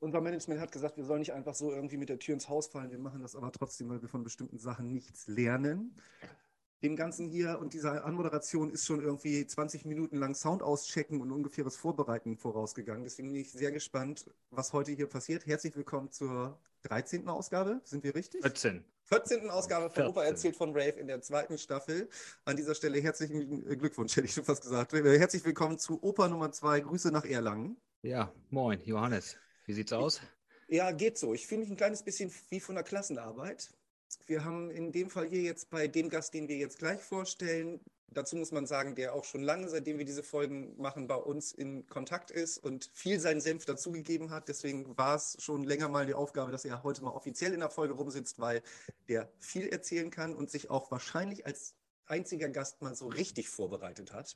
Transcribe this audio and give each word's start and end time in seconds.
Unser 0.00 0.20
Management 0.20 0.60
hat 0.60 0.70
gesagt, 0.70 0.96
wir 0.96 1.04
sollen 1.04 1.18
nicht 1.18 1.32
einfach 1.32 1.54
so 1.54 1.72
irgendwie 1.72 1.96
mit 1.96 2.08
der 2.08 2.20
Tür 2.20 2.34
ins 2.34 2.48
Haus 2.48 2.68
fallen. 2.68 2.92
Wir 2.92 3.00
machen 3.00 3.20
das 3.20 3.34
aber 3.34 3.50
trotzdem, 3.50 3.88
weil 3.88 4.00
wir 4.00 4.08
von 4.08 4.22
bestimmten 4.22 4.58
Sachen 4.58 4.92
nichts 4.92 5.26
lernen. 5.26 5.96
Dem 6.82 6.94
Ganzen 6.94 7.26
hier 7.26 7.58
und 7.58 7.72
dieser 7.72 8.04
Anmoderation 8.04 8.70
ist 8.70 8.86
schon 8.86 9.02
irgendwie 9.02 9.44
20 9.44 9.84
Minuten 9.84 10.16
lang 10.16 10.36
Sound 10.36 10.62
auschecken 10.62 11.20
und 11.20 11.32
ungefähres 11.32 11.76
Vorbereiten 11.76 12.36
vorausgegangen. 12.36 13.02
Deswegen 13.02 13.32
bin 13.32 13.40
ich 13.40 13.50
sehr 13.50 13.72
gespannt, 13.72 14.30
was 14.50 14.72
heute 14.72 14.92
hier 14.92 15.08
passiert. 15.08 15.46
Herzlich 15.46 15.74
willkommen 15.74 16.12
zur 16.12 16.56
13. 16.84 17.26
Ausgabe. 17.26 17.80
Sind 17.82 18.04
wir 18.04 18.14
richtig? 18.14 18.42
14. 18.42 18.84
14. 19.02 19.50
Ausgabe 19.50 19.90
von 19.90 20.06
Opa 20.06 20.22
erzählt 20.22 20.54
von 20.54 20.70
Rave 20.70 21.00
in 21.00 21.08
der 21.08 21.20
zweiten 21.22 21.58
Staffel. 21.58 22.08
An 22.44 22.56
dieser 22.56 22.76
Stelle 22.76 23.00
herzlichen 23.00 23.64
Glückwunsch, 23.76 24.14
hätte 24.14 24.26
ich 24.26 24.34
schon 24.34 24.44
fast 24.44 24.62
gesagt. 24.62 24.92
Herzlich 24.92 25.44
willkommen 25.44 25.80
zu 25.80 26.00
Opa 26.00 26.28
Nummer 26.28 26.52
2. 26.52 26.82
Grüße 26.82 27.10
nach 27.10 27.24
Erlangen. 27.24 27.76
Ja, 28.02 28.32
moin, 28.50 28.80
Johannes. 28.84 29.36
Wie 29.68 29.74
sieht's 29.74 29.92
aus? 29.92 30.22
Ja, 30.68 30.92
geht 30.92 31.18
so. 31.18 31.34
Ich 31.34 31.46
fühle 31.46 31.60
mich 31.60 31.68
ein 31.68 31.76
kleines 31.76 32.02
bisschen 32.02 32.32
wie 32.48 32.58
von 32.58 32.74
der 32.74 32.84
Klassenarbeit. 32.84 33.70
Wir 34.26 34.42
haben 34.42 34.70
in 34.70 34.92
dem 34.92 35.10
Fall 35.10 35.28
hier 35.28 35.42
jetzt 35.42 35.68
bei 35.68 35.86
dem 35.86 36.08
Gast, 36.08 36.32
den 36.32 36.48
wir 36.48 36.56
jetzt 36.56 36.78
gleich 36.78 37.02
vorstellen, 37.02 37.78
dazu 38.06 38.36
muss 38.36 38.50
man 38.50 38.66
sagen, 38.66 38.94
der 38.94 39.12
auch 39.12 39.26
schon 39.26 39.42
lange, 39.42 39.68
seitdem 39.68 39.98
wir 39.98 40.06
diese 40.06 40.22
Folgen 40.22 40.74
machen, 40.80 41.06
bei 41.06 41.16
uns 41.16 41.52
in 41.52 41.86
Kontakt 41.86 42.30
ist 42.30 42.56
und 42.56 42.90
viel 42.94 43.20
seinen 43.20 43.42
Senf 43.42 43.66
dazugegeben 43.66 44.30
hat. 44.30 44.48
Deswegen 44.48 44.96
war 44.96 45.16
es 45.16 45.36
schon 45.38 45.64
länger 45.64 45.90
mal 45.90 46.06
die 46.06 46.14
Aufgabe, 46.14 46.50
dass 46.50 46.64
er 46.64 46.82
heute 46.82 47.02
mal 47.02 47.10
offiziell 47.10 47.52
in 47.52 47.60
der 47.60 47.68
Folge 47.68 47.92
rumsitzt, 47.92 48.38
weil 48.38 48.62
der 49.06 49.30
viel 49.38 49.68
erzählen 49.68 50.10
kann 50.10 50.34
und 50.34 50.50
sich 50.50 50.70
auch 50.70 50.90
wahrscheinlich 50.90 51.44
als 51.44 51.74
einziger 52.06 52.48
Gast 52.48 52.80
mal 52.80 52.94
so 52.94 53.08
richtig 53.08 53.50
vorbereitet 53.50 54.14
hat. 54.14 54.34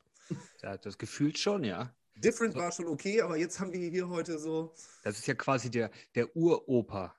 Ja, 0.62 0.76
das 0.76 0.98
gefühlt 0.98 1.38
schon, 1.38 1.64
ja. 1.64 1.94
Different 2.16 2.54
war 2.54 2.70
schon 2.72 2.86
okay, 2.86 3.20
aber 3.20 3.36
jetzt 3.36 3.58
haben 3.58 3.72
wir 3.72 3.88
hier 3.88 4.08
heute 4.08 4.38
so. 4.38 4.74
Das 5.02 5.18
ist 5.18 5.26
ja 5.26 5.34
quasi 5.34 5.70
der, 5.70 5.90
der 6.14 6.34
Uropa. 6.36 7.14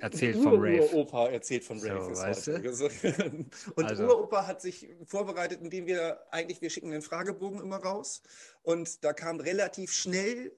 Erzählt 0.00 0.36
vom 0.36 0.54
Rave. 0.54 0.88
Uropa 0.92 1.28
erzählt 1.28 1.64
von 1.64 1.78
Rave. 1.78 2.14
So, 2.14 2.22
weißt 2.22 2.46
du? 2.48 3.46
Und 3.76 3.84
also. 3.84 4.04
Uropa 4.04 4.46
hat 4.46 4.60
sich 4.60 4.88
vorbereitet, 5.04 5.60
indem 5.60 5.86
wir 5.86 6.20
eigentlich, 6.32 6.60
wir 6.60 6.70
schicken 6.70 6.90
den 6.90 7.02
Fragebogen 7.02 7.60
immer 7.60 7.76
raus. 7.76 8.22
Und 8.62 9.04
da 9.04 9.12
kam 9.12 9.40
relativ 9.40 9.92
schnell 9.92 10.52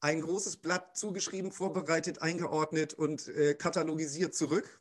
ein 0.00 0.20
großes 0.20 0.58
Blatt 0.58 0.96
zugeschrieben, 0.96 1.52
vorbereitet, 1.52 2.22
eingeordnet 2.22 2.94
und 2.94 3.28
äh, 3.28 3.54
katalogisiert 3.54 4.34
zurück. 4.34 4.80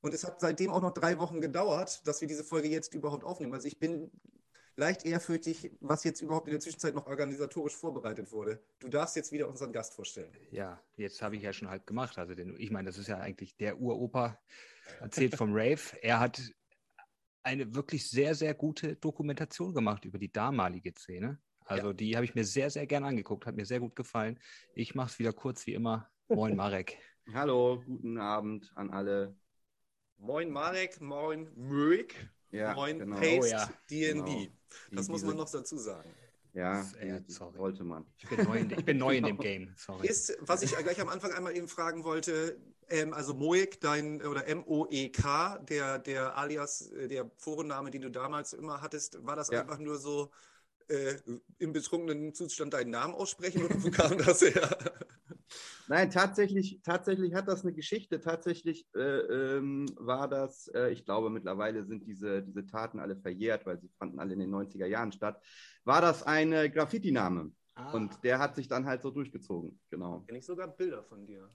Und 0.00 0.14
es 0.14 0.24
hat 0.24 0.40
seitdem 0.40 0.70
auch 0.70 0.80
noch 0.80 0.94
drei 0.94 1.18
Wochen 1.18 1.40
gedauert, 1.40 2.06
dass 2.06 2.20
wir 2.20 2.28
diese 2.28 2.44
Folge 2.44 2.68
jetzt 2.68 2.94
überhaupt 2.94 3.24
aufnehmen. 3.24 3.52
Also 3.52 3.66
ich 3.66 3.78
bin 3.78 4.10
leicht 4.78 5.04
ehrfürchtig, 5.04 5.72
was 5.80 6.04
jetzt 6.04 6.22
überhaupt 6.22 6.46
in 6.46 6.52
der 6.52 6.60
Zwischenzeit 6.60 6.94
noch 6.94 7.06
organisatorisch 7.06 7.74
vorbereitet 7.74 8.30
wurde. 8.32 8.62
Du 8.78 8.88
darfst 8.88 9.16
jetzt 9.16 9.32
wieder 9.32 9.48
unseren 9.48 9.72
Gast 9.72 9.94
vorstellen. 9.94 10.32
Ja, 10.50 10.80
jetzt 10.96 11.20
habe 11.20 11.36
ich 11.36 11.42
ja 11.42 11.52
schon 11.52 11.68
halb 11.68 11.86
gemacht. 11.86 12.16
Also 12.16 12.34
den, 12.34 12.54
ich 12.58 12.70
meine, 12.70 12.86
das 12.86 12.96
ist 12.96 13.08
ja 13.08 13.18
eigentlich 13.18 13.56
der 13.56 13.80
Uropa, 13.80 14.38
erzählt 15.00 15.34
vom 15.36 15.52
Rave. 15.52 15.80
Er 16.00 16.20
hat 16.20 16.40
eine 17.42 17.74
wirklich 17.74 18.08
sehr, 18.08 18.34
sehr 18.34 18.54
gute 18.54 18.96
Dokumentation 18.96 19.74
gemacht 19.74 20.04
über 20.04 20.18
die 20.18 20.32
damalige 20.32 20.92
Szene. 20.92 21.38
Also 21.64 21.88
ja. 21.88 21.92
die 21.92 22.16
habe 22.16 22.24
ich 22.24 22.34
mir 22.34 22.44
sehr, 22.44 22.70
sehr 22.70 22.86
gern 22.86 23.04
angeguckt, 23.04 23.46
hat 23.46 23.56
mir 23.56 23.66
sehr 23.66 23.80
gut 23.80 23.96
gefallen. 23.96 24.38
Ich 24.74 24.94
mache 24.94 25.10
es 25.10 25.18
wieder 25.18 25.32
kurz 25.32 25.66
wie 25.66 25.74
immer. 25.74 26.08
Moin 26.28 26.56
Marek. 26.56 26.98
Hallo, 27.34 27.82
guten 27.84 28.16
Abend 28.16 28.70
an 28.74 28.90
alle. 28.90 29.36
Moin 30.18 30.50
Marek, 30.50 31.00
moin 31.00 31.50
Möig. 31.56 32.14
Ja, 32.50 32.74
Moin 32.74 32.98
genau. 32.98 33.16
Paste 33.16 33.40
oh, 33.40 33.44
ja. 33.44 33.70
DNB. 33.90 34.26
Genau. 34.26 34.46
Das 34.92 35.06
die, 35.06 35.12
muss 35.12 35.22
man 35.22 35.36
noch 35.36 35.50
dazu 35.50 35.76
sagen. 35.76 36.08
Ja, 36.54 36.80
äh, 37.00 37.22
sollte 37.26 37.84
man. 37.84 38.06
Ich 38.18 38.28
bin, 38.28 38.44
neu 38.44 38.58
in, 38.58 38.70
ich 38.70 38.84
bin 38.84 38.98
neu 38.98 39.16
in 39.16 39.24
dem 39.24 39.38
Game. 39.38 39.74
Sorry. 39.76 40.06
Ist, 40.06 40.36
was 40.40 40.62
ich 40.62 40.74
gleich 40.76 41.00
am 41.00 41.08
Anfang 41.08 41.32
einmal 41.32 41.56
eben 41.56 41.68
fragen 41.68 42.04
wollte, 42.04 42.58
ähm, 42.88 43.12
also 43.12 43.34
Moek, 43.34 43.80
dein 43.80 44.22
oder 44.22 44.46
M-O-E-K, 44.46 45.58
der, 45.58 45.98
der 45.98 46.36
Alias, 46.36 46.90
äh, 46.90 47.06
der 47.06 47.30
Vorname, 47.36 47.90
den 47.90 48.02
du 48.02 48.10
damals 48.10 48.54
immer 48.54 48.80
hattest, 48.80 49.24
war 49.24 49.36
das 49.36 49.50
ja. 49.50 49.60
einfach 49.60 49.78
nur 49.78 49.98
so 49.98 50.30
äh, 50.88 51.16
im 51.58 51.72
betrunkenen 51.72 52.34
Zustand 52.34 52.72
deinen 52.72 52.90
Namen 52.90 53.14
aussprechen 53.14 53.64
oder 53.64 53.82
wo 53.82 53.90
kam 53.90 54.16
das 54.18 54.40
her? 54.40 54.78
Nein, 55.88 56.10
tatsächlich, 56.10 56.80
tatsächlich 56.82 57.34
hat 57.34 57.48
das 57.48 57.62
eine 57.62 57.72
Geschichte. 57.72 58.20
Tatsächlich 58.20 58.86
äh, 58.94 59.00
ähm, 59.00 59.86
war 59.96 60.28
das, 60.28 60.68
äh, 60.68 60.90
ich 60.90 61.04
glaube, 61.04 61.30
mittlerweile 61.30 61.84
sind 61.84 62.06
diese, 62.06 62.42
diese 62.42 62.66
Taten 62.66 63.00
alle 63.00 63.16
verjährt, 63.16 63.64
weil 63.64 63.80
sie 63.80 63.88
fanden 63.98 64.18
alle 64.18 64.34
in 64.34 64.40
den 64.40 64.54
90er 64.54 64.86
Jahren 64.86 65.12
statt. 65.12 65.42
War 65.84 66.02
das 66.02 66.22
ein 66.22 66.50
Graffiti-Name? 66.50 67.50
Ah. 67.74 67.92
Und 67.92 68.22
der 68.22 68.38
hat 68.38 68.54
sich 68.54 68.68
dann 68.68 68.84
halt 68.84 69.02
so 69.02 69.10
durchgezogen, 69.10 69.80
genau. 69.88 70.20
Kenne 70.26 70.38
ich 70.38 70.46
sogar 70.46 70.68
Bilder 70.68 71.02
von 71.02 71.26
dir. 71.26 71.48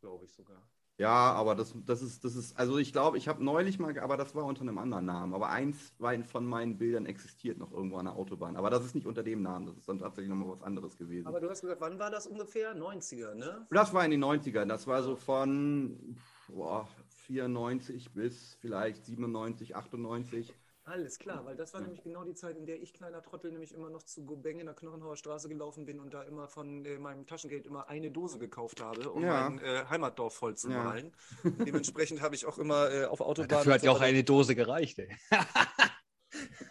Glaube 0.00 0.24
ich 0.24 0.32
sogar. 0.32 0.66
Ja, 0.98 1.32
aber 1.32 1.54
das, 1.54 1.72
das, 1.86 2.02
ist, 2.02 2.24
das 2.24 2.34
ist, 2.34 2.58
also 2.58 2.76
ich 2.76 2.92
glaube, 2.92 3.18
ich 3.18 3.28
habe 3.28 3.42
neulich 3.42 3.78
mal, 3.78 3.96
aber 4.00 4.16
das 4.16 4.34
war 4.34 4.44
unter 4.44 4.62
einem 4.62 4.78
anderen 4.78 5.06
Namen. 5.06 5.32
Aber 5.32 5.48
eins 5.48 5.94
von 6.24 6.44
meinen 6.44 6.76
Bildern 6.76 7.06
existiert 7.06 7.56
noch 7.56 7.70
irgendwo 7.72 7.98
an 7.98 8.06
der 8.06 8.16
Autobahn. 8.16 8.56
Aber 8.56 8.68
das 8.68 8.84
ist 8.84 8.96
nicht 8.96 9.06
unter 9.06 9.22
dem 9.22 9.42
Namen, 9.42 9.66
das 9.66 9.76
ist 9.76 9.88
dann 9.88 10.00
tatsächlich 10.00 10.28
nochmal 10.28 10.56
was 10.56 10.62
anderes 10.62 10.96
gewesen. 10.96 11.28
Aber 11.28 11.38
du 11.40 11.48
hast 11.48 11.60
gesagt, 11.60 11.80
wann 11.80 12.00
war 12.00 12.10
das 12.10 12.26
ungefähr? 12.26 12.76
90er, 12.76 13.34
ne? 13.34 13.64
Das 13.70 13.94
war 13.94 14.04
in 14.04 14.10
den 14.10 14.24
90ern. 14.24 14.66
Das 14.66 14.88
war 14.88 15.04
so 15.04 15.14
von 15.14 16.16
boah, 16.48 16.88
94 17.26 18.12
bis 18.12 18.56
vielleicht 18.60 19.04
97, 19.04 19.76
98. 19.76 20.52
Alles 20.88 21.18
klar, 21.18 21.44
weil 21.44 21.54
das 21.54 21.74
war 21.74 21.82
nämlich 21.82 22.02
genau 22.02 22.24
die 22.24 22.34
Zeit, 22.34 22.56
in 22.56 22.64
der 22.64 22.80
ich 22.80 22.94
kleiner 22.94 23.22
Trottel 23.22 23.52
nämlich 23.52 23.74
immer 23.74 23.90
noch 23.90 24.02
zu 24.02 24.24
Gobeng 24.24 24.58
in 24.58 24.66
der 24.66 24.74
Knochenhauer 24.74 25.16
Straße 25.16 25.48
gelaufen 25.48 25.84
bin 25.84 26.00
und 26.00 26.14
da 26.14 26.22
immer 26.22 26.48
von 26.48 26.84
äh, 26.86 26.98
meinem 26.98 27.26
Taschengeld 27.26 27.66
immer 27.66 27.88
eine 27.90 28.10
Dose 28.10 28.38
gekauft 28.38 28.80
habe, 28.80 29.10
um 29.10 29.22
ja. 29.22 29.50
mein 29.50 29.58
äh, 29.58 29.84
Heimatdorf 29.90 30.34
voll 30.34 30.56
zu 30.56 30.70
ja. 30.70 30.82
malen. 30.82 31.12
Dementsprechend 31.66 32.22
habe 32.22 32.34
ich 32.34 32.46
auch 32.46 32.56
immer 32.56 32.90
äh, 32.90 33.04
auf 33.04 33.20
Autobahnen. 33.20 33.48
Dafür 33.48 33.74
hat 33.74 33.82
ja 33.82 33.90
auch 33.90 34.00
eine 34.00 34.24
Dose 34.24 34.54
gereicht, 34.54 34.98
ey. 34.98 35.14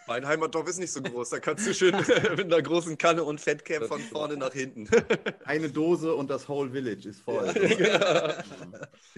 Mein 0.08 0.26
Heimatdorf 0.26 0.68
ist 0.68 0.80
nicht 0.80 0.92
so 0.92 1.02
groß. 1.02 1.30
Da 1.30 1.40
kannst 1.40 1.68
du 1.68 1.74
schön 1.74 1.96
mit 2.38 2.46
einer 2.46 2.62
großen 2.62 2.98
Kanne 2.98 3.24
und 3.24 3.42
Fettcap 3.42 3.86
von 3.86 4.00
vorne 4.00 4.38
nach 4.38 4.54
hinten. 4.54 4.88
Eine 5.46 5.70
Dose 5.70 6.14
und 6.14 6.30
das 6.30 6.48
Whole 6.48 6.72
Village 6.72 7.10
ist 7.10 7.22
voll. 7.22 7.46
Ja. 7.80 8.44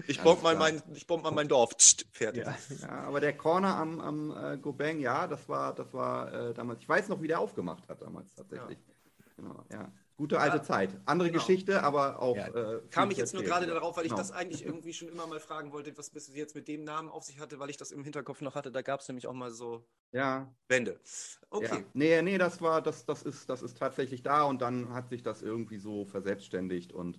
Ich 0.06 0.20
bomb 0.20 0.42
mal 0.42 0.56
mein, 0.56 0.82
ich 0.94 1.06
bomb 1.06 1.22
mal 1.22 1.30
mein 1.30 1.48
Dorf. 1.48 1.76
Psst, 1.76 2.06
fertig. 2.12 2.44
Ja, 2.44 2.56
ja, 2.80 2.88
aber 3.04 3.20
der 3.20 3.36
Corner 3.36 3.76
am, 3.76 4.00
am 4.00 4.30
äh, 4.36 4.58
Gobeng, 4.58 5.00
ja, 5.00 5.26
das 5.26 5.48
war, 5.48 5.74
das 5.74 5.92
war 5.92 6.32
äh, 6.32 6.54
damals. 6.54 6.80
Ich 6.80 6.88
weiß 6.88 7.08
noch, 7.08 7.20
wie 7.22 7.28
der 7.28 7.40
aufgemacht 7.40 7.88
hat 7.88 8.02
damals 8.02 8.34
tatsächlich. 8.34 8.78
Genau, 9.36 9.64
ja. 9.70 9.90
Gute 10.20 10.38
alte 10.38 10.58
ja, 10.58 10.62
Zeit. 10.62 10.90
Andere 11.06 11.30
genau. 11.30 11.42
Geschichte, 11.42 11.82
aber 11.82 12.20
auch. 12.20 12.36
Ja. 12.36 12.48
Äh, 12.48 12.82
Kam 12.90 13.10
ich 13.10 13.16
jetzt 13.16 13.32
nur 13.32 13.42
gerade 13.42 13.66
darauf, 13.66 13.96
weil 13.96 14.04
ich 14.04 14.10
genau. 14.10 14.20
das 14.20 14.32
eigentlich 14.32 14.62
irgendwie 14.62 14.92
schon 14.92 15.08
immer 15.08 15.26
mal 15.26 15.40
fragen 15.40 15.72
wollte, 15.72 15.96
was 15.96 16.10
bis 16.10 16.30
jetzt 16.34 16.54
mit 16.54 16.68
dem 16.68 16.84
Namen 16.84 17.08
auf 17.08 17.24
sich 17.24 17.40
hatte, 17.40 17.58
weil 17.58 17.70
ich 17.70 17.78
das 17.78 17.90
im 17.90 18.04
Hinterkopf 18.04 18.42
noch 18.42 18.54
hatte. 18.54 18.70
Da 18.70 18.82
gab 18.82 19.00
es 19.00 19.08
nämlich 19.08 19.26
auch 19.26 19.32
mal 19.32 19.50
so 19.50 19.82
ja. 20.12 20.54
Wände. 20.68 21.00
Okay. 21.48 21.68
Ja. 21.70 21.84
Nee, 21.94 22.20
nee, 22.20 22.36
das 22.36 22.60
war, 22.60 22.82
das, 22.82 23.06
das 23.06 23.22
ist, 23.22 23.48
das 23.48 23.62
ist 23.62 23.78
tatsächlich 23.78 24.22
da 24.22 24.42
und 24.42 24.60
dann 24.60 24.92
hat 24.92 25.08
sich 25.08 25.22
das 25.22 25.40
irgendwie 25.40 25.78
so 25.78 26.04
verselbstständigt 26.04 26.92
und 26.92 27.18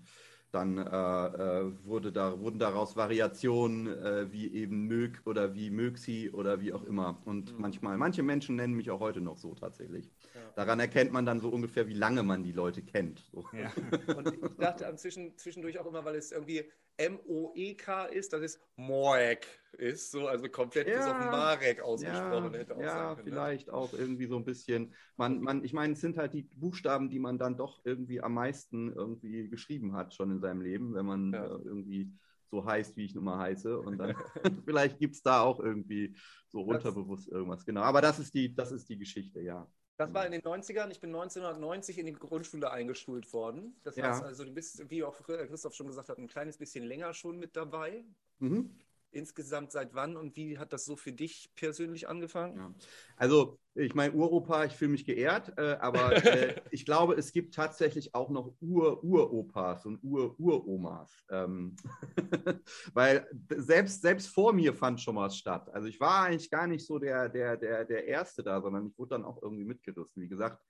dann 0.51 0.77
äh, 0.77 0.81
äh, 0.81 1.71
wurde 1.85 2.11
da, 2.11 2.39
wurden 2.39 2.59
daraus 2.59 2.95
Variationen 2.95 3.87
äh, 3.87 4.31
wie 4.31 4.53
eben 4.53 4.87
Mög 4.87 5.21
oder 5.25 5.53
wie 5.53 5.69
Mögsi 5.69 6.29
oder 6.31 6.59
wie 6.59 6.73
auch 6.73 6.83
immer. 6.83 7.21
Und 7.25 7.53
mhm. 7.53 7.61
manchmal, 7.61 7.97
manche 7.97 8.21
Menschen 8.21 8.57
nennen 8.57 8.73
mich 8.73 8.91
auch 8.91 8.99
heute 8.99 9.21
noch 9.21 9.37
so 9.37 9.55
tatsächlich. 9.55 10.11
Ja. 10.35 10.41
Daran 10.55 10.79
erkennt 10.79 11.13
man 11.13 11.25
dann 11.25 11.39
so 11.39 11.49
ungefähr, 11.49 11.87
wie 11.87 11.93
lange 11.93 12.23
man 12.23 12.43
die 12.43 12.51
Leute 12.51 12.81
kennt. 12.81 13.23
So. 13.31 13.45
Ja. 13.53 13.71
Und 14.15 14.33
ich 14.33 14.39
dachte 14.57 14.93
zwischendurch 14.95 15.79
auch 15.79 15.85
immer, 15.85 16.03
weil 16.03 16.15
es 16.15 16.31
irgendwie 16.31 16.65
M-O-E-K 17.05 18.05
ist, 18.05 18.33
dass 18.33 18.41
es 18.41 18.59
Moek 18.75 19.45
ist, 19.77 20.11
so, 20.11 20.27
also 20.27 20.47
komplett 20.49 20.87
ja, 20.87 20.97
bis 20.97 21.05
auf 21.05 21.17
Marek 21.17 21.81
ausgesprochen 21.81 22.53
ja, 22.53 22.59
hätte. 22.59 22.75
ja, 22.79 23.15
können, 23.15 23.17
ne? 23.17 23.23
vielleicht 23.23 23.67
ne? 23.67 23.73
auch 23.73 23.93
irgendwie 23.93 24.27
so 24.27 24.37
ein 24.37 24.45
bisschen. 24.45 24.93
Man, 25.17 25.41
man, 25.41 25.63
ich 25.63 25.73
meine, 25.73 25.93
es 25.93 26.01
sind 26.01 26.17
halt 26.17 26.33
die 26.33 26.43
Buchstaben, 26.43 27.09
die 27.09 27.19
man 27.19 27.37
dann 27.37 27.57
doch 27.57 27.81
irgendwie 27.85 28.21
am 28.21 28.33
meisten 28.33 28.93
irgendwie 28.93 29.49
geschrieben 29.49 29.93
hat 29.93 30.13
schon 30.13 30.31
in 30.31 30.41
seinem 30.41 30.61
Leben, 30.61 30.93
wenn 30.93 31.05
man 31.05 31.33
ja. 31.33 31.45
äh, 31.45 31.61
irgendwie 31.63 32.11
so 32.49 32.65
heißt, 32.65 32.97
wie 32.97 33.05
ich 33.05 33.15
nun 33.15 33.23
mal 33.23 33.39
heiße. 33.39 33.79
Und 33.79 33.97
dann 33.97 34.13
vielleicht 34.65 34.99
gibt 34.99 35.15
es 35.15 35.23
da 35.23 35.41
auch 35.41 35.59
irgendwie 35.59 36.15
so 36.49 36.61
unterbewusst 36.61 37.29
irgendwas. 37.29 37.65
Genau. 37.65 37.81
Aber 37.81 38.01
das 38.01 38.19
ist 38.19 38.33
die, 38.33 38.53
das 38.53 38.71
ist 38.71 38.89
die 38.89 38.97
Geschichte, 38.97 39.41
ja. 39.41 39.67
Das 40.05 40.13
war 40.13 40.25
in 40.25 40.31
den 40.31 40.41
90ern. 40.41 40.89
Ich 40.91 40.99
bin 40.99 41.09
1990 41.09 41.97
in 41.97 42.05
die 42.07 42.13
Grundschule 42.13 42.71
eingeschult 42.71 43.31
worden. 43.33 43.75
Das 43.83 43.95
ja. 43.95 44.09
heißt 44.09 44.23
also, 44.23 44.45
du 44.45 44.51
bist, 44.51 44.89
wie 44.89 45.03
auch 45.03 45.15
Christoph 45.23 45.73
schon 45.75 45.87
gesagt 45.87 46.09
hat, 46.09 46.17
ein 46.17 46.27
kleines 46.27 46.57
bisschen 46.57 46.83
länger 46.83 47.13
schon 47.13 47.37
mit 47.39 47.55
dabei. 47.55 48.03
Mhm 48.39 48.71
insgesamt 49.11 49.71
seit 49.71 49.93
wann 49.93 50.17
und 50.17 50.35
wie 50.35 50.57
hat 50.57 50.73
das 50.73 50.85
so 50.85 50.95
für 50.95 51.11
dich 51.11 51.51
persönlich 51.55 52.07
angefangen? 52.07 52.57
Ja. 52.57 52.73
Also, 53.17 53.59
ich 53.75 53.93
meine, 53.95 54.13
Uropa, 54.13 54.65
ich 54.65 54.73
fühle 54.73 54.91
mich 54.91 55.05
geehrt, 55.05 55.53
äh, 55.57 55.77
aber 55.79 56.23
äh, 56.25 56.55
ich 56.71 56.85
glaube, 56.85 57.15
es 57.15 57.31
gibt 57.31 57.53
tatsächlich 57.53 58.13
auch 58.15 58.29
noch 58.29 58.53
Ur-Uropas 58.61 59.85
und 59.85 60.03
Ur-Uromas. 60.03 61.25
Ähm, 61.29 61.75
weil 62.93 63.27
selbst, 63.49 64.01
selbst 64.01 64.27
vor 64.27 64.53
mir 64.53 64.73
fand 64.73 65.01
schon 65.01 65.15
was 65.15 65.37
statt. 65.37 65.69
Also, 65.73 65.87
ich 65.87 65.99
war 65.99 66.25
eigentlich 66.25 66.49
gar 66.49 66.67
nicht 66.67 66.85
so 66.85 66.99
der, 66.99 67.29
der, 67.29 67.57
der, 67.57 67.85
der 67.85 68.05
Erste 68.05 68.43
da, 68.43 68.61
sondern 68.61 68.87
ich 68.87 68.97
wurde 68.97 69.09
dann 69.09 69.25
auch 69.25 69.41
irgendwie 69.41 69.65
mitgerissen. 69.65 70.21
Wie 70.21 70.29
gesagt, 70.29 70.61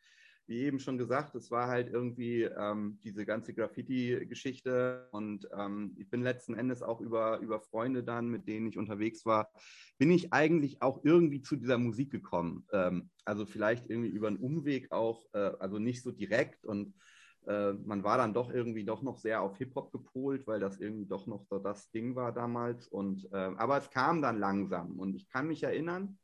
wie 0.48 0.62
eben 0.62 0.80
schon 0.80 0.98
gesagt, 0.98 1.36
es 1.36 1.52
war 1.52 1.68
halt 1.68 1.92
irgendwie 1.92 2.44
ähm, 2.44 3.00
diese 3.04 3.26
ganze 3.26 3.54
Graffiti-Geschichte 3.54 5.08
und 5.12 5.48
ähm, 5.58 5.96
ich 5.98 6.10
bin 6.10 6.22
letzten 6.22 6.56
Endes 6.56 6.82
auch 6.82 7.00
über, 7.00 7.40
über 7.40 7.60
Freunde 7.60 8.04
dann, 8.04 8.28
mit 8.28 8.48
denen 8.48 8.68
ich 8.68 8.78
unterwegs 8.78 9.26
war, 9.26 9.50
bin 9.98 10.12
ich 10.12 10.34
eigentlich 10.34 10.82
auch 10.82 11.00
irgendwie 11.04 11.42
zu 11.42 11.56
dieser 11.56 11.78
Musik 11.78 12.12
gekommen. 12.12 12.66
Ähm, 12.74 13.10
also 13.26 13.46
vielleicht 13.46 13.90
irgendwie 13.90 14.10
über 14.10 14.28
einen 14.28 14.38
Umweg 14.38 14.92
auch, 14.92 15.26
äh, 15.34 15.52
also 15.60 15.80
nicht 15.80 16.02
so 16.02 16.12
direkt 16.12 16.66
und 16.66 16.94
äh, 17.48 17.74
man 17.74 18.04
war 18.04 18.18
dann 18.18 18.34
doch 18.34 18.52
irgendwie 18.52 18.84
doch 18.84 19.02
noch 19.02 19.18
sehr 19.18 19.42
auf 19.42 19.58
Hip-Hop 19.58 19.92
gepolt, 19.92 20.46
weil 20.48 20.60
das 20.60 20.80
irgendwie 20.80 21.06
doch 21.06 21.28
noch 21.28 21.44
so 21.44 21.58
das 21.60 21.90
Ding 21.92 22.16
war 22.16 22.32
damals. 22.32 22.88
Und, 22.88 23.32
äh, 23.32 23.52
aber 23.58 23.78
es 23.78 23.90
kam 23.90 24.22
dann 24.22 24.40
langsam 24.40 25.00
und 25.00 25.16
ich 25.16 25.28
kann 25.28 25.48
mich 25.48 25.64
erinnern, 25.64 26.20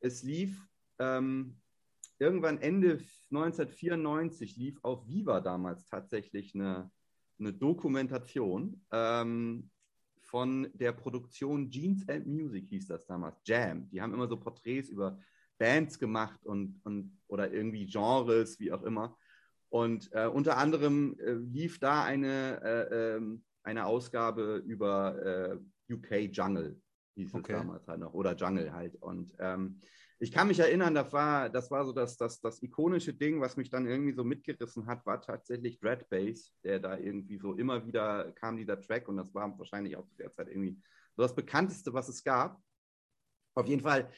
es 0.00 0.22
lief 0.22 0.66
ähm, 0.98 1.60
irgendwann 2.18 2.58
Ende 2.58 2.98
1994 3.30 4.56
lief 4.56 4.78
auf 4.82 5.06
Viva 5.06 5.40
damals 5.40 5.86
tatsächlich 5.86 6.54
eine, 6.54 6.90
eine 7.38 7.52
Dokumentation 7.52 8.84
ähm, 8.92 9.70
von 10.22 10.68
der 10.74 10.92
Produktion 10.92 11.70
Jeans 11.70 12.08
and 12.08 12.26
Music 12.26 12.68
hieß 12.68 12.88
das 12.88 13.06
damals, 13.06 13.40
Jam. 13.44 13.88
Die 13.90 14.02
haben 14.02 14.12
immer 14.12 14.28
so 14.28 14.38
Porträts 14.38 14.90
über 14.90 15.18
Bands 15.56 15.98
gemacht 15.98 16.44
und, 16.44 16.80
und 16.84 17.18
oder 17.28 17.52
irgendwie 17.52 17.86
Genres, 17.86 18.60
wie 18.60 18.72
auch 18.72 18.82
immer. 18.82 19.16
Und 19.70 20.10
äh, 20.12 20.26
unter 20.26 20.56
anderem 20.56 21.18
äh, 21.18 21.32
lief 21.32 21.78
da 21.78 22.04
eine, 22.04 22.60
äh, 22.62 23.16
ähm, 23.16 23.44
eine 23.62 23.86
Ausgabe 23.86 24.62
über 24.66 25.58
äh, 25.88 25.92
UK 25.92 26.30
Jungle, 26.32 26.80
hieß 27.14 27.34
okay. 27.34 27.52
es 27.52 27.58
damals 27.58 27.88
halt 27.88 28.00
noch, 28.00 28.14
oder 28.14 28.34
Jungle 28.34 28.72
halt. 28.72 28.96
Und 28.96 29.34
ähm, 29.38 29.80
ich 30.20 30.32
kann 30.32 30.48
mich 30.48 30.58
erinnern, 30.58 30.94
das 30.94 31.12
war, 31.12 31.48
das 31.48 31.70
war 31.70 31.84
so 31.84 31.92
das, 31.92 32.16
das, 32.16 32.40
das 32.40 32.60
ikonische 32.62 33.14
Ding, 33.14 33.40
was 33.40 33.56
mich 33.56 33.70
dann 33.70 33.86
irgendwie 33.86 34.12
so 34.12 34.24
mitgerissen 34.24 34.86
hat, 34.86 35.06
war 35.06 35.20
tatsächlich 35.20 35.78
Dread 35.78 36.08
Bass, 36.08 36.52
der 36.64 36.80
da 36.80 36.98
irgendwie 36.98 37.38
so 37.38 37.54
immer 37.54 37.86
wieder 37.86 38.32
kam, 38.32 38.56
dieser 38.56 38.80
Track. 38.80 39.08
Und 39.08 39.16
das 39.16 39.32
war 39.32 39.56
wahrscheinlich 39.58 39.96
auch 39.96 40.06
zu 40.08 40.16
der 40.16 40.32
Zeit 40.32 40.48
irgendwie 40.48 40.76
so 41.16 41.22
das 41.22 41.34
bekannteste, 41.34 41.92
was 41.92 42.08
es 42.08 42.24
gab. 42.24 42.60
Auf 43.54 43.66
jeden 43.68 43.82
Fall 43.82 44.10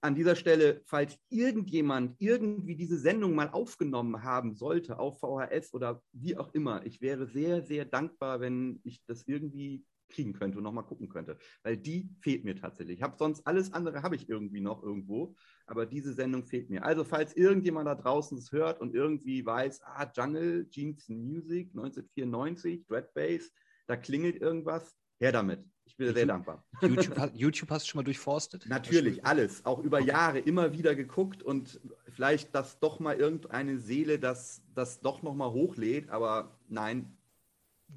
an 0.00 0.14
dieser 0.14 0.36
Stelle, 0.36 0.82
falls 0.86 1.18
irgendjemand 1.28 2.16
irgendwie 2.20 2.76
diese 2.76 2.98
Sendung 2.98 3.34
mal 3.34 3.50
aufgenommen 3.50 4.22
haben 4.22 4.54
sollte 4.54 4.98
auf 4.98 5.18
VHS 5.18 5.74
oder 5.74 6.02
wie 6.12 6.38
auch 6.38 6.54
immer, 6.54 6.86
ich 6.86 7.00
wäre 7.00 7.26
sehr, 7.26 7.62
sehr 7.62 7.84
dankbar, 7.84 8.40
wenn 8.40 8.80
ich 8.84 9.04
das 9.06 9.26
irgendwie 9.26 9.84
kriegen 10.10 10.32
könnte 10.32 10.58
und 10.58 10.64
nochmal 10.64 10.84
gucken 10.84 11.08
könnte, 11.08 11.38
weil 11.62 11.76
die 11.76 12.10
fehlt 12.20 12.44
mir 12.44 12.56
tatsächlich. 12.56 12.98
Ich 12.98 13.02
habe 13.02 13.16
sonst 13.18 13.46
alles 13.46 13.72
andere 13.72 14.02
habe 14.02 14.16
ich 14.16 14.28
irgendwie 14.28 14.60
noch 14.60 14.82
irgendwo, 14.82 15.34
aber 15.66 15.86
diese 15.86 16.12
Sendung 16.12 16.44
fehlt 16.44 16.70
mir. 16.70 16.84
Also 16.84 17.04
falls 17.04 17.34
irgendjemand 17.34 17.86
da 17.86 17.94
draußen 17.94 18.36
es 18.38 18.52
hört 18.52 18.80
und 18.80 18.94
irgendwie 18.94 19.44
weiß, 19.44 19.82
ah, 19.84 20.10
Jungle, 20.14 20.68
Jeans 20.68 21.08
Music, 21.08 21.70
1994, 21.70 22.86
Dread 22.86 23.14
Bass, 23.14 23.50
da 23.86 23.96
klingelt 23.96 24.36
irgendwas, 24.40 24.94
her 25.18 25.32
damit. 25.32 25.64
Ich 25.84 25.96
bin 25.96 26.14
sehr 26.14 26.26
dankbar. 26.26 26.64
YouTube, 26.82 27.32
YouTube, 27.34 27.70
hast 27.70 27.84
du 27.86 27.90
schon 27.90 27.98
mal 27.98 28.04
durchforstet? 28.04 28.66
Natürlich, 28.68 29.24
alles. 29.24 29.64
Auch 29.64 29.80
über 29.80 30.00
Jahre 30.00 30.38
immer 30.38 30.72
wieder 30.72 30.94
geguckt 30.94 31.42
und 31.42 31.80
vielleicht, 32.08 32.54
dass 32.54 32.78
doch 32.78 33.00
mal 33.00 33.16
irgendeine 33.16 33.78
Seele 33.78 34.18
das, 34.18 34.62
das 34.74 35.00
doch 35.00 35.22
noch 35.22 35.34
mal 35.34 35.50
hochlädt, 35.50 36.08
aber 36.10 36.56
nein, 36.68 37.16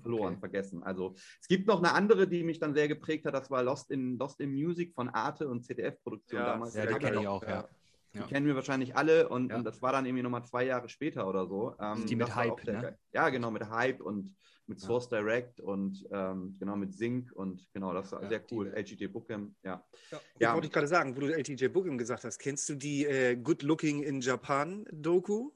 verloren, 0.01 0.33
okay. 0.33 0.39
vergessen. 0.39 0.83
Also 0.83 1.15
es 1.39 1.47
gibt 1.47 1.67
noch 1.67 1.79
eine 1.79 1.93
andere, 1.93 2.27
die 2.27 2.43
mich 2.43 2.59
dann 2.59 2.73
sehr 2.73 2.87
geprägt 2.87 3.25
hat, 3.25 3.33
das 3.33 3.49
war 3.49 3.63
Lost 3.63 3.91
in, 3.91 4.17
Lost 4.17 4.39
in 4.39 4.51
Music 4.51 4.93
von 4.93 5.09
Arte 5.09 5.47
und 5.47 5.63
ZDF-Produktion 5.63 6.39
ja, 6.39 6.45
damals. 6.45 6.73
Ja, 6.75 6.85
die 6.85 6.93
kenne 6.95 7.21
ich 7.21 7.27
auch, 7.27 7.43
ja. 7.43 7.67
Die 8.13 8.19
ja. 8.19 8.27
kennen 8.27 8.45
wir 8.45 8.53
wahrscheinlich 8.53 8.95
alle 8.95 9.27
und, 9.27 9.49
ja. 9.49 9.57
und, 9.57 9.63
das 9.63 9.81
war 9.81 9.91
dann 9.91 10.05
irgendwie 10.05 10.21
nochmal 10.21 10.45
zwei 10.45 10.65
Jahre 10.65 10.87
später 10.87 11.27
oder 11.27 11.47
so. 11.47 11.75
Ähm, 11.79 12.05
die 12.05 12.15
mit 12.15 12.35
Hype, 12.35 12.63
ne? 12.65 12.97
Ja, 13.11 13.29
genau, 13.29 13.49
mit 13.49 13.67
Hype 13.69 14.01
und 14.01 14.35
mit 14.67 14.79
Source 14.79 15.09
ja. 15.09 15.19
Direct 15.19 15.59
und 15.59 16.05
ähm, 16.11 16.55
genau 16.59 16.75
mit 16.75 16.93
Sync 16.93 17.31
und 17.33 17.67
genau, 17.73 17.93
das 17.93 18.11
war 18.11 18.27
sehr 18.27 18.41
cool. 18.51 18.71
LTJ 18.73 19.07
Bookem, 19.07 19.55
ja. 19.63 19.83
Ja, 20.11 20.19
ja. 20.39 20.53
wollte 20.53 20.67
ich 20.67 20.73
gerade 20.73 20.87
sagen, 20.87 21.15
wo 21.15 21.21
du 21.21 21.33
LTJ 21.33 21.67
Bookem 21.67 21.97
gesagt 21.97 22.23
hast, 22.23 22.37
kennst 22.37 22.69
du 22.69 22.75
die 22.75 23.05
äh, 23.05 23.35
Good 23.35 23.63
Looking 23.63 24.03
in 24.03 24.21
Japan 24.21 24.85
Doku? 24.91 25.51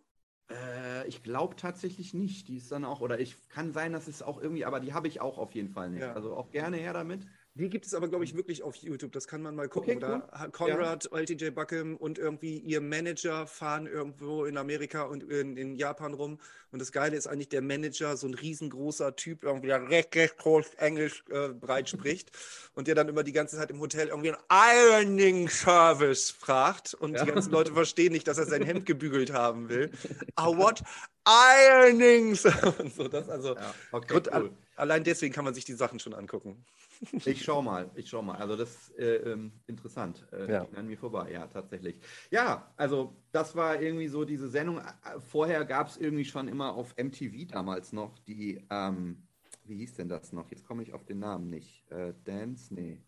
Äh, 0.50 1.08
ich 1.08 1.24
glaube 1.24 1.56
tatsächlich 1.56 2.14
nicht. 2.14 2.48
Die 2.48 2.58
ist 2.58 2.72
dann 2.72 2.86
auch, 2.86 3.02
oder 3.02 3.20
ich 3.20 3.48
kann 3.50 3.72
sein, 3.72 3.92
dass 3.94 4.08
es 4.08 4.22
auch 4.22 4.42
irgendwie, 4.42 4.66
aber 4.66 4.80
die 4.80 4.94
habe 4.94 5.08
ich 5.08 5.20
auch 5.22 5.38
auf 5.38 5.54
jeden 5.54 5.70
Fall 5.70 5.90
nicht. 5.90 6.14
Also 6.16 6.36
auch 6.36 6.52
gerne 6.52 6.78
her 6.78 6.94
damit. 6.94 7.28
Die 7.58 7.70
gibt 7.70 7.88
es 7.88 7.96
aber, 7.96 8.08
glaube 8.08 8.24
ich, 8.24 8.36
wirklich 8.36 8.62
auf 8.62 8.76
YouTube. 8.76 9.12
Das 9.12 9.28
kann 9.28 9.42
man 9.42 9.56
mal 9.56 9.68
gucken. 9.68 9.98
Okay, 9.98 10.22
cool. 10.32 10.52
Conrad, 10.52 11.10
ja. 11.12 11.18
LTJ 11.18 11.50
Buckham 11.50 11.96
und 11.96 12.20
irgendwie 12.20 12.60
ihr 12.60 12.82
Manager 12.82 13.48
fahren 13.48 13.88
irgendwo 13.88 14.46
in 14.46 14.58
Amerika 14.58 15.04
und 15.04 15.24
in, 15.24 15.58
in, 15.58 15.76
Japan 15.76 16.14
rum. 16.14 16.40
Und 16.72 16.80
das 16.80 16.92
Geile 16.92 17.18
ist 17.18 17.26
eigentlich, 17.26 17.50
der 17.50 17.64
Manager, 17.64 18.16
so 18.16 18.28
ein 18.28 18.36
riesengroßer 18.36 19.16
Typ, 19.16 19.44
irgendwie 19.44 19.68
der 19.68 19.90
recht, 19.90 20.16
recht 20.16 20.38
groß 20.38 20.76
Englisch 20.76 21.24
äh, 21.30 21.50
breit 21.50 21.90
spricht 21.90 22.32
und 22.76 22.88
der 22.88 22.94
dann 22.94 23.10
immer 23.10 23.24
die 23.24 23.32
ganze 23.32 23.58
Zeit 23.58 23.72
im 23.72 23.80
Hotel 23.80 24.10
irgendwie 24.10 24.34
einen 24.34 25.08
Ironing-Service 25.08 26.30
fragt. 26.30 26.94
Und 26.94 27.16
ja. 27.16 27.26
die 27.26 27.32
ganzen 27.32 27.52
Leute 27.52 27.74
verstehen 27.74 28.14
nicht, 28.14 28.28
dass 28.28 28.38
er 28.38 28.46
sein 28.46 28.62
Hemd 28.62 28.86
gebügelt 28.86 29.34
haben 29.34 29.70
will. 29.70 29.92
Ah, 30.36 30.56
what? 30.56 30.84
Ironing! 31.28 32.30
und 32.80 32.94
so, 32.94 33.08
das 33.08 33.30
also. 33.30 33.56
Ja, 33.56 33.74
okay, 33.92 34.08
Grund, 34.08 34.30
cool. 34.34 34.52
Allein 34.78 35.04
deswegen 35.04 35.34
kann 35.34 35.44
man 35.44 35.54
sich 35.54 35.66
die 35.66 35.74
Sachen 35.74 36.00
schon 36.00 36.14
angucken. 36.14 36.66
Ich 37.26 37.44
schau 37.44 37.62
mal, 37.62 37.92
ich 37.94 38.10
schau 38.10 38.24
mal. 38.24 38.38
Also 38.38 38.56
das 38.56 38.72
ist 38.72 38.98
äh, 38.98 39.18
ähm, 39.18 39.52
interessant. 39.68 40.26
Äh, 40.32 40.52
ja. 40.52 40.68
An 40.76 40.88
mir 40.88 40.98
vorbei, 40.98 41.32
ja, 41.32 41.46
tatsächlich. 41.46 42.00
Ja, 42.32 42.74
also 42.76 43.16
das 43.32 43.56
war 43.56 43.80
irgendwie 43.80 44.08
so 44.08 44.26
diese 44.26 44.50
Sendung. 44.50 44.80
Äh, 44.80 45.20
vorher 45.20 45.64
gab 45.66 45.90
es 45.90 45.98
irgendwie 45.98 46.26
schon 46.26 46.48
immer 46.48 46.74
auf 46.74 46.96
MTV 46.98 47.52
damals 47.52 47.94
noch 47.94 48.18
die, 48.20 48.66
ähm, 48.72 49.28
wie 49.66 49.78
hieß 49.78 49.94
denn 49.94 50.10
das 50.10 50.34
noch? 50.34 50.50
Jetzt 50.50 50.66
komme 50.66 50.82
ich 50.82 50.92
auf 50.92 51.06
den 51.06 51.20
Namen 51.20 51.52
nicht. 51.52 51.86
Äh, 51.92 52.16
Dance? 52.24 52.74
Nee. 52.74 53.00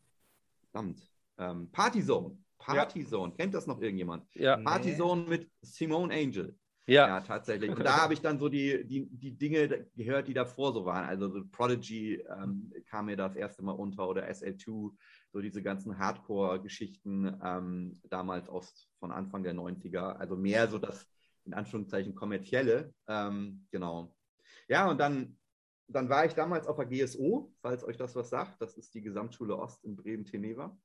Verdammt. 0.71 1.01
Ähm, 1.39 1.71
Partyzone. 1.71 2.37
Partyzone. 2.59 3.31
Ja. 3.31 3.37
Kennt 3.37 3.55
das 3.55 3.65
noch 3.65 3.81
irgendjemand? 3.81 4.23
Ja. 4.35 4.57
Partyzone 4.57 5.23
nee. 5.23 5.29
mit 5.29 5.51
Simone 5.63 6.13
Angel. 6.13 6.55
Ja. 6.89 7.07
ja, 7.07 7.19
tatsächlich. 7.21 7.69
Und 7.69 7.83
da 7.83 8.01
habe 8.01 8.13
ich 8.13 8.21
dann 8.21 8.39
so 8.39 8.49
die, 8.49 8.85
die, 8.85 9.07
die 9.09 9.37
Dinge 9.37 9.87
gehört, 9.95 10.27
die 10.27 10.33
davor 10.33 10.73
so 10.73 10.85
waren. 10.85 11.05
Also 11.05 11.29
so 11.29 11.43
Prodigy 11.51 12.15
ähm, 12.15 12.73
kam 12.89 13.05
mir 13.05 13.15
das 13.15 13.35
erste 13.35 13.63
Mal 13.63 13.73
unter 13.73 14.09
oder 14.09 14.27
SL2, 14.27 14.91
so 15.31 15.41
diese 15.41 15.61
ganzen 15.61 15.97
Hardcore-Geschichten 15.99 17.39
ähm, 17.43 17.99
damals 18.09 18.49
aus 18.49 18.89
von 18.99 19.11
Anfang 19.11 19.43
der 19.43 19.53
90er. 19.53 20.17
Also 20.17 20.35
mehr 20.35 20.67
so 20.67 20.79
das 20.79 21.07
in 21.45 21.53
Anführungszeichen 21.53 22.15
kommerzielle. 22.15 22.93
Ähm, 23.07 23.67
genau. 23.71 24.15
Ja, 24.67 24.89
und 24.89 24.99
dann, 24.99 25.37
dann 25.87 26.09
war 26.09 26.25
ich 26.25 26.33
damals 26.33 26.67
auf 26.67 26.77
der 26.77 26.85
GSO, 26.85 27.53
falls 27.61 27.83
euch 27.83 27.97
das 27.97 28.15
was 28.15 28.29
sagt. 28.29 28.61
Das 28.61 28.77
ist 28.77 28.93
die 28.93 29.01
Gesamtschule 29.01 29.57
Ost 29.57 29.83
in 29.83 29.95
Bremen-Teneva. 29.95 30.75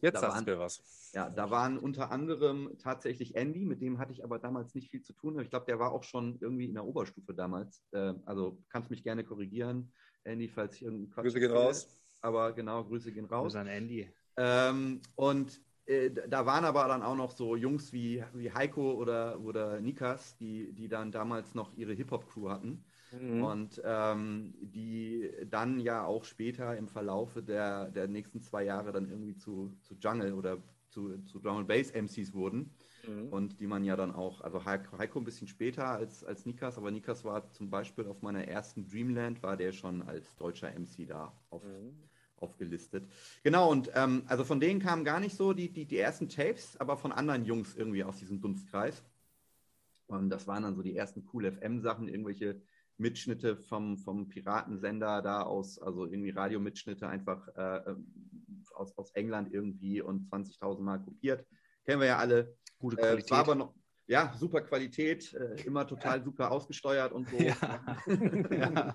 Jetzt 0.00 0.16
da 0.16 0.20
sagst 0.20 0.46
du 0.46 0.58
was. 0.58 1.10
Ja, 1.14 1.30
da 1.30 1.50
waren 1.50 1.78
unter 1.78 2.10
anderem 2.10 2.76
tatsächlich 2.78 3.34
Andy, 3.34 3.64
mit 3.64 3.80
dem 3.80 3.98
hatte 3.98 4.12
ich 4.12 4.22
aber 4.22 4.38
damals 4.38 4.74
nicht 4.74 4.90
viel 4.90 5.02
zu 5.02 5.14
tun. 5.14 5.40
Ich 5.40 5.50
glaube, 5.50 5.66
der 5.66 5.78
war 5.78 5.92
auch 5.92 6.04
schon 6.04 6.38
irgendwie 6.40 6.66
in 6.66 6.74
der 6.74 6.84
Oberstufe 6.84 7.34
damals. 7.34 7.82
Äh, 7.92 8.14
also 8.26 8.62
kannst 8.68 8.90
mich 8.90 9.02
gerne 9.02 9.24
korrigieren, 9.24 9.92
Andy, 10.24 10.48
falls 10.48 10.76
ich 10.76 10.82
irgendeinen 10.82 11.10
Quatsch 11.10 11.24
Grüße 11.24 11.40
gehen 11.40 11.52
raus. 11.52 11.88
Aber 12.20 12.52
genau, 12.52 12.84
Grüße 12.84 13.12
gehen 13.12 13.24
raus. 13.24 13.44
Grüße 13.52 13.60
an 13.60 13.66
Andy. 13.66 14.12
Ähm, 14.36 15.00
und 15.14 15.60
äh, 15.86 16.10
da 16.10 16.44
waren 16.44 16.64
aber 16.64 16.86
dann 16.86 17.02
auch 17.02 17.16
noch 17.16 17.30
so 17.30 17.56
Jungs 17.56 17.92
wie, 17.92 18.22
wie 18.34 18.52
Heiko 18.52 18.92
oder, 18.92 19.40
oder 19.40 19.80
Nikas, 19.80 20.36
die, 20.36 20.72
die 20.72 20.88
dann 20.88 21.10
damals 21.10 21.54
noch 21.54 21.74
ihre 21.76 21.94
Hip-Hop-Crew 21.94 22.50
hatten. 22.50 22.84
Mhm. 23.12 23.42
Und 23.42 23.82
ähm, 23.84 24.54
die 24.60 25.30
dann 25.50 25.80
ja 25.80 26.04
auch 26.04 26.24
später 26.24 26.76
im 26.76 26.88
Verlaufe 26.88 27.42
der, 27.42 27.90
der 27.90 28.08
nächsten 28.08 28.42
zwei 28.42 28.64
Jahre 28.64 28.92
dann 28.92 29.08
irgendwie 29.08 29.36
zu, 29.36 29.72
zu 29.82 29.94
Jungle 29.94 30.34
oder 30.34 30.58
zu, 30.88 31.18
zu 31.24 31.38
Drum 31.38 31.66
Bass 31.66 31.90
MCs 31.92 32.32
wurden. 32.32 32.70
Mhm. 33.06 33.28
Und 33.28 33.60
die 33.60 33.66
man 33.66 33.84
ja 33.84 33.96
dann 33.96 34.14
auch, 34.14 34.40
also 34.40 34.64
Heiko 34.64 35.18
ein 35.18 35.24
bisschen 35.24 35.48
später 35.48 35.86
als, 35.86 36.24
als 36.24 36.46
Nikas, 36.46 36.76
aber 36.76 36.90
Nikas 36.90 37.24
war 37.24 37.50
zum 37.52 37.70
Beispiel 37.70 38.06
auf 38.06 38.22
meiner 38.22 38.46
ersten 38.46 38.88
Dreamland, 38.88 39.42
war 39.42 39.56
der 39.56 39.72
schon 39.72 40.02
als 40.02 40.34
deutscher 40.36 40.70
MC 40.70 41.06
da 41.06 41.32
auf, 41.50 41.64
mhm. 41.64 41.94
aufgelistet. 42.36 43.08
Genau, 43.42 43.70
und 43.70 43.90
ähm, 43.94 44.22
also 44.26 44.44
von 44.44 44.60
denen 44.60 44.80
kamen 44.80 45.04
gar 45.04 45.20
nicht 45.20 45.36
so 45.36 45.52
die, 45.52 45.70
die, 45.70 45.86
die 45.86 45.98
ersten 45.98 46.28
Tapes, 46.28 46.76
aber 46.78 46.96
von 46.96 47.12
anderen 47.12 47.44
Jungs 47.44 47.76
irgendwie 47.76 48.04
aus 48.04 48.18
diesem 48.18 48.40
Dunstkreis. 48.40 49.02
Und 50.08 50.30
das 50.30 50.46
waren 50.46 50.62
dann 50.62 50.74
so 50.74 50.82
die 50.82 50.96
ersten 50.96 51.28
cool 51.32 51.50
FM-Sachen, 51.52 52.08
irgendwelche 52.08 52.60
Mitschnitte 52.98 53.56
vom, 53.56 53.96
vom 53.96 54.28
Piratensender 54.28 55.22
da 55.22 55.42
aus, 55.42 55.78
also 55.78 56.06
irgendwie 56.06 56.30
Radiomitschnitte 56.30 57.08
einfach 57.08 57.46
äh, 57.56 57.94
aus, 58.74 58.96
aus 58.98 59.12
England 59.12 59.52
irgendwie 59.52 60.02
und 60.02 60.30
20.000 60.30 60.80
Mal 60.80 60.98
kopiert. 60.98 61.46
Kennen 61.84 62.00
wir 62.00 62.08
ja 62.08 62.18
alle. 62.18 62.56
Gute 62.78 62.96
Qualität. 62.96 63.26
Äh, 63.26 63.30
war 63.30 63.38
aber 63.38 63.54
noch, 63.54 63.74
ja, 64.06 64.32
super 64.36 64.62
Qualität, 64.62 65.32
äh, 65.34 65.62
immer 65.64 65.86
total 65.86 66.22
super 66.22 66.50
ausgesteuert 66.50 67.12
und 67.12 67.28
so. 67.28 67.36
Ja. 67.38 67.96
ja. 68.50 68.94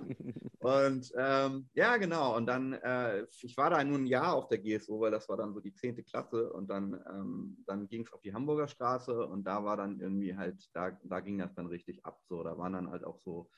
Und 0.59 1.11
ähm, 1.17 1.69
ja, 1.73 1.97
genau. 1.97 2.37
Und 2.37 2.45
dann, 2.45 2.73
äh, 2.73 3.25
ich 3.41 3.57
war 3.57 3.69
da 3.69 3.83
nur 3.83 3.97
ein 3.97 4.05
Jahr 4.05 4.33
auf 4.33 4.47
der 4.47 4.59
GSO, 4.59 5.01
weil 5.01 5.11
das 5.11 5.27
war 5.27 5.35
dann 5.35 5.53
so 5.53 5.59
die 5.59 5.73
10. 5.73 6.05
Klasse. 6.05 6.53
Und 6.53 6.69
dann, 6.69 6.93
ähm, 7.09 7.57
dann 7.67 7.87
ging 7.89 8.05
es 8.05 8.13
auf 8.13 8.21
die 8.21 8.33
Hamburger 8.33 8.69
Straße 8.69 9.27
und 9.27 9.43
da 9.43 9.65
war 9.65 9.75
dann 9.75 9.99
irgendwie 9.99 10.37
halt, 10.37 10.69
da, 10.73 10.97
da 11.03 11.19
ging 11.19 11.37
das 11.37 11.53
dann 11.53 11.67
richtig 11.67 12.05
ab. 12.05 12.21
So, 12.29 12.43
da 12.43 12.57
waren 12.57 12.73
dann 12.73 12.89
halt 12.89 13.03
auch 13.03 13.19
so, 13.19 13.49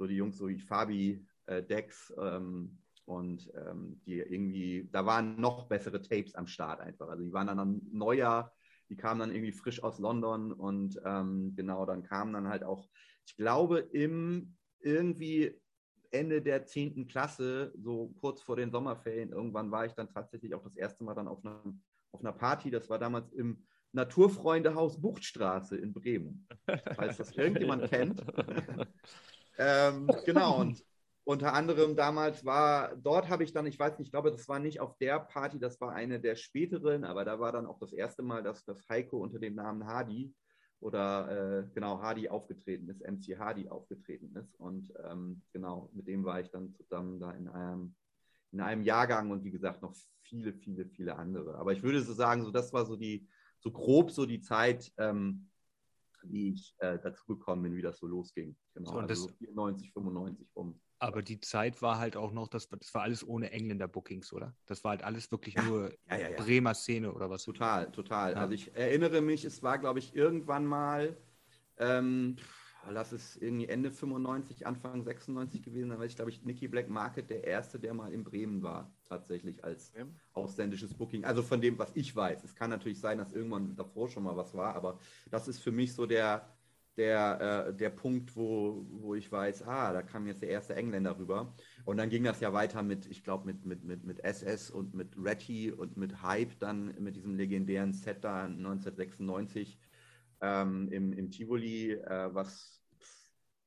so 0.00 0.06
die 0.06 0.16
Jungs, 0.16 0.38
so 0.38 0.48
wie 0.48 0.58
Fabi, 0.58 1.26
äh, 1.44 1.62
Dex 1.62 2.10
ähm, 2.18 2.78
und 3.04 3.52
ähm, 3.54 4.00
die 4.06 4.18
irgendwie, 4.18 4.88
da 4.90 5.04
waren 5.04 5.38
noch 5.38 5.68
bessere 5.68 6.00
Tapes 6.00 6.34
am 6.34 6.46
Start 6.46 6.80
einfach. 6.80 7.10
Also 7.10 7.22
die 7.22 7.32
waren 7.34 7.48
dann 7.48 7.82
neuer, 7.92 8.50
die 8.88 8.96
kamen 8.96 9.20
dann 9.20 9.30
irgendwie 9.30 9.52
frisch 9.52 9.82
aus 9.82 9.98
London 9.98 10.52
und 10.52 10.98
ähm, 11.04 11.52
genau, 11.54 11.84
dann 11.84 12.02
kamen 12.02 12.32
dann 12.32 12.48
halt 12.48 12.64
auch, 12.64 12.88
ich 13.26 13.36
glaube, 13.36 13.80
im 13.80 14.56
irgendwie 14.80 15.54
Ende 16.10 16.40
der 16.40 16.64
10. 16.64 17.06
Klasse, 17.06 17.70
so 17.76 18.14
kurz 18.20 18.40
vor 18.40 18.56
den 18.56 18.70
Sommerferien, 18.70 19.32
irgendwann 19.32 19.70
war 19.70 19.84
ich 19.84 19.92
dann 19.92 20.08
tatsächlich 20.08 20.54
auch 20.54 20.62
das 20.62 20.76
erste 20.76 21.04
Mal 21.04 21.14
dann 21.14 21.28
auf 21.28 21.44
einer, 21.44 21.62
auf 22.10 22.20
einer 22.20 22.32
Party. 22.32 22.70
Das 22.70 22.88
war 22.88 22.98
damals 22.98 23.30
im 23.32 23.66
Naturfreundehaus 23.92 24.98
Buchtstraße 24.98 25.76
in 25.76 25.92
Bremen. 25.92 26.48
Falls 26.94 27.18
das 27.18 27.32
irgendjemand 27.36 27.90
kennt. 27.90 28.24
ähm, 29.60 30.08
genau, 30.26 30.60
und 30.60 30.84
unter 31.24 31.52
anderem 31.52 31.94
damals 31.94 32.44
war, 32.44 32.96
dort 32.96 33.28
habe 33.28 33.44
ich 33.44 33.52
dann, 33.52 33.66
ich 33.66 33.78
weiß 33.78 33.98
nicht, 33.98 34.08
ich 34.08 34.12
glaube, 34.12 34.30
das 34.32 34.48
war 34.48 34.58
nicht 34.58 34.80
auf 34.80 34.96
der 34.98 35.20
Party, 35.20 35.58
das 35.60 35.80
war 35.80 35.92
eine 35.92 36.18
der 36.18 36.34
späteren, 36.34 37.04
aber 37.04 37.24
da 37.24 37.38
war 37.38 37.52
dann 37.52 37.66
auch 37.66 37.78
das 37.78 37.92
erste 37.92 38.22
Mal, 38.22 38.42
dass 38.42 38.64
das 38.64 38.88
Heiko 38.88 39.18
unter 39.18 39.38
dem 39.38 39.54
Namen 39.54 39.86
Hadi 39.86 40.34
oder 40.80 41.60
äh, 41.60 41.66
genau 41.74 42.00
Hardy 42.00 42.28
aufgetreten 42.28 42.88
ist, 42.88 43.02
MC 43.02 43.38
Hardy 43.38 43.68
aufgetreten 43.68 44.34
ist. 44.34 44.54
Und 44.56 44.92
ähm, 45.04 45.42
genau, 45.52 45.90
mit 45.92 46.06
dem 46.08 46.24
war 46.24 46.40
ich 46.40 46.50
dann 46.50 46.72
zusammen 46.72 47.20
da 47.20 47.32
in 47.32 47.48
einem, 47.48 47.94
in 48.52 48.60
einem 48.60 48.82
Jahrgang 48.82 49.30
und 49.30 49.44
wie 49.44 49.50
gesagt 49.50 49.82
noch 49.82 49.94
viele, 50.22 50.54
viele, 50.54 50.86
viele 50.86 51.16
andere. 51.16 51.56
Aber 51.56 51.72
ich 51.72 51.82
würde 51.82 52.00
so 52.00 52.14
sagen, 52.14 52.44
so 52.44 52.50
das 52.50 52.72
war 52.72 52.86
so 52.86 52.96
die, 52.96 53.28
so 53.58 53.70
grob 53.70 54.10
so 54.10 54.24
die 54.24 54.40
Zeit, 54.40 54.90
ähm, 54.96 55.49
wie 56.24 56.52
ich 56.52 56.74
äh, 56.78 56.98
dazu 57.02 57.26
gekommen 57.26 57.62
bin, 57.62 57.76
wie 57.76 57.82
das 57.82 57.98
so 57.98 58.06
losging. 58.06 58.56
Genau, 58.74 58.92
so, 58.92 58.96
also 58.98 59.08
das, 59.08 59.18
so 59.20 59.28
94, 59.28 59.92
95 59.92 60.48
rum. 60.56 60.80
Aber 60.98 61.22
die 61.22 61.40
Zeit 61.40 61.80
war 61.80 61.98
halt 61.98 62.16
auch 62.16 62.30
noch, 62.30 62.48
das, 62.48 62.68
das 62.68 62.92
war 62.92 63.02
alles 63.02 63.26
ohne 63.26 63.50
Engländer-Bookings, 63.52 64.32
oder? 64.34 64.54
Das 64.66 64.84
war 64.84 64.90
halt 64.90 65.02
alles 65.02 65.32
wirklich 65.32 65.54
ja, 65.54 65.62
nur 65.62 65.90
ja, 66.10 66.18
ja, 66.18 66.36
Bremer 66.36 66.74
Szene 66.74 67.12
oder 67.12 67.30
was? 67.30 67.44
Total, 67.44 67.90
total. 67.90 68.34
Also 68.34 68.52
ich 68.52 68.74
erinnere 68.74 69.22
mich, 69.22 69.46
es 69.46 69.62
war, 69.62 69.78
glaube 69.78 69.98
ich, 69.98 70.14
irgendwann 70.14 70.66
mal, 70.66 71.16
ähm, 71.78 72.36
lass 72.88 73.12
es 73.12 73.36
irgendwie 73.36 73.68
Ende 73.68 73.90
95, 73.90 74.66
Anfang 74.66 75.02
96 75.02 75.62
gewesen, 75.62 75.90
dann 75.90 75.98
war 75.98 76.06
ich, 76.06 76.16
glaube 76.16 76.30
ich, 76.30 76.44
Nicky 76.44 76.68
Black 76.68 76.88
Market 76.88 77.28
der 77.30 77.44
Erste, 77.44 77.78
der 77.78 77.94
mal 77.94 78.12
in 78.12 78.24
Bremen 78.24 78.62
war, 78.62 78.92
tatsächlich 79.04 79.62
als 79.64 79.92
ausländisches 80.32 80.94
Booking. 80.94 81.24
Also 81.24 81.42
von 81.42 81.60
dem, 81.60 81.78
was 81.78 81.90
ich 81.94 82.14
weiß. 82.14 82.44
Es 82.44 82.54
kann 82.54 82.70
natürlich 82.70 83.00
sein, 83.00 83.18
dass 83.18 83.32
irgendwann 83.32 83.76
davor 83.76 84.08
schon 84.08 84.22
mal 84.22 84.36
was 84.36 84.54
war, 84.54 84.74
aber 84.74 84.98
das 85.30 85.48
ist 85.48 85.60
für 85.60 85.72
mich 85.72 85.94
so 85.94 86.06
der 86.06 86.46
der, 86.96 87.68
äh, 87.68 87.74
der 87.74 87.90
Punkt, 87.90 88.36
wo, 88.36 88.84
wo 88.90 89.14
ich 89.14 89.30
weiß, 89.30 89.62
ah, 89.66 89.92
da 89.92 90.02
kam 90.02 90.26
jetzt 90.26 90.42
der 90.42 90.50
erste 90.50 90.74
Engländer 90.74 91.18
rüber. 91.18 91.54
Und 91.84 91.96
dann 91.96 92.10
ging 92.10 92.24
das 92.24 92.40
ja 92.40 92.52
weiter 92.52 92.82
mit, 92.82 93.06
ich 93.06 93.24
glaube, 93.24 93.46
mit, 93.46 93.64
mit, 93.64 93.84
mit, 93.84 94.04
mit 94.04 94.22
SS 94.22 94.70
und 94.70 94.94
mit 94.94 95.16
Retty 95.16 95.72
und 95.72 95.96
mit 95.96 96.22
Hype, 96.22 96.58
dann 96.58 96.94
mit 96.98 97.16
diesem 97.16 97.36
legendären 97.36 97.92
Set 97.92 98.24
da 98.24 98.44
1996 98.44 99.78
ähm, 100.40 100.88
im, 100.90 101.12
im 101.12 101.30
Tivoli, 101.30 101.92
äh, 101.92 102.34
was 102.34 102.80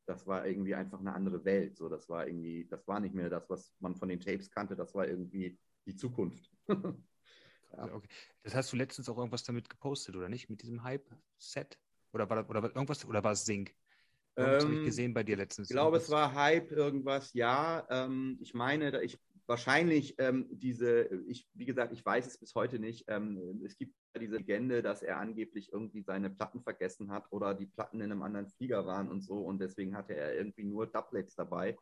das 0.05 0.27
war 0.27 0.45
irgendwie 0.45 0.75
einfach 0.75 0.99
eine 0.99 1.13
andere 1.13 1.43
Welt. 1.45 1.77
So, 1.77 1.89
das 1.89 2.09
war 2.09 2.27
irgendwie, 2.27 2.65
das 2.69 2.87
war 2.87 2.99
nicht 2.99 3.15
mehr 3.15 3.29
das, 3.29 3.49
was 3.49 3.73
man 3.79 3.95
von 3.95 4.09
den 4.09 4.19
Tapes 4.19 4.49
kannte, 4.49 4.75
das 4.75 4.93
war 4.93 5.07
irgendwie 5.07 5.57
die 5.85 5.95
Zukunft. 5.95 6.51
ja. 6.67 7.93
okay. 7.93 8.07
Das 8.43 8.55
hast 8.55 8.71
du 8.73 8.77
letztens 8.77 9.09
auch 9.09 9.17
irgendwas 9.17 9.43
damit 9.43 9.69
gepostet, 9.69 10.15
oder 10.15 10.29
nicht? 10.29 10.49
Mit 10.49 10.61
diesem 10.61 10.83
Hype-Set? 10.83 11.77
Oder 12.11 12.29
war, 12.29 12.49
oder 12.49 12.63
irgendwas, 12.63 13.05
oder 13.05 13.23
war 13.23 13.31
es 13.31 13.45
Sync? 13.45 13.73
Das 14.35 14.63
ähm, 14.63 14.69
habe 14.69 14.79
ich 14.79 14.85
gesehen 14.85 15.13
bei 15.13 15.23
dir 15.23 15.37
letztens. 15.37 15.69
Ich 15.69 15.73
glaube, 15.73 15.97
es 15.97 16.09
war 16.09 16.33
Hype, 16.33 16.71
irgendwas, 16.71 17.33
ja. 17.33 17.87
Ähm, 17.89 18.37
ich 18.41 18.53
meine, 18.53 19.01
ich 19.03 19.19
wahrscheinlich 19.45 20.15
ähm, 20.19 20.47
diese, 20.51 21.03
ich, 21.27 21.47
wie 21.53 21.65
gesagt, 21.65 21.93
ich 21.93 22.05
weiß 22.05 22.27
es 22.27 22.37
bis 22.37 22.55
heute 22.55 22.79
nicht. 22.79 23.05
Ähm, 23.07 23.61
es 23.65 23.77
gibt 23.77 23.95
diese 24.19 24.37
Legende, 24.37 24.81
dass 24.81 25.01
er 25.01 25.19
angeblich 25.19 25.71
irgendwie 25.71 26.01
seine 26.01 26.29
Platten 26.29 26.61
vergessen 26.61 27.11
hat 27.11 27.25
oder 27.31 27.53
die 27.53 27.65
Platten 27.65 28.01
in 28.01 28.11
einem 28.11 28.21
anderen 28.21 28.49
Flieger 28.49 28.85
waren 28.85 29.09
und 29.09 29.21
so 29.21 29.37
und 29.39 29.59
deswegen 29.59 29.95
hatte 29.95 30.15
er 30.15 30.35
irgendwie 30.35 30.63
nur 30.63 30.87
Doublets 30.87 31.35
dabei. 31.35 31.77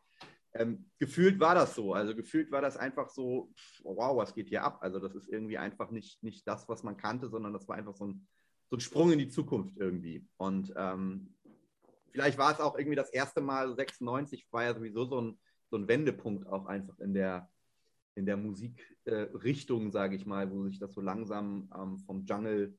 Ähm, 0.54 0.90
gefühlt 0.98 1.40
war 1.40 1.54
das 1.54 1.74
so. 1.74 1.94
Also 1.94 2.14
gefühlt 2.14 2.50
war 2.50 2.60
das 2.60 2.76
einfach 2.76 3.08
so, 3.08 3.52
wow, 3.84 4.16
was 4.16 4.34
geht 4.34 4.48
hier 4.48 4.64
ab? 4.64 4.78
Also 4.82 4.98
das 4.98 5.14
ist 5.14 5.28
irgendwie 5.28 5.56
einfach 5.56 5.90
nicht, 5.90 6.22
nicht 6.22 6.46
das, 6.46 6.68
was 6.68 6.82
man 6.82 6.96
kannte, 6.96 7.28
sondern 7.28 7.54
das 7.54 7.66
war 7.68 7.76
einfach 7.76 7.94
so 7.94 8.06
ein 8.06 8.26
so 8.72 8.76
ein 8.78 8.80
Sprung 8.80 9.12
in 9.12 9.18
die 9.18 9.28
Zukunft 9.28 9.76
irgendwie. 9.76 10.26
Und 10.38 10.72
ähm, 10.78 11.34
vielleicht 12.10 12.38
war 12.38 12.52
es 12.52 12.60
auch 12.60 12.78
irgendwie 12.78 12.96
das 12.96 13.10
erste 13.10 13.42
Mal, 13.42 13.76
96 13.76 14.48
war 14.50 14.64
ja 14.64 14.74
sowieso 14.74 15.04
so 15.04 15.20
ein, 15.20 15.38
so 15.70 15.76
ein 15.76 15.88
Wendepunkt 15.88 16.46
auch 16.46 16.64
einfach 16.64 16.98
in 16.98 17.12
der, 17.12 17.50
in 18.14 18.26
der 18.26 18.36
Musikrichtung, 18.36 19.88
äh, 19.88 19.90
sage 19.90 20.16
ich 20.16 20.26
mal, 20.26 20.50
wo 20.50 20.64
sich 20.64 20.78
das 20.78 20.92
so 20.92 21.00
langsam 21.00 21.70
ähm, 21.76 21.98
vom 22.00 22.24
Jungle 22.24 22.76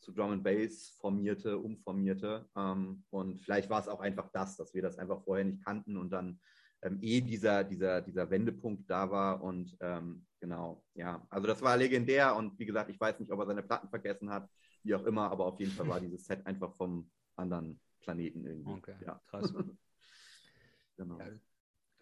zu 0.00 0.12
Drum 0.12 0.32
and 0.32 0.44
Bass 0.44 0.90
formierte, 1.00 1.58
umformierte. 1.58 2.48
Ähm, 2.56 3.04
und 3.10 3.40
vielleicht 3.40 3.70
war 3.70 3.80
es 3.80 3.88
auch 3.88 4.00
einfach 4.00 4.30
das, 4.32 4.56
dass 4.56 4.74
wir 4.74 4.82
das 4.82 4.98
einfach 4.98 5.22
vorher 5.22 5.44
nicht 5.44 5.64
kannten 5.64 5.96
und 5.96 6.10
dann 6.10 6.38
ähm, 6.82 6.98
eh 7.00 7.20
dieser, 7.20 7.64
dieser, 7.64 8.02
dieser 8.02 8.30
Wendepunkt 8.30 8.90
da 8.90 9.10
war. 9.10 9.42
Und 9.42 9.76
ähm, 9.80 10.26
genau, 10.40 10.84
ja, 10.94 11.26
also 11.30 11.46
das 11.46 11.62
war 11.62 11.76
legendär 11.76 12.36
und 12.36 12.58
wie 12.58 12.66
gesagt, 12.66 12.90
ich 12.90 13.00
weiß 13.00 13.18
nicht, 13.20 13.32
ob 13.32 13.40
er 13.40 13.46
seine 13.46 13.62
Platten 13.62 13.88
vergessen 13.88 14.30
hat 14.30 14.48
wie 14.84 14.94
auch 14.94 15.04
immer, 15.04 15.30
aber 15.30 15.46
auf 15.46 15.58
jeden 15.58 15.72
Fall 15.72 15.88
war 15.88 16.00
dieses 16.00 16.24
Set 16.24 16.46
einfach 16.46 16.72
vom 16.76 17.10
anderen 17.36 17.80
Planeten 18.00 18.44
irgendwie. 18.44 18.72
Okay, 18.72 18.94
ja. 19.04 19.20
krass. 19.26 19.52
genau. 20.96 21.18
Ja, 21.18 21.26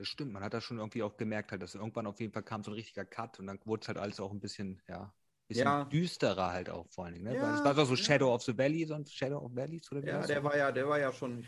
das 0.03 0.09
stimmt, 0.09 0.33
man 0.33 0.43
hat 0.43 0.53
das 0.53 0.65
schon 0.65 0.79
irgendwie 0.79 1.05
auch 1.05 1.17
gemerkt, 1.17 1.53
halt, 1.53 1.63
dass 1.63 1.77
irgendwann 1.77 2.09
auf 2.09 2.19
jeden 2.19 2.33
Fall 2.33 2.43
kam 2.43 2.65
so 2.65 2.73
ein 2.73 2.75
richtiger 2.75 3.05
Cut 3.05 3.39
und 3.39 3.47
dann 3.47 3.61
wurde 3.65 3.83
es 3.83 3.89
halt 3.89 3.99
alles 3.99 4.19
auch 4.19 4.33
ein 4.33 4.41
bisschen, 4.41 4.83
ja, 4.89 5.15
bisschen 5.47 5.65
ja. 5.65 5.85
düsterer 5.85 6.51
halt 6.51 6.71
auch 6.71 6.89
vor 6.91 7.05
allen 7.05 7.15
Dingen. 7.15 7.27
Ne? 7.27 7.37
Ja, 7.37 7.63
das 7.63 7.77
war 7.77 7.87
so 7.87 7.95
Shadow 7.95 8.35
of 8.35 8.43
the 8.43 8.59
Valley, 8.59 8.85
so 8.85 8.95
ein 8.95 9.07
Shadow 9.07 9.39
of 9.39 9.55
Valleys 9.55 9.93
oder 9.93 10.03
wie 10.03 10.09
Ja, 10.09 10.27
der 10.27 10.43
war 10.43 10.57
ja, 10.57 10.73
der 10.73 10.89
war 10.89 10.99
ja 10.99 11.13
schon, 11.13 11.45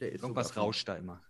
der 0.00 0.12
ist 0.12 0.22
Irgendwas 0.22 0.56
rauscht 0.56 0.88
da 0.88 0.96
immer. 0.96 1.22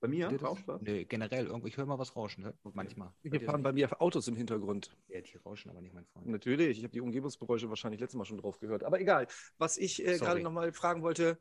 Bei 0.00 0.08
mir 0.08 0.26
rauscht 0.42 0.66
was? 0.66 0.82
Nee, 0.82 1.04
generell. 1.04 1.46
Irgendwo, 1.46 1.68
ich 1.68 1.76
höre 1.76 1.86
mal 1.86 1.96
was 1.96 2.16
rauschen, 2.16 2.42
ne? 2.42 2.54
okay. 2.64 2.72
manchmal. 2.74 3.12
Hier 3.22 3.40
fahren 3.40 3.62
bei 3.62 3.72
mir 3.72 3.88
Autos 4.02 4.26
im 4.26 4.34
Hintergrund. 4.34 4.96
Ja, 5.06 5.20
die 5.20 5.36
rauschen 5.36 5.70
aber 5.70 5.80
nicht, 5.80 5.94
mein 5.94 6.06
Freund. 6.06 6.26
Natürlich, 6.26 6.78
ich 6.78 6.82
habe 6.82 6.92
die 6.92 7.00
Umgebungsgeräusche 7.00 7.68
wahrscheinlich 7.68 8.00
letztes 8.00 8.18
Mal 8.18 8.24
schon 8.24 8.38
drauf 8.38 8.58
gehört. 8.58 8.82
Aber 8.82 9.00
egal. 9.00 9.28
Was 9.58 9.78
ich 9.78 10.04
äh, 10.04 10.18
gerade 10.18 10.40
nochmal 10.40 10.72
fragen 10.72 11.02
wollte, 11.02 11.38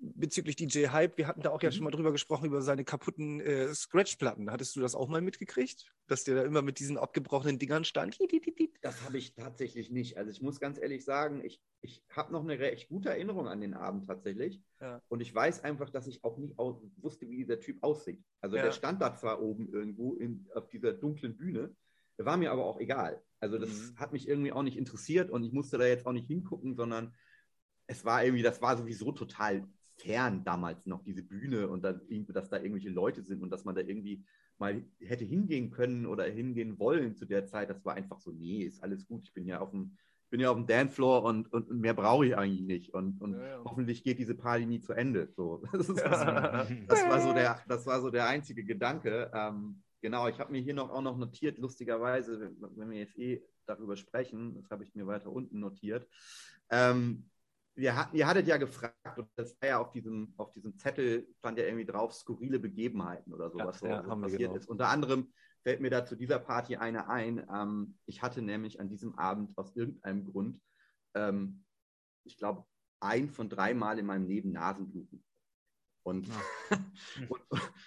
bezüglich 0.00 0.56
DJ 0.56 0.88
Hype, 0.88 1.18
wir 1.18 1.26
hatten 1.26 1.42
da 1.42 1.50
auch 1.50 1.62
ja 1.62 1.68
mhm. 1.68 1.74
schon 1.74 1.84
mal 1.84 1.90
drüber 1.90 2.12
gesprochen, 2.12 2.46
über 2.46 2.62
seine 2.62 2.84
kaputten 2.84 3.40
äh, 3.40 3.72
Scratch-Platten. 3.74 4.50
Hattest 4.50 4.74
du 4.74 4.80
das 4.80 4.94
auch 4.94 5.08
mal 5.08 5.20
mitgekriegt? 5.20 5.92
Dass 6.06 6.24
der 6.24 6.36
da 6.36 6.42
immer 6.42 6.62
mit 6.62 6.78
diesen 6.78 6.96
abgebrochenen 6.96 7.58
Dingern 7.58 7.84
stand? 7.84 8.18
Das 8.82 9.04
habe 9.04 9.18
ich 9.18 9.34
tatsächlich 9.34 9.90
nicht. 9.90 10.16
Also 10.16 10.30
ich 10.30 10.40
muss 10.40 10.58
ganz 10.58 10.78
ehrlich 10.78 11.04
sagen, 11.04 11.44
ich, 11.44 11.60
ich 11.82 12.02
habe 12.10 12.32
noch 12.32 12.42
eine 12.42 12.58
recht 12.58 12.88
gute 12.88 13.10
Erinnerung 13.10 13.46
an 13.46 13.60
den 13.60 13.74
Abend 13.74 14.06
tatsächlich. 14.06 14.62
Ja. 14.80 15.02
Und 15.08 15.20
ich 15.20 15.34
weiß 15.34 15.62
einfach, 15.64 15.90
dass 15.90 16.06
ich 16.06 16.24
auch 16.24 16.38
nicht 16.38 16.54
wusste, 16.96 17.28
wie 17.28 17.36
dieser 17.36 17.60
Typ 17.60 17.82
aussieht. 17.82 18.24
Also 18.40 18.56
ja. 18.56 18.64
der 18.64 18.72
stand 18.72 19.02
da 19.02 19.14
zwar 19.14 19.42
oben 19.42 19.72
irgendwo 19.72 20.14
in, 20.14 20.48
auf 20.54 20.68
dieser 20.68 20.92
dunklen 20.94 21.36
Bühne, 21.36 21.74
war 22.16 22.36
mir 22.36 22.52
aber 22.52 22.64
auch 22.64 22.80
egal. 22.80 23.22
Also 23.40 23.58
das 23.58 23.70
mhm. 23.70 23.96
hat 23.96 24.12
mich 24.12 24.28
irgendwie 24.28 24.52
auch 24.52 24.62
nicht 24.62 24.76
interessiert 24.76 25.30
und 25.30 25.42
ich 25.42 25.52
musste 25.52 25.78
da 25.78 25.86
jetzt 25.86 26.06
auch 26.06 26.12
nicht 26.12 26.26
hingucken, 26.26 26.74
sondern 26.74 27.14
es 27.86 28.04
war 28.04 28.22
irgendwie, 28.22 28.42
das 28.42 28.60
war 28.60 28.76
sowieso 28.76 29.12
total 29.12 29.66
fern 30.02 30.44
damals 30.44 30.86
noch, 30.86 31.02
diese 31.02 31.22
Bühne 31.22 31.68
und 31.68 31.82
dann, 31.82 32.00
dass 32.28 32.48
da 32.48 32.56
irgendwelche 32.56 32.90
Leute 32.90 33.22
sind 33.22 33.42
und 33.42 33.50
dass 33.50 33.64
man 33.64 33.74
da 33.74 33.80
irgendwie 33.80 34.24
mal 34.58 34.82
hätte 35.00 35.24
hingehen 35.24 35.70
können 35.70 36.06
oder 36.06 36.24
hingehen 36.24 36.78
wollen 36.78 37.16
zu 37.16 37.24
der 37.24 37.46
Zeit. 37.46 37.70
Das 37.70 37.84
war 37.84 37.94
einfach 37.94 38.18
so, 38.20 38.30
nee, 38.30 38.62
ist 38.62 38.82
alles 38.82 39.06
gut. 39.06 39.24
Ich 39.24 39.32
bin 39.32 39.46
ja 39.46 39.60
auf 39.60 39.70
dem, 39.70 39.96
bin 40.28 40.40
ja 40.40 40.50
auf 40.50 40.56
dem 40.56 40.66
Dancefloor 40.66 41.24
und, 41.24 41.52
und, 41.52 41.70
mehr 41.70 41.94
brauche 41.94 42.26
ich 42.26 42.36
eigentlich 42.36 42.62
nicht. 42.62 42.94
Und, 42.94 43.20
und 43.20 43.34
ja, 43.34 43.46
ja. 43.46 43.62
hoffentlich 43.64 44.04
geht 44.04 44.18
diese 44.18 44.34
Party 44.34 44.66
nie 44.66 44.80
zu 44.80 44.92
Ende. 44.92 45.28
So, 45.34 45.62
das, 45.72 45.86
das, 45.86 45.96
das, 46.88 47.08
war, 47.08 47.20
so 47.20 47.32
der, 47.32 47.60
das 47.66 47.86
war 47.86 48.00
so 48.00 48.10
der 48.10 48.26
einzige 48.26 48.64
Gedanke. 48.64 49.30
Ähm, 49.34 49.82
genau, 50.00 50.28
ich 50.28 50.38
habe 50.38 50.52
mir 50.52 50.60
hier 50.60 50.74
noch 50.74 50.90
auch 50.90 51.02
noch 51.02 51.16
notiert, 51.16 51.58
lustigerweise, 51.58 52.52
wenn 52.76 52.90
wir 52.90 52.98
jetzt 52.98 53.18
eh 53.18 53.42
darüber 53.66 53.96
sprechen, 53.96 54.54
das 54.54 54.70
habe 54.70 54.84
ich 54.84 54.94
mir 54.94 55.06
weiter 55.06 55.30
unten 55.30 55.60
notiert. 55.60 56.06
Ähm, 56.70 57.29
wir 57.80 57.96
hatten, 57.96 58.16
ihr 58.16 58.26
hattet 58.26 58.46
ja 58.46 58.58
gefragt, 58.58 59.18
und 59.18 59.28
das 59.36 59.60
war 59.60 59.68
ja 59.68 59.78
auf 59.78 59.90
diesem, 59.90 60.34
auf 60.36 60.52
diesem 60.52 60.76
Zettel, 60.78 61.26
stand 61.38 61.58
ja 61.58 61.64
irgendwie 61.64 61.86
drauf, 61.86 62.12
skurrile 62.12 62.58
Begebenheiten 62.58 63.32
oder 63.32 63.50
sowas, 63.50 63.80
ja, 63.80 64.02
so, 64.02 64.08
ja, 64.08 64.16
passiert 64.16 64.40
genau. 64.40 64.56
ist. 64.56 64.68
Unter 64.68 64.88
anderem 64.88 65.32
fällt 65.62 65.80
mir 65.80 65.90
da 65.90 66.04
zu 66.04 66.16
dieser 66.16 66.38
Party 66.38 66.76
eine 66.76 67.08
ein. 67.08 67.46
Ähm, 67.52 67.98
ich 68.06 68.22
hatte 68.22 68.42
nämlich 68.42 68.80
an 68.80 68.88
diesem 68.88 69.18
Abend 69.18 69.56
aus 69.56 69.74
irgendeinem 69.74 70.24
Grund, 70.24 70.60
ähm, 71.14 71.64
ich 72.24 72.36
glaube, 72.36 72.64
ein 73.00 73.30
von 73.30 73.48
drei 73.48 73.74
Mal 73.74 73.98
in 73.98 74.06
meinem 74.06 74.26
Leben 74.26 74.52
Nasenbluten. 74.52 75.24
Und, 76.02 76.28
ja. 76.28 76.34
und, 77.28 77.42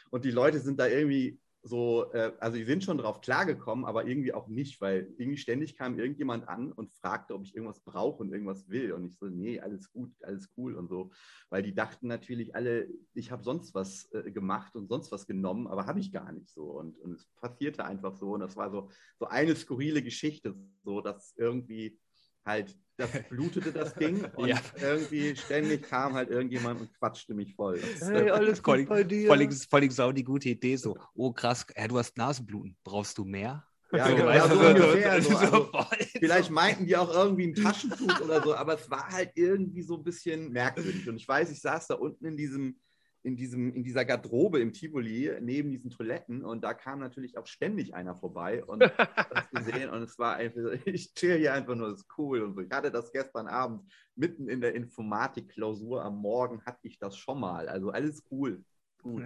und, 0.09 0.25
die 0.25 0.31
Leute 0.31 0.59
sind 0.59 0.79
da 0.79 0.87
irgendwie 0.87 1.39
so, 1.65 2.11
äh, 2.11 2.33
also 2.39 2.57
die 2.57 2.65
sind 2.65 2.83
schon 2.83 2.97
drauf 2.97 3.21
klargekommen, 3.21 3.85
aber 3.85 4.05
irgendwie 4.05 4.33
auch 4.33 4.49
nicht, 4.49 4.81
weil 4.81 5.13
irgendwie 5.17 5.37
ständig 5.37 5.77
kam 5.77 5.97
irgendjemand 5.97 6.49
an 6.49 6.73
und 6.73 6.91
fragte, 6.91 7.33
ob 7.33 7.43
ich 7.43 7.55
irgendwas 7.55 7.79
brauche 7.79 8.21
und 8.21 8.33
irgendwas 8.33 8.67
will. 8.67 8.91
Und 8.91 9.05
ich 9.05 9.17
so, 9.17 9.27
nee, 9.27 9.61
alles 9.61 9.89
gut, 9.93 10.11
alles 10.23 10.49
cool 10.57 10.75
und 10.75 10.89
so. 10.89 11.11
Weil 11.49 11.63
die 11.63 11.73
dachten 11.73 12.07
natürlich 12.07 12.53
alle, 12.53 12.89
ich 13.13 13.31
habe 13.31 13.43
sonst 13.43 13.73
was 13.73 14.11
äh, 14.11 14.29
gemacht 14.31 14.75
und 14.75 14.89
sonst 14.89 15.11
was 15.13 15.25
genommen, 15.25 15.67
aber 15.67 15.85
habe 15.85 16.01
ich 16.01 16.11
gar 16.11 16.33
nicht 16.33 16.49
so. 16.49 16.65
Und, 16.65 16.97
und 16.99 17.13
es 17.13 17.25
passierte 17.39 17.85
einfach 17.85 18.13
so. 18.13 18.33
Und 18.33 18.41
das 18.41 18.57
war 18.57 18.69
so, 18.69 18.89
so 19.17 19.27
eine 19.27 19.55
skurrile 19.55 20.03
Geschichte, 20.03 20.55
so 20.83 20.99
dass 20.99 21.33
irgendwie 21.37 21.97
halt, 22.45 22.77
das 22.97 23.09
blutete 23.29 23.71
das 23.71 23.95
Ding 23.95 24.23
und 24.35 24.49
ja. 24.49 24.59
irgendwie 24.81 25.35
ständig 25.35 25.83
kam 25.83 26.13
halt 26.13 26.29
irgendjemand 26.29 26.81
und 26.81 26.93
quatschte 26.99 27.33
mich 27.33 27.55
voll. 27.55 27.79
Hey, 27.99 28.29
alles 28.29 28.61
gut 28.63 28.87
bei 28.87 29.03
dir. 29.03 29.27
Vor 29.27 29.35
allem, 29.35 29.51
vor 29.51 29.79
allem 29.79 29.91
sau 29.91 30.11
die 30.11 30.23
gute 30.23 30.49
Idee 30.49 30.75
so, 30.75 30.97
oh 31.15 31.31
krass, 31.31 31.65
ja, 31.75 31.87
du 31.87 31.97
hast 31.97 32.17
Nasenbluten, 32.17 32.77
brauchst 32.83 33.17
du 33.17 33.25
mehr? 33.25 33.65
Ja, 33.91 34.09
so, 34.09 34.15
genau, 34.15 34.31
ja, 34.31 34.47
so 34.47 34.59
ungefähr. 34.59 35.21
So, 35.21 35.37
also, 35.37 35.71
vielleicht 36.19 36.49
meinten 36.49 36.87
die 36.87 36.97
auch 36.97 37.13
irgendwie 37.13 37.47
ein 37.47 37.53
Taschentuch 37.53 38.21
oder 38.21 38.41
so, 38.41 38.55
aber 38.55 38.75
es 38.75 38.89
war 38.89 39.07
halt 39.09 39.31
irgendwie 39.35 39.83
so 39.83 39.97
ein 39.97 40.03
bisschen 40.03 40.51
merkwürdig. 40.51 41.07
Und 41.07 41.17
ich 41.17 41.27
weiß, 41.27 41.51
ich 41.51 41.61
saß 41.61 41.87
da 41.87 41.95
unten 41.95 42.25
in 42.25 42.35
diesem 42.35 42.75
in, 43.23 43.37
diesem, 43.37 43.73
in 43.73 43.83
dieser 43.83 44.03
Garderobe 44.05 44.59
im 44.59 44.73
Tivoli 44.73 45.31
neben 45.41 45.71
diesen 45.71 45.89
Toiletten 45.89 46.43
und 46.43 46.61
da 46.63 46.73
kam 46.73 46.99
natürlich 46.99 47.37
auch 47.37 47.47
ständig 47.47 47.95
einer 47.95 48.15
vorbei 48.15 48.63
und 48.65 48.79
das 49.33 49.49
gesehen 49.51 49.89
und 49.89 50.03
es 50.03 50.19
war 50.19 50.35
einfach, 50.35 50.61
ich 50.85 51.13
chill 51.13 51.37
hier 51.37 51.53
einfach 51.53 51.75
nur, 51.75 51.89
das 51.89 52.01
ist 52.01 52.17
cool 52.17 52.41
und 52.41 52.53
so. 52.53 52.61
Ich 52.61 52.71
hatte 52.71 52.91
das 52.91 53.11
gestern 53.11 53.47
Abend 53.47 53.89
mitten 54.15 54.49
in 54.49 54.61
der 54.61 54.75
Informatikklausur 54.75 56.03
am 56.03 56.17
Morgen 56.17 56.61
hatte 56.65 56.79
ich 56.83 56.99
das 56.99 57.17
schon 57.17 57.39
mal, 57.39 57.69
also 57.69 57.89
alles 57.89 58.23
cool. 58.29 58.63
Gut. 59.01 59.23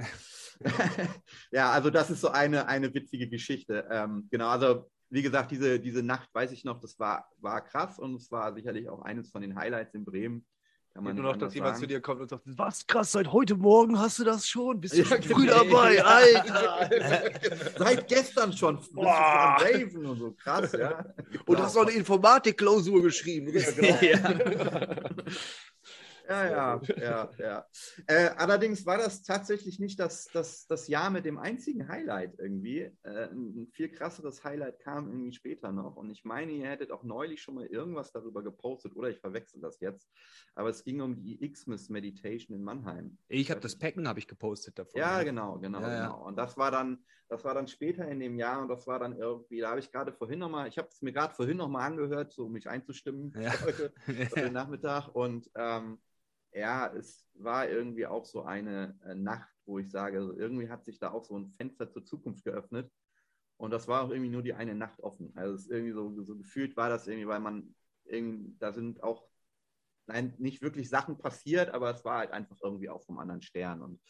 ja, 1.52 1.72
also 1.72 1.90
das 1.90 2.10
ist 2.10 2.22
so 2.22 2.30
eine, 2.30 2.68
eine 2.68 2.92
witzige 2.94 3.30
Geschichte. 3.30 3.88
Ähm, 3.92 4.28
genau, 4.32 4.48
also 4.48 4.90
wie 5.10 5.22
gesagt, 5.22 5.52
diese, 5.52 5.80
diese 5.80 6.04
Nacht, 6.04 6.34
weiß 6.34 6.52
ich 6.52 6.66
noch, 6.66 6.80
das 6.80 7.00
war, 7.00 7.30
war 7.40 7.64
krass 7.64 8.00
und 8.00 8.16
es 8.16 8.32
war 8.32 8.54
sicherlich 8.54 8.90
auch 8.90 9.02
eines 9.04 9.32
von 9.32 9.42
den 9.42 9.56
Highlights 9.56 9.94
in 9.94 10.04
Bremen. 10.04 10.46
Nur 11.00 11.14
noch, 11.14 11.38
dass 11.38 11.54
jemand 11.54 11.76
sagen. 11.76 11.82
zu 11.82 11.88
dir 11.88 12.02
kommt 12.02 12.22
und 12.22 12.30
sagt, 12.30 12.44
was 12.46 12.86
krass, 12.88 13.12
seit 13.12 13.32
heute 13.32 13.56
Morgen 13.56 14.00
hast 14.00 14.20
du 14.20 14.24
das 14.24 14.48
schon? 14.48 14.82
Bist 14.82 14.96
du 14.96 15.02
ja, 15.02 15.06
früh 15.06 15.46
genau. 15.46 15.64
dabei, 15.64 16.04
Alter. 16.04 16.90
seit 17.78 18.08
gestern 18.08 18.52
schon. 18.52 18.78
Bist 18.78 18.92
du 18.94 20.10
und 20.10 20.18
so, 20.18 20.32
krass, 20.32 20.72
ja. 20.72 21.06
Und 21.46 21.60
hast 21.60 21.78
auch 21.78 21.84
eine 21.84 21.92
Informatikklausur 21.92 23.04
geschrieben. 23.04 23.54
Ja, 24.02 24.32
genau. 24.32 24.80
Ja, 26.28 26.50
ja, 26.50 26.82
ja, 26.98 27.32
ja. 27.38 27.66
Äh, 28.08 28.30
allerdings 28.38 28.86
war 28.86 28.98
das 28.98 29.24
tatsächlich 29.24 29.80
nicht 29.80 30.00
das, 30.00 30.26
das, 30.34 30.68
das 30.68 30.88
Jahr 30.88 31.10
mit 31.10 31.26
dem 31.26 31.38
einzigen 31.38 31.88
Highlight 31.88 32.36
irgendwie. 32.38 32.92
Äh, 33.04 33.30
ein 33.32 33.68
viel 33.72 33.90
krasseres 33.90 34.44
Highlight 34.44 34.80
kam 34.80 35.08
irgendwie 35.08 35.34
später 35.34 35.72
noch. 35.72 35.96
Und 35.96 36.12
ich 36.12 36.26
meine, 36.26 36.52
ihr 36.52 36.68
hättet 36.68 36.92
auch 36.92 37.04
neulich 37.04 37.42
schon 37.42 37.56
mal 37.56 37.66
irgendwas 37.66 38.12
darüber 38.12 38.44
gepostet 38.44 38.96
oder 38.96 39.10
ich 39.10 39.20
verwechsel 39.20 39.62
das 39.62 39.80
jetzt. 39.80 40.10
Aber 40.56 40.70
es 40.70 40.84
ging 40.84 41.02
um 41.02 41.16
die 41.16 41.38
Xmas 41.52 41.90
Meditation 41.90 42.56
in 42.56 42.64
Mannheim. 42.64 43.18
Ich 43.28 43.50
habe 43.52 43.62
das 43.62 43.78
Packen 43.78 44.08
habe 44.08 44.20
ich 44.20 44.28
gepostet 44.28 44.78
davon. 44.78 45.00
Ja, 45.00 45.24
genau, 45.24 45.60
genau, 45.60 45.82
ja, 45.82 46.08
genau. 46.08 46.28
Und 46.28 46.38
das 46.38 46.58
war 46.58 46.72
dann, 46.72 47.04
das 47.30 47.44
war 47.44 47.54
dann 47.54 47.68
später 47.68 48.08
in 48.08 48.20
dem 48.20 48.38
Jahr 48.38 48.62
und 48.62 48.68
das 48.68 48.88
war 48.88 49.00
dann 49.00 49.18
irgendwie, 49.18 49.60
da 49.60 49.70
habe 49.70 49.80
ich 49.80 49.92
gerade 49.92 50.14
vorhin 50.14 50.40
nochmal, 50.40 50.68
ich 50.68 50.78
habe 50.78 50.88
es 50.90 51.02
mir 51.02 51.14
gerade 51.14 51.34
vorhin 51.34 51.58
nochmal 51.58 51.90
angehört, 51.90 52.34
so 52.34 52.46
um 52.46 52.52
mich 52.52 52.68
einzustimmen 52.68 53.34
ja. 53.40 53.52
heute, 53.66 53.94
heute 54.36 54.52
Nachmittag. 54.52 55.14
Und 55.14 55.50
ähm, 55.56 56.00
ja, 56.58 56.88
es 56.94 57.30
war 57.36 57.70
irgendwie 57.70 58.08
auch 58.08 58.26
so 58.26 58.44
eine 58.44 58.98
äh, 59.06 59.16
Nacht, 59.16 59.50
wo 59.66 59.80
ich 59.80 59.90
sage, 59.90 60.18
also 60.18 60.34
irgendwie 60.34 60.70
hat 60.70 60.86
sich 60.86 61.00
da 61.00 61.12
auch 61.12 61.24
so 61.24 61.38
ein 61.38 61.52
Fenster 61.52 61.90
zur 61.90 62.04
Zukunft 62.04 62.44
geöffnet. 62.44 62.92
Und 63.58 63.72
das 63.72 63.88
war 63.88 64.04
auch 64.04 64.10
irgendwie 64.10 64.30
nur 64.30 64.44
die 64.44 64.54
eine 64.54 64.76
Nacht 64.76 65.00
offen. 65.02 65.32
Also 65.36 65.56
es 65.56 65.62
ist 65.64 65.72
irgendwie 65.72 65.94
so, 65.94 66.24
so 66.24 66.36
gefühlt 66.36 66.78
war 66.78 66.90
das 66.90 67.08
irgendwie, 67.08 67.28
weil 67.28 67.40
man, 67.40 67.76
da 68.60 68.72
sind 68.72 69.02
auch, 69.04 69.28
nein, 70.06 70.34
nicht 70.38 70.62
wirklich 70.62 70.90
Sachen 70.90 71.18
passiert, 71.18 71.70
aber 71.72 71.90
es 71.92 72.06
war 72.06 72.20
halt 72.20 72.32
einfach 72.32 72.58
irgendwie 72.62 72.90
auch 72.90 73.04
vom 73.04 73.20
anderen 73.20 73.42
Stern. 73.42 73.82
Und 73.82 74.02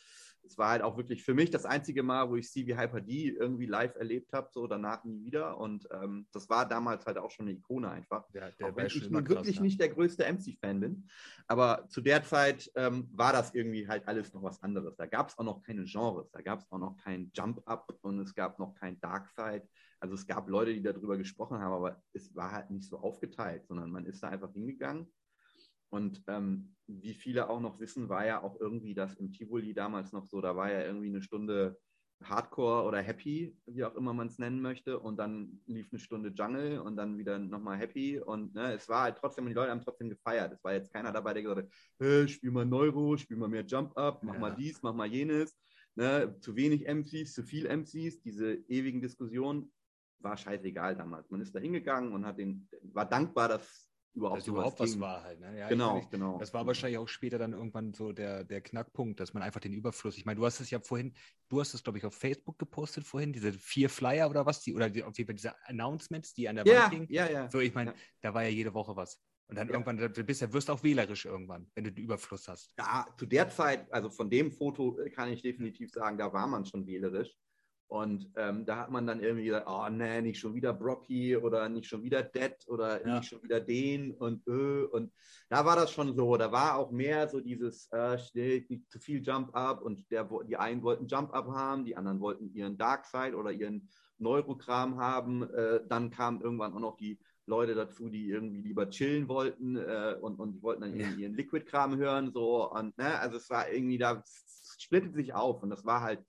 es 0.47 0.57
war 0.57 0.69
halt 0.69 0.81
auch 0.81 0.97
wirklich 0.97 1.23
für 1.23 1.33
mich 1.33 1.49
das 1.49 1.65
einzige 1.65 2.03
Mal, 2.03 2.29
wo 2.29 2.35
ich 2.35 2.49
CV 2.49 2.77
Hyper 2.77 3.01
D 3.01 3.29
irgendwie 3.29 3.65
live 3.65 3.95
erlebt 3.95 4.33
habe, 4.33 4.49
so 4.51 4.67
danach 4.67 5.03
nie 5.03 5.23
wieder. 5.23 5.57
Und 5.57 5.87
ähm, 5.91 6.27
das 6.31 6.49
war 6.49 6.67
damals 6.67 7.05
halt 7.05 7.17
auch 7.17 7.31
schon 7.31 7.47
eine 7.47 7.57
Ikone 7.57 7.89
einfach. 7.89 8.25
Ja, 8.33 8.49
auch 8.63 8.75
wenn 8.75 8.87
ich 8.87 9.09
nun 9.09 9.27
wirklich 9.27 9.55
krass, 9.55 9.63
nicht 9.63 9.79
der 9.79 9.89
größte 9.89 10.23
MC-Fan 10.23 10.79
bin. 10.79 11.07
Aber 11.47 11.85
zu 11.89 12.01
der 12.01 12.23
Zeit 12.23 12.71
ähm, 12.75 13.09
war 13.11 13.33
das 13.33 13.53
irgendwie 13.53 13.87
halt 13.87 14.07
alles 14.07 14.33
noch 14.33 14.43
was 14.43 14.61
anderes. 14.63 14.95
Da 14.95 15.05
gab 15.05 15.29
es 15.29 15.37
auch 15.37 15.43
noch 15.43 15.61
keine 15.61 15.83
Genres, 15.83 16.31
da 16.31 16.41
gab 16.41 16.59
es 16.59 16.71
auch 16.71 16.79
noch 16.79 16.97
kein 16.97 17.31
Jump-Up 17.33 17.97
und 18.01 18.19
es 18.19 18.33
gab 18.33 18.59
noch 18.59 18.73
kein 18.75 18.99
Dark-Side. 18.99 19.67
Also 19.99 20.15
es 20.15 20.27
gab 20.27 20.47
Leute, 20.47 20.73
die 20.73 20.81
darüber 20.81 21.17
gesprochen 21.17 21.59
haben, 21.59 21.73
aber 21.73 22.01
es 22.13 22.35
war 22.35 22.51
halt 22.51 22.69
nicht 22.69 22.87
so 22.87 22.99
aufgeteilt, 22.99 23.65
sondern 23.65 23.91
man 23.91 24.05
ist 24.05 24.21
da 24.21 24.29
einfach 24.29 24.51
hingegangen 24.53 25.07
und 25.89 26.23
ähm, 26.27 26.75
wie 26.87 27.13
viele 27.13 27.49
auch 27.49 27.59
noch 27.59 27.79
wissen, 27.79 28.09
war 28.09 28.25
ja 28.25 28.41
auch 28.41 28.59
irgendwie 28.59 28.93
das 28.93 29.15
im 29.15 29.31
Tivoli 29.31 29.73
damals 29.73 30.11
noch 30.11 30.25
so, 30.25 30.41
da 30.41 30.55
war 30.55 30.71
ja 30.71 30.83
irgendwie 30.83 31.09
eine 31.09 31.21
Stunde 31.21 31.77
Hardcore 32.23 32.83
oder 32.87 33.01
Happy, 33.01 33.55
wie 33.67 33.83
auch 33.83 33.95
immer 33.95 34.13
man 34.13 34.27
es 34.27 34.39
nennen 34.39 34.61
möchte, 34.61 34.99
und 34.99 35.17
dann 35.17 35.61
lief 35.67 35.89
eine 35.91 35.99
Stunde 35.99 36.29
Jungle 36.29 36.79
und 36.79 36.95
dann 36.95 37.17
wieder 37.17 37.37
nochmal 37.37 37.77
Happy 37.77 38.19
und 38.19 38.55
ne, 38.55 38.73
es 38.73 38.89
war 38.89 39.03
halt 39.03 39.17
trotzdem, 39.17 39.45
die 39.45 39.53
Leute 39.53 39.71
haben 39.71 39.81
trotzdem 39.81 40.09
gefeiert. 40.09 40.53
Es 40.53 40.63
war 40.63 40.73
jetzt 40.73 40.91
keiner 40.91 41.11
dabei, 41.11 41.33
der 41.33 41.43
gesagt 41.43 41.61
hat, 41.61 41.73
hey, 41.99 42.27
spiel 42.27 42.51
mal 42.51 42.65
Neuro, 42.65 43.15
spiel 43.17 43.37
mal 43.37 43.49
mehr 43.49 43.65
Jump-Up, 43.65 44.23
mach 44.23 44.33
ja. 44.33 44.39
mal 44.39 44.55
dies, 44.55 44.81
mach 44.81 44.93
mal 44.93 45.07
jenes. 45.07 45.57
Ne, 45.95 46.35
zu 46.41 46.55
wenig 46.55 46.87
MCs, 46.87 47.33
zu 47.33 47.43
viel 47.43 47.65
MCs, 47.65 48.21
diese 48.21 48.53
ewigen 48.67 49.01
Diskussionen, 49.01 49.71
war 50.19 50.37
scheißegal 50.37 50.95
damals. 50.95 51.29
Man 51.31 51.41
ist 51.41 51.55
da 51.55 51.59
hingegangen 51.59 52.13
und 52.13 52.25
hat 52.25 52.37
den, 52.37 52.67
war 52.93 53.07
dankbar, 53.07 53.49
dass 53.49 53.86
überhaupt, 54.17 54.39
dass 54.39 54.47
überhaupt 54.47 54.79
was 54.79 54.99
war 54.99 55.23
halt. 55.23 55.39
Ne? 55.39 55.57
Ja, 55.57 55.69
genau, 55.69 55.99
ich, 55.99 56.09
genau. 56.09 56.37
Das 56.37 56.53
war 56.53 56.65
wahrscheinlich 56.65 56.97
auch 56.97 57.07
später 57.07 57.37
dann 57.37 57.53
irgendwann 57.53 57.93
so 57.93 58.11
der, 58.11 58.43
der 58.43 58.61
Knackpunkt, 58.61 59.19
dass 59.19 59.33
man 59.33 59.43
einfach 59.43 59.61
den 59.61 59.73
Überfluss, 59.73 60.17
ich 60.17 60.25
meine, 60.25 60.39
du 60.39 60.45
hast 60.45 60.59
es 60.59 60.69
ja 60.69 60.79
vorhin, 60.79 61.13
du 61.49 61.59
hast 61.61 61.73
es, 61.73 61.83
glaube 61.83 61.99
ich, 61.99 62.05
auf 62.05 62.13
Facebook 62.13 62.59
gepostet 62.59 63.05
vorhin, 63.05 63.31
diese 63.31 63.53
vier 63.53 63.89
Flyer 63.89 64.29
oder 64.29 64.45
was, 64.45 64.61
die, 64.61 64.75
oder 64.75 64.89
die, 64.89 65.03
auf 65.03 65.17
jeden 65.17 65.27
Fall 65.27 65.35
diese 65.35 65.53
Announcements, 65.67 66.33
die 66.33 66.49
an 66.49 66.57
der 66.57 66.65
ja, 66.65 66.83
Wand 66.83 66.93
hingen. 66.93 67.07
Ja, 67.09 67.29
ja. 67.29 67.49
So, 67.49 67.59
ich 67.59 67.73
meine, 67.73 67.91
ja. 67.91 67.97
da 68.21 68.33
war 68.33 68.43
ja 68.43 68.49
jede 68.49 68.73
Woche 68.73 68.95
was. 68.95 69.21
Und 69.49 69.55
dann 69.55 69.67
ja. 69.67 69.73
irgendwann, 69.73 69.97
du 69.97 70.23
bist 70.23 70.41
ja, 70.41 70.51
wirst 70.51 70.69
auch 70.69 70.83
wählerisch 70.83 71.25
irgendwann, 71.25 71.71
wenn 71.73 71.85
du 71.85 71.91
den 71.91 72.03
Überfluss 72.03 72.47
hast. 72.47 72.73
Ja, 72.77 73.07
zu 73.17 73.25
der 73.25 73.49
Zeit, 73.49 73.91
also 73.93 74.09
von 74.09 74.29
dem 74.29 74.51
Foto 74.51 74.99
kann 75.13 75.31
ich 75.31 75.41
definitiv 75.41 75.91
sagen, 75.91 76.17
da 76.17 76.33
war 76.33 76.47
man 76.47 76.65
schon 76.65 76.85
wählerisch. 76.85 77.33
Und 77.87 78.29
ähm, 78.35 78.65
da 78.65 78.77
hat 78.79 78.91
man 78.91 79.07
dann 79.07 79.21
irgendwie 79.21 79.45
gesagt, 79.45 79.67
oh 79.67 79.87
nee, 79.89 80.21
nicht 80.21 80.39
schon 80.39 80.53
wieder 80.53 80.73
Brocky 80.73 81.37
oder 81.37 81.69
nicht 81.69 81.87
schon 81.87 82.03
wieder 82.03 82.21
Dead 82.21 82.53
oder 82.67 83.05
ja. 83.05 83.15
nicht 83.15 83.29
schon 83.29 83.41
wieder 83.41 83.61
den 83.61 84.11
und 84.11 84.45
äh, 84.47 84.83
und 84.83 85.13
da 85.49 85.63
war 85.63 85.77
das 85.77 85.91
schon 85.91 86.13
so. 86.13 86.35
Da 86.35 86.51
war 86.51 86.75
auch 86.75 86.91
mehr 86.91 87.29
so 87.29 87.39
dieses 87.39 87.87
äh, 87.93 88.17
nicht 88.35 88.91
zu 88.91 88.99
viel 88.99 89.21
Jump 89.23 89.55
Up 89.55 89.81
und 89.81 90.11
der, 90.11 90.29
die 90.45 90.57
einen 90.57 90.83
wollten 90.83 91.07
Jump 91.07 91.33
Up 91.33 91.47
haben, 91.47 91.85
die 91.85 91.95
anderen 91.95 92.19
wollten 92.19 92.53
ihren 92.53 92.77
Dark 92.77 93.05
Side 93.05 93.35
oder 93.35 93.51
ihren 93.51 93.87
Neurokram 94.17 94.99
haben. 94.99 95.49
Äh, 95.53 95.79
dann 95.87 96.09
kamen 96.09 96.41
irgendwann 96.41 96.73
auch 96.73 96.79
noch 96.79 96.97
die 96.97 97.17
Leute 97.45 97.75
dazu, 97.75 98.09
die 98.09 98.29
irgendwie 98.29 98.61
lieber 98.61 98.89
chillen 98.89 99.29
wollten 99.29 99.77
äh, 99.77 100.17
und, 100.19 100.39
und 100.39 100.53
die 100.53 100.61
wollten 100.61 100.81
dann 100.81 100.99
ja. 100.99 101.09
ihren 101.11 101.35
Liquid-Kram 101.35 101.95
hören. 101.95 102.31
So 102.33 102.69
und 102.69 102.97
ne, 102.97 103.17
also 103.19 103.37
es 103.37 103.49
war 103.49 103.71
irgendwie, 103.71 103.97
da 103.97 104.21
splittet 104.77 105.15
sich 105.15 105.33
auf 105.33 105.63
und 105.63 105.69
das 105.69 105.85
war 105.85 106.01
halt 106.01 106.19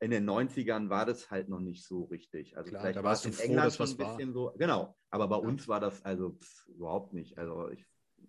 in 0.00 0.10
den 0.10 0.28
90ern 0.28 0.88
war 0.88 1.04
das 1.04 1.30
halt 1.30 1.48
noch 1.48 1.60
nicht 1.60 1.86
so 1.86 2.04
richtig. 2.04 2.56
Also 2.56 2.70
Klar, 2.70 2.82
vielleicht 2.82 3.02
war 3.02 3.12
es 3.12 3.24
in 3.26 3.32
froh, 3.32 3.42
England 3.42 3.72
schon 3.74 3.88
ein 3.88 3.96
bisschen 3.96 4.34
war. 4.34 4.52
so. 4.52 4.54
Genau, 4.58 4.96
aber 5.10 5.28
bei 5.28 5.36
ja. 5.36 5.42
uns 5.42 5.68
war 5.68 5.78
das 5.78 6.02
also 6.04 6.30
pff, 6.30 6.68
überhaupt 6.68 7.12
nicht. 7.12 7.36
Also 7.36 7.68
ich, 7.68 7.86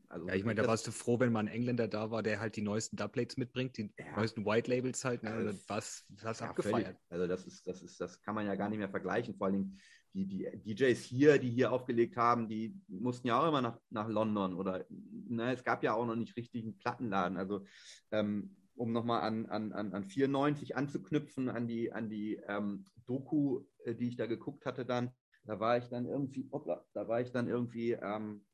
also 0.09 0.27
ja, 0.27 0.35
ich 0.35 0.43
meine, 0.43 0.61
da 0.61 0.67
warst 0.67 0.85
du 0.85 0.91
froh, 0.91 1.19
wenn 1.19 1.31
mal 1.31 1.39
ein 1.39 1.47
Engländer 1.47 1.87
da 1.87 2.11
war, 2.11 2.21
der 2.21 2.41
halt 2.41 2.57
die 2.57 2.61
neuesten 2.61 2.97
Dubplates 2.97 3.37
mitbringt, 3.37 3.77
die 3.77 3.93
ja. 3.97 4.17
neuesten 4.17 4.45
White 4.45 4.69
Labels 4.69 5.05
halt. 5.05 5.23
Ne? 5.23 5.31
Also, 5.31 5.57
was, 5.67 6.05
hast 6.23 6.41
du 6.41 6.43
ja, 6.43 6.49
abgefeiert. 6.49 6.97
Also 7.09 7.27
das 7.27 7.45
ist, 7.45 7.65
das 7.65 7.81
ist, 7.81 7.99
das 8.01 8.21
kann 8.21 8.35
man 8.35 8.45
ja 8.45 8.55
gar 8.55 8.67
nicht 8.69 8.79
mehr 8.79 8.89
vergleichen. 8.89 9.35
Vor 9.35 9.47
allem 9.47 9.77
die, 10.13 10.27
die 10.65 10.75
DJs 10.75 10.99
hier, 10.99 11.37
die 11.37 11.49
hier 11.49 11.71
aufgelegt 11.71 12.17
haben, 12.17 12.49
die 12.49 12.77
mussten 12.89 13.27
ja 13.27 13.39
auch 13.39 13.47
immer 13.47 13.61
nach, 13.61 13.79
nach 13.89 14.09
London 14.09 14.53
oder 14.53 14.85
ne, 14.89 15.53
es 15.53 15.63
gab 15.63 15.83
ja 15.83 15.93
auch 15.93 16.05
noch 16.05 16.17
nicht 16.17 16.35
richtigen 16.35 16.77
Plattenladen. 16.77 17.37
Also 17.37 17.63
ähm, 18.11 18.57
um 18.75 18.91
nochmal 18.91 19.21
an, 19.21 19.45
an, 19.47 19.73
an, 19.73 19.93
an 19.93 20.03
94 20.05 20.75
anzuknüpfen, 20.75 21.49
an 21.49 21.67
die, 21.67 21.91
an 21.91 22.09
die 22.09 22.35
ähm, 22.47 22.85
Doku, 23.05 23.65
äh, 23.85 23.95
die 23.95 24.09
ich 24.09 24.15
da 24.15 24.25
geguckt 24.25 24.65
hatte 24.65 24.85
dann, 24.85 25.11
da 25.43 25.59
war 25.59 25.77
ich 25.77 25.87
dann 25.89 26.05
irgendwie, 26.05 26.47
hoppla, 26.51 26.85
da 26.93 27.07
war 27.07 27.21
ich 27.21 27.31
dann 27.31 27.47
irgendwie 27.47 27.93
ähm, 27.93 28.45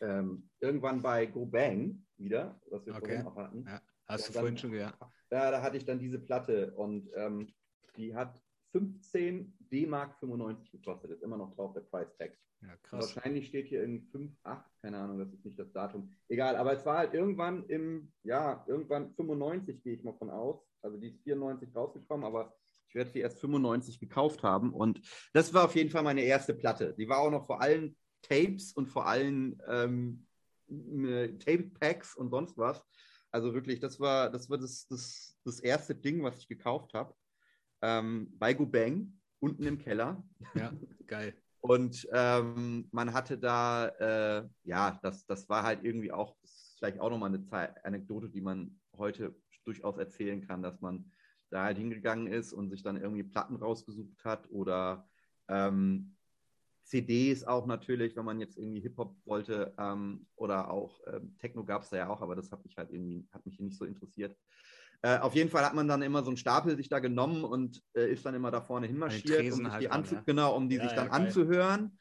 ähm, 0.00 0.48
irgendwann 0.60 1.02
bei 1.02 1.26
Go 1.26 1.46
Bang 1.46 2.06
wieder, 2.16 2.60
was 2.70 2.86
wir 2.86 2.94
okay. 2.94 3.00
vorhin 3.00 3.26
auch 3.26 3.36
hatten. 3.36 3.64
Ja, 3.66 3.80
hast 4.06 4.28
du 4.28 4.32
dann, 4.32 4.40
vorhin 4.40 4.58
schon, 4.58 4.74
ja. 4.74 4.94
Ja, 5.30 5.50
da 5.50 5.62
hatte 5.62 5.76
ich 5.76 5.84
dann 5.84 5.98
diese 5.98 6.18
Platte 6.18 6.74
und 6.74 7.10
ähm, 7.14 7.52
die 7.96 8.14
hat 8.14 8.42
15 8.72 9.56
D-Mark 9.70 10.18
95 10.20 10.70
gekostet. 10.72 11.10
Ist 11.10 11.22
immer 11.22 11.36
noch 11.36 11.54
drauf 11.54 11.72
der 11.72 11.80
Price 11.80 12.14
Tag. 12.16 12.36
Ja, 12.62 12.76
krass. 12.82 13.14
Wahrscheinlich 13.16 13.48
steht 13.48 13.68
hier 13.68 13.80
irgendwie 13.80 14.06
5, 14.10 14.32
8, 14.42 14.70
keine 14.82 14.98
Ahnung, 14.98 15.18
das 15.18 15.32
ist 15.32 15.44
nicht 15.44 15.58
das 15.58 15.72
Datum. 15.72 16.12
Egal, 16.28 16.56
aber 16.56 16.74
es 16.74 16.84
war 16.84 16.98
halt 16.98 17.14
irgendwann 17.14 17.64
im, 17.68 18.12
ja, 18.22 18.64
irgendwann 18.68 19.14
95 19.14 19.82
gehe 19.82 19.94
ich 19.94 20.04
mal 20.04 20.14
von 20.14 20.30
aus. 20.30 20.60
Also 20.82 20.98
die 20.98 21.08
ist 21.08 21.22
94 21.22 21.74
rausgekommen, 21.74 22.26
aber 22.26 22.54
ich 22.88 22.94
werde 22.94 23.10
sie 23.10 23.20
erst 23.20 23.38
95 23.38 24.00
gekauft 24.00 24.42
haben. 24.42 24.74
Und 24.74 25.00
das 25.32 25.54
war 25.54 25.64
auf 25.64 25.76
jeden 25.76 25.90
Fall 25.90 26.02
meine 26.02 26.22
erste 26.22 26.54
Platte. 26.54 26.94
Die 26.98 27.08
war 27.08 27.18
auch 27.18 27.30
noch 27.30 27.46
vor 27.46 27.62
allen 27.62 27.96
Tapes 28.22 28.72
und 28.72 28.86
vor 28.86 29.06
allen 29.06 29.60
ähm, 29.68 30.26
Tape-Packs 30.68 32.16
und 32.16 32.30
sonst 32.30 32.58
was. 32.58 32.82
Also 33.30 33.54
wirklich, 33.54 33.78
das 33.78 34.00
war 34.00 34.30
das, 34.30 34.50
war 34.50 34.58
das, 34.58 34.86
das, 34.88 35.38
das 35.44 35.60
erste 35.60 35.94
Ding, 35.94 36.22
was 36.22 36.38
ich 36.38 36.48
gekauft 36.48 36.94
habe. 36.94 37.14
Ähm, 37.82 38.32
bei 38.38 38.54
Gubeng, 38.54 39.18
unten 39.38 39.64
im 39.64 39.78
Keller. 39.78 40.22
Ja, 40.54 40.72
geil. 41.06 41.34
Und 41.60 42.08
ähm, 42.12 42.88
man 42.90 43.12
hatte 43.12 43.38
da, 43.38 43.88
äh, 43.88 44.48
ja, 44.64 44.98
das, 45.02 45.26
das 45.26 45.48
war 45.48 45.62
halt 45.62 45.84
irgendwie 45.84 46.12
auch, 46.12 46.36
vielleicht 46.78 46.98
auch 47.00 47.10
nochmal 47.10 47.28
eine 47.28 47.42
Zeit, 47.42 47.84
Anekdote, 47.84 48.30
die 48.30 48.40
man 48.40 48.80
heute 48.96 49.34
durchaus 49.64 49.98
erzählen 49.98 50.46
kann, 50.46 50.62
dass 50.62 50.80
man 50.80 51.10
da 51.50 51.64
halt 51.64 51.76
hingegangen 51.76 52.28
ist 52.28 52.52
und 52.52 52.70
sich 52.70 52.82
dann 52.82 52.96
irgendwie 52.96 53.24
Platten 53.24 53.56
rausgesucht 53.56 54.24
hat 54.24 54.50
oder 54.50 55.06
ähm, 55.48 56.16
CDs 56.84 57.44
auch 57.44 57.66
natürlich, 57.66 58.16
wenn 58.16 58.24
man 58.24 58.40
jetzt 58.40 58.56
irgendwie 58.56 58.80
Hip-Hop 58.80 59.16
wollte 59.24 59.74
ähm, 59.78 60.26
oder 60.36 60.70
auch 60.70 61.00
ähm, 61.06 61.36
Techno 61.38 61.64
gab 61.64 61.82
es 61.82 61.90
da 61.90 61.98
ja 61.98 62.08
auch, 62.08 62.22
aber 62.22 62.34
das 62.34 62.50
hat 62.50 62.64
mich 62.64 62.76
halt 62.76 62.90
irgendwie, 62.90 63.28
hat 63.32 63.44
mich 63.46 63.60
nicht 63.60 63.76
so 63.76 63.84
interessiert. 63.84 64.36
Äh, 65.02 65.18
auf 65.18 65.34
jeden 65.34 65.48
Fall 65.48 65.64
hat 65.64 65.74
man 65.74 65.88
dann 65.88 66.02
immer 66.02 66.22
so 66.22 66.30
einen 66.30 66.36
Stapel 66.36 66.76
sich 66.76 66.88
da 66.88 66.98
genommen 66.98 67.42
und 67.44 67.82
äh, 67.94 68.12
ist 68.12 68.26
dann 68.26 68.34
immer 68.34 68.50
da 68.50 68.60
vorne 68.60 68.86
hinmarschiert, 68.86 69.52
um, 69.52 69.72
halt 69.72 69.90
dann, 69.90 70.04
ja. 70.04 70.22
genau, 70.26 70.54
um 70.54 70.68
die 70.68 70.76
ja, 70.76 70.82
sich 70.82 70.92
dann 70.92 71.06
ja, 71.06 71.12
anzuhören. 71.12 71.96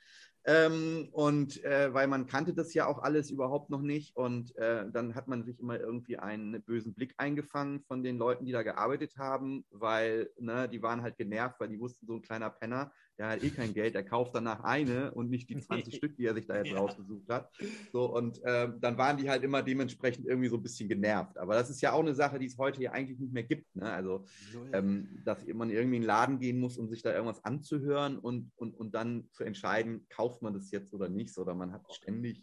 Ähm, 0.45 1.09
und 1.11 1.63
äh, 1.63 1.93
weil 1.93 2.07
man 2.07 2.25
kannte 2.25 2.53
das 2.53 2.73
ja 2.73 2.87
auch 2.87 2.99
alles 2.99 3.29
überhaupt 3.29 3.69
noch 3.69 3.81
nicht. 3.81 4.15
Und 4.15 4.55
äh, 4.57 4.85
dann 4.91 5.15
hat 5.15 5.27
man 5.27 5.43
sich 5.43 5.59
immer 5.59 5.79
irgendwie 5.79 6.17
einen 6.17 6.61
bösen 6.63 6.93
Blick 6.93 7.13
eingefangen 7.17 7.81
von 7.83 8.03
den 8.03 8.17
Leuten, 8.17 8.45
die 8.45 8.51
da 8.51 8.63
gearbeitet 8.63 9.17
haben, 9.17 9.65
weil 9.69 10.29
ne, 10.37 10.67
die 10.67 10.81
waren 10.81 11.01
halt 11.01 11.17
genervt, 11.17 11.59
weil 11.59 11.69
die 11.69 11.79
wussten, 11.79 12.05
so 12.07 12.15
ein 12.15 12.21
kleiner 12.21 12.49
Penner, 12.49 12.91
der 13.19 13.27
hat 13.27 13.43
eh 13.43 13.49
kein 13.49 13.73
Geld, 13.73 13.95
der 13.95 14.05
kauft 14.05 14.33
danach 14.33 14.63
eine 14.63 15.11
und 15.11 15.29
nicht 15.29 15.49
die 15.49 15.57
20 15.57 15.93
Stück, 15.95 16.15
die 16.15 16.25
er 16.25 16.33
sich 16.33 16.47
da 16.47 16.55
jetzt 16.55 16.71
ja. 16.71 16.77
rausgesucht 16.77 17.29
hat. 17.29 17.51
So, 17.91 18.15
und 18.15 18.41
äh, 18.43 18.71
dann 18.79 18.97
waren 18.97 19.17
die 19.17 19.29
halt 19.29 19.43
immer 19.43 19.61
dementsprechend 19.61 20.25
irgendwie 20.25 20.47
so 20.47 20.55
ein 20.55 20.63
bisschen 20.63 20.87
genervt. 20.87 21.37
Aber 21.37 21.53
das 21.53 21.69
ist 21.69 21.81
ja 21.81 21.91
auch 21.91 21.99
eine 21.99 22.15
Sache, 22.15 22.39
die 22.39 22.45
es 22.45 22.57
heute 22.57 22.81
ja 22.81 22.93
eigentlich 22.93 23.19
nicht 23.19 23.33
mehr 23.33 23.43
gibt. 23.43 23.75
Ne? 23.75 23.91
Also, 23.91 24.25
ähm, 24.71 25.21
dass 25.25 25.45
man 25.47 25.69
irgendwie 25.69 25.97
in 25.97 26.01
den 26.03 26.07
Laden 26.07 26.39
gehen 26.39 26.59
muss, 26.61 26.77
um 26.77 26.87
sich 26.87 27.01
da 27.01 27.13
irgendwas 27.13 27.43
anzuhören 27.43 28.17
und, 28.17 28.53
und, 28.55 28.73
und 28.73 28.95
dann 28.95 29.27
zu 29.33 29.43
entscheiden, 29.43 30.07
kauft 30.07 30.41
man 30.41 30.53
das 30.53 30.71
jetzt 30.71 30.93
oder 30.93 31.09
nicht, 31.09 31.37
oder 31.37 31.53
man 31.53 31.73
hat 31.73 31.93
ständig 31.93 32.41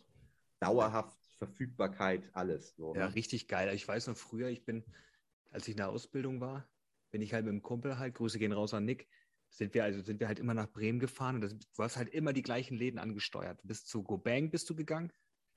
dauerhaft 0.60 1.16
Verfügbarkeit, 1.38 2.28
alles. 2.34 2.74
So, 2.76 2.94
ja, 2.94 3.08
ne? 3.08 3.14
richtig 3.14 3.48
geil. 3.48 3.74
Ich 3.74 3.88
weiß 3.88 4.08
noch 4.08 4.16
früher, 4.16 4.48
ich 4.48 4.66
bin, 4.66 4.84
als 5.50 5.66
ich 5.68 5.72
in 5.72 5.78
der 5.78 5.88
Ausbildung 5.88 6.40
war, 6.40 6.68
bin 7.10 7.22
ich 7.22 7.32
halt 7.32 7.46
mit 7.46 7.52
dem 7.52 7.62
Kumpel 7.62 7.98
halt, 7.98 8.14
Grüße 8.14 8.38
gehen 8.38 8.52
raus 8.52 8.74
an 8.74 8.84
Nick, 8.84 9.08
sind 9.48 9.74
wir 9.74 9.84
also 9.84 10.02
sind 10.02 10.20
wir 10.20 10.28
halt 10.28 10.38
immer 10.38 10.54
nach 10.54 10.70
Bremen 10.70 10.98
gefahren 10.98 11.36
und 11.36 11.40
das, 11.42 11.56
du 11.58 11.82
hast 11.82 11.96
halt 11.96 12.08
immer 12.10 12.32
die 12.32 12.42
gleichen 12.42 12.76
Läden 12.76 12.98
angesteuert. 12.98 13.60
Bis 13.62 13.84
zu 13.84 14.02
Gobang 14.02 14.50
bist 14.50 14.68
du 14.68 14.74
gegangen, 14.74 15.12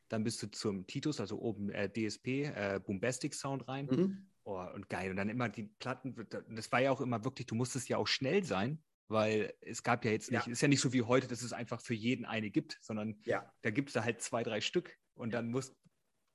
dann 0.10 0.24
bist 0.24 0.42
du 0.42 0.48
zum 0.48 0.88
Titus, 0.88 1.20
also 1.20 1.40
oben 1.40 1.70
äh, 1.70 1.90
DSP, 1.90 2.28
äh, 2.28 2.80
Boombastic 2.84 3.34
Sound 3.34 3.68
rein. 3.68 3.86
Mhm. 3.86 4.30
Oh, 4.44 4.66
und 4.74 4.90
geil. 4.90 5.12
Und 5.12 5.18
dann 5.18 5.30
immer 5.30 5.50
die 5.50 5.64
Platten, 5.64 6.16
das 6.50 6.72
war 6.72 6.82
ja 6.82 6.92
auch 6.92 7.02
immer 7.02 7.24
wirklich, 7.24 7.46
du 7.46 7.56
musstest 7.56 7.88
ja 7.88 7.98
auch 7.98 8.08
schnell 8.08 8.44
sein, 8.44 8.82
weil 9.08 9.54
es 9.62 9.84
gab 9.84 10.06
ja 10.06 10.12
jetzt 10.12 10.32
nicht, 10.32 10.48
ja. 10.48 10.52
ist 10.52 10.62
ja 10.62 10.68
nicht 10.68 10.82
so 10.82 10.94
wie 10.94 11.04
heute, 11.04 11.28
dass 11.28 11.42
es 11.42 11.54
einfach 11.54 11.82
für 11.82 11.94
jeden 11.94 12.26
eine 12.26 12.50
gibt, 12.50 12.80
sondern 12.82 13.20
ja. 13.26 13.52
da 13.62 13.70
gibt 13.70 13.90
es 13.90 13.94
da 13.94 14.04
halt 14.04 14.22
zwei, 14.22 14.44
drei 14.44 14.62
Stück 14.62 14.98
und 15.14 15.34
dann 15.34 15.52
muss, 15.52 15.76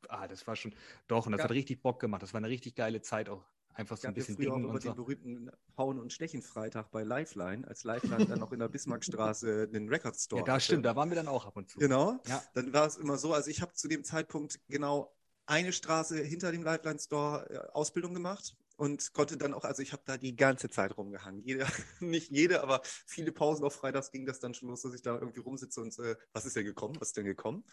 ah, 0.08 0.28
das 0.28 0.46
war 0.46 0.54
schon, 0.54 0.74
doch, 1.08 1.26
und 1.26 1.32
das 1.32 1.40
ja. 1.40 1.44
hat 1.44 1.52
richtig 1.52 1.82
Bock 1.82 2.00
gemacht. 2.00 2.22
Das 2.22 2.34
war 2.34 2.38
eine 2.38 2.48
richtig 2.48 2.76
geile 2.76 3.00
Zeit 3.00 3.28
auch 3.28 3.44
einfach 3.74 3.96
so 3.96 4.08
ein 4.08 4.14
bisschen 4.14 4.36
früher 4.36 4.54
auch 4.54 4.58
über 4.58 4.80
so. 4.80 4.88
den 4.88 4.96
berühmten 4.96 5.50
Hauen- 5.76 5.98
und 5.98 6.12
Stechen-Freitag 6.12 6.90
bei 6.90 7.02
Lifeline, 7.02 7.66
als 7.66 7.84
Lifeline 7.84 8.26
dann 8.26 8.38
noch 8.38 8.52
in 8.52 8.60
der 8.60 8.68
Bismarckstraße 8.68 9.68
den 9.68 9.88
Record 9.88 10.16
Store 10.16 10.40
Ja, 10.40 10.46
da 10.46 10.60
stimmt, 10.60 10.84
da 10.84 10.96
waren 10.96 11.10
wir 11.10 11.16
dann 11.16 11.28
auch 11.28 11.46
ab 11.46 11.56
und 11.56 11.68
zu. 11.68 11.78
Genau, 11.78 12.20
ja. 12.26 12.42
dann 12.54 12.72
war 12.72 12.86
es 12.86 12.96
immer 12.96 13.18
so, 13.18 13.32
also 13.32 13.50
ich 13.50 13.60
habe 13.60 13.72
zu 13.74 13.88
dem 13.88 14.04
Zeitpunkt 14.04 14.60
genau 14.68 15.14
eine 15.46 15.72
Straße 15.72 16.22
hinter 16.22 16.52
dem 16.52 16.62
Lifeline 16.62 16.98
Store 16.98 17.48
äh, 17.50 17.58
Ausbildung 17.72 18.14
gemacht 18.14 18.56
und 18.76 19.12
konnte 19.12 19.36
dann 19.36 19.54
auch, 19.54 19.64
also 19.64 19.82
ich 19.82 19.92
habe 19.92 20.02
da 20.04 20.16
die 20.16 20.34
ganze 20.34 20.68
Zeit 20.70 20.96
rumgehangen. 20.96 21.42
Jede, 21.42 21.66
nicht 22.00 22.30
jede, 22.30 22.62
aber 22.62 22.80
viele 23.06 23.32
Pausen 23.32 23.64
auf 23.64 23.74
Freitags 23.74 24.10
ging 24.10 24.26
das 24.26 24.40
dann 24.40 24.54
schon 24.54 24.68
los, 24.68 24.82
dass 24.82 24.94
ich 24.94 25.02
da 25.02 25.14
irgendwie 25.14 25.40
rumsitze 25.40 25.80
und 25.80 25.96
äh, 25.98 26.16
was 26.32 26.46
ist 26.46 26.56
denn 26.56 26.64
gekommen, 26.64 26.96
was 26.98 27.08
ist 27.08 27.16
denn 27.16 27.26
gekommen? 27.26 27.64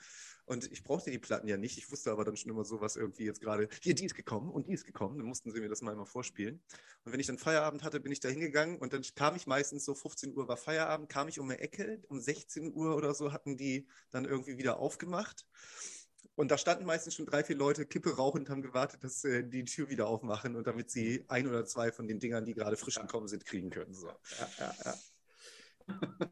Und 0.52 0.70
ich 0.70 0.84
brauchte 0.84 1.12
die 1.12 1.18
Platten 1.18 1.48
ja 1.48 1.56
nicht. 1.56 1.78
Ich 1.78 1.90
wusste 1.94 2.12
aber 2.12 2.26
dann 2.26 2.36
schon 2.36 2.52
immer 2.52 2.66
so, 2.66 2.82
was 2.82 2.98
irgendwie 2.98 3.24
jetzt 3.24 3.40
gerade, 3.40 3.70
hier, 3.82 3.96
die 3.96 4.04
ist 4.04 4.16
gekommen 4.16 4.50
und 4.50 4.68
die 4.68 4.74
ist 4.74 4.84
gekommen. 4.84 5.18
Dann 5.18 5.26
mussten 5.26 5.50
sie 5.50 5.62
mir 5.62 5.70
das 5.70 5.82
mal 5.82 5.94
immer 5.94 6.06
vorspielen. 6.06 6.62
Und 7.06 7.14
wenn 7.14 7.22
ich 7.22 7.28
dann 7.28 7.38
Feierabend 7.38 7.86
hatte, 7.86 8.02
bin 8.02 8.12
ich 8.12 8.20
da 8.20 8.28
hingegangen 8.28 8.78
und 8.78 8.92
dann 8.92 9.02
kam 9.16 9.38
ich 9.38 9.48
meistens 9.48 9.86
so 9.86 9.96
15 9.96 10.36
Uhr 10.36 10.50
war 10.50 10.58
Feierabend, 10.58 11.08
kam 11.08 11.30
ich 11.30 11.40
um 11.40 11.50
eine 11.50 11.62
Ecke, 11.62 12.04
um 12.10 12.20
16 12.20 12.74
Uhr 12.74 12.98
oder 12.98 13.14
so 13.14 13.32
hatten 13.32 13.56
die 13.56 13.88
dann 14.10 14.26
irgendwie 14.26 14.58
wieder 14.58 14.78
aufgemacht. 14.80 15.46
Und 16.36 16.52
da 16.52 16.58
standen 16.58 16.84
meistens 16.84 17.16
schon 17.16 17.28
drei, 17.28 17.46
vier 17.46 17.56
Leute 17.56 17.86
Kippe 17.86 18.18
rauchend, 18.18 18.50
haben 18.50 18.62
gewartet, 18.62 19.06
dass 19.06 19.24
äh, 19.24 19.48
die 19.48 19.64
Tür 19.64 19.88
wieder 19.88 20.08
aufmachen 20.08 20.58
und 20.58 20.68
damit 20.68 20.92
sie 20.92 21.24
ein 21.30 21.48
oder 21.48 21.64
zwei 21.64 21.94
von 21.94 22.10
den 22.10 22.20
Dingern, 22.20 22.44
die 22.44 22.56
gerade 22.56 22.76
frisch 22.76 23.00
gekommen 23.00 23.30
sind, 23.30 23.46
kriegen 23.46 23.70
können. 23.70 23.94
So. 23.94 24.08
Ja, 24.10 24.50
ja, 24.60 24.76
ja. 24.84 26.30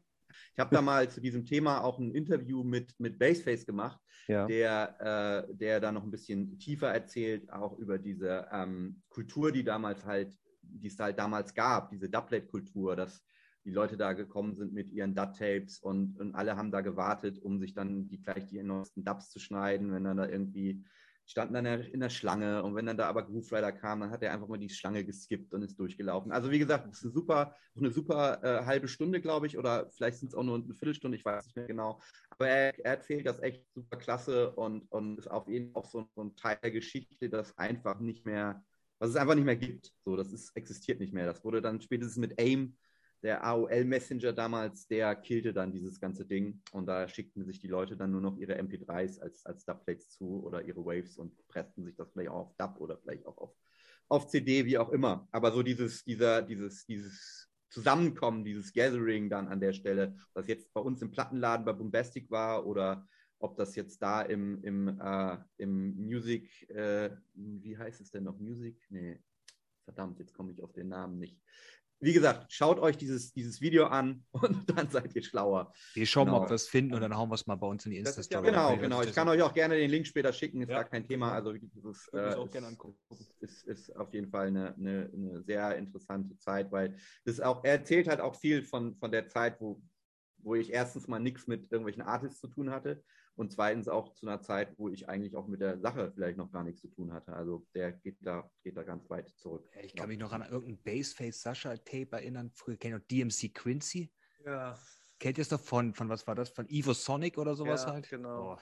Ich 0.54 0.58
habe 0.58 0.74
da 0.74 0.82
mal 0.82 1.08
zu 1.08 1.20
diesem 1.20 1.44
Thema 1.44 1.82
auch 1.82 1.98
ein 1.98 2.14
Interview 2.14 2.62
mit, 2.64 2.98
mit 2.98 3.18
Baseface 3.18 3.66
gemacht, 3.66 4.00
ja. 4.30 4.46
der, 4.46 5.46
äh, 5.48 5.54
der 5.54 5.80
da 5.80 5.92
noch 5.92 6.04
ein 6.04 6.10
bisschen 6.10 6.58
tiefer 6.58 6.88
erzählt, 6.88 7.52
auch 7.52 7.78
über 7.78 7.98
diese 7.98 8.48
ähm, 8.52 9.02
Kultur, 9.08 9.52
die 9.52 9.64
damals 9.64 10.04
halt, 10.04 10.38
die 10.62 10.88
es 10.88 10.98
halt 10.98 11.18
damals 11.18 11.54
gab, 11.54 11.90
diese 11.90 12.08
Dubplate-Kultur, 12.08 12.96
dass 12.96 13.24
die 13.64 13.72
Leute 13.72 13.96
da 13.96 14.12
gekommen 14.14 14.54
sind 14.54 14.72
mit 14.72 14.90
ihren 14.90 15.14
Dub-Tapes 15.14 15.80
und, 15.80 16.18
und 16.18 16.34
alle 16.34 16.56
haben 16.56 16.70
da 16.70 16.80
gewartet, 16.80 17.38
um 17.38 17.58
sich 17.58 17.74
dann 17.74 18.08
die, 18.08 18.22
gleich 18.22 18.46
die 18.46 18.62
neuesten 18.62 19.04
Dubs 19.04 19.30
zu 19.30 19.38
schneiden, 19.38 19.92
wenn 19.92 20.04
dann 20.04 20.16
da 20.16 20.26
irgendwie 20.26 20.84
standen 21.30 21.54
dann 21.54 21.64
in 21.64 22.00
der 22.00 22.10
Schlange 22.10 22.62
und 22.64 22.74
wenn 22.74 22.86
dann 22.86 22.96
da 22.96 23.08
aber 23.08 23.24
Groove 23.24 23.52
Rider 23.52 23.70
kam, 23.70 24.00
dann 24.00 24.10
hat 24.10 24.22
er 24.22 24.32
einfach 24.32 24.48
mal 24.48 24.58
die 24.58 24.68
Schlange 24.68 25.04
geskippt 25.04 25.54
und 25.54 25.62
ist 25.62 25.78
durchgelaufen. 25.78 26.32
Also 26.32 26.50
wie 26.50 26.58
gesagt, 26.58 26.88
das 26.88 26.98
ist 26.98 27.04
eine 27.04 27.12
super, 27.12 27.54
eine 27.76 27.90
super 27.92 28.42
äh, 28.42 28.64
halbe 28.66 28.88
Stunde, 28.88 29.20
glaube 29.20 29.46
ich, 29.46 29.56
oder 29.56 29.88
vielleicht 29.90 30.18
sind 30.18 30.28
es 30.28 30.34
auch 30.34 30.42
nur 30.42 30.56
eine 30.56 30.74
Viertelstunde, 30.74 31.16
ich 31.16 31.24
weiß 31.24 31.46
nicht 31.46 31.56
mehr 31.56 31.68
genau. 31.68 32.00
Aber 32.30 32.48
er, 32.48 32.76
er 32.80 32.96
erzählt 32.96 33.26
das 33.26 33.40
echt 33.40 33.64
super 33.74 33.96
klasse 33.96 34.50
und, 34.50 34.90
und 34.90 35.18
ist 35.18 35.30
auf 35.30 35.46
jeden 35.46 35.72
Fall 35.72 35.82
auch 35.82 35.88
so, 35.88 36.08
so 36.16 36.24
ein 36.24 36.34
Teil 36.34 36.58
der 36.64 36.72
Geschichte, 36.72 37.30
das 37.30 37.56
einfach 37.56 38.00
nicht 38.00 38.26
mehr, 38.26 38.64
was 38.98 39.10
es 39.10 39.16
einfach 39.16 39.36
nicht 39.36 39.44
mehr 39.44 39.56
gibt. 39.56 39.92
So, 40.04 40.16
das 40.16 40.32
ist, 40.32 40.50
existiert 40.56 40.98
nicht 40.98 41.14
mehr. 41.14 41.26
Das 41.26 41.44
wurde 41.44 41.62
dann 41.62 41.80
spätestens 41.80 42.16
mit 42.16 42.40
AIM 42.40 42.76
der 43.22 43.44
AOL 43.44 43.84
Messenger 43.84 44.32
damals, 44.32 44.86
der 44.86 45.14
killte 45.14 45.52
dann 45.52 45.72
dieses 45.72 46.00
ganze 46.00 46.24
Ding 46.24 46.62
und 46.72 46.86
da 46.86 47.06
schickten 47.06 47.44
sich 47.44 47.58
die 47.58 47.68
Leute 47.68 47.96
dann 47.96 48.12
nur 48.12 48.20
noch 48.20 48.36
ihre 48.38 48.58
MP3s 48.58 49.20
als, 49.20 49.44
als 49.44 49.64
Dubplates 49.64 50.10
zu 50.10 50.42
oder 50.44 50.62
ihre 50.62 50.84
Waves 50.84 51.18
und 51.18 51.36
pressten 51.48 51.84
sich 51.84 51.96
das 51.96 52.10
vielleicht 52.12 52.30
auch 52.30 52.46
auf 52.46 52.56
Dub 52.56 52.80
oder 52.80 52.96
vielleicht 52.98 53.26
auch 53.26 53.36
auf, 53.36 53.54
auf 54.08 54.28
CD, 54.28 54.64
wie 54.64 54.78
auch 54.78 54.90
immer. 54.90 55.28
Aber 55.32 55.52
so 55.52 55.62
dieses, 55.62 56.02
dieser, 56.04 56.42
dieses, 56.42 56.86
dieses 56.86 57.50
Zusammenkommen, 57.68 58.44
dieses 58.44 58.72
Gathering 58.72 59.28
dann 59.28 59.48
an 59.48 59.60
der 59.60 59.74
Stelle, 59.74 60.16
was 60.32 60.48
jetzt 60.48 60.72
bei 60.72 60.80
uns 60.80 61.02
im 61.02 61.10
Plattenladen 61.10 61.66
bei 61.66 61.72
Bombastic 61.72 62.30
war 62.30 62.66
oder 62.66 63.06
ob 63.38 63.56
das 63.56 63.74
jetzt 63.76 64.02
da 64.02 64.22
im, 64.22 64.62
im, 64.64 65.00
äh, 65.00 65.38
im 65.58 65.94
Music, 65.96 66.68
äh, 66.70 67.10
wie 67.34 67.76
heißt 67.76 68.00
es 68.00 68.10
denn 68.10 68.24
noch? 68.24 68.38
Music? 68.38 68.76
Nee, 68.90 69.22
verdammt, 69.84 70.18
jetzt 70.18 70.34
komme 70.34 70.52
ich 70.52 70.62
auf 70.62 70.72
den 70.72 70.88
Namen 70.88 71.18
nicht 71.18 71.40
wie 72.00 72.12
gesagt, 72.12 72.50
schaut 72.52 72.78
euch 72.78 72.96
dieses, 72.96 73.32
dieses 73.32 73.60
Video 73.60 73.86
an 73.86 74.24
und 74.32 74.68
dann 74.70 74.88
seid 74.88 75.14
ihr 75.14 75.22
schlauer. 75.22 75.72
Wir 75.94 76.06
schauen 76.06 76.26
genau. 76.26 76.38
mal, 76.38 76.44
ob 76.44 76.50
wir 76.50 76.54
es 76.54 76.68
finden 76.68 76.94
und 76.94 77.02
dann 77.02 77.16
hauen 77.16 77.28
wir 77.28 77.34
es 77.34 77.46
mal 77.46 77.56
bei 77.56 77.66
uns 77.66 77.84
in 77.84 77.92
die 77.92 77.98
Insta-Story. 77.98 78.46
Ja, 78.46 78.50
genau, 78.50 78.76
genau. 78.80 79.02
Ich 79.02 79.14
kann 79.14 79.28
euch 79.28 79.42
auch 79.42 79.52
gerne 79.52 79.76
den 79.76 79.90
Link 79.90 80.06
später 80.06 80.32
schicken, 80.32 80.62
ist 80.62 80.70
ja. 80.70 80.76
gar 80.76 80.84
kein 80.84 81.06
Thema. 81.06 81.32
Also 81.32 81.52
dieses 81.52 82.08
äh, 82.12 82.34
ist, 83.40 83.66
ist, 83.66 83.96
auf 83.96 84.12
jeden 84.14 84.30
Fall 84.30 84.48
eine, 84.48 84.74
eine, 84.76 85.10
eine, 85.12 85.42
sehr 85.42 85.76
interessante 85.76 86.36
Zeit, 86.38 86.72
weil 86.72 86.96
das 87.24 87.40
auch, 87.40 87.62
er 87.64 87.72
erzählt 87.72 88.08
halt 88.08 88.20
auch 88.20 88.34
viel 88.34 88.62
von, 88.62 88.96
von 88.96 89.12
der 89.12 89.28
Zeit, 89.28 89.60
wo, 89.60 89.82
wo 90.38 90.54
ich 90.54 90.72
erstens 90.72 91.06
mal 91.06 91.18
nichts 91.18 91.46
mit 91.46 91.70
irgendwelchen 91.70 92.02
Artists 92.02 92.40
zu 92.40 92.48
tun 92.48 92.70
hatte 92.70 93.02
und 93.40 93.50
zweitens 93.50 93.88
auch 93.88 94.12
zu 94.12 94.26
einer 94.26 94.42
Zeit, 94.42 94.78
wo 94.78 94.90
ich 94.90 95.08
eigentlich 95.08 95.34
auch 95.34 95.46
mit 95.46 95.62
der 95.62 95.78
Sache 95.78 96.12
vielleicht 96.14 96.36
noch 96.36 96.52
gar 96.52 96.62
nichts 96.62 96.82
zu 96.82 96.88
tun 96.88 97.10
hatte. 97.10 97.32
Also 97.32 97.66
der 97.74 97.90
geht 97.90 98.18
da, 98.20 98.50
geht 98.62 98.76
da 98.76 98.82
ganz 98.82 99.08
weit 99.08 99.30
zurück. 99.30 99.66
Ich 99.82 99.94
kann 99.94 100.08
mich 100.08 100.18
noch 100.18 100.32
an 100.32 100.42
irgendein 100.42 100.76
Baseface 100.82 101.40
Sascha 101.40 101.74
Tape 101.78 102.08
erinnern. 102.12 102.50
Früher 102.52 102.76
kennt 102.76 102.96
ihr 102.96 103.24
DMC 103.24 103.54
Quincy. 103.54 104.12
Ja. 104.44 104.78
Kennt 105.18 105.38
ihr 105.38 105.42
es 105.42 105.48
doch 105.48 105.60
von, 105.60 105.94
von 105.94 106.10
was 106.10 106.26
war 106.26 106.34
das? 106.34 106.50
Von 106.50 106.68
Evo 106.68 106.92
Sonic 106.92 107.38
oder 107.38 107.54
sowas 107.54 107.84
ja, 107.84 107.92
halt? 107.94 108.10
Genau. 108.10 108.52
Oh, 108.52 108.58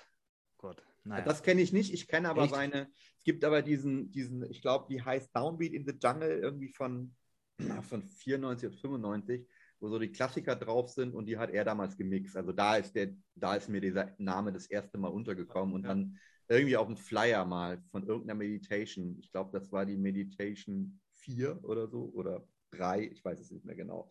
Gott. 0.59 0.87
Naja. 1.03 1.25
Das 1.25 1.43
kenne 1.43 1.61
ich 1.61 1.73
nicht. 1.73 1.93
Ich 1.93 2.07
kenne 2.07 2.29
aber 2.29 2.45
Echt? 2.45 2.55
seine. 2.55 2.83
Es 3.17 3.25
gibt 3.25 3.45
aber 3.45 3.63
diesen, 3.63 4.13
diesen 4.13 4.49
ich 4.49 4.63
glaube, 4.63 4.87
die 4.89 5.03
heißt 5.03 5.35
Downbeat 5.35 5.73
in 5.73 5.87
the 5.89 5.95
Jungle 6.01 6.39
irgendwie 6.39 6.69
von, 6.69 7.17
von 7.83 8.05
94 8.05 8.69
oder 8.69 8.79
95 8.79 9.45
wo 9.81 9.89
so 9.89 9.99
die 9.99 10.11
Klassiker 10.11 10.57
drauf 10.57 10.91
sind 10.91 11.15
und 11.15 11.27
die 11.27 11.39
hat 11.39 11.51
er 11.51 11.65
damals 11.65 11.97
gemixt. 11.97 12.37
Also 12.37 12.53
da 12.53 12.77
ist 12.77 12.95
der, 12.95 13.15
da 13.35 13.55
ist 13.55 13.69
mir 13.69 13.81
dieser 13.81 14.15
Name 14.19 14.53
das 14.53 14.67
erste 14.67 14.99
Mal 14.99 15.09
untergekommen 15.09 15.75
und 15.75 15.83
ja. 15.83 15.89
dann 15.89 16.19
irgendwie 16.49 16.77
auf 16.77 16.87
dem 16.87 16.97
Flyer 16.97 17.45
mal 17.45 17.83
von 17.91 18.07
irgendeiner 18.07 18.39
Meditation. 18.39 19.17
Ich 19.21 19.31
glaube, 19.31 19.51
das 19.59 19.71
war 19.71 19.87
die 19.87 19.97
Meditation 19.97 21.01
4 21.15 21.63
oder 21.65 21.89
so 21.89 22.11
oder 22.15 22.47
3, 22.73 23.05
ich 23.05 23.25
weiß 23.25 23.41
es 23.41 23.51
nicht 23.51 23.65
mehr 23.65 23.77
genau. 23.77 24.11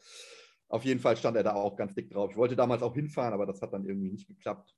Auf 0.70 0.84
jeden 0.84 1.00
Fall 1.00 1.16
stand 1.18 1.38
er 1.38 1.44
da 1.44 1.54
auch 1.54 1.76
ganz 1.78 1.96
dick 1.96 2.10
drauf. 2.10 2.32
Ich 2.32 2.38
wollte 2.38 2.56
damals 2.56 2.82
auch 2.82 2.94
hinfahren, 2.94 3.34
aber 3.34 3.46
das 3.46 3.62
hat 3.62 3.74
dann 3.74 3.86
irgendwie 3.86 4.12
nicht 4.12 4.28
geklappt. 4.28 4.76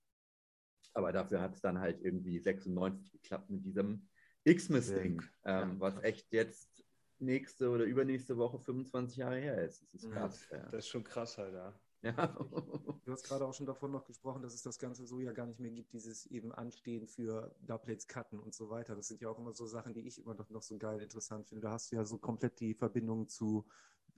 Aber 0.93 1.11
dafür 1.11 1.41
hat 1.41 1.55
es 1.55 1.61
dann 1.61 1.79
halt 1.79 2.01
irgendwie 2.01 2.39
96 2.39 3.11
geklappt 3.11 3.49
mit 3.49 3.65
diesem 3.65 4.07
X-Miss-Ding, 4.43 5.21
ähm, 5.45 5.79
was 5.79 6.01
echt 6.03 6.31
jetzt 6.31 6.78
nächste 7.21 7.69
oder 7.69 7.83
übernächste 7.83 8.37
Woche 8.37 8.59
25 8.59 9.17
Jahre 9.17 9.37
her 9.37 9.63
ist. 9.63 9.83
Das 9.93 10.03
ist 10.03 10.11
krass. 10.11 10.47
Ja, 10.51 10.63
das 10.63 10.85
ist 10.85 10.87
schon 10.87 11.03
krass 11.03 11.37
halt, 11.37 11.53
ja. 11.53 11.73
Ja. 12.01 12.27
Du 13.05 13.11
hast 13.11 13.23
gerade 13.23 13.45
auch 13.45 13.53
schon 13.53 13.65
davon 13.65 13.91
noch 13.91 14.05
gesprochen, 14.05 14.41
dass 14.41 14.53
es 14.53 14.61
das 14.61 14.79
Ganze 14.79 15.05
so 15.05 15.19
ja 15.19 15.31
gar 15.31 15.47
nicht 15.47 15.59
mehr 15.59 15.71
gibt, 15.71 15.93
dieses 15.93 16.27
eben 16.27 16.51
Anstehen 16.51 17.07
für 17.07 17.53
Doublets 17.65 18.07
Cutten 18.07 18.39
und 18.39 18.53
so 18.53 18.69
weiter. 18.69 18.95
Das 18.95 19.07
sind 19.07 19.21
ja 19.21 19.29
auch 19.29 19.39
immer 19.39 19.53
so 19.53 19.65
Sachen, 19.65 19.93
die 19.93 20.01
ich 20.01 20.23
immer 20.23 20.35
noch, 20.35 20.49
noch 20.49 20.61
so 20.61 20.77
geil 20.77 21.01
interessant 21.01 21.47
finde. 21.47 21.63
Da 21.63 21.71
hast 21.71 21.91
du 21.91 21.97
ja 21.97 22.05
so 22.05 22.17
komplett 22.17 22.59
die 22.59 22.73
Verbindung 22.73 23.27
zu 23.27 23.65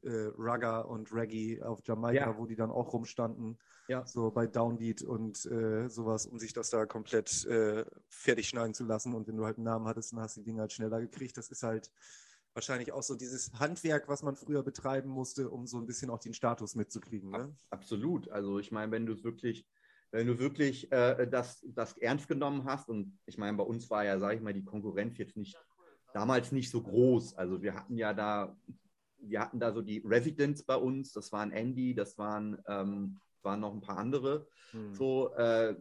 äh, 0.04 0.32
Rugger 0.38 0.88
und 0.90 1.14
Reggae 1.14 1.62
auf 1.62 1.80
Jamaika, 1.84 2.32
ja. 2.32 2.38
wo 2.38 2.46
die 2.46 2.56
dann 2.56 2.72
auch 2.72 2.94
rumstanden, 2.94 3.58
ja. 3.88 4.06
so 4.06 4.32
bei 4.32 4.48
Downbeat 4.48 5.02
und 5.04 5.46
äh, 5.46 5.88
sowas, 5.88 6.26
um 6.26 6.40
sich 6.40 6.54
das 6.54 6.70
da 6.70 6.86
komplett 6.86 7.46
äh, 7.46 7.86
fertig 8.10 8.50
schneiden 8.50 8.74
zu 8.74 8.84
lassen. 8.84 9.14
Und 9.14 9.28
wenn 9.28 9.38
du 9.38 9.46
halt 9.46 9.58
einen 9.58 9.66
Namen 9.66 9.88
hattest, 9.88 10.12
dann 10.12 10.20
hast 10.20 10.38
du 10.38 10.42
die 10.42 10.46
Dinge 10.46 10.62
halt 10.62 10.74
schneller 10.74 11.00
gekriegt. 11.00 11.38
Das 11.38 11.50
ist 11.50 11.64
halt 11.64 11.92
wahrscheinlich 12.54 12.92
auch 12.92 13.04
so 13.04 13.16
dieses 13.16 13.52
Handwerk, 13.54 14.08
was 14.08 14.24
man 14.24 14.36
früher 14.36 14.64
betreiben 14.64 15.10
musste, 15.10 15.50
um 15.50 15.68
so 15.68 15.78
ein 15.78 15.86
bisschen 15.86 16.10
auch 16.10 16.20
den 16.20 16.34
Status 16.34 16.76
mitzukriegen. 16.76 17.30
Ne? 17.32 17.56
Absolut. 17.70 18.30
Also 18.30 18.60
ich 18.60 18.72
meine, 18.72 18.92
wenn 18.92 19.06
du 19.06 19.14
es 19.14 19.24
wirklich, 19.24 19.66
wenn 20.12 20.28
du 20.28 20.40
wirklich 20.40 20.92
äh, 20.92 21.28
das, 21.28 21.66
das 21.70 21.98
ernst 21.98 22.28
genommen 22.28 22.66
hast, 22.66 22.90
und 22.90 23.18
ich 23.26 23.38
meine, 23.38 23.58
bei 23.58 23.64
uns 23.64 23.90
war 23.90 24.04
ja, 24.04 24.20
sage 24.20 24.36
ich 24.36 24.42
mal, 24.42 24.54
die 24.54 24.66
Konkurrenz 24.66 25.18
jetzt 25.18 25.38
nicht 25.38 25.58
damals 26.14 26.52
nicht 26.52 26.70
so 26.70 26.82
groß. 26.82 27.36
Also 27.36 27.62
wir 27.62 27.74
hatten 27.74 27.98
ja 27.98 28.14
da, 28.14 28.58
wir 29.20 29.40
hatten 29.40 29.60
da 29.60 29.72
so 29.72 29.82
die 29.82 30.00
Residents 30.06 30.64
bei 30.64 30.76
uns, 30.76 31.14
das 31.14 31.32
waren 31.32 31.52
Andy, 31.52 31.96
das 31.96 32.18
waren, 32.18 32.62
ähm, 32.68 33.20
waren 33.44 33.62
noch 33.62 33.74
ein 33.74 33.82
paar 33.82 33.98
andere. 33.98 34.48
Hm. 34.72 34.94
So, 34.94 35.34
äh, 35.36 35.76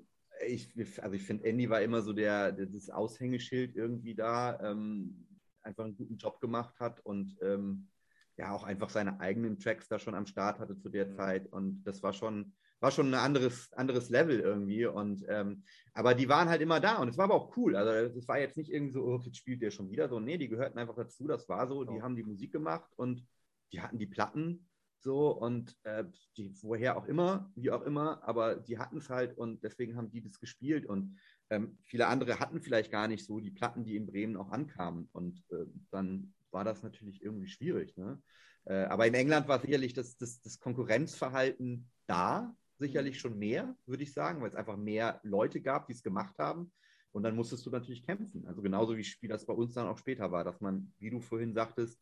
ich, 0.47 0.73
also 1.03 1.15
ich 1.15 1.23
finde, 1.23 1.45
Andy 1.45 1.69
war 1.69 1.83
immer 1.83 2.01
so 2.01 2.13
der, 2.13 2.53
das 2.53 2.91
Aushängeschild 2.91 3.77
irgendwie 3.77 4.15
da. 4.15 4.59
Ähm, 4.61 5.27
einfach 5.63 5.85
einen 5.85 5.97
guten 5.97 6.17
Job 6.17 6.41
gemacht 6.41 6.79
hat 6.81 7.01
und 7.01 7.37
ähm, 7.43 7.89
ja 8.37 8.53
auch 8.53 8.65
einfach 8.65 8.91
seine 8.91 9.21
eigenen 9.21 9.59
Tracks 9.59 9.89
da 9.89 9.99
schon 9.99 10.15
am 10.15 10.27
Start 10.27 10.59
hatte 10.59 10.77
zu 10.79 10.89
der 10.89 11.07
mhm. 11.07 11.13
Zeit. 11.13 11.47
Und 11.53 11.83
das 11.85 12.03
war 12.03 12.13
schon, 12.13 12.53
war 12.81 12.91
schon 12.91 13.09
ein 13.09 13.15
anderes, 13.15 13.73
anderes 13.75 14.09
Level 14.09 14.41
irgendwie. 14.41 14.87
Und 14.87 15.25
ähm, 15.29 15.63
aber 15.93 16.15
die 16.15 16.29
waren 16.29 16.49
halt 16.49 16.63
immer 16.63 16.81
da 16.81 16.97
und 16.97 17.09
es 17.09 17.19
war 17.19 17.25
aber 17.25 17.35
auch 17.35 17.57
cool. 17.57 17.77
Also 17.77 18.19
es 18.19 18.27
war 18.27 18.39
jetzt 18.39 18.57
nicht 18.57 18.71
irgendwie 18.71 18.93
so, 18.93 19.05
oh, 19.05 19.21
jetzt 19.23 19.37
spielt 19.37 19.63
der 19.63 19.71
schon 19.71 19.91
wieder 19.91 20.09
so. 20.09 20.19
Nee, 20.19 20.39
die 20.39 20.49
gehörten 20.49 20.79
einfach 20.79 20.97
dazu, 20.97 21.27
das 21.27 21.49
war 21.49 21.69
so, 21.69 21.85
die 21.85 22.03
haben 22.03 22.17
die 22.17 22.25
Musik 22.25 22.53
gemacht 22.53 22.91
und 22.97 23.25
die 23.73 23.81
hatten 23.81 23.99
die 23.99 24.07
Platten 24.07 24.67
so 25.03 25.31
und 25.31 25.77
äh, 25.85 26.05
die, 26.37 26.53
woher 26.63 26.97
auch 26.97 27.07
immer, 27.07 27.51
wie 27.55 27.71
auch 27.71 27.83
immer, 27.83 28.23
aber 28.23 28.57
die 28.57 28.79
hatten 28.79 28.99
es 28.99 29.09
halt 29.09 29.37
und 29.37 29.63
deswegen 29.65 29.97
haben 29.97 30.11
die 30.11 30.21
das 30.21 30.39
gespielt 30.39 30.85
und 30.85 31.19
ähm, 31.51 31.77
viele 31.83 32.07
andere 32.07 32.39
hatten 32.39 32.61
vielleicht 32.61 32.91
gar 32.91 33.09
nicht 33.09 33.25
so 33.25 33.41
die 33.41 33.51
Platten, 33.51 33.85
die 33.85 33.97
in 33.97 34.07
Bremen 34.07 34.37
auch 34.37 34.51
ankamen. 34.51 35.09
Und 35.13 35.43
äh, 35.51 35.67
dann 35.91 36.33
war 36.53 36.65
das 36.65 36.83
natürlich 36.83 37.23
irgendwie 37.23 37.49
schwierig. 37.49 37.97
Ne? 37.97 38.23
Äh, 38.65 38.85
aber 38.85 39.07
in 39.07 39.15
England 39.15 39.49
war 39.49 39.61
sicherlich 39.61 39.93
das, 39.93 40.17
das, 40.17 40.41
das, 40.41 40.61
Konkurrenzverhalten 40.61 41.91
da, 42.07 42.55
sicherlich 42.79 43.19
schon 43.19 43.39
mehr, 43.39 43.77
würde 43.85 44.05
ich 44.05 44.13
sagen, 44.13 44.41
weil 44.41 44.49
es 44.49 44.55
einfach 44.55 44.77
mehr 44.77 45.21
Leute 45.23 45.61
gab, 45.61 45.87
die 45.87 45.93
es 45.93 46.03
gemacht 46.03 46.39
haben. 46.39 46.73
Und 47.13 47.25
dann 47.25 47.35
musstest 47.35 47.67
du 47.67 47.71
natürlich 47.71 48.07
kämpfen. 48.07 48.47
Also 48.47 48.63
genauso 48.63 48.97
wie, 48.97 49.07
wie 49.21 49.29
das 49.29 49.45
bei 49.45 49.53
uns 49.53 49.75
dann 49.75 49.89
auch 49.89 49.99
später 49.99 50.31
war, 50.31 50.45
dass 50.45 50.61
man, 50.61 50.93
wie 50.99 51.11
du 51.11 51.21
vorhin 51.21 51.53
sagtest, 51.53 51.99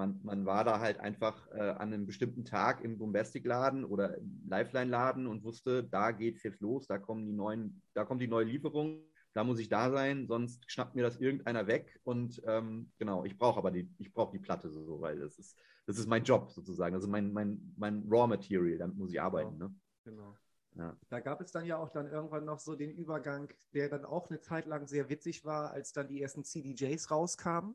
man, 0.00 0.18
man 0.22 0.46
war 0.46 0.64
da 0.64 0.80
halt 0.80 0.98
einfach 0.98 1.46
äh, 1.52 1.60
an 1.60 1.92
einem 1.92 2.06
bestimmten 2.06 2.46
Tag 2.46 2.82
im 2.82 2.96
Bombastic-Laden 2.96 3.84
oder 3.84 4.16
Lifeline-Laden 4.48 5.26
und 5.26 5.44
wusste, 5.44 5.84
da 5.84 6.10
geht 6.10 6.38
es 6.38 6.42
jetzt 6.42 6.60
los, 6.60 6.86
da 6.86 6.98
kommen 6.98 7.26
die 7.26 7.34
neuen, 7.34 7.82
da 7.92 8.06
kommt 8.06 8.22
die 8.22 8.28
neue 8.28 8.46
Lieferung, 8.46 9.04
da 9.34 9.44
muss 9.44 9.58
ich 9.58 9.68
da 9.68 9.90
sein, 9.90 10.26
sonst 10.26 10.64
schnappt 10.70 10.94
mir 10.94 11.02
das 11.02 11.18
irgendeiner 11.18 11.66
weg 11.66 12.00
und 12.04 12.40
ähm, 12.46 12.90
genau, 12.98 13.26
ich 13.26 13.36
brauche 13.36 13.58
aber 13.58 13.70
die, 13.70 13.92
ich 13.98 14.10
brauche 14.10 14.32
die 14.32 14.38
Platte 14.38 14.70
so, 14.70 15.02
weil 15.02 15.20
das 15.20 15.38
ist, 15.38 15.58
das 15.84 15.98
ist 15.98 16.08
mein 16.08 16.24
Job 16.24 16.50
sozusagen, 16.50 16.94
das 16.94 17.04
ist 17.04 17.10
mein, 17.10 17.30
mein, 17.32 17.74
mein 17.76 18.06
Raw 18.08 18.26
Material, 18.26 18.78
damit 18.78 18.96
muss 18.96 19.12
ich 19.12 19.20
arbeiten. 19.20 19.58
Genau. 19.58 19.68
Ne? 19.68 19.74
genau. 20.04 20.36
Ja. 20.76 20.96
Da 21.10 21.20
gab 21.20 21.42
es 21.42 21.52
dann 21.52 21.66
ja 21.66 21.76
auch 21.76 21.90
dann 21.90 22.06
irgendwann 22.06 22.46
noch 22.46 22.60
so 22.60 22.74
den 22.74 22.92
Übergang, 22.92 23.52
der 23.74 23.90
dann 23.90 24.06
auch 24.06 24.30
eine 24.30 24.40
Zeit 24.40 24.66
lang 24.66 24.86
sehr 24.86 25.10
witzig 25.10 25.44
war, 25.44 25.72
als 25.72 25.92
dann 25.92 26.08
die 26.08 26.22
ersten 26.22 26.44
CDJs 26.44 27.10
rauskamen 27.10 27.74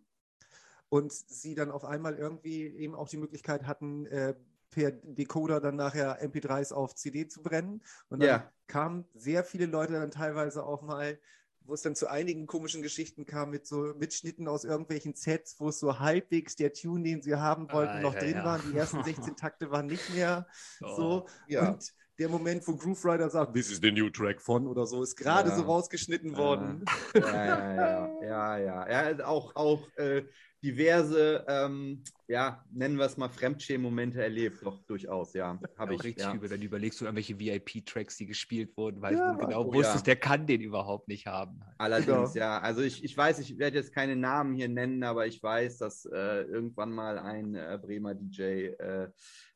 und 0.89 1.11
sie 1.11 1.55
dann 1.55 1.71
auf 1.71 1.85
einmal 1.85 2.15
irgendwie 2.15 2.67
eben 2.67 2.95
auch 2.95 3.09
die 3.09 3.17
Möglichkeit 3.17 3.65
hatten, 3.65 4.05
äh, 4.07 4.35
per 4.71 4.91
Decoder 4.91 5.61
dann 5.61 5.77
nachher 5.77 6.21
MP3s 6.21 6.73
auf 6.73 6.95
CD 6.95 7.27
zu 7.27 7.41
brennen. 7.41 7.81
Und 8.09 8.21
dann 8.21 8.29
yeah. 8.29 8.51
kamen 8.67 9.05
sehr 9.13 9.43
viele 9.43 9.67
Leute 9.67 9.93
dann 9.93 10.11
teilweise 10.11 10.65
auch 10.65 10.81
mal, 10.81 11.17
wo 11.61 11.73
es 11.73 11.81
dann 11.81 11.95
zu 11.95 12.07
einigen 12.07 12.45
komischen 12.45 12.81
Geschichten 12.81 13.25
kam 13.25 13.49
mit 13.49 13.65
so 13.65 13.93
Mitschnitten 13.97 14.47
aus 14.47 14.65
irgendwelchen 14.65 15.15
Sets, 15.15 15.59
wo 15.59 15.69
es 15.69 15.79
so 15.79 15.99
halbwegs 15.99 16.55
der 16.55 16.73
Tune, 16.73 17.03
den 17.03 17.21
sie 17.21 17.35
haben 17.35 17.71
wollten, 17.71 17.93
ah, 17.93 18.01
noch 18.01 18.13
ja, 18.13 18.19
drin 18.19 18.35
ja. 18.35 18.45
waren. 18.45 18.61
Die 18.69 18.77
ersten 18.77 19.03
16 19.03 19.35
Takte 19.35 19.71
waren 19.71 19.87
nicht 19.87 20.13
mehr 20.13 20.47
oh, 20.81 20.95
so. 20.95 21.27
Ja. 21.47 21.69
Und 21.69 21.93
der 22.19 22.29
Moment, 22.29 22.67
wo 22.67 22.75
Groove 22.75 23.03
Rider 23.05 23.29
sagt, 23.29 23.53
This 23.53 23.71
is 23.71 23.79
the 23.81 23.91
new 23.91 24.09
track 24.09 24.41
von 24.41 24.67
oder 24.67 24.85
so, 24.85 25.03
ist 25.03 25.15
gerade 25.15 25.49
ja. 25.49 25.55
so 25.55 25.63
rausgeschnitten 25.63 26.37
worden. 26.37 26.85
Ja, 27.13 27.45
ja, 27.45 27.73
ja, 27.73 28.57
ja, 28.57 28.87
ja. 28.87 29.09
ja. 29.11 29.25
auch, 29.25 29.55
auch 29.55 29.87
äh, 29.97 30.23
diverse, 30.65 31.45
ähm, 31.47 32.03
ja, 32.27 32.65
nennen 32.71 32.97
wir 32.97 33.05
es 33.05 33.17
mal 33.17 33.29
Fremdschämen-Momente 33.29 34.21
erlebt, 34.21 34.57
doch 34.63 34.81
durchaus, 34.85 35.33
ja. 35.33 35.59
Habe 35.77 35.93
ich. 35.93 36.03
Richtig 36.03 36.23
ja. 36.23 36.33
übel, 36.33 36.49
wenn 36.49 36.59
du 36.59 36.65
überlegst, 36.65 36.99
du 36.99 37.05
irgendwelche 37.05 37.39
VIP-Tracks, 37.39 38.17
die 38.17 38.25
gespielt 38.25 38.75
wurden, 38.75 38.99
weil 38.99 39.13
ja. 39.15 39.33
du 39.33 39.45
genau 39.45 39.65
oh, 39.65 39.73
wusstest, 39.73 40.07
ja. 40.07 40.13
der 40.13 40.15
kann 40.15 40.47
den 40.47 40.61
überhaupt 40.61 41.07
nicht 41.07 41.27
haben. 41.27 41.61
Allerdings, 41.77 42.33
ja. 42.33 42.59
Also 42.59 42.81
ich, 42.81 43.03
ich 43.03 43.15
weiß, 43.15 43.39
ich 43.39 43.59
werde 43.59 43.77
jetzt 43.77 43.93
keine 43.93 44.15
Namen 44.15 44.55
hier 44.55 44.69
nennen, 44.69 45.03
aber 45.03 45.27
ich 45.27 45.41
weiß, 45.41 45.77
dass 45.77 46.05
äh, 46.05 46.41
irgendwann 46.43 46.91
mal 46.91 47.19
ein 47.19 47.53
äh, 47.53 47.77
Bremer 47.79 48.15
DJ 48.15 48.41
äh, 48.41 49.09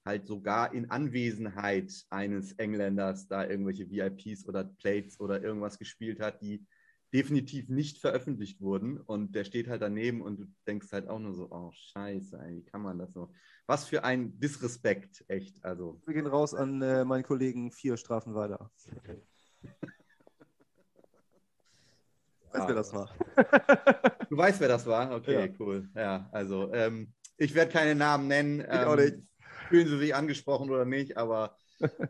halt 0.06 0.28
sogar 0.28 0.74
in 0.74 0.91
Anwesenheit 0.91 1.91
eines 2.12 2.54
Engländers 2.54 3.28
da 3.28 3.48
irgendwelche 3.48 3.89
VIPs 3.89 4.48
oder 4.48 4.63
Plates 4.63 5.19
oder 5.19 5.41
irgendwas 5.41 5.80
gespielt 5.80 6.19
hat, 6.19 6.41
die 6.41 6.63
definitiv 7.13 7.69
nicht 7.69 7.98
veröffentlicht 7.98 8.62
wurden. 8.62 9.00
Und 9.00 9.36
der 9.36 9.43
steht 9.43 9.67
halt 9.67 9.82
daneben 9.82 10.22
und 10.22 10.39
du 10.39 10.45
denkst 10.67 10.91
halt 10.91 11.08
auch 11.08 11.19
nur 11.19 11.34
so, 11.34 11.50
oh 11.52 11.72
scheiße, 11.72 12.39
wie 12.50 12.63
kann 12.63 12.82
man 12.82 12.98
das 12.98 13.13
so? 13.13 13.32
Was 13.65 13.86
für 13.86 14.04
ein 14.04 14.39
Disrespekt, 14.39 15.24
echt. 15.28 15.63
Also. 15.63 16.02
Wir 16.06 16.13
gehen 16.13 16.28
raus 16.28 16.54
an 16.54 16.82
äh, 16.82 17.06
meinen 17.06 17.24
Kollegen 17.24 17.72
vier 17.72 17.98
Strafen 17.98 18.36
weiter. 18.36 18.72
Weißt, 22.52 22.63
ah, 22.63 22.67
wer 22.67 22.76
das 22.76 22.93
war? 22.93 23.10
du 24.30 24.38
weißt, 24.38 24.60
wer 24.60 24.67
das 24.69 24.86
war? 24.86 25.15
Okay, 25.15 25.48
ja. 25.48 25.54
cool. 25.60 25.88
Ja, 25.95 26.28
also 26.32 26.74
ähm, 26.74 27.13
ich 27.38 27.54
werde 27.54 27.72
keine 27.72 27.93
Namen 27.93 28.28
nennen. 28.28 28.62
Ich 28.62 28.67
auch 28.67 28.98
ähm, 28.98 29.06
nicht. 29.06 29.17
Fühlen 29.67 29.88
Sie 29.88 30.00
sich 30.00 30.15
angesprochen 30.15 30.72
oder 30.72 30.86
nicht, 30.86 31.15
aber 31.15 31.56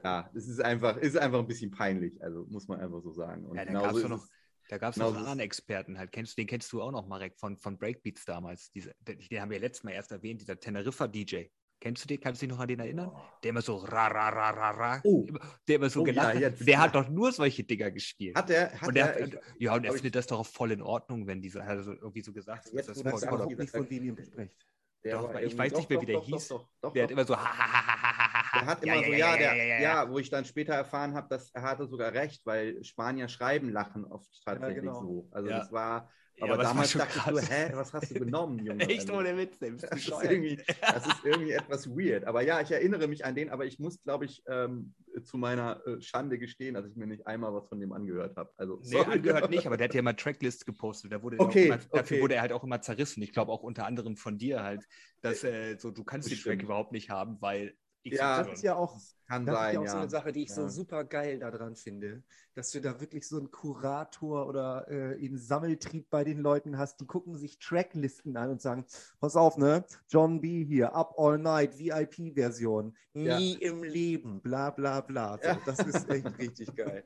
ja, 0.04 0.30
es 0.34 0.48
ist 0.48 0.62
einfach, 0.62 0.96
ist 0.98 1.18
einfach 1.18 1.40
ein 1.40 1.48
bisschen 1.48 1.72
peinlich, 1.72 2.22
also 2.24 2.46
muss 2.50 2.70
man 2.70 2.80
einfach 2.80 3.02
so 3.02 3.12
sagen. 3.12 3.46
Und 3.46 3.58
ja, 3.58 3.66
genauso 3.66 4.00
ist 4.00 4.08
noch, 4.08 4.26
da 4.70 4.78
gab 4.78 4.92
es 4.92 4.96
genau, 4.96 5.10
noch 5.10 5.18
einen 5.18 5.26
anderen 5.26 5.40
Experten 5.40 5.98
halt. 5.98 6.12
Kennst, 6.12 6.38
den 6.38 6.46
kennst 6.46 6.72
du 6.72 6.82
auch 6.82 6.92
noch, 6.92 7.08
Marek, 7.08 7.38
von, 7.38 7.58
von 7.58 7.78
Breakbeats 7.78 8.24
damals. 8.24 8.72
Diese, 8.72 8.94
den 9.02 9.42
haben 9.42 9.50
wir 9.50 9.60
letztes 9.60 9.84
Mal 9.84 9.92
erst 9.92 10.12
erwähnt, 10.12 10.42
dieser 10.42 10.60
Teneriffa-DJ. 10.60 11.48
Kennst 11.82 12.04
du 12.04 12.08
den? 12.08 12.20
Kannst 12.20 12.42
du 12.42 12.46
dich 12.46 12.54
noch 12.54 12.62
an 12.62 12.68
den 12.68 12.80
erinnern? 12.80 13.12
Der 13.42 13.50
immer 13.50 13.62
so 13.62 13.78
ra 13.78 14.08
ra 14.08 14.30
ra 14.30 14.50
ra 14.50 14.72
ra. 14.72 15.02
Oh. 15.04 15.26
Der 15.68 15.78
immer 15.78 15.90
so 15.90 16.02
oh, 16.02 16.04
gelacht 16.04 16.36
ja, 16.36 16.42
jetzt, 16.42 16.60
Der 16.60 16.74
ja. 16.74 16.80
hat 16.82 16.94
doch 16.94 17.08
nur 17.10 17.32
solche 17.32 17.64
Dinger 17.64 17.90
gespielt. 17.90 18.36
Hat 18.36 18.50
der? 18.50 18.74
Hat 18.80 18.90
und 18.90 18.96
der, 18.96 19.14
der 19.14 19.28
ich, 19.28 19.40
ja, 19.60 19.74
und 19.74 19.86
er 19.86 19.94
findet 19.94 20.16
das 20.16 20.28
doch 20.28 20.40
auch 20.40 20.46
voll 20.46 20.72
in 20.72 20.82
Ordnung, 20.82 21.26
wenn 21.26 21.42
diese, 21.42 21.66
hat 21.66 21.78
er 21.78 21.88
irgendwie 21.88 22.22
so 22.22 22.34
gesagt, 22.34 22.70
jetzt, 22.74 22.90
das, 22.90 23.02
das 23.02 23.12
voll, 23.12 23.38
voll, 23.38 23.56
nicht 23.56 23.70
von 23.72 23.90
wem 23.90 24.04
ihr 24.04 24.26
sprecht. 24.26 24.68
Doch, 25.04 25.34
ich 25.36 25.58
weiß 25.58 25.74
nicht 25.74 25.90
mehr, 25.90 26.02
wie 26.02 26.06
der 26.06 26.22
hieß. 26.22 26.54
Der 26.94 27.04
hat 27.04 27.12
immer 27.12 27.26
so 27.26 27.36
ha 27.36 27.44
ha 27.44 27.68
ha 27.68 27.94
ha 27.94 28.40
er 28.54 28.66
hat 28.66 28.84
immer 28.84 28.96
ja, 28.96 29.04
so, 29.04 29.12
ja, 29.12 29.18
ja, 29.18 29.38
der, 29.38 29.82
ja, 29.82 30.10
wo 30.10 30.20
ich 30.20 30.30
dann 30.30 30.46
später 30.46 30.74
erfahren 30.74 31.14
habe, 31.14 31.28
dass 31.30 31.52
er 31.52 31.62
hatte 31.62 31.88
sogar 31.88 32.14
recht, 32.14 32.46
weil 32.46 32.84
Spanier 32.84 33.28
schreiben 33.28 33.70
lachen 33.70 34.06
oft 34.06 34.30
tatsächlich 34.44 34.82
genau. 34.82 35.02
so. 35.02 35.28
Also 35.32 35.50
das 35.50 35.72
war, 35.72 36.10
aber, 36.42 36.54
aber 36.54 36.64
damals 36.64 36.94
dachte 36.94 37.20
krass. 37.20 37.42
ich 37.42 37.48
so, 37.48 37.54
hä, 37.54 37.72
was 37.74 37.94
hast 37.94 38.12
du 38.12 38.20
genommen, 38.20 38.60
Junge? 38.66 38.84
Echt 38.90 39.10
ohne 39.10 39.38
Witz, 39.38 39.60
das 39.60 39.70
ist, 39.92 40.12
irgendwie, 40.24 40.60
das 40.82 41.06
ist 41.06 41.26
irgendwie 41.26 41.52
etwas 41.52 41.90
weird. 41.90 42.26
Aber 42.26 42.42
ja, 42.42 42.62
ich 42.62 42.72
erinnere 42.72 43.08
mich 43.08 43.26
an 43.26 43.36
den, 43.36 43.50
aber 43.50 43.66
ich 43.66 43.80
muss, 43.80 44.02
glaube 44.04 44.26
ich, 44.26 44.44
ähm, 44.48 44.94
zu 45.24 45.38
meiner 45.38 45.86
äh, 45.86 46.02
Schande 46.02 46.38
gestehen, 46.38 46.76
dass 46.76 46.86
ich 46.86 46.96
mir 46.96 47.08
nicht 47.08 47.28
einmal 47.28 47.54
was 47.54 47.68
von 47.68 47.80
dem 47.80 47.92
angehört 47.92 48.36
habe. 48.38 48.52
Also, 48.58 48.80
nee, 48.84 49.00
angehört 49.00 49.50
nicht, 49.50 49.66
aber 49.66 49.78
der 49.78 49.86
hat 49.86 49.94
ja 49.94 50.00
immer 50.00 50.16
Tracklists 50.18 50.66
gepostet. 50.66 51.12
Da 51.12 51.22
wurde 51.22 51.40
okay, 51.40 51.68
immer, 51.68 51.78
dafür 51.78 52.00
okay. 52.00 52.22
wurde 52.22 52.36
er 52.36 52.42
halt 52.42 52.54
auch 52.54 52.64
immer 52.64 52.82
zerrissen. 52.82 53.22
Ich 53.22 53.34
glaube 53.34 53.52
auch 53.52 53.64
unter 53.64 53.86
anderem 53.86 54.16
von 54.16 54.38
dir 54.38 54.64
halt, 54.64 54.86
dass 55.22 55.44
äh, 55.44 55.78
so, 55.78 55.92
du 55.92 56.04
kannst 56.04 56.32
den 56.32 56.38
Track 56.38 56.62
überhaupt 56.62 56.92
nicht 56.92 57.10
haben, 57.10 57.38
weil 57.42 57.76
Ja, 58.04 58.44
das 58.44 58.54
ist 58.54 58.64
ja 58.64 58.76
auch, 58.76 59.00
kann 59.30 59.46
das 59.46 59.56
sein, 59.56 59.70
ist 59.70 59.74
ja 59.76 59.80
auch 59.80 59.86
ja. 59.86 59.92
so 59.92 59.98
eine 59.98 60.10
Sache, 60.10 60.32
die 60.32 60.44
ich 60.44 60.50
ja. 60.50 60.56
so 60.56 60.68
super 60.68 61.04
geil 61.04 61.38
daran 61.38 61.76
finde, 61.76 62.24
dass 62.56 62.72
du 62.72 62.82
da 62.82 63.00
wirklich 63.00 63.28
so 63.28 63.38
einen 63.38 63.52
Kurator 63.52 64.48
oder 64.48 64.88
äh, 64.90 65.24
einen 65.24 65.38
Sammeltrieb 65.38 66.10
bei 66.10 66.24
den 66.24 66.40
Leuten 66.40 66.80
hast, 66.80 67.00
die 67.00 67.06
gucken 67.06 67.38
sich 67.38 67.60
Tracklisten 67.60 68.36
an 68.38 68.50
und 68.50 68.62
sagen, 68.62 68.86
pass 69.20 69.36
auf, 69.36 69.58
ne, 69.58 69.86
John 70.08 70.42
B. 70.42 70.66
hier, 70.66 70.96
Up 70.96 71.14
All 71.18 71.38
Night, 71.38 71.78
VIP-Version, 71.78 72.98
nie 73.14 73.54
ja. 73.54 73.70
im 73.70 73.84
Leben, 73.84 74.42
bla 74.42 74.72
bla 74.72 75.02
bla. 75.02 75.38
So, 75.50 75.58
das 75.66 75.80
ist 75.80 76.10
echt 76.10 76.38
richtig 76.40 76.76
geil. 76.76 77.04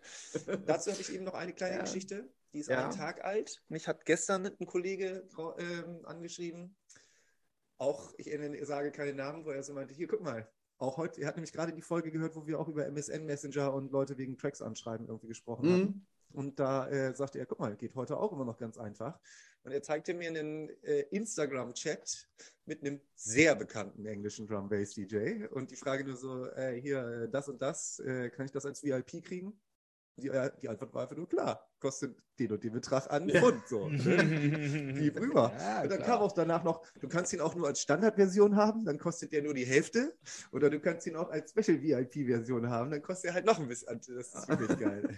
Dazu 0.66 0.92
habe 0.92 1.02
ich 1.02 1.14
eben 1.14 1.26
noch 1.26 1.34
eine 1.34 1.54
kleine 1.54 1.80
Geschichte, 1.80 2.30
die 2.54 2.60
ist 2.60 2.70
einen 2.70 2.92
Tag 2.92 3.24
alt. 3.26 3.62
Mich 3.68 3.88
hat 3.88 4.06
gestern 4.06 4.46
ein 4.46 4.66
Kollege 4.66 5.28
äh, 5.58 6.06
angeschrieben, 6.06 6.76
auch, 7.78 8.14
ich 8.18 8.30
sage 8.66 8.92
keine 8.92 9.14
Namen, 9.14 9.44
wo 9.46 9.52
er 9.52 9.62
so 9.62 9.74
meinte, 9.74 9.94
hier, 9.94 10.08
guck 10.08 10.22
mal, 10.22 10.48
auch 10.78 10.98
heute, 10.98 11.22
er 11.22 11.28
hat 11.28 11.36
nämlich 11.36 11.54
gerade 11.54 11.74
die 11.74 11.82
Folge 11.82 12.12
gehört, 12.12 12.36
wo 12.36 12.46
wir 12.46 12.60
auch 12.60 12.68
über 12.68 12.86
MSN 12.86 13.26
Messenger 13.26 13.74
und 13.74 13.92
Leute 13.92 14.18
wegen 14.18 14.38
Tracks 14.38 14.62
anschreiben 14.62 15.08
irgendwie 15.08 15.28
gesprochen 15.28 15.68
mhm. 15.68 15.74
haben. 15.74 16.08
Und 16.34 16.60
da 16.60 16.90
äh, 16.90 17.14
sagte 17.14 17.40
er, 17.40 17.46
guck 17.46 17.60
mal, 17.60 17.76
geht 17.76 17.96
heute 17.96 18.18
auch 18.18 18.32
immer 18.32 18.46
noch 18.46 18.58
ganz 18.58 18.78
einfach. 18.78 19.20
Und 19.64 19.72
er 19.72 19.82
zeigte 19.82 20.14
mir 20.14 20.30
einen 20.30 20.70
äh, 20.84 21.02
Instagram-Chat 21.12 22.28
mit 22.66 22.82
einem 22.82 23.00
sehr 23.16 23.56
bekannten 23.56 24.06
englischen 24.06 24.48
Drum 24.48 24.68
Bass 24.68 24.94
DJ. 24.94 25.46
Und 25.52 25.72
die 25.72 25.76
Frage 25.76 26.04
nur 26.04 26.18
so, 26.18 26.48
äh, 26.48 26.80
hier, 26.82 27.06
äh, 27.06 27.30
das 27.30 27.48
und 27.48 27.62
das, 27.62 28.00
äh, 28.00 28.30
kann 28.30 28.46
ich 28.46 28.52
das 28.52 28.66
als 28.66 28.84
VIP 28.84 29.24
kriegen? 29.24 29.58
Die, 30.18 30.28
äh, 30.28 30.52
die, 30.62 30.70
Antwort 30.70 30.94
war 30.94 31.02
einfach 31.04 31.16
nur 31.16 31.28
klar, 31.28 31.68
kostet 31.80 32.16
den 32.38 32.52
und 32.52 32.64
den 32.64 32.72
Betrag 32.72 33.10
an. 33.12 33.30
Pfund. 33.30 33.68
So, 33.68 33.90
ne? 33.90 34.00
Wie 34.96 35.08
rüber. 35.08 35.52
Ja, 35.58 35.82
und 35.82 35.90
dann 35.90 35.98
klar. 36.00 36.10
kam 36.10 36.22
auch 36.22 36.32
danach 36.34 36.64
noch, 36.64 36.86
du 37.00 37.08
kannst 37.08 37.34
ihn 37.34 37.42
auch 37.42 37.56
nur 37.56 37.68
als 37.68 37.82
Standardversion 37.82 38.56
haben, 38.56 38.86
dann 38.86 39.00
kostet 39.00 39.32
der 39.34 39.42
nur 39.42 39.56
die 39.56 39.66
Hälfte. 39.66 40.16
Oder 40.52 40.70
du 40.70 40.80
kannst 40.80 41.08
ihn 41.08 41.16
auch 41.16 41.30
als 41.30 41.52
Special 41.52 41.82
VIP-Version 41.82 42.70
haben, 42.70 42.92
dann 42.92 43.02
kostet 43.02 43.32
er 43.32 43.34
halt 43.34 43.46
noch 43.46 43.60
ein 43.60 43.68
bisschen. 43.68 44.00
Das 44.00 44.08
ist 44.08 44.48
wirklich 44.48 44.80
geil. 44.80 45.18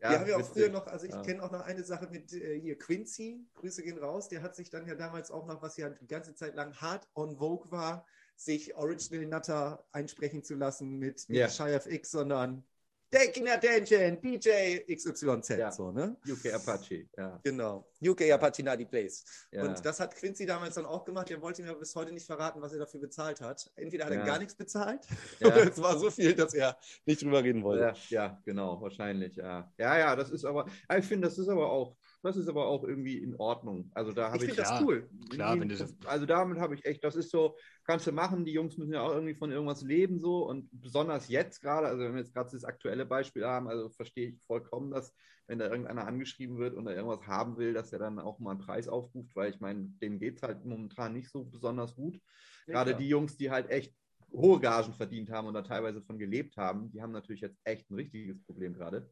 Ja, 0.00 0.10
wir 0.10 0.18
haben 0.20 0.28
ja 0.28 0.36
auch 0.36 0.46
früher 0.46 0.70
noch, 0.70 0.86
also 0.86 1.06
ich 1.06 1.12
ja. 1.12 1.22
kenne 1.22 1.42
auch 1.42 1.50
noch 1.50 1.60
eine 1.60 1.84
Sache 1.84 2.08
mit 2.10 2.32
äh, 2.32 2.58
hier 2.58 2.78
Quincy, 2.78 3.46
Grüße 3.56 3.82
gehen 3.82 3.98
raus, 3.98 4.28
der 4.28 4.40
hat 4.42 4.56
sich 4.56 4.70
dann 4.70 4.86
ja 4.86 4.94
damals 4.94 5.30
auch 5.30 5.46
noch, 5.46 5.60
was 5.60 5.76
ja 5.76 5.90
die 5.90 6.06
ganze 6.06 6.34
Zeit 6.34 6.54
lang 6.54 6.74
hart 6.80 7.06
on 7.14 7.36
Vogue 7.36 7.70
war, 7.70 8.06
sich 8.34 8.74
Original 8.76 9.26
Nutter 9.26 9.84
einsprechen 9.92 10.42
zu 10.42 10.54
lassen 10.54 10.98
mit 10.98 11.28
nicht 11.28 11.60
yeah. 11.60 11.68
FX, 11.68 12.10
sondern 12.10 12.64
Taking 13.10 13.48
Attention, 13.48 14.20
DJ 14.20 14.84
XYZ, 14.86 15.58
ja. 15.58 15.72
so, 15.72 15.90
ne? 15.90 16.16
UK 16.28 16.54
Apache, 16.54 17.08
ja. 17.16 17.40
Genau. 17.42 17.84
UK 18.00 18.30
Apache 18.30 18.62
Nadi 18.62 18.84
Place. 18.84 19.24
Ja. 19.50 19.64
Und 19.64 19.84
das 19.84 19.98
hat 19.98 20.14
Quincy 20.14 20.46
damals 20.46 20.76
dann 20.76 20.86
auch 20.86 21.04
gemacht. 21.04 21.28
Er 21.30 21.42
wollte 21.42 21.62
mir 21.62 21.74
bis 21.74 21.94
heute 21.96 22.12
nicht 22.12 22.24
verraten, 22.24 22.62
was 22.62 22.72
er 22.72 22.78
dafür 22.78 23.00
bezahlt 23.00 23.40
hat. 23.40 23.68
Entweder 23.74 24.04
hat 24.04 24.12
er 24.12 24.24
gar 24.24 24.38
nichts 24.38 24.54
bezahlt 24.54 25.00
oder 25.40 25.56
es 25.70 25.82
war 25.82 25.98
so 25.98 26.08
viel, 26.10 26.34
dass 26.34 26.54
er 26.54 26.76
nicht 27.04 27.20
drüber 27.20 27.42
reden 27.42 27.64
wollte. 27.64 27.94
Ja, 28.10 28.40
genau, 28.44 28.80
wahrscheinlich, 28.80 29.34
ja. 29.34 29.72
Ja, 29.76 29.98
ja, 29.98 30.14
das 30.14 30.30
ist 30.30 30.44
aber, 30.44 30.66
ich 30.96 31.04
finde, 31.04 31.26
das 31.26 31.36
ist 31.36 31.48
aber 31.48 31.70
auch 31.70 31.96
das 32.22 32.36
ist 32.36 32.48
aber 32.48 32.66
auch 32.66 32.84
irgendwie 32.84 33.18
in 33.18 33.34
Ordnung. 33.36 33.90
Also 33.94 34.12
da 34.12 34.30
habe 34.30 34.38
ich. 34.38 34.50
Ich 34.50 34.56
finde 34.56 34.62
das 34.62 34.82
cool. 34.82 35.08
Klar, 35.30 35.58
wenn 35.58 35.68
das 35.68 35.94
also 36.04 36.26
damit 36.26 36.58
habe 36.58 36.74
ich 36.74 36.84
echt, 36.84 37.02
das 37.02 37.16
ist 37.16 37.30
so, 37.30 37.56
kannst 37.84 38.06
du 38.06 38.12
machen. 38.12 38.44
Die 38.44 38.52
Jungs 38.52 38.76
müssen 38.76 38.92
ja 38.92 39.02
auch 39.02 39.12
irgendwie 39.12 39.34
von 39.34 39.50
irgendwas 39.50 39.82
leben 39.82 40.18
so 40.18 40.46
und 40.48 40.68
besonders 40.72 41.28
jetzt 41.28 41.60
gerade, 41.60 41.86
also 41.86 42.02
wenn 42.02 42.12
wir 42.12 42.20
jetzt 42.20 42.34
gerade 42.34 42.50
das 42.50 42.64
aktuelle 42.64 43.06
Beispiel 43.06 43.44
haben, 43.44 43.68
also 43.68 43.88
verstehe 43.88 44.28
ich 44.28 44.42
vollkommen, 44.42 44.90
dass 44.90 45.14
wenn 45.46 45.58
da 45.58 45.68
irgendeiner 45.68 46.06
angeschrieben 46.06 46.58
wird 46.58 46.74
und 46.74 46.86
er 46.86 46.94
irgendwas 46.94 47.26
haben 47.26 47.56
will, 47.56 47.72
dass 47.72 47.92
er 47.92 47.98
dann 47.98 48.20
auch 48.20 48.38
mal 48.38 48.52
einen 48.52 48.60
Preis 48.60 48.86
aufruft, 48.86 49.34
weil 49.34 49.50
ich 49.50 49.58
meine, 49.58 49.86
denen 50.00 50.18
geht 50.20 50.36
es 50.36 50.42
halt 50.42 50.64
momentan 50.64 51.12
nicht 51.12 51.30
so 51.30 51.44
besonders 51.44 51.96
gut. 51.96 52.20
Ja, 52.66 52.74
gerade 52.74 52.94
die 52.94 53.08
Jungs, 53.08 53.36
die 53.36 53.50
halt 53.50 53.68
echt 53.68 53.94
hohe 54.32 54.60
Gagen 54.60 54.92
verdient 54.92 55.30
haben 55.30 55.48
und 55.48 55.54
da 55.54 55.62
teilweise 55.62 56.02
von 56.02 56.18
gelebt 56.18 56.56
haben, 56.56 56.90
die 56.92 57.02
haben 57.02 57.12
natürlich 57.12 57.40
jetzt 57.40 57.58
echt 57.64 57.90
ein 57.90 57.94
richtiges 57.94 58.40
Problem 58.42 58.74
gerade. 58.74 59.10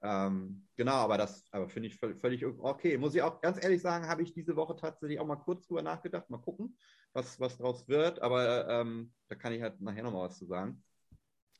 Ähm, 0.00 0.66
genau, 0.76 0.94
aber 0.94 1.18
das 1.18 1.44
aber 1.50 1.68
finde 1.68 1.88
ich 1.88 1.96
völlig, 1.96 2.44
okay. 2.44 2.96
Muss 2.98 3.14
ich 3.14 3.22
auch 3.22 3.40
ganz 3.40 3.62
ehrlich 3.62 3.82
sagen, 3.82 4.06
habe 4.06 4.22
ich 4.22 4.32
diese 4.32 4.54
Woche 4.56 4.76
tatsächlich 4.76 5.18
auch 5.18 5.26
mal 5.26 5.36
kurz 5.36 5.66
drüber 5.66 5.82
nachgedacht. 5.82 6.30
Mal 6.30 6.38
gucken, 6.38 6.76
was, 7.12 7.40
was 7.40 7.58
draus 7.58 7.88
wird. 7.88 8.20
Aber 8.22 8.68
ähm, 8.68 9.12
da 9.28 9.34
kann 9.34 9.52
ich 9.52 9.62
halt 9.62 9.80
nachher 9.80 10.04
nochmal 10.04 10.28
was 10.28 10.38
zu 10.38 10.46
sagen. 10.46 10.82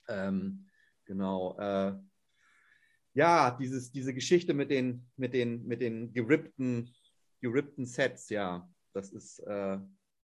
Ähm, 0.09 0.67
genau. 1.05 1.59
Äh, 1.59 1.95
ja, 3.15 3.51
dieses, 3.51 3.91
diese 3.91 4.15
Geschichte 4.15 4.55
mit 4.55 4.71
den, 4.71 5.11
mit 5.17 5.35
den, 5.35 5.67
mit 5.67 5.81
den 5.81 6.13
gerippten, 6.13 6.95
gerippten 7.41 7.87
Sets, 7.87 8.29
ja, 8.29 8.69
das 8.93 9.11
ist. 9.11 9.41
Äh, 9.41 9.79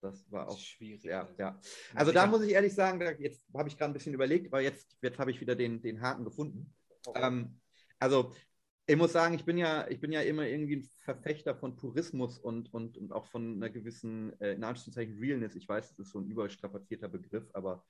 das 0.02 0.30
war 0.30 0.50
auch 0.50 0.60
schwierig. 0.60 1.04
Ja, 1.04 1.30
ja. 1.38 1.58
Also 1.96 2.12
da 2.12 2.28
muss 2.28 2.42
ich 2.42 2.52
ehrlich 2.52 2.76
sagen, 2.76 3.00
jetzt 3.20 3.46
habe 3.54 3.70
ich 3.70 3.78
gerade 3.78 3.92
ein 3.92 3.94
bisschen 3.94 4.14
überlegt, 4.14 4.52
weil 4.52 4.64
jetzt, 4.64 4.98
jetzt 5.02 5.18
habe 5.18 5.32
ich 5.32 5.40
wieder 5.40 5.56
den, 5.56 5.82
den 5.82 6.02
Haken 6.02 6.26
gefunden. 6.26 6.74
Ähm, 7.16 7.62
also 8.04 8.34
ich 8.86 8.98
muss 8.98 9.14
sagen, 9.14 9.34
ich 9.36 9.46
bin 9.46 9.58
ja, 9.58 9.88
ich 9.88 10.02
bin 10.02 10.12
ja 10.12 10.22
immer 10.22 10.46
irgendwie 10.46 10.76
ein 10.78 10.84
Verfechter 10.84 11.56
von 11.56 11.76
Purismus 11.78 12.38
und, 12.38 12.74
und, 12.74 12.98
und 12.98 13.14
auch 13.14 13.28
von 13.28 13.56
einer 13.56 13.70
gewissen, 13.70 14.38
äh, 14.42 14.54
in 14.54 14.64
Anführungszeichen, 14.64 15.18
Realness. 15.20 15.56
Ich 15.56 15.68
weiß, 15.70 15.90
das 15.96 16.08
ist 16.08 16.12
so 16.12 16.20
ein 16.20 16.28
überstrapazierter 16.28 17.08
Begriff, 17.08 17.50
aber 17.54 17.86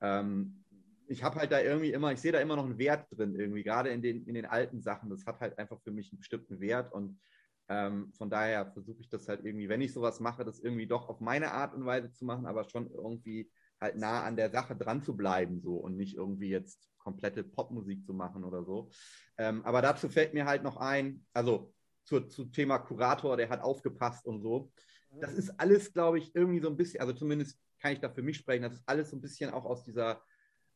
ähm, 0.00 0.64
ich 1.08 1.22
habe 1.22 1.36
halt 1.36 1.52
da 1.52 1.60
irgendwie 1.60 1.92
immer, 1.92 2.12
ich 2.12 2.20
sehe 2.20 2.32
da 2.32 2.40
immer 2.40 2.56
noch 2.56 2.64
einen 2.64 2.78
Wert 2.78 3.06
drin, 3.10 3.34
irgendwie, 3.34 3.62
gerade 3.64 3.90
in 3.90 4.00
den, 4.00 4.24
in 4.26 4.34
den 4.34 4.46
alten 4.46 4.80
Sachen. 4.80 5.10
Das 5.10 5.26
hat 5.26 5.40
halt 5.40 5.58
einfach 5.58 5.80
für 5.82 5.90
mich 5.90 6.10
einen 6.10 6.20
bestimmten 6.20 6.60
Wert 6.60 6.92
und 6.92 7.20
ähm, 7.68 8.12
von 8.14 8.30
daher 8.30 8.66
versuche 8.72 9.00
ich 9.02 9.10
das 9.10 9.28
halt 9.28 9.44
irgendwie, 9.44 9.68
wenn 9.68 9.82
ich 9.82 9.92
sowas 9.92 10.20
mache, 10.20 10.44
das 10.44 10.58
irgendwie 10.60 10.86
doch 10.86 11.08
auf 11.08 11.20
meine 11.20 11.52
Art 11.52 11.74
und 11.74 11.84
Weise 11.84 12.12
zu 12.12 12.24
machen, 12.24 12.46
aber 12.46 12.64
schon 12.64 12.90
irgendwie 12.90 13.50
halt 13.80 13.96
nah 13.96 14.22
an 14.22 14.36
der 14.36 14.50
Sache 14.50 14.76
dran 14.76 15.02
zu 15.02 15.16
bleiben 15.16 15.60
so 15.60 15.76
und 15.76 15.96
nicht 15.96 16.16
irgendwie 16.16 16.50
jetzt 16.50 16.90
komplette 16.98 17.42
Popmusik 17.42 18.04
zu 18.04 18.12
machen 18.12 18.44
oder 18.44 18.64
so. 18.64 18.90
Ähm, 19.38 19.64
aber 19.64 19.82
dazu 19.82 20.08
fällt 20.08 20.34
mir 20.34 20.44
halt 20.44 20.62
noch 20.62 20.76
ein, 20.76 21.24
also 21.32 21.72
zu, 22.04 22.20
zu 22.20 22.44
Thema 22.46 22.78
Kurator, 22.78 23.36
der 23.36 23.48
hat 23.48 23.62
aufgepasst 23.62 24.26
und 24.26 24.42
so. 24.42 24.72
Das 25.20 25.34
ist 25.34 25.50
alles, 25.58 25.92
glaube 25.92 26.18
ich, 26.18 26.34
irgendwie 26.34 26.60
so 26.60 26.68
ein 26.68 26.76
bisschen, 26.76 27.00
also 27.00 27.12
zumindest 27.12 27.58
kann 27.80 27.92
ich 27.92 28.00
da 28.00 28.10
für 28.10 28.22
mich 28.22 28.36
sprechen, 28.36 28.62
das 28.62 28.74
ist 28.74 28.82
alles 28.86 29.10
so 29.10 29.16
ein 29.16 29.20
bisschen 29.20 29.50
auch 29.50 29.64
aus 29.64 29.82
dieser, 29.82 30.22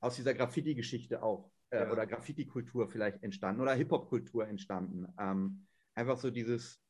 aus 0.01 0.17
dieser 0.17 0.35
Graffiti-Geschichte 0.35 1.23
auch 1.23 1.53
äh, 1.71 1.85
ja. 1.85 1.93
oder 1.93 2.07
Graffiti-Kultur 2.07 2.89
vielleicht 2.89 3.23
entstanden 3.23 3.61
oder 3.61 3.75
Hip-Hop-Kultur 3.75 4.49
entstanden. 4.49 5.07
Ähm, 5.19 5.67
einfach 5.95 6.19
so 6.19 6.31
dieses, 6.31 6.81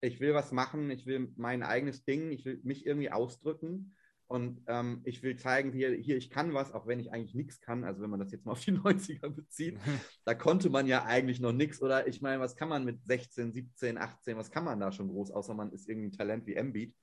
ich 0.00 0.20
will 0.20 0.34
was 0.34 0.52
machen, 0.52 0.90
ich 0.90 1.06
will 1.06 1.32
mein 1.36 1.62
eigenes 1.62 2.04
Ding, 2.04 2.30
ich 2.30 2.44
will 2.44 2.60
mich 2.62 2.86
irgendwie 2.86 3.10
ausdrücken 3.10 3.94
und 4.28 4.62
ähm, 4.66 5.02
ich 5.04 5.22
will 5.22 5.36
zeigen, 5.36 5.72
hier, 5.72 5.90
hier, 5.92 6.16
ich 6.16 6.30
kann 6.30 6.54
was, 6.54 6.72
auch 6.72 6.86
wenn 6.86 7.00
ich 7.00 7.12
eigentlich 7.12 7.34
nichts 7.34 7.60
kann. 7.60 7.84
Also 7.84 8.00
wenn 8.00 8.08
man 8.08 8.18
das 8.18 8.32
jetzt 8.32 8.46
mal 8.46 8.52
auf 8.52 8.64
die 8.64 8.72
90er 8.78 9.28
bezieht, 9.28 9.78
da 10.24 10.34
konnte 10.34 10.70
man 10.70 10.86
ja 10.86 11.04
eigentlich 11.04 11.38
noch 11.40 11.52
nichts. 11.52 11.82
Oder 11.82 12.06
ich 12.06 12.22
meine, 12.22 12.40
was 12.40 12.56
kann 12.56 12.70
man 12.70 12.84
mit 12.84 13.04
16, 13.04 13.52
17, 13.52 13.98
18, 13.98 14.38
was 14.38 14.50
kann 14.50 14.64
man 14.64 14.80
da 14.80 14.90
schon 14.90 15.08
groß, 15.08 15.30
außer 15.32 15.52
man 15.52 15.70
ist 15.72 15.88
irgendwie 15.88 16.08
ein 16.08 16.12
Talent 16.12 16.46
wie 16.46 16.54
M-Beat. 16.54 16.94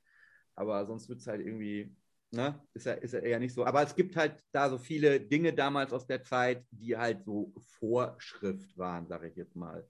Aber 0.56 0.86
sonst 0.88 1.08
wird 1.08 1.20
es 1.20 1.28
halt 1.28 1.46
irgendwie, 1.46 1.96
ne, 2.32 2.60
ist 2.74 2.88
ja, 2.88 2.94
ist 2.94 3.14
ja 3.14 3.20
eher 3.20 3.40
nicht 3.40 3.54
so. 3.54 3.64
Aber 3.64 3.84
es 3.84 3.96
gibt 3.96 4.16
halt 4.16 4.44
da 4.52 4.70
so 4.70 4.80
viele 4.80 5.22
Dinge 5.22 5.54
damals 5.54 5.94
aus 5.94 6.08
der 6.08 6.24
Zeit, 6.24 6.66
die 6.72 6.98
halt 6.98 7.24
so 7.24 7.54
Vorschrift 7.78 8.76
waren, 8.76 9.08
sage 9.08 9.28
ich 9.28 9.36
jetzt 9.36 9.56
mal. 9.56 9.88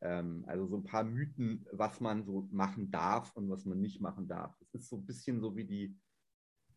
Ähm, 0.00 0.42
also 0.46 0.66
so 0.66 0.76
ein 0.78 0.84
paar 0.84 1.04
Mythen, 1.04 1.66
was 1.72 2.00
man 2.00 2.24
so 2.24 2.48
machen 2.50 2.90
darf 2.90 3.36
und 3.36 3.50
was 3.50 3.66
man 3.66 3.80
nicht 3.80 4.00
machen 4.00 4.26
darf. 4.26 4.56
Es 4.60 4.74
ist 4.74 4.88
so 4.88 4.96
ein 4.96 5.04
bisschen 5.04 5.40
so 5.40 5.54
wie 5.54 5.64
die 5.64 5.94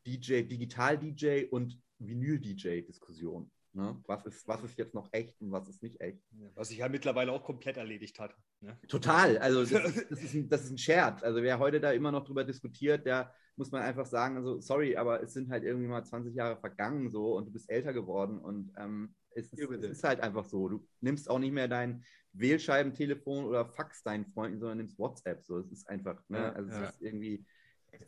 DJ, 0.05 0.43
Digital-DJ 0.43 1.45
und 1.51 1.79
Vinyl-DJ-Diskussion. 1.99 3.51
Ne? 3.73 4.01
Was, 4.05 4.25
ist, 4.25 4.47
was 4.47 4.61
ist 4.63 4.77
jetzt 4.77 4.93
noch 4.93 5.07
echt 5.13 5.39
und 5.39 5.51
was 5.51 5.69
ist 5.69 5.81
nicht 5.81 6.01
echt? 6.01 6.21
Was 6.55 6.69
sich 6.69 6.79
ja 6.79 6.89
mittlerweile 6.89 7.31
auch 7.31 7.43
komplett 7.43 7.77
erledigt 7.77 8.19
hat. 8.19 8.35
Ne? 8.59 8.77
Total. 8.87 9.37
Also 9.37 9.63
das, 9.63 9.93
das, 10.09 10.23
ist 10.23 10.33
ein, 10.33 10.49
das 10.49 10.65
ist 10.65 10.71
ein 10.71 10.77
Scherz. 10.77 11.23
Also 11.23 11.41
wer 11.41 11.57
heute 11.57 11.79
da 11.79 11.91
immer 11.91 12.11
noch 12.11 12.25
drüber 12.25 12.43
diskutiert, 12.43 13.05
der 13.05 13.33
muss 13.55 13.71
man 13.71 13.81
einfach 13.81 14.05
sagen, 14.05 14.35
also 14.35 14.59
sorry, 14.59 14.97
aber 14.97 15.23
es 15.23 15.33
sind 15.33 15.49
halt 15.49 15.63
irgendwie 15.63 15.87
mal 15.87 16.03
20 16.03 16.35
Jahre 16.35 16.57
vergangen 16.57 17.09
so 17.09 17.37
und 17.37 17.45
du 17.45 17.51
bist 17.51 17.69
älter 17.69 17.93
geworden 17.93 18.39
und 18.39 18.73
ähm, 18.77 19.15
es, 19.33 19.53
ist, 19.53 19.69
es, 19.69 19.83
ist, 19.83 20.03
halt 20.03 20.19
einfach 20.19 20.43
so. 20.43 20.67
Du 20.67 20.85
nimmst 20.99 21.29
auch 21.29 21.39
nicht 21.39 21.53
mehr 21.53 21.69
dein 21.69 22.03
Wählscheibentelefon 22.33 23.45
oder 23.45 23.65
Fax 23.65 24.03
deinen 24.03 24.25
Freunden, 24.25 24.59
sondern 24.59 24.79
nimmst 24.79 24.99
WhatsApp. 24.99 25.45
So, 25.45 25.57
es 25.59 25.71
ist 25.71 25.87
einfach, 25.87 26.21
ne? 26.27 26.37
Ja, 26.37 26.51
also 26.51 26.69
ja. 26.71 26.83
es 26.83 26.89
ist 26.95 27.01
irgendwie, 27.01 27.45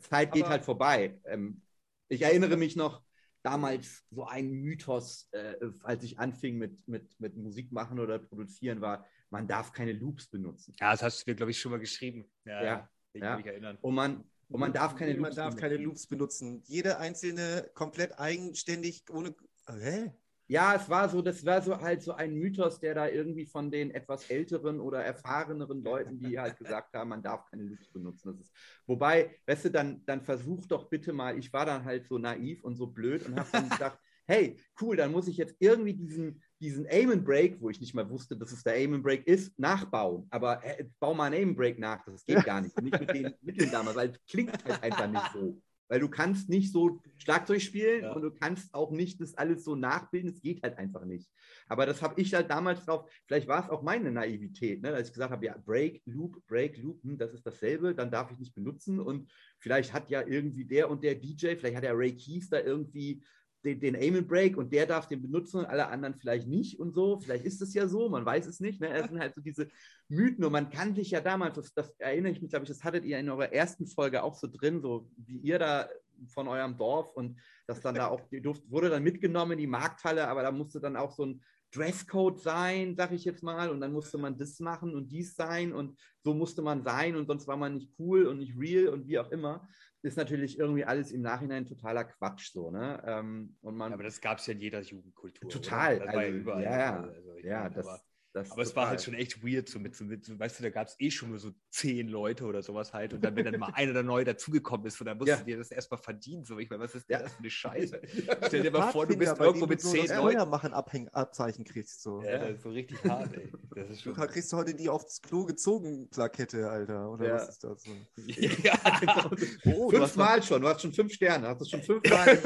Zeit 0.00 0.32
geht 0.32 0.42
aber, 0.42 0.50
halt 0.50 0.64
vorbei. 0.64 1.18
Ähm, 1.24 1.62
ich 2.08 2.22
erinnere 2.22 2.56
mich 2.56 2.76
noch 2.76 3.02
damals 3.42 4.04
so 4.10 4.24
ein 4.26 4.50
Mythos, 4.50 5.28
äh, 5.32 5.54
als 5.82 6.02
ich 6.02 6.18
anfing 6.18 6.56
mit, 6.56 6.88
mit, 6.88 7.18
mit 7.20 7.36
Musik 7.36 7.72
machen 7.72 8.00
oder 8.00 8.18
produzieren, 8.18 8.80
war, 8.80 9.06
man 9.30 9.46
darf 9.46 9.72
keine 9.72 9.92
Loops 9.92 10.28
benutzen. 10.28 10.74
Ja, 10.80 10.92
das 10.92 11.02
hast 11.02 11.26
du 11.26 11.30
mir, 11.30 11.34
glaube 11.34 11.50
ich, 11.50 11.60
schon 11.60 11.72
mal 11.72 11.78
geschrieben. 11.78 12.24
Ja, 12.44 12.64
ja. 12.64 12.90
Ich 13.12 13.22
ja. 13.22 13.36
mich 13.36 13.46
erinnern. 13.46 13.78
Und 13.80 13.94
man, 13.94 14.24
und 14.48 14.60
man 14.60 14.72
darf 14.72 14.96
keine 14.96 15.12
man 15.14 15.24
Loops 15.24 15.36
darf 15.36 15.54
benutzen. 15.54 15.60
keine 15.60 15.76
Loops 15.76 16.06
benutzen. 16.06 16.62
Jede 16.64 16.98
einzelne 16.98 17.70
komplett 17.74 18.18
eigenständig, 18.18 19.04
ohne. 19.10 19.34
Hä? 19.68 20.12
Ja, 20.46 20.74
es 20.74 20.90
war 20.90 21.08
so, 21.08 21.22
das 21.22 21.44
war 21.46 21.62
so 21.62 21.80
halt 21.80 22.02
so 22.02 22.12
ein 22.12 22.34
Mythos, 22.34 22.78
der 22.78 22.94
da 22.94 23.08
irgendwie 23.08 23.46
von 23.46 23.70
den 23.70 23.90
etwas 23.90 24.28
älteren 24.28 24.78
oder 24.78 25.02
erfahreneren 25.02 25.82
Leuten, 25.82 26.18
die 26.18 26.38
halt 26.38 26.58
gesagt 26.58 26.94
haben, 26.94 27.08
man 27.08 27.22
darf 27.22 27.46
keine 27.46 27.62
Loops 27.62 27.88
benutzen. 27.88 28.28
Das 28.32 28.40
ist, 28.40 28.52
wobei, 28.86 29.38
weißt 29.46 29.66
du, 29.66 29.70
dann, 29.70 30.04
dann 30.04 30.20
versuch 30.20 30.66
doch 30.66 30.90
bitte 30.90 31.14
mal, 31.14 31.38
ich 31.38 31.52
war 31.52 31.64
dann 31.64 31.84
halt 31.84 32.06
so 32.06 32.18
naiv 32.18 32.62
und 32.62 32.76
so 32.76 32.86
blöd 32.86 33.26
und 33.26 33.38
habe 33.38 33.48
dann 33.52 33.70
gedacht, 33.70 33.98
hey, 34.26 34.58
cool, 34.80 34.96
dann 34.96 35.12
muss 35.12 35.28
ich 35.28 35.36
jetzt 35.36 35.56
irgendwie 35.58 35.94
diesen, 35.94 36.42
diesen 36.60 36.86
Aim 36.88 37.10
and 37.10 37.24
Break, 37.24 37.60
wo 37.60 37.70
ich 37.70 37.80
nicht 37.80 37.94
mal 37.94 38.08
wusste, 38.08 38.36
dass 38.36 38.52
es 38.52 38.62
der 38.62 38.74
Aim 38.74 38.94
and 38.94 39.02
Break 39.02 39.26
ist, 39.26 39.58
nachbauen. 39.58 40.26
Aber 40.30 40.64
äh, 40.64 40.84
bau 40.98 41.14
mal 41.14 41.26
einen 41.26 41.36
Aim 41.36 41.48
and 41.50 41.56
Break 41.56 41.78
nach, 41.78 42.04
das 42.04 42.24
geht 42.24 42.44
gar 42.44 42.60
nicht. 42.60 42.80
Nicht 42.80 43.00
mit 43.00 43.10
den 43.10 43.34
Mitteln 43.42 43.70
damals, 43.70 43.96
weil 43.96 44.10
es 44.10 44.24
klingt 44.26 44.64
halt 44.64 44.82
einfach 44.82 45.08
nicht 45.08 45.32
so. 45.32 45.60
Weil 45.88 46.00
du 46.00 46.08
kannst 46.08 46.48
nicht 46.48 46.72
so 46.72 47.02
Schlagzeug 47.18 47.60
spielen 47.60 48.02
ja. 48.02 48.12
und 48.12 48.22
du 48.22 48.30
kannst 48.30 48.72
auch 48.74 48.90
nicht 48.90 49.20
das 49.20 49.34
alles 49.34 49.64
so 49.64 49.74
nachbilden. 49.74 50.30
Es 50.30 50.40
geht 50.40 50.62
halt 50.62 50.78
einfach 50.78 51.04
nicht. 51.04 51.30
Aber 51.68 51.86
das 51.86 52.02
habe 52.02 52.20
ich 52.20 52.32
halt 52.34 52.50
damals 52.50 52.84
drauf, 52.84 53.10
vielleicht 53.26 53.48
war 53.48 53.64
es 53.64 53.70
auch 53.70 53.82
meine 53.82 54.10
Naivität, 54.10 54.82
ne, 54.82 54.90
dass 54.90 55.08
ich 55.08 55.12
gesagt 55.12 55.32
habe, 55.32 55.44
ja, 55.44 55.56
Break, 55.56 56.02
Loop, 56.06 56.44
Break, 56.46 56.78
Loop, 56.78 57.02
hm, 57.02 57.18
das 57.18 57.32
ist 57.32 57.46
dasselbe, 57.46 57.94
dann 57.94 58.10
darf 58.10 58.30
ich 58.30 58.38
nicht 58.38 58.54
benutzen. 58.54 59.00
Und 59.00 59.30
vielleicht 59.58 59.92
hat 59.92 60.10
ja 60.10 60.26
irgendwie 60.26 60.64
der 60.64 60.90
und 60.90 61.02
der 61.02 61.14
DJ, 61.14 61.56
vielleicht 61.56 61.76
hat 61.76 61.84
der 61.84 61.96
Ray 61.96 62.16
Keys 62.16 62.48
da 62.48 62.60
irgendwie 62.60 63.22
den, 63.64 63.80
den 63.80 63.96
Aim 63.96 64.16
and 64.16 64.28
Break 64.28 64.56
und 64.56 64.72
der 64.72 64.86
darf 64.86 65.08
den 65.08 65.22
benutzen 65.22 65.60
und 65.60 65.66
alle 65.66 65.88
anderen 65.88 66.14
vielleicht 66.14 66.46
nicht 66.46 66.78
und 66.78 66.94
so. 66.94 67.18
Vielleicht 67.18 67.44
ist 67.44 67.62
es 67.62 67.72
ja 67.74 67.88
so, 67.88 68.08
man 68.08 68.24
weiß 68.24 68.46
es 68.46 68.60
nicht. 68.60 68.80
Ne? 68.80 68.90
Das 68.90 69.08
sind 69.08 69.18
halt 69.18 69.34
so 69.34 69.40
diese 69.40 69.68
Mythen 70.08 70.44
und 70.44 70.52
man 70.52 70.70
kann 70.70 70.94
sich 70.94 71.10
ja 71.10 71.20
damals, 71.20 71.56
das, 71.56 71.72
das 71.72 71.94
erinnere 71.98 72.32
ich 72.32 72.42
mich, 72.42 72.50
glaube 72.50 72.64
ich, 72.64 72.68
das 72.68 72.84
hattet 72.84 73.04
ihr 73.04 73.18
in 73.18 73.30
eurer 73.30 73.52
ersten 73.52 73.86
Folge 73.86 74.22
auch 74.22 74.34
so 74.34 74.48
drin, 74.50 74.82
so 74.82 75.10
wie 75.16 75.38
ihr 75.38 75.58
da 75.58 75.88
von 76.28 76.46
eurem 76.46 76.76
Dorf 76.76 77.12
und 77.14 77.40
das 77.66 77.80
dann 77.80 77.94
da 77.94 78.08
auch, 78.08 78.20
durft, 78.30 78.70
wurde 78.70 78.90
dann 78.90 79.02
mitgenommen 79.02 79.52
in 79.52 79.58
die 79.58 79.66
Markthalle, 79.66 80.28
aber 80.28 80.42
da 80.42 80.52
musste 80.52 80.80
dann 80.80 80.96
auch 80.96 81.12
so 81.12 81.24
ein 81.24 81.42
Dresscode 81.74 82.38
sein, 82.38 82.94
sag 82.96 83.10
ich 83.10 83.24
jetzt 83.24 83.42
mal, 83.42 83.68
und 83.68 83.80
dann 83.80 83.92
musste 83.92 84.16
man 84.16 84.38
das 84.38 84.60
machen 84.60 84.94
und 84.94 85.10
dies 85.10 85.34
sein 85.34 85.72
und 85.72 85.98
so 86.22 86.32
musste 86.32 86.62
man 86.62 86.84
sein 86.84 87.16
und 87.16 87.26
sonst 87.26 87.48
war 87.48 87.56
man 87.56 87.74
nicht 87.74 87.90
cool 87.98 88.26
und 88.26 88.38
nicht 88.38 88.56
real 88.56 88.88
und 88.88 89.08
wie 89.08 89.18
auch 89.18 89.30
immer 89.32 89.66
ist 90.04 90.16
natürlich 90.16 90.58
irgendwie 90.58 90.84
alles 90.84 91.10
im 91.12 91.22
Nachhinein 91.22 91.64
totaler 91.64 92.04
Quatsch 92.04 92.52
so, 92.52 92.70
ne? 92.70 93.02
Ähm, 93.06 93.56
und 93.62 93.76
man, 93.76 93.92
aber 93.92 94.02
das 94.02 94.20
gab 94.20 94.38
es 94.38 94.46
ja 94.46 94.52
in 94.52 94.60
jeder 94.60 94.80
Jugendkultur. 94.80 95.48
Total. 95.48 96.00
Also, 96.02 96.20
ja 96.20 96.28
überall. 96.28 96.62
Ja, 96.62 97.00
also, 97.00 97.38
ja, 97.38 97.62
meine, 97.62 97.74
das, 97.74 98.04
das 98.34 98.50
aber 98.50 98.62
es 98.62 98.74
war 98.74 98.88
halt 98.88 99.00
schon 99.00 99.14
echt 99.14 99.44
weird, 99.44 99.68
so 99.68 99.78
mit, 99.78 99.94
so 99.94 100.04
mit 100.04 100.24
so, 100.24 100.36
weißt 100.36 100.58
du, 100.58 100.64
da 100.64 100.70
gab 100.70 100.88
es 100.88 100.96
eh 100.98 101.12
schon 101.12 101.28
nur 101.30 101.38
so 101.38 101.52
zehn 101.70 102.08
Leute 102.08 102.46
oder 102.46 102.64
sowas 102.64 102.92
halt. 102.92 103.14
Und 103.14 103.24
dann, 103.24 103.36
wenn 103.36 103.44
dann 103.44 103.60
mal 103.60 103.70
einer 103.74 103.92
oder 103.92 104.02
neu 104.02 104.24
dazugekommen 104.24 104.84
ist, 104.86 105.00
und 105.00 105.06
dann 105.06 105.18
musst 105.18 105.28
ja. 105.28 105.36
du 105.36 105.44
dir 105.44 105.56
das 105.56 105.70
erstmal 105.70 105.98
verdienen. 105.98 106.44
So, 106.44 106.58
ich 106.58 106.68
meine, 106.68 106.82
was 106.82 106.96
ist 106.96 107.08
denn 107.08 107.18
ja. 107.18 107.22
das 107.22 107.32
für 107.32 107.38
eine 107.38 107.50
Scheiße? 107.50 108.02
Stell 108.48 108.62
dir 108.62 108.72
mal 108.72 108.90
vor, 108.90 109.06
du 109.06 109.16
bist 109.16 109.38
irgendwo 109.38 109.66
mit 109.66 109.80
zehn 109.80 110.08
so 110.08 110.14
Leuten. 110.14 110.50
machen 110.50 110.72
Abzeichen 110.72 111.64
kriegst 111.64 112.02
so. 112.02 112.22
Ja, 112.22 112.38
das 112.38 112.56
ist 112.56 112.62
so 112.62 112.70
richtig 112.70 113.04
hart, 113.04 113.32
ey. 113.34 113.52
Das 113.76 113.90
ist 113.90 114.02
schon... 114.02 114.14
Du 114.14 114.26
kriegst 114.26 114.52
du 114.52 114.56
heute 114.56 114.74
die 114.74 114.88
aufs 114.88 115.22
Klo 115.22 115.44
gezogen 115.44 116.10
Plakette, 116.10 116.68
Alter. 116.68 117.12
Oder 117.12 117.28
ja. 117.28 117.34
was 117.34 117.50
ist 117.50 117.62
das? 117.62 117.84
So? 117.84 117.92
Ja, 118.64 118.74
genau. 118.98 119.30
oh, 119.76 119.90
Fünfmal 119.90 120.42
schon, 120.42 120.60
du 120.60 120.68
hast 120.68 120.82
schon 120.82 120.92
fünf 120.92 121.12
Sterne, 121.12 121.46
hast 121.46 121.60
du 121.60 121.66
schon 121.66 121.82
fünfmal. 121.82 122.38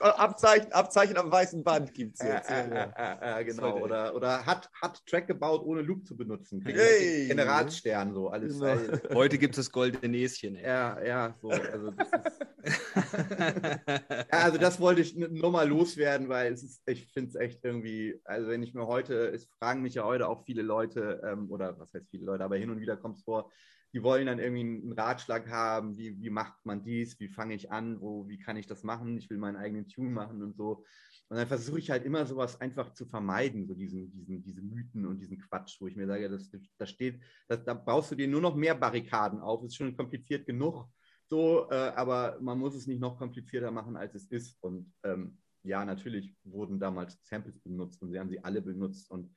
Abzeichen, 0.00 0.70
Abzeichen 0.72 1.16
am 1.16 1.30
weißen 1.30 1.64
Band 1.64 1.94
gibt 1.94 2.20
es 2.20 2.26
jetzt. 2.26 2.50
Ja, 2.50 3.40
genau. 3.42 3.78
Oder 3.78 4.01
oder, 4.10 4.44
hat, 4.44 4.70
hat 4.80 5.04
Track 5.06 5.26
gebaut, 5.26 5.62
ohne 5.64 5.82
Loop 5.82 6.06
zu 6.06 6.16
benutzen. 6.16 6.62
Hey. 6.64 7.28
Generalsstern, 7.28 8.12
so 8.12 8.28
alles. 8.28 8.58
Genau. 8.58 8.76
Heute 9.14 9.38
gibt 9.38 9.56
es 9.56 9.66
das 9.66 9.72
goldene 9.72 10.08
Näschen. 10.08 10.56
Ey. 10.56 10.64
Ja, 10.64 11.04
ja, 11.04 11.34
so. 11.40 11.50
Also 11.50 11.90
das, 11.90 12.10
ja, 14.32 14.38
also 14.38 14.58
das 14.58 14.80
wollte 14.80 15.00
ich 15.00 15.16
nur 15.16 15.50
mal 15.50 15.68
loswerden, 15.68 16.28
weil 16.28 16.52
es 16.52 16.62
ist, 16.62 16.82
ich 16.86 17.06
finde 17.12 17.30
es 17.30 17.34
echt 17.36 17.64
irgendwie, 17.64 18.20
also 18.24 18.48
wenn 18.48 18.62
ich 18.62 18.74
mir 18.74 18.86
heute, 18.86 19.28
es 19.28 19.46
fragen 19.58 19.82
mich 19.82 19.94
ja 19.94 20.04
heute 20.04 20.28
auch 20.28 20.44
viele 20.44 20.62
Leute, 20.62 21.20
ähm, 21.24 21.50
oder 21.50 21.78
was 21.78 21.92
heißt 21.94 22.08
viele 22.10 22.26
Leute, 22.26 22.44
aber 22.44 22.56
hin 22.56 22.70
und 22.70 22.80
wieder 22.80 22.96
kommt 22.96 23.18
es 23.18 23.24
vor, 23.24 23.50
die 23.92 24.02
wollen 24.02 24.26
dann 24.26 24.38
irgendwie 24.38 24.60
einen 24.60 24.92
Ratschlag 24.92 25.48
haben, 25.50 25.96
wie, 25.98 26.18
wie 26.20 26.30
macht 26.30 26.64
man 26.64 26.82
dies, 26.82 27.20
wie 27.20 27.28
fange 27.28 27.54
ich 27.54 27.70
an, 27.70 28.00
wo, 28.00 28.26
wie 28.26 28.38
kann 28.38 28.56
ich 28.56 28.66
das 28.66 28.84
machen, 28.84 29.18
ich 29.18 29.28
will 29.28 29.38
meinen 29.38 29.56
eigenen 29.56 29.88
Tune 29.88 30.10
machen 30.10 30.42
und 30.42 30.56
so. 30.56 30.84
Und 31.28 31.38
dann 31.38 31.48
versuche 31.48 31.78
ich 31.78 31.90
halt 31.90 32.04
immer 32.04 32.26
sowas 32.26 32.60
einfach 32.60 32.92
zu 32.92 33.06
vermeiden, 33.06 33.66
so 33.66 33.74
diesen, 33.74 34.10
diesen, 34.12 34.42
diese 34.42 34.60
Mythen 34.60 35.06
und 35.06 35.18
diesen 35.18 35.38
Quatsch, 35.38 35.80
wo 35.80 35.86
ich 35.86 35.96
mir 35.96 36.06
sage, 36.06 36.28
das, 36.28 36.50
das 36.78 36.90
steht, 36.90 37.22
das, 37.48 37.64
da 37.64 37.72
baust 37.72 38.10
du 38.10 38.14
dir 38.14 38.28
nur 38.28 38.42
noch 38.42 38.54
mehr 38.54 38.74
Barrikaden 38.74 39.40
auf, 39.40 39.64
ist 39.64 39.76
schon 39.76 39.96
kompliziert 39.96 40.44
genug, 40.44 40.86
so, 41.32 41.66
äh, 41.70 41.92
aber 41.96 42.36
man 42.42 42.58
muss 42.58 42.74
es 42.74 42.86
nicht 42.86 43.00
noch 43.00 43.16
komplizierter 43.16 43.70
machen, 43.70 43.96
als 43.96 44.14
es 44.14 44.26
ist. 44.26 44.62
Und 44.62 44.92
ähm, 45.02 45.38
ja, 45.62 45.82
natürlich 45.82 46.36
wurden 46.44 46.78
damals 46.78 47.18
Samples 47.22 47.58
benutzt 47.58 48.02
und 48.02 48.10
sie 48.10 48.20
haben 48.20 48.28
sie 48.28 48.44
alle 48.44 48.60
benutzt. 48.60 49.10
Und 49.10 49.34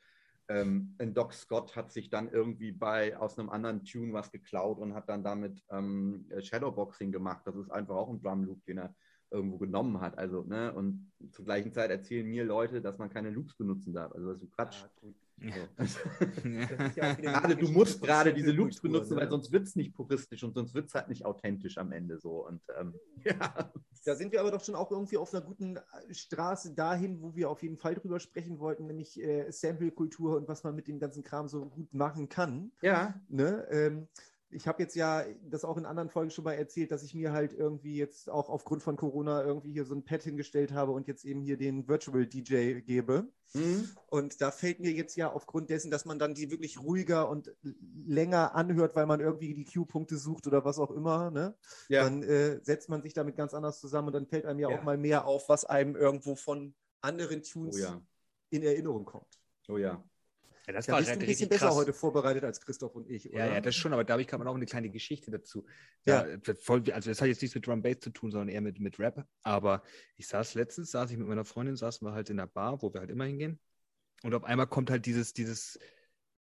ähm, 0.49 0.93
Doc 0.99 1.33
Scott 1.33 1.73
hat 1.77 1.93
sich 1.93 2.09
dann 2.09 2.29
irgendwie 2.29 2.73
bei 2.73 3.17
aus 3.17 3.39
einem 3.39 3.49
anderen 3.49 3.85
Tune 3.85 4.11
was 4.11 4.29
geklaut 4.29 4.79
und 4.79 4.93
hat 4.93 5.07
dann 5.07 5.23
damit 5.23 5.63
ähm, 5.69 6.29
Shadowboxing 6.37 7.13
gemacht. 7.13 7.43
Das 7.45 7.55
ist 7.55 7.71
einfach 7.71 7.95
auch 7.95 8.09
ein 8.09 8.21
Drum 8.21 8.43
Loop, 8.43 8.65
den 8.65 8.79
er 8.79 8.95
irgendwo 9.31 9.57
genommen 9.57 10.01
hat. 10.01 10.17
Also, 10.17 10.43
ne, 10.43 10.73
und 10.73 11.11
zur 11.31 11.45
gleichen 11.45 11.73
Zeit 11.73 11.91
erzählen 11.91 12.25
mir 12.25 12.43
Leute, 12.43 12.81
dass 12.81 12.97
man 12.97 13.09
keine 13.09 13.29
Loops 13.29 13.55
benutzen 13.55 13.93
darf. 13.93 14.11
Also 14.13 14.27
das 14.33 14.41
ist 14.41 14.51
Quatsch. 14.51 14.83
Ja, 15.41 15.53
so. 15.85 16.49
ja 16.95 17.13
gerade, 17.13 17.57
du 17.57 17.67
musst 17.67 18.01
gerade 18.01 18.33
diese 18.33 18.51
Loops 18.51 18.79
benutzen, 18.79 19.15
ne? 19.15 19.21
weil 19.21 19.29
sonst 19.29 19.51
wird 19.51 19.67
es 19.67 19.75
nicht 19.75 19.93
puristisch 19.93 20.43
und 20.43 20.53
sonst 20.53 20.73
wird 20.73 20.87
es 20.87 20.93
halt 20.93 21.09
nicht 21.09 21.25
authentisch 21.25 21.77
am 21.77 21.91
Ende 21.91 22.19
so. 22.19 22.47
Und 22.47 22.61
ähm, 22.79 22.93
ja. 23.25 23.71
Da 24.05 24.15
sind 24.15 24.31
wir 24.31 24.39
aber 24.39 24.51
doch 24.51 24.63
schon 24.63 24.75
auch 24.75 24.91
irgendwie 24.91 25.17
auf 25.17 25.33
einer 25.33 25.43
guten 25.43 25.77
äh, 25.77 26.13
Straße 26.13 26.73
dahin, 26.73 27.21
wo 27.21 27.35
wir 27.35 27.49
auf 27.49 27.63
jeden 27.63 27.77
Fall 27.77 27.95
drüber 27.95 28.19
sprechen 28.19 28.59
wollten, 28.59 28.87
nämlich 28.87 29.21
äh, 29.21 29.51
Sample-Kultur 29.51 30.37
und 30.37 30.47
was 30.47 30.63
man 30.63 30.75
mit 30.75 30.87
dem 30.87 30.99
ganzen 30.99 31.23
Kram 31.23 31.49
so 31.49 31.65
gut 31.65 31.93
machen 31.93 32.29
kann. 32.29 32.71
Ja. 32.81 33.19
Ne? 33.27 33.67
Ähm, 33.71 34.07
ich 34.55 34.67
habe 34.67 34.81
jetzt 34.81 34.95
ja 34.95 35.25
das 35.43 35.65
auch 35.65 35.77
in 35.77 35.85
anderen 35.85 36.09
Folgen 36.09 36.31
schon 36.31 36.45
mal 36.45 36.53
erzählt, 36.53 36.91
dass 36.91 37.03
ich 37.03 37.13
mir 37.13 37.33
halt 37.33 37.53
irgendwie 37.53 37.97
jetzt 37.97 38.29
auch 38.29 38.49
aufgrund 38.49 38.81
von 38.81 38.95
Corona 38.95 39.43
irgendwie 39.43 39.73
hier 39.73 39.83
so 39.83 39.93
ein 39.93 40.05
Pad 40.05 40.23
hingestellt 40.23 40.71
habe 40.71 40.93
und 40.93 41.07
jetzt 41.07 41.25
eben 41.25 41.41
hier 41.41 41.57
den 41.57 41.87
Virtual 41.87 42.25
DJ 42.25 42.79
gebe. 42.79 43.27
Mhm. 43.53 43.89
Und 44.07 44.39
da 44.41 44.51
fällt 44.51 44.79
mir 44.79 44.91
jetzt 44.91 45.17
ja 45.17 45.31
aufgrund 45.31 45.69
dessen, 45.69 45.91
dass 45.91 46.05
man 46.05 46.19
dann 46.19 46.33
die 46.33 46.51
wirklich 46.51 46.79
ruhiger 46.79 47.29
und 47.29 47.53
länger 48.05 48.55
anhört, 48.55 48.95
weil 48.95 49.05
man 49.05 49.19
irgendwie 49.19 49.53
die 49.53 49.65
Q-Punkte 49.65 50.17
sucht 50.17 50.47
oder 50.47 50.63
was 50.63 50.79
auch 50.79 50.91
immer, 50.91 51.31
ne? 51.31 51.55
ja. 51.89 52.03
dann 52.03 52.23
äh, 52.23 52.59
setzt 52.63 52.87
man 52.89 53.01
sich 53.01 53.13
damit 53.13 53.35
ganz 53.35 53.53
anders 53.53 53.79
zusammen 53.79 54.07
und 54.07 54.13
dann 54.13 54.25
fällt 54.25 54.45
einem 54.45 54.59
ja, 54.59 54.69
ja. 54.69 54.79
auch 54.79 54.83
mal 54.83 54.97
mehr 54.97 55.25
auf, 55.25 55.49
was 55.49 55.65
einem 55.65 55.95
irgendwo 55.95 56.35
von 56.35 56.73
anderen 57.01 57.43
Tunes 57.43 57.75
oh 57.77 57.79
ja. 57.79 58.01
in 58.51 58.63
Erinnerung 58.63 59.05
kommt. 59.05 59.39
Oh 59.67 59.77
ja. 59.77 60.03
Ja, 60.67 60.73
das 60.73 60.87
da 60.87 60.93
war 60.93 60.99
bist 60.99 61.11
halt 61.11 61.21
ein 61.21 61.27
bisschen 61.27 61.49
besser 61.49 61.67
krass. 61.67 61.75
heute 61.75 61.93
vorbereitet 61.93 62.43
als 62.43 62.59
Christoph 62.61 62.95
und 62.95 63.09
ich, 63.09 63.29
oder? 63.29 63.45
Ja, 63.45 63.53
ja, 63.53 63.61
das 63.61 63.75
schon, 63.75 63.93
aber 63.93 64.03
da 64.03 64.13
habe 64.13 64.23
ich 64.23 64.33
auch 64.33 64.55
eine 64.55 64.65
kleine 64.65 64.89
Geschichte 64.89 65.31
dazu. 65.31 65.65
Da, 66.05 66.27
ja. 66.27 66.37
Voll, 66.61 66.83
also 66.91 67.09
das 67.09 67.21
hat 67.21 67.27
jetzt 67.27 67.41
nichts 67.41 67.55
mit 67.55 67.67
Drum 67.67 67.81
Bass 67.81 67.99
zu 67.99 68.09
tun, 68.09 68.31
sondern 68.31 68.49
eher 68.49 68.61
mit, 68.61 68.79
mit 68.79 68.99
Rap. 68.99 69.25
Aber 69.43 69.83
ich 70.17 70.27
saß 70.27 70.55
letztens, 70.55 70.91
saß 70.91 71.11
ich 71.11 71.17
mit 71.17 71.27
meiner 71.27 71.45
Freundin, 71.45 71.75
saßen 71.75 72.07
wir 72.07 72.13
halt 72.13 72.29
in 72.29 72.37
der 72.37 72.47
Bar, 72.47 72.81
wo 72.81 72.93
wir 72.93 73.01
halt 73.01 73.11
immer 73.11 73.25
hingehen. 73.25 73.59
Und 74.23 74.33
auf 74.33 74.43
einmal 74.43 74.67
kommt 74.67 74.89
halt 74.89 75.05
dieses, 75.05 75.33
dieses, 75.33 75.77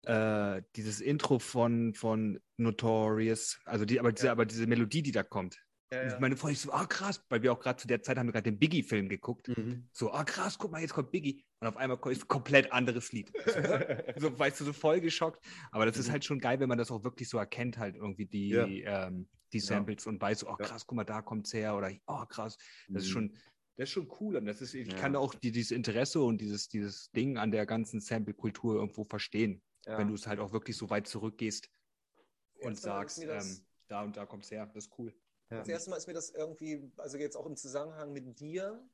äh, 0.02 0.62
dieses 0.76 1.00
Intro 1.00 1.38
von, 1.38 1.94
von 1.94 2.40
Notorious, 2.56 3.58
also 3.64 3.84
die, 3.84 3.98
aber, 3.98 4.12
diese, 4.12 4.26
ja. 4.26 4.32
aber 4.32 4.46
diese 4.46 4.66
Melodie, 4.66 5.02
die 5.02 5.12
da 5.12 5.22
kommt, 5.22 5.63
ja, 5.95 6.09
ja. 6.09 6.20
Meine 6.20 6.36
Freundin 6.36 6.59
so, 6.59 6.72
ah 6.72 6.86
krass, 6.86 7.24
weil 7.28 7.42
wir 7.42 7.53
auch 7.53 7.61
gerade 7.61 7.78
zu 7.78 7.86
der 7.86 8.03
Zeit 8.03 8.18
haben 8.18 8.26
wir 8.26 8.32
gerade 8.32 8.51
den 8.51 8.59
Biggie-Film 8.59 9.09
geguckt. 9.09 9.49
Mhm. 9.49 9.88
So, 9.92 10.12
ah 10.12 10.24
krass, 10.24 10.59
guck 10.59 10.72
mal, 10.72 10.80
jetzt 10.80 10.95
kommt 10.95 11.11
Biggie. 11.11 11.45
Und 11.61 11.68
auf 11.68 11.76
einmal 11.76 11.99
ist 12.11 12.22
ein 12.22 12.28
komplett 12.28 12.72
anderes 12.72 13.12
Lied. 13.12 13.32
so, 14.16 14.38
weißt 14.38 14.61
du, 14.61 14.64
so 14.64 14.72
voll 14.72 15.01
geschockt. 15.01 15.45
Aber 15.70 15.86
das 15.86 15.97
mhm. 15.97 16.01
ist 16.03 16.11
halt 16.11 16.24
schon 16.24 16.40
geil, 16.40 16.61
wenn 16.61 16.68
man 16.68 16.78
das 16.78 16.90
auch 16.90 17.05
wirklich 17.05 17.28
so 17.28 17.38
erkennt, 17.38 17.78
halt 17.78 17.97
irgendwie 17.97 18.26
die, 18.26 18.49
ja. 18.51 19.07
ähm, 19.07 19.28
die 19.53 19.61
Samples 19.61 20.07
und 20.07 20.20
weiß, 20.20 20.47
oh 20.47 20.57
krass, 20.57 20.86
guck 20.86 20.97
mal, 20.97 21.05
da 21.05 21.22
kommt's 21.22 21.53
her. 21.53 21.76
Oder 21.76 21.90
oh 22.07 22.24
krass, 22.26 22.57
das 22.59 22.88
mhm. 22.88 22.97
ist 22.97 23.09
schon. 23.09 23.36
Das 23.76 23.88
ist 23.88 23.95
schon 23.95 24.09
cool 24.20 24.36
und 24.36 24.47
das 24.47 24.61
ist, 24.61 24.72
ich 24.74 24.95
kann 24.95 25.16
auch 25.16 25.34
die, 25.34 25.51
dieses 25.51 25.72
Interesse 25.72 26.20
und 26.22 26.40
dieses, 26.40 26.68
dieses 26.68 27.11
Ding 27.11 27.38
an 27.38 27.51
der 27.51 27.66
ganzen 27.66 28.01
Sample-Kultur 28.01 28.76
irgendwo 28.76 29.03
verstehen, 29.03 29.64
wenn 29.84 30.07
du 30.07 30.14
es 30.14 30.28
halt 30.28 30.38
auch 30.38 30.53
wirklich 30.53 30.76
so 30.76 30.90
weit 30.90 31.09
zurückgehst 31.09 31.68
und 32.61 32.78
sagst, 32.78 33.24
ähm, 33.24 33.66
da 33.88 34.03
und 34.03 34.16
da 34.16 34.26
kommt 34.26 34.45
es 34.45 34.51
her, 34.51 34.66
das 34.66 34.86
ist 34.86 34.92
cool. 34.99 35.12
Ja. 35.55 35.61
Das 35.61 35.68
erste 35.68 35.90
Mal 35.90 35.96
ist 35.96 36.07
mir 36.07 36.14
das 36.14 36.30
irgendwie, 36.30 36.90
also 36.96 37.16
jetzt 37.16 37.36
auch 37.36 37.46
im 37.46 37.57
Zusammenhang 37.57 38.12
mit 38.12 38.40
dir, 38.40 38.84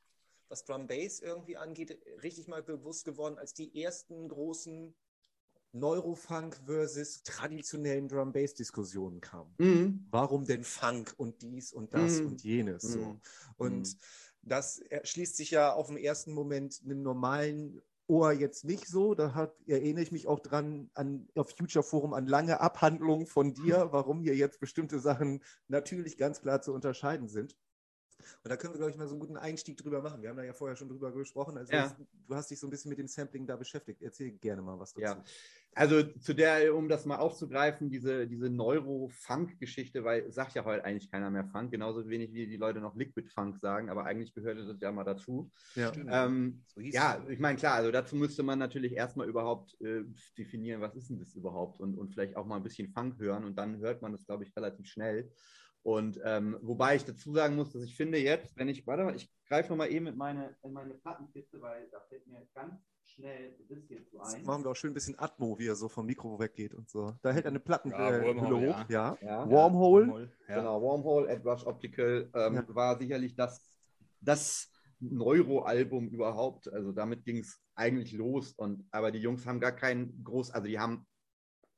was 0.49 0.65
Drum 0.65 0.87
Bass 0.87 1.21
irgendwie 1.21 1.57
angeht, 1.57 1.99
richtig 2.23 2.49
mal 2.49 2.63
bewusst 2.63 3.05
geworden, 3.05 3.39
als 3.39 3.55
die 3.55 3.83
ersten 3.83 4.29
großen 4.29 4.95
Neurofunk 5.73 6.61
versus 6.67 7.23
traditionellen 7.23 8.09
Drum 8.09 8.33
Bass 8.33 8.55
Diskussionen 8.55 9.21
kamen. 9.21 9.55
Mhm. 9.59 10.07
Warum 10.11 10.45
denn 10.45 10.65
Funk 10.65 11.15
und 11.17 11.41
dies 11.43 11.73
und 11.73 11.95
das 11.95 12.21
mhm. 12.21 12.27
und 12.27 12.43
jenes 12.43 12.83
so? 12.83 12.99
Mhm. 12.99 13.21
Und 13.57 13.89
mhm. 13.89 13.99
das 14.43 14.83
schließt 15.05 15.37
sich 15.37 15.53
ja 15.53 15.73
auf 15.73 15.87
den 15.87 15.97
ersten 15.97 16.33
Moment 16.33 16.81
einem 16.85 17.03
normalen 17.03 17.81
Ohr 18.11 18.33
jetzt 18.33 18.65
nicht 18.65 18.89
so. 18.89 19.15
Da 19.15 19.35
hat, 19.35 19.55
erinnere 19.67 20.03
ich 20.03 20.11
mich 20.11 20.27
auch 20.27 20.41
dran 20.41 20.91
an 20.95 21.29
auf 21.37 21.51
Future 21.57 21.85
Forum 21.85 22.13
an 22.13 22.27
lange 22.27 22.61
Abhandlungen 22.61 23.27
von 23.27 23.55
dir, 23.55 23.89
warum 23.93 24.21
hier 24.21 24.35
jetzt 24.35 24.59
bestimmte 24.59 24.99
Sachen 24.99 25.43
natürlich 25.69 26.19
ganz 26.19 26.41
klar 26.41 26.61
zu 26.61 26.75
unterscheiden 26.75 27.29
sind. 27.29 27.57
Und 28.43 28.51
da 28.51 28.57
können 28.57 28.75
wir, 28.75 28.79
glaube 28.79 28.91
ich, 28.91 28.97
mal 28.97 29.07
so 29.07 29.15
einen 29.15 29.21
guten 29.21 29.37
Einstieg 29.37 29.77
drüber 29.77 30.03
machen. 30.03 30.23
Wir 30.23 30.31
haben 30.31 30.37
da 30.37 30.45
ja 30.45 30.53
vorher 30.53 30.77
schon 30.77 30.89
drüber 30.89 31.13
gesprochen. 31.13 31.57
Also 31.57 31.73
ja. 31.73 31.97
du 32.29 32.35
hast 32.35 32.51
dich 32.51 32.59
so 32.59 32.67
ein 32.67 32.71
bisschen 32.71 32.91
mit 32.91 32.99
dem 32.99 33.09
Sampling 33.09 33.47
da 33.47 33.57
beschäftigt. 33.57 34.03
Erzähl 34.03 34.33
gerne 34.33 34.63
mal 34.63 34.79
was 34.79 34.95
dazu. 34.95 35.19
Ja. 35.19 35.25
Also 35.75 36.03
zu 36.03 36.35
der, 36.35 36.75
um 36.75 36.89
das 36.89 37.07
mal 37.07 37.19
aufzugreifen, 37.19 37.91
diese, 37.91 38.27
diese 38.27 38.51
Neuro-Funk-Geschichte, 38.51 40.03
weil 40.03 40.31
sagt 40.33 40.55
ja 40.55 40.65
heute 40.65 40.85
eigentlich 40.85 41.11
keiner 41.13 41.31
mehr 41.31 41.45
Funk, 41.45 41.71
genauso 41.71 42.09
wenig 42.09 42.33
wie 42.33 42.49
die 42.49 42.57
Leute 42.57 42.81
noch 42.81 42.97
Liquid-Funk 42.97 43.57
sagen, 43.57 43.89
aber 43.89 44.05
eigentlich 44.05 44.35
gehörte 44.35 44.67
das 44.67 44.81
ja 44.81 44.91
mal 44.91 45.05
dazu. 45.05 45.49
Ja, 45.77 45.93
ähm, 45.95 46.65
so 46.67 46.81
ja 46.81 47.25
ich 47.29 47.39
meine, 47.39 47.57
klar, 47.57 47.75
also 47.75 47.93
dazu 47.93 48.17
müsste 48.17 48.43
man 48.43 48.59
natürlich 48.59 48.95
erstmal 48.95 49.29
überhaupt 49.29 49.81
äh, 49.81 50.03
definieren, 50.37 50.81
was 50.81 50.97
ist 50.97 51.09
denn 51.09 51.21
das 51.21 51.37
überhaupt 51.37 51.79
und, 51.79 51.97
und 51.97 52.13
vielleicht 52.13 52.37
auch 52.37 52.47
mal 52.47 52.57
ein 52.57 52.65
bisschen 52.65 52.89
Funk 52.89 53.21
hören 53.21 53.45
und 53.45 53.57
dann 53.57 53.79
hört 53.79 54.03
man 54.03 54.11
das, 54.11 54.27
glaube 54.27 54.43
ich, 54.43 54.57
relativ 54.57 54.89
schnell. 54.89 55.31
Und 55.83 56.21
ähm, 56.25 56.59
wobei 56.61 56.97
ich 56.97 57.05
dazu 57.05 57.33
sagen 57.33 57.57
muss, 57.57 57.73
dass 57.73 57.83
ich 57.83 57.97
finde 57.97 58.19
jetzt, 58.19 58.57
wenn 58.57 58.69
ich, 58.69 58.87
warte 58.87 59.05
mal, 59.05 59.17
ich 59.17 59.31
greife 59.49 59.71
nochmal 59.71 59.91
eben 59.91 60.07
in 60.09 60.17
meine, 60.17 60.57
in 60.63 60.73
meine 60.73 60.95
Plattenkiste, 60.95 61.61
weil 61.61 61.89
da 61.91 62.01
fällt 62.09 62.27
mir 62.27 62.47
ganz 62.55 62.75
schnell 63.05 63.55
das 63.69 63.79
hier 63.89 64.05
zu 64.07 64.21
ein. 64.21 64.25
Das 64.25 64.43
machen 64.43 64.65
wir 64.65 64.71
auch 64.71 64.77
schön 64.77 64.91
ein 64.91 64.95
bisschen 64.95 65.19
Atmo, 65.19 65.59
wie 65.59 65.67
er 65.67 65.75
so 65.75 65.89
vom 65.89 66.07
Mikro 66.07 66.39
weggeht 66.39 66.75
und 66.75 66.89
so. 66.89 67.15
Da 67.23 67.33
hält 67.33 67.47
eine 67.47 67.61
Plattenhülle 67.61 68.27
ja, 68.27 68.33
äh, 68.33 68.69
hoch. 68.69 68.89
Ja. 68.89 69.19
ja. 69.21 69.51
Wormhole. 69.51 70.07
Wormhole. 70.07 70.33
Ja. 70.49 70.57
Genau, 70.57 70.83
Wormhole, 70.83 71.29
Ed 71.29 71.45
Rush 71.45 71.67
Optical 71.67 72.31
ähm, 72.35 72.65
war 72.69 72.99
sicherlich 72.99 73.35
das, 73.35 73.61
das 74.21 74.71
Neuro-Album 75.01 76.09
überhaupt. 76.09 76.71
Also 76.73 76.93
damit 76.93 77.25
ging 77.25 77.39
es 77.39 77.61
eigentlich 77.75 78.13
los. 78.13 78.53
Und, 78.53 78.87
aber 78.91 79.11
die 79.11 79.21
Jungs 79.21 79.47
haben 79.47 79.61
gar 79.61 79.73
keinen 79.73 80.23
groß, 80.23 80.51
also 80.51 80.67
die 80.67 80.79
haben 80.79 81.07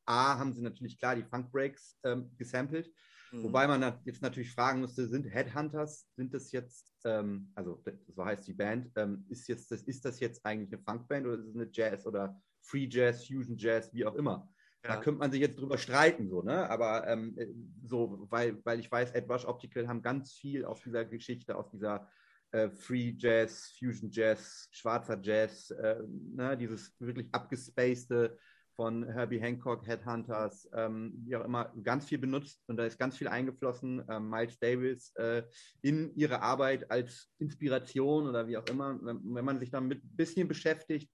A, 0.04 0.38
haben 0.38 0.52
sie 0.52 0.62
natürlich 0.62 0.98
klar 0.98 1.14
die 1.14 1.22
Funk 1.22 1.52
Breaks 1.52 1.96
ähm, 2.04 2.30
gesampelt. 2.36 2.92
Mhm. 3.32 3.44
Wobei 3.44 3.66
man 3.66 4.00
jetzt 4.04 4.22
natürlich 4.22 4.52
fragen 4.52 4.80
müsste, 4.80 5.06
sind 5.06 5.24
Headhunters, 5.24 6.06
sind 6.16 6.34
das 6.34 6.52
jetzt, 6.52 6.92
ähm, 7.04 7.50
also 7.54 7.82
so 8.08 8.24
heißt 8.24 8.46
die 8.46 8.52
Band, 8.52 8.90
ähm, 8.96 9.24
ist, 9.28 9.48
jetzt, 9.48 9.70
das, 9.70 9.82
ist 9.82 10.04
das 10.04 10.20
jetzt 10.20 10.44
eigentlich 10.44 10.72
eine 10.72 10.82
Funkband 10.82 11.26
oder 11.26 11.38
ist 11.38 11.48
es 11.48 11.54
eine 11.54 11.68
Jazz 11.72 12.06
oder 12.06 12.40
Free 12.60 12.86
Jazz, 12.88 13.26
Fusion 13.26 13.56
Jazz, 13.56 13.92
wie 13.92 14.04
auch 14.04 14.14
immer? 14.14 14.48
Ja. 14.84 14.96
Da 14.96 15.00
könnte 15.00 15.20
man 15.20 15.30
sich 15.30 15.40
jetzt 15.40 15.58
drüber 15.58 15.78
streiten, 15.78 16.28
so, 16.28 16.42
ne? 16.42 16.68
Aber 16.68 17.06
ähm, 17.06 17.34
äh, 17.38 17.46
so, 17.86 18.26
weil, 18.30 18.64
weil 18.64 18.80
ich 18.80 18.90
weiß, 18.90 19.12
Ed 19.12 19.28
Rush 19.30 19.44
Optical 19.44 19.88
haben 19.88 20.02
ganz 20.02 20.32
viel 20.32 20.64
aus 20.64 20.82
dieser 20.82 21.04
Geschichte, 21.04 21.56
aus 21.56 21.70
dieser 21.70 22.10
äh, 22.50 22.68
Free 22.68 23.14
Jazz, 23.16 23.74
Fusion 23.78 24.10
Jazz, 24.10 24.68
schwarzer 24.72 25.18
Jazz, 25.22 25.70
äh, 25.70 26.02
ne? 26.34 26.56
dieses 26.56 26.94
wirklich 26.98 27.28
abgespacede, 27.32 28.36
von 28.76 29.08
Herbie 29.08 29.40
Hancock, 29.40 29.86
Headhunters, 29.86 30.68
ähm, 30.74 31.12
wie 31.24 31.36
auch 31.36 31.44
immer, 31.44 31.72
ganz 31.82 32.06
viel 32.06 32.18
benutzt 32.18 32.62
und 32.68 32.76
da 32.76 32.84
ist 32.84 32.98
ganz 32.98 33.16
viel 33.16 33.28
eingeflossen. 33.28 34.04
Ähm, 34.08 34.30
Miles 34.30 34.58
Davis 34.58 35.12
äh, 35.16 35.42
in 35.82 36.14
ihre 36.14 36.42
Arbeit 36.42 36.90
als 36.90 37.30
Inspiration 37.38 38.28
oder 38.28 38.46
wie 38.48 38.56
auch 38.56 38.66
immer. 38.66 38.98
Wenn, 39.02 39.34
wenn 39.34 39.44
man 39.44 39.58
sich 39.58 39.70
damit 39.70 40.04
ein 40.04 40.16
bisschen 40.16 40.48
beschäftigt, 40.48 41.10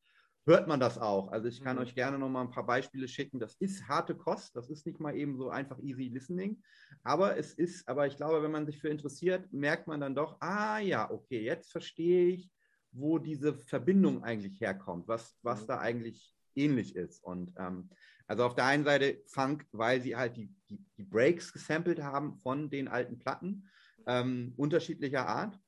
hört 0.49 0.67
man 0.67 0.81
das 0.81 0.99
auch. 0.99 1.31
Also 1.31 1.47
ich 1.47 1.63
kann 1.63 1.77
mhm. 1.77 1.83
euch 1.83 1.95
gerne 1.95 2.19
noch 2.19 2.31
mal 2.31 2.41
ein 2.41 2.51
paar 2.51 2.67
Beispiele 2.67 3.07
schicken. 3.07 3.39
Das 3.39 3.55
ist 3.57 3.87
harte 3.87 4.15
Kost, 4.15 4.57
das 4.57 4.71
ist 4.71 4.87
nicht 4.87 4.99
mal 4.99 5.15
eben 5.15 5.37
so 5.37 5.51
einfach 5.51 5.79
easy 5.81 6.09
listening, 6.09 6.63
aber 7.05 7.37
es 7.37 7.53
ist, 7.53 7.87
aber 7.87 8.07
ich 8.07 8.17
glaube, 8.17 8.43
wenn 8.43 8.51
man 8.51 8.67
sich 8.67 8.81
für 8.81 8.89
interessiert, 8.89 9.53
merkt 9.53 9.87
man 9.87 10.01
dann 10.01 10.15
doch, 10.15 10.41
ah 10.41 10.79
ja, 10.79 11.11
okay, 11.11 11.43
jetzt 11.43 11.71
verstehe 11.71 12.29
ich, 12.29 12.51
wo 12.93 13.19
diese 13.19 13.55
Verbindung 13.55 14.25
eigentlich 14.25 14.61
herkommt, 14.61 15.07
was, 15.07 15.37
was 15.43 15.63
mhm. 15.63 15.67
da 15.67 15.79
eigentlich 15.81 16.35
ähnlich 16.59 16.97
ist. 16.97 17.23
Und 17.23 17.53
ähm, 17.59 17.91
also 18.27 18.45
auf 18.45 18.55
der 18.55 18.67
einen 18.67 18.85
Seite 18.85 19.23
Funk, 19.27 19.67
weil 19.73 20.03
sie 20.03 20.17
halt 20.17 20.37
die, 20.37 20.55
die, 20.69 20.85
die 20.97 21.05
Breaks 21.05 21.53
gesampelt 21.53 22.03
haben 22.03 22.37
von 22.37 22.69
den 22.69 22.89
alten 22.89 23.19
Platten, 23.19 23.69
ähm, 24.07 24.53
unterschiedlicher 24.57 25.27
Art. 25.27 25.59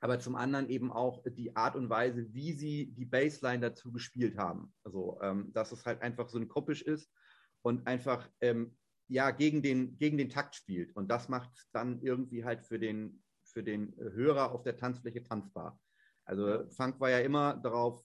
Aber 0.00 0.20
zum 0.20 0.36
anderen 0.36 0.68
eben 0.68 0.92
auch 0.92 1.24
die 1.26 1.56
Art 1.56 1.74
und 1.74 1.90
Weise, 1.90 2.32
wie 2.32 2.52
sie 2.52 2.92
die 2.92 3.06
Bassline 3.06 3.60
dazu 3.60 3.90
gespielt 3.90 4.36
haben. 4.36 4.72
Also, 4.84 5.18
ähm, 5.22 5.52
dass 5.52 5.72
es 5.72 5.84
halt 5.86 6.02
einfach 6.02 6.28
so 6.28 6.38
ein 6.38 6.42
synkopisch 6.42 6.82
ist 6.82 7.10
und 7.62 7.86
einfach 7.86 8.28
ähm, 8.40 8.76
ja, 9.08 9.30
gegen 9.30 9.62
den, 9.62 9.96
gegen 9.96 10.18
den 10.18 10.28
Takt 10.28 10.54
spielt. 10.54 10.94
Und 10.94 11.08
das 11.08 11.28
macht 11.28 11.52
es 11.54 11.68
dann 11.72 12.00
irgendwie 12.02 12.44
halt 12.44 12.62
für 12.62 12.78
den, 12.78 13.22
für 13.42 13.62
den 13.62 13.94
Hörer 13.96 14.52
auf 14.52 14.62
der 14.62 14.76
Tanzfläche 14.76 15.22
tanzbar. 15.22 15.80
Also 16.24 16.68
Funk 16.68 17.00
war 17.00 17.10
ja 17.10 17.20
immer 17.20 17.56
darauf 17.56 18.04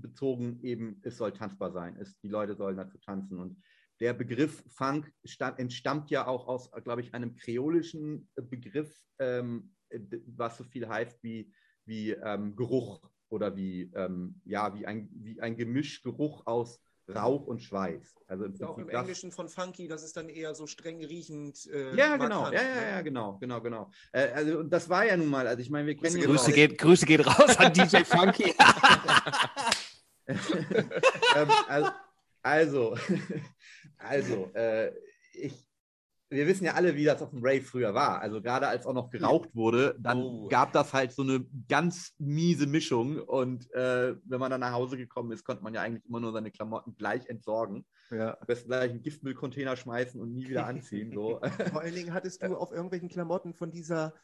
bezogen 0.00 0.60
eben, 0.62 1.00
es 1.02 1.16
soll 1.16 1.32
tanzbar 1.32 1.72
sein. 1.72 1.96
Es, 1.98 2.18
die 2.20 2.28
Leute 2.28 2.54
sollen 2.54 2.76
dazu 2.76 2.98
tanzen. 2.98 3.38
Und 3.38 3.56
der 4.00 4.12
Begriff 4.12 4.62
Funk 4.68 5.12
entstammt 5.56 6.10
ja 6.10 6.26
auch 6.26 6.48
aus, 6.48 6.70
glaube 6.82 7.00
ich, 7.00 7.14
einem 7.14 7.36
kreolischen 7.36 8.28
Begriff, 8.36 8.94
ähm, 9.18 9.74
was 10.26 10.58
so 10.58 10.64
viel 10.64 10.88
heißt 10.88 11.22
wie, 11.22 11.52
wie 11.84 12.10
ähm, 12.10 12.56
Geruch 12.56 13.00
oder 13.28 13.56
wie, 13.56 13.92
ähm, 13.94 14.40
ja, 14.44 14.74
wie, 14.74 14.86
ein, 14.86 15.08
wie 15.12 15.40
ein 15.40 15.56
Gemischgeruch 15.56 16.46
aus 16.46 16.80
Rauch 17.08 17.46
und 17.46 17.60
Schweiß. 17.60 18.14
Also 18.26 18.44
im 18.44 18.62
auch 18.62 18.78
im 18.78 18.88
das, 18.88 19.00
Englischen 19.00 19.30
von 19.30 19.48
Funky, 19.48 19.88
das 19.88 20.02
ist 20.02 20.16
dann 20.16 20.28
eher 20.28 20.54
so 20.54 20.66
streng 20.66 21.04
riechend. 21.04 21.66
Äh, 21.66 21.94
ja, 21.96 22.16
genau, 22.16 22.46
ja, 22.46 22.52
ja, 22.52 22.62
ne? 22.62 22.90
ja, 22.90 23.02
genau, 23.02 23.36
genau, 23.38 23.60
genau. 23.60 23.90
Äh, 24.12 24.28
also 24.28 24.62
das 24.62 24.88
war 24.88 25.04
ja 25.04 25.16
nun 25.16 25.28
mal, 25.28 25.46
also 25.46 25.60
ich 25.60 25.68
meine, 25.68 25.86
wir 25.86 25.96
kennen 25.96 26.20
Grüße, 26.20 26.52
geht, 26.52 26.78
Grüße 26.78 27.04
geht 27.04 27.26
raus 27.26 27.56
an 27.58 27.72
DJ 27.74 28.04
Funky. 28.04 28.54
ähm, 31.36 31.48
also, 31.68 31.90
also, 32.42 32.96
also 33.98 34.50
äh, 34.54 34.92
ich, 35.32 35.68
wir 36.30 36.46
wissen 36.46 36.64
ja 36.64 36.74
alle, 36.74 36.96
wie 36.96 37.04
das 37.04 37.22
auf 37.22 37.30
dem 37.30 37.40
Rave 37.42 37.62
früher 37.62 37.94
war. 37.94 38.20
Also 38.20 38.42
gerade 38.42 38.66
als 38.66 38.86
auch 38.86 38.92
noch 38.92 39.10
geraucht 39.10 39.54
wurde, 39.54 39.96
dann 39.98 40.18
oh. 40.18 40.48
gab 40.48 40.72
das 40.72 40.92
halt 40.92 41.12
so 41.12 41.22
eine 41.22 41.46
ganz 41.68 42.14
miese 42.18 42.66
Mischung. 42.66 43.18
Und 43.18 43.70
äh, 43.72 44.16
wenn 44.24 44.40
man 44.40 44.50
dann 44.50 44.60
nach 44.60 44.72
Hause 44.72 44.96
gekommen 44.96 45.32
ist, 45.32 45.44
konnte 45.44 45.62
man 45.62 45.74
ja 45.74 45.82
eigentlich 45.82 46.06
immer 46.06 46.20
nur 46.20 46.32
seine 46.32 46.50
Klamotten 46.50 46.96
gleich 46.96 47.26
entsorgen. 47.26 47.86
Ja. 48.10 48.36
Am 48.38 48.46
besten 48.46 48.68
gleich 48.68 48.90
einen 48.90 49.02
Giftmüllcontainer 49.02 49.76
schmeißen 49.76 50.20
und 50.20 50.32
nie 50.32 50.48
wieder 50.48 50.66
anziehen. 50.66 51.12
So. 51.12 51.40
Vor 51.72 51.80
allen 51.80 51.94
Dingen 51.94 52.12
hattest 52.12 52.42
du 52.42 52.56
auf 52.56 52.72
irgendwelchen 52.72 53.08
Klamotten 53.08 53.54
von 53.54 53.70
dieser 53.70 54.14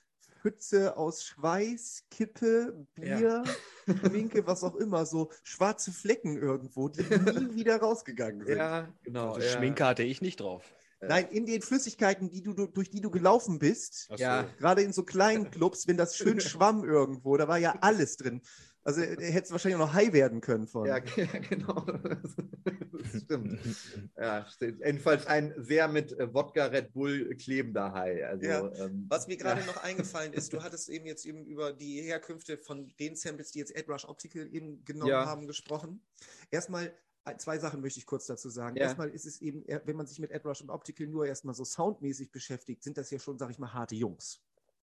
Pfütze 0.41 0.97
aus 0.97 1.25
Schweiß, 1.25 2.05
Kippe, 2.11 2.87
Bier, 2.95 3.45
ja. 3.87 3.95
Schminke, 4.07 4.47
was 4.47 4.65
auch 4.65 4.77
immer, 4.77 5.05
so 5.05 5.31
schwarze 5.43 5.93
Flecken 5.93 6.37
irgendwo, 6.37 6.89
die 6.89 7.03
nie 7.03 7.09
wieder 7.55 7.79
rausgegangen 7.81 8.47
sind. 8.47 8.59
Ja, 8.59 8.89
genau. 9.03 9.33
Also 9.33 9.47
ja. 9.47 9.53
Schminke 9.53 9.85
hatte 9.85 10.03
ich 10.03 10.23
nicht 10.23 10.41
drauf. 10.41 10.65
Nein, 11.03 11.29
in 11.31 11.47
den 11.47 11.63
Flüssigkeiten, 11.63 12.29
die 12.29 12.43
du, 12.43 12.53
durch 12.53 12.91
die 12.91 13.01
du 13.01 13.11
gelaufen 13.11 13.59
bist, 13.59 14.09
so. 14.09 14.17
ja. 14.17 14.43
gerade 14.59 14.83
in 14.83 14.93
so 14.93 15.03
kleinen 15.03 15.51
Clubs, 15.51 15.89
wenn 15.89 15.97
das 15.97 16.17
schön 16.17 16.41
schwamm 16.41 16.85
irgendwo, 16.85 17.37
da 17.37 17.49
war 17.49 17.57
ja 17.57 17.75
alles 17.81 18.17
drin. 18.17 18.43
Also 18.83 19.03
er 19.03 19.31
hätte 19.31 19.51
wahrscheinlich 19.51 19.81
auch 19.81 19.87
noch 19.87 19.93
high 19.93 20.13
werden 20.13 20.41
können 20.41 20.67
von. 20.67 20.87
Ja, 20.87 20.99
genau. 21.49 21.81
Das 21.81 23.23
stimmt. 23.23 23.59
ja. 24.17 24.47
Jedenfalls 24.61 25.27
ein 25.27 25.55
sehr 25.59 25.87
mit 25.89 26.13
äh, 26.19 26.33
Wodka 26.33 26.67
Red 26.67 26.93
Bull 26.93 27.35
klebender 27.37 27.93
High. 27.93 28.25
Also, 28.25 28.47
ja. 28.47 28.73
ähm, 28.77 29.07
Was 29.09 29.27
mir 29.27 29.37
gerade 29.37 29.61
ja. 29.61 29.67
noch 29.67 29.83
eingefallen 29.83 30.33
ist, 30.33 30.53
du 30.53 30.63
hattest 30.63 30.89
eben 30.89 31.07
jetzt 31.07 31.27
eben 31.27 31.45
über 31.45 31.73
die 31.73 32.01
Herkünfte 32.01 32.57
von 32.57 32.89
den 32.99 33.17
Samples, 33.17 33.53
die 33.53 33.59
jetzt 33.59 33.77
Ed 33.77 33.89
Rush 33.89 34.07
Optical 34.07 34.49
eben 34.53 34.85
genommen 34.85 35.11
ja. 35.11 35.27
haben, 35.27 35.47
gesprochen. 35.47 36.03
Erstmal 36.51 36.93
äh, 37.27 37.37
zwei 37.37 37.59
Sachen 37.59 37.83
möchte 37.83 37.99
ich 37.99 38.07
kurz 38.07 38.27
dazu 38.27 38.49
sagen. 38.49 38.77
Ja. 38.77 38.85
Erstmal 38.85 39.11
ist 39.11 39.27
es 39.27 39.43
eben, 39.43 39.65
wenn 39.85 39.97
man 39.97 40.07
sich 40.07 40.19
mit 40.19 40.31
Ed 40.31 40.45
Rush 40.47 40.63
und 40.63 40.71
Optical 40.71 41.07
nur 41.07 41.27
erstmal 41.27 41.55
so 41.55 41.65
soundmäßig 41.65 42.33
beschäftigt, 42.33 42.83
sind 42.83 42.97
das 42.97 43.11
ja 43.11 43.19
schon, 43.19 43.39
sag 43.39 43.51
ich 43.51 43.59
mal, 43.59 43.75
harte 43.75 43.95
Jungs. 43.95 44.43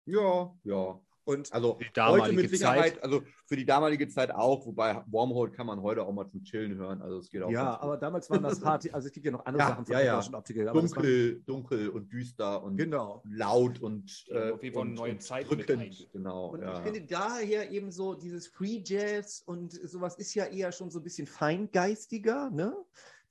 Ja, 0.05 0.55
ja. 0.63 0.99
Und 1.23 1.53
also 1.53 1.79
heute 1.97 2.33
mit 2.33 2.49
Sicherheit, 2.49 2.95
Zeit. 2.95 3.03
also 3.03 3.21
für 3.45 3.55
die 3.55 3.65
damalige 3.65 4.07
Zeit 4.07 4.31
auch, 4.31 4.65
wobei 4.65 5.03
Wormhole 5.07 5.51
kann 5.51 5.67
man 5.67 5.81
heute 5.81 6.03
auch 6.03 6.13
mal 6.13 6.27
zum 6.27 6.43
Chillen 6.43 6.75
hören. 6.75 7.01
Also 7.01 7.19
es 7.19 7.29
geht 7.29 7.43
auch. 7.43 7.51
Ja, 7.51 7.79
aber 7.79 7.97
damals 7.97 8.29
waren 8.29 8.41
das 8.41 8.61
hart, 8.65 8.91
also 8.93 9.07
es 9.07 9.13
gibt 9.13 9.25
ja 9.25 9.31
noch 9.31 9.45
andere 9.45 9.61
ja, 9.63 9.69
Sachen 9.69 9.85
von 9.85 9.93
ja, 9.93 10.01
ja. 10.01 10.19
Optical. 10.33 10.73
dunkel, 10.73 11.33
waren, 11.35 11.43
dunkel 11.45 11.89
und 11.89 12.11
düster 12.11 12.63
und 12.63 12.77
genau. 12.77 13.21
laut 13.29 13.79
und 13.79 14.25
äh, 14.29 14.57
Fall 14.73 14.81
eine 14.81 14.93
neue 14.93 15.17
Zeit 15.19 15.49
drückend. 15.49 16.09
Genau. 16.11 16.47
Und 16.47 16.61
ja. 16.61 16.77
ich 16.77 16.79
finde 16.79 17.01
daher 17.01 17.69
eben 17.71 17.91
so 17.91 18.15
dieses 18.15 18.47
Free 18.47 18.81
Jazz 18.83 19.43
und 19.45 19.73
sowas 19.73 20.15
ist 20.15 20.33
ja 20.33 20.45
eher 20.45 20.71
schon 20.71 20.89
so 20.89 20.99
ein 20.99 21.03
bisschen 21.03 21.27
feingeistiger, 21.27 22.49
ne? 22.49 22.75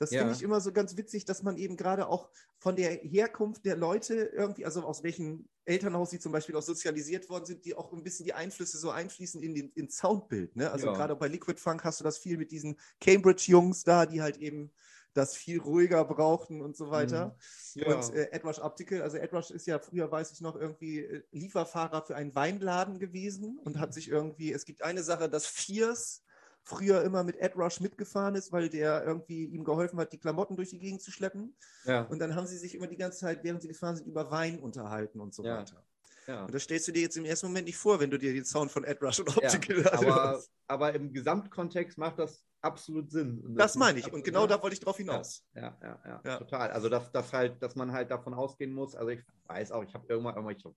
Das 0.00 0.12
ja. 0.12 0.20
finde 0.20 0.34
ich 0.34 0.42
immer 0.42 0.62
so 0.62 0.72
ganz 0.72 0.96
witzig, 0.96 1.26
dass 1.26 1.42
man 1.42 1.58
eben 1.58 1.76
gerade 1.76 2.08
auch 2.08 2.30
von 2.58 2.74
der 2.74 2.90
Herkunft 2.90 3.66
der 3.66 3.76
Leute 3.76 4.14
irgendwie, 4.14 4.64
also 4.64 4.82
aus 4.82 5.02
welchem 5.02 5.46
Elternhaus 5.66 6.08
sie 6.08 6.18
zum 6.18 6.32
Beispiel 6.32 6.56
auch 6.56 6.62
sozialisiert 6.62 7.28
worden 7.28 7.44
sind, 7.44 7.66
die 7.66 7.74
auch 7.74 7.92
ein 7.92 8.02
bisschen 8.02 8.24
die 8.24 8.32
Einflüsse 8.32 8.78
so 8.78 8.90
einfließen 8.90 9.42
in 9.42 9.54
den 9.54 9.70
ins 9.72 9.98
Soundbild. 9.98 10.56
Ne? 10.56 10.70
Also 10.70 10.86
ja. 10.86 10.94
gerade 10.94 11.14
bei 11.16 11.28
Liquid 11.28 11.60
Funk 11.60 11.84
hast 11.84 12.00
du 12.00 12.04
das 12.04 12.16
viel 12.16 12.38
mit 12.38 12.50
diesen 12.50 12.78
Cambridge-Jungs 13.02 13.84
da, 13.84 14.06
die 14.06 14.22
halt 14.22 14.38
eben 14.38 14.72
das 15.12 15.36
viel 15.36 15.60
ruhiger 15.60 16.02
brauchten 16.06 16.62
und 16.62 16.78
so 16.78 16.90
weiter. 16.90 17.36
Mhm. 17.74 17.82
Ja. 17.82 17.94
Und 17.94 18.14
äh, 18.14 18.30
Edrush 18.32 18.58
Optical, 18.58 19.02
also 19.02 19.18
Edrush 19.18 19.50
ist 19.50 19.66
ja 19.66 19.78
früher, 19.78 20.10
weiß 20.10 20.32
ich 20.32 20.40
noch, 20.40 20.56
irgendwie 20.56 21.00
äh, 21.00 21.22
Lieferfahrer 21.32 22.02
für 22.06 22.16
einen 22.16 22.34
Weinladen 22.34 22.98
gewesen 22.98 23.58
und 23.58 23.78
hat 23.78 23.92
sich 23.92 24.08
irgendwie, 24.08 24.50
es 24.50 24.64
gibt 24.64 24.82
eine 24.82 25.02
Sache, 25.02 25.28
das 25.28 25.46
Fierce 25.46 26.22
früher 26.70 27.02
immer 27.02 27.24
mit 27.24 27.36
Ed 27.36 27.56
Rush 27.56 27.80
mitgefahren 27.80 28.34
ist, 28.36 28.52
weil 28.52 28.68
der 28.68 29.04
irgendwie 29.04 29.44
ihm 29.44 29.64
geholfen 29.64 29.98
hat, 29.98 30.12
die 30.12 30.18
Klamotten 30.18 30.56
durch 30.56 30.70
die 30.70 30.78
Gegend 30.78 31.02
zu 31.02 31.10
schleppen. 31.10 31.54
Ja. 31.84 32.02
Und 32.02 32.20
dann 32.20 32.34
haben 32.36 32.46
sie 32.46 32.56
sich 32.56 32.74
immer 32.74 32.86
die 32.86 32.96
ganze 32.96 33.18
Zeit, 33.18 33.42
während 33.42 33.60
sie 33.60 33.68
gefahren 33.68 33.96
sind, 33.96 34.06
über 34.06 34.30
Wein 34.30 34.60
unterhalten 34.60 35.20
und 35.20 35.34
so 35.34 35.44
ja. 35.44 35.58
weiter. 35.58 35.84
Ja. 36.26 36.44
Und 36.44 36.54
das 36.54 36.62
stellst 36.62 36.86
du 36.86 36.92
dir 36.92 37.02
jetzt 37.02 37.16
im 37.16 37.24
ersten 37.24 37.48
Moment 37.48 37.66
nicht 37.66 37.76
vor, 37.76 37.98
wenn 37.98 38.10
du 38.10 38.18
dir 38.18 38.32
den 38.32 38.44
Sound 38.44 38.70
von 38.70 38.84
Ed 38.84 39.02
Rush 39.02 39.18
und 39.18 39.36
Optical 39.36 39.82
ja, 39.82 39.92
aber, 39.92 40.42
aber 40.68 40.94
im 40.94 41.12
Gesamtkontext 41.12 41.98
macht 41.98 42.20
das 42.20 42.44
absolut 42.60 43.10
Sinn. 43.10 43.42
Das, 43.48 43.72
das 43.72 43.76
meine 43.76 43.98
ich. 43.98 44.12
Und 44.12 44.22
genau 44.22 44.46
da 44.46 44.62
wollte 44.62 44.74
ich 44.74 44.80
drauf 44.80 44.96
hinaus. 44.96 45.44
Ja, 45.54 45.76
ja, 45.82 46.20
ja, 46.24 46.36
total. 46.36 46.70
Also, 46.70 46.88
dass, 46.88 47.10
dass, 47.10 47.32
halt, 47.32 47.60
dass 47.60 47.74
man 47.74 47.90
halt 47.90 48.12
davon 48.12 48.34
ausgehen 48.34 48.72
muss. 48.72 48.94
Also, 48.94 49.10
ich 49.10 49.24
weiß 49.46 49.72
auch, 49.72 49.82
ich 49.82 49.92
habe 49.92 50.06
irgendwann, 50.08 50.36
irgendwann 50.36 50.56
ich 50.56 50.64
hab 50.64 50.74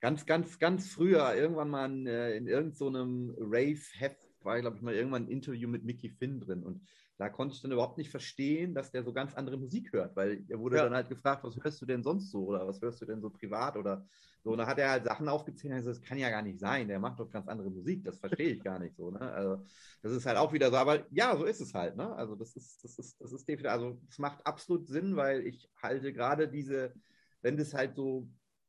ganz, 0.00 0.24
ganz, 0.24 0.58
ganz 0.58 0.88
früher 0.88 1.34
irgendwann 1.34 1.68
mal 1.68 1.90
in, 1.90 2.06
äh, 2.06 2.36
in 2.36 2.46
irgendeinem 2.46 3.34
so 3.36 3.44
Rave-Heft 3.44 4.28
war, 4.46 4.60
glaube 4.60 4.76
ich, 4.76 4.82
mal 4.82 4.94
irgendwann 4.94 5.24
ein 5.24 5.30
Interview 5.30 5.68
mit 5.68 5.84
Mickey 5.84 6.08
Finn 6.08 6.40
drin. 6.40 6.62
Und 6.62 6.80
da 7.18 7.28
konnte 7.28 7.54
ich 7.54 7.62
dann 7.62 7.72
überhaupt 7.72 7.98
nicht 7.98 8.10
verstehen, 8.10 8.74
dass 8.74 8.90
der 8.90 9.02
so 9.02 9.12
ganz 9.12 9.34
andere 9.34 9.56
Musik 9.56 9.92
hört, 9.92 10.16
weil 10.16 10.44
er 10.48 10.58
wurde 10.58 10.76
ja. 10.76 10.84
dann 10.84 10.94
halt 10.94 11.08
gefragt, 11.08 11.44
was 11.44 11.56
hörst 11.62 11.80
du 11.80 11.86
denn 11.86 12.02
sonst 12.02 12.30
so 12.30 12.46
oder 12.46 12.66
was 12.66 12.80
hörst 12.80 13.00
du 13.00 13.06
denn 13.06 13.20
so 13.20 13.30
privat 13.30 13.76
oder 13.76 14.06
so. 14.44 14.52
Und 14.52 14.58
da 14.58 14.66
hat 14.66 14.78
er 14.78 14.90
halt 14.90 15.04
Sachen 15.04 15.28
aufgezählt 15.28 15.72
und 15.72 15.78
gesagt, 15.78 15.96
das 15.96 16.08
kann 16.08 16.18
ja 16.18 16.28
gar 16.28 16.42
nicht 16.42 16.60
sein, 16.60 16.88
der 16.88 17.00
macht 17.00 17.18
doch 17.18 17.30
ganz 17.30 17.48
andere 17.48 17.70
Musik, 17.70 18.04
das 18.04 18.18
verstehe 18.18 18.50
ich 18.50 18.62
gar 18.62 18.78
nicht 18.78 18.96
so. 18.96 19.10
Ne? 19.10 19.20
Also 19.20 19.64
das 20.02 20.12
ist 20.12 20.26
halt 20.26 20.36
auch 20.36 20.52
wieder 20.52 20.70
so, 20.70 20.76
aber 20.76 21.06
ja, 21.10 21.36
so 21.36 21.44
ist 21.44 21.60
es 21.60 21.72
halt. 21.72 21.96
Ne? 21.96 22.14
Also 22.14 22.36
das 22.36 22.54
ist, 22.54 22.84
das 22.84 22.98
ist, 22.98 23.20
das 23.20 23.32
ist 23.32 23.48
definitiv, 23.48 23.70
also 23.70 24.00
es 24.10 24.18
macht 24.18 24.46
absolut 24.46 24.86
Sinn, 24.86 25.16
weil 25.16 25.46
ich 25.46 25.70
halte 25.82 26.12
gerade 26.12 26.48
diese, 26.48 26.92
wenn 27.40 27.56
das 27.56 27.72
halt 27.72 27.96
so, 27.96 28.28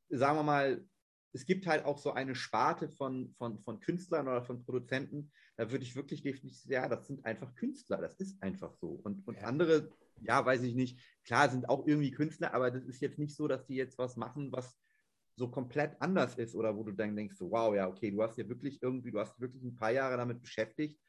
sagen 0.10 0.38
wir 0.38 0.44
mal, 0.44 0.86
es 1.34 1.46
gibt 1.46 1.68
halt 1.68 1.86
auch 1.86 1.98
so 1.98 2.14
eine 2.14 2.34
Sparte 2.34 2.90
von, 2.90 3.30
von, 3.38 3.60
von 3.60 3.80
Künstlern 3.80 4.28
oder 4.28 4.42
von 4.42 4.64
Produzenten, 4.64 5.32
da 5.58 5.72
würde 5.72 5.84
ich 5.84 5.96
wirklich 5.96 6.22
definitiv 6.22 6.58
sagen, 6.58 6.74
ja, 6.74 6.88
das 6.88 7.08
sind 7.08 7.26
einfach 7.26 7.54
Künstler, 7.56 7.98
das 7.98 8.16
ist 8.16 8.42
einfach 8.42 8.74
so. 8.76 9.00
Und, 9.04 9.28
und 9.28 9.38
ja. 9.38 9.44
andere, 9.44 9.90
ja, 10.22 10.46
weiß 10.46 10.62
ich 10.62 10.76
nicht, 10.76 11.00
klar 11.24 11.50
sind 11.50 11.68
auch 11.68 11.86
irgendwie 11.88 12.12
Künstler, 12.12 12.54
aber 12.54 12.72
das 12.72 12.86
ist 12.86 13.02
jetzt 13.02 13.18
nicht 13.18 13.36
so, 13.36 13.48
dass 13.48 13.66
die 13.66 13.76
jetzt 13.76 13.98
was 13.98 14.16
machen, 14.16 14.52
was 14.52 14.78
so 15.36 15.50
komplett 15.50 16.00
anders 16.00 16.36
ist 16.36 16.56
oder 16.56 16.76
wo 16.78 16.84
du 16.84 16.92
dann 16.92 17.16
denkst, 17.16 17.38
so, 17.38 17.52
wow, 17.52 17.76
ja, 17.76 17.88
okay, 17.88 18.12
du 18.12 18.22
hast 18.22 18.38
ja 18.38 18.48
wirklich 18.48 18.82
irgendwie, 18.82 19.12
du 19.12 19.20
hast 19.20 19.40
wirklich 19.40 19.64
ein 19.64 19.76
paar 19.76 19.92
Jahre 19.92 20.18
damit 20.18 20.42
beschäftigt 20.42 21.00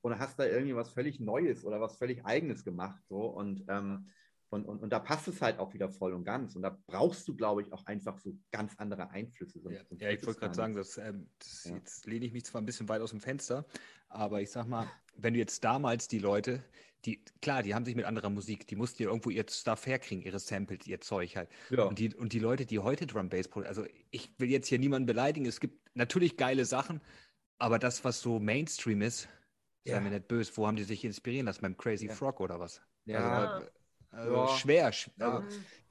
und 0.00 0.18
hast 0.18 0.38
da 0.38 0.46
irgendwie 0.46 0.76
was 0.76 0.90
völlig 0.90 1.18
Neues 1.18 1.64
oder 1.64 1.80
was 1.80 1.98
völlig 1.98 2.24
Eigenes 2.24 2.64
gemacht. 2.64 3.02
So. 3.08 3.26
Und 3.26 3.64
ähm, 3.68 4.08
und, 4.56 4.64
und, 4.64 4.82
und 4.82 4.90
da 4.90 4.98
passt 4.98 5.28
es 5.28 5.40
halt 5.40 5.58
auch 5.58 5.72
wieder 5.74 5.88
voll 5.88 6.14
und 6.14 6.24
ganz. 6.24 6.56
Und 6.56 6.62
da 6.62 6.76
brauchst 6.86 7.28
du, 7.28 7.36
glaube 7.36 7.62
ich, 7.62 7.72
auch 7.72 7.84
einfach 7.86 8.18
so 8.18 8.36
ganz 8.50 8.74
andere 8.78 9.10
Einflüsse. 9.10 9.60
Ja, 9.64 9.80
ja 9.98 10.10
ich 10.10 10.26
wollte 10.26 10.40
gerade 10.40 10.54
sagen, 10.54 10.74
das, 10.74 10.98
ähm, 10.98 11.28
das 11.38 11.64
ja. 11.64 11.74
jetzt 11.76 12.06
lehne 12.06 12.26
ich 12.26 12.32
mich 12.32 12.44
zwar 12.44 12.60
ein 12.60 12.66
bisschen 12.66 12.88
weit 12.88 13.02
aus 13.02 13.10
dem 13.10 13.20
Fenster, 13.20 13.66
aber 14.08 14.40
ich 14.40 14.50
sag 14.50 14.66
mal, 14.66 14.90
wenn 15.16 15.34
du 15.34 15.38
jetzt 15.38 15.62
damals 15.62 16.08
die 16.08 16.18
Leute, 16.18 16.64
die, 17.04 17.22
klar, 17.40 17.62
die 17.62 17.74
haben 17.74 17.84
sich 17.84 17.94
mit 17.94 18.04
anderer 18.04 18.30
Musik, 18.30 18.66
die 18.66 18.76
mussten 18.76 19.02
ja 19.02 19.08
irgendwo 19.08 19.30
ihr 19.30 19.44
Stuff 19.48 19.86
herkriegen, 19.86 20.24
ihre 20.24 20.38
Samples, 20.38 20.86
ihr 20.86 21.00
Zeug 21.00 21.36
halt. 21.36 21.48
Ja. 21.70 21.84
Und, 21.84 21.98
die, 21.98 22.14
und 22.14 22.32
die 22.32 22.38
Leute, 22.38 22.66
die 22.66 22.78
heute 22.78 23.06
Drum 23.06 23.28
Bass 23.28 23.48
produzieren, 23.48 23.68
also 23.68 23.86
ich 24.10 24.32
will 24.38 24.50
jetzt 24.50 24.68
hier 24.68 24.78
niemanden 24.78 25.06
beleidigen, 25.06 25.46
es 25.46 25.60
gibt 25.60 25.94
natürlich 25.94 26.36
geile 26.36 26.64
Sachen, 26.64 27.00
aber 27.58 27.78
das, 27.78 28.04
was 28.04 28.20
so 28.20 28.40
Mainstream 28.40 29.02
ist, 29.02 29.28
ja. 29.84 29.94
sei 29.94 30.00
mir 30.00 30.10
nicht 30.10 30.28
böse, 30.28 30.52
wo 30.56 30.66
haben 30.66 30.76
die 30.76 30.84
sich 30.84 31.04
inspirieren 31.04 31.46
lassen? 31.46 31.62
Beim 31.62 31.76
Crazy 31.76 32.08
Frog 32.08 32.40
oder 32.40 32.58
was? 32.58 32.82
Ja. 33.04 33.54
Also, 33.54 33.66
also 34.16 34.34
ja. 34.34 34.48
schwer. 34.48 34.86
Also, 34.86 35.44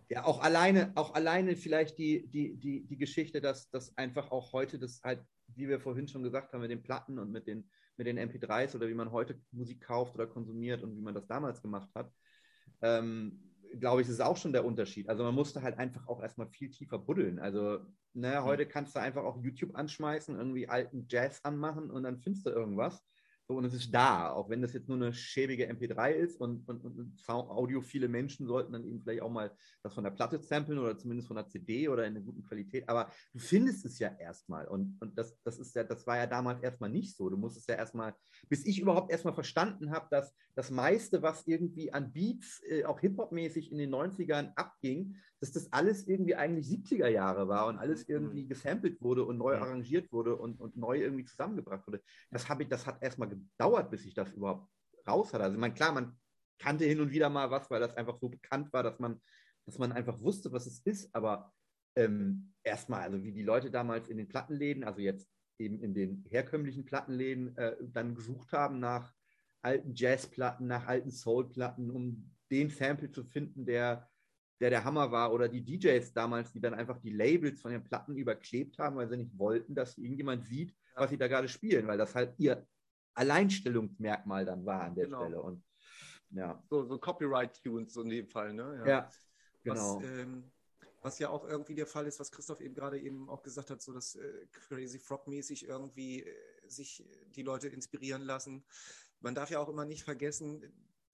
ja, 0.09 0.23
auch 0.23 0.41
alleine, 0.41 0.91
auch 0.95 1.13
alleine 1.13 1.55
vielleicht 1.55 1.97
die, 1.97 2.27
die, 2.27 2.57
die, 2.57 2.85
die 2.85 2.97
Geschichte, 2.97 3.41
dass, 3.41 3.69
dass 3.69 3.97
einfach 3.97 4.31
auch 4.31 4.53
heute 4.53 4.77
das 4.77 5.01
halt, 5.03 5.23
wie 5.47 5.67
wir 5.67 5.79
vorhin 5.79 6.07
schon 6.07 6.23
gesagt 6.23 6.53
haben, 6.53 6.61
mit 6.61 6.71
den 6.71 6.83
Platten 6.83 7.17
und 7.17 7.31
mit 7.31 7.47
den, 7.47 7.69
mit 7.97 8.07
den 8.07 8.19
MP3s 8.19 8.75
oder 8.75 8.87
wie 8.87 8.93
man 8.93 9.11
heute 9.11 9.39
Musik 9.51 9.81
kauft 9.81 10.15
oder 10.15 10.27
konsumiert 10.27 10.83
und 10.83 10.95
wie 10.95 11.01
man 11.01 11.15
das 11.15 11.27
damals 11.27 11.61
gemacht 11.61 11.89
hat, 11.95 12.11
ähm, 12.81 13.41
glaube 13.79 14.01
ich, 14.01 14.09
ist 14.09 14.21
auch 14.21 14.37
schon 14.37 14.53
der 14.53 14.65
Unterschied. 14.65 15.09
Also 15.09 15.23
man 15.23 15.35
musste 15.35 15.61
halt 15.61 15.77
einfach 15.77 16.07
auch 16.07 16.21
erstmal 16.21 16.47
viel 16.47 16.69
tiefer 16.69 16.99
buddeln. 16.99 17.39
Also 17.39 17.79
ne, 18.13 18.43
heute 18.43 18.65
kannst 18.65 18.95
du 18.95 18.99
einfach 18.99 19.23
auch 19.23 19.41
YouTube 19.41 19.75
anschmeißen, 19.75 20.37
irgendwie 20.37 20.69
alten 20.69 21.07
Jazz 21.09 21.39
anmachen 21.43 21.89
und 21.89 22.03
dann 22.03 22.19
findest 22.19 22.45
du 22.45 22.51
irgendwas. 22.51 23.03
So, 23.47 23.57
und 23.57 23.65
es 23.65 23.75
ist 23.75 23.93
da, 23.93 24.31
auch 24.31 24.49
wenn 24.49 24.63
das 24.63 24.73
jetzt 24.73 24.89
nur 24.89 24.97
eine 24.97 25.13
schäbige 25.13 25.69
MP3 25.69 26.11
ist 26.13 26.41
und, 26.41 26.67
und, 26.67 26.83
und 26.83 27.13
audiophile 27.27 28.07
Menschen 28.07 28.47
sollten 28.47 28.73
dann 28.73 28.83
eben 28.83 29.01
vielleicht 29.01 29.21
auch 29.21 29.29
mal 29.29 29.55
das 29.83 29.93
von 29.93 30.03
der 30.03 30.11
Platte 30.11 30.39
samplen 30.41 30.79
oder 30.79 30.97
zumindest 30.97 31.27
von 31.27 31.37
der 31.37 31.47
CD 31.47 31.87
oder 31.87 32.07
in 32.07 32.15
einer 32.15 32.25
guten 32.25 32.41
Qualität. 32.43 32.89
Aber 32.89 33.11
du 33.33 33.39
findest 33.39 33.85
es 33.85 33.99
ja 33.99 34.09
erstmal. 34.17 34.67
Und, 34.67 34.97
und 34.99 35.15
das, 35.15 35.39
das 35.43 35.59
ist 35.59 35.75
ja, 35.75 35.83
das 35.83 36.07
war 36.07 36.17
ja 36.17 36.25
damals 36.25 36.63
erstmal 36.63 36.89
nicht 36.89 37.15
so. 37.15 37.29
Du 37.29 37.37
musstest 37.37 37.69
ja 37.69 37.75
erstmal, 37.75 38.15
bis 38.49 38.65
ich 38.65 38.79
überhaupt 38.79 39.11
erstmal 39.11 39.35
verstanden 39.35 39.91
habe, 39.91 40.07
dass 40.09 40.33
das 40.55 40.71
meiste, 40.71 41.21
was 41.21 41.45
irgendwie 41.45 41.93
an 41.93 42.11
Beats, 42.13 42.63
äh, 42.67 42.85
auch 42.85 42.99
Hip-Hop-mäßig 42.99 43.71
in 43.71 43.77
den 43.77 43.93
90ern 43.93 44.53
abging, 44.55 45.17
dass 45.45 45.51
das 45.51 45.71
alles 45.71 46.07
irgendwie 46.07 46.35
eigentlich 46.35 46.65
70er 46.65 47.07
Jahre 47.07 47.47
war 47.47 47.67
und 47.67 47.77
alles 47.77 48.07
mhm. 48.07 48.15
irgendwie 48.15 48.47
gesampelt 48.47 48.99
wurde 49.01 49.23
und 49.23 49.37
neu 49.37 49.55
arrangiert 49.55 50.11
wurde 50.11 50.35
und, 50.35 50.59
und 50.59 50.75
neu 50.75 50.99
irgendwie 50.99 51.25
zusammengebracht 51.25 51.85
wurde. 51.85 52.01
Das, 52.31 52.47
ich, 52.59 52.67
das 52.67 52.87
hat 52.87 53.01
erstmal 53.03 53.29
gedauert, 53.29 53.91
bis 53.91 54.05
ich 54.05 54.15
das 54.15 54.33
überhaupt 54.33 54.67
raus 55.07 55.33
hatte. 55.33 55.43
Also, 55.43 55.59
man, 55.59 55.73
klar, 55.75 55.91
man 55.91 56.17
kannte 56.57 56.85
hin 56.85 56.99
und 56.99 57.11
wieder 57.11 57.29
mal 57.29 57.51
was, 57.51 57.69
weil 57.69 57.79
das 57.79 57.95
einfach 57.95 58.17
so 58.17 58.29
bekannt 58.29 58.73
war, 58.73 58.81
dass 58.81 58.99
man, 58.99 59.21
dass 59.65 59.77
man 59.77 59.91
einfach 59.91 60.19
wusste, 60.19 60.51
was 60.51 60.65
es 60.65 60.79
ist. 60.79 61.13
Aber 61.13 61.53
ähm, 61.95 62.53
erstmal, 62.63 63.01
also 63.01 63.23
wie 63.23 63.31
die 63.31 63.43
Leute 63.43 63.69
damals 63.69 64.07
in 64.07 64.17
den 64.17 64.27
Plattenläden, 64.27 64.83
also 64.83 64.99
jetzt 64.99 65.29
eben 65.59 65.79
in 65.79 65.93
den 65.93 66.25
herkömmlichen 66.27 66.85
Plattenläden, 66.85 67.55
äh, 67.57 67.75
dann 67.81 68.15
gesucht 68.15 68.51
haben 68.51 68.79
nach 68.79 69.13
alten 69.61 69.93
Jazzplatten, 69.93 70.65
nach 70.65 70.87
alten 70.87 71.11
Soulplatten, 71.11 71.91
um 71.91 72.31
den 72.49 72.69
Sample 72.71 73.11
zu 73.11 73.23
finden, 73.23 73.65
der 73.65 74.09
der 74.59 74.69
der 74.69 74.83
Hammer 74.83 75.11
war 75.11 75.33
oder 75.33 75.49
die 75.49 75.63
DJs 75.63 76.13
damals, 76.13 76.51
die 76.51 76.61
dann 76.61 76.73
einfach 76.73 76.99
die 76.99 77.11
Labels 77.11 77.61
von 77.61 77.71
den 77.71 77.83
Platten 77.83 78.15
überklebt 78.15 78.79
haben, 78.79 78.95
weil 78.95 79.09
sie 79.09 79.17
nicht 79.17 79.37
wollten, 79.37 79.75
dass 79.75 79.97
irgendjemand 79.97 80.45
sieht, 80.45 80.73
was 80.95 81.09
sie 81.09 81.17
da 81.17 81.27
gerade 81.27 81.49
spielen, 81.49 81.87
weil 81.87 81.97
das 81.97 82.15
halt 82.15 82.33
ihr 82.37 82.65
Alleinstellungsmerkmal 83.15 84.45
dann 84.45 84.65
war 84.65 84.81
an 84.81 84.95
der 84.95 85.05
genau. 85.05 85.21
Stelle. 85.21 85.41
Und 85.41 85.63
ja. 86.31 86.61
So, 86.69 86.85
so 86.85 86.97
Copyright-Tunes 86.97 87.95
in 87.97 88.09
dem 88.09 88.27
Fall, 88.27 88.53
ne? 88.53 88.77
Ja, 88.79 88.87
ja 88.87 89.09
genau. 89.63 89.97
Was, 89.97 90.03
ähm, 90.03 90.51
was, 91.01 91.19
ja 91.19 91.29
auch 91.29 91.47
irgendwie 91.47 91.75
der 91.75 91.87
Fall 91.87 92.07
ist, 92.07 92.19
was 92.19 92.31
Christoph 92.31 92.61
eben 92.61 92.75
gerade 92.75 92.99
eben 92.99 93.29
auch 93.29 93.43
gesagt 93.43 93.69
hat, 93.69 93.81
so 93.81 93.93
dass 93.93 94.15
äh, 94.15 94.47
Crazy 94.51 94.99
Frog-mäßig 94.99 95.67
irgendwie 95.67 96.23
äh, 96.23 96.33
sich 96.67 97.05
die 97.35 97.43
Leute 97.43 97.67
inspirieren 97.67 98.21
lassen. 98.21 98.65
Man 99.19 99.35
darf 99.35 99.49
ja 99.49 99.59
auch 99.59 99.69
immer 99.69 99.85
nicht 99.85 100.03
vergessen, 100.03 100.61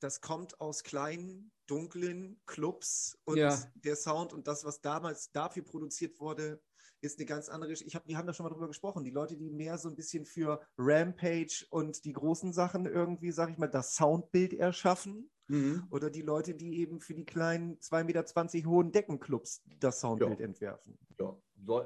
das 0.01 0.21
kommt 0.21 0.59
aus 0.59 0.83
kleinen, 0.83 1.51
dunklen 1.67 2.41
Clubs 2.45 3.17
und 3.23 3.37
ja. 3.37 3.57
der 3.75 3.95
Sound 3.95 4.33
und 4.33 4.47
das, 4.47 4.65
was 4.65 4.81
damals 4.81 5.31
dafür 5.31 5.63
produziert 5.63 6.19
wurde, 6.19 6.61
ist 7.01 7.17
eine 7.17 7.25
ganz 7.25 7.49
andere. 7.49 7.71
Ich 7.71 7.95
hab, 7.95 8.07
wir 8.07 8.17
haben 8.17 8.27
da 8.27 8.33
schon 8.33 8.43
mal 8.43 8.51
drüber 8.51 8.67
gesprochen. 8.67 9.03
Die 9.03 9.11
Leute, 9.11 9.35
die 9.35 9.49
mehr 9.49 9.77
so 9.77 9.89
ein 9.89 9.95
bisschen 9.95 10.25
für 10.25 10.61
Rampage 10.77 11.65
und 11.69 12.05
die 12.05 12.13
großen 12.13 12.53
Sachen 12.53 12.85
irgendwie, 12.85 13.31
sag 13.31 13.49
ich 13.49 13.57
mal, 13.57 13.67
das 13.67 13.95
Soundbild 13.95 14.53
erschaffen. 14.53 15.31
Mhm. 15.47 15.87
Oder 15.89 16.09
die 16.09 16.21
Leute, 16.21 16.53
die 16.55 16.79
eben 16.79 16.99
für 16.99 17.13
die 17.13 17.25
kleinen 17.25 17.77
2,20 17.79 18.03
Meter 18.55 18.69
hohen 18.69 18.91
Deckenclubs 18.91 19.63
das 19.79 19.99
Soundbild 19.99 20.39
ja. 20.39 20.45
entwerfen. 20.45 20.97
Ja, 21.19 21.35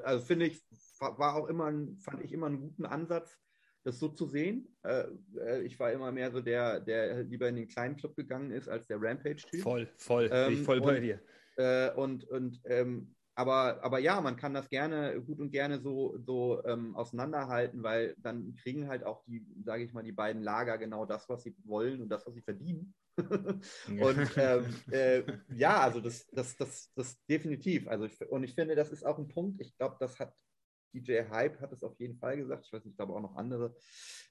also 0.04 0.26
finde 0.26 0.48
ich, 0.48 0.64
war 1.00 1.36
auch 1.36 1.48
immer, 1.48 1.66
ein, 1.66 1.98
fand 1.98 2.22
ich 2.22 2.32
immer 2.32 2.48
einen 2.48 2.60
guten 2.60 2.86
Ansatz 2.86 3.38
das 3.86 4.00
so 4.00 4.10
zu 4.10 4.26
sehen. 4.26 4.68
Äh, 4.84 5.06
äh, 5.38 5.62
ich 5.62 5.80
war 5.80 5.92
immer 5.92 6.12
mehr 6.12 6.32
so 6.32 6.42
der, 6.42 6.80
der 6.80 7.24
lieber 7.24 7.48
in 7.48 7.56
den 7.56 7.68
kleinen 7.68 7.96
Club 7.96 8.16
gegangen 8.16 8.52
ist, 8.52 8.68
als 8.68 8.88
der 8.88 8.98
Rampage-Typ. 9.00 9.62
Voll, 9.62 9.88
voll, 9.98 10.30
ähm, 10.32 10.54
ich 10.54 10.64
voll 10.64 10.82
bei 10.82 11.00
dir. 11.00 11.22
Äh, 11.58 11.92
und 11.94 12.26
und 12.26 12.60
ähm, 12.66 13.16
aber, 13.38 13.84
aber 13.84 14.00
ja, 14.00 14.22
man 14.22 14.38
kann 14.38 14.54
das 14.54 14.70
gerne, 14.70 15.22
gut 15.22 15.42
und 15.42 15.52
gerne 15.52 15.80
so, 15.80 16.18
so 16.20 16.64
ähm, 16.64 16.96
auseinanderhalten, 16.96 17.84
weil 17.84 18.16
dann 18.18 18.56
kriegen 18.56 18.88
halt 18.88 19.04
auch 19.04 19.26
die, 19.26 19.46
sage 19.66 19.84
ich 19.84 19.94
mal, 19.94 20.04
die 20.04 20.14
beiden 20.14 20.42
Lager 20.42 20.78
genau 20.78 21.06
das, 21.06 21.28
was 21.28 21.44
sie 21.44 21.54
wollen 21.66 22.02
und 22.02 22.08
das, 22.08 22.26
was 22.26 22.34
sie 22.34 22.42
verdienen. 22.42 22.94
und 23.18 24.32
ähm, 24.38 24.66
äh, 24.90 25.24
ja, 25.54 25.82
also 25.82 26.00
das, 26.00 26.26
das, 26.28 26.56
das, 26.56 26.92
das 26.96 27.22
definitiv. 27.26 27.90
Also 27.90 28.06
ich, 28.06 28.22
und 28.30 28.44
ich 28.44 28.56
finde, 28.56 28.76
das 28.76 28.92
ist 28.92 29.06
auch 29.06 29.18
ein 29.18 29.28
Punkt. 29.28 29.60
Ich 29.60 29.76
glaube, 29.78 29.98
das 30.00 30.18
hat 30.18 30.34
DJ 30.96 31.30
Hype 31.30 31.60
hat 31.62 31.72
es 31.72 31.84
auf 31.84 32.00
jeden 32.00 32.18
Fall 32.18 32.38
gesagt, 32.38 32.66
ich 32.66 32.74
weiß 32.74 32.84
nicht, 32.86 32.94
ich 32.94 32.98
glaube 32.98 33.14
auch 33.14 33.22
noch 33.22 33.36
andere, 33.36 33.76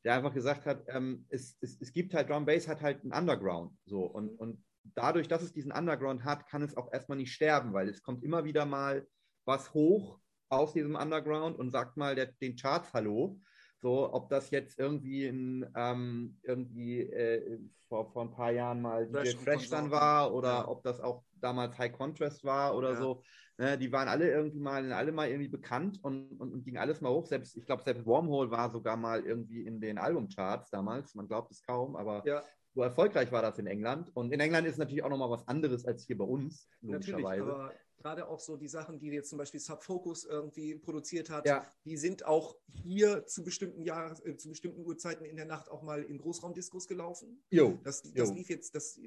der 0.03 0.15
einfach 0.15 0.35
gesagt 0.35 0.67
hat, 0.67 0.85
ähm, 0.89 1.27
es, 1.29 1.57
es, 1.61 1.81
es 1.81 1.93
gibt 1.93 2.15
halt, 2.15 2.31
Drum 2.31 2.47
Bass 2.47 2.67
hat 2.69 2.83
halt 2.83 3.03
einen 3.03 3.13
Underground. 3.13 3.77
So, 3.85 4.03
und, 4.03 4.31
und 4.39 4.65
dadurch, 4.95 5.29
dass 5.29 5.43
es 5.43 5.53
diesen 5.53 5.73
Underground 5.73 6.25
hat, 6.25 6.47
kann 6.49 6.63
es 6.63 6.77
auch 6.77 6.93
erstmal 6.93 7.19
nicht 7.19 7.33
sterben, 7.33 7.73
weil 7.73 7.89
es 7.89 8.03
kommt 8.03 8.23
immer 8.25 8.45
wieder 8.45 8.67
mal 8.67 9.07
was 9.45 9.73
hoch 9.75 10.21
aus 10.49 10.73
diesem 10.73 10.95
Underground 10.95 11.59
und 11.59 11.71
sagt 11.71 11.97
mal 11.97 12.15
der, 12.15 12.27
den 12.27 12.57
Charts 12.57 12.93
Hallo. 12.93 13.41
So, 13.81 14.15
ob 14.15 14.31
das 14.31 14.51
jetzt 14.51 14.79
irgendwie 14.79 15.27
in, 15.27 15.67
ähm, 15.77 16.39
irgendwie 16.43 17.01
äh, 17.01 17.59
vor, 17.89 18.11
vor 18.11 18.23
ein 18.23 18.31
paar 18.31 18.51
Jahren 18.51 18.81
mal 18.81 19.07
DJ 19.07 19.37
Fresh 19.37 19.69
dann 19.69 19.91
war 19.91 20.33
oder 20.33 20.49
ja. 20.49 20.69
ob 20.69 20.83
das 20.83 21.01
auch 21.01 21.23
damals 21.45 21.79
High 21.79 21.93
Contrast 21.93 22.45
war 22.45 22.77
oder 22.77 22.93
ja. 22.93 22.97
so. 22.97 23.23
Ne, 23.57 23.79
die 23.79 23.93
waren 23.93 24.09
alle 24.09 24.29
irgendwie 24.29 24.59
mal, 24.59 24.93
alle 24.93 25.13
mal 25.13 25.29
irgendwie 25.29 25.49
bekannt 25.49 26.01
und, 26.03 26.41
und, 26.41 26.53
und 26.53 26.65
gingen 26.65 26.79
alles 26.79 27.01
mal 27.01 27.11
hoch. 27.11 27.27
Selbst, 27.27 27.57
ich 27.57 27.65
glaube, 27.65 27.85
selbst 27.85 28.05
Wormhole 28.05 28.51
war 28.51 28.69
sogar 28.73 28.97
mal 28.97 29.25
irgendwie 29.25 29.63
in 29.63 29.81
den 29.81 29.97
Albumcharts 29.97 30.71
damals. 30.71 31.15
Man 31.15 31.29
glaubt 31.29 31.53
es 31.53 31.63
kaum, 31.63 31.95
aber 31.95 32.27
ja. 32.27 32.43
so 32.75 32.83
erfolgreich 32.83 33.31
war 33.31 33.43
das 33.43 33.61
in 33.61 33.69
England. 33.69 34.11
Und 34.17 34.33
in 34.33 34.41
England 34.41 34.67
ist 34.67 34.79
natürlich 34.79 35.05
auch 35.05 35.09
nochmal 35.09 35.31
was 35.31 35.47
anderes 35.47 35.87
als 35.87 36.05
hier 36.05 36.19
bei 36.19 36.25
uns, 36.25 36.69
logischerweise. 36.81 37.71
Gerade 38.05 38.29
auch 38.29 38.39
so 38.39 38.57
die 38.57 38.69
Sachen, 38.69 38.99
die 38.99 39.07
jetzt 39.07 39.31
zum 39.31 39.39
Beispiel 39.39 39.61
Subfocus 39.61 40.25
irgendwie 40.27 40.75
produziert 40.75 41.31
hat, 41.31 41.47
ja. 41.47 41.67
die 41.87 41.97
sind 41.97 42.27
auch 42.27 42.55
hier 42.69 43.25
zu 43.27 43.43
bestimmten 43.43 43.81
Jahren, 43.81 44.15
äh, 44.27 44.37
zu 44.37 44.51
bestimmten 44.51 44.85
Uhrzeiten 44.85 45.25
in 45.25 45.37
der 45.37 45.47
Nacht 45.47 45.71
auch 45.71 45.83
mal 45.83 46.03
in 46.03 46.19
Großraumdiskos 46.19 46.87
gelaufen. 46.87 47.43
Jo. 47.49 47.79
Das, 47.83 48.03
das 48.03 48.29
jo. 48.29 48.35
lief 48.35 48.51
jetzt, 48.51 48.75
das 48.75 49.01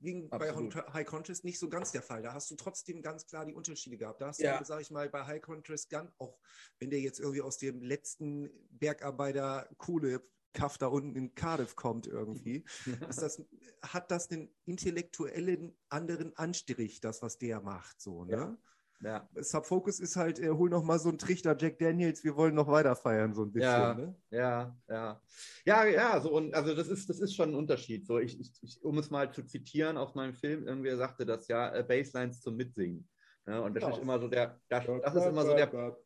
ging 0.00 0.28
Absolut. 0.32 0.74
bei 0.74 0.92
High 0.92 1.06
Contrast 1.06 1.44
nicht 1.44 1.60
so 1.60 1.68
ganz 1.68 1.92
der 1.92 2.02
Fall. 2.02 2.22
Da 2.22 2.34
hast 2.34 2.50
du 2.50 2.56
trotzdem 2.56 3.00
ganz 3.00 3.26
klar 3.26 3.46
die 3.46 3.54
Unterschiede 3.54 3.96
gehabt. 3.96 4.20
Da 4.20 4.26
hast 4.26 4.40
ja. 4.40 4.58
du, 4.58 4.64
sag 4.64 4.80
ich 4.80 4.90
mal, 4.90 5.08
bei 5.08 5.24
High 5.24 5.40
Contrast 5.40 5.88
Gun, 5.88 6.10
auch 6.18 6.36
wenn 6.80 6.90
der 6.90 6.98
jetzt 6.98 7.20
irgendwie 7.20 7.42
aus 7.42 7.58
dem 7.58 7.80
letzten 7.80 8.50
Bergarbeiter 8.70 9.68
Kohle 9.78 10.20
Kaff 10.52 10.78
da 10.78 10.86
unten 10.86 11.16
in 11.16 11.34
Cardiff 11.34 11.76
kommt 11.76 12.06
irgendwie, 12.06 12.64
ist 13.08 13.22
das, 13.22 13.42
hat 13.82 14.10
das 14.10 14.30
einen 14.30 14.48
intellektuellen 14.64 15.76
anderen 15.88 16.36
Anstrich, 16.36 17.00
das, 17.00 17.22
was 17.22 17.38
der 17.38 17.60
macht, 17.60 18.00
so, 18.00 18.24
ne? 18.24 18.58
Ja. 19.00 19.28
ja. 19.34 19.42
Subfocus 19.42 20.00
ist 20.00 20.16
halt, 20.16 20.38
äh, 20.38 20.50
hol 20.50 20.70
noch 20.70 20.82
mal 20.82 20.98
so 20.98 21.08
einen 21.08 21.18
Trichter 21.18 21.56
Jack 21.58 21.78
Daniels, 21.78 22.24
wir 22.24 22.36
wollen 22.36 22.54
noch 22.54 22.68
weiter 22.68 22.96
feiern, 22.96 23.34
so 23.34 23.42
ein 23.42 23.52
bisschen. 23.52 23.70
Ja, 23.70 23.94
ne? 23.94 24.16
ja, 24.30 24.76
ja. 24.88 25.22
Ja, 25.64 25.84
ja, 25.84 26.20
so 26.20 26.32
und 26.32 26.54
also 26.54 26.74
das 26.74 26.88
ist, 26.88 27.08
das 27.08 27.20
ist 27.20 27.34
schon 27.34 27.50
ein 27.50 27.54
Unterschied. 27.54 28.06
So, 28.06 28.18
ich, 28.18 28.38
ich, 28.40 28.84
um 28.84 28.98
es 28.98 29.10
mal 29.10 29.32
zu 29.32 29.42
zitieren 29.44 29.96
aus 29.96 30.14
meinem 30.14 30.34
Film, 30.34 30.66
irgendwer 30.66 30.96
sagte 30.96 31.26
das 31.26 31.48
ja, 31.48 31.74
äh, 31.74 31.82
Baselines 31.82 32.40
zum 32.40 32.56
Mitsingen. 32.56 33.08
Ja, 33.46 33.54
ne? 33.54 33.62
und 33.62 33.74
das 33.74 33.82
ja. 33.82 33.90
ist 33.90 33.98
immer 33.98 34.20
so 34.20 34.28
der, 34.28 34.60
das, 34.68 34.86
das 34.86 35.14
ist 35.14 35.26
immer 35.26 35.44
so 35.44 35.54
der, 35.54 35.96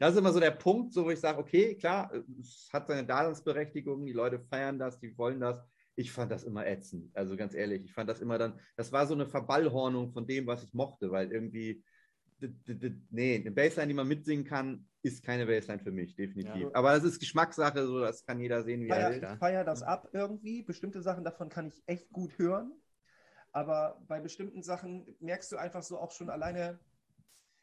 das 0.00 0.14
ist 0.14 0.18
immer 0.18 0.32
so 0.32 0.40
der 0.40 0.52
Punkt, 0.52 0.94
so 0.94 1.04
wo 1.04 1.10
ich 1.10 1.20
sage, 1.20 1.38
okay, 1.38 1.76
klar, 1.76 2.10
es 2.40 2.70
hat 2.72 2.88
seine 2.88 3.06
Daseinsberechtigung, 3.06 4.06
die 4.06 4.14
Leute 4.14 4.40
feiern 4.40 4.78
das, 4.78 4.98
die 4.98 5.16
wollen 5.16 5.40
das. 5.40 5.62
Ich 5.94 6.10
fand 6.10 6.32
das 6.32 6.44
immer 6.44 6.66
ätzend. 6.66 7.14
Also 7.14 7.36
ganz 7.36 7.52
ehrlich, 7.52 7.84
ich 7.84 7.92
fand 7.92 8.08
das 8.08 8.22
immer 8.22 8.38
dann, 8.38 8.58
das 8.76 8.90
war 8.92 9.06
so 9.06 9.12
eine 9.12 9.26
Verballhornung 9.26 10.10
von 10.10 10.26
dem, 10.26 10.46
was 10.46 10.64
ich 10.64 10.72
mochte, 10.72 11.10
weil 11.10 11.30
irgendwie, 11.30 11.84
nee, 13.10 13.36
eine 13.36 13.50
Bassline, 13.50 13.88
die 13.88 13.94
man 13.94 14.08
mitsingen 14.08 14.46
kann, 14.46 14.86
ist 15.02 15.22
keine 15.22 15.44
Bassline 15.44 15.80
für 15.80 15.92
mich, 15.92 16.16
definitiv. 16.16 16.62
Ja. 16.62 16.70
Aber 16.72 16.92
das 16.92 17.04
ist 17.04 17.18
Geschmackssache, 17.18 17.86
so 17.86 18.00
das 18.00 18.24
kann 18.24 18.40
jeder 18.40 18.62
sehen, 18.64 18.80
wie 18.82 18.88
feier, 18.88 19.10
er 19.10 19.10
will. 19.10 19.28
Ich 19.32 19.38
feiere 19.38 19.64
das 19.64 19.82
ab 19.82 20.08
irgendwie. 20.12 20.62
Bestimmte 20.62 21.02
Sachen 21.02 21.24
davon 21.24 21.50
kann 21.50 21.66
ich 21.66 21.82
echt 21.84 22.10
gut 22.10 22.38
hören. 22.38 22.72
Aber 23.52 24.00
bei 24.08 24.20
bestimmten 24.20 24.62
Sachen 24.62 25.14
merkst 25.20 25.52
du 25.52 25.58
einfach 25.58 25.82
so 25.82 25.98
auch 25.98 26.12
schon 26.12 26.30
alleine, 26.30 26.78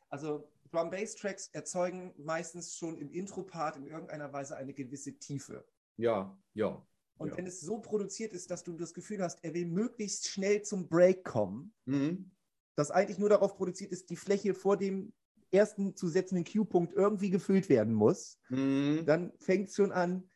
also 0.09 0.51
Drum 0.71 0.89
Bass 0.89 1.15
Tracks 1.15 1.49
erzeugen 1.53 2.13
meistens 2.17 2.75
schon 2.75 2.97
im 2.97 3.11
Intro-Part 3.11 3.77
in 3.77 3.87
irgendeiner 3.87 4.31
Weise 4.33 4.57
eine 4.57 4.73
gewisse 4.73 5.17
Tiefe. 5.17 5.65
Ja, 5.97 6.37
ja. 6.53 6.85
Und 7.17 7.29
ja. 7.29 7.37
wenn 7.37 7.47
es 7.47 7.61
so 7.61 7.79
produziert 7.79 8.33
ist, 8.33 8.51
dass 8.51 8.63
du 8.63 8.77
das 8.77 8.93
Gefühl 8.93 9.21
hast, 9.21 9.43
er 9.43 9.53
will 9.53 9.65
möglichst 9.65 10.27
schnell 10.27 10.61
zum 10.61 10.87
Break 10.87 11.23
kommen, 11.23 11.73
mhm. 11.85 12.31
das 12.75 12.91
eigentlich 12.91 13.17
nur 13.17 13.29
darauf 13.29 13.55
produziert 13.55 13.91
ist, 13.91 14.09
die 14.09 14.15
Fläche 14.15 14.53
vor 14.53 14.77
dem 14.77 15.13
ersten 15.51 15.95
zu 15.95 16.09
setzenden 16.09 16.45
Q-Punkt 16.45 16.93
irgendwie 16.93 17.29
gefüllt 17.29 17.69
werden 17.69 17.93
muss, 17.93 18.39
mhm. 18.49 19.03
dann 19.05 19.31
fängt 19.39 19.69
es 19.69 19.75
schon 19.75 19.91
an, 19.91 20.29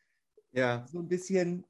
ja. 0.51 0.85
so 0.87 0.99
ein 0.99 1.07
bisschen 1.07 1.65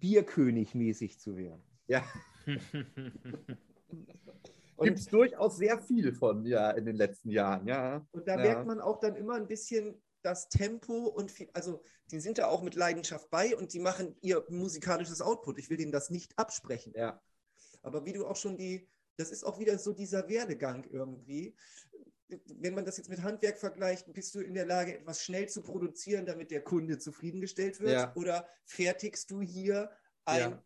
Bierkönig-mäßig 0.00 1.18
zu 1.18 1.36
werden. 1.36 1.62
Ja. 1.86 2.04
Gibt 4.78 4.98
es 4.98 5.06
durchaus 5.06 5.56
sehr 5.56 5.80
viel 5.80 6.12
von, 6.12 6.44
ja, 6.44 6.70
in 6.72 6.84
den 6.84 6.96
letzten 6.96 7.30
Jahren, 7.30 7.66
ja. 7.66 8.06
Und 8.12 8.28
da 8.28 8.36
ja. 8.36 8.42
merkt 8.42 8.66
man 8.66 8.80
auch 8.80 9.00
dann 9.00 9.16
immer 9.16 9.34
ein 9.34 9.46
bisschen 9.46 10.02
das 10.22 10.48
Tempo 10.48 11.06
und 11.06 11.30
viel, 11.30 11.48
also 11.52 11.82
die 12.10 12.20
sind 12.20 12.38
da 12.38 12.48
auch 12.48 12.62
mit 12.62 12.74
Leidenschaft 12.74 13.30
bei 13.30 13.56
und 13.56 13.72
die 13.72 13.78
machen 13.78 14.16
ihr 14.22 14.44
musikalisches 14.48 15.20
Output. 15.20 15.58
Ich 15.58 15.70
will 15.70 15.76
denen 15.76 15.92
das 15.92 16.10
nicht 16.10 16.36
absprechen. 16.36 16.92
Ja. 16.96 17.22
Aber 17.82 18.04
wie 18.04 18.12
du 18.12 18.26
auch 18.26 18.36
schon 18.36 18.56
die, 18.56 18.88
das 19.16 19.30
ist 19.30 19.44
auch 19.44 19.58
wieder 19.58 19.78
so 19.78 19.92
dieser 19.92 20.28
Werdegang 20.28 20.84
irgendwie. 20.90 21.54
Wenn 22.28 22.74
man 22.74 22.84
das 22.84 22.96
jetzt 22.96 23.08
mit 23.08 23.22
Handwerk 23.22 23.56
vergleicht, 23.56 24.12
bist 24.12 24.34
du 24.34 24.40
in 24.40 24.54
der 24.54 24.66
Lage, 24.66 24.98
etwas 24.98 25.22
schnell 25.22 25.48
zu 25.48 25.62
produzieren, 25.62 26.26
damit 26.26 26.50
der 26.50 26.62
Kunde 26.62 26.98
zufriedengestellt 26.98 27.80
wird? 27.80 27.92
Ja. 27.92 28.12
Oder 28.16 28.48
fertigst 28.64 29.30
du 29.30 29.40
hier 29.40 29.90
ein 30.26 30.40
ja 30.40 30.62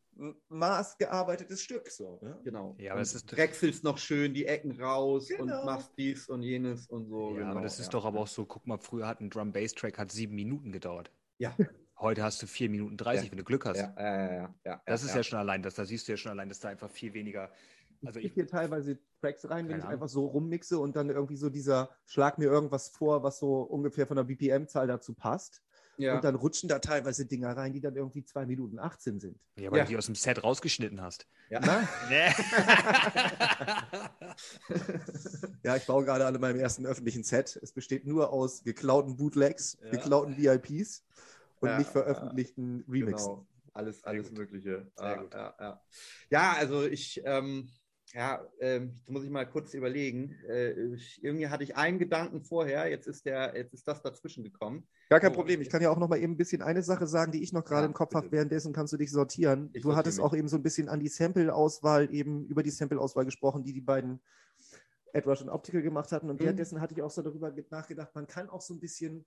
maßgearbeitetes 0.49 1.63
Stück. 1.63 1.91
So, 1.91 2.19
ne? 2.23 2.39
Genau. 2.45 2.77
Ja, 2.79 2.93
aber 2.93 3.01
und 3.01 3.03
ist 3.03 3.25
drechselst 3.27 3.85
noch 3.85 3.99
schön 3.99 4.35
die 4.35 4.47
Ecken 4.47 4.81
raus 4.81 5.29
genau. 5.29 5.61
und 5.61 5.67
machst 5.67 5.93
dies 5.97 6.29
und 6.29 6.43
jenes 6.43 6.87
und 6.87 7.07
so. 7.07 7.31
Ja, 7.31 7.41
genau, 7.41 7.51
aber 7.53 7.63
das 7.63 7.79
ist 7.79 7.87
ja. 7.87 7.93
doch 7.93 8.05
aber 8.05 8.21
auch 8.21 8.27
so, 8.27 8.45
guck 8.45 8.67
mal, 8.67 8.79
früher 8.79 9.07
hat 9.07 9.21
ein 9.21 9.31
Drum-Bass-Track 9.31 9.99
hat 9.99 10.13
sieben 10.13 10.35
Minuten 10.35 10.73
gedauert. 10.73 11.11
Ja. 11.39 11.55
Heute 11.99 12.23
hast 12.23 12.43
du 12.43 12.47
vier 12.47 12.71
Minuten 12.71 12.97
30, 12.97 13.27
ja. 13.27 13.31
wenn 13.31 13.39
du 13.39 13.45
Glück 13.45 13.67
hast. 13.67 13.79
Ja, 13.79 13.95
ja, 13.99 14.33
ja, 14.33 14.55
ja, 14.65 14.83
das 14.87 15.05
ist 15.05 15.15
ja, 15.15 15.23
schon 15.23 15.39
allein, 15.39 15.63
das, 15.63 15.75
da 15.75 15.85
siehst 15.85 16.09
du 16.09 16.13
ja 16.13 16.17
schon 16.17 16.33
allein, 16.33 16.49
dass 16.49 16.61
da 16.61 16.69
einfach 16.69 16.91
viel 16.91 17.13
weniger. 17.13 17.51
Also 18.05 18.21
ich 18.21 18.27
gehe 18.27 18.33
hier 18.33 18.47
teilweise 18.47 18.99
Tracks 19.21 19.49
rein, 19.51 19.69
wenn 19.69 19.81
ich 19.81 19.85
einfach 19.85 20.09
so 20.09 20.27
rummixe 20.27 20.79
und 20.79 20.97
dann 20.97 21.11
irgendwie 21.11 21.37
so 21.37 21.51
dieser 21.51 21.91
Schlag 22.07 22.39
mir 22.39 22.47
irgendwas 22.47 22.89
vor, 22.89 23.23
was 23.23 23.39
so 23.39 23.61
ungefähr 23.61 24.07
von 24.07 24.17
der 24.17 24.25
BPM-Zahl 24.25 24.87
dazu 24.87 25.13
passt. 25.13 25.63
Ja. 25.97 26.17
Und 26.17 26.25
dann 26.25 26.35
rutschen 26.35 26.69
da 26.69 26.79
teilweise 26.79 27.27
Dinger 27.27 27.57
rein, 27.57 27.73
die 27.73 27.81
dann 27.81 27.95
irgendwie 27.95 28.25
2 28.25 28.47
Minuten 28.47 28.79
18 28.79 29.21
sind. 29.21 29.39
Ja, 29.57 29.71
weil 29.71 29.79
ja. 29.79 29.85
du 29.85 29.91
die 29.91 29.99
aus 29.99 30.07
dem 30.07 30.15
Set 30.15 30.43
rausgeschnitten 30.43 31.03
hast. 31.03 31.27
Ja, 31.51 31.61
ja 35.63 35.77
ich 35.77 35.87
baue 35.87 36.05
gerade 36.05 36.27
an 36.27 36.41
meinem 36.41 36.59
ersten 36.59 36.87
öffentlichen 36.87 37.25
Set. 37.25 37.59
Es 37.63 37.73
besteht 37.73 38.07
nur 38.07 38.33
aus 38.33 38.65
geklauten 38.65 39.17
Bootlegs, 39.17 39.79
ja. 39.83 39.91
geklauten 39.91 40.37
VIPs 40.37 41.05
und 41.61 41.79
nicht 41.79 41.91
veröffentlichten 41.91 42.85
Remixen. 42.89 43.35
Genau. 43.35 43.47
Alles, 43.73 44.03
alles 44.05 44.33
Mögliche. 44.33 44.91
Ja, 44.99 45.25
ja, 45.33 45.81
ja, 46.31 46.55
also 46.59 46.87
ich. 46.87 47.23
Ähm 47.25 47.71
ja, 48.13 48.45
ähm, 48.61 48.93
jetzt 48.97 49.09
muss 49.09 49.23
ich 49.23 49.31
mal 49.31 49.49
kurz 49.49 49.73
überlegen. 49.75 50.35
Äh, 50.49 50.97
irgendwie 51.21 51.49
hatte 51.49 51.63
ich 51.63 51.77
einen 51.77 51.99
Gedanken 51.99 52.43
vorher, 52.43 52.89
jetzt 52.91 53.07
ist 53.07 53.25
der, 53.25 53.57
jetzt 53.57 53.73
ist 53.73 53.87
das 53.87 54.03
dazwischen 54.03 54.43
gekommen. 54.43 54.87
Gar 55.11 55.21
kein 55.21 55.33
Problem. 55.33 55.61
Ich 55.61 55.71
kann 55.71 55.83
ja 55.83 55.91
auch 55.91 55.99
noch 55.99 56.09
mal 56.09 56.19
eben 56.19 56.33
ein 56.33 56.37
bisschen 56.37 56.63
eine 56.63 56.83
Sache 56.83 57.07
sagen, 57.07 57.31
die 57.31 57.43
ich 57.43 57.53
noch 57.53 57.65
gerade 57.65 57.83
ja, 57.83 57.87
im 57.87 57.95
Kopf 57.95 58.15
habe. 58.15 58.33
Währenddessen 58.33 58.73
kannst 58.73 58.93
du 58.93 58.97
dich 58.97 59.11
sortieren. 59.11 59.71
Ich 59.73 59.83
du 59.83 59.95
hattest 59.95 60.19
mich. 60.19 60.25
auch 60.25 60.35
eben 60.35 60.49
so 60.49 60.57
ein 60.57 60.63
bisschen 60.63 60.89
an 60.89 61.01
die 61.01 61.09
Sample-Auswahl, 61.09 62.13
eben 62.13 62.47
über 62.47 62.63
die 62.63 62.71
Sample-Auswahl 62.71 63.25
gesprochen, 63.25 63.63
die 63.63 63.73
die 63.73 63.81
beiden 63.81 64.21
Edward 65.13 65.43
und 65.43 65.49
Optical 65.49 65.83
gemacht 65.83 66.11
hatten. 66.11 66.31
Und 66.31 66.41
mhm. 66.41 66.45
währenddessen 66.45 66.81
hatte 66.81 66.95
ich 66.95 67.03
auch 67.03 67.11
so 67.11 67.23
darüber 67.23 67.53
nachgedacht, 67.71 68.15
man 68.15 68.27
kann 68.27 68.49
auch 68.49 68.61
so 68.61 68.75
ein 68.75 68.81
bisschen 68.81 69.25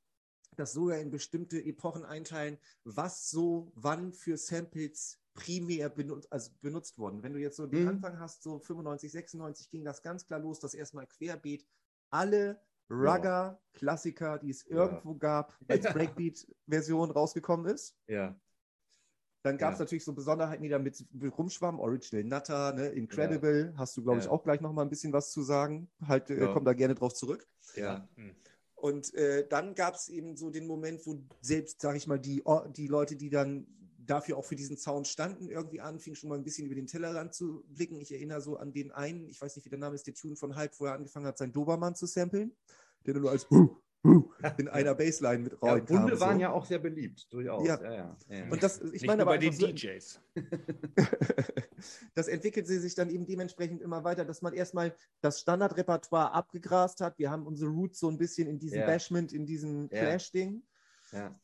das 0.55 0.73
sogar 0.73 0.99
in 0.99 1.09
bestimmte 1.09 1.63
Epochen 1.63 2.03
einteilen, 2.05 2.57
was 2.83 3.29
so 3.29 3.71
wann 3.75 4.13
für 4.13 4.37
Samples 4.37 5.22
primär 5.33 5.89
benutzt, 5.89 6.31
also 6.31 6.51
benutzt 6.61 6.97
worden. 6.97 7.23
Wenn 7.23 7.33
du 7.33 7.39
jetzt 7.39 7.57
so 7.57 7.65
den 7.67 7.83
mhm. 7.83 7.89
Anfang 7.89 8.19
hast, 8.19 8.43
so 8.43 8.59
95, 8.59 9.11
96 9.11 9.69
ging 9.69 9.83
das 9.83 10.01
ganz 10.01 10.25
klar 10.25 10.39
los, 10.39 10.59
dass 10.59 10.73
erstmal 10.73 11.07
querbeet 11.07 11.65
alle 12.09 12.61
Rugger-Klassiker, 12.89 14.37
die 14.39 14.51
es 14.51 14.65
irgendwo 14.65 15.15
gab, 15.15 15.57
als 15.67 15.85
Breakbeat-Version 15.93 17.11
rausgekommen 17.11 17.65
ist. 17.73 17.97
Ja. 18.07 18.35
Dann 19.41 19.57
gab 19.57 19.73
es 19.73 19.79
ja. 19.79 19.85
natürlich 19.85 20.05
so 20.05 20.13
Besonderheiten, 20.13 20.63
die 20.63 20.69
da 20.69 20.79
mit 20.79 21.05
rumschwammen. 21.37 21.81
Original 21.81 22.23
Nutter, 22.23 22.73
ne? 22.73 22.87
Incredible. 22.89 23.71
Ja. 23.73 23.79
Hast 23.79 23.97
du, 23.97 24.03
glaube 24.03 24.19
ich, 24.19 24.27
auch 24.27 24.43
gleich 24.43 24.61
noch 24.61 24.71
mal 24.71 24.83
ein 24.83 24.89
bisschen 24.89 25.11
was 25.11 25.31
zu 25.31 25.41
sagen. 25.41 25.89
Halt, 26.07 26.29
äh, 26.29 26.47
komm 26.53 26.63
da 26.63 26.73
gerne 26.73 26.95
drauf 26.95 27.13
zurück. 27.13 27.45
Ja. 27.75 28.07
Hm. 28.15 28.35
Und 28.75 29.13
äh, 29.15 29.47
dann 29.47 29.75
gab 29.75 29.95
es 29.95 30.07
eben 30.09 30.37
so 30.37 30.49
den 30.49 30.67
Moment, 30.67 31.05
wo 31.05 31.21
selbst, 31.41 31.81
sage 31.81 31.97
ich 31.97 32.07
mal, 32.07 32.19
die, 32.19 32.43
die 32.75 32.87
Leute, 32.87 33.15
die 33.15 33.29
dann 33.29 33.67
dafür 34.05 34.37
auch 34.37 34.45
für 34.45 34.55
diesen 34.55 34.77
Zaun 34.77 35.05
standen, 35.05 35.49
irgendwie 35.49 35.81
anfing 35.81 36.15
schon 36.15 36.29
mal 36.29 36.37
ein 36.37 36.43
bisschen 36.43 36.65
über 36.65 36.75
den 36.75 36.87
Tellerrand 36.87 37.33
zu 37.33 37.63
blicken. 37.67 37.99
Ich 37.99 38.11
erinnere 38.11 38.41
so 38.41 38.57
an 38.57 38.71
den 38.71 38.91
einen, 38.91 39.27
ich 39.29 39.41
weiß 39.41 39.55
nicht, 39.55 39.65
wie 39.65 39.69
der 39.69 39.79
Name 39.79 39.95
ist, 39.95 40.07
der 40.07 40.13
Tune 40.13 40.35
von 40.35 40.55
Hype, 40.55 40.79
wo 40.79 40.85
er 40.85 40.93
angefangen 40.93 41.25
hat, 41.25 41.37
seinen 41.37 41.53
Dobermann 41.53 41.95
zu 41.95 42.05
samplen, 42.05 42.55
der 43.05 43.15
nur 43.15 43.31
als 43.31 43.47
in 44.57 44.67
einer 44.69 44.95
Bassline 44.95 45.43
mit 45.43 45.63
rein 45.63 45.85
ja, 45.87 45.97
Hunde 45.97 46.19
waren 46.19 46.35
so. 46.35 46.41
ja 46.41 46.51
auch 46.51 46.65
sehr 46.65 46.79
beliebt, 46.79 47.31
durchaus. 47.31 47.65
Ja. 47.65 47.81
Ja, 47.81 48.17
ja. 48.29 48.49
Und 48.49 48.61
das, 48.61 48.81
ich 48.81 48.91
Nicht 48.91 49.07
meine 49.07 49.21
aber 49.21 49.31
bei 49.31 49.37
den 49.37 49.53
so, 49.53 49.67
DJs. 49.67 50.19
das 52.13 52.27
entwickelt 52.27 52.67
sich 52.67 52.95
dann 52.95 53.09
eben 53.09 53.25
dementsprechend 53.25 53.81
immer 53.81 54.03
weiter, 54.03 54.25
dass 54.25 54.41
man 54.41 54.53
erstmal 54.53 54.93
das 55.21 55.39
Standardrepertoire 55.39 56.33
abgegrast 56.33 56.99
hat. 56.99 57.17
Wir 57.17 57.31
haben 57.31 57.47
unsere 57.47 57.71
Roots 57.71 57.99
so 57.99 58.09
ein 58.09 58.17
bisschen 58.17 58.49
in 58.49 58.59
diesem 58.59 58.81
Bashment, 58.81 59.31
in 59.31 59.45
diesem 59.45 59.89
Clash-Ding. 59.89 60.63
Ja. 61.13 61.39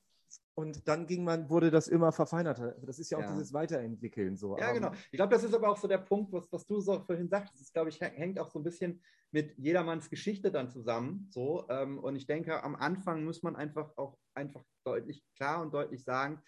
Und 0.60 0.86
dann 0.90 1.08
ging 1.08 1.24
man, 1.24 1.50
wurde 1.50 1.72
das 1.72 1.88
immer 1.88 2.12
verfeinerter. 2.12 2.76
Das 2.82 3.00
ist 3.00 3.10
ja 3.12 3.18
auch 3.18 3.22
ja. 3.22 3.32
dieses 3.32 3.54
Weiterentwickeln 3.54 4.36
so. 4.36 4.58
Ja, 4.58 4.74
genau. 4.74 4.92
Ich 5.10 5.18
glaube, 5.18 5.34
das 5.34 5.46
ist 5.46 5.54
aber 5.54 5.70
auch 5.70 5.78
so 5.78 5.88
der 5.88 6.00
Punkt, 6.00 6.34
was, 6.34 6.52
was 6.52 6.66
du 6.66 6.82
so 6.82 7.00
vorhin 7.00 7.30
sagst. 7.30 7.54
Das 7.58 7.72
glaube 7.72 7.88
ich, 7.88 8.02
hängt 8.02 8.38
auch 8.40 8.50
so 8.50 8.60
ein 8.60 8.64
bisschen 8.64 9.02
mit 9.32 9.58
jedermanns 9.58 10.10
Geschichte 10.10 10.52
dann 10.52 10.70
zusammen. 10.70 11.30
So. 11.30 11.66
Ähm, 11.70 11.98
und 11.98 12.18
ich 12.18 12.28
denke, 12.28 12.62
am 12.62 12.76
Anfang 12.76 13.24
muss 13.24 13.42
man 13.42 13.56
einfach 13.56 13.96
auch 13.96 14.18
einfach 14.34 14.66
deutlich, 14.84 15.24
klar 15.38 15.62
und 15.62 15.74
deutlich 15.74 16.04
sagen, 16.04 16.42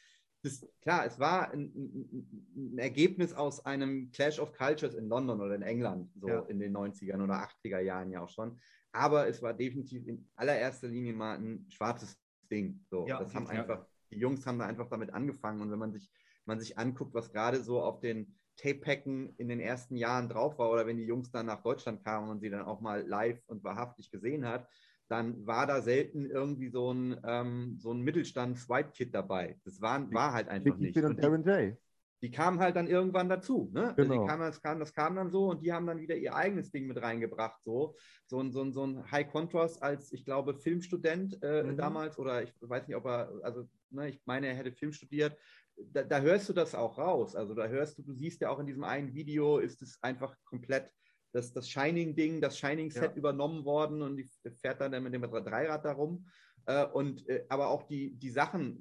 das, 0.44 0.68
klar, 0.82 1.06
es 1.06 1.18
war 1.18 1.52
ein, 1.52 1.72
ein, 1.74 2.44
ein, 2.56 2.78
Ergebnis 2.80 3.34
aus 3.34 3.66
einem 3.66 4.12
Clash 4.12 4.40
of 4.40 4.52
Cultures 4.52 4.96
in 4.96 5.08
London 5.08 5.40
oder 5.40 5.56
in 5.56 5.62
England, 5.62 6.12
so 6.20 6.28
ja. 6.28 6.40
in 6.50 6.60
den 6.60 6.76
90ern 6.76 7.24
oder 7.24 7.48
80er 7.48 7.80
Jahren 7.80 8.12
ja 8.12 8.22
auch 8.22 8.30
schon. 8.30 8.60
Aber 8.92 9.28
es 9.30 9.42
war 9.42 9.54
definitiv 9.54 10.06
in 10.06 10.28
allererster 10.36 10.90
Linie 10.90 11.14
mal 11.14 11.38
ein 11.38 11.66
schwarzes 11.70 12.20
Ding. 12.52 12.84
So, 12.90 13.08
ja, 13.08 13.20
das 13.20 13.34
haben 13.34 13.48
einfach 13.48 13.86
die 14.12 14.20
Jungs 14.20 14.46
haben 14.46 14.60
da 14.60 14.66
einfach 14.66 14.90
damit 14.90 15.14
angefangen. 15.14 15.62
Und 15.62 15.72
wenn 15.72 15.80
man 15.80 15.92
sich, 15.92 16.12
man 16.46 16.60
sich 16.60 16.78
anguckt, 16.78 17.14
was 17.14 17.32
gerade 17.32 17.64
so 17.64 17.82
auf 17.82 18.00
den 18.00 18.36
Tape-Packen 18.58 19.34
in 19.38 19.50
den 19.50 19.60
ersten 19.60 19.96
Jahren 19.96 20.30
drauf 20.30 20.60
war 20.60 20.70
oder 20.70 20.86
wenn 20.86 20.98
die 20.98 21.06
Jungs 21.06 21.32
dann 21.32 21.48
nach 21.48 21.64
Deutschland 21.64 22.04
kamen 22.04 22.30
und 22.30 22.42
sie 22.42 22.50
dann 22.50 22.66
auch 22.66 22.82
mal 22.82 23.08
live 23.08 23.42
und 23.48 23.64
wahrhaftig 23.64 24.12
gesehen 24.12 24.46
hat, 24.46 24.68
dann 25.08 25.46
war 25.46 25.68
da 25.68 25.82
selten 25.82 26.26
irgendwie 26.26 26.70
so 26.70 26.94
ein, 26.94 27.20
ähm, 27.26 27.78
so 27.80 27.92
ein 27.92 28.02
Mittelstands-White-Kid 28.02 29.14
dabei. 29.14 29.60
Das 29.66 29.82
war, 29.82 30.12
war 30.14 30.34
halt 30.34 30.48
einfach 30.48 30.78
nicht. 30.78 30.96
Und, 30.96 31.22
J 31.22 31.78
die 32.22 32.30
kamen 32.30 32.60
halt 32.60 32.76
dann 32.76 32.88
irgendwann 32.88 33.30
dazu. 33.30 33.70
Ne? 33.74 33.94
Genau. 33.98 34.14
Also 34.14 34.26
kamen, 34.28 34.42
das, 34.42 34.62
kam, 34.62 34.80
das 34.80 34.94
kam 34.94 35.16
dann 35.16 35.32
so 35.32 35.50
und 35.50 35.64
die 35.64 35.74
haben 35.74 35.88
dann 35.88 36.00
wieder 36.00 36.16
ihr 36.16 36.36
eigenes 36.36 36.72
Ding 36.72 36.88
mit 36.88 37.02
reingebracht. 37.02 37.64
So, 37.64 37.96
so, 38.28 38.40
ein, 38.40 38.52
so, 38.52 38.62
ein, 38.62 38.74
so 38.74 38.86
ein 38.86 39.12
High 39.12 39.28
Contrast 39.30 39.82
als, 39.82 40.14
ich 40.14 40.24
glaube, 40.24 40.56
Filmstudent 40.56 41.42
äh, 41.42 41.64
mhm. 41.64 41.78
damals 41.78 42.20
oder 42.20 42.44
ich 42.44 42.54
weiß 42.62 42.88
nicht, 42.88 42.96
ob 42.96 43.06
er, 43.06 43.32
also 43.42 43.68
ne, 43.92 44.10
ich 44.10 44.22
meine, 44.26 44.48
er 44.48 44.56
hätte 44.56 44.72
Film 44.72 44.94
studiert. 44.94 45.38
Da, 45.78 46.04
da, 46.04 46.20
hörst 46.20 46.50
du 46.50 46.54
das 46.54 46.76
auch 46.76 46.98
raus. 46.98 47.36
Also 47.36 47.56
da 47.56 47.68
hörst 47.68 47.98
du, 47.98 48.04
du 48.04 48.14
siehst 48.14 48.42
ja 48.42 48.50
auch 48.50 48.60
in 48.60 48.68
diesem 48.68 48.84
einen 48.84 49.14
Video, 49.14 49.58
ist 49.58 49.82
es 49.82 49.98
einfach 50.02 50.36
komplett 50.44 50.90
das, 51.34 51.54
das 51.54 51.70
Shining-Ding, 51.70 52.42
das 52.42 52.58
Shining-Set 52.58 53.12
ja. 53.12 53.18
übernommen 53.18 53.64
worden 53.66 54.02
und 54.02 54.18
die 54.18 54.30
fährt 54.60 54.82
dann 54.82 55.02
mit 55.04 55.14
dem 55.14 55.22
Dreirad 55.22 55.86
darum. 55.86 56.28
Äh, 56.66 56.86
und, 56.86 57.28
äh, 57.28 57.44
aber 57.50 57.70
auch 57.70 57.84
die, 57.84 58.12
die 58.16 58.30
Sachen, 58.30 58.78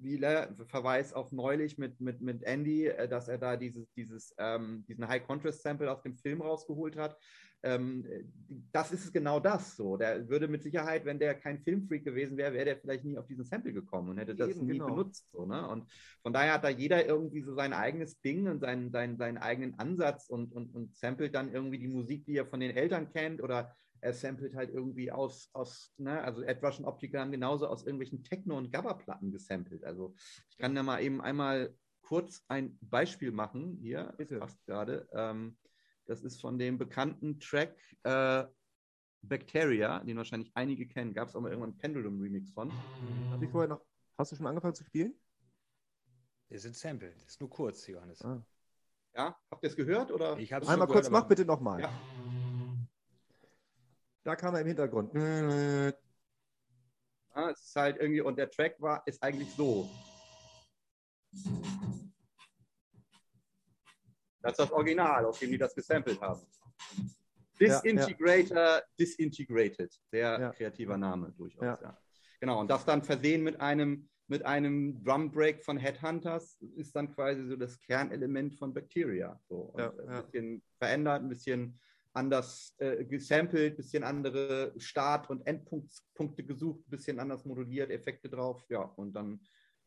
wie 0.00 0.18
ne, 0.18 0.54
Verweis 0.66 1.12
auf 1.12 1.32
neulich 1.32 1.78
mit, 1.78 2.00
mit, 2.00 2.20
mit 2.20 2.42
Andy, 2.42 2.86
äh, 2.86 3.08
dass 3.08 3.28
er 3.28 3.38
da 3.38 3.56
dieses, 3.56 3.92
dieses, 3.94 4.34
ähm, 4.38 4.84
diesen 4.88 5.06
High-Contrast-Sample 5.06 5.90
aus 5.90 6.02
dem 6.02 6.16
Film 6.16 6.40
rausgeholt 6.40 6.96
hat. 6.96 7.18
Ähm, 7.64 8.06
das 8.70 8.92
ist 8.92 9.12
genau 9.12 9.40
das 9.40 9.76
so. 9.76 9.96
Der 9.96 10.28
würde 10.28 10.46
mit 10.46 10.62
Sicherheit, 10.62 11.04
wenn 11.04 11.18
der 11.18 11.34
kein 11.34 11.58
Filmfreak 11.58 12.04
gewesen 12.04 12.36
wäre, 12.36 12.52
wäre 12.52 12.66
der 12.66 12.78
vielleicht 12.78 13.04
nie 13.04 13.18
auf 13.18 13.26
diesen 13.26 13.44
Sample 13.44 13.72
gekommen 13.72 14.10
und 14.10 14.18
hätte 14.18 14.36
das 14.36 14.50
Eben, 14.50 14.66
nie 14.66 14.72
genau. 14.74 14.86
benutzt. 14.86 15.28
So, 15.32 15.44
ne? 15.44 15.68
Und 15.68 15.90
von 16.22 16.32
daher 16.32 16.54
hat 16.54 16.64
da 16.64 16.68
jeder 16.68 17.04
irgendwie 17.04 17.42
so 17.42 17.54
sein 17.54 17.72
eigenes 17.72 18.20
Ding 18.20 18.46
und 18.46 18.60
seinen, 18.60 18.92
seinen, 18.92 19.16
seinen 19.16 19.38
eigenen 19.38 19.76
Ansatz 19.78 20.28
und, 20.28 20.52
und, 20.52 20.72
und 20.72 20.96
samplet 20.96 21.34
dann 21.34 21.52
irgendwie 21.52 21.78
die 21.78 21.88
Musik, 21.88 22.24
die 22.26 22.36
er 22.36 22.46
von 22.46 22.60
den 22.60 22.76
Eltern 22.76 23.10
kennt 23.10 23.42
oder 23.42 23.74
er 24.00 24.12
samplet 24.12 24.54
halt 24.54 24.70
irgendwie 24.70 25.10
aus, 25.10 25.50
aus 25.52 25.92
ne, 25.96 26.22
also 26.22 26.42
Edrush 26.42 26.78
und 26.78 26.84
Optiker 26.84 27.20
haben 27.20 27.32
genauso 27.32 27.66
aus 27.66 27.84
irgendwelchen 27.84 28.24
Techno- 28.24 28.56
und 28.56 28.72
Gabba-Platten 28.72 29.30
gesampelt. 29.30 29.84
Also 29.84 30.14
ich 30.50 30.58
kann 30.58 30.74
da 30.74 30.82
mal 30.82 31.02
eben 31.02 31.20
einmal 31.20 31.74
kurz 32.02 32.44
ein 32.48 32.78
Beispiel 32.80 33.32
machen. 33.32 33.78
Hier, 33.80 34.14
Bitte. 34.16 34.38
passt 34.38 34.64
gerade. 34.66 35.08
Ähm, 35.12 35.56
das 36.06 36.22
ist 36.22 36.40
von 36.40 36.58
dem 36.58 36.78
bekannten 36.78 37.38
Track 37.38 37.76
äh, 38.04 38.44
Bacteria, 39.22 40.00
den 40.00 40.16
wahrscheinlich 40.16 40.50
einige 40.54 40.86
kennen. 40.86 41.12
Gab 41.12 41.28
es 41.28 41.36
auch 41.36 41.40
mal 41.40 41.50
irgendwann 41.50 41.70
einen 41.70 41.78
Pendulum-Remix 41.78 42.52
von. 42.52 42.72
Hast 43.30 43.42
du 43.42 43.48
vorher 43.48 43.68
noch, 43.68 43.84
hast 44.16 44.32
du 44.32 44.36
schon 44.36 44.46
angefangen 44.46 44.74
zu 44.74 44.84
spielen? 44.84 45.14
Wir 46.48 46.58
sind 46.58 46.76
Sample. 46.76 47.12
Das 47.12 47.26
ist 47.26 47.40
nur 47.40 47.50
kurz, 47.50 47.86
Johannes. 47.86 48.22
Ah. 48.22 48.42
Ja, 49.14 49.36
habt 49.50 49.62
ihr 49.64 49.68
es 49.68 49.76
gehört? 49.76 50.10
Oder? 50.12 50.38
Ich 50.38 50.54
Einmal 50.54 50.86
kurz, 50.86 51.08
gehört, 51.08 51.10
mach 51.10 51.28
bitte 51.28 51.44
nochmal. 51.44 51.80
Ja. 51.80 51.92
Da 54.28 54.36
kam 54.36 54.54
er 54.54 54.60
im 54.60 54.66
Hintergrund. 54.66 55.14
Ja, 55.14 55.88
es 57.50 57.62
ist 57.62 57.74
halt 57.74 57.96
irgendwie, 57.96 58.20
und 58.20 58.36
der 58.36 58.50
Track 58.50 58.76
war, 58.78 59.02
ist 59.06 59.22
eigentlich 59.22 59.50
so. 59.54 59.88
Das 64.42 64.52
ist 64.52 64.58
das 64.58 64.70
Original, 64.70 65.24
auf 65.24 65.38
dem 65.38 65.50
die 65.50 65.56
das 65.56 65.74
gesampelt 65.74 66.20
haben. 66.20 66.42
Disintegrator, 67.58 68.54
ja, 68.54 68.76
ja. 68.76 68.82
Disintegrated. 69.00 69.98
Sehr 70.10 70.52
kreativer 70.54 70.98
Name 70.98 71.32
durchaus. 71.32 71.78
Genau, 72.38 72.60
und 72.60 72.68
das 72.70 72.84
dann 72.84 73.02
versehen 73.02 73.42
mit 73.42 73.58
einem, 73.62 74.10
mit 74.26 74.44
einem 74.44 75.02
Drum 75.04 75.30
Break 75.30 75.64
von 75.64 75.78
Headhunters 75.78 76.60
ist 76.76 76.94
dann 76.94 77.14
quasi 77.14 77.46
so 77.46 77.56
das 77.56 77.80
Kernelement 77.80 78.54
von 78.56 78.74
Bacteria. 78.74 79.40
So, 79.48 79.74
ein 79.74 80.22
bisschen 80.22 80.62
verändert, 80.76 81.22
ein 81.22 81.30
bisschen 81.30 81.80
anders 82.18 82.74
äh, 82.78 83.04
gesampelt, 83.04 83.76
bisschen 83.76 84.04
andere 84.04 84.74
Start- 84.76 85.30
und 85.30 85.46
Endpunkte 85.46 86.44
gesucht, 86.44 86.82
bisschen 86.88 87.18
anders 87.20 87.44
moduliert, 87.44 87.90
Effekte 87.90 88.28
drauf, 88.28 88.64
ja, 88.68 88.82
und 88.82 89.12
dann, 89.14 89.40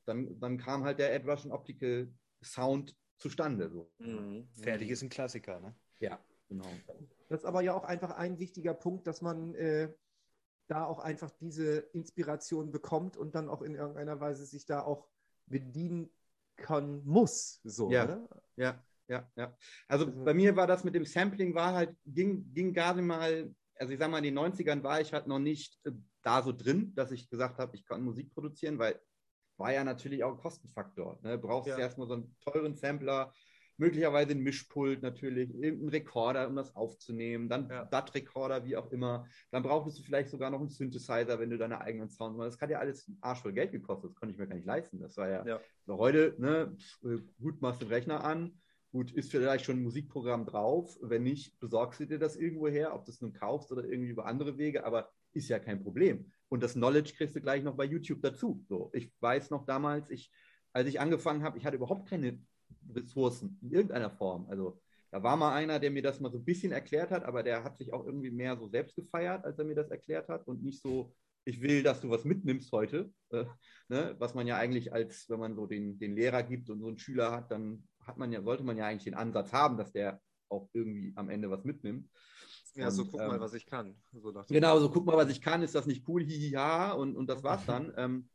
dann, 0.06 0.40
dann 0.40 0.58
kam 0.58 0.84
halt 0.84 1.00
der 1.00 1.14
Ed 1.14 1.28
Russian 1.28 1.52
Optical 1.52 2.12
Sound 2.44 2.96
zustande. 3.18 3.70
So. 3.70 3.92
Mhm. 4.00 4.48
Fertig 4.54 4.90
ist 4.90 5.04
ein 5.04 5.10
Klassiker, 5.10 5.60
ne? 5.60 5.76
Ja, 6.00 6.20
genau. 6.48 6.70
Das 7.30 7.42
ist 7.42 7.46
aber 7.46 7.62
ja 7.62 7.74
auch 7.74 7.84
einfach 7.84 8.12
ein 8.12 8.40
wichtiger 8.40 8.74
Punkt, 8.74 9.06
dass 9.06 9.22
man 9.22 9.54
äh, 9.56 9.94
da 10.68 10.86
auch 10.86 11.00
einfach 11.00 11.30
diese 11.32 11.78
Inspiration 11.94 12.72
bekommt 12.72 13.18
und 13.18 13.36
dann 13.36 13.50
auch 13.50 13.62
in 13.62 13.76
irgendeiner 13.76 14.20
Weise 14.20 14.46
sich 14.46 14.66
da 14.66 14.82
auch 14.82 15.08
bedienen 15.46 16.10
kann, 16.56 17.04
muss, 17.06 17.60
so, 17.64 17.92
ja. 17.92 18.06
oder? 18.06 18.28
Ja, 18.56 18.84
ja, 19.08 19.30
ja. 19.36 19.56
Also 19.88 20.08
mhm. 20.08 20.24
bei 20.24 20.34
mir 20.34 20.56
war 20.56 20.68
das 20.68 20.84
mit 20.84 20.96
dem 20.96 21.06
Sampling, 21.06 21.54
war 21.56 21.74
halt, 21.74 21.96
ging, 22.06 22.52
ging 22.54 22.74
gerade 22.74 23.02
mal, 23.02 23.54
also 23.76 23.94
ich 23.94 24.00
sag 24.00 24.10
mal, 24.10 24.20
in 24.20 24.36
den 24.36 24.40
90ern 24.40 24.84
war 24.84 25.02
ich 25.02 25.14
halt 25.14 25.28
noch 25.28 25.40
nicht 25.40 25.80
äh, 25.86 25.92
da 26.22 26.42
so 26.42 26.52
drin, 26.52 26.94
dass 26.96 27.12
ich 27.12 27.30
gesagt 27.30 27.58
habe, 27.60 27.76
ich 27.76 27.86
kann 27.86 28.04
Musik 28.04 28.34
produzieren, 28.34 28.78
weil 28.80 29.00
war 29.58 29.72
ja 29.72 29.84
natürlich 29.84 30.24
auch 30.24 30.32
ein 30.32 30.40
Kostenfaktor. 30.40 31.20
Ne? 31.22 31.38
Brauchst 31.38 31.70
ja. 31.70 31.78
erstmal 31.78 32.08
so 32.08 32.16
einen 32.16 32.36
teuren 32.42 32.76
Sampler, 32.76 33.32
möglicherweise 33.78 34.32
ein 34.32 34.42
Mischpult 34.42 35.02
natürlich, 35.02 35.54
irgendeinen 35.54 35.90
Rekorder, 35.90 36.48
um 36.48 36.56
das 36.56 36.76
aufzunehmen, 36.76 37.50
dann 37.50 37.70
ja. 37.70 37.86
DAT-Rekorder, 37.86 38.66
wie 38.66 38.78
auch 38.78 38.92
immer. 38.92 39.26
Dann 39.50 39.64
brauchtest 39.64 40.00
du 40.00 40.04
vielleicht 40.04 40.30
sogar 40.30 40.52
noch 40.52 40.60
einen 40.60 40.70
Synthesizer, 40.70 41.40
wenn 41.40 41.50
du 41.50 41.58
deine 41.58 41.82
eigenen 41.82 42.10
Sounds 42.10 42.38
machst. 42.38 42.56
Das 42.56 42.62
hat 42.62 42.70
ja 42.70 42.80
alles 42.80 43.12
Arsch 43.22 43.42
voll 43.42 43.54
Geld 43.54 43.72
gekostet, 43.72 44.12
das 44.12 44.16
konnte 44.16 44.34
ich 44.34 44.40
mir 44.40 44.48
gar 44.48 44.56
nicht 44.56 44.68
leisten. 44.68 45.00
Das 45.00 45.18
war 45.18 45.30
ja, 45.30 45.46
ja. 45.46 45.60
heute, 45.88 46.36
ne, 46.38 46.76
gut, 47.40 47.62
machst 47.62 47.82
den 47.82 47.88
Rechner 47.88 48.24
an, 48.24 48.61
Gut, 48.92 49.12
ist 49.12 49.32
vielleicht 49.32 49.64
schon 49.64 49.78
ein 49.78 49.84
Musikprogramm 49.84 50.46
drauf. 50.46 50.98
Wenn 51.02 51.24
nicht, 51.24 51.58
besorgst 51.60 52.02
du 52.02 52.06
dir 52.06 52.20
das 52.20 52.36
irgendwo 52.36 52.68
her, 52.68 52.94
ob 52.94 53.06
du 53.06 53.12
es 53.12 53.22
nun 53.22 53.32
kaufst 53.32 53.72
oder 53.72 53.86
irgendwie 53.86 54.10
über 54.10 54.26
andere 54.26 54.58
Wege, 54.58 54.86
aber 54.86 55.10
ist 55.32 55.48
ja 55.48 55.60
kein 55.60 55.82
Problem. 55.82 56.30
Und 56.50 56.62
das 56.62 56.74
Knowledge 56.74 57.14
kriegst 57.16 57.36
du 57.36 57.42
gleich 57.42 57.64
noch 57.64 57.78
bei 57.78 57.86
YouTube 57.86 58.22
dazu. 58.22 58.66
So, 58.68 58.92
ich 58.94 59.14
weiß 59.22 59.50
noch 59.50 59.66
damals, 59.66 60.10
ich, 60.10 60.30
als 60.74 60.90
ich 60.90 61.00
angefangen 61.00 61.44
habe, 61.44 61.58
ich 61.58 61.66
hatte 61.66 61.78
überhaupt 61.78 62.10
keine 62.10 62.38
Ressourcen 62.94 63.58
in 63.62 63.72
irgendeiner 63.72 64.12
Form. 64.12 64.48
Also 64.50 64.82
da 65.12 65.24
war 65.24 65.38
mal 65.38 65.54
einer, 65.54 65.80
der 65.80 65.92
mir 65.92 66.02
das 66.02 66.20
mal 66.20 66.32
so 66.32 66.40
ein 66.40 66.46
bisschen 66.46 66.74
erklärt 66.74 67.12
hat, 67.12 67.24
aber 67.24 67.44
der 67.44 67.64
hat 67.64 67.78
sich 67.78 67.94
auch 67.94 68.06
irgendwie 68.06 68.32
mehr 68.32 68.58
so 68.58 68.68
selbst 68.68 68.96
gefeiert, 68.96 69.46
als 69.46 69.58
er 69.58 69.66
mir 69.66 69.76
das 69.76 69.90
erklärt 69.90 70.28
hat 70.28 70.48
und 70.48 70.64
nicht 70.64 70.82
so, 70.82 71.16
ich 71.46 71.62
will, 71.62 71.82
dass 71.84 72.02
du 72.02 72.10
was 72.10 72.26
mitnimmst 72.26 72.72
heute, 72.74 73.14
äh, 73.30 73.46
ne? 73.88 74.16
was 74.20 74.34
man 74.36 74.48
ja 74.48 74.58
eigentlich 74.58 74.92
als, 74.92 75.30
wenn 75.30 75.40
man 75.40 75.56
so 75.56 75.66
den, 75.66 75.98
den 75.98 76.16
Lehrer 76.16 76.44
gibt 76.44 76.70
und 76.70 76.82
so 76.82 76.88
einen 76.88 77.00
Schüler 77.00 77.32
hat, 77.32 77.52
dann 77.52 77.84
hat 78.12 78.18
man 78.18 78.32
ja, 78.32 78.42
sollte 78.42 78.64
man 78.64 78.78
ja 78.78 78.86
eigentlich 78.86 79.06
den 79.06 79.14
Ansatz 79.14 79.54
haben, 79.54 79.78
dass 79.78 79.94
der 79.94 80.22
auch 80.50 80.70
irgendwie 80.74 81.14
am 81.16 81.30
Ende 81.30 81.50
was 81.50 81.64
mitnimmt. 81.64 82.10
Ja, 82.76 82.88
und, 82.88 82.92
so 82.92 83.06
guck 83.06 83.22
ähm, 83.22 83.28
mal, 83.28 83.40
was 83.40 83.54
ich 83.54 83.66
kann. 83.66 83.96
So 84.12 84.34
genau, 84.50 84.80
so 84.80 84.90
guck 84.92 85.06
mal, 85.06 85.16
was 85.16 85.30
ich 85.30 85.42
kann, 85.42 85.64
ist 85.64 85.76
das 85.76 85.88
nicht 85.88 86.08
cool, 86.08 86.24
hihi, 86.24 86.50
ja, 86.50 86.92
und, 86.92 87.16
und 87.16 87.28
das 87.30 87.42
war's 87.44 87.66
dann. 87.66 87.94
ähm, 87.98 88.30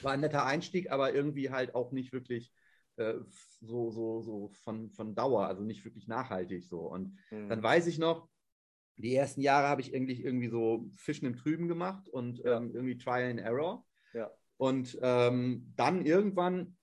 war 0.00 0.12
ein 0.12 0.20
netter 0.20 0.44
Einstieg, 0.44 0.90
aber 0.90 1.14
irgendwie 1.14 1.50
halt 1.50 1.74
auch 1.74 1.92
nicht 1.92 2.12
wirklich 2.12 2.52
äh, 2.96 3.14
so, 3.60 3.90
so, 3.90 4.22
so 4.22 4.48
von, 4.64 4.90
von 4.90 5.14
Dauer, 5.14 5.46
also 5.46 5.62
nicht 5.62 5.84
wirklich 5.84 6.08
nachhaltig 6.08 6.64
so. 6.64 6.80
Und 6.80 7.16
mhm. 7.30 7.48
dann 7.48 7.62
weiß 7.62 7.86
ich 7.86 7.98
noch, 7.98 8.28
die 8.96 9.14
ersten 9.14 9.40
Jahre 9.40 9.68
habe 9.68 9.82
ich 9.82 9.92
irgendwie, 9.92 10.20
irgendwie 10.20 10.48
so 10.48 10.90
Fischen 10.96 11.26
im 11.26 11.36
Trüben 11.36 11.68
gemacht 11.68 12.08
und 12.08 12.38
ja. 12.38 12.56
ähm, 12.56 12.74
irgendwie 12.74 12.98
Trial 12.98 13.30
and 13.30 13.40
Error. 13.40 13.86
Ja. 14.14 14.30
Und 14.56 14.98
ähm, 15.02 15.72
dann 15.76 16.04
irgendwann 16.04 16.76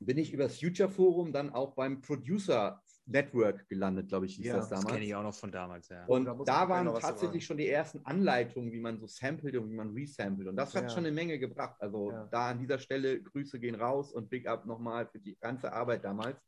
bin 0.00 0.18
ich 0.18 0.32
über 0.32 0.44
das 0.44 0.58
Future 0.58 0.88
Forum 0.88 1.32
dann 1.32 1.50
auch 1.50 1.74
beim 1.74 2.00
Producer 2.00 2.82
Network 3.06 3.68
gelandet, 3.68 4.08
glaube 4.08 4.26
ich, 4.26 4.36
hieß 4.36 4.46
ja, 4.46 4.56
das 4.56 4.68
damals. 4.68 4.84
Das 4.84 4.92
kenne 4.92 5.06
ich 5.06 5.14
auch 5.14 5.22
noch 5.22 5.34
von 5.34 5.50
damals, 5.50 5.88
ja. 5.88 6.04
Und 6.06 6.26
da, 6.26 6.36
da 6.44 6.68
waren 6.68 6.86
tatsächlich 7.00 7.44
schon 7.44 7.56
die 7.56 7.68
ersten 7.68 8.04
Anleitungen, 8.04 8.70
wie 8.70 8.80
man 8.80 8.98
so 8.98 9.06
samplet 9.06 9.56
und 9.56 9.70
wie 9.70 9.74
man 9.74 9.90
resampelt. 9.94 10.48
Und 10.48 10.56
das 10.56 10.74
hat 10.74 10.84
ja. 10.84 10.88
schon 10.90 11.06
eine 11.06 11.12
Menge 11.12 11.38
gebracht. 11.38 11.76
Also 11.80 12.10
ja. 12.10 12.28
da 12.30 12.50
an 12.50 12.58
dieser 12.58 12.78
Stelle 12.78 13.22
Grüße 13.22 13.58
gehen 13.58 13.74
raus 13.76 14.12
und 14.12 14.28
Big 14.28 14.46
Up 14.46 14.66
nochmal 14.66 15.06
für 15.06 15.18
die 15.18 15.36
ganze 15.40 15.72
Arbeit 15.72 16.04
damals 16.04 16.38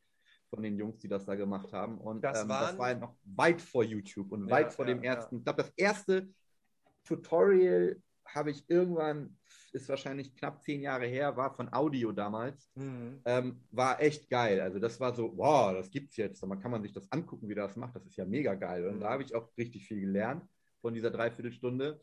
von 0.51 0.62
den 0.62 0.76
Jungs, 0.76 0.98
die 0.98 1.09
das 1.09 1.24
da 1.24 1.34
gemacht 1.34 1.72
haben. 1.72 1.98
Und 1.98 2.22
das, 2.22 2.42
ähm, 2.42 2.48
das 2.48 2.76
war 2.76 2.94
noch 2.94 3.16
weit 3.24 3.62
vor 3.62 3.84
YouTube 3.84 4.30
und 4.32 4.51
weit 4.51 4.72
vor 4.72 4.84
dem 4.84 5.03
ersten. 5.03 5.38
Ich 5.38 5.44
glaube, 5.44 5.62
das 5.62 5.72
erste 5.76 6.28
Tutorial 7.05 7.96
habe 8.26 8.51
ich 8.51 8.68
irgendwann 8.68 9.36
ist 9.73 9.89
wahrscheinlich 9.89 10.35
knapp 10.35 10.62
zehn 10.62 10.81
Jahre 10.83 11.07
her, 11.07 11.37
war 11.37 11.55
von 11.55 11.73
Audio 11.73 12.12
damals. 12.12 12.71
Mhm. 12.75 13.21
Ähm, 13.25 13.61
war 13.71 14.01
echt 14.01 14.29
geil. 14.29 14.61
Also 14.61 14.79
das 14.79 14.99
war 15.01 15.14
so, 15.14 15.33
wow, 15.37 15.73
das 15.73 15.91
gibt's 15.91 16.16
jetzt. 16.16 16.45
Man 16.47 16.61
kann 16.61 16.71
man 16.71 16.83
sich 16.83 16.93
das 16.93 17.11
angucken, 17.12 17.49
wie 17.49 17.55
das 17.55 17.77
macht. 17.77 17.97
Das 17.97 18.07
ist 18.07 18.16
ja 18.16 18.25
mega 18.25 18.55
geil. 18.55 18.87
Und 18.87 18.97
mhm. 18.97 19.01
da 19.01 19.11
habe 19.11 19.23
ich 19.23 19.35
auch 19.35 19.49
richtig 19.57 19.87
viel 19.87 20.01
gelernt 20.01 20.45
von 20.81 20.95
dieser 20.95 21.11
Dreiviertelstunde. 21.11 22.01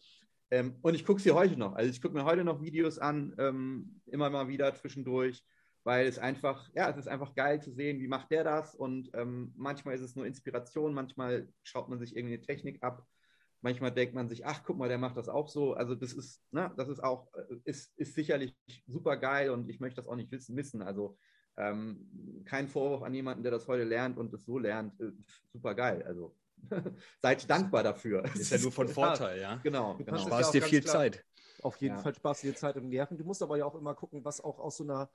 Ähm, 0.49 0.75
und 0.81 0.95
ich 0.95 1.05
gucke 1.05 1.21
sie 1.21 1.31
heute 1.31 1.57
noch. 1.57 1.73
Also 1.73 1.89
ich 1.89 2.01
gucke 2.01 2.15
mir 2.15 2.25
heute 2.25 2.43
noch 2.43 2.61
Videos 2.61 2.99
an, 2.99 3.35
ähm, 3.37 4.01
immer 4.05 4.29
mal 4.29 4.47
wieder 4.47 4.73
zwischendurch, 4.75 5.43
weil 5.83 6.07
es 6.07 6.19
einfach, 6.19 6.69
ja, 6.73 6.89
es 6.89 6.97
ist 6.97 7.07
einfach 7.07 7.35
geil 7.35 7.61
zu 7.61 7.71
sehen, 7.71 7.99
wie 7.99 8.07
macht 8.07 8.31
der 8.31 8.43
das. 8.43 8.75
Und 8.75 9.09
ähm, 9.13 9.53
manchmal 9.55 9.95
ist 9.95 10.01
es 10.01 10.15
nur 10.15 10.25
Inspiration, 10.25 10.93
manchmal 10.93 11.47
schaut 11.63 11.89
man 11.89 11.99
sich 11.99 12.15
irgendeine 12.15 12.41
Technik 12.41 12.81
ab. 12.81 13.05
Manchmal 13.61 13.91
denkt 13.91 14.13
man 14.13 14.29
sich, 14.29 14.45
ach, 14.45 14.61
guck 14.63 14.77
mal, 14.77 14.89
der 14.89 14.97
macht 14.97 15.17
das 15.17 15.29
auch 15.29 15.49
so. 15.49 15.73
Also 15.73 15.95
das 15.95 16.13
ist, 16.13 16.41
ne, 16.51 16.71
das 16.77 16.89
ist 16.89 17.03
auch, 17.03 17.33
äh, 17.33 17.55
ist, 17.63 17.97
ist 17.97 18.13
sicherlich 18.13 18.55
super 18.87 19.17
geil 19.17 19.49
und 19.49 19.69
ich 19.69 19.79
möchte 19.79 20.01
das 20.01 20.07
auch 20.07 20.15
nicht 20.15 20.31
wissen, 20.31 20.55
missen. 20.55 20.81
Also 20.81 21.17
ähm, 21.57 22.43
kein 22.45 22.67
Vorwurf 22.67 23.01
an 23.01 23.13
jemanden, 23.13 23.43
der 23.43 23.51
das 23.51 23.67
heute 23.67 23.83
lernt 23.83 24.17
und 24.17 24.33
es 24.33 24.45
so 24.45 24.59
lernt. 24.59 24.99
Äh, 24.99 25.11
super 25.51 25.73
geil. 25.73 26.03
Also 26.03 26.35
seid 27.21 27.49
dankbar 27.49 27.83
dafür. 27.83 28.23
Ist 28.25 28.51
ja 28.51 28.59
nur 28.59 28.71
von 28.71 28.87
Vorteil, 28.87 29.41
ja. 29.41 29.55
Genau. 29.63 29.95
genau. 29.95 30.17
Sparst 30.17 30.53
dir 30.53 30.61
viel 30.61 30.83
Zeit. 30.83 31.25
Auf 31.63 31.77
jeden 31.77 31.95
ja. 31.95 32.01
Fall 32.01 32.13
sparst 32.13 32.43
du 32.43 32.47
dir 32.47 32.55
Zeit 32.55 32.77
und 32.77 32.89
Nerven. 32.89 33.17
Du 33.17 33.23
musst 33.23 33.41
aber 33.41 33.57
ja 33.57 33.65
auch 33.65 33.75
immer 33.75 33.95
gucken, 33.95 34.23
was 34.23 34.39
auch 34.39 34.59
aus 34.59 34.77
so 34.77 34.83
einer 34.83 35.09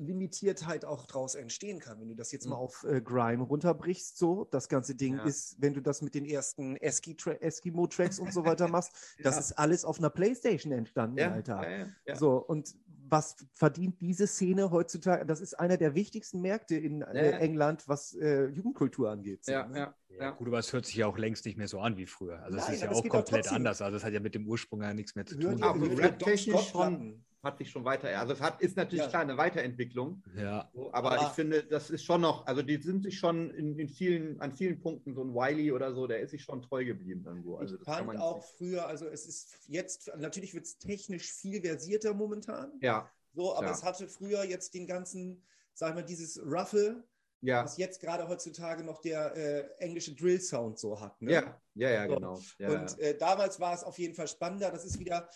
Limitiertheit 0.00 0.84
auch 0.84 1.06
draus 1.06 1.34
entstehen 1.34 1.78
kann. 1.78 2.00
Wenn 2.00 2.08
du 2.08 2.14
das 2.14 2.32
jetzt 2.32 2.44
mhm. 2.44 2.52
mal 2.52 2.56
auf 2.56 2.84
äh, 2.84 3.00
Grime 3.00 3.44
runterbrichst, 3.44 4.16
so, 4.18 4.46
das 4.50 4.68
ganze 4.68 4.94
Ding 4.94 5.16
ja. 5.16 5.24
ist, 5.24 5.60
wenn 5.60 5.74
du 5.74 5.80
das 5.80 6.02
mit 6.02 6.14
den 6.14 6.24
ersten 6.24 6.76
Eskimo-Tracks 6.76 8.18
und 8.18 8.32
so 8.32 8.44
weiter 8.44 8.68
machst, 8.68 9.16
das 9.22 9.34
ja. 9.34 9.40
ist 9.40 9.52
alles 9.52 9.84
auf 9.84 9.98
einer 9.98 10.10
Playstation 10.10 10.72
entstanden, 10.72 11.18
ja. 11.18 11.32
Alter. 11.32 11.86
So, 12.14 12.36
und 12.36 12.74
was 13.10 13.36
verdient 13.54 14.00
diese 14.00 14.26
Szene 14.26 14.70
heutzutage? 14.70 15.26
Das 15.26 15.40
ist 15.40 15.54
einer 15.54 15.76
der 15.76 15.94
wichtigsten 15.94 16.40
Märkte 16.40 16.76
in 16.76 17.02
äh, 17.02 17.32
England, 17.38 17.88
was 17.88 18.14
äh, 18.14 18.46
Jugendkultur 18.46 19.10
angeht. 19.10 19.44
So, 19.44 19.52
ja, 19.52 19.66
ne? 19.66 19.78
ja, 19.78 19.94
ja, 20.18 20.30
Gut, 20.30 20.48
aber 20.48 20.58
es 20.58 20.72
hört 20.72 20.86
sich 20.86 20.96
ja 20.96 21.06
auch 21.06 21.18
längst 21.18 21.44
nicht 21.44 21.58
mehr 21.58 21.68
so 21.68 21.80
an 21.80 21.96
wie 21.96 22.06
früher. 22.06 22.42
Also 22.42 22.58
es 22.58 22.68
ist 22.68 22.82
ja 22.82 22.90
auch 22.90 23.08
komplett 23.08 23.50
anders. 23.50 23.82
Also 23.82 23.96
es 23.96 24.04
hat 24.04 24.12
ja 24.12 24.20
mit 24.20 24.34
dem 24.34 24.46
Ursprung 24.46 24.82
ja 24.82 24.94
nichts 24.94 25.14
mehr 25.14 25.26
zu 25.26 25.38
tun. 25.38 25.62
Aber 25.62 25.98
rap-technisch 25.98 26.68
schon 26.70 27.24
hat 27.42 27.58
sich 27.58 27.70
schon 27.70 27.84
weiter. 27.84 28.08
Also 28.18 28.34
es 28.34 28.40
hat, 28.40 28.60
ist 28.60 28.76
natürlich 28.76 29.04
ja. 29.04 29.08
klar 29.08 29.22
eine 29.22 29.36
Weiterentwicklung. 29.36 30.22
Ja. 30.36 30.70
So, 30.74 30.92
aber, 30.92 31.12
aber, 31.12 31.22
ich 31.22 31.28
finde, 31.28 31.62
das 31.64 31.90
ist 31.90 32.04
schon 32.04 32.20
noch, 32.20 32.46
also 32.46 32.62
die 32.62 32.76
sind 32.76 33.02
sich 33.02 33.18
schon 33.18 33.50
in, 33.50 33.78
in, 33.78 33.88
vielen, 33.88 34.40
an 34.40 34.52
vielen 34.52 34.80
Punkten, 34.80 35.14
so 35.14 35.22
ein 35.22 35.34
Wiley 35.34 35.72
oder 35.72 35.94
so, 35.94 36.06
der 36.06 36.20
ist 36.20 36.30
sich 36.30 36.42
schon 36.42 36.60
treu 36.62 36.84
geblieben 36.84 37.24
irgendwo. 37.26 37.56
Also 37.56 37.76
ich 37.76 37.84
fand 37.84 38.18
auch 38.18 38.44
früher, 38.44 38.86
also 38.86 39.06
es 39.06 39.26
ist 39.26 39.54
jetzt, 39.66 40.10
natürlich 40.18 40.52
wird 40.52 40.66
es 40.66 40.78
technisch 40.78 41.32
viel 41.32 41.62
versierter 41.62 42.12
momentan. 42.12 42.72
Ja. 42.82 43.10
So, 43.32 43.54
aber 43.54 43.66
ja. 43.66 43.72
es 43.72 43.84
hatte 43.84 44.08
früher 44.08 44.44
jetzt 44.44 44.74
den 44.74 44.86
ganzen, 44.86 45.42
sagen 45.72 45.96
wir, 45.96 46.02
dieses 46.02 46.38
Ruffle, 46.44 47.04
ja. 47.40 47.64
was 47.64 47.78
jetzt 47.78 48.00
gerade 48.00 48.28
heutzutage 48.28 48.84
noch 48.84 49.00
der 49.00 49.34
äh, 49.34 49.68
englische 49.78 50.14
Drill-Sound 50.14 50.78
so 50.78 51.00
hat. 51.00 51.20
Ne? 51.22 51.32
Ja, 51.32 51.60
ja, 51.74 51.90
ja, 51.90 52.06
so. 52.06 52.14
genau. 52.14 52.40
Ja, 52.58 52.68
und 52.68 52.98
äh, 52.98 53.16
damals 53.16 53.60
war 53.60 53.72
es 53.72 53.82
auf 53.82 53.98
jeden 53.98 54.14
Fall 54.14 54.28
spannender. 54.28 54.70
Das 54.70 54.84
ist 54.84 54.98
wieder, 54.98 55.30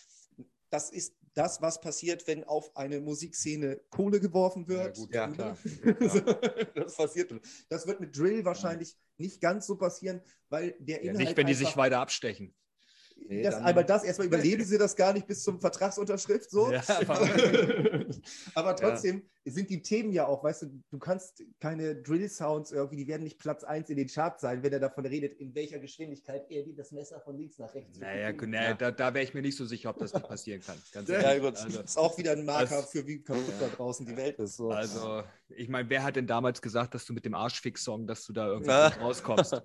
das 0.68 0.90
ist 0.90 1.16
das, 1.34 1.60
was 1.60 1.80
passiert, 1.80 2.26
wenn 2.26 2.44
auf 2.44 2.76
eine 2.76 3.00
Musikszene 3.00 3.80
Kohle 3.90 4.20
geworfen 4.20 4.68
wird. 4.68 4.96
Ja, 4.96 5.02
gut, 5.02 5.14
ja 5.14 5.28
klar. 5.28 5.58
das 6.74 6.96
passiert. 6.96 7.32
Das 7.68 7.86
wird 7.86 8.00
mit 8.00 8.16
Drill 8.16 8.44
wahrscheinlich 8.44 8.96
nicht 9.16 9.40
ganz 9.40 9.66
so 9.66 9.76
passieren, 9.76 10.22
weil 10.48 10.74
der 10.78 11.02
Inhalt. 11.02 11.20
Ja, 11.20 11.26
nicht, 11.26 11.36
wenn 11.36 11.46
die 11.46 11.54
sich 11.54 11.76
weiter 11.76 11.98
abstechen. 11.98 12.54
Nee, 13.26 13.42
das, 13.42 13.54
aber 13.54 13.84
das, 13.84 14.04
erstmal 14.04 14.26
überleben 14.28 14.64
sie 14.64 14.78
das 14.78 14.96
gar 14.96 15.12
nicht 15.12 15.26
bis 15.26 15.42
zum 15.42 15.60
Vertragsunterschrift 15.60 16.50
so. 16.50 16.72
Ja, 16.72 16.82
aber, 16.88 17.20
aber, 18.54 18.76
trotzdem 18.76 19.16
ja. 19.16 19.22
Sind 19.44 19.70
die 19.70 19.82
Themen 19.82 20.12
ja 20.12 20.26
auch, 20.26 20.42
weißt 20.42 20.62
du, 20.62 20.82
du 20.90 20.98
kannst 20.98 21.44
keine 21.60 21.96
Drill-Sounds 21.96 22.72
irgendwie, 22.72 22.96
die 22.96 23.08
werden 23.08 23.24
nicht 23.24 23.38
Platz 23.38 23.62
1 23.62 23.90
in 23.90 23.96
den 23.96 24.08
Charts 24.08 24.40
sein, 24.40 24.62
wenn 24.62 24.72
er 24.72 24.80
davon 24.80 25.04
redet, 25.04 25.38
in 25.38 25.54
welcher 25.54 25.78
Geschwindigkeit 25.78 26.46
er 26.50 26.64
das 26.76 26.92
Messer 26.92 27.20
von 27.20 27.36
links 27.36 27.58
nach 27.58 27.74
rechts 27.74 27.98
Naja, 27.98 28.32
naja 28.32 28.74
da, 28.74 28.90
da 28.90 29.12
wäre 29.12 29.24
ich 29.24 29.34
mir 29.34 29.42
nicht 29.42 29.56
so 29.56 29.66
sicher, 29.66 29.90
ob 29.90 29.98
das 29.98 30.14
nicht 30.14 30.26
passieren 30.26 30.62
kann. 30.62 30.76
Ganz 30.92 31.08
ja, 31.08 31.38
gut. 31.38 31.56
Also, 31.56 31.78
das 31.78 31.90
ist 31.90 31.98
auch 31.98 32.16
wieder 32.16 32.32
ein 32.32 32.44
Marker 32.44 32.76
also, 32.76 32.88
für 32.88 33.06
wie 33.06 33.22
kaputt 33.22 33.54
da 33.60 33.68
draußen 33.68 34.06
die 34.06 34.16
Welt 34.16 34.38
ist. 34.38 34.56
So. 34.56 34.70
Also, 34.70 35.22
ich 35.48 35.68
meine, 35.68 35.88
wer 35.90 36.02
hat 36.02 36.16
denn 36.16 36.26
damals 36.26 36.62
gesagt, 36.62 36.94
dass 36.94 37.04
du 37.04 37.12
mit 37.12 37.24
dem 37.24 37.34
Arschfix-Song, 37.34 38.06
dass 38.06 38.24
du 38.24 38.32
da 38.32 38.48
irgendwie 38.48 38.70
rauskommst? 38.70 39.62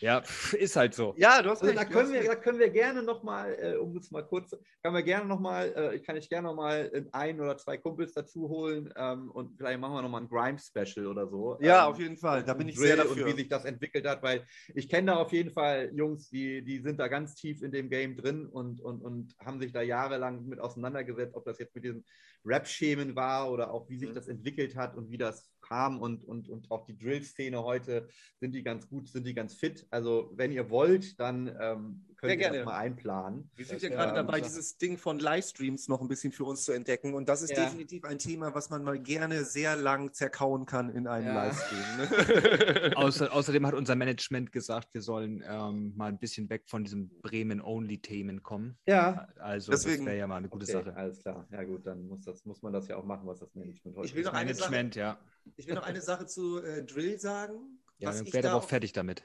ja, 0.00 0.22
ist 0.52 0.76
halt 0.76 0.94
so. 0.94 1.14
Ja, 1.16 1.40
du 1.40 1.50
hast 1.50 1.62
also, 1.62 1.74
da, 1.74 1.84
können 1.84 2.12
wir, 2.12 2.24
da 2.24 2.34
können 2.34 2.58
wir 2.58 2.70
gerne 2.70 3.02
nochmal, 3.02 3.56
äh, 3.58 3.76
um 3.76 3.96
es 3.96 4.10
mal 4.10 4.22
kurz, 4.22 4.50
können 4.82 4.94
wir 4.94 5.02
gerne 5.02 5.26
nochmal, 5.26 5.72
äh, 5.94 5.98
kann 6.00 6.16
ich 6.16 6.28
gerne 6.28 6.48
nochmal 6.48 6.90
äh, 6.92 7.04
ein 7.12 7.40
oder 7.40 7.56
zwei 7.56 7.78
Kumpels 7.78 8.12
dazu 8.12 8.48
holen 8.48 8.92
ähm, 9.14 9.30
und 9.30 9.56
vielleicht 9.56 9.80
machen 9.80 9.94
wir 9.94 10.02
nochmal 10.02 10.22
ein 10.22 10.28
Grime-Special 10.28 11.06
oder 11.06 11.26
so. 11.28 11.58
Ja, 11.60 11.84
ähm, 11.84 11.92
auf 11.92 11.98
jeden 11.98 12.16
Fall, 12.16 12.44
da 12.44 12.54
bin 12.54 12.68
ich 12.68 12.78
sehr 12.78 12.96
dafür. 12.96 13.24
Und 13.24 13.32
wie 13.32 13.36
sich 13.36 13.48
das 13.48 13.64
entwickelt 13.64 14.06
hat, 14.06 14.22
weil 14.22 14.44
ich 14.74 14.88
kenne 14.88 15.12
da 15.12 15.16
auf 15.16 15.32
jeden 15.32 15.52
Fall 15.52 15.90
Jungs, 15.94 16.28
die, 16.30 16.62
die 16.62 16.80
sind 16.80 16.98
da 16.98 17.08
ganz 17.08 17.34
tief 17.34 17.62
in 17.62 17.72
dem 17.72 17.88
Game 17.90 18.16
drin 18.16 18.46
und, 18.46 18.80
und, 18.80 19.00
und 19.00 19.34
haben 19.38 19.60
sich 19.60 19.72
da 19.72 19.82
jahrelang 19.82 20.46
mit 20.46 20.60
auseinandergesetzt, 20.60 21.34
ob 21.34 21.44
das 21.44 21.58
jetzt 21.58 21.74
mit 21.74 21.84
diesem 21.84 22.04
Rap-Schemen 22.44 23.16
war 23.16 23.50
oder 23.50 23.72
auch 23.72 23.88
wie 23.88 23.98
sich 23.98 24.10
mhm. 24.10 24.14
das 24.14 24.28
entwickelt 24.28 24.76
hat 24.76 24.96
und 24.96 25.10
wie 25.10 25.18
das 25.18 25.50
kam 25.66 26.00
und, 26.00 26.24
und, 26.24 26.48
und 26.48 26.70
auch 26.70 26.84
die 26.84 26.96
Drill-Szene 26.96 27.62
heute, 27.62 28.08
sind 28.40 28.54
die 28.54 28.62
ganz 28.62 28.88
gut, 28.88 29.08
sind 29.08 29.26
die 29.26 29.34
ganz 29.34 29.54
fit. 29.54 29.86
Also 29.90 30.30
wenn 30.34 30.52
ihr 30.52 30.70
wollt, 30.70 31.18
dann 31.18 31.48
ähm, 31.60 32.04
könnt 32.16 32.40
ihr 32.40 32.50
das 32.50 32.64
mal 32.64 32.76
einplanen. 32.76 33.50
Wir 33.54 33.64
sind 33.64 33.82
ja 33.82 33.88
gerade 33.88 34.10
ähm, 34.10 34.26
dabei, 34.26 34.40
dieses 34.40 34.76
Ding 34.78 34.98
von 34.98 35.18
Livestreams 35.18 35.88
noch 35.88 36.00
ein 36.00 36.08
bisschen 36.08 36.32
für 36.32 36.44
uns 36.44 36.64
zu 36.64 36.72
entdecken 36.72 37.14
und 37.14 37.28
das 37.28 37.42
ist 37.42 37.50
ja. 37.50 37.64
definitiv 37.64 38.04
ein 38.04 38.18
Thema, 38.18 38.54
was 38.54 38.70
man 38.70 38.84
mal 38.84 38.98
gerne 38.98 39.44
sehr 39.44 39.76
lang 39.76 40.12
zerkauen 40.12 40.66
kann 40.66 40.90
in 40.90 41.06
einem 41.06 41.28
ja. 41.28 41.44
Livestream. 41.44 41.96
Ne? 41.98 42.96
Außer, 42.96 43.32
außerdem 43.32 43.66
hat 43.66 43.74
unser 43.74 43.96
Management 43.96 44.52
gesagt, 44.52 44.94
wir 44.94 45.02
sollen 45.02 45.42
ähm, 45.48 45.94
mal 45.96 46.08
ein 46.08 46.18
bisschen 46.18 46.48
weg 46.50 46.64
von 46.66 46.84
diesen 46.84 47.10
Bremen-Only-Themen 47.22 48.42
kommen. 48.42 48.76
Ja. 48.86 49.28
Also 49.38 49.72
Deswegen, 49.72 50.04
das 50.04 50.06
wäre 50.06 50.18
ja 50.18 50.26
mal 50.26 50.36
eine 50.36 50.48
gute 50.48 50.64
okay, 50.64 50.72
Sache. 50.72 50.96
Alles 50.96 51.20
klar. 51.20 51.46
Ja 51.50 51.64
gut, 51.64 51.86
dann 51.86 52.06
muss, 52.06 52.24
das, 52.24 52.44
muss 52.44 52.62
man 52.62 52.72
das 52.72 52.88
ja 52.88 52.96
auch 52.96 53.04
machen, 53.04 53.26
was 53.26 53.40
das 53.40 53.54
Management 53.54 53.96
heute 53.96 54.06
ich 54.06 54.14
will 54.14 54.24
noch 54.24 54.32
Management, 54.32 54.94
Sache, 54.94 55.00
ja. 55.00 55.18
Ich 55.56 55.66
will 55.66 55.74
noch 55.74 55.84
eine 55.84 56.00
Sache 56.00 56.26
zu 56.26 56.62
äh, 56.62 56.84
Drill 56.84 57.18
sagen. 57.18 57.82
Ja, 57.98 58.12
dann 58.12 58.32
wäre 58.32 58.50
aber 58.50 58.58
auch 58.58 58.68
fertig 58.68 58.92
damit. 58.92 59.24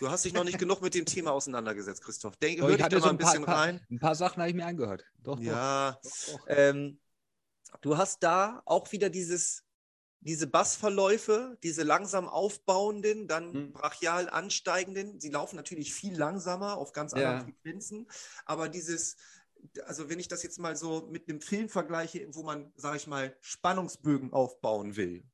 Du 0.00 0.10
hast 0.10 0.24
dich 0.24 0.32
noch 0.32 0.44
nicht 0.44 0.58
genug 0.58 0.82
mit 0.82 0.94
dem 0.94 1.06
Thema 1.06 1.32
auseinandergesetzt, 1.32 2.02
Christoph. 2.02 2.36
Denke, 2.36 2.62
hör 2.62 2.76
dich 2.76 2.86
da 2.86 2.98
mal 2.98 3.10
ein, 3.10 3.18
bisschen 3.18 3.44
paar, 3.44 3.58
rein. 3.58 3.80
Ein 3.90 4.00
paar 4.00 4.16
Sachen 4.16 4.40
habe 4.40 4.50
ich 4.50 4.56
mir 4.56 4.66
angehört. 4.66 5.04
Doch, 5.18 5.38
ja. 5.38 5.98
Doch. 6.02 6.44
Ähm, 6.48 6.98
du 7.80 7.96
hast 7.96 8.22
da 8.24 8.62
auch 8.64 8.90
wieder 8.90 9.10
dieses, 9.10 9.62
diese 10.18 10.48
Bassverläufe, 10.48 11.56
diese 11.62 11.84
langsam 11.84 12.28
aufbauenden, 12.28 13.28
dann 13.28 13.52
hm. 13.52 13.72
brachial 13.72 14.28
ansteigenden. 14.28 15.20
Sie 15.20 15.30
laufen 15.30 15.54
natürlich 15.54 15.94
viel 15.94 16.16
langsamer 16.16 16.76
auf 16.76 16.92
ganz 16.92 17.12
anderen 17.12 17.38
ja. 17.38 17.44
Frequenzen, 17.44 18.08
aber 18.44 18.68
dieses 18.68 19.16
also 19.86 20.08
wenn 20.10 20.18
ich 20.18 20.28
das 20.28 20.42
jetzt 20.42 20.58
mal 20.58 20.76
so 20.76 21.08
mit 21.10 21.28
einem 21.28 21.40
Film 21.40 21.68
vergleiche, 21.68 22.26
wo 22.32 22.42
man, 22.42 22.72
sage 22.76 22.96
ich 22.96 23.06
mal, 23.06 23.36
Spannungsbögen 23.40 24.32
aufbauen 24.32 24.96
will, 24.96 25.24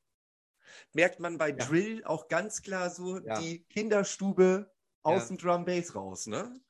merkt 0.92 1.20
man 1.20 1.38
bei 1.38 1.50
ja. 1.50 1.56
Drill 1.56 2.04
auch 2.04 2.28
ganz 2.28 2.62
klar 2.62 2.90
so 2.90 3.18
ja. 3.18 3.40
die 3.40 3.64
Kinderstube 3.64 4.70
aus 5.02 5.22
ja. 5.22 5.28
dem 5.28 5.38
Drum 5.38 5.64
Bass 5.64 5.94
raus, 5.94 6.26
ne? 6.26 6.60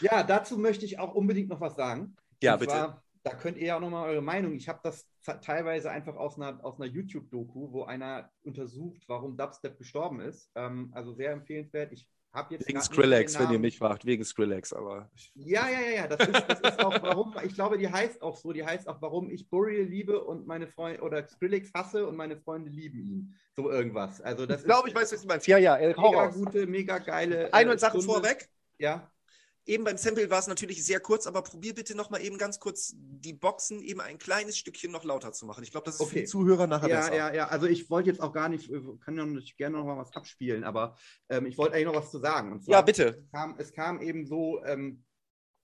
Ja, 0.00 0.22
dazu 0.22 0.58
möchte 0.58 0.84
ich 0.84 0.98
auch 0.98 1.14
unbedingt 1.14 1.48
noch 1.48 1.60
was 1.60 1.76
sagen. 1.76 2.16
Ja, 2.42 2.54
Und 2.54 2.60
bitte. 2.60 2.72
Zwar, 2.72 3.02
da 3.22 3.34
könnt 3.34 3.58
ihr 3.58 3.76
auch 3.76 3.80
nochmal 3.80 4.08
eure 4.08 4.22
Meinung. 4.22 4.54
Ich 4.54 4.68
habe 4.68 4.80
das 4.82 5.06
teilweise 5.42 5.90
einfach 5.90 6.16
aus 6.16 6.36
einer, 6.36 6.64
aus 6.64 6.80
einer 6.80 6.90
YouTube-Doku, 6.90 7.72
wo 7.72 7.84
einer 7.84 8.30
untersucht, 8.42 9.02
warum 9.08 9.36
Dubstep 9.36 9.76
gestorben 9.76 10.20
ist. 10.20 10.50
Ähm, 10.54 10.90
also 10.94 11.12
sehr 11.12 11.32
empfehlenswert. 11.32 11.92
Ich 11.92 12.08
wegen 12.32 12.80
Skrillex, 12.80 13.38
wenn 13.38 13.50
ihr 13.50 13.58
mich 13.58 13.78
fragt, 13.78 14.04
wegen 14.04 14.24
Skrillex, 14.24 14.72
aber. 14.72 15.10
Ja, 15.34 15.68
ja, 15.68 15.80
ja, 15.80 15.90
ja. 15.96 16.06
Das 16.06 16.20
ist, 16.28 16.48
das 16.48 16.60
ist 16.60 16.84
auch, 16.84 17.02
warum, 17.02 17.34
ich 17.44 17.54
glaube, 17.54 17.78
die 17.78 17.88
heißt 17.90 18.22
auch 18.22 18.36
so, 18.36 18.52
die 18.52 18.64
heißt 18.64 18.88
auch, 18.88 19.00
warum 19.00 19.30
ich 19.30 19.48
Burial 19.48 19.84
liebe 19.84 20.22
und 20.22 20.46
meine 20.46 20.66
Freunde 20.66 21.00
oder 21.02 21.26
Skrillex 21.26 21.70
hasse 21.74 22.06
und 22.06 22.16
meine 22.16 22.36
Freunde 22.36 22.70
lieben 22.70 23.00
ihn. 23.00 23.34
So 23.56 23.70
irgendwas. 23.70 24.20
Also 24.20 24.46
das 24.46 24.60
ich 24.60 24.66
glaube, 24.66 24.88
ich 24.88 24.94
weiß, 24.94 25.12
was 25.12 25.22
du 25.22 25.28
meinst. 25.28 25.46
Ja, 25.46 25.58
ja, 25.58 25.76
mega 25.76 26.26
gute, 26.28 26.66
mega 26.66 26.98
geile. 26.98 27.52
Eine 27.52 27.72
äh, 27.72 27.78
Sache 27.78 28.00
vorweg. 28.00 28.48
Ja. 28.78 29.10
Eben 29.68 29.84
beim 29.84 29.98
Sample 29.98 30.30
war 30.30 30.38
es 30.38 30.46
natürlich 30.46 30.82
sehr 30.82 30.98
kurz, 30.98 31.26
aber 31.26 31.42
probier 31.42 31.74
bitte 31.74 31.94
noch 31.94 32.08
mal 32.08 32.22
eben 32.22 32.38
ganz 32.38 32.58
kurz 32.58 32.94
die 32.96 33.34
Boxen 33.34 33.82
eben 33.82 34.00
ein 34.00 34.16
kleines 34.16 34.56
Stückchen 34.56 34.90
noch 34.90 35.04
lauter 35.04 35.30
zu 35.32 35.44
machen. 35.44 35.62
Ich 35.62 35.70
glaube, 35.70 35.84
das 35.84 35.96
ist 35.96 36.00
okay. 36.00 36.10
für 36.10 36.20
die 36.20 36.24
Zuhörer 36.24 36.66
nachher 36.66 36.88
ja, 36.88 37.00
besser. 37.00 37.14
Ja, 37.14 37.34
ja, 37.34 37.48
also 37.48 37.66
ich 37.66 37.90
wollte 37.90 38.08
jetzt 38.08 38.22
auch 38.22 38.32
gar 38.32 38.48
nicht, 38.48 38.72
kann 39.04 39.18
ja 39.18 39.26
nicht 39.26 39.58
gerne 39.58 39.76
noch 39.76 39.84
mal 39.84 39.98
was 39.98 40.16
abspielen, 40.16 40.64
aber 40.64 40.96
ähm, 41.28 41.44
ich 41.44 41.58
wollte 41.58 41.74
eigentlich 41.74 41.84
noch 41.84 41.96
was 41.96 42.10
zu 42.10 42.18
sagen. 42.18 42.58
Zwar, 42.62 42.76
ja, 42.76 42.80
bitte. 42.80 43.22
Es 43.26 43.30
kam, 43.30 43.54
es 43.58 43.72
kam 43.74 44.00
eben 44.00 44.24
so, 44.24 44.64
ähm, 44.64 45.04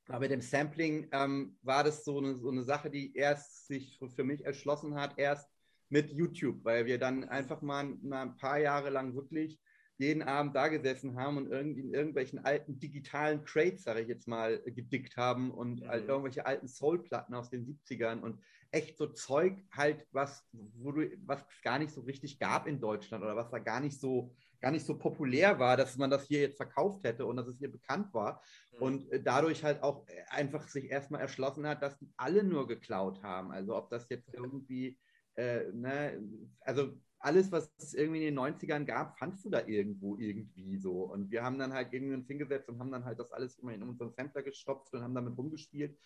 bei 0.07 0.29
dem 0.29 0.43
Sampling 0.43 1.09
ähm, 1.13 1.57
war 1.63 1.83
das 1.83 2.05
so 2.05 2.19
eine, 2.19 2.37
so 2.37 2.51
eine 2.51 2.63
Sache, 2.63 2.91
die 2.91 3.17
erst 3.17 3.69
sich 3.69 3.99
für 4.15 4.25
mich 4.25 4.45
erschlossen 4.45 4.97
hat, 4.97 5.19
erst 5.19 5.49
mit 5.89 6.11
YouTube, 6.11 6.63
weil 6.63 6.85
wir 6.85 6.99
dann 6.99 7.25
einfach 7.25 7.63
mal, 7.63 7.85
mal 8.03 8.21
ein 8.21 8.37
paar 8.37 8.59
Jahre 8.59 8.91
lang 8.91 9.15
wirklich 9.15 9.59
jeden 9.99 10.23
Abend 10.23 10.57
da 10.57 10.69
gesessen 10.69 11.17
haben 11.17 11.37
und 11.37 11.51
irgendwie 11.51 11.83
in 11.83 11.95
irgendwelchen 11.95 12.45
alten 12.45 12.79
digitalen 12.79 13.45
Crates, 13.45 13.85
sage 13.85 14.01
ich 14.01 14.09
jetzt 14.09 14.27
mal, 14.27 14.61
gedickt 14.63 15.17
haben 15.17 15.51
und 15.53 15.83
mhm. 15.83 15.89
halt 15.89 16.09
irgendwelche 16.09 16.47
alten 16.47 16.69
Soul-Platten 16.69 17.35
aus 17.35 17.51
den 17.51 17.65
70ern 17.65 18.21
und 18.21 18.41
echt 18.75 18.99
so 18.99 19.07
Zeug 19.07 19.63
halt, 19.71 20.05
was, 20.11 20.45
wo 20.53 20.91
du, 20.91 21.09
was 21.25 21.41
es 21.43 21.63
gar 21.63 21.79
nicht 21.79 21.93
so 21.93 22.01
richtig 22.01 22.41
gab 22.41 22.67
in 22.67 22.81
Deutschland 22.81 23.23
oder 23.23 23.37
was 23.37 23.51
da 23.51 23.61
gar 23.61 23.81
nicht 23.81 24.01
so, 24.01 24.35
gar 24.61 24.73
nicht 24.73 24.85
so 24.85 24.99
populär 24.99 25.61
war, 25.61 25.77
dass 25.77 25.97
man 25.97 26.11
das 26.11 26.27
hier 26.27 26.41
jetzt 26.41 26.57
verkauft 26.57 27.05
hätte 27.05 27.25
und 27.25 27.37
dass 27.37 27.47
es 27.47 27.59
hier 27.59 27.71
bekannt 27.71 28.13
war. 28.13 28.43
Mhm. 28.73 28.83
Und 28.83 29.13
äh, 29.13 29.23
dadurch 29.23 29.63
halt 29.63 29.81
auch 29.83 30.09
äh, 30.09 30.25
einfach 30.29 30.67
sich 30.67 30.91
erstmal 30.91 31.21
erschlossen 31.21 31.69
hat, 31.69 31.83
dass 31.83 31.97
die 31.99 32.13
alle 32.17 32.43
nur 32.43 32.67
geklaut 32.67 33.23
haben. 33.23 33.53
Also 33.53 33.77
ob 33.77 33.91
das 33.91 34.09
jetzt 34.09 34.35
irgendwie, 34.35 34.99
äh, 35.37 35.71
ne, 35.73 36.21
also 36.63 36.99
alles, 37.25 37.51
was 37.51 37.73
es 37.79 37.95
irgendwie 37.95 38.27
in 38.27 38.35
den 38.35 38.39
90ern 38.39 38.85
gab, 38.85 39.19
fandst 39.19 39.45
du 39.45 39.51
da 39.51 39.67
irgendwo 39.67 40.17
irgendwie 40.19 40.77
so. 40.77 41.05
Und 41.05 41.31
wir 41.31 41.43
haben 41.43 41.59
dann 41.59 41.73
halt 41.73 41.93
irgendwie 41.93 42.15
uns 42.15 42.27
hingesetzt 42.29 42.69
und 42.69 42.79
haben 42.79 42.93
dann 42.93 43.05
halt 43.05 43.19
das 43.19 43.33
alles 43.33 43.59
immer 43.59 43.73
in 43.73 43.83
unseren 43.83 44.13
Sampler 44.13 44.43
gestopft 44.43 44.93
und 44.93 45.03
haben 45.03 45.15
damit 45.15 45.37
rumgespielt. 45.37 45.97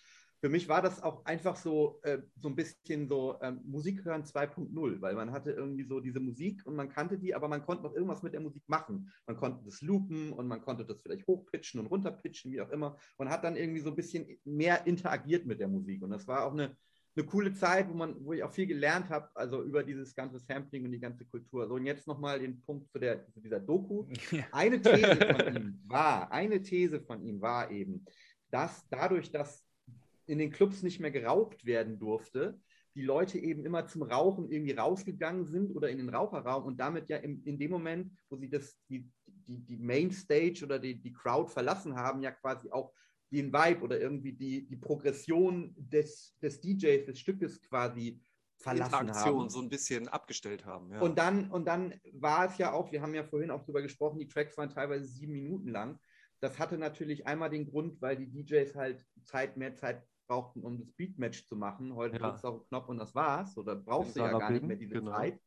für 0.40 0.48
mich 0.48 0.68
war 0.68 0.80
das 0.82 1.02
auch 1.02 1.24
einfach 1.24 1.56
so, 1.56 2.00
äh, 2.04 2.18
so 2.36 2.48
ein 2.48 2.54
bisschen 2.54 3.08
so 3.08 3.36
ähm, 3.42 3.60
Musik 3.64 4.04
hören 4.04 4.22
2.0, 4.22 5.00
weil 5.00 5.16
man 5.16 5.32
hatte 5.32 5.50
irgendwie 5.50 5.82
so 5.84 5.98
diese 5.98 6.20
Musik 6.20 6.64
und 6.64 6.76
man 6.76 6.88
kannte 6.88 7.18
die, 7.18 7.34
aber 7.34 7.48
man 7.48 7.62
konnte 7.62 7.82
noch 7.82 7.94
irgendwas 7.94 8.22
mit 8.22 8.34
der 8.34 8.40
Musik 8.40 8.62
machen. 8.68 9.12
Man 9.26 9.36
konnte 9.36 9.64
das 9.64 9.82
loopen 9.82 10.32
und 10.32 10.46
man 10.46 10.60
konnte 10.60 10.84
das 10.84 11.02
vielleicht 11.02 11.26
hochpitchen 11.26 11.80
und 11.80 11.86
runterpitchen, 11.86 12.52
wie 12.52 12.60
auch 12.60 12.70
immer, 12.70 12.96
und 13.16 13.28
hat 13.30 13.42
dann 13.42 13.56
irgendwie 13.56 13.80
so 13.80 13.90
ein 13.90 13.96
bisschen 13.96 14.26
mehr 14.44 14.86
interagiert 14.86 15.46
mit 15.46 15.58
der 15.58 15.68
Musik. 15.68 16.02
Und 16.02 16.10
das 16.10 16.28
war 16.28 16.44
auch 16.44 16.52
eine, 16.52 16.76
eine 17.18 17.26
coole 17.26 17.52
Zeit, 17.52 17.88
wo, 17.88 17.94
man, 17.94 18.14
wo 18.24 18.32
ich 18.32 18.42
auch 18.44 18.52
viel 18.52 18.66
gelernt 18.66 19.10
habe, 19.10 19.28
also 19.34 19.62
über 19.64 19.82
dieses 19.82 20.14
ganze 20.14 20.38
Sampling 20.38 20.84
und 20.84 20.92
die 20.92 21.00
ganze 21.00 21.24
Kultur. 21.24 21.66
So, 21.66 21.74
und 21.74 21.84
jetzt 21.84 22.06
nochmal 22.06 22.38
den 22.38 22.62
Punkt 22.62 22.88
zu, 22.90 22.98
der, 22.98 23.26
zu 23.30 23.40
dieser 23.40 23.58
Doku. 23.58 24.06
Eine 24.52 24.80
These 24.80 25.16
von 25.16 25.56
ihm 25.56 25.80
war, 25.86 26.30
eine 26.30 26.62
These 26.62 27.00
von 27.00 27.20
ihm 27.22 27.40
war 27.40 27.70
eben, 27.70 28.04
dass 28.50 28.88
dadurch, 28.88 29.32
dass 29.32 29.64
in 30.26 30.38
den 30.38 30.52
Clubs 30.52 30.82
nicht 30.82 31.00
mehr 31.00 31.10
geraucht 31.10 31.64
werden 31.64 31.98
durfte, 31.98 32.60
die 32.94 33.02
Leute 33.02 33.38
eben 33.38 33.64
immer 33.64 33.86
zum 33.86 34.02
Rauchen 34.02 34.50
irgendwie 34.50 34.72
rausgegangen 34.72 35.44
sind 35.46 35.74
oder 35.74 35.88
in 35.88 35.98
den 35.98 36.08
Raucherraum 36.08 36.64
und 36.64 36.78
damit 36.78 37.08
ja 37.08 37.16
in, 37.18 37.42
in 37.44 37.58
dem 37.58 37.70
Moment, 37.70 38.12
wo 38.28 38.36
sie 38.36 38.48
das, 38.48 38.76
die, 38.88 39.08
die, 39.26 39.58
die 39.58 39.76
Mainstage 39.76 40.64
oder 40.64 40.78
die, 40.78 41.00
die 41.00 41.12
Crowd 41.12 41.50
verlassen 41.50 41.96
haben, 41.96 42.22
ja 42.22 42.30
quasi 42.30 42.70
auch 42.70 42.92
den 43.30 43.52
Vibe 43.52 43.82
oder 43.82 44.00
irgendwie 44.00 44.32
die, 44.32 44.66
die 44.66 44.76
Progression 44.76 45.74
des, 45.76 46.36
des 46.40 46.60
DJs, 46.60 47.06
des 47.06 47.18
Stückes 47.18 47.60
quasi 47.62 48.20
verlassen 48.56 49.06
Interaktion 49.06 49.40
haben. 49.40 49.50
so 49.50 49.60
ein 49.60 49.68
bisschen 49.68 50.08
abgestellt 50.08 50.64
haben. 50.64 50.90
Ja. 50.92 51.00
Und, 51.00 51.18
dann, 51.18 51.50
und 51.50 51.66
dann 51.66 51.94
war 52.12 52.46
es 52.46 52.58
ja 52.58 52.72
auch, 52.72 52.90
wir 52.90 53.02
haben 53.02 53.14
ja 53.14 53.24
vorhin 53.24 53.50
auch 53.50 53.60
darüber 53.60 53.82
gesprochen, 53.82 54.18
die 54.18 54.28
Tracks 54.28 54.56
waren 54.56 54.70
teilweise 54.70 55.06
sieben 55.06 55.32
Minuten 55.32 55.68
lang. 55.68 55.98
Das 56.40 56.58
hatte 56.58 56.78
natürlich 56.78 57.26
einmal 57.26 57.50
den 57.50 57.68
Grund, 57.68 58.00
weil 58.00 58.16
die 58.16 58.30
DJs 58.30 58.74
halt 58.74 59.04
Zeit, 59.24 59.56
mehr 59.56 59.74
Zeit 59.74 60.02
brauchten, 60.28 60.62
um 60.62 60.78
das 60.78 60.92
Beatmatch 60.92 61.46
zu 61.46 61.56
machen. 61.56 61.94
Heute 61.94 62.16
ja. 62.16 62.28
drückst 62.28 62.44
du 62.44 62.48
auf 62.48 62.60
den 62.60 62.68
Knopf 62.68 62.88
und 62.88 62.98
das 62.98 63.14
war's. 63.14 63.56
Oder 63.56 63.76
brauchst 63.76 64.16
du 64.16 64.20
ja 64.20 64.38
gar 64.38 64.50
nicht 64.50 64.64
mehr 64.64 64.76
diese 64.76 64.94
genau. 64.94 65.12
Zeit. 65.12 65.40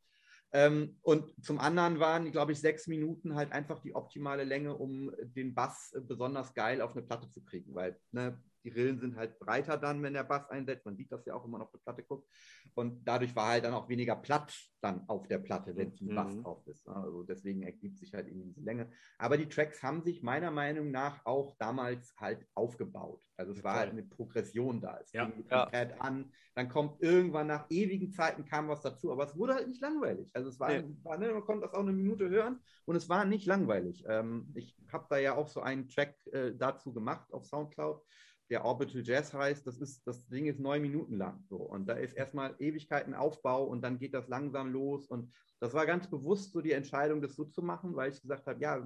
Ähm, 0.53 0.97
und 1.01 1.33
zum 1.43 1.59
anderen 1.59 1.99
waren, 1.99 2.31
glaube 2.31 2.51
ich, 2.51 2.59
sechs 2.59 2.87
Minuten 2.87 3.35
halt 3.35 3.51
einfach 3.51 3.79
die 3.79 3.95
optimale 3.95 4.43
Länge, 4.43 4.75
um 4.75 5.11
den 5.21 5.53
Bass 5.53 5.95
besonders 6.07 6.53
geil 6.53 6.81
auf 6.81 6.91
eine 6.91 7.03
Platte 7.03 7.29
zu 7.29 7.43
kriegen, 7.43 7.73
weil 7.73 7.97
ne, 8.11 8.37
die 8.63 8.69
Rillen 8.69 8.99
sind 8.99 9.15
halt 9.15 9.39
breiter 9.39 9.77
dann, 9.77 10.01
wenn 10.03 10.13
der 10.13 10.23
Bass 10.23 10.49
einsetzt. 10.49 10.85
Man 10.85 10.95
sieht 10.95 11.11
das 11.11 11.25
ja 11.25 11.33
auch, 11.33 11.43
wenn 11.43 11.51
man 11.51 11.61
auf 11.61 11.71
die 11.71 11.79
Platte 11.79 12.03
guckt. 12.03 12.27
Und 12.75 13.03
dadurch 13.05 13.35
war 13.35 13.49
halt 13.49 13.65
dann 13.65 13.73
auch 13.73 13.89
weniger 13.89 14.15
Platz 14.15 14.71
dann 14.81 15.07
auf 15.07 15.27
der 15.27 15.39
Platte, 15.39 15.75
wenn 15.75 15.89
es 15.89 16.01
ein 16.01 16.15
Bass 16.15 16.35
mhm. 16.35 16.43
drauf 16.43 16.65
ist. 16.67 16.87
Ne? 16.87 16.95
Also 16.95 17.23
deswegen 17.23 17.63
ergibt 17.63 17.99
sich 17.99 18.13
halt 18.13 18.27
irgendwie 18.27 18.47
diese 18.47 18.61
Länge. 18.61 18.89
Aber 19.17 19.37
die 19.37 19.47
Tracks 19.47 19.81
haben 19.83 20.01
sich 20.01 20.23
meiner 20.23 20.51
Meinung 20.51 20.91
nach 20.91 21.25
auch 21.25 21.55
damals 21.57 22.15
halt 22.17 22.45
aufgebaut. 22.55 23.21
Also 23.37 23.53
es 23.53 23.63
war 23.63 23.75
halt 23.75 23.91
eine 23.91 24.03
Progression 24.03 24.81
da. 24.81 24.99
Es 25.01 25.11
ja. 25.13 25.25
fing 25.25 25.45
ja. 25.49 25.65
Pad 25.65 25.99
an, 25.99 26.31
dann 26.53 26.69
kommt 26.69 27.01
irgendwann 27.01 27.47
nach 27.47 27.65
ewigen 27.69 28.11
Zeiten 28.11 28.45
kam 28.45 28.67
was 28.67 28.81
dazu, 28.81 29.11
aber 29.11 29.23
es 29.23 29.37
wurde 29.37 29.55
halt 29.55 29.67
nicht 29.67 29.81
langweilig. 29.81 30.29
Also 30.33 30.49
es 30.49 30.59
war, 30.59 30.69
nee. 30.69 30.83
war 31.03 31.17
ne, 31.17 31.31
man 31.31 31.43
konnte 31.43 31.65
das 31.65 31.73
auch 31.73 31.79
eine 31.81 31.93
Minute 31.93 32.29
hören 32.29 32.59
und 32.85 32.95
es 32.95 33.09
war 33.09 33.25
nicht 33.25 33.45
langweilig. 33.45 34.03
Ähm, 34.07 34.51
ich 34.55 34.77
habe 34.91 35.07
da 35.09 35.17
ja 35.17 35.35
auch 35.35 35.47
so 35.47 35.61
einen 35.61 35.87
Track 35.89 36.15
äh, 36.27 36.53
dazu 36.55 36.93
gemacht 36.93 37.33
auf 37.33 37.45
Soundcloud 37.45 38.01
der 38.51 38.65
Orbital 38.65 39.01
Jazz 39.01 39.33
heißt, 39.33 39.65
das 39.65 39.77
ist, 39.77 40.05
das 40.05 40.27
Ding 40.27 40.45
ist 40.45 40.59
neun 40.59 40.81
Minuten 40.81 41.15
lang. 41.17 41.41
So. 41.47 41.55
Und 41.55 41.87
da 41.87 41.93
ist 41.93 42.17
erstmal 42.17 42.53
Ewigkeiten 42.59 43.13
Aufbau 43.13 43.63
und 43.63 43.81
dann 43.81 43.97
geht 43.97 44.13
das 44.13 44.27
langsam 44.27 44.73
los. 44.73 45.07
Und 45.07 45.33
das 45.61 45.73
war 45.73 45.85
ganz 45.85 46.09
bewusst 46.09 46.51
so 46.51 46.59
die 46.59 46.73
Entscheidung, 46.73 47.21
das 47.21 47.35
so 47.35 47.45
zu 47.45 47.61
machen, 47.61 47.95
weil 47.95 48.11
ich 48.11 48.21
gesagt 48.21 48.45
habe, 48.47 48.59
ja, 48.59 48.85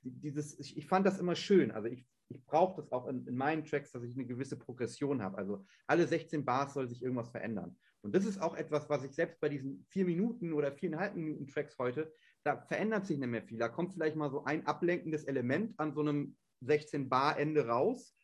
dieses, 0.00 0.58
ich, 0.58 0.78
ich 0.78 0.86
fand 0.86 1.06
das 1.06 1.20
immer 1.20 1.36
schön. 1.36 1.70
Also 1.70 1.88
ich, 1.88 2.08
ich 2.30 2.42
brauche 2.46 2.80
das 2.80 2.90
auch 2.92 3.06
in, 3.06 3.26
in, 3.26 3.36
meinen 3.36 3.66
Tracks, 3.66 3.92
dass 3.92 4.02
ich 4.04 4.14
eine 4.14 4.24
gewisse 4.24 4.58
Progression 4.58 5.22
habe. 5.22 5.36
Also 5.36 5.66
alle 5.86 6.06
16 6.06 6.42
Bars 6.42 6.72
soll 6.72 6.88
sich 6.88 7.02
irgendwas 7.02 7.28
verändern. 7.28 7.76
Und 8.00 8.14
das 8.14 8.24
ist 8.24 8.40
auch 8.40 8.56
etwas, 8.56 8.88
was 8.88 9.04
ich 9.04 9.12
selbst 9.12 9.38
bei 9.38 9.50
diesen 9.50 9.84
vier 9.90 10.06
Minuten 10.06 10.54
oder 10.54 10.72
viereinhalb 10.72 11.14
Minuten 11.14 11.46
Tracks 11.46 11.76
heute, 11.78 12.10
da 12.42 12.62
verändert 12.62 13.04
sich 13.04 13.18
nicht 13.18 13.28
mehr 13.28 13.42
viel. 13.42 13.58
Da 13.58 13.68
kommt 13.68 13.92
vielleicht 13.92 14.16
mal 14.16 14.30
so 14.30 14.44
ein 14.44 14.66
ablenkendes 14.66 15.24
Element 15.24 15.78
an 15.78 15.92
so 15.92 16.00
einem 16.00 16.36
16 16.62 17.10
Bar 17.10 17.38
Ende 17.38 17.66
raus 17.66 18.16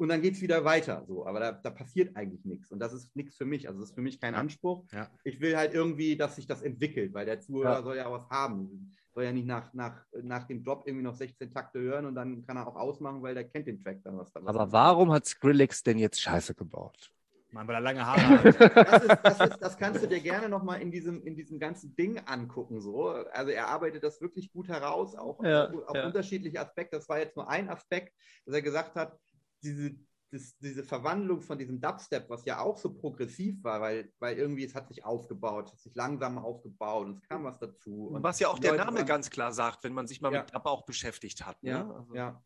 und 0.00 0.08
dann 0.08 0.22
geht 0.22 0.34
es 0.34 0.40
wieder 0.40 0.64
weiter. 0.64 1.04
So. 1.06 1.26
Aber 1.26 1.40
da, 1.40 1.52
da, 1.52 1.68
passiert 1.68 2.16
eigentlich 2.16 2.44
nichts. 2.46 2.72
Und 2.72 2.78
das 2.78 2.94
ist 2.94 3.14
nichts 3.14 3.36
für 3.36 3.44
mich. 3.44 3.68
Also 3.68 3.80
das 3.80 3.90
ist 3.90 3.94
für 3.94 4.00
mich 4.00 4.18
kein 4.18 4.34
Anspruch. 4.34 4.86
Ja. 4.92 5.10
Ich 5.24 5.40
will 5.40 5.58
halt 5.58 5.74
irgendwie, 5.74 6.16
dass 6.16 6.36
sich 6.36 6.46
das 6.46 6.62
entwickelt, 6.62 7.12
weil 7.12 7.26
der 7.26 7.40
Zuhörer 7.40 7.76
ja. 7.76 7.82
soll 7.82 7.96
ja 7.98 8.10
was 8.10 8.28
haben. 8.30 8.94
Soll 9.12 9.24
ja 9.24 9.32
nicht 9.32 9.46
nach, 9.46 9.74
nach, 9.74 10.02
nach 10.22 10.44
dem 10.44 10.64
Drop 10.64 10.84
irgendwie 10.86 11.04
noch 11.04 11.14
16 11.14 11.52
Takte 11.52 11.80
hören 11.80 12.06
und 12.06 12.14
dann 12.14 12.46
kann 12.46 12.56
er 12.56 12.66
auch 12.66 12.76
ausmachen, 12.76 13.22
weil 13.22 13.34
der 13.34 13.44
kennt 13.44 13.66
den 13.66 13.78
Track 13.78 14.02
dann 14.02 14.16
was. 14.16 14.34
was 14.34 14.46
Aber 14.46 14.72
warum 14.72 15.12
hat 15.12 15.26
Skrillex 15.26 15.82
denn 15.82 15.98
jetzt 15.98 16.20
Scheiße 16.20 16.54
gebaut? 16.54 17.12
Man, 17.52 17.66
weil 17.66 17.74
er 17.74 17.80
lange 17.80 18.06
Haare 18.06 18.20
hat. 18.20 18.44
Das, 18.44 19.02
ist, 19.02 19.18
das, 19.22 19.40
ist, 19.40 19.58
das, 19.60 19.76
kannst 19.76 20.02
du 20.02 20.06
dir 20.06 20.20
gerne 20.20 20.48
nochmal 20.48 20.80
in 20.80 20.90
diesem, 20.92 21.26
in 21.26 21.34
diesem 21.34 21.58
ganzen 21.58 21.94
Ding 21.96 22.18
angucken. 22.20 22.80
So. 22.80 23.08
Also 23.08 23.50
er 23.50 23.66
arbeitet 23.66 24.04
das 24.04 24.20
wirklich 24.20 24.52
gut 24.52 24.68
heraus, 24.68 25.14
auch 25.16 25.42
ja, 25.42 25.68
auf 25.68 25.96
ja. 25.96 26.06
unterschiedliche 26.06 26.60
Aspekte. 26.60 26.96
Das 26.96 27.08
war 27.08 27.18
jetzt 27.18 27.36
nur 27.36 27.48
ein 27.50 27.68
Aspekt, 27.68 28.14
dass 28.46 28.54
er 28.54 28.62
gesagt 28.62 28.94
hat, 28.94 29.18
diese, 29.62 29.96
das, 30.30 30.56
diese 30.58 30.84
Verwandlung 30.84 31.40
von 31.40 31.58
diesem 31.58 31.80
Dubstep, 31.80 32.28
was 32.28 32.44
ja 32.44 32.60
auch 32.60 32.76
so 32.76 32.94
progressiv 32.94 33.62
war, 33.64 33.80
weil, 33.80 34.12
weil 34.18 34.36
irgendwie 34.36 34.64
es 34.64 34.74
hat 34.74 34.88
sich 34.88 35.04
aufgebaut, 35.04 35.72
hat 35.72 35.80
sich 35.80 35.94
langsam 35.94 36.38
aufgebaut 36.38 37.06
und 37.06 37.16
es 37.16 37.22
kam 37.22 37.44
was 37.44 37.58
dazu. 37.58 38.08
Und 38.08 38.22
was 38.22 38.38
ja 38.38 38.48
auch 38.48 38.58
der 38.58 38.72
Leute 38.72 38.84
Name 38.84 38.98
waren, 38.98 39.06
ganz 39.06 39.30
klar 39.30 39.52
sagt, 39.52 39.82
wenn 39.84 39.92
man 39.92 40.06
sich 40.06 40.20
mal 40.20 40.32
ja. 40.32 40.42
mit 40.42 40.54
Dub 40.54 40.66
auch 40.66 40.84
beschäftigt 40.84 41.44
hat. 41.44 41.62
Ne? 41.62 41.70
Ja, 41.70 41.90
also. 41.90 42.14
ja. 42.14 42.44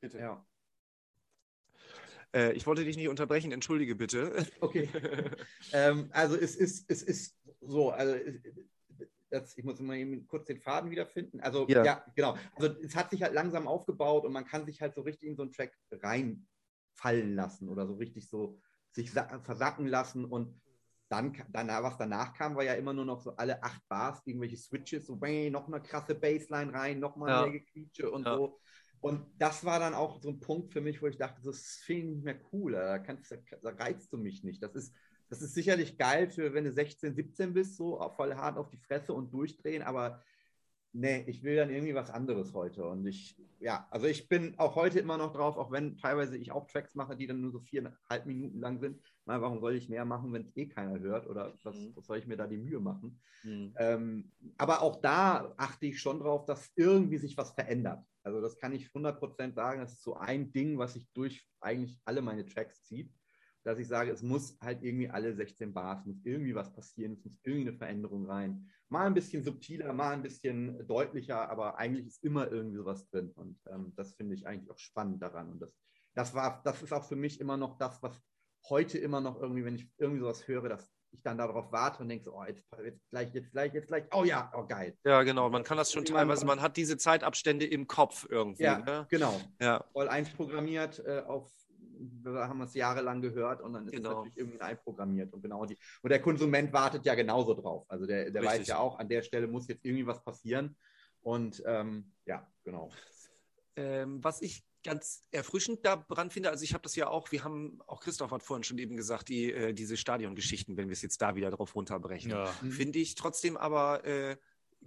Bitte. 0.00 0.18
Ja. 0.18 0.46
Äh, 2.32 2.52
ich 2.52 2.66
wollte 2.66 2.84
dich 2.84 2.96
nicht 2.96 3.08
unterbrechen, 3.08 3.52
entschuldige 3.52 3.96
bitte. 3.96 4.46
Okay. 4.60 4.88
ähm, 5.72 6.08
also 6.12 6.36
es 6.36 6.54
ist, 6.56 6.90
es 6.90 7.02
ist 7.02 7.36
so, 7.60 7.90
also 7.90 8.16
das, 9.30 9.56
ich 9.56 9.64
muss 9.64 9.80
mal 9.80 9.96
eben 9.96 10.26
kurz 10.26 10.46
den 10.46 10.60
Faden 10.60 10.90
wiederfinden. 10.90 11.40
Also 11.40 11.66
ja. 11.68 11.84
ja. 11.84 12.04
genau. 12.14 12.36
Also 12.56 12.74
es 12.82 12.96
hat 12.96 13.10
sich 13.10 13.22
halt 13.22 13.32
langsam 13.32 13.66
aufgebaut 13.68 14.24
und 14.24 14.32
man 14.32 14.44
kann 14.44 14.66
sich 14.66 14.80
halt 14.80 14.94
so 14.94 15.02
richtig 15.02 15.28
in 15.28 15.36
so 15.36 15.42
einen 15.42 15.52
Track 15.52 15.72
reinfallen 15.90 17.34
lassen 17.34 17.68
oder 17.68 17.86
so 17.86 17.94
richtig 17.94 18.28
so 18.28 18.58
sich 18.92 19.10
versacken 19.10 19.86
lassen 19.86 20.24
und 20.24 20.60
dann, 21.08 21.36
danach, 21.48 21.82
was 21.82 21.96
danach 21.96 22.34
kam, 22.34 22.54
war 22.54 22.62
ja 22.62 22.74
immer 22.74 22.92
nur 22.92 23.04
noch 23.04 23.20
so 23.20 23.34
alle 23.36 23.62
acht 23.62 23.82
Bars, 23.88 24.22
irgendwelche 24.24 24.56
Switches, 24.56 25.06
so 25.06 25.18
hey, 25.20 25.50
noch 25.50 25.66
eine 25.66 25.80
krasse 25.80 26.14
Bassline 26.14 26.72
rein, 26.72 27.00
noch 27.00 27.16
mal 27.16 27.28
ja. 27.28 27.42
mehr 27.42 27.60
Gequietsche 27.60 28.10
und 28.10 28.26
ja. 28.26 28.36
so. 28.36 28.60
Und 29.00 29.26
das 29.38 29.64
war 29.64 29.80
dann 29.80 29.94
auch 29.94 30.20
so 30.20 30.28
ein 30.28 30.40
Punkt 30.40 30.72
für 30.72 30.80
mich, 30.80 31.02
wo 31.02 31.06
ich 31.06 31.16
dachte, 31.16 31.40
das 31.42 31.80
finde 31.84 32.02
ich 32.02 32.14
nicht 32.16 32.24
mehr 32.24 32.40
cool, 32.52 32.72
da, 32.72 32.98
kannst, 32.98 33.32
da 33.32 33.70
reizt 33.70 34.12
du 34.12 34.18
mich 34.18 34.44
nicht. 34.44 34.62
Das 34.62 34.74
ist, 34.74 34.94
das 35.30 35.42
ist 35.42 35.54
sicherlich 35.54 35.96
geil 35.96 36.28
für, 36.28 36.52
wenn 36.52 36.64
du 36.64 36.72
16, 36.72 37.14
17 37.14 37.54
bist, 37.54 37.76
so 37.76 37.98
voll 38.16 38.34
hart 38.34 38.58
auf 38.58 38.68
die 38.68 38.76
Fresse 38.76 39.14
und 39.14 39.32
durchdrehen, 39.32 39.82
aber 39.82 40.20
nee, 40.92 41.22
ich 41.28 41.44
will 41.44 41.54
dann 41.54 41.70
irgendwie 41.70 41.94
was 41.94 42.10
anderes 42.10 42.52
heute. 42.52 42.84
Und 42.84 43.06
ich, 43.06 43.40
ja, 43.60 43.86
also 43.92 44.08
ich 44.08 44.28
bin 44.28 44.58
auch 44.58 44.74
heute 44.74 44.98
immer 44.98 45.16
noch 45.16 45.32
drauf, 45.32 45.56
auch 45.56 45.70
wenn 45.70 45.96
teilweise 45.96 46.36
ich 46.36 46.50
auch 46.50 46.66
Tracks 46.66 46.96
mache, 46.96 47.16
die 47.16 47.28
dann 47.28 47.40
nur 47.40 47.52
so 47.52 47.60
viereinhalb 47.60 48.26
Minuten 48.26 48.58
lang 48.58 48.80
sind. 48.80 49.00
Mal, 49.24 49.40
warum 49.40 49.60
soll 49.60 49.76
ich 49.76 49.88
mehr 49.88 50.04
machen, 50.04 50.32
wenn 50.32 50.42
es 50.42 50.56
eh 50.56 50.66
keiner 50.66 50.98
hört? 50.98 51.28
Oder 51.28 51.54
was, 51.62 51.76
mhm. 51.76 51.92
was, 51.94 52.06
soll 52.06 52.18
ich 52.18 52.26
mir 52.26 52.36
da 52.36 52.48
die 52.48 52.58
Mühe 52.58 52.80
machen? 52.80 53.20
Mhm. 53.44 53.72
Ähm, 53.78 54.32
aber 54.58 54.82
auch 54.82 54.96
da 54.96 55.54
achte 55.56 55.86
ich 55.86 56.00
schon 56.00 56.18
drauf, 56.18 56.44
dass 56.44 56.72
irgendwie 56.74 57.18
sich 57.18 57.36
was 57.36 57.52
verändert. 57.52 58.04
Also 58.24 58.40
das 58.40 58.58
kann 58.58 58.72
ich 58.72 58.88
100% 58.88 59.54
sagen. 59.54 59.80
Das 59.80 59.92
ist 59.92 60.02
so 60.02 60.16
ein 60.16 60.50
Ding, 60.50 60.76
was 60.76 60.94
sich 60.94 61.08
durch 61.12 61.46
eigentlich 61.60 62.00
alle 62.04 62.20
meine 62.20 62.44
Tracks 62.44 62.82
zieht 62.82 63.14
dass 63.62 63.78
ich 63.78 63.88
sage, 63.88 64.10
es 64.10 64.22
muss 64.22 64.58
halt 64.60 64.82
irgendwie 64.82 65.10
alle 65.10 65.34
16 65.34 65.72
Bars, 65.72 66.04
muss 66.06 66.20
irgendwie 66.24 66.54
was 66.54 66.72
passieren, 66.72 67.12
es 67.12 67.24
muss 67.24 67.38
irgendeine 67.42 67.76
Veränderung 67.76 68.26
rein. 68.26 68.68
Mal 68.88 69.06
ein 69.06 69.14
bisschen 69.14 69.44
subtiler, 69.44 69.92
mal 69.92 70.12
ein 70.12 70.22
bisschen 70.22 70.86
deutlicher, 70.86 71.48
aber 71.48 71.78
eigentlich 71.78 72.06
ist 72.06 72.24
immer 72.24 72.50
irgendwie 72.50 72.78
sowas 72.78 73.06
drin. 73.08 73.30
Und 73.34 73.58
ähm, 73.68 73.92
das 73.96 74.14
finde 74.14 74.34
ich 74.34 74.46
eigentlich 74.46 74.70
auch 74.70 74.78
spannend 74.78 75.22
daran. 75.22 75.50
Und 75.50 75.60
das, 75.60 75.72
das 76.14 76.34
war, 76.34 76.62
das 76.64 76.82
ist 76.82 76.92
auch 76.92 77.04
für 77.04 77.16
mich 77.16 77.40
immer 77.40 77.56
noch 77.56 77.78
das, 77.78 78.02
was 78.02 78.20
heute 78.68 78.98
immer 78.98 79.20
noch 79.20 79.40
irgendwie, 79.40 79.64
wenn 79.64 79.74
ich 79.74 79.90
irgendwie 79.98 80.20
sowas 80.20 80.46
höre, 80.48 80.68
dass 80.68 80.90
ich 81.12 81.22
dann 81.22 81.38
darauf 81.38 81.72
warte 81.72 82.02
und 82.02 82.08
denke 82.08 82.24
so, 82.24 82.34
oh, 82.34 82.44
jetzt, 82.44 82.64
jetzt 82.84 83.10
gleich, 83.10 83.34
jetzt 83.34 83.50
gleich, 83.50 83.74
jetzt 83.74 83.88
gleich, 83.88 84.04
oh 84.12 84.24
ja, 84.24 84.50
oh 84.56 84.64
geil. 84.64 84.96
Ja, 85.04 85.22
genau, 85.22 85.50
man 85.50 85.64
kann 85.64 85.76
das 85.76 85.92
schon 85.92 86.04
teilweise, 86.04 86.46
man 86.46 86.60
hat 86.60 86.76
diese 86.76 86.96
Zeitabstände 86.96 87.66
im 87.66 87.86
Kopf 87.86 88.26
irgendwie. 88.28 88.62
Ja, 88.62 88.78
ne? 88.78 89.06
genau. 89.10 89.40
Ja. 89.60 89.84
Voll 89.92 90.08
einprogrammiert 90.08 91.02
äh, 91.04 91.22
auf 91.26 91.50
wir 92.00 92.48
haben 92.48 92.60
es 92.62 92.74
jahrelang 92.74 93.20
gehört 93.20 93.60
und 93.60 93.72
dann 93.72 93.86
ist 93.86 93.92
genau. 93.92 94.10
es 94.10 94.16
natürlich 94.16 94.36
irgendwie 94.38 94.60
einprogrammiert 94.60 95.32
und 95.32 95.42
genau 95.42 95.66
die. 95.66 95.76
Und 96.02 96.10
der 96.10 96.20
Konsument 96.20 96.72
wartet 96.72 97.04
ja 97.04 97.14
genauso 97.14 97.54
drauf. 97.54 97.84
Also 97.88 98.06
der, 98.06 98.30
der 98.30 98.42
weiß 98.42 98.66
ja 98.66 98.78
auch, 98.78 98.98
an 98.98 99.08
der 99.08 99.22
Stelle 99.22 99.46
muss 99.46 99.68
jetzt 99.68 99.84
irgendwie 99.84 100.06
was 100.06 100.22
passieren. 100.22 100.76
Und 101.20 101.62
ähm, 101.66 102.12
ja, 102.24 102.50
genau. 102.64 102.90
Ähm, 103.76 104.22
was 104.24 104.40
ich 104.42 104.64
ganz 104.82 105.24
erfrischend 105.30 105.84
daran 105.84 106.30
finde, 106.30 106.50
also 106.50 106.64
ich 106.64 106.72
habe 106.72 106.82
das 106.82 106.96
ja 106.96 107.08
auch, 107.08 107.30
wir 107.32 107.44
haben, 107.44 107.80
auch 107.86 108.00
Christoph 108.00 108.30
hat 108.30 108.42
vorhin 108.42 108.64
schon 108.64 108.78
eben 108.78 108.96
gesagt, 108.96 109.28
die, 109.28 109.52
äh, 109.52 109.74
diese 109.74 109.96
Stadiongeschichten, 109.96 110.76
wenn 110.76 110.88
wir 110.88 110.94
es 110.94 111.02
jetzt 111.02 111.20
da 111.20 111.34
wieder 111.34 111.50
drauf 111.50 111.74
runterbrechen, 111.74 112.30
ja. 112.30 112.54
Mhm. 112.62 112.70
finde 112.70 112.98
ich 112.98 113.14
trotzdem 113.14 113.56
aber 113.56 114.04
äh, 114.04 114.36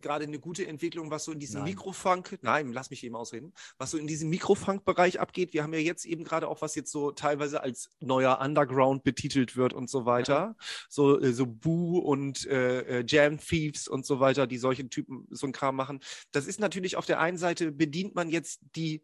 gerade 0.01 0.25
eine 0.25 0.39
gute 0.39 0.67
Entwicklung, 0.67 1.11
was 1.11 1.25
so 1.25 1.31
in 1.31 1.39
diesem 1.39 1.63
Mikrofunk, 1.63 2.37
nein, 2.41 2.71
lass 2.73 2.89
mich 2.89 3.03
eben 3.03 3.15
ausreden, 3.15 3.53
was 3.77 3.91
so 3.91 3.97
in 3.97 4.07
diesem 4.07 4.29
Mikrofunk-Bereich 4.29 5.19
abgeht. 5.19 5.53
Wir 5.53 5.63
haben 5.63 5.73
ja 5.73 5.79
jetzt 5.79 6.05
eben 6.05 6.23
gerade 6.23 6.47
auch, 6.47 6.61
was 6.61 6.75
jetzt 6.75 6.91
so 6.91 7.11
teilweise 7.11 7.61
als 7.61 7.89
neuer 7.99 8.39
Underground 8.41 9.03
betitelt 9.03 9.55
wird 9.55 9.73
und 9.73 9.89
so 9.89 10.05
weiter. 10.05 10.33
Ja. 10.33 10.55
So, 10.89 11.19
äh, 11.19 11.33
so 11.33 11.45
Boo 11.45 11.99
und 11.99 12.45
äh, 12.47 12.99
äh, 12.99 13.03
Jam 13.07 13.37
Thieves 13.39 13.87
und 13.87 14.05
so 14.05 14.19
weiter, 14.19 14.47
die 14.47 14.57
solche 14.57 14.87
Typen 14.89 15.27
so 15.29 15.47
ein 15.47 15.53
Kram 15.53 15.75
machen. 15.75 15.99
Das 16.31 16.47
ist 16.47 16.59
natürlich 16.59 16.95
auf 16.95 17.05
der 17.05 17.19
einen 17.19 17.37
Seite 17.37 17.71
bedient 17.71 18.15
man 18.15 18.29
jetzt 18.29 18.61
die 18.75 19.03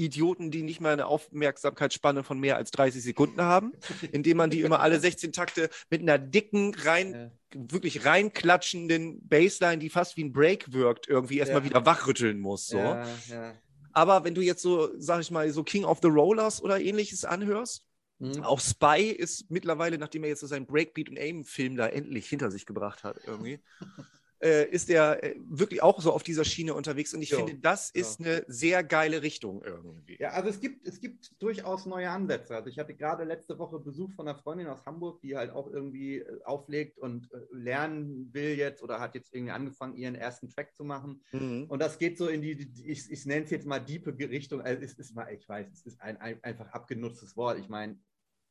Idioten, 0.00 0.50
die 0.50 0.62
nicht 0.62 0.80
mal 0.80 0.92
eine 0.92 1.06
Aufmerksamkeitsspanne 1.06 2.24
von 2.24 2.38
mehr 2.38 2.56
als 2.56 2.70
30 2.70 3.02
Sekunden 3.02 3.42
haben, 3.42 3.72
indem 4.12 4.38
man 4.38 4.50
die 4.50 4.62
immer 4.62 4.80
alle 4.80 4.98
16 4.98 5.32
Takte 5.32 5.70
mit 5.90 6.02
einer 6.02 6.18
dicken, 6.18 6.74
rein, 6.74 7.12
ja. 7.12 7.30
wirklich 7.54 8.04
reinklatschenden 8.04 9.26
Bassline, 9.28 9.78
die 9.78 9.90
fast 9.90 10.16
wie 10.16 10.24
ein 10.24 10.32
Break 10.32 10.72
wirkt, 10.72 11.08
irgendwie 11.08 11.38
erstmal 11.38 11.62
ja. 11.62 11.70
wieder 11.70 11.86
wachrütteln 11.86 12.40
muss. 12.40 12.68
So. 12.68 12.78
Ja, 12.78 13.06
Aber 13.92 14.24
wenn 14.24 14.34
du 14.34 14.40
jetzt 14.40 14.62
so, 14.62 14.90
sag 14.98 15.20
ich 15.20 15.30
mal, 15.30 15.50
so 15.50 15.62
King 15.62 15.84
of 15.84 15.98
the 16.02 16.08
Rollers 16.08 16.62
oder 16.62 16.80
ähnliches 16.80 17.24
anhörst, 17.24 17.84
Mhm. 18.20 18.42
Auch 18.42 18.60
Spy 18.60 19.10
ist 19.10 19.50
mittlerweile, 19.50 19.96
nachdem 19.96 20.24
er 20.24 20.28
jetzt 20.28 20.40
so 20.40 20.46
seinen 20.46 20.66
Breakbeat 20.66 21.08
und 21.08 21.18
Aim-Film 21.18 21.76
da 21.76 21.86
endlich 21.86 22.28
hinter 22.28 22.50
sich 22.50 22.66
gebracht 22.66 23.02
hat, 23.02 23.18
irgendwie, 23.26 23.60
äh, 24.40 24.68
ist 24.70 24.88
er 24.90 25.22
äh, 25.22 25.36
wirklich 25.48 25.82
auch 25.82 26.00
so 26.00 26.12
auf 26.12 26.22
dieser 26.22 26.44
Schiene 26.44 26.74
unterwegs. 26.74 27.12
Und 27.14 27.22
ich 27.22 27.30
jo. 27.30 27.38
finde, 27.38 27.56
das 27.56 27.90
ist 27.90 28.20
ja. 28.20 28.26
eine 28.26 28.44
sehr 28.48 28.82
geile 28.82 29.22
Richtung 29.22 29.62
irgendwie. 29.62 30.16
Ja, 30.18 30.30
also 30.30 30.48
es 30.48 30.60
gibt, 30.60 30.86
es 30.86 31.00
gibt 31.00 31.30
durchaus 31.42 31.86
neue 31.86 32.08
Ansätze. 32.10 32.56
Also 32.56 32.68
ich 32.68 32.78
hatte 32.78 32.94
gerade 32.94 33.24
letzte 33.24 33.58
Woche 33.58 33.78
Besuch 33.78 34.12
von 34.12 34.26
einer 34.26 34.38
Freundin 34.38 34.66
aus 34.68 34.84
Hamburg, 34.86 35.20
die 35.20 35.36
halt 35.36 35.50
auch 35.50 35.70
irgendwie 35.70 36.18
äh, 36.18 36.42
auflegt 36.44 36.98
und 36.98 37.30
äh, 37.32 37.38
lernen 37.52 38.32
will 38.32 38.56
jetzt 38.56 38.82
oder 38.82 38.98
hat 38.98 39.14
jetzt 39.14 39.34
irgendwie 39.34 39.52
angefangen, 39.52 39.96
ihren 39.96 40.14
ersten 40.14 40.48
Track 40.48 40.74
zu 40.74 40.84
machen. 40.84 41.22
Mhm. 41.32 41.66
Und 41.68 41.80
das 41.80 41.98
geht 41.98 42.16
so 42.16 42.28
in 42.28 42.40
die, 42.42 42.56
die 42.56 42.90
ich, 42.90 43.10
ich 43.10 43.26
nenne 43.26 43.44
es 43.44 43.50
jetzt 43.50 43.66
mal 43.66 43.78
diepe 43.78 44.16
Richtung. 44.18 44.62
Also 44.62 44.82
es 44.82 44.94
ist 44.94 45.14
mal, 45.14 45.32
ich 45.32 45.48
weiß, 45.48 45.68
es 45.72 45.84
ist 45.84 46.00
ein, 46.00 46.16
ein 46.16 46.42
einfach 46.42 46.68
abgenutztes 46.68 47.36
Wort. 47.36 47.58
Ich 47.58 47.68
meine, 47.68 47.98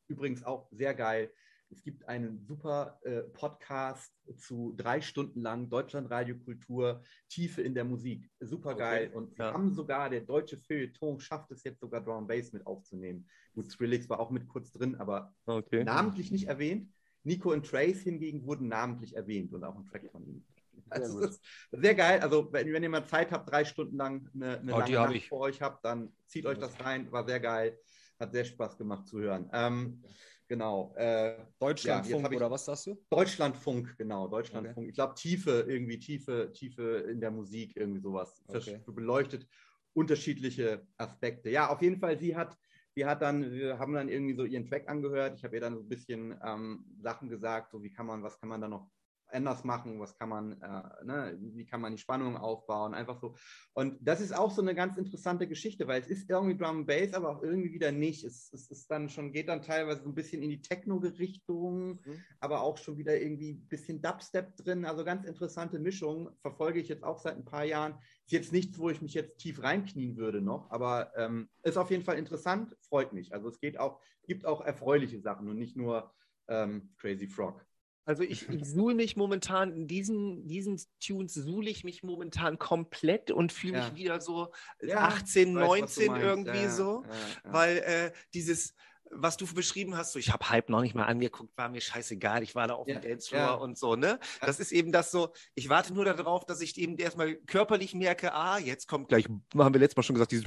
übrigens 0.07 0.43
auch 0.43 0.67
sehr 0.71 0.93
geil 0.93 1.31
es 1.71 1.83
gibt 1.83 2.07
einen 2.07 2.39
super 2.39 2.99
äh, 3.03 3.21
Podcast 3.21 4.13
zu 4.37 4.73
drei 4.75 5.01
Stunden 5.01 5.41
lang 5.41 5.69
Deutschlandradiokultur, 5.69 7.03
Tiefe 7.29 7.61
in 7.61 7.75
der 7.75 7.85
Musik. 7.85 8.29
Super 8.39 8.75
geil. 8.75 9.07
Okay. 9.07 9.15
Und 9.17 9.37
wir 9.37 9.45
ja. 9.45 9.53
haben 9.53 9.71
sogar, 9.73 10.09
der 10.09 10.21
deutsche 10.21 10.57
Feuilleton 10.57 11.19
schafft 11.19 11.51
es 11.51 11.63
jetzt 11.63 11.79
sogar 11.79 12.01
Drum 12.01 12.27
Bass 12.27 12.53
mit 12.53 12.65
aufzunehmen. 12.65 13.27
Gut, 13.53 13.69
Skrillex 13.69 14.09
war 14.09 14.19
auch 14.19 14.31
mit 14.31 14.47
kurz 14.47 14.71
drin, 14.71 14.95
aber 14.95 15.33
okay. 15.45 15.83
namentlich 15.83 16.31
nicht 16.31 16.47
erwähnt. 16.47 16.91
Nico 17.23 17.51
und 17.51 17.65
Trace 17.65 18.01
hingegen 18.01 18.45
wurden 18.45 18.67
namentlich 18.67 19.15
erwähnt 19.15 19.53
und 19.53 19.63
auch 19.63 19.75
ein 19.75 19.85
Track 19.85 20.09
von 20.11 20.25
ihnen. 20.25 20.45
Also 20.89 21.19
sehr, 21.19 21.31
sehr 21.71 21.95
geil. 21.95 22.19
Also, 22.21 22.51
wenn, 22.51 22.71
wenn, 22.73 22.81
ihr 22.81 22.89
mal 22.89 23.05
Zeit 23.05 23.31
habt, 23.31 23.51
drei 23.51 23.63
Stunden 23.63 23.97
lang 23.97 24.27
eine, 24.33 24.59
eine 24.59 24.73
oh, 24.73 24.79
lange 24.79 24.93
Nacht 24.93 25.27
vor 25.27 25.41
euch 25.41 25.61
habt, 25.61 25.85
dann 25.85 26.11
zieht 26.25 26.45
euch 26.47 26.57
das 26.57 26.79
rein. 26.79 27.11
War 27.11 27.25
sehr 27.27 27.39
geil. 27.39 27.77
Hat 28.19 28.31
sehr 28.31 28.45
Spaß 28.45 28.77
gemacht 28.77 29.07
zu 29.07 29.19
hören. 29.19 29.49
Ähm, 29.53 30.03
Genau. 30.49 30.95
Äh, 30.95 31.45
Deutschlandfunk 31.59 32.31
ja, 32.31 32.37
oder 32.37 32.49
was 32.49 32.65
sagst 32.65 32.87
du? 32.87 32.99
Deutschlandfunk, 33.11 33.95
genau, 33.99 34.27
Deutschlandfunk. 34.27 34.77
Okay. 34.77 34.89
Ich 34.89 34.95
glaube, 34.95 35.13
Tiefe, 35.13 35.65
irgendwie 35.67 35.99
Tiefe, 35.99 36.51
Tiefe 36.51 37.05
in 37.07 37.21
der 37.21 37.29
Musik, 37.29 37.73
irgendwie 37.75 38.01
sowas. 38.01 38.43
Okay. 38.47 38.81
Beleuchtet 38.87 39.47
unterschiedliche 39.93 40.87
Aspekte. 40.97 41.51
Ja, 41.51 41.69
auf 41.69 41.83
jeden 41.83 41.99
Fall, 41.99 42.17
sie 42.17 42.35
hat, 42.35 42.57
sie 42.95 43.05
hat 43.05 43.21
dann, 43.21 43.51
wir 43.51 43.77
haben 43.77 43.93
dann 43.93 44.09
irgendwie 44.09 44.33
so 44.33 44.43
ihren 44.43 44.65
Track 44.65 44.89
angehört. 44.89 45.37
Ich 45.37 45.43
habe 45.43 45.55
ihr 45.55 45.61
dann 45.61 45.75
so 45.75 45.81
ein 45.81 45.89
bisschen 45.89 46.35
ähm, 46.43 46.83
Sachen 46.99 47.29
gesagt, 47.29 47.71
so 47.71 47.83
wie 47.83 47.91
kann 47.91 48.07
man, 48.07 48.23
was 48.23 48.39
kann 48.39 48.49
man 48.49 48.59
da 48.59 48.67
noch 48.67 48.89
anders 49.31 49.63
machen, 49.63 49.99
was 49.99 50.17
kann 50.17 50.29
man, 50.29 50.61
äh, 50.61 51.05
ne, 51.05 51.37
wie 51.39 51.65
kann 51.65 51.81
man 51.81 51.93
die 51.93 52.01
Spannung 52.01 52.37
aufbauen, 52.37 52.93
einfach 52.93 53.19
so. 53.19 53.35
Und 53.73 53.97
das 54.01 54.21
ist 54.21 54.35
auch 54.35 54.51
so 54.51 54.61
eine 54.61 54.75
ganz 54.75 54.97
interessante 54.97 55.47
Geschichte, 55.47 55.87
weil 55.87 56.01
es 56.01 56.07
ist 56.07 56.29
irgendwie 56.29 56.57
Drum 56.57 56.85
Bass, 56.85 57.13
aber 57.13 57.29
auch 57.29 57.43
irgendwie 57.43 57.73
wieder 57.73 57.91
nicht. 57.91 58.23
Es, 58.23 58.51
es 58.53 58.69
ist 58.69 58.89
dann 58.89 59.09
schon, 59.09 59.31
geht 59.31 59.49
dann 59.49 59.61
teilweise 59.61 60.03
so 60.03 60.09
ein 60.09 60.15
bisschen 60.15 60.41
in 60.41 60.49
die 60.49 60.61
Techno-Richtung, 60.61 61.99
mhm. 62.03 62.23
aber 62.39 62.61
auch 62.61 62.77
schon 62.77 62.97
wieder 62.97 63.19
irgendwie 63.19 63.53
ein 63.53 63.67
bisschen 63.67 64.01
Dubstep 64.01 64.55
drin, 64.57 64.85
also 64.85 65.03
ganz 65.03 65.25
interessante 65.25 65.79
Mischung, 65.79 66.29
verfolge 66.41 66.79
ich 66.79 66.87
jetzt 66.87 67.03
auch 67.03 67.19
seit 67.19 67.35
ein 67.35 67.45
paar 67.45 67.65
Jahren. 67.65 67.95
Ist 68.25 68.31
jetzt 68.31 68.53
nichts, 68.53 68.77
wo 68.79 68.89
ich 68.89 69.01
mich 69.01 69.13
jetzt 69.13 69.37
tief 69.37 69.61
reinknien 69.63 70.17
würde 70.17 70.41
noch, 70.41 70.69
aber 70.71 71.11
ähm, 71.15 71.49
ist 71.63 71.77
auf 71.77 71.91
jeden 71.91 72.03
Fall 72.03 72.17
interessant, 72.17 72.75
freut 72.81 73.13
mich. 73.13 73.33
Also 73.33 73.49
es 73.49 73.59
geht 73.59 73.79
auch, 73.79 74.01
gibt 74.27 74.45
auch 74.45 74.61
erfreuliche 74.61 75.19
Sachen 75.19 75.47
und 75.49 75.57
nicht 75.57 75.75
nur 75.75 76.11
ähm, 76.47 76.93
Crazy 76.97 77.27
Frog. 77.27 77.65
Also 78.05 78.23
ich, 78.23 78.49
ich 78.49 78.65
suhle 78.65 78.95
mich 78.95 79.15
momentan 79.15 79.71
in 79.71 79.87
diesen, 79.87 80.47
diesen 80.47 80.81
Tunes, 80.99 81.35
suhle 81.35 81.69
ich 81.69 81.83
mich 81.83 82.01
momentan 82.01 82.57
komplett 82.57 83.29
und 83.29 83.51
fühle 83.51 83.77
mich 83.77 83.89
ja. 83.89 83.95
wieder 83.95 84.21
so 84.21 84.51
ja, 84.81 84.97
18, 84.97 85.55
weiß, 85.55 85.67
19 85.67 86.15
irgendwie 86.15 86.63
ja, 86.63 86.69
so, 86.71 87.03
weil 87.43 87.77
äh, 87.77 88.11
dieses, 88.33 88.73
was 89.11 89.37
du 89.37 89.45
beschrieben 89.53 89.95
hast, 89.97 90.13
so 90.13 90.19
ich 90.19 90.31
habe 90.31 90.49
Hype 90.49 90.69
noch 90.69 90.81
nicht 90.81 90.95
mal 90.95 91.05
angeguckt, 91.05 91.55
war 91.57 91.69
mir 91.69 91.81
scheißegal, 91.81 92.43
ich 92.43 92.55
war 92.55 92.67
da 92.67 92.75
auf 92.75 92.87
dem 92.87 93.01
Dancefloor 93.01 93.61
und 93.61 93.77
so, 93.77 93.95
ne? 93.95 94.19
Das 94.41 94.59
ist 94.59 94.71
eben 94.71 94.91
das 94.91 95.11
so, 95.11 95.33
ich 95.55 95.69
warte 95.69 95.93
nur 95.93 96.05
darauf, 96.05 96.45
dass 96.45 96.61
ich 96.61 96.77
eben 96.77 96.97
erstmal 96.97 97.35
körperlich 97.35 97.93
merke, 97.93 98.33
ah, 98.33 98.57
jetzt 98.59 98.87
kommt 98.87 99.09
gleich, 99.09 99.25
haben 99.25 99.73
wir 99.73 99.79
letztes 99.79 99.97
Mal 99.97 100.03
schon 100.03 100.15
gesagt, 100.15 100.31
dieses 100.31 100.45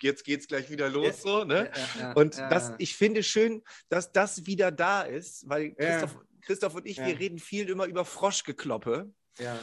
jetzt 0.00 0.24
geht's 0.24 0.48
gleich 0.48 0.70
wieder 0.70 0.90
los, 0.90 1.22
so, 1.22 1.44
ne? 1.44 1.70
und 2.14 2.36
das, 2.36 2.72
ich 2.78 2.94
finde 2.94 3.22
schön, 3.22 3.62
dass 3.88 4.12
das 4.12 4.44
wieder 4.46 4.70
da 4.70 5.02
ist, 5.02 5.48
weil 5.48 5.74
Christoph 5.74 6.18
Christoph 6.44 6.74
und 6.74 6.86
ich, 6.86 6.98
ja. 6.98 7.06
wir 7.06 7.18
reden 7.18 7.38
viel 7.38 7.68
immer 7.68 7.86
über 7.86 8.04
Froschgekloppe. 8.04 9.12
Ja. 9.38 9.58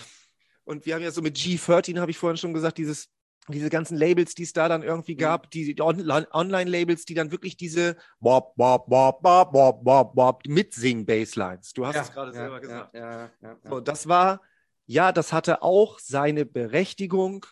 Und 0.63 0.85
wir 0.85 0.95
haben 0.95 1.01
ja 1.01 1.11
so 1.11 1.21
mit 1.21 1.37
G13, 1.37 1.99
habe 1.99 2.11
ich 2.11 2.17
vorhin 2.17 2.37
schon 2.37 2.53
gesagt, 2.53 2.77
dieses, 2.77 3.09
diese 3.47 3.69
ganzen 3.69 3.97
Labels, 3.97 4.35
die 4.35 4.43
es 4.43 4.53
da 4.53 4.69
dann 4.69 4.83
irgendwie 4.83 5.15
mhm. 5.15 5.19
gab, 5.19 5.51
die, 5.51 5.73
die 5.75 5.81
Online-Labels, 5.81 7.05
die 7.05 7.13
dann 7.13 7.31
wirklich 7.31 7.57
diese 7.57 7.97
Bob, 8.19 8.55
Bob, 8.55 8.87
Bob, 8.87 9.21
Bob, 9.21 9.51
Bob, 9.51 9.83
Bob, 9.83 10.15
Bob, 10.15 10.43
mitsingen-Baselines. 10.47 11.73
Du 11.73 11.85
hast 11.85 11.95
ja, 11.95 12.01
es 12.01 12.11
gerade 12.11 12.31
ja, 12.31 12.37
selber 12.37 12.59
gesagt. 12.59 12.93
Ja, 12.93 13.31
so, 13.63 13.79
das 13.79 14.07
war, 14.07 14.41
ja, 14.85 15.11
das 15.11 15.33
hatte 15.33 15.61
auch 15.61 15.99
seine 15.99 16.45
Berechtigung. 16.45 17.45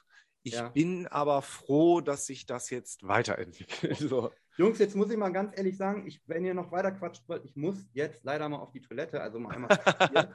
Ich 0.44 0.60
bin 0.74 1.08
aber 1.08 1.42
froh, 1.42 2.02
dass 2.02 2.26
sich 2.26 2.46
das 2.46 2.70
jetzt 2.70 3.08
weiterentwickelt. 3.08 3.98
So. 4.10 4.32
Jungs, 4.58 4.78
jetzt 4.80 4.96
muss 4.96 5.10
ich 5.10 5.18
mal 5.18 5.30
ganz 5.30 5.58
ehrlich 5.58 5.78
sagen, 5.78 6.06
ich, 6.06 6.22
wenn 6.28 6.44
ihr 6.44 6.54
noch 6.54 6.72
weiter 6.72 6.92
quatscht 6.92 7.24
wollt, 7.28 7.46
ich 7.46 7.56
muss 7.56 7.78
jetzt 7.94 8.26
leider 8.26 8.50
mal 8.50 8.58
auf 8.58 8.72
die 8.72 8.82
Toilette, 8.82 9.22
also 9.22 9.40
mal 9.40 9.56
einmal. 9.56 9.70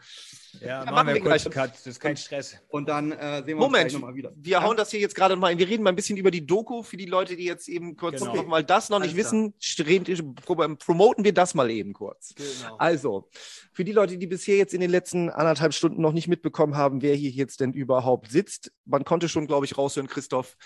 ja, 0.61 0.85
ja, 0.85 0.91
machen 0.91 1.09
wir 1.09 1.21
kurz 1.21 1.45
Cut, 1.51 1.73
das 1.73 1.87
ist 1.87 2.01
kein 2.01 2.17
Stress. 2.17 2.57
Und 2.69 2.89
dann 2.89 3.13
äh, 3.13 3.37
sehen 3.39 3.49
wir 3.49 3.57
Moment, 3.57 3.85
uns 3.85 3.93
nochmal 3.95 4.15
wieder. 4.15 4.33
Wir 4.37 4.53
ja? 4.53 4.63
hauen 4.63 4.79
das 4.79 4.91
hier 4.91 5.01
jetzt 5.01 5.15
gerade 5.15 5.37
mal 5.37 5.49
ein. 5.49 5.59
Wir 5.59 5.69
reden 5.69 5.83
mal 5.83 5.91
ein 5.91 5.97
bisschen 5.97 6.17
über 6.17 6.31
die 6.31 6.47
Doku 6.47 6.83
für 6.83 6.97
die 6.97 7.05
Leute, 7.05 7.37
die 7.37 7.45
jetzt 7.45 7.69
eben 7.69 7.97
kurz 7.97 8.21
genau. 8.21 8.35
noch 8.35 8.47
mal 8.47 8.65
das 8.65 8.89
noch 8.89 9.01
nicht 9.01 9.15
wissen. 9.15 9.55
Reden, 9.79 10.35
promoten 10.79 11.25
wir 11.25 11.35
das 11.35 11.55
mal 11.55 11.71
eben 11.71 11.93
kurz. 11.93 12.35
Genau. 12.35 12.77
Also, 12.79 13.29
für 13.73 13.85
die 13.85 13.93
Leute, 13.93 14.17
die 14.17 14.27
bisher 14.27 14.57
jetzt 14.57 14.73
in 14.73 14.81
den 14.81 14.91
letzten 14.91 15.29
anderthalb 15.29 15.75
Stunden 15.75 16.01
noch 16.01 16.13
nicht 16.13 16.29
mitbekommen 16.29 16.77
haben, 16.77 17.03
wer 17.03 17.15
hier 17.15 17.31
jetzt 17.31 17.61
denn 17.61 17.73
überhaupt 17.73 18.31
sitzt, 18.31 18.73
man 18.87 19.05
konnte 19.05 19.29
schon, 19.29 19.47
glaube 19.47 19.67
ich, 19.67 19.77
raushören, 19.77 20.09
Christoph, 20.09 20.57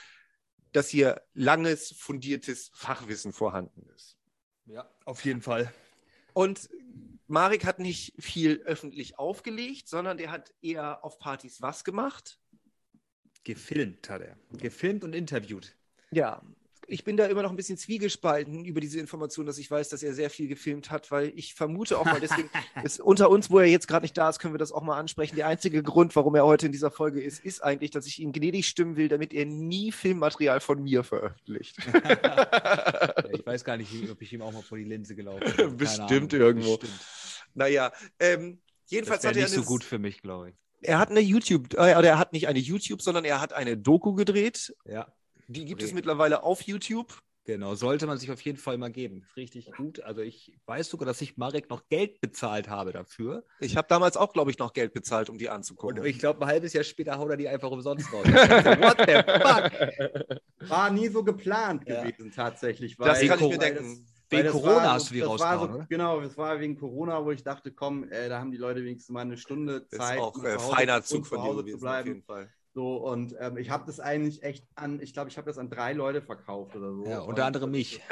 dass 0.79 0.89
hier 0.91 1.21
langes, 1.35 1.91
fundiertes 1.91 2.71
Fachwissen 2.73 3.33
vorhanden 3.33 3.85
ist. 3.97 4.17
Ja, 4.65 4.89
auf 5.07 5.25
jeden 5.25 5.43
Fall. 5.43 5.73
Und 6.35 6.71
Marek 7.27 7.65
hat 7.65 7.81
nicht 7.81 8.15
viel 8.23 8.63
öffentlich 8.65 9.19
aufgelegt, 9.19 9.89
sondern 9.89 10.19
der 10.19 10.31
hat 10.31 10.55
eher 10.63 11.05
auf 11.05 11.19
Partys 11.19 11.61
was 11.61 11.83
gemacht? 11.83 12.39
Gefilmt 13.43 14.09
hat 14.09 14.23
er. 14.23 14.39
Gefilmt 14.53 15.03
und 15.03 15.17
interviewt. 15.17 15.77
Ja, 16.13 16.43
ich 16.89 17.05
bin 17.05 17.19
da 17.19 17.27
immer 17.27 17.43
noch 17.43 17.51
ein 17.51 17.57
bisschen 17.57 17.77
zwiegespalten 17.77 18.65
über 18.65 18.81
diese 18.81 18.99
Information, 18.99 19.45
dass 19.45 19.59
ich 19.59 19.71
weiß, 19.71 19.91
dass 19.91 20.03
er 20.03 20.15
sehr 20.15 20.31
viel 20.31 20.49
gefilmt 20.49 20.91
hat, 20.91 21.11
weil 21.11 21.33
ich 21.37 21.55
vermute 21.55 21.99
auch 21.99 22.07
mal, 22.07 22.19
deswegen 22.19 22.49
ist 22.83 22.99
unter 23.01 23.29
uns, 23.29 23.51
wo 23.51 23.59
er 23.59 23.67
jetzt 23.67 23.87
gerade 23.87 24.05
nicht 24.05 24.17
da 24.17 24.31
ist, 24.31 24.39
können 24.39 24.55
wir 24.55 24.59
das 24.59 24.73
auch 24.73 24.83
mal 24.83 24.99
ansprechen. 24.99 25.37
Der 25.37 25.47
einzige 25.47 25.83
Grund, 25.83 26.17
warum 26.17 26.35
er 26.35 26.47
heute 26.47 26.67
in 26.67 26.73
dieser 26.73 26.91
Folge 26.91 27.21
ist, 27.21 27.45
ist 27.45 27.63
eigentlich, 27.63 27.91
dass 27.91 28.07
ich 28.07 28.21
ihn 28.21 28.33
gnädig 28.33 28.67
stimmen 28.67 28.97
will, 28.97 29.09
damit 29.09 29.35
er 29.35 29.45
nie 29.45 29.93
Filmmaterial 29.93 30.61
von 30.61 30.83
mir 30.83 31.05
veröffentlicht. 31.05 31.77
ich 33.33 33.47
weiß 33.47 33.65
gar 33.65 33.77
nicht, 33.77 34.11
ob 34.11 34.23
ich 34.23 34.33
ihm 34.33 34.41
auch 34.41 34.53
mal 34.53 34.63
vor 34.63 34.79
die 34.79 34.85
Linse 34.85 35.15
gelaufen 35.15 35.53
bin. 35.57 35.77
Bestimmt 35.77 36.33
Ahnung. 36.33 36.47
irgendwo. 36.47 36.79
Bestimmt. 36.79 37.01
Naja, 37.55 37.93
ähm, 38.19 38.61
jedenfalls 38.87 39.23
das 39.23 39.31
hat 39.31 39.37
er 39.37 39.43
nicht 39.43 39.55
so 39.55 39.63
gut 39.63 39.85
für 39.85 39.99
mich, 39.99 40.23
glaube 40.23 40.51
ich. 40.51 40.55
Er 40.81 40.99
hat 40.99 41.11
eine 41.11 41.21
YouTube, 41.21 41.75
äh, 41.75 41.97
oder 41.97 42.09
er 42.09 42.19
hat 42.19 42.33
nicht 42.33 42.49
eine 42.49 42.61
YouTube, 42.61 43.03
sondern 43.03 43.25
er 43.25 43.41
hat 43.41 43.53
eine 43.53 43.77
Doku 43.77 44.15
gedreht. 44.15 44.75
Ja. 44.87 45.13
Die 45.49 45.65
gibt 45.65 45.81
okay. 45.81 45.89
es 45.89 45.95
mittlerweile 45.95 46.43
auf 46.43 46.63
YouTube. 46.63 47.19
Genau, 47.49 47.75
sollte 47.75 48.07
man 48.07 48.19
sich 48.19 48.31
auf 48.31 48.43
jeden 48.43 48.59
Fall 48.59 48.77
mal 48.77 48.91
geben. 48.91 49.25
Richtig 49.35 49.73
gut. 49.73 50.01
Also 50.01 50.21
ich 50.21 50.53
weiß 50.67 50.91
sogar, 50.91 51.07
dass 51.07 51.23
ich 51.23 51.39
Marek 51.39 51.71
noch 51.71 51.89
Geld 51.89 52.21
bezahlt 52.21 52.69
habe 52.69 52.93
dafür. 52.93 53.43
Ich 53.59 53.79
habe 53.79 53.89
damals 53.89 54.19
auch, 54.19 54.35
glaube 54.35 54.51
ich, 54.51 54.59
noch 54.59 54.75
Geld 54.75 54.93
bezahlt, 54.93 55.31
um 55.31 55.39
die 55.39 55.49
anzugucken. 55.49 56.01
Und 56.01 56.05
ich 56.05 56.19
glaube, 56.19 56.43
ein 56.43 56.47
halbes 56.47 56.75
Jahr 56.75 56.85
später 56.85 57.17
haut 57.17 57.31
er 57.31 57.39
die 57.39 57.49
einfach 57.49 57.71
umsonst 57.71 58.13
raus. 58.13 58.27
What 58.27 58.99
the 59.07 60.29
fuck? 60.29 60.39
War 60.69 60.91
nie 60.91 61.09
so 61.09 61.25
geplant 61.25 61.89
ja. 61.89 62.03
gewesen, 62.03 62.31
tatsächlich. 62.31 62.99
das 62.99 63.21
kann 63.21 63.41
ich 63.41 63.49
mir 63.49 63.59
denken. 63.59 64.07
Wegen 64.29 64.51
Corona 64.51 64.93
hast 64.93 65.09
du 65.09 65.15
die 65.15 65.23
rausgehauen, 65.23 65.73
so, 65.73 65.85
Genau, 65.89 66.21
es 66.21 66.37
war 66.37 66.61
wegen 66.61 66.77
Corona, 66.79 67.25
wo 67.25 67.31
ich 67.31 67.43
dachte, 67.43 67.73
komm, 67.73 68.05
äh, 68.11 68.29
da 68.29 68.41
haben 68.41 68.51
die 68.51 68.59
Leute 68.59 68.85
wenigstens 68.85 69.09
mal 69.09 69.23
eine 69.23 69.39
Stunde 69.39 69.89
Zeit, 69.89 70.17
ist 70.17 70.21
auch, 70.21 70.37
um 70.37 70.45
äh, 70.45 70.59
feiner 70.59 71.03
Zug 71.03 71.27
von 71.27 71.39
zu 71.39 71.45
Hause 71.45 71.65
zu 71.65 71.79
bleiben. 71.79 72.01
Auf 72.01 72.07
jeden 72.07 72.23
Fall. 72.23 72.53
So, 72.79 72.95
und 72.95 73.35
ähm, 73.41 73.57
ich 73.57 73.71
habe 73.71 73.83
das 73.87 73.99
eigentlich 73.99 74.45
echt 74.45 74.65
an, 74.77 75.01
ich 75.03 75.13
glaube, 75.13 75.31
ich 75.31 75.37
habe 75.37 75.49
das 75.49 75.59
an 75.59 75.69
drei 75.69 75.95
Leute 75.95 76.23
verkauft 76.23 76.77
oder 76.77 76.93
so. 76.93 77.05
Ja, 77.07 77.19
unter 77.23 77.45
anderem 77.45 77.73
mich. 77.73 78.01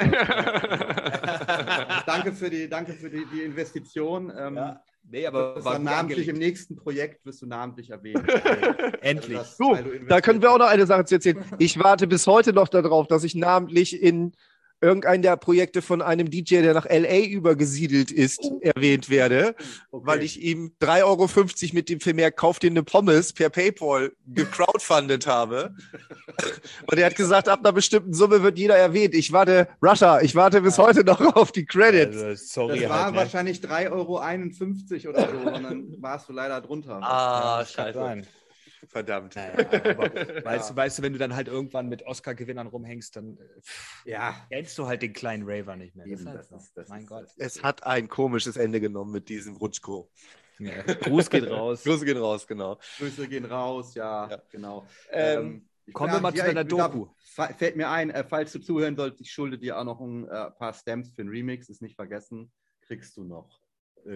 danke 2.05 2.33
für 2.33 2.49
die, 2.49 2.67
danke 2.67 2.91
für 2.91 3.09
die, 3.09 3.25
die 3.33 3.43
Investition. 3.43 4.29
Ähm, 4.37 4.57
ja. 4.57 4.83
Nee, 5.09 5.25
aber 5.25 5.63
war 5.63 5.79
namentlich 5.79 6.27
im 6.27 6.37
nächsten 6.37 6.75
Projekt 6.75 7.25
wirst 7.25 7.41
du 7.43 7.45
namentlich 7.45 7.91
erwähnt. 7.91 8.27
Endlich. 9.01 9.37
Also 9.37 9.55
das, 9.55 9.55
so, 9.55 9.77
da 10.09 10.19
können 10.19 10.41
wir 10.41 10.51
auch 10.51 10.57
noch 10.57 10.67
eine 10.67 10.85
Sache 10.85 11.05
zu 11.05 11.15
erzählen. 11.15 11.45
Ich 11.59 11.81
warte 11.81 12.05
bis 12.05 12.27
heute 12.27 12.51
noch 12.51 12.67
darauf, 12.67 13.07
dass 13.07 13.23
ich 13.23 13.35
namentlich 13.35 14.03
in 14.03 14.33
irgendein 14.81 15.21
der 15.21 15.37
Projekte 15.37 15.81
von 15.81 16.01
einem 16.01 16.29
DJ, 16.29 16.61
der 16.61 16.73
nach 16.73 16.85
LA 16.85 17.25
übergesiedelt 17.25 18.11
ist, 18.11 18.39
erwähnt 18.61 19.09
werde, 19.09 19.55
okay. 19.91 20.07
weil 20.07 20.23
ich 20.23 20.41
ihm 20.41 20.73
3,50 20.81 21.03
Euro 21.03 21.73
mit 21.73 21.89
dem 21.89 21.99
Vermerk 21.99 22.37
Kauf 22.37 22.59
dir 22.59 22.69
eine 22.69 22.83
Pommes 22.83 23.33
per 23.33 23.49
PayPal 23.49 24.11
gecrowdfundet 24.27 25.25
habe. 25.25 25.75
Und 26.89 26.97
er 26.97 27.07
hat 27.07 27.15
gesagt, 27.15 27.49
ab 27.49 27.59
einer 27.59 27.73
bestimmten 27.73 28.13
Summe 28.13 28.43
wird 28.43 28.57
jeder 28.57 28.77
erwähnt. 28.77 29.15
Ich 29.15 29.31
warte, 29.31 29.67
Russia, 29.81 30.21
ich 30.21 30.35
warte 30.35 30.61
bis 30.61 30.77
heute 30.77 31.03
noch 31.03 31.19
auf 31.35 31.51
die 31.51 31.65
Credits. 31.65 32.21
Also, 32.21 32.43
sorry, 32.45 32.81
das 32.81 32.89
war 32.89 33.05
halt, 33.05 33.13
ne? 33.13 33.19
wahrscheinlich 33.19 33.59
3,51 33.59 33.91
Euro 33.91 34.19
oder 35.09 35.29
so 35.29 35.55
und 35.55 35.63
dann 35.63 35.95
warst 35.99 36.29
du 36.29 36.33
leider 36.33 36.61
drunter. 36.61 36.99
Ah, 37.01 37.59
ja, 37.59 37.65
scheiße. 37.65 38.23
Verdammt. 38.87 39.35
Naja, 39.35 39.53
aber 39.57 40.13
weißt, 40.45 40.69
ja. 40.69 40.69
du, 40.69 40.75
weißt 40.75 40.99
du, 40.99 41.03
wenn 41.03 41.13
du 41.13 41.19
dann 41.19 41.35
halt 41.35 41.47
irgendwann 41.47 41.89
mit 41.89 42.03
Oscar-Gewinnern 42.03 42.67
rumhängst, 42.67 43.15
dann 43.15 43.37
äh, 44.05 44.11
ja. 44.11 44.35
kennst 44.49 44.77
du 44.77 44.85
halt 44.85 45.01
den 45.01 45.13
kleinen 45.13 45.43
Raver 45.47 45.75
nicht 45.75 45.95
mehr. 45.95 46.05
Eben, 46.05 46.25
das 46.25 46.49
das 46.49 46.71
ist, 46.75 46.89
mein 46.89 47.05
Gott. 47.05 47.27
Es 47.37 47.63
hat 47.63 47.83
ein 47.83 48.07
komisches 48.07 48.57
Ende 48.57 48.79
genommen 48.79 49.11
mit 49.11 49.29
diesem 49.29 49.55
Rutschko. 49.55 50.09
Ja. 50.59 50.81
Gruß 51.01 51.29
geht 51.29 51.49
raus. 51.49 51.83
Grüße 51.83 52.05
gehen 52.05 52.17
raus, 52.17 52.47
genau. 52.47 52.79
Grüße 52.97 53.27
gehen 53.27 53.45
raus, 53.45 53.93
ja, 53.95 54.29
ja. 54.29 54.41
genau. 54.49 54.85
Ähm, 55.11 55.63
ähm, 55.85 55.93
kommen 55.93 56.13
wir 56.13 56.19
mal 56.19 56.33
zu 56.33 56.43
deiner 56.43 56.63
Doku. 56.63 57.07
Glaub, 57.35 57.57
fällt 57.57 57.75
mir 57.75 57.89
ein, 57.89 58.09
äh, 58.09 58.23
falls 58.23 58.51
du 58.51 58.59
zuhören 58.59 58.95
sollst, 58.95 59.21
ich 59.21 59.31
schulde 59.31 59.57
dir 59.57 59.77
auch 59.77 59.83
noch 59.83 59.99
ein 59.99 60.27
äh, 60.27 60.51
paar 60.51 60.73
Stamps 60.73 61.11
für 61.11 61.23
den 61.23 61.29
Remix, 61.29 61.69
ist 61.69 61.81
nicht 61.81 61.95
vergessen, 61.95 62.51
kriegst 62.81 63.17
du 63.17 63.23
noch. 63.23 63.59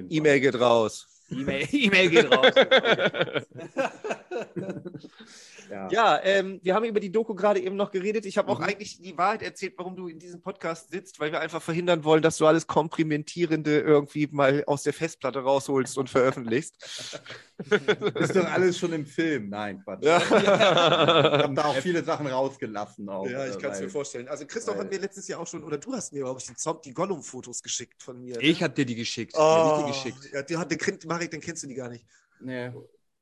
E-Mail 0.09 0.39
geht 0.39 0.59
raus. 0.59 1.07
E-Mail 1.29 1.67
e 1.71 2.09
geht 2.09 2.31
raus. 2.31 2.53
ja, 5.69 5.87
ja 5.89 6.23
ähm, 6.23 6.59
wir 6.63 6.75
haben 6.75 6.85
über 6.85 6.99
die 6.99 7.11
Doku 7.11 7.35
gerade 7.35 7.59
eben 7.59 7.75
noch 7.75 7.91
geredet. 7.91 8.25
Ich 8.25 8.37
habe 8.37 8.51
auch 8.51 8.59
mhm. 8.59 8.65
eigentlich 8.65 9.01
die 9.01 9.17
Wahrheit 9.17 9.41
erzählt, 9.41 9.73
warum 9.77 9.95
du 9.95 10.07
in 10.07 10.19
diesem 10.19 10.41
Podcast 10.41 10.91
sitzt, 10.91 11.19
weil 11.19 11.31
wir 11.31 11.39
einfach 11.39 11.61
verhindern 11.61 12.03
wollen, 12.03 12.21
dass 12.21 12.37
du 12.37 12.45
alles 12.45 12.67
Komprimentierende 12.67 13.79
irgendwie 13.79 14.27
mal 14.31 14.63
aus 14.65 14.83
der 14.83 14.93
Festplatte 14.93 15.39
rausholst 15.39 15.97
und 15.97 16.09
veröffentlichst. 16.09 17.21
Ist 18.15 18.35
doch 18.35 18.51
alles 18.51 18.77
schon 18.77 18.93
im 18.93 19.05
Film. 19.05 19.49
Nein, 19.49 19.81
Quatsch. 19.83 20.03
Ja. 20.03 20.17
Ich 20.17 20.29
habe 20.29 21.53
da 21.53 21.65
auch 21.65 21.75
viele 21.81 22.03
Sachen 22.03 22.27
rausgelassen. 22.27 23.07
Auch, 23.09 23.27
ja, 23.27 23.47
ich 23.47 23.57
kann 23.59 23.71
es 23.71 23.81
mir 23.81 23.89
vorstellen. 23.89 24.27
Also 24.27 24.45
Christoph 24.45 24.75
weil, 24.75 24.85
hat 24.85 24.91
mir 24.91 24.99
letztes 24.99 25.27
Jahr 25.27 25.39
auch 25.39 25.47
schon, 25.47 25.63
oder 25.63 25.77
du 25.77 25.93
hast 25.93 26.13
mir, 26.13 26.23
glaube 26.23 26.39
ich, 26.39 26.47
die, 26.47 26.53
die 26.85 26.93
Gollum-Fotos 26.93 27.61
geschickt 27.61 28.01
von 28.01 28.19
mir. 28.19 28.39
Ich 28.41 28.59
ne? 28.59 28.63
habe 28.65 28.73
dir 28.73 28.85
die 28.85 28.95
geschickt. 28.95 29.33
Oh, 29.37 29.83
die 29.85 29.91
geschickt. 29.91 30.29
Ja, 30.33 30.41
die 30.41 30.57
hat, 30.57 30.71
den, 30.71 30.79
Marek, 31.05 31.31
den 31.31 31.41
kennst 31.41 31.63
du 31.63 31.67
die 31.67 31.75
gar 31.75 31.89
nicht. 31.89 32.05
Nee. 32.39 32.71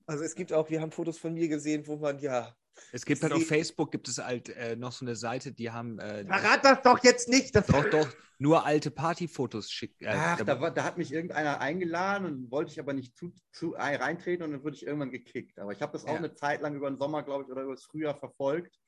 Also 0.10 0.24
es 0.24 0.36
gibt 0.36 0.52
auch, 0.52 0.70
wir 0.70 0.82
haben 0.82 0.92
Fotos 0.92 1.18
von 1.18 1.34
mir 1.34 1.48
gesehen, 1.48 1.86
wo 1.88 1.98
man 1.98 2.20
ja. 2.20 2.56
Es 2.92 3.06
gibt 3.06 3.22
halt 3.22 3.34
auf 3.34 3.46
Facebook 3.46 3.92
gibt 3.92 4.08
es 4.08 4.18
halt 4.18 4.50
äh, 4.50 4.76
noch 4.76 4.92
so 4.92 5.06
eine 5.06 5.16
Seite, 5.16 5.52
die 5.52 5.70
haben. 5.70 6.00
Äh, 6.00 6.26
Verrat 6.26 6.64
das 6.64 6.82
doch 6.82 7.04
jetzt 7.04 7.28
nicht! 7.28 7.56
Das 7.56 7.68
doch, 7.68 7.90
doch, 7.90 8.08
nur 8.38 8.66
alte 8.66 8.90
Partyfotos 8.90 9.70
schicken. 9.70 10.06
Äh, 10.06 10.14
Ach, 10.16 10.42
da, 10.42 10.62
war, 10.62 10.72
da, 10.72 10.86
hat 10.86 10.98
mich 10.98 11.12
irgendeiner 11.12 11.60
eingeladen 11.60 12.26
und 12.26 12.52
wollte 12.52 12.72
ich 12.72 12.80
aber 12.80 12.94
nicht 12.94 13.18
zu, 13.18 13.34
zu 13.52 13.72
reintreten 13.72 14.46
und 14.46 14.52
dann 14.54 14.64
wurde 14.64 14.78
ich 14.78 14.86
irgendwann 14.86 15.12
gekickt. 15.12 15.60
Aber 15.60 15.74
ich 15.74 15.82
habe 15.82 15.92
das 15.92 16.06
auch 16.06 16.14
ja. 16.14 16.18
eine 16.18 16.34
Zeit 16.34 16.62
lang 16.62 16.74
über 16.76 16.90
den 16.90 16.98
Sommer, 16.98 17.22
glaube 17.22 17.44
ich, 17.44 17.52
oder 17.52 17.64
über 17.64 17.76
das 17.76 17.84
Frühjahr 17.84 18.16
verfolgt. 18.16 18.80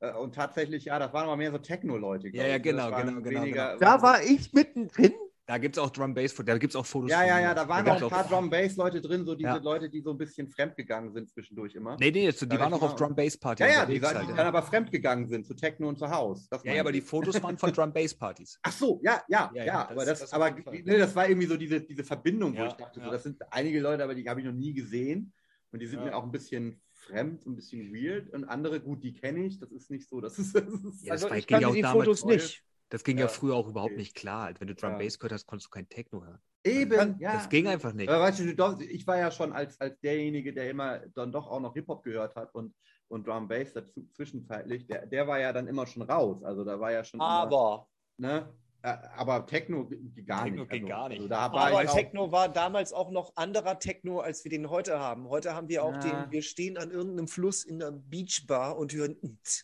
Äh, 0.00 0.12
und 0.14 0.34
tatsächlich, 0.34 0.86
ja, 0.86 0.98
das 0.98 1.12
waren 1.12 1.24
aber 1.24 1.36
mehr 1.36 1.52
so 1.52 1.58
Techno-Leute. 1.58 2.28
Ja, 2.30 2.46
ja, 2.46 2.58
genau, 2.58 2.90
genau, 2.90 3.20
genau, 3.20 3.42
genau. 3.44 3.76
Da 3.78 4.00
war 4.02 4.22
ich 4.22 4.52
mittendrin 4.54 5.12
da 5.46 5.58
gibt 5.58 5.76
es 5.76 5.82
auch 5.82 5.90
Drum 5.90 6.14
Bass, 6.14 6.34
da 6.34 6.56
gibt 6.56 6.72
es 6.72 6.76
auch 6.76 6.86
Fotos. 6.86 7.10
Ja, 7.10 7.24
ja, 7.24 7.38
ja, 7.38 7.54
da 7.54 7.68
waren 7.68 7.84
da 7.84 7.94
auch 7.96 8.02
ein 8.02 8.08
paar 8.08 8.26
Drum 8.26 8.48
Bass 8.48 8.76
Leute 8.76 9.00
drin, 9.02 9.26
so 9.26 9.34
diese 9.34 9.50
ja. 9.50 9.56
Leute, 9.56 9.90
die 9.90 10.00
so 10.00 10.10
ein 10.10 10.16
bisschen 10.16 10.48
fremdgegangen 10.48 11.12
sind 11.12 11.28
zwischendurch 11.28 11.74
immer. 11.74 11.96
Nee, 12.00 12.10
nee, 12.10 12.30
die 12.30 12.46
da 12.48 12.58
waren 12.58 12.72
auch 12.72 12.82
auf 12.82 12.94
Drum 12.94 13.14
Bass 13.14 13.36
Partys. 13.36 13.66
Ja, 13.66 13.72
ja, 13.72 13.86
die, 13.86 14.00
halt, 14.00 14.28
die 14.28 14.34
dann 14.34 14.46
aber 14.46 14.62
fremdgegangen 14.62 15.28
sind 15.28 15.46
zu 15.46 15.54
Techno 15.54 15.88
und 15.88 15.98
zu 15.98 16.08
Haus. 16.08 16.48
ja, 16.62 16.74
ja, 16.74 16.80
aber 16.80 16.92
die 16.92 17.02
Fotos 17.02 17.42
waren 17.42 17.58
von 17.58 17.72
Drum 17.72 17.92
Bass 17.92 18.14
Partys. 18.14 18.58
Ach 18.62 18.72
so, 18.72 19.00
ja, 19.02 19.22
ja, 19.28 19.50
ja, 19.54 19.64
ja, 19.64 19.88
aber 19.90 20.06
das, 20.06 20.20
das 20.20 20.32
aber 20.32 20.50
nee, 20.50 20.82
das 20.82 21.14
war 21.14 21.28
irgendwie 21.28 21.46
so 21.46 21.56
diese, 21.56 21.80
diese 21.80 22.04
Verbindung, 22.04 22.56
wo 22.56 22.64
ich 22.64 22.72
dachte, 22.74 23.00
so, 23.00 23.10
das 23.10 23.22
sind 23.22 23.40
einige 23.50 23.80
Leute, 23.80 24.02
aber 24.02 24.14
die 24.14 24.26
habe 24.28 24.40
ich 24.40 24.46
noch 24.46 24.52
nie 24.52 24.72
gesehen 24.72 25.34
und 25.72 25.80
die 25.80 25.86
sind 25.86 26.04
mir 26.04 26.16
auch 26.16 26.24
ein 26.24 26.32
bisschen 26.32 26.80
fremd, 26.92 27.44
ein 27.46 27.54
bisschen 27.54 27.92
weird 27.92 28.30
und 28.30 28.44
andere, 28.44 28.80
gut, 28.80 29.04
die 29.04 29.12
kenne 29.12 29.44
ich, 29.44 29.58
das 29.58 29.72
ist 29.72 29.90
nicht 29.90 30.08
so, 30.08 30.22
das 30.22 30.38
ist, 30.38 30.54
das 30.54 30.64
ist 30.64 31.04
ja, 31.04 31.12
also 31.12 31.30
ich 31.32 31.46
kannte 31.46 31.72
die 31.72 31.82
Fotos 31.82 32.24
nicht. 32.24 32.64
Das 32.94 33.02
ging 33.02 33.18
ja, 33.18 33.24
ja 33.24 33.28
früher 33.28 33.56
auch 33.56 33.66
überhaupt 33.66 33.96
nicht 33.96 34.14
klar. 34.14 34.52
Wenn 34.60 34.68
du 34.68 34.74
Drum 34.76 34.92
ja. 34.92 34.98
Bass 34.98 35.18
gehört 35.18 35.32
hast, 35.32 35.48
konntest 35.48 35.66
du 35.66 35.70
kein 35.70 35.88
Techno 35.88 36.24
hören. 36.24 36.38
Eben, 36.62 37.18
ja. 37.18 37.32
Das 37.32 37.48
ging 37.48 37.66
einfach 37.66 37.92
nicht. 37.92 38.08
Aber 38.08 38.22
weißt 38.22 38.38
du, 38.38 38.84
ich 38.84 39.04
war 39.08 39.18
ja 39.18 39.32
schon 39.32 39.52
als, 39.52 39.80
als 39.80 39.98
derjenige, 39.98 40.52
der 40.54 40.70
immer 40.70 41.00
dann 41.16 41.32
doch 41.32 41.48
auch 41.48 41.58
noch 41.58 41.74
Hip-Hop 41.74 42.04
gehört 42.04 42.36
hat 42.36 42.54
und, 42.54 42.72
und 43.08 43.26
Drum 43.26 43.48
Bass 43.48 43.72
dazu, 43.72 44.08
zwischenzeitlich, 44.12 44.86
der, 44.86 45.06
der 45.06 45.26
war 45.26 45.40
ja 45.40 45.52
dann 45.52 45.66
immer 45.66 45.88
schon 45.88 46.02
raus. 46.02 46.44
Also 46.44 46.62
da 46.62 46.78
war 46.78 46.92
ja 46.92 47.02
schon. 47.02 47.20
Aber. 47.20 47.88
Immer, 48.16 48.28
ne? 48.28 48.54
Äh, 48.82 48.96
aber 49.16 49.44
Techno 49.44 49.86
ging 49.86 50.24
gar 50.24 50.44
Techno 50.44 50.60
nicht. 50.60 50.70
Ging 50.70 50.84
also, 50.84 50.94
gar 50.94 51.08
nicht. 51.08 51.32
Also 51.32 51.34
aber 51.34 51.86
Techno 51.86 52.30
war 52.30 52.48
damals 52.48 52.92
auch 52.92 53.10
noch 53.10 53.34
anderer 53.34 53.80
Techno, 53.80 54.20
als 54.20 54.44
wir 54.44 54.50
den 54.50 54.70
heute 54.70 55.00
haben. 55.00 55.28
Heute 55.28 55.52
haben 55.52 55.68
wir 55.68 55.82
auch 55.82 55.94
ja. 55.94 56.26
den, 56.26 56.30
wir 56.30 56.42
stehen 56.42 56.78
an 56.78 56.92
irgendeinem 56.92 57.26
Fluss 57.26 57.64
in 57.64 57.80
der 57.80 57.90
Beachbar 57.90 58.78
und 58.78 58.92
hören. 58.92 59.16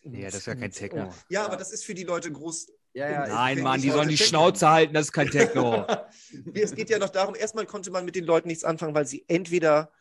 Ja, 0.02 0.24
das 0.24 0.34
ist 0.34 0.46
ja 0.46 0.56
kein 0.56 0.70
Techno. 0.72 1.04
Ja, 1.04 1.14
ja, 1.28 1.46
aber 1.46 1.56
das 1.56 1.70
ist 1.70 1.84
für 1.84 1.94
die 1.94 2.02
Leute 2.02 2.32
groß 2.32 2.79
ja, 2.92 3.10
ja, 3.10 3.26
Nein, 3.26 3.62
Mann, 3.62 3.80
die 3.80 3.90
sollen 3.90 4.08
die 4.08 4.18
Schnauze 4.18 4.68
halten, 4.68 4.94
das 4.94 5.06
ist 5.06 5.12
kein 5.12 5.30
Techno. 5.30 5.86
es 6.54 6.74
geht 6.74 6.90
ja 6.90 6.98
noch 6.98 7.10
darum, 7.10 7.34
erstmal 7.34 7.66
konnte 7.66 7.90
man 7.90 8.04
mit 8.04 8.16
den 8.16 8.24
Leuten 8.24 8.48
nichts 8.48 8.64
anfangen, 8.64 8.94
weil 8.94 9.06
sie 9.06 9.24
entweder 9.28 9.92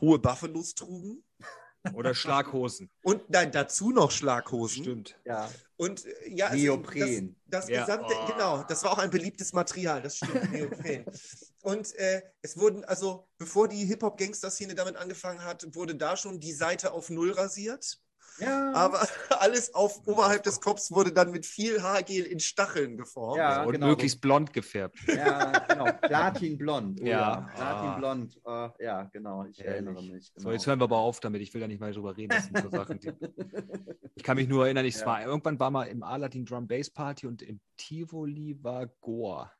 hohe 0.00 0.18
Buffalos 0.18 0.74
trugen. 0.74 1.22
Oder 1.92 2.14
Schlaghosen. 2.14 2.90
Und 3.02 3.28
nein, 3.28 3.52
dazu 3.52 3.90
noch 3.90 4.10
Schlaghosen. 4.10 4.84
Stimmt. 4.84 5.20
Ja. 5.26 5.50
Und 5.76 6.06
äh, 6.06 6.30
ja, 6.30 6.46
also 6.46 6.64
Neopren. 6.64 7.36
Das, 7.44 7.66
das 7.66 7.68
ja. 7.68 7.84
gesamte, 7.84 8.14
oh. 8.14 8.26
genau, 8.26 8.62
das 8.62 8.84
war 8.84 8.92
auch 8.92 8.98
ein 8.98 9.10
beliebtes 9.10 9.52
Material, 9.52 10.00
das 10.00 10.16
stimmt, 10.16 10.50
Neopren. 10.52 11.04
Und 11.60 11.94
äh, 11.96 12.22
es 12.40 12.56
wurden, 12.56 12.84
also 12.84 13.28
bevor 13.36 13.68
die 13.68 13.84
Hip-Hop-Gangster-Szene 13.84 14.74
damit 14.74 14.96
angefangen 14.96 15.44
hat, 15.44 15.66
wurde 15.74 15.94
da 15.94 16.16
schon 16.16 16.40
die 16.40 16.52
Seite 16.52 16.92
auf 16.92 17.10
Null 17.10 17.32
rasiert. 17.32 17.98
Ja. 18.38 18.72
Aber 18.72 19.06
alles 19.40 19.74
auf 19.74 20.06
oberhalb 20.06 20.42
des 20.42 20.60
Kopfs 20.60 20.90
wurde 20.90 21.12
dann 21.12 21.30
mit 21.30 21.46
viel 21.46 21.82
Haargel 21.82 22.24
in 22.24 22.40
Stacheln 22.40 22.96
geformt. 22.96 23.38
Ja, 23.38 23.64
und 23.64 23.72
genau. 23.72 23.88
möglichst 23.88 24.20
blond 24.20 24.52
gefärbt. 24.52 24.98
Ja, 25.06 25.58
genau. 25.68 25.92
Platinblond. 26.02 27.00
Oh, 27.00 27.06
ja. 27.06 27.48
Platinblond. 27.54 28.40
Uh, 28.44 28.68
ja, 28.78 29.04
genau. 29.12 29.44
Ich 29.44 29.58
Ehrlich. 29.60 29.72
erinnere 29.72 30.02
mich. 30.02 30.32
Genau. 30.34 30.48
So, 30.48 30.52
jetzt 30.52 30.66
hören 30.66 30.80
wir 30.80 30.84
aber 30.84 30.98
auf 30.98 31.20
damit. 31.20 31.42
Ich 31.42 31.54
will 31.54 31.60
da 31.60 31.68
nicht 31.68 31.80
mal 31.80 31.92
drüber 31.92 32.16
reden. 32.16 32.30
Das 32.30 32.46
sind 32.46 32.58
so 32.58 32.70
Sachen, 32.70 32.98
die... 32.98 33.12
Ich 34.16 34.22
kann 34.22 34.36
mich 34.36 34.48
nur 34.48 34.64
erinnern, 34.64 34.86
ich 34.86 34.94
ja. 34.94 35.06
war 35.06 35.24
irgendwann 35.24 35.58
war 35.58 35.72
mal 35.72 35.84
im 35.88 36.04
Aladdin 36.04 36.46
Drum 36.46 36.68
Bass 36.68 36.88
Party 36.88 37.26
und 37.26 37.42
im 37.42 37.60
Tivoli 37.76 38.56
war 38.62 38.86
Goa. 39.00 39.52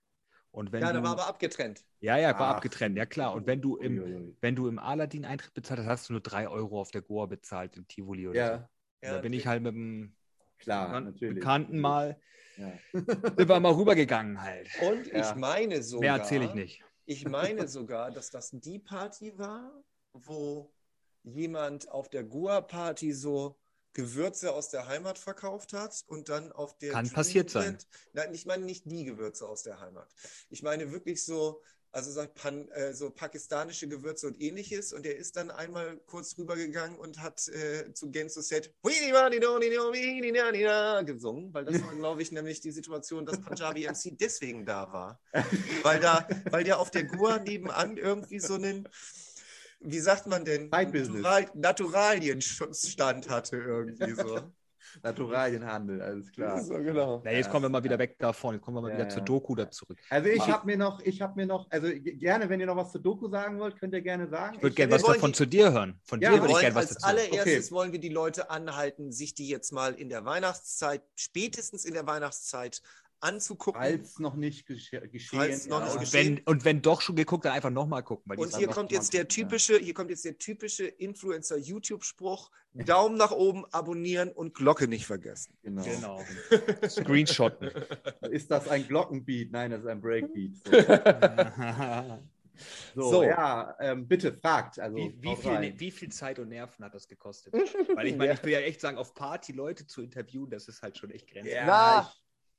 Und 0.54 0.70
wenn 0.70 0.82
ja, 0.82 0.92
du, 0.92 0.98
da 0.98 1.02
war 1.02 1.10
aber 1.12 1.26
abgetrennt. 1.26 1.84
Ja, 1.98 2.16
ja, 2.16 2.28
war 2.38 2.50
Ach. 2.50 2.56
abgetrennt, 2.56 2.96
ja 2.96 3.06
klar. 3.06 3.34
Und 3.34 3.44
wenn 3.48 3.60
du 3.60 3.76
im, 3.76 3.98
Uiuiui. 3.98 4.36
wenn 4.40 4.54
du 4.54 4.68
im 4.68 4.78
Aladdin 4.78 5.24
Eintritt 5.24 5.52
bezahlt 5.52 5.80
hast, 5.80 5.86
hast 5.88 6.08
du 6.08 6.12
nur 6.12 6.22
drei 6.22 6.48
Euro 6.48 6.80
auf 6.80 6.92
der 6.92 7.02
Goa 7.02 7.26
bezahlt 7.26 7.76
im 7.76 7.88
Tivoli 7.88 8.28
oder 8.28 8.38
ja. 8.38 8.58
so. 8.58 8.64
Ja, 9.02 9.14
da 9.16 9.20
bin 9.20 9.32
ich 9.32 9.48
halt 9.48 9.64
mit 9.64 9.74
einem 9.74 10.14
klar, 10.58 11.02
Bekannten 11.18 11.80
mal, 11.80 12.20
ja. 12.56 12.72
sind 12.92 13.48
wir 13.48 13.58
mal 13.58 13.72
rübergegangen 13.72 14.40
halt. 14.40 14.70
Und 14.80 15.08
ja. 15.08 15.28
ich 15.28 15.34
meine 15.34 15.82
sogar. 15.82 16.00
Mehr 16.02 16.22
erzähle 16.22 16.44
ich 16.44 16.54
nicht. 16.54 16.84
Ich 17.04 17.28
meine 17.28 17.66
sogar, 17.66 18.12
dass 18.12 18.30
das 18.30 18.50
die 18.52 18.78
Party 18.78 19.36
war, 19.36 19.82
wo 20.12 20.72
jemand 21.24 21.90
auf 21.90 22.08
der 22.08 22.22
Goa-Party 22.22 23.12
so 23.12 23.58
Gewürze 23.94 24.52
aus 24.52 24.68
der 24.68 24.86
Heimat 24.86 25.18
verkauft 25.18 25.72
hat 25.72 26.04
und 26.08 26.28
dann 26.28 26.52
auf 26.52 26.76
der. 26.78 26.92
Kann 26.92 27.08
passiert 27.10 27.50
sein. 27.50 27.78
Nein, 28.12 28.34
ich 28.34 28.44
meine 28.44 28.64
nicht 28.64 28.84
die 28.86 29.04
Gewürze 29.04 29.48
aus 29.48 29.62
der 29.62 29.80
Heimat. 29.80 30.08
Ich 30.50 30.62
meine 30.62 30.92
wirklich 30.92 31.24
so, 31.24 31.62
also 31.92 32.10
so, 32.10 32.26
pan, 32.26 32.68
äh, 32.70 32.92
so 32.92 33.08
pakistanische 33.10 33.86
Gewürze 33.86 34.26
und 34.26 34.40
ähnliches. 34.40 34.92
Und 34.92 35.06
er 35.06 35.16
ist 35.16 35.36
dann 35.36 35.52
einmal 35.52 35.96
kurz 36.06 36.36
rübergegangen 36.36 36.98
und 36.98 37.22
hat 37.22 37.46
äh, 37.48 37.94
zu 37.94 38.10
Genso 38.10 38.40
Set 38.40 38.74
gesungen, 41.04 41.54
weil 41.54 41.64
das 41.64 41.80
war, 41.80 41.94
glaube 41.96 42.20
ich, 42.20 42.32
nämlich 42.32 42.60
die 42.60 42.72
Situation, 42.72 43.24
dass 43.24 43.40
Punjabi 43.40 43.86
MC 43.88 44.18
deswegen 44.18 44.66
da 44.66 44.92
war. 44.92 45.20
weil, 45.84 46.00
da, 46.00 46.26
weil 46.50 46.64
der 46.64 46.80
auf 46.80 46.90
der 46.90 47.04
Gua 47.04 47.38
nebenan 47.38 47.96
irgendwie 47.96 48.40
so 48.40 48.54
einen 48.54 48.88
wie 49.84 50.00
sagt 50.00 50.26
man 50.26 50.44
denn, 50.44 50.68
Natural, 50.68 51.46
Naturalienstand 51.54 53.28
hatte 53.28 53.56
irgendwie 53.56 54.14
so. 54.14 54.40
Naturalienhandel, 55.02 56.00
alles 56.00 56.30
klar. 56.30 56.62
So, 56.62 56.74
genau. 56.74 57.20
Na, 57.24 57.32
jetzt 57.32 57.50
kommen 57.50 57.64
wir 57.64 57.68
mal 57.68 57.82
wieder 57.82 57.98
weg 57.98 58.18
davon, 58.18 58.54
jetzt 58.54 58.62
kommen 58.62 58.76
wir 58.76 58.82
mal 58.82 58.90
ja, 58.90 58.94
wieder 58.94 59.04
ja. 59.04 59.10
zur 59.10 59.22
Doku 59.22 59.54
da 59.54 59.70
zurück. 59.70 59.98
Also 60.10 60.28
ich 60.28 60.46
habe 60.46 60.66
mir 60.66 60.76
noch, 60.76 61.00
ich 61.00 61.20
habe 61.20 61.34
mir 61.36 61.46
noch, 61.46 61.66
also 61.70 61.88
gerne, 61.92 62.48
wenn 62.48 62.60
ihr 62.60 62.66
noch 62.66 62.76
was 62.76 62.92
zur 62.92 63.00
Doku 63.00 63.28
sagen 63.28 63.58
wollt, 63.58 63.78
könnt 63.78 63.94
ihr 63.94 64.02
gerne 64.02 64.28
sagen. 64.28 64.56
Ich 64.56 64.62
würde 64.62 64.74
gerne 64.74 64.92
was 64.92 65.02
davon 65.02 65.32
die, 65.32 65.36
zu 65.36 65.46
dir 65.46 65.72
hören. 65.72 66.00
Von 66.04 66.20
ja, 66.20 66.32
dir 66.32 66.40
würde 66.40 66.52
ich 66.52 66.60
gerne 66.60 66.74
was 66.74 66.88
dazu. 66.88 67.06
Als 67.06 67.18
allererstes 67.18 67.66
okay. 67.66 67.74
wollen 67.74 67.92
wir 67.92 68.00
die 68.00 68.08
Leute 68.08 68.50
anhalten, 68.50 69.12
sich 69.12 69.34
die 69.34 69.48
jetzt 69.48 69.72
mal 69.72 69.94
in 69.94 70.08
der 70.08 70.24
Weihnachtszeit, 70.24 71.02
spätestens 71.16 71.84
in 71.84 71.94
der 71.94 72.06
Weihnachtszeit 72.06 72.82
anzugucken. 73.20 73.80
Falls 73.80 74.18
noch 74.18 74.34
nicht 74.34 74.66
gesche 74.66 75.00
geschehen. 75.08 75.38
Falls 75.38 75.66
noch 75.66 75.84
nicht 75.84 76.00
geschehen. 76.00 76.36
Wenn, 76.36 76.44
und 76.44 76.64
wenn 76.64 76.82
doch 76.82 77.00
schon 77.00 77.16
geguckt, 77.16 77.44
dann 77.44 77.52
einfach 77.52 77.70
nochmal 77.70 78.02
gucken. 78.02 78.36
und 78.36 78.56
hier 78.56 78.68
kommt 78.68 78.92
jetzt 78.92 79.12
der 79.12 79.28
typische, 79.28 79.78
hier 79.78 79.94
kommt 79.94 80.10
jetzt 80.10 80.24
der 80.24 80.38
typische 80.38 80.86
Influencer-YouTube-Spruch: 80.86 82.50
Daumen 82.74 83.16
nach 83.16 83.32
oben, 83.32 83.64
abonnieren 83.72 84.30
und 84.30 84.54
Glocke 84.54 84.88
nicht 84.88 85.06
vergessen. 85.06 85.56
Genau. 85.62 85.84
genau. 85.84 86.20
Screenshotten. 86.88 87.70
Ist 88.30 88.50
das 88.50 88.68
ein 88.68 88.86
Glockenbeat? 88.86 89.50
Nein, 89.50 89.70
das 89.70 89.80
ist 89.80 89.86
ein 89.86 90.00
Breakbeat. 90.00 90.52
So. 92.94 93.02
So, 93.02 93.10
so, 93.10 93.22
ja, 93.24 93.74
ähm, 93.80 94.06
bitte 94.06 94.32
fragt. 94.32 94.78
Also, 94.78 94.96
wie, 94.96 95.14
wie, 95.20 95.36
viel, 95.36 95.74
wie, 95.78 95.90
viel, 95.90 96.08
Zeit 96.10 96.38
und 96.38 96.48
Nerven 96.48 96.84
hat 96.84 96.94
das 96.94 97.08
gekostet? 97.08 97.52
Weil 97.52 98.06
ich 98.06 98.16
meine, 98.16 98.32
ich 98.34 98.42
will 98.44 98.52
ja 98.52 98.60
echt 98.60 98.80
sagen, 98.80 98.96
auf 98.96 99.14
Party 99.14 99.52
Leute 99.52 99.86
zu 99.86 100.02
interviewen, 100.02 100.50
das 100.50 100.68
ist 100.68 100.82
halt 100.82 100.96
schon 100.96 101.10
echt 101.10 101.28
grenzwertig. 101.28 101.66
Ja, 101.66 102.12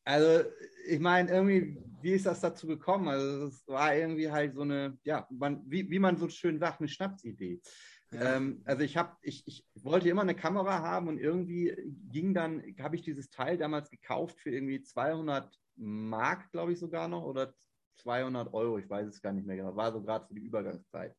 also, 0.06 0.48
ich 0.88 1.00
meine, 1.00 1.32
irgendwie, 1.32 1.78
wie 2.02 2.14
ist 2.14 2.26
das 2.26 2.40
dazu 2.40 2.68
gekommen? 2.68 3.08
Also, 3.08 3.48
es 3.48 3.68
war 3.68 3.96
irgendwie 3.96 4.32
halt 4.32 4.56
so 4.56 4.62
eine, 4.62 4.98
ja, 5.04 5.28
man, 5.30 5.64
wie, 5.66 5.90
wie 5.90 6.00
man 6.00 6.18
so 6.18 6.30
schön 6.30 6.60
sagt, 6.60 6.80
eine 6.80 6.88
Schnapsidee. 6.88 7.60
Ja. 8.12 8.36
Ähm, 8.36 8.62
also 8.66 8.84
ich 8.84 8.98
habe, 8.98 9.18
ich, 9.22 9.46
ich 9.48 9.66
wollte 9.84 10.10
immer 10.10 10.22
eine 10.22 10.36
Kamera 10.36 10.80
haben 10.80 11.08
und 11.08 11.20
irgendwie 11.20 11.76
ging 12.12 12.34
dann, 12.34 12.64
habe 12.80 12.96
ich 12.96 13.02
dieses 13.02 13.30
Teil 13.30 13.58
damals 13.58 13.90
gekauft 13.90 14.40
für 14.40 14.52
irgendwie 14.52 14.82
200 14.82 15.54
Mark, 15.76 16.52
glaube 16.52 16.72
ich 16.74 16.80
sogar 16.80 17.08
noch, 17.08 17.24
oder 17.24 17.54
200 17.98 18.54
Euro, 18.54 18.78
ich 18.78 18.90
weiß 18.90 19.08
es 19.08 19.22
gar 19.22 19.34
nicht 19.34 19.48
mehr 19.48 19.58
genau, 19.58 19.76
war 19.76 19.92
so 19.92 20.02
gerade 20.02 20.28
für 20.28 20.36
die 20.36 20.46
Übergangszeit. 20.46 21.16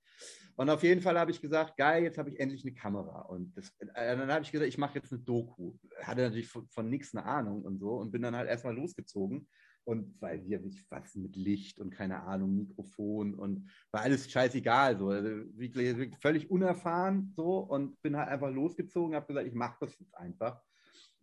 Und 0.57 0.71
auf 0.71 0.83
jeden 0.83 1.03
Fall 1.03 1.19
habe 1.19 1.31
ich 1.31 1.41
gesagt, 1.41 1.77
geil, 1.77 2.03
jetzt 2.03 2.19
habe 2.19 2.31
ich 2.31 2.41
endlich 2.41 2.65
eine 2.65 2.75
Kamera. 2.75 3.23
Und 3.23 3.57
das, 3.57 3.71
äh, 3.79 4.17
dann 4.17 4.31
habe 4.31 4.43
ich 4.43 4.53
gesagt, 4.53 4.69
ich 4.69 4.79
mache 4.79 4.97
jetzt 4.97 5.13
eine 5.13 5.23
Doku. 5.23 5.75
Hatte 6.03 6.23
natürlich 6.23 6.49
von, 6.49 6.67
von 6.69 6.89
nichts 6.89 7.15
eine 7.15 7.27
Ahnung 7.27 7.63
und 7.63 7.79
so 7.79 7.97
und 7.97 8.11
bin 8.11 8.23
dann 8.23 8.37
halt 8.37 8.49
erstmal 8.49 8.75
losgezogen. 8.75 9.49
Und 9.85 10.21
weil 10.21 10.41
hier 10.41 10.65
was 10.91 11.15
mit 11.15 11.37
Licht 11.37 11.79
und 11.79 11.91
keine 11.91 12.23
Ahnung, 12.25 12.57
Mikrofon 12.57 13.35
und 13.35 13.71
war 13.93 14.01
alles 14.01 14.29
scheißegal. 14.31 14.99
So. 14.99 15.11
Also 15.11 15.29
wirklich 15.57 16.17
völlig 16.21 16.51
unerfahren 16.51 17.33
so 17.37 17.59
und 17.59 18.01
bin 18.03 18.17
halt 18.17 18.29
einfach 18.29 18.51
losgezogen, 18.51 19.15
habe 19.15 19.27
gesagt, 19.27 19.47
ich 19.47 19.55
mache 19.55 19.77
das 19.81 19.97
jetzt 19.99 20.17
einfach 20.17 20.61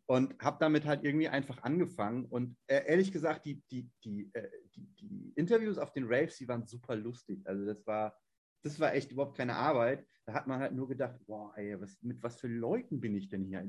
und 0.06 0.40
habe 0.42 0.58
damit 0.60 0.86
halt 0.86 1.04
irgendwie 1.04 1.30
einfach 1.30 1.64
angefangen. 1.64 2.26
Und 2.26 2.58
äh, 2.68 2.86
ehrlich 2.86 3.12
gesagt, 3.12 3.46
die, 3.46 3.62
die, 3.72 3.90
die, 4.04 4.30
äh, 4.34 4.50
die, 4.76 4.88
die, 5.00 5.34
Interviews 5.36 5.78
auf 5.78 5.94
den 5.94 6.06
Raves, 6.06 6.38
die 6.38 6.48
waren 6.48 6.66
super 6.66 6.96
lustig. 6.96 7.42
Also 7.46 7.66
das 7.66 7.86
war, 7.88 8.16
das 8.64 8.80
war 8.80 8.94
echt 8.94 9.12
überhaupt 9.12 9.38
keine 9.38 9.56
Arbeit. 9.56 10.06
Da 10.26 10.34
hat 10.34 10.48
man 10.48 10.60
halt 10.60 10.74
nur 10.74 10.88
gedacht, 10.88 11.16
boah, 11.26 11.54
ey, 11.58 11.80
was, 11.80 12.02
mit 12.02 12.24
was 12.24 12.40
für 12.40 12.48
Leuten 12.48 13.02
bin 13.02 13.14
ich 13.14 13.28
denn 13.28 13.44
hier? 13.44 13.66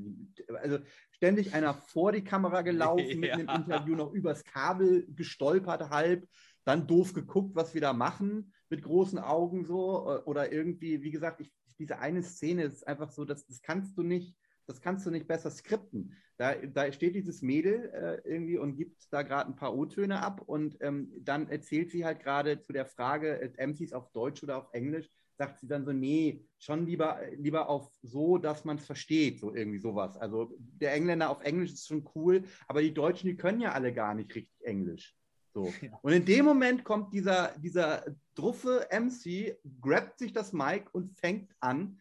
Also 0.61 0.79
ständig 1.11 1.53
einer 1.53 1.73
vor 1.73 2.13
die 2.13 2.23
Kamera 2.23 2.61
gelaufen, 2.63 3.23
ja. 3.23 3.37
mit 3.37 3.49
einem 3.49 3.63
Interview 3.63 3.95
noch 3.95 4.13
übers 4.13 4.43
Kabel 4.45 5.05
gestolpert 5.09 5.89
halb, 5.89 6.27
dann 6.63 6.87
doof 6.87 7.13
geguckt, 7.13 7.55
was 7.55 7.73
wir 7.73 7.81
da 7.81 7.93
machen, 7.93 8.53
mit 8.69 8.81
großen 8.81 9.19
Augen 9.19 9.65
so. 9.65 10.23
Oder 10.25 10.51
irgendwie, 10.51 11.03
wie 11.03 11.11
gesagt, 11.11 11.41
ich, 11.41 11.51
diese 11.77 11.99
eine 11.99 12.23
Szene 12.23 12.63
ist 12.63 12.87
einfach 12.87 13.11
so, 13.11 13.25
das, 13.25 13.45
das 13.45 13.61
kannst 13.61 13.97
du 13.97 14.03
nicht, 14.03 14.33
das 14.67 14.81
kannst 14.81 15.05
du 15.05 15.11
nicht 15.11 15.27
besser 15.27 15.51
skripten. 15.51 16.13
Da, 16.37 16.55
da 16.55 16.91
steht 16.91 17.15
dieses 17.15 17.41
Mädel 17.41 17.91
äh, 17.93 18.29
irgendwie 18.29 18.57
und 18.57 18.75
gibt 18.75 19.01
da 19.11 19.21
gerade 19.21 19.49
ein 19.49 19.55
paar 19.55 19.75
O-Töne 19.75 20.21
ab 20.21 20.41
und 20.45 20.77
ähm, 20.81 21.11
dann 21.19 21.47
erzählt 21.49 21.91
sie 21.91 22.03
halt 22.03 22.19
gerade 22.19 22.61
zu 22.61 22.73
der 22.73 22.85
Frage, 22.85 23.41
äh, 23.41 23.67
MCs 23.67 23.93
auf 23.93 24.11
Deutsch 24.11 24.43
oder 24.43 24.57
auf 24.57 24.67
Englisch, 24.73 25.09
sagt 25.37 25.59
sie 25.59 25.67
dann 25.67 25.85
so, 25.85 25.91
nee, 25.91 26.45
schon 26.57 26.85
lieber, 26.85 27.19
lieber 27.37 27.69
auf 27.69 27.89
so, 28.01 28.37
dass 28.37 28.65
man 28.65 28.77
es 28.77 28.85
versteht, 28.85 29.39
so 29.39 29.53
irgendwie 29.53 29.79
sowas. 29.79 30.17
Also 30.17 30.53
der 30.57 30.93
Engländer 30.93 31.29
auf 31.29 31.41
Englisch 31.41 31.73
ist 31.73 31.87
schon 31.87 32.07
cool, 32.15 32.43
aber 32.67 32.81
die 32.81 32.93
Deutschen, 32.93 33.27
die 33.27 33.37
können 33.37 33.61
ja 33.61 33.73
alle 33.73 33.93
gar 33.93 34.13
nicht 34.13 34.33
richtig 34.33 34.65
Englisch. 34.65 35.15
So. 35.53 35.73
Ja. 35.81 35.97
Und 36.01 36.13
in 36.13 36.25
dem 36.25 36.45
Moment 36.45 36.83
kommt 36.83 37.13
dieser, 37.13 37.57
dieser 37.57 38.05
druffe 38.35 38.87
MC, 38.91 39.57
grabt 39.81 40.19
sich 40.19 40.33
das 40.33 40.51
Mic 40.51 40.89
und 40.91 41.17
fängt 41.17 41.55
an, 41.59 41.99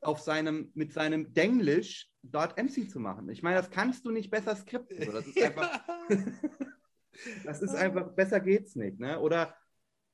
auf 0.00 0.20
seinem, 0.20 0.70
mit 0.74 0.92
seinem 0.92 1.32
Denglisch 1.32 2.08
dort 2.22 2.56
MC 2.56 2.90
zu 2.90 3.00
machen. 3.00 3.28
Ich 3.28 3.42
meine, 3.42 3.56
das 3.56 3.70
kannst 3.70 4.04
du 4.04 4.10
nicht 4.10 4.30
besser 4.30 4.56
skripten. 4.56 5.02
So. 5.04 5.12
Das 5.12 5.26
ist 5.26 5.42
einfach, 5.42 5.80
das 7.44 7.62
ist 7.62 7.74
einfach, 7.74 8.12
besser 8.14 8.40
geht's 8.40 8.76
nicht. 8.76 8.98
Ne? 8.98 9.20
Oder 9.20 9.54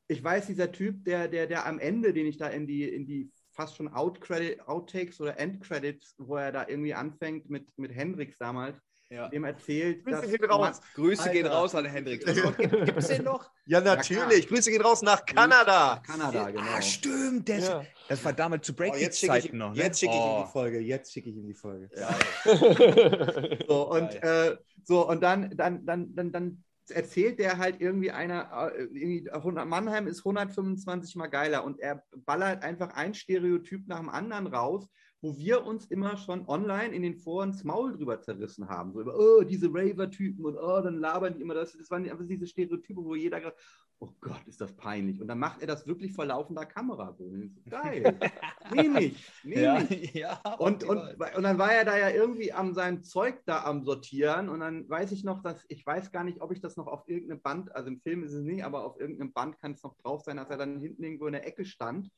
ich 0.09 0.23
weiß, 0.23 0.47
dieser 0.47 0.71
Typ, 0.71 1.05
der, 1.05 1.29
der, 1.29 1.47
der 1.47 1.67
am 1.67 1.79
Ende, 1.79 2.13
den 2.13 2.27
ich 2.27 2.37
da 2.37 2.49
in 2.49 2.67
die, 2.67 2.85
in 2.85 3.07
die 3.07 3.31
fast 3.53 3.77
schon 3.77 3.89
Out-Outtakes 3.89 5.21
oder 5.21 5.39
End-Credits, 5.39 6.15
wo 6.19 6.37
er 6.37 6.53
da 6.53 6.69
irgendwie 6.69 6.95
anfängt 6.95 7.49
mit, 7.51 7.77
mit 7.79 7.93
Hendrix 7.93 8.37
damals, 8.39 8.79
ja. 9.11 9.29
dem 9.29 9.45
erzählt. 9.45 10.05
Grüße 10.05 10.21
dass, 10.21 10.31
gehen 10.31 10.45
raus. 10.51 10.81
Grüße 10.95 11.23
Alter. 11.23 11.33
gehen 11.33 11.47
raus 11.47 11.75
an 11.75 11.85
Hendrix. 11.85 12.25
Gibt 12.57 12.99
es 12.99 13.09
den 13.09 13.25
noch? 13.25 13.51
Ja, 13.67 13.81
natürlich. 13.81 14.45
Ja, 14.45 14.49
Grüße 14.49 14.71
gehen 14.71 14.83
raus 14.83 15.03
nach 15.03 15.25
Kanada. 15.25 15.97
Nach 15.97 16.03
Kanada, 16.03 16.51
genau. 16.51 16.63
Ah, 16.63 16.83
stimmt. 16.83 17.49
Der 17.49 17.59
ja. 17.59 17.85
Das 18.09 18.25
war 18.25 18.33
damals 18.33 18.67
zu 18.67 18.75
Breakbeat-Zeiten 18.75 19.57
oh, 19.61 19.67
noch. 19.67 19.75
Ne? 19.75 19.83
Jetzt 19.83 20.01
schicke 20.01 20.15
ich 20.15 20.21
oh. 20.21 20.39
ihm 20.39 20.45
die 20.45 20.53
Folge. 20.53 20.81
Jetzt 20.81 21.13
schicke 21.13 21.31
ich 21.31 21.37
ihm 21.37 21.47
die 21.47 21.55
Folge. 21.55 21.89
Ja. 21.97 22.19
so, 23.69 23.91
und, 23.91 24.23
äh, 24.23 24.57
so, 24.85 25.09
und 25.09 25.23
dann, 25.23 25.57
dann, 25.57 25.85
dann, 25.87 26.15
dann, 26.15 26.33
dann 26.33 26.65
erzählt 26.89 27.39
der 27.39 27.59
halt 27.59 27.81
irgendwie 27.81 28.11
einer, 28.11 28.73
äh, 28.75 28.83
irgendwie 28.83 29.29
Mannheim 29.65 30.07
ist 30.07 30.21
125 30.21 31.17
mal 31.17 31.27
geiler 31.27 31.65
und 31.65 31.81
er 31.81 32.05
ballert 32.15 32.63
einfach 32.63 32.91
ein 32.95 33.15
Stereotyp 33.15 33.89
nach 33.89 33.99
dem 33.99 34.09
anderen 34.09 34.47
raus 34.47 34.89
wo 35.27 35.37
wir 35.37 35.67
uns 35.67 35.87
immer 35.87 36.17
schon 36.17 36.47
online 36.49 36.95
in 36.95 37.03
den 37.03 37.17
Foren 37.17 37.51
das 37.51 37.65
Maul 37.65 37.97
drüber 37.97 38.21
zerrissen 38.21 38.69
haben. 38.69 38.93
So 38.93 39.01
über, 39.01 39.19
oh, 39.19 39.43
diese 39.43 39.67
Raver-Typen 39.67 40.45
und 40.45 40.57
oh, 40.57 40.81
dann 40.81 41.01
labern 41.01 41.35
die 41.35 41.41
immer 41.43 41.55
das. 41.55 41.77
Das 41.77 41.91
waren 41.91 42.09
einfach 42.09 42.27
diese 42.27 42.47
Stereotype, 42.47 43.03
wo 43.03 43.17
jeder 43.17 43.41
gerade, 43.41 43.57
oh 43.99 44.11
Gott, 44.21 44.47
ist 44.47 44.61
das 44.61 44.77
peinlich. 44.77 45.21
Und 45.21 45.27
dann 45.27 45.41
macht 45.41 45.63
er 45.63 45.67
das 45.67 45.85
wirklich 45.85 46.13
vor 46.13 46.27
laufender 46.27 46.65
Kamera. 46.65 47.13
So, 47.19 47.29
geil, 47.69 48.17
nehme 48.73 49.03
ich, 49.03 49.25
nehme 49.43 49.89
ich. 49.91 49.97
Ja, 50.17 50.41
ja, 50.45 50.55
und, 50.59 50.85
und, 50.85 51.01
und 51.37 51.43
dann 51.43 51.59
war 51.59 51.73
er 51.73 51.85
da 51.85 51.99
ja 51.99 52.11
irgendwie 52.11 52.53
am 52.53 52.73
seinem 52.73 53.03
Zeug 53.03 53.43
da 53.47 53.65
am 53.65 53.83
Sortieren 53.83 54.49
und 54.49 54.61
dann 54.61 54.89
weiß 54.89 55.11
ich 55.11 55.25
noch, 55.25 55.43
dass, 55.43 55.65
ich 55.69 55.85
weiß 55.85 56.13
gar 56.13 56.23
nicht, 56.23 56.41
ob 56.41 56.53
ich 56.53 56.61
das 56.61 56.77
noch 56.77 56.87
auf 56.87 57.09
irgendeinem 57.09 57.43
Band, 57.43 57.75
also 57.75 57.89
im 57.89 58.01
Film 58.01 58.23
ist 58.23 58.33
es 58.33 58.45
nicht, 58.45 58.65
aber 58.65 58.85
auf 58.85 59.01
irgendeinem 59.01 59.33
Band 59.33 59.59
kann 59.59 59.73
es 59.73 59.83
noch 59.83 59.97
drauf 59.97 60.23
sein, 60.23 60.37
dass 60.37 60.51
er 60.51 60.59
dann 60.59 60.79
hinten 60.79 61.03
irgendwo 61.03 61.27
in 61.27 61.33
der 61.33 61.47
Ecke 61.47 61.65
stand 61.65 62.11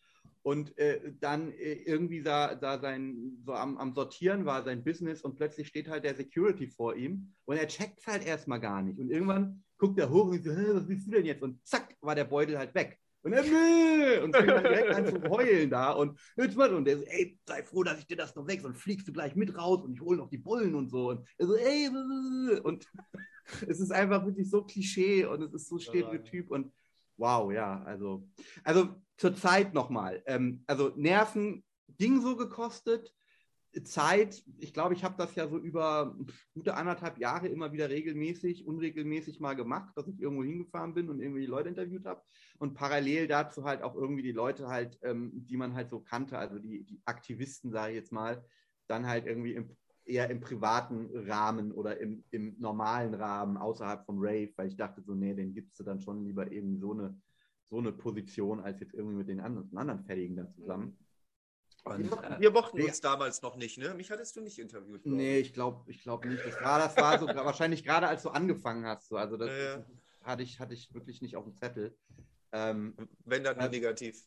und 0.43 0.77
äh, 0.79 1.13
dann 1.21 1.53
äh, 1.53 1.75
irgendwie 1.85 2.23
da, 2.23 2.55
da 2.55 2.79
sein, 2.79 3.39
so 3.45 3.53
am, 3.53 3.77
am, 3.79 3.93
Sortieren 3.93 4.45
war 4.45 4.63
sein 4.63 4.85
Business 4.85 5.23
und 5.23 5.37
plötzlich 5.37 5.69
steht 5.69 5.89
halt 5.89 6.05
der 6.05 6.15
Security 6.15 6.69
vor 6.69 6.95
ihm 6.95 7.35
und 7.45 7.57
er 7.57 7.69
checkt 7.69 7.99
es 8.01 8.07
halt 8.07 8.27
erstmal 8.27 8.61
gar 8.61 8.83
nicht. 8.83 8.99
Und 8.99 9.11
irgendwann 9.11 9.63
guckt 9.79 9.99
er 9.99 10.11
hoch 10.11 10.29
und 10.29 10.43
so, 10.43 10.51
was 10.51 10.89
willst 10.89 11.07
du 11.07 11.11
denn 11.13 11.27
jetzt? 11.27 11.43
Und 11.43 11.67
zack, 11.67 11.97
war 12.01 12.15
der 12.15 12.25
Beutel 12.25 12.59
halt 12.59 12.75
weg. 12.75 12.99
Und 13.23 13.33
er, 13.33 13.43
Nö! 13.43 14.23
und 14.23 14.35
fängt 14.35 14.49
dann 14.49 14.63
direkt 14.63 14.95
an 14.95 15.07
zu 15.07 15.23
heulen 15.31 15.71
da 15.71 15.93
und 15.93 16.19
jetzt 16.37 16.57
mal, 16.57 16.73
und 16.73 16.85
der 16.85 16.99
so, 16.99 17.05
ey, 17.05 17.39
sei 17.47 17.63
froh, 17.63 17.83
dass 17.83 17.99
ich 17.99 18.07
dir 18.07 18.17
das 18.17 18.35
noch 18.37 18.47
weg, 18.47 18.61
sonst 18.61 18.81
fliegst 18.81 19.09
du 19.09 19.13
gleich 19.13 19.35
mit 19.35 19.57
raus 19.57 19.83
und 19.83 19.93
ich 19.93 20.01
hole 20.01 20.17
noch 20.17 20.31
die 20.31 20.39
Bullen 20.39 20.75
und 20.75 20.89
so. 20.89 21.11
Und 21.11 21.29
er 21.37 21.47
so, 21.47 21.57
ey, 21.57 21.89
und 22.63 22.87
es 23.67 23.81
ist 23.81 23.91
einfach 23.91 24.25
wirklich 24.25 24.49
so 24.49 24.65
Klischee 24.65 25.25
und 25.25 25.43
es 25.43 25.53
ist 25.53 25.69
so 25.69 25.79
Stereotyp 25.79 26.51
und 26.51 26.73
wow, 27.19 27.53
ja, 27.53 27.83
also, 27.83 28.27
also 28.65 28.95
zur 29.17 29.35
Zeit 29.35 29.75
nochmal. 29.75 30.23
Ähm, 30.27 30.65
also 30.67 30.93
Nerven 30.97 31.65
ging 31.99 32.21
so 32.21 32.37
gekostet. 32.37 33.13
Zeit, 33.85 34.43
ich 34.59 34.73
glaube, 34.73 34.95
ich 34.95 35.05
habe 35.05 35.17
das 35.19 35.35
ja 35.35 35.47
so 35.47 35.59
über 35.59 36.17
gute 36.55 36.75
anderthalb 36.75 37.19
Jahre 37.19 37.49
immer 37.49 37.71
wieder 37.73 37.91
regelmäßig, 37.91 38.67
unregelmäßig 38.67 39.41
mal 39.41 39.55
gemacht, 39.55 39.93
dass 39.95 40.09
ich 40.09 40.19
irgendwo 40.21 40.43
hingefahren 40.43 40.95
bin 40.95 41.11
und 41.11 41.21
irgendwie 41.21 41.43
die 41.43 41.47
Leute 41.47 41.69
interviewt 41.69 42.07
habe. 42.07 42.23
Und 42.59 42.75
parallel 42.75 43.29
dazu 43.29 43.65
halt 43.65 43.83
auch 43.83 43.95
irgendwie 43.95 44.23
die 44.23 44.33
Leute 44.33 44.69
halt, 44.69 44.99
ähm, 45.03 45.31
die 45.35 45.57
man 45.57 45.75
halt 45.75 45.91
so 45.91 46.01
kannte, 46.01 46.39
also 46.39 46.59
die, 46.59 46.85
die 46.85 47.01
Aktivisten, 47.05 47.71
sage 47.71 47.93
ich 47.93 47.97
jetzt 47.97 48.13
mal, 48.13 48.45
dann 48.89 49.07
halt 49.07 49.27
irgendwie 49.27 49.55
im 49.55 49.77
eher 50.09 50.31
im 50.31 50.41
privaten 50.41 51.11
Rahmen 51.29 51.73
oder 51.73 51.99
im, 51.99 52.25
im 52.31 52.57
normalen 52.59 53.15
Rahmen 53.15 53.57
außerhalb 53.57 54.05
vom 54.05 54.19
Rave, 54.19 54.53
weil 54.57 54.69
ich 54.69 54.77
dachte 54.77 55.03
so, 55.03 55.15
nee, 55.15 55.35
den 55.35 55.53
gibst 55.53 55.79
du 55.79 55.85
dann 55.85 56.01
schon 56.01 56.25
lieber 56.25 56.51
irgendwie 56.51 56.79
so 56.79 56.93
eine, 56.93 57.21
so 57.65 57.79
eine 57.79 57.93
Position 57.93 58.61
als 58.61 58.81
jetzt 58.81 58.95
irgendwie 58.95 59.17
mit 59.17 59.29
den 59.29 59.41
anderen, 59.41 59.77
anderen 59.77 60.05
Fertigen 60.05 60.37
dann 60.37 60.53
zusammen. 60.53 60.99
Und, 61.85 61.99
wir, 61.99 62.11
mochten, 62.11 62.53
mochten 62.53 62.83
uns 62.83 63.01
damals 63.01 63.41
noch 63.43 63.57
nicht, 63.57 63.79
ne? 63.79 63.95
Mich 63.95 64.11
hattest 64.11 64.37
du 64.37 64.41
nicht 64.41 64.59
interviewt. 64.59 65.07
Nee, 65.07 65.39
ich 65.39 65.55
glaube 65.55 65.91
ich 65.91 66.03
glaub 66.03 66.25
nicht. 66.25 66.45
Das 66.45 66.61
war, 66.61 66.79
das 66.79 66.97
war 66.97 67.19
so 67.19 67.27
wahrscheinlich 67.45 67.85
gerade 67.85 68.09
als 68.09 68.23
du 68.23 68.31
angefangen 68.31 68.85
hast. 68.85 69.09
So. 69.09 69.17
Also 69.17 69.37
das, 69.37 69.51
ja, 69.51 69.79
ja. 69.79 69.87
hatte, 70.23 70.43
ich, 70.43 70.61
hatte 70.61 70.75
ich 70.75 70.93
wirklich 70.93 71.23
nicht 71.23 71.37
auf 71.37 71.45
dem 71.45 71.55
Zettel. 71.55 71.97
Ähm, 72.53 72.95
Wenn 73.25 73.45
dann 73.45 73.57
nur 73.57 73.67
äh, 73.67 73.71
negativ. 73.71 74.23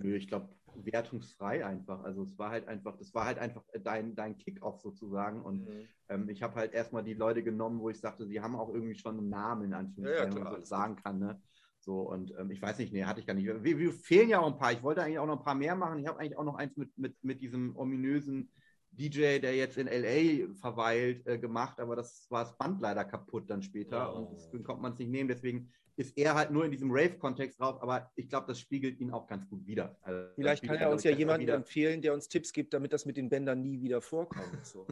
Nö, 0.00 0.14
ich 0.14 0.28
glaube, 0.28 0.48
wertungsfrei 0.74 1.64
einfach. 1.64 2.02
Also 2.04 2.22
es 2.22 2.38
war 2.38 2.50
halt 2.50 2.68
einfach, 2.68 2.96
das 2.96 3.12
war 3.14 3.26
halt 3.26 3.38
einfach 3.38 3.62
dein, 3.82 4.14
dein 4.14 4.38
Kick-Off 4.38 4.80
sozusagen. 4.80 5.42
Und 5.42 5.68
mhm. 5.68 5.88
ähm, 6.08 6.28
ich 6.28 6.42
habe 6.42 6.54
halt 6.54 6.72
erstmal 6.72 7.04
die 7.04 7.14
Leute 7.14 7.42
genommen, 7.42 7.80
wo 7.80 7.90
ich 7.90 8.00
sagte, 8.00 8.26
sie 8.26 8.40
haben 8.40 8.56
auch 8.56 8.72
irgendwie 8.72 8.94
schon 8.94 9.18
einen 9.18 9.28
Namen, 9.28 9.66
in 9.66 9.74
Anführungszeichen, 9.74 10.32
ja, 10.32 10.38
ja, 10.38 10.44
wenn 10.44 10.52
man 10.52 10.62
so 10.62 10.66
sagen 10.66 10.96
kann. 10.96 11.18
Ne? 11.18 11.40
So, 11.78 12.00
und 12.00 12.32
ähm, 12.38 12.50
ich 12.50 12.62
weiß 12.62 12.78
nicht, 12.78 12.92
nee, 12.92 13.04
hatte 13.04 13.20
ich 13.20 13.26
gar 13.26 13.34
nicht. 13.34 13.46
Wir, 13.46 13.78
wir, 13.78 13.92
fehlen 13.92 14.28
ja 14.28 14.40
auch 14.40 14.46
ein 14.46 14.58
paar. 14.58 14.72
Ich 14.72 14.82
wollte 14.82 15.02
eigentlich 15.02 15.18
auch 15.18 15.26
noch 15.26 15.38
ein 15.38 15.44
paar 15.44 15.54
mehr 15.54 15.74
machen. 15.74 15.98
Ich 15.98 16.06
habe 16.06 16.20
eigentlich 16.20 16.38
auch 16.38 16.44
noch 16.44 16.54
eins 16.54 16.76
mit, 16.76 16.96
mit, 16.96 17.22
mit 17.24 17.42
diesem 17.42 17.76
ominösen 17.76 18.50
DJ, 18.92 19.38
der 19.40 19.56
jetzt 19.56 19.78
in 19.78 19.88
LA 19.88 20.54
verweilt, 20.54 21.26
äh, 21.26 21.38
gemacht, 21.38 21.80
aber 21.80 21.96
das 21.96 22.26
war 22.30 22.44
das 22.44 22.56
Band 22.58 22.80
leider 22.80 23.04
kaputt 23.04 23.48
dann 23.48 23.62
später 23.62 24.14
oh. 24.14 24.18
und 24.18 24.32
deswegen 24.36 24.64
konnte 24.64 24.82
man 24.82 24.92
es 24.92 24.98
nicht 24.98 25.10
nehmen. 25.10 25.28
Deswegen 25.28 25.72
ist 25.96 26.16
er 26.16 26.34
halt 26.34 26.50
nur 26.50 26.64
in 26.64 26.70
diesem 26.70 26.90
Rave-Kontext 26.90 27.60
drauf, 27.60 27.82
aber 27.82 28.10
ich 28.14 28.28
glaube, 28.28 28.46
das 28.46 28.58
spiegelt 28.58 29.00
ihn 29.00 29.10
auch 29.10 29.26
ganz 29.26 29.48
gut 29.48 29.66
wieder. 29.66 29.96
Also, 30.02 30.32
Vielleicht 30.36 30.64
kann 30.64 30.76
er 30.76 30.90
uns 30.90 31.04
ja 31.04 31.10
jemanden 31.10 31.48
empfehlen, 31.48 32.02
der 32.02 32.14
uns 32.14 32.28
Tipps 32.28 32.52
gibt, 32.52 32.72
damit 32.74 32.92
das 32.92 33.06
mit 33.06 33.16
den 33.16 33.28
Bändern 33.28 33.62
nie 33.62 33.80
wieder 33.80 34.00
vorkommt. 34.00 34.66
So. 34.66 34.86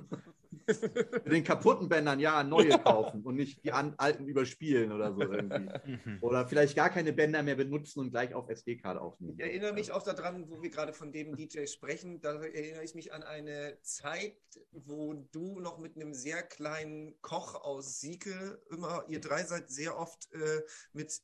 den 1.27 1.45
kaputten 1.45 1.89
Bändern 1.89 2.21
ja 2.21 2.43
neue 2.43 2.79
kaufen 2.79 3.23
und 3.23 3.37
nicht 3.37 3.65
die 3.65 3.73
alten 3.73 4.27
überspielen 4.27 4.93
oder 4.93 5.13
so 5.13 5.23
irgendwie. 5.23 6.01
Mhm. 6.05 6.19
oder 6.21 6.47
vielleicht 6.47 6.77
gar 6.77 6.91
keine 6.91 7.13
Bänder 7.13 7.43
mehr 7.43 7.57
benutzen 7.57 8.01
und 8.01 8.11
gleich 8.11 8.35
auf 8.35 8.49
SD-Karte 8.49 9.01
aufnehmen. 9.01 9.35
Ich 9.39 9.45
erinnere 9.45 9.73
mich 9.73 9.93
auch 9.93 10.03
daran, 10.03 10.51
wo 10.51 10.63
wir 10.63 10.71
gerade 10.71 10.93
von 10.93 11.13
dem 11.13 11.37
DJ 11.37 11.67
sprechen, 11.67 12.21
da 12.21 12.35
erinnere 12.43 12.85
ich 12.85 12.95
mich 12.95 13.13
an 13.13 13.23
eine 13.23 13.79
Zeit, 13.83 14.37
wo 14.73 15.15
du 15.33 15.61
noch 15.61 15.79
mit 15.79 15.97
einem 15.97 16.15
sehr 16.15 16.43
kleinen 16.43 17.21
Koch 17.23 17.55
aus 17.55 18.01
Sieke 18.01 18.61
immer, 18.71 19.05
ihr 19.09 19.21
drei 19.21 19.43
seid 19.45 19.71
sehr 19.71 19.99
oft 19.99 20.33
äh, 20.33 20.63
mit 20.93 21.21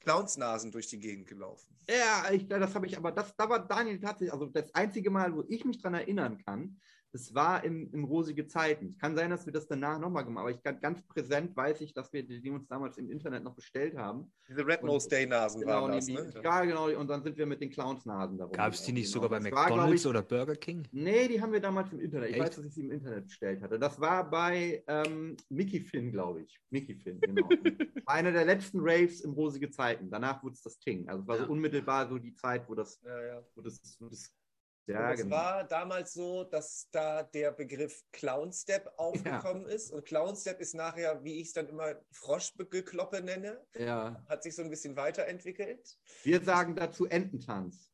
Clownsnasen 0.00 0.70
durch 0.70 0.86
die 0.88 1.00
Gegend 1.00 1.26
gelaufen. 1.26 1.76
Ja, 1.88 2.30
ich, 2.30 2.46
das 2.48 2.74
habe 2.74 2.86
ich, 2.86 2.96
aber 2.96 3.12
das, 3.12 3.34
da 3.36 3.48
war 3.48 3.66
Daniel 3.66 4.00
tatsächlich, 4.00 4.32
also 4.32 4.46
das 4.46 4.74
einzige 4.74 5.10
Mal, 5.10 5.34
wo 5.34 5.44
ich 5.48 5.64
mich 5.64 5.78
daran 5.78 6.00
erinnern 6.00 6.38
kann, 6.44 6.78
es 7.14 7.32
war 7.34 7.62
im, 7.62 7.88
im 7.92 8.04
rosige 8.04 8.46
Zeiten. 8.46 8.96
Kann 8.98 9.14
sein, 9.14 9.30
dass 9.30 9.46
wir 9.46 9.52
das 9.52 9.68
danach 9.68 9.98
nochmal 10.00 10.24
gemacht 10.24 10.40
haben, 10.40 10.48
aber 10.48 10.50
ich 10.50 10.62
kann 10.62 10.80
ganz 10.80 11.00
präsent 11.06 11.56
weiß 11.56 11.80
ich, 11.80 11.94
dass 11.94 12.12
wir 12.12 12.26
die 12.26 12.50
uns 12.50 12.66
damals 12.66 12.98
im 12.98 13.08
Internet 13.08 13.44
noch 13.44 13.54
bestellt 13.54 13.96
haben. 13.96 14.32
Diese 14.48 14.66
Red 14.66 14.82
Nose 14.82 15.08
Day 15.08 15.26
Nasen 15.26 15.60
genau, 15.60 15.82
waren 15.82 15.92
das, 15.92 16.06
die, 16.06 16.14
ne? 16.14 16.32
Ja, 16.42 16.64
genau, 16.64 16.90
und 16.90 17.08
dann 17.08 17.22
sind 17.22 17.36
wir 17.38 17.46
mit 17.46 17.60
den 17.60 17.70
Clowns 17.70 18.04
Nasen 18.04 18.36
darum. 18.36 18.52
Gab 18.52 18.72
es 18.72 18.82
die 18.82 18.92
nicht 18.92 19.12
genau. 19.12 19.24
sogar 19.24 19.30
bei 19.30 19.38
das 19.38 19.44
McDonalds 19.44 19.78
war, 19.78 19.94
ich, 19.94 20.06
oder 20.06 20.22
Burger 20.22 20.56
King? 20.56 20.88
Nee, 20.90 21.28
die 21.28 21.40
haben 21.40 21.52
wir 21.52 21.60
damals 21.60 21.92
im 21.92 22.00
Internet. 22.00 22.30
Ich 22.30 22.34
Echt? 22.34 22.44
weiß, 22.44 22.56
dass 22.56 22.64
ich 22.64 22.74
sie 22.74 22.82
im 22.82 22.90
Internet 22.90 23.26
bestellt 23.26 23.62
hatte. 23.62 23.78
Das 23.78 24.00
war 24.00 24.28
bei 24.28 24.82
ähm, 24.88 25.36
Mickey 25.48 25.80
Finn, 25.80 26.10
glaube 26.10 26.42
ich. 26.42 26.60
Mickey 26.70 26.96
Finn, 26.96 27.20
genau. 27.20 27.48
Einer 28.06 28.32
der 28.32 28.44
letzten 28.44 28.80
Raves 28.80 29.20
im 29.20 29.32
rosige 29.32 29.70
Zeiten. 29.70 30.10
Danach 30.10 30.42
wurde 30.42 30.54
es 30.54 30.62
das 30.62 30.78
Ting. 30.78 31.08
Also 31.08 31.22
es 31.22 31.28
war 31.28 31.36
ja. 31.36 31.46
so 31.46 31.52
unmittelbar 31.52 32.08
so 32.08 32.18
die 32.18 32.34
Zeit, 32.34 32.68
wo 32.68 32.74
das, 32.74 33.00
ja, 33.04 33.24
ja. 33.24 33.42
Wo 33.54 33.62
das, 33.62 33.96
wo 34.00 34.08
das 34.08 34.34
ja, 34.86 35.12
es 35.12 35.22
genau. 35.22 35.36
war 35.36 35.64
damals 35.64 36.12
so, 36.12 36.44
dass 36.44 36.88
da 36.90 37.22
der 37.22 37.52
Begriff 37.52 38.04
Clownstep 38.12 38.90
aufgekommen 38.96 39.66
ja. 39.66 39.74
ist. 39.74 39.92
Und 39.92 40.04
Clownstep 40.04 40.60
ist 40.60 40.74
nachher, 40.74 41.22
wie 41.24 41.40
ich 41.40 41.48
es 41.48 41.52
dann 41.54 41.68
immer 41.68 41.94
Froschgekloppe 42.10 43.22
nenne. 43.22 43.60
Ja. 43.78 44.22
Hat 44.28 44.42
sich 44.42 44.54
so 44.54 44.62
ein 44.62 44.70
bisschen 44.70 44.96
weiterentwickelt. 44.96 45.96
Wir 46.22 46.42
sagen 46.42 46.76
dazu 46.76 47.06
Ententanz. 47.06 47.90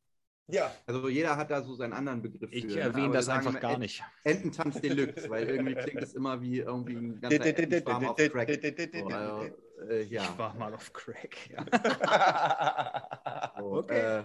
Ja. 0.53 0.75
Also 0.87 1.09
jeder 1.09 1.37
hat 1.37 1.51
da 1.51 1.63
so 1.63 1.75
seinen 1.75 1.93
anderen 1.93 2.23
Begriff 2.23 2.51
ich 2.53 2.67
für. 2.67 2.75
Ne? 2.75 2.81
erwähne 2.81 3.13
das 3.13 3.29
einfach 3.29 3.59
gar 3.61 3.79
nicht. 3.79 4.03
Ententanz 4.25 4.81
Deluxe, 4.81 5.31
weil 5.31 5.49
irgendwie 5.49 5.75
klingt 5.75 6.03
es 6.03 6.15
immer 6.15 6.41
wie 6.43 6.59
irgendwie 6.59 6.97
ein 6.97 7.21
ganzer 7.21 7.81
Schwarm 7.81 8.07
auf 8.07 8.17
Crack. 8.17 8.91
So, 8.93 9.07
also, 9.07 9.51
äh, 9.89 10.03
ja. 10.05 10.23
Ich 10.23 10.39
war 10.39 10.55
mal 10.55 10.75
auf 10.75 10.93
Crack. 10.93 11.37
Okay. 13.61 14.23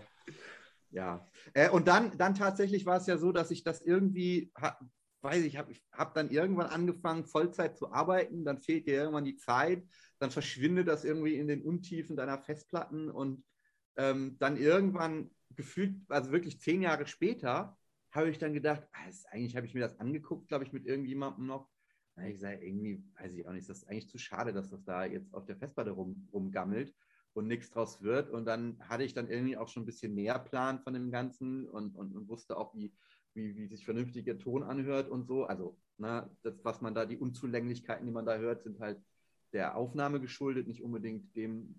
Ja. 0.95 1.27
Äh, 1.53 1.69
und 1.69 1.89
dann, 1.89 2.17
dann 2.17 2.35
tatsächlich 2.35 2.85
war 2.85 2.97
es 2.97 3.05
ja 3.05 3.17
so, 3.17 3.33
dass 3.33 3.51
ich 3.51 3.63
das 3.65 3.81
irgendwie, 3.81 4.51
ha, 4.57 4.79
weiß 5.21 5.43
ich, 5.43 5.57
habe 5.57 5.73
hab 5.91 6.13
dann 6.13 6.29
irgendwann 6.29 6.67
angefangen, 6.67 7.25
Vollzeit 7.25 7.75
zu 7.75 7.91
arbeiten, 7.91 8.45
dann 8.45 8.61
fehlt 8.61 8.87
dir 8.87 8.93
irgendwann 8.93 9.25
die 9.25 9.35
Zeit, 9.35 9.85
dann 10.19 10.31
verschwindet 10.31 10.87
das 10.87 11.03
irgendwie 11.03 11.35
in 11.35 11.49
den 11.49 11.63
Untiefen 11.63 12.15
deiner 12.15 12.39
Festplatten 12.39 13.09
und 13.11 13.43
ähm, 13.97 14.37
dann 14.39 14.55
irgendwann 14.55 15.31
gefühlt, 15.49 15.97
also 16.07 16.31
wirklich 16.31 16.61
zehn 16.61 16.81
Jahre 16.81 17.07
später, 17.07 17.77
habe 18.11 18.29
ich 18.29 18.37
dann 18.37 18.53
gedacht, 18.53 18.87
ist, 19.09 19.27
eigentlich 19.27 19.57
habe 19.57 19.67
ich 19.67 19.73
mir 19.73 19.81
das 19.81 19.99
angeguckt, 19.99 20.47
glaube 20.47 20.63
ich, 20.63 20.71
mit 20.71 20.85
irgendjemandem 20.85 21.45
noch. 21.45 21.69
Da 22.15 22.23
ich 22.23 22.35
gesagt, 22.35 22.63
irgendwie, 22.63 23.03
weiß 23.19 23.33
ich 23.33 23.45
auch 23.45 23.51
nicht, 23.51 23.67
das 23.67 23.79
ist 23.79 23.89
eigentlich 23.89 24.07
zu 24.07 24.17
schade, 24.17 24.53
dass 24.53 24.69
das 24.69 24.85
da 24.85 25.03
jetzt 25.03 25.33
auf 25.33 25.45
der 25.45 25.57
Festplatte 25.57 25.91
rum, 25.91 26.29
rumgammelt 26.31 26.95
und 27.35 27.47
nichts 27.47 27.69
draus 27.69 28.01
wird. 28.01 28.29
Und 28.29 28.45
dann 28.45 28.77
hatte 28.87 29.03
ich 29.03 29.13
dann 29.13 29.29
irgendwie 29.29 29.57
auch 29.57 29.67
schon 29.67 29.83
ein 29.83 29.85
bisschen 29.85 30.15
mehr 30.15 30.39
Plan 30.39 30.79
von 30.79 30.93
dem 30.93 31.11
Ganzen 31.11 31.67
und, 31.67 31.95
und, 31.95 32.15
und 32.15 32.29
wusste 32.29 32.57
auch, 32.57 32.73
wie, 32.73 32.93
wie, 33.33 33.55
wie 33.57 33.67
sich 33.67 33.83
vernünftiger 33.83 34.37
Ton 34.37 34.63
anhört 34.63 35.09
und 35.09 35.27
so. 35.27 35.43
Also, 35.43 35.77
ne, 35.97 36.29
das, 36.43 36.63
was 36.63 36.81
man 36.81 36.95
da, 36.95 37.05
die 37.05 37.17
Unzulänglichkeiten, 37.17 38.05
die 38.05 38.13
man 38.13 38.25
da 38.25 38.37
hört, 38.37 38.63
sind 38.63 38.79
halt 38.79 38.99
der 39.51 39.75
Aufnahme 39.75 40.21
geschuldet, 40.21 40.67
nicht 40.67 40.81
unbedingt 40.81 41.35
dem, 41.35 41.75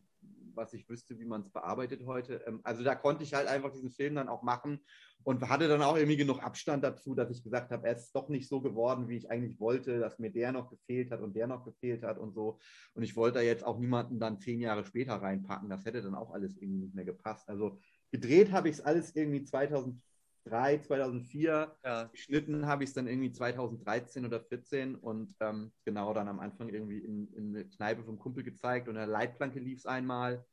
was 0.57 0.73
ich 0.73 0.89
wüsste, 0.89 1.19
wie 1.19 1.25
man 1.25 1.43
es 1.43 1.51
bearbeitet 1.51 2.05
heute. 2.07 2.43
Ähm, 2.47 2.61
also 2.65 2.83
da 2.83 2.95
konnte 2.95 3.25
ich 3.25 3.35
halt 3.35 3.49
einfach 3.49 3.73
diesen 3.73 3.91
Film 3.91 4.15
dann 4.15 4.29
auch 4.29 4.43
machen 4.43 4.81
und 5.23 5.49
hatte 5.49 5.69
dann 5.69 5.83
auch 5.83 5.97
irgendwie 5.97 6.17
genug 6.17 6.43
Abstand 6.43 6.85
dazu, 6.85 7.15
dass 7.15 7.31
ich 7.31 7.43
gesagt 7.43 7.71
habe, 7.71 7.87
er 7.87 7.97
ist 7.97 8.13
doch 8.13 8.29
nicht 8.29 8.49
so 8.49 8.61
geworden, 8.61 9.09
wie 9.09 9.17
ich 9.17 9.31
eigentlich 9.31 9.59
wollte, 9.59 9.99
dass 9.99 10.19
mir 10.19 10.31
der 10.31 10.53
noch 10.53 10.71
gefehlt 10.71 11.11
hat 11.11 11.21
und 11.21 11.35
der 11.35 11.47
noch 11.47 11.65
gefehlt 11.65 12.03
hat 12.03 12.19
und 12.19 12.33
so. 12.33 12.59
Und 12.95 13.03
ich 13.03 13.17
wollte 13.17 13.39
da 13.39 13.45
jetzt 13.45 13.65
auch 13.65 13.79
niemanden 13.79 14.19
dann 14.21 14.39
zehn 14.39 14.61
Jahre 14.61 14.85
später 14.85 15.15
reinpacken. 15.15 15.69
Das 15.69 15.85
hätte 15.85 16.03
dann 16.03 16.15
auch 16.15 16.33
alles 16.33 16.57
irgendwie 16.57 16.85
nicht 16.85 16.95
mehr 16.95 17.05
gepasst. 17.05 17.49
Also 17.49 17.79
gedreht 18.11 18.53
habe 18.53 18.69
ich 18.69 18.77
es 18.77 18.81
alles 18.81 19.15
irgendwie 19.15 19.43
2003, 19.45 20.01
2004. 20.47 21.77
Ja. 21.85 22.05
Geschnitten 22.05 22.67
habe 22.67 22.85
ich 22.85 22.91
es 22.91 22.95
dann 22.95 23.09
irgendwie 23.09 23.33
2013 23.33 24.25
oder 24.25 24.41
2014 24.41 24.95
und 24.95 25.35
ähm, 25.41 25.73
genau 25.85 26.15
dann 26.15 26.29
am 26.29 26.41
Anfang 26.41 26.69
irgendwie 26.69 26.99
in, 26.99 27.33
in 27.35 27.55
eine 27.55 27.69
Kneipe 27.69 28.05
vom 28.05 28.19
Kumpel 28.19 28.45
gezeigt 28.45 28.89
und 28.89 28.95
in 28.95 29.01
der 29.01 29.07
Leitplanke 29.07 29.59
lief 29.59 29.79
es 29.79 29.87
einmal 29.87 30.45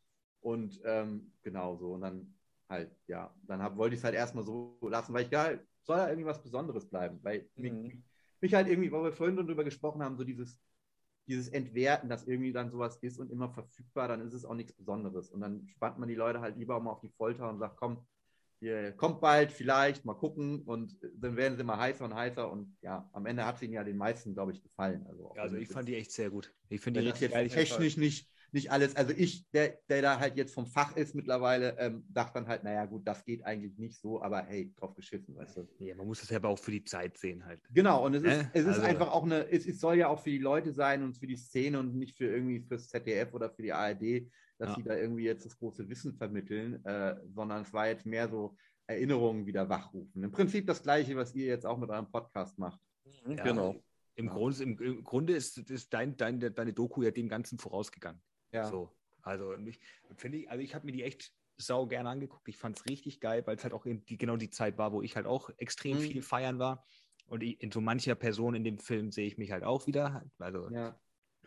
und 0.41 0.82
ähm, 0.84 1.32
genau 1.44 1.76
so. 1.76 1.94
Und 1.94 2.02
dann 2.02 2.34
halt, 2.70 2.91
ja, 3.07 3.34
dann 3.44 3.61
hab, 3.61 3.78
wollte 3.78 3.95
ich 3.95 3.99
es 3.99 4.03
halt 4.03 4.15
erstmal 4.15 4.44
so 4.44 4.78
lassen, 4.82 5.14
weil 5.14 5.26
ich 5.26 5.32
ja, 5.32 5.52
soll 5.84 5.98
ja 5.98 6.07
irgendwie 6.07 6.28
was 6.28 6.41
Besonderes 6.41 6.90
bleiben, 6.90 7.20
weil 7.22 7.49
mhm. 7.56 7.64
mich, 7.64 7.98
mich, 8.41 8.53
halt 8.53 8.68
irgendwie, 8.68 8.91
weil 8.91 9.03
wir 9.03 9.14
vorhin 9.14 9.36
darüber 9.36 9.64
gesprochen 9.64 10.02
haben, 10.02 10.18
so 10.18 10.24
dieses, 10.24 10.60
dieses 11.28 11.49
Entwerten, 11.49 12.10
dass 12.10 12.28
irgendwie 12.28 12.52
dann 12.52 12.72
sowas 12.72 12.98
ist 12.98 13.20
und 13.20 13.32
immer 13.32 13.49
verfügbar, 13.49 14.07
dann 14.07 14.22
ist 14.22 14.34
es 14.34 14.44
auch 14.44 14.56
nichts 14.56 14.74
Besonderes. 14.74 15.30
Und 15.30 15.41
dann 15.41 15.68
spannt 15.68 15.99
man 15.99 16.10
die 16.10 16.15
Leute 16.15 16.41
halt 16.41 16.57
lieber 16.57 16.80
mal 16.80 16.91
auf 16.91 17.02
die 17.02 17.10
Folter 17.10 17.49
und 17.49 17.60
sagt, 17.60 17.78
komm, 17.78 18.06
hier 18.64 18.91
kommt 18.94 19.22
bald, 19.22 19.52
vielleicht, 19.52 20.06
mal 20.06 20.14
gucken 20.14 20.61
und 20.64 20.98
dann 21.18 21.35
werden 21.35 21.57
sie 21.57 21.64
mal 21.64 21.77
heißer 21.77 22.06
und 22.06 22.15
heißer 22.15 22.49
und 22.49 22.76
ja, 22.81 23.10
am 23.14 23.26
Ende 23.26 23.45
hat 23.45 23.57
es 23.57 23.61
ihnen 23.61 23.73
ja 23.73 23.84
den 23.84 23.98
meisten, 23.98 24.34
glaube 24.34 24.53
ich, 24.53 24.64
gefallen. 24.64 25.06
Also, 25.07 25.34
ja, 25.35 25.41
also 25.44 25.57
ich 25.57 25.68
fand 25.68 25.88
die 25.88 25.95
echt 25.95 26.11
sehr 26.11 26.30
gut. 26.30 26.53
Ich 26.69 26.81
finde 26.81 27.02
die 27.02 27.07
richtig 27.07 27.31
jetzt 27.31 27.53
technisch 27.53 27.98
nicht, 27.98 28.30
nicht 28.53 28.72
alles, 28.72 28.95
also 28.95 29.14
ich, 29.15 29.49
der, 29.52 29.80
der 29.90 30.02
da 30.02 30.19
halt 30.19 30.38
jetzt 30.38 30.53
vom 30.53 30.65
Fach 30.65 30.95
ist 30.95 31.15
mittlerweile, 31.15 31.77
ähm, 31.80 32.06
dachte 32.10 32.35
dann 32.35 32.48
halt, 32.48 32.64
naja 32.64 32.85
gut, 32.85 33.06
das 33.07 33.26
geht 33.26 33.44
eigentlich 33.44 33.77
nicht 33.77 33.99
so, 33.99 34.22
aber 34.22 34.44
hey, 34.44 34.73
drauf 34.77 34.95
geschissen, 34.95 35.35
weißt 35.35 35.57
du. 35.57 35.68
Ja, 35.80 35.95
man 35.95 36.07
muss 36.07 36.22
das 36.22 36.30
ja 36.30 36.38
aber 36.38 36.49
auch 36.49 36.60
für 36.60 36.72
die 36.72 36.84
Zeit 36.84 37.18
sehen 37.18 37.45
halt. 37.45 37.60
Genau, 37.72 38.06
und 38.06 38.14
es 38.14 38.23
ist, 38.23 38.31
äh? 38.31 38.45
es 38.53 38.61
ist 38.61 38.68
also, 38.76 38.81
einfach 38.81 39.11
auch 39.11 39.23
eine, 39.23 39.49
es, 39.52 39.65
es, 39.65 39.80
soll 39.80 39.95
ja 39.95 40.07
auch 40.07 40.22
für 40.22 40.30
die 40.30 40.38
Leute 40.38 40.72
sein 40.72 41.03
und 41.03 41.18
für 41.18 41.27
die 41.27 41.35
Szene 41.35 41.80
und 41.80 41.95
nicht 41.95 42.15
für 42.15 42.27
irgendwie 42.27 42.61
fürs 42.61 42.88
ZDF 42.88 43.34
oder 43.34 43.49
für 43.49 43.64
die 43.64 43.73
ARD, 43.73 44.30
dass 44.64 44.72
ja. 44.72 44.76
sie 44.77 44.84
da 44.84 44.95
irgendwie 44.95 45.26
jetzt 45.26 45.45
das 45.45 45.57
große 45.57 45.90
Wissen 45.90 46.14
vermitteln, 46.14 46.84
äh, 46.85 47.18
sondern 47.34 47.64
es 47.64 47.73
war 47.73 47.88
jetzt 47.88 48.06
mehr 48.06 48.30
so 48.30 48.56
Erinnerungen 48.88 49.45
wieder 49.45 49.68
wachrufen. 49.68 50.23
Im 50.23 50.31
Prinzip 50.31 50.68
das 50.68 50.81
Gleiche, 50.81 51.18
was 51.18 51.35
ihr 51.35 51.45
jetzt 51.45 51.65
auch 51.65 51.77
mit 51.77 51.90
eurem 51.90 52.10
Podcast 52.10 52.57
macht. 52.57 52.80
Mhm, 53.26 53.38
ja, 53.38 53.44
genau. 53.44 53.84
Im, 54.15 54.27
ja. 54.27 54.34
Grunde, 54.34 54.64
im, 54.64 54.80
im, 54.80 55.03
Grunde 55.03 55.34
ist, 55.34 55.57
ist 55.57 55.94
dein, 55.94 56.15
dein, 56.15 56.40
deine 56.40 56.72
Doku 56.72 57.02
ja 57.03 57.11
dem 57.11 57.27
Ganzen 57.27 57.57
vorausgegangen. 57.57 58.22
Ja. 58.52 58.65
So. 58.65 58.95
Also 59.22 59.53
ich 59.56 59.80
finde 60.15 60.40
ich, 60.40 60.49
also 60.49 60.64
ich 60.64 60.76
habe 60.76 60.85
mir 60.85 60.91
die 60.91 61.03
echt 61.03 61.34
sau 61.57 61.85
gerne 61.88 62.10
angeguckt. 62.10 62.48
Ich 62.48 62.57
fand 62.57 62.77
es 62.77 62.85
richtig 62.85 63.19
geil, 63.19 63.45
weil 63.45 63.57
es 63.57 63.64
halt 63.64 63.73
auch 63.73 63.85
die, 63.85 64.18
genau 64.18 64.38
die 64.38 64.49
Zeit 64.49 64.77
war, 64.77 64.94
wo 64.94 65.02
ich 65.02 65.15
halt 65.15 65.26
auch 65.26 65.49
extrem 65.57 65.98
mhm. 65.98 66.02
viel 66.02 66.22
feiern 66.22 66.60
war. 66.60 66.85
Und 67.26 67.44
ich, 67.44 67.61
in 67.61 67.72
so 67.72 67.81
mancher 67.81 68.15
Person 68.15 68.56
in 68.56 68.64
dem 68.64 68.80
Film 68.80 69.11
sehe 69.11 69.27
ich 69.27 69.38
mich 69.38 69.52
halt 69.52 69.64
auch 69.64 69.88
wieder. 69.88 70.23
Also 70.40 70.69
ja. 70.69 70.98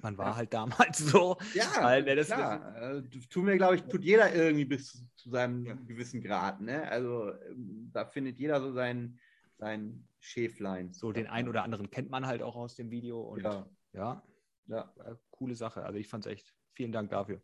Man 0.02 0.18
war 0.18 0.28
ja. 0.28 0.36
halt 0.36 0.52
damals 0.52 0.98
so. 0.98 1.36
Ja, 1.54 1.66
weil, 1.80 2.02
ne, 2.02 2.16
das, 2.16 2.28
klar. 2.28 2.74
Das, 2.78 3.04
äh, 3.04 3.20
tut 3.30 3.44
mir, 3.44 3.56
glaube 3.56 3.76
ich, 3.76 3.82
tut 3.82 4.04
jeder 4.04 4.34
irgendwie 4.34 4.64
bis 4.64 5.04
zu 5.16 5.30
seinem 5.30 5.66
ja. 5.66 5.74
gewissen 5.74 6.22
Grad. 6.22 6.60
Ne? 6.60 6.88
Also 6.88 7.32
ähm, 7.48 7.90
da 7.92 8.04
findet 8.04 8.38
jeder 8.38 8.60
so 8.60 8.72
sein, 8.72 9.18
sein 9.58 10.06
Schäflein. 10.20 10.92
So 10.92 11.12
den 11.12 11.26
einen 11.26 11.48
oder 11.48 11.62
anderen 11.62 11.90
kennt 11.90 12.10
man 12.10 12.26
halt 12.26 12.42
auch 12.42 12.56
aus 12.56 12.74
dem 12.74 12.90
Video. 12.90 13.20
Und 13.20 13.42
ja, 13.42 13.66
ja, 13.92 14.22
ja. 14.66 14.92
Äh, 15.04 15.14
coole 15.30 15.54
Sache. 15.54 15.84
Also 15.84 15.98
ich 15.98 16.08
fand 16.08 16.26
es 16.26 16.32
echt 16.32 16.54
vielen 16.72 16.92
Dank 16.92 17.10
dafür. 17.10 17.40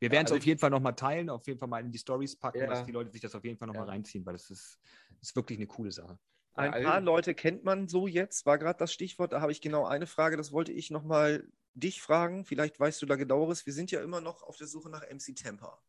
Wir 0.00 0.10
werden 0.10 0.24
es 0.24 0.32
also 0.32 0.40
auf 0.40 0.46
jeden 0.46 0.58
Fall 0.58 0.70
nochmal 0.70 0.96
teilen, 0.96 1.30
auf 1.30 1.46
jeden 1.46 1.60
Fall 1.60 1.68
mal 1.68 1.84
in 1.84 1.92
die 1.92 1.98
Stories 1.98 2.36
packen, 2.36 2.58
ja. 2.58 2.66
dass 2.66 2.84
die 2.84 2.90
Leute 2.90 3.12
sich 3.12 3.20
das 3.20 3.36
auf 3.36 3.44
jeden 3.44 3.56
Fall 3.56 3.68
nochmal 3.68 3.86
ja. 3.86 3.92
reinziehen, 3.92 4.26
weil 4.26 4.32
das 4.32 4.50
ist, 4.50 4.80
ist 5.20 5.36
wirklich 5.36 5.58
eine 5.58 5.68
coole 5.68 5.92
Sache. 5.92 6.18
Ein 6.54 6.82
paar 6.82 7.00
Leute 7.00 7.34
kennt 7.34 7.64
man 7.64 7.88
so 7.88 8.08
jetzt, 8.08 8.44
war 8.44 8.58
gerade 8.58 8.78
das 8.78 8.92
Stichwort. 8.92 9.32
Da 9.32 9.40
habe 9.40 9.52
ich 9.52 9.60
genau 9.60 9.86
eine 9.86 10.06
Frage, 10.06 10.36
das 10.36 10.52
wollte 10.52 10.72
ich 10.72 10.90
nochmal 10.90 11.46
dich 11.74 12.02
fragen. 12.02 12.44
Vielleicht 12.44 12.78
weißt 12.78 13.00
du 13.02 13.06
da 13.06 13.16
genaueres. 13.16 13.66
Wir 13.66 13.72
sind 13.72 13.90
ja 13.90 14.02
immer 14.02 14.20
noch 14.20 14.42
auf 14.42 14.56
der 14.56 14.66
Suche 14.66 14.90
nach 14.90 15.02
MC 15.02 15.34
Temper. 15.36 15.80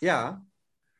Ja. 0.00 0.46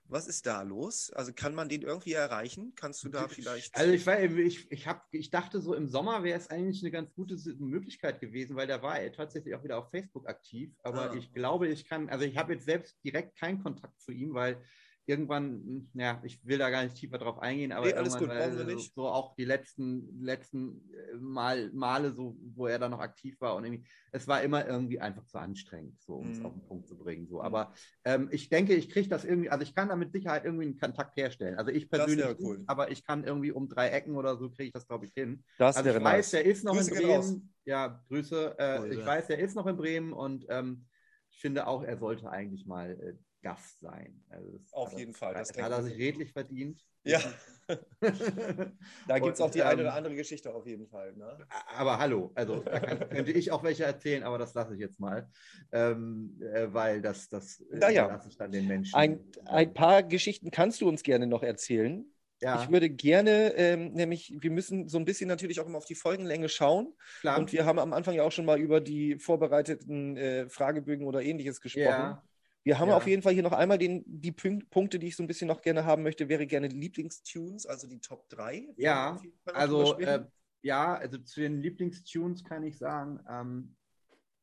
Was 0.08 0.28
ist 0.28 0.46
da 0.46 0.62
los? 0.62 1.10
Also 1.12 1.32
kann 1.32 1.54
man 1.54 1.68
den 1.68 1.82
irgendwie 1.82 2.12
erreichen? 2.12 2.74
Kannst 2.76 3.02
du 3.02 3.08
da 3.08 3.26
vielleicht. 3.26 3.74
Also 3.74 3.92
ich, 3.92 4.06
war, 4.06 4.20
ich, 4.20 4.70
ich, 4.70 4.86
hab, 4.86 5.08
ich 5.10 5.30
dachte 5.30 5.60
so, 5.60 5.74
im 5.74 5.88
Sommer 5.88 6.22
wäre 6.22 6.38
es 6.38 6.48
eigentlich 6.48 6.82
eine 6.82 6.92
ganz 6.92 7.12
gute 7.12 7.36
Möglichkeit 7.58 8.20
gewesen, 8.20 8.54
weil 8.54 8.68
der 8.68 8.82
war 8.82 9.00
tatsächlich 9.12 9.54
auch 9.56 9.64
wieder 9.64 9.78
auf 9.78 9.90
Facebook 9.90 10.28
aktiv. 10.28 10.72
Aber 10.84 11.10
ah. 11.10 11.14
ich 11.14 11.32
glaube, 11.32 11.66
ich 11.68 11.86
kann, 11.86 12.08
also 12.08 12.24
ich 12.24 12.36
habe 12.36 12.52
jetzt 12.52 12.66
selbst 12.66 13.02
direkt 13.02 13.36
keinen 13.36 13.60
Kontakt 13.60 14.00
zu 14.00 14.12
ihm, 14.12 14.32
weil 14.32 14.62
irgendwann, 15.06 15.88
ja, 15.94 16.20
ich 16.24 16.44
will 16.44 16.58
da 16.58 16.68
gar 16.68 16.82
nicht 16.82 16.96
tiefer 16.96 17.18
drauf 17.18 17.38
eingehen, 17.38 17.72
aber 17.72 17.86
nee, 17.86 17.92
irgendwann, 17.92 18.18
gut, 18.18 18.28
weil, 18.28 18.52
so, 18.52 18.78
so, 18.78 19.08
auch 19.08 19.34
die 19.36 19.44
letzten, 19.44 20.20
letzten 20.20 20.82
äh, 20.92 21.16
Mal, 21.16 21.70
Male, 21.72 22.12
so, 22.12 22.36
wo 22.54 22.66
er 22.66 22.78
da 22.78 22.88
noch 22.88 22.98
aktiv 22.98 23.40
war 23.40 23.54
und 23.54 23.64
irgendwie, 23.64 23.86
es 24.10 24.26
war 24.26 24.42
immer 24.42 24.66
irgendwie 24.66 25.00
einfach 25.00 25.24
zu 25.24 25.38
anstrengend, 25.38 26.00
so 26.02 26.14
um 26.14 26.30
es 26.30 26.40
mm. 26.40 26.46
auf 26.46 26.52
den 26.54 26.62
Punkt 26.62 26.88
zu 26.88 26.98
bringen. 26.98 27.28
So. 27.28 27.36
Mhm. 27.36 27.42
Aber 27.42 27.72
ähm, 28.04 28.28
ich 28.32 28.48
denke, 28.48 28.74
ich 28.74 28.90
kriege 28.90 29.08
das 29.08 29.24
irgendwie, 29.24 29.48
also 29.48 29.62
ich 29.62 29.74
kann 29.74 29.88
da 29.88 29.96
mit 29.96 30.12
Sicherheit 30.12 30.44
irgendwie 30.44 30.64
einen 30.64 30.78
Kontakt 30.78 31.16
herstellen. 31.16 31.56
Also 31.56 31.70
ich 31.70 31.88
persönlich, 31.88 32.38
cool. 32.40 32.64
aber 32.66 32.90
ich 32.90 33.04
kann 33.04 33.24
irgendwie 33.24 33.52
um 33.52 33.68
drei 33.68 33.88
Ecken 33.88 34.16
oder 34.16 34.36
so 34.36 34.50
kriege 34.50 34.64
ich 34.64 34.72
das, 34.72 34.88
glaube 34.88 35.06
ich, 35.06 35.12
hin. 35.12 35.44
Das 35.58 35.76
also 35.76 35.90
ich 35.90 35.96
weiß, 35.96 36.02
nice. 36.02 36.30
der 36.30 36.44
ist 36.44 36.64
noch 36.64 36.74
Grüße 36.74 36.94
in 36.94 37.02
Bremen. 37.02 37.54
Ja, 37.64 38.04
Grüße. 38.08 38.56
Äh, 38.58 38.94
ich 38.94 39.06
weiß, 39.06 39.28
der 39.28 39.38
ist 39.38 39.54
noch 39.54 39.66
in 39.66 39.76
Bremen 39.76 40.12
und 40.12 40.46
ähm, 40.48 40.86
ich 41.30 41.40
finde 41.42 41.66
auch, 41.66 41.82
er 41.82 41.98
sollte 41.98 42.30
eigentlich 42.30 42.66
mal 42.66 42.92
äh, 42.92 43.14
Gast 43.46 43.80
sein. 43.80 44.24
Also 44.28 44.58
Auf 44.72 44.92
jeden 44.98 45.14
Fall. 45.14 45.34
Das 45.34 45.50
hat 45.50 45.70
er 45.70 45.82
sich 45.84 45.96
redlich 45.96 46.32
verdient. 46.32 46.84
Ja. 47.04 47.20
da 49.06 49.18
gibt 49.20 49.34
es 49.34 49.40
auch 49.40 49.50
die 49.52 49.60
ähm, 49.60 49.68
eine 49.68 49.82
oder 49.82 49.94
andere 49.94 50.16
Geschichte 50.16 50.52
auf 50.52 50.66
jeden 50.66 50.88
Fall. 50.88 51.12
Ne? 51.14 51.38
Aber 51.76 51.98
hallo, 52.00 52.32
also 52.34 52.60
da 52.60 52.80
kann, 52.80 53.08
könnte 53.08 53.30
ich 53.30 53.52
auch 53.52 53.62
welche 53.62 53.84
erzählen, 53.84 54.24
aber 54.24 54.38
das 54.38 54.52
lasse 54.54 54.74
ich 54.74 54.80
jetzt 54.80 54.98
mal, 54.98 55.30
ähm, 55.70 56.40
äh, 56.40 56.66
weil 56.72 57.00
das, 57.00 57.28
das 57.28 57.60
äh, 57.60 57.78
naja. 57.78 58.08
lasse 58.08 58.28
ich 58.28 58.36
dann 58.36 58.50
den 58.50 58.66
Menschen. 58.66 58.96
Ein, 58.96 59.20
ein 59.44 59.72
paar 59.72 60.02
Geschichten 60.02 60.50
kannst 60.50 60.80
du 60.80 60.88
uns 60.88 61.04
gerne 61.04 61.28
noch 61.28 61.44
erzählen. 61.44 62.04
Ja. 62.40 62.60
Ich 62.60 62.70
würde 62.70 62.90
gerne, 62.90 63.54
ähm, 63.54 63.92
nämlich, 63.92 64.36
wir 64.40 64.50
müssen 64.50 64.88
so 64.88 64.98
ein 64.98 65.04
bisschen 65.04 65.28
natürlich 65.28 65.60
auch 65.60 65.66
immer 65.66 65.78
auf 65.78 65.86
die 65.86 65.94
Folgenlänge 65.94 66.48
schauen. 66.48 66.94
Klar. 67.20 67.38
Und 67.38 67.52
wir 67.52 67.64
haben 67.64 67.78
am 67.78 67.92
Anfang 67.92 68.14
ja 68.14 68.24
auch 68.24 68.32
schon 68.32 68.44
mal 68.44 68.58
über 68.58 68.80
die 68.80 69.20
vorbereiteten 69.20 70.16
äh, 70.16 70.48
Fragebögen 70.48 71.06
oder 71.06 71.22
ähnliches 71.22 71.60
gesprochen. 71.60 71.84
Ja. 71.86 72.24
Wir 72.66 72.80
haben 72.80 72.88
ja. 72.88 72.96
auf 72.96 73.06
jeden 73.06 73.22
Fall 73.22 73.32
hier 73.32 73.44
noch 73.44 73.52
einmal 73.52 73.78
den, 73.78 74.02
die 74.08 74.32
Punkte, 74.32 74.98
die 74.98 75.06
ich 75.06 75.14
so 75.14 75.22
ein 75.22 75.28
bisschen 75.28 75.46
noch 75.46 75.62
gerne 75.62 75.84
haben 75.84 76.02
möchte, 76.02 76.28
wäre 76.28 76.48
gerne 76.48 76.66
Lieblingstunes, 76.66 77.64
also 77.64 77.86
die 77.86 78.00
Top 78.00 78.28
3. 78.28 78.74
Ja, 78.76 79.20
also 79.44 79.96
äh, 80.00 80.24
ja, 80.62 80.96
also 80.96 81.16
zu 81.18 81.42
den 81.42 81.60
Lieblingstunes 81.60 82.42
kann 82.42 82.64
ich 82.64 82.76
sagen, 82.76 83.20
ähm, 83.30 83.76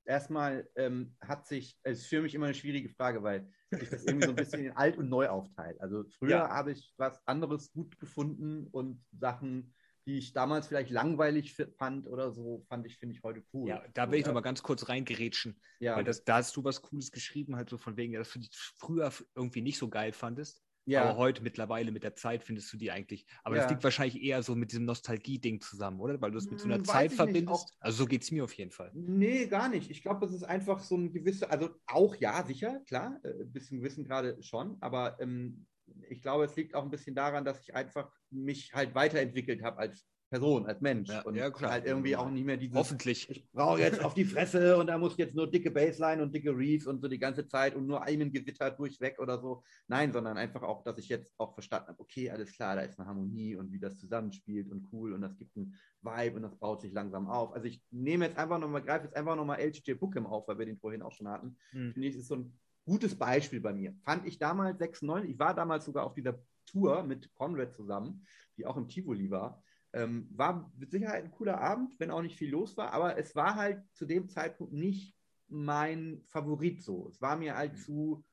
erstmal 0.06 0.70
ähm, 0.78 1.18
hat 1.20 1.46
sich, 1.48 1.78
es 1.84 2.00
ist 2.00 2.06
für 2.06 2.22
mich 2.22 2.34
immer 2.34 2.46
eine 2.46 2.54
schwierige 2.54 2.88
Frage, 2.88 3.24
weil 3.24 3.52
ich 3.72 3.90
das 3.90 4.06
irgendwie 4.06 4.28
so 4.28 4.32
ein 4.32 4.38
bisschen 4.38 4.64
in 4.64 4.72
alt 4.72 4.98
und 4.98 5.10
neu 5.10 5.28
aufteile. 5.28 5.78
Also 5.82 6.06
früher 6.18 6.30
ja. 6.30 6.50
habe 6.50 6.72
ich 6.72 6.94
was 6.96 7.20
anderes 7.28 7.74
gut 7.74 8.00
gefunden 8.00 8.68
und 8.72 9.04
Sachen 9.12 9.76
die 10.06 10.18
ich 10.18 10.34
damals 10.34 10.68
vielleicht 10.68 10.90
langweilig 10.90 11.56
fand 11.78 12.08
oder 12.08 12.32
so, 12.32 12.66
fand 12.68 12.86
ich, 12.86 12.98
finde 12.98 13.16
ich 13.16 13.24
heute 13.24 13.44
cool. 13.54 13.70
Ja, 13.70 13.84
da 13.94 14.12
will 14.12 14.20
ich 14.20 14.26
noch 14.26 14.34
mal 14.34 14.42
ganz 14.42 14.62
kurz 14.62 14.90
reingerätschen. 14.90 15.60
Ja. 15.80 15.96
Weil 15.96 16.04
das, 16.04 16.24
da 16.24 16.38
hast 16.38 16.56
du 16.56 16.64
was 16.64 16.82
Cooles 16.82 17.12
geschrieben, 17.12 17.56
halt 17.56 17.70
so 17.70 17.78
von 17.78 17.96
wegen, 17.98 18.14
dass 18.14 18.32
du 18.32 18.40
die 18.40 18.50
früher 18.52 19.12
irgendwie 19.36 19.62
nicht 19.62 19.78
so 19.78 19.90
geil 19.90 20.12
fandest. 20.12 20.62
Ja. 20.86 21.04
Aber 21.04 21.18
heute 21.18 21.44
mittlerweile 21.44 21.92
mit 21.92 22.04
der 22.04 22.16
Zeit 22.16 22.44
findest 22.44 22.72
du 22.74 22.78
die 22.78 22.92
eigentlich. 22.92 23.26
Aber 23.44 23.56
ja. 23.56 23.62
das 23.62 23.72
liegt 23.72 23.84
wahrscheinlich 23.84 24.22
eher 24.22 24.44
so 24.44 24.54
mit 24.56 24.72
diesem 24.72 24.86
Nostalgie-Ding 24.86 25.62
zusammen, 25.62 26.00
oder? 26.02 26.20
Weil 26.20 26.32
du 26.32 26.38
es 26.38 26.50
mit 26.50 26.60
so 26.60 26.66
einer 26.66 26.76
hm, 26.76 26.88
Weiß 26.88 26.94
Zeit 26.94 27.14
verbindest. 27.14 27.74
Also 27.80 28.00
so 28.00 28.06
geht 28.06 28.24
es 28.24 28.32
mir 28.32 28.44
auf 28.44 28.54
jeden 28.54 28.72
Fall. 28.72 28.92
Nee, 28.94 29.48
gar 29.48 29.70
nicht. 29.70 29.90
Ich 29.90 30.02
glaube, 30.02 30.20
das 30.20 30.34
ist 30.34 30.44
einfach 30.44 30.80
so 30.82 30.98
ein 30.98 31.14
gewisser, 31.14 31.50
also 31.50 31.70
auch 31.86 32.18
ja, 32.18 32.44
sicher, 32.46 32.82
klar, 32.86 33.20
äh, 33.24 33.46
bis 33.46 33.68
zum 33.68 33.78
gewissen 33.78 34.04
gerade 34.04 34.42
schon, 34.44 34.78
aber 34.82 35.18
ähm, 35.22 35.66
ich 36.10 36.22
glaube, 36.22 36.46
es 36.46 36.56
liegt 36.56 36.76
auch 36.76 36.84
ein 36.84 36.92
bisschen 36.92 37.16
daran, 37.16 37.46
dass 37.46 37.62
ich 37.62 37.76
einfach 37.76 38.12
mich 38.30 38.74
halt 38.74 38.96
weiterentwickelt 38.96 39.64
habe 39.64 39.80
als 39.80 40.06
Person, 40.34 40.66
als 40.66 40.82
Mensch. 40.82 41.10
Ja, 41.10 41.22
und 41.22 41.36
ja, 41.36 41.54
halt 41.62 41.86
irgendwie 41.86 42.16
auch 42.16 42.28
nicht 42.28 42.44
mehr 42.44 42.58
dieses. 42.58 42.76
Hoffentlich. 42.76 43.30
Ich 43.30 43.48
brauche 43.52 43.80
jetzt 43.80 44.04
auf 44.04 44.16
die 44.16 44.26
Fresse 44.26 44.78
und 44.78 44.88
da 44.88 44.98
muss 44.98 45.16
jetzt 45.18 45.36
nur 45.36 45.46
dicke 45.46 45.70
Baseline 45.70 46.24
und 46.24 46.34
dicke 46.34 46.58
Reefs 46.58 46.88
und 46.88 47.02
so 47.02 47.08
die 47.08 47.20
ganze 47.20 47.48
Zeit 47.48 47.76
und 47.76 47.86
nur 47.86 48.02
einen 48.02 48.32
Gewitter 48.32 48.72
durchweg 48.72 49.20
oder 49.20 49.40
so. 49.40 49.64
Nein, 49.88 50.12
sondern 50.12 50.38
einfach 50.38 50.64
auch, 50.64 50.82
dass 50.84 50.98
ich 50.98 51.08
jetzt 51.08 51.32
auch 51.38 51.54
verstanden 51.54 51.90
habe, 51.90 52.00
okay, 52.00 52.32
alles 52.32 52.52
klar, 52.52 52.76
da 52.76 52.82
ist 52.82 52.98
eine 52.98 53.08
Harmonie 53.08 53.56
und 53.56 53.72
wie 53.72 53.80
das 53.80 54.00
zusammenspielt 54.00 54.72
und 54.72 54.88
cool 54.92 55.14
und 55.14 55.22
das 55.22 55.38
gibt 55.38 55.56
einen 55.56 55.76
Vibe 56.02 56.38
und 56.38 56.42
das 56.42 56.56
baut 56.58 56.82
sich 56.82 56.94
langsam 56.94 57.28
auf. 57.28 57.54
Also 57.54 57.68
ich 57.68 57.84
nehme 57.92 58.26
jetzt 58.26 58.40
einfach 58.40 58.58
nochmal, 58.58 58.82
greife 58.82 59.06
jetzt 59.06 59.16
einfach 59.16 59.36
nochmal 59.36 59.60
LGJ 59.62 59.94
Bookem 59.94 60.26
auf, 60.26 60.48
weil 60.48 60.58
wir 60.58 60.66
den 60.66 60.80
vorhin 60.80 61.04
auch 61.04 61.12
schon 61.12 61.28
hatten. 61.28 61.58
Hm. 61.74 61.94
Finde 61.94 62.08
ich, 62.08 62.16
ist 62.16 62.28
so 62.28 62.38
ein 62.38 62.60
gutes 62.86 63.18
Beispiel 63.18 63.62
bei 63.62 63.74
mir. 63.74 63.94
Fand 64.04 64.26
ich 64.26 64.38
damals 64.38 64.80
96, 64.80 65.32
ich 65.32 65.40
war 65.40 65.54
damals 65.54 65.86
sogar 65.86 66.06
auf 66.06 66.14
dieser 66.14 66.40
Tour 66.66 67.04
mit 67.04 67.34
Conrad 67.34 67.74
zusammen, 67.74 68.26
die 68.58 68.66
auch 68.66 68.78
im 68.78 68.88
Tivoli 68.88 69.30
war. 69.30 69.64
Ähm, 69.94 70.28
war 70.32 70.72
mit 70.78 70.92
Sicherheit 70.92 71.24
ein 71.24 71.32
cooler 71.32 71.62
Abend, 71.62 72.00
wenn 72.00 72.12
auch 72.12 72.22
nicht 72.22 72.38
viel 72.38 72.50
los 72.50 72.76
war, 72.78 72.94
aber 72.94 73.18
es 73.18 73.36
war 73.36 73.56
halt 73.56 73.84
zu 73.94 74.06
dem 74.06 74.28
Zeitpunkt 74.28 74.74
nicht 74.74 75.16
mein 75.48 76.24
Favorit 76.26 76.82
so. 76.82 77.08
Es 77.10 77.22
war 77.22 77.36
mir 77.36 77.56
halt 77.56 77.78
zu, 77.78 78.26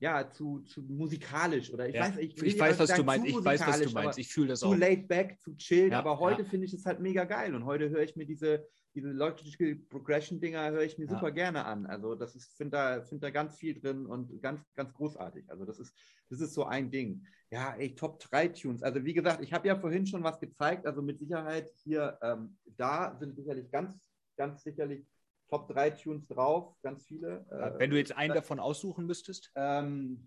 ja, 0.00 0.30
zu, 0.30 0.60
zu 0.60 0.82
musikalisch 0.82 1.72
oder 1.72 1.88
ich 1.88 1.94
ja. 1.94 2.02
weiß, 2.02 2.18
ich, 2.18 2.40
ich 2.42 2.58
weiß, 2.58 2.78
was 2.78 2.94
du 2.94 3.02
meinst. 3.02 3.26
Ich 3.26 3.44
weiß, 3.44 3.66
was 3.66 3.80
du 3.80 3.90
meinst. 3.90 4.18
Ich 4.18 4.28
fühle 4.28 4.48
das 4.48 4.60
zu 4.60 4.66
auch. 4.66 4.72
Zu 4.72 4.78
laid 4.78 5.08
back, 5.08 5.40
zu 5.40 5.56
chillt, 5.56 5.92
ja, 5.92 5.98
aber 5.98 6.18
heute 6.18 6.42
ja. 6.42 6.48
finde 6.48 6.66
ich 6.66 6.74
es 6.74 6.86
halt 6.86 7.00
mega 7.00 7.24
geil 7.24 7.54
und 7.54 7.64
heute 7.64 7.90
höre 7.90 8.02
ich 8.02 8.14
mir 8.16 8.26
diese 8.26 8.66
diese 8.98 9.10
Logical 9.10 9.76
Progression 9.88 10.40
Dinger 10.40 10.70
höre 10.70 10.82
ich 10.82 10.98
mir 10.98 11.06
super 11.06 11.30
gerne 11.30 11.64
an. 11.64 11.86
Also 11.86 12.14
das 12.14 12.34
ist, 12.34 12.56
finde 12.56 12.76
da, 12.76 13.02
find 13.02 13.22
da 13.22 13.30
ganz 13.30 13.56
viel 13.56 13.78
drin 13.78 14.06
und 14.06 14.42
ganz, 14.42 14.60
ganz 14.74 14.92
großartig. 14.92 15.48
Also 15.48 15.64
das 15.64 15.78
ist, 15.78 15.94
das 16.30 16.40
ist 16.40 16.54
so 16.54 16.64
ein 16.64 16.90
Ding. 16.90 17.24
Ja, 17.50 17.74
ey, 17.76 17.94
Top 17.94 18.18
3 18.18 18.48
Tunes. 18.48 18.82
Also 18.82 19.04
wie 19.04 19.14
gesagt, 19.14 19.42
ich 19.42 19.52
habe 19.52 19.68
ja 19.68 19.76
vorhin 19.76 20.06
schon 20.06 20.24
was 20.24 20.40
gezeigt. 20.40 20.86
Also 20.86 21.00
mit 21.00 21.18
Sicherheit 21.20 21.70
hier, 21.84 22.18
ähm, 22.22 22.56
da 22.76 23.16
sind 23.18 23.36
sicherlich 23.36 23.70
ganz, 23.70 23.94
ganz 24.36 24.62
sicherlich 24.62 25.06
Top 25.48 25.68
3 25.68 25.90
Tunes 25.90 26.28
drauf, 26.28 26.74
ganz 26.82 27.04
viele. 27.04 27.46
Äh, 27.50 27.78
Wenn 27.78 27.90
du 27.90 27.96
jetzt 27.96 28.16
einen 28.16 28.32
äh, 28.32 28.34
davon 28.34 28.60
aussuchen 28.60 29.06
müsstest? 29.06 29.50
Ähm, 29.54 30.26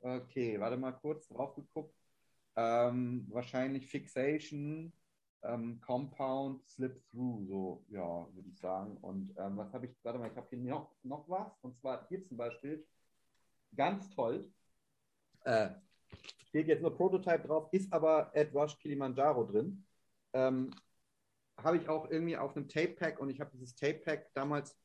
okay, 0.00 0.58
warte 0.60 0.76
mal 0.76 0.92
kurz 0.92 1.28
drauf 1.28 1.54
geguckt. 1.54 1.94
Ähm, 2.54 3.26
wahrscheinlich 3.30 3.86
Fixation, 3.88 4.92
ähm, 5.42 5.80
Compound 5.80 6.64
Slip 6.68 7.02
Through, 7.10 7.46
so, 7.46 7.84
ja, 7.88 8.26
würde 8.34 8.48
ich 8.48 8.58
sagen. 8.58 8.96
Und 8.98 9.34
ähm, 9.38 9.56
was 9.56 9.72
habe 9.72 9.86
ich, 9.86 9.92
warte 10.02 10.18
mal, 10.18 10.30
ich 10.30 10.36
habe 10.36 10.46
hier 10.50 10.58
noch, 10.58 10.94
noch 11.02 11.28
was, 11.28 11.52
und 11.62 11.76
zwar 11.78 12.06
hier 12.08 12.24
zum 12.24 12.36
Beispiel, 12.36 12.86
ganz 13.74 14.10
toll, 14.10 14.52
äh, 15.44 15.70
steht 16.48 16.68
jetzt 16.68 16.82
nur 16.82 16.94
Prototype 16.94 17.48
drauf, 17.48 17.68
ist 17.72 17.92
aber 17.92 18.30
Ed 18.34 18.54
Rush 18.54 18.78
Kilimanjaro 18.78 19.44
drin. 19.44 19.84
Habe 21.62 21.76
ich 21.76 21.88
auch 21.88 22.10
irgendwie 22.10 22.36
auf 22.36 22.56
einem 22.56 22.68
Tape-Pack 22.68 23.20
und 23.20 23.30
ich 23.30 23.40
habe 23.40 23.50
dieses 23.52 23.74
Tape-Pack 23.74 24.32
damals 24.34 24.76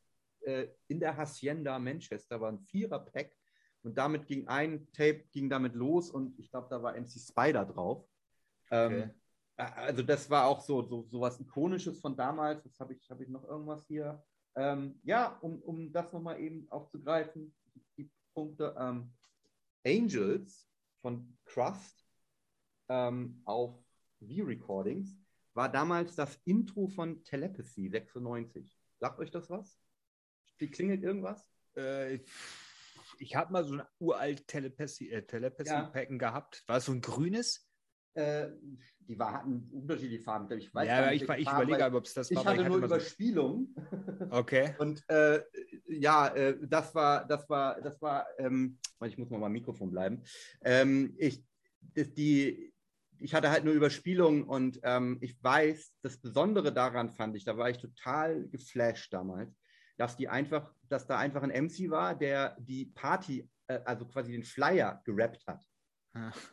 äh, 0.41 0.67
in 0.87 0.99
der 0.99 1.15
Hacienda 1.17 1.79
Manchester, 1.79 2.39
war 2.39 2.51
ein 2.51 2.59
Vierer-Pack 2.59 3.33
und 3.83 3.97
damit 3.97 4.27
ging 4.27 4.47
ein 4.47 4.91
Tape, 4.91 5.23
ging 5.31 5.49
damit 5.49 5.73
los 5.73 6.11
und 6.11 6.37
ich 6.39 6.49
glaube, 6.49 6.67
da 6.69 6.81
war 6.81 6.93
MC 6.93 7.19
Spider 7.19 7.65
drauf. 7.65 8.07
Ähm, 8.71 8.93
okay. 8.93 9.09
Also 9.57 10.03
das 10.03 10.29
war 10.29 10.45
auch 10.45 10.61
so, 10.61 10.83
so, 10.83 11.03
so 11.07 11.19
was 11.19 11.39
Ikonisches 11.39 11.99
von 11.99 12.15
damals. 12.15 12.63
Das 12.63 12.79
habe 12.79 12.93
ich, 12.93 13.09
hab 13.09 13.19
ich 13.21 13.27
noch 13.27 13.43
irgendwas 13.43 13.85
hier. 13.87 14.23
Ähm, 14.55 14.99
ja, 15.03 15.37
um, 15.41 15.61
um 15.63 15.91
das 15.91 16.13
nochmal 16.13 16.39
eben 16.39 16.69
aufzugreifen, 16.69 17.55
die 17.97 18.11
Punkte. 18.33 18.75
Ähm, 18.77 19.11
Angels 19.85 20.69
von 21.01 21.37
Crust 21.45 22.05
ähm, 22.89 23.41
auf 23.45 23.73
V-Recordings 24.19 25.17
war 25.57 25.69
damals 25.69 26.15
das 26.15 26.39
Intro 26.45 26.87
von 26.87 27.23
Telepathy 27.23 27.89
96. 27.89 28.79
Sagt 28.99 29.19
euch 29.19 29.31
das 29.31 29.49
was? 29.49 29.77
Wie 30.59 30.69
klingelt 30.69 31.03
irgendwas? 31.03 31.49
Äh, 31.75 32.19
ich 33.17 33.35
habe 33.35 33.51
mal 33.51 33.65
so 33.65 33.73
ein 33.73 33.81
uralt 33.99 34.47
Telepathy, 34.47 35.09
äh, 35.09 35.25
Telepathy 35.25 35.69
ja. 35.69 35.83
Packen 35.87 36.19
gehabt. 36.19 36.63
War 36.67 36.77
es 36.77 36.85
so 36.85 36.91
ein 36.91 37.01
grünes? 37.01 37.67
Äh, 38.13 38.49
die 38.99 39.17
war, 39.17 39.33
hatten 39.33 39.67
unterschiedliche 39.73 40.23
Farben. 40.23 40.51
Ich 40.57 40.73
weiß 40.73 40.87
ja, 40.87 41.09
nicht, 41.09 41.23
ich, 41.23 41.29
ich 41.29 41.49
Farben, 41.49 41.69
überlege 41.69 41.97
ob 41.97 42.05
es 42.05 42.13
das 42.13 42.33
war. 42.33 42.41
Ich 42.41 42.47
hatte 42.47 42.69
nur 42.69 42.77
Überspielung. 42.77 43.75
Okay. 44.29 44.75
Und 44.79 45.03
äh, 45.09 45.41
ja, 45.87 46.27
äh, 46.35 46.55
das 46.67 46.93
war, 46.93 47.25
das 47.25 47.49
war, 47.49 47.81
das 47.81 47.99
war, 47.99 48.27
ähm, 48.37 48.77
ich 49.03 49.17
muss 49.17 49.29
mal 49.31 49.39
beim 49.39 49.53
Mikrofon 49.53 49.89
bleiben. 49.89 50.21
Ähm, 50.61 51.15
ich, 51.17 51.43
die, 51.95 52.66
ich 53.19 53.33
hatte 53.33 53.49
halt 53.49 53.63
nur 53.63 53.73
Überspielung 53.73 54.43
und 54.43 54.79
ähm, 54.83 55.17
ich 55.21 55.41
weiß, 55.43 55.93
das 56.01 56.17
Besondere 56.17 56.73
daran 56.73 57.11
fand 57.11 57.35
ich, 57.35 57.45
da 57.45 57.57
war 57.57 57.69
ich 57.69 57.77
total 57.77 58.47
geflasht 58.47 59.13
damals, 59.13 59.55
dass 59.97 60.15
die 60.15 60.29
einfach, 60.29 60.73
dass 60.89 61.07
da 61.07 61.17
einfach 61.17 61.43
ein 61.43 61.65
MC 61.65 61.89
war, 61.89 62.15
der 62.15 62.55
die 62.59 62.85
Party, 62.85 63.49
äh, 63.67 63.79
also 63.85 64.05
quasi 64.05 64.31
den 64.31 64.43
Flyer 64.43 65.01
gerappt 65.05 65.45
hat. 65.47 65.63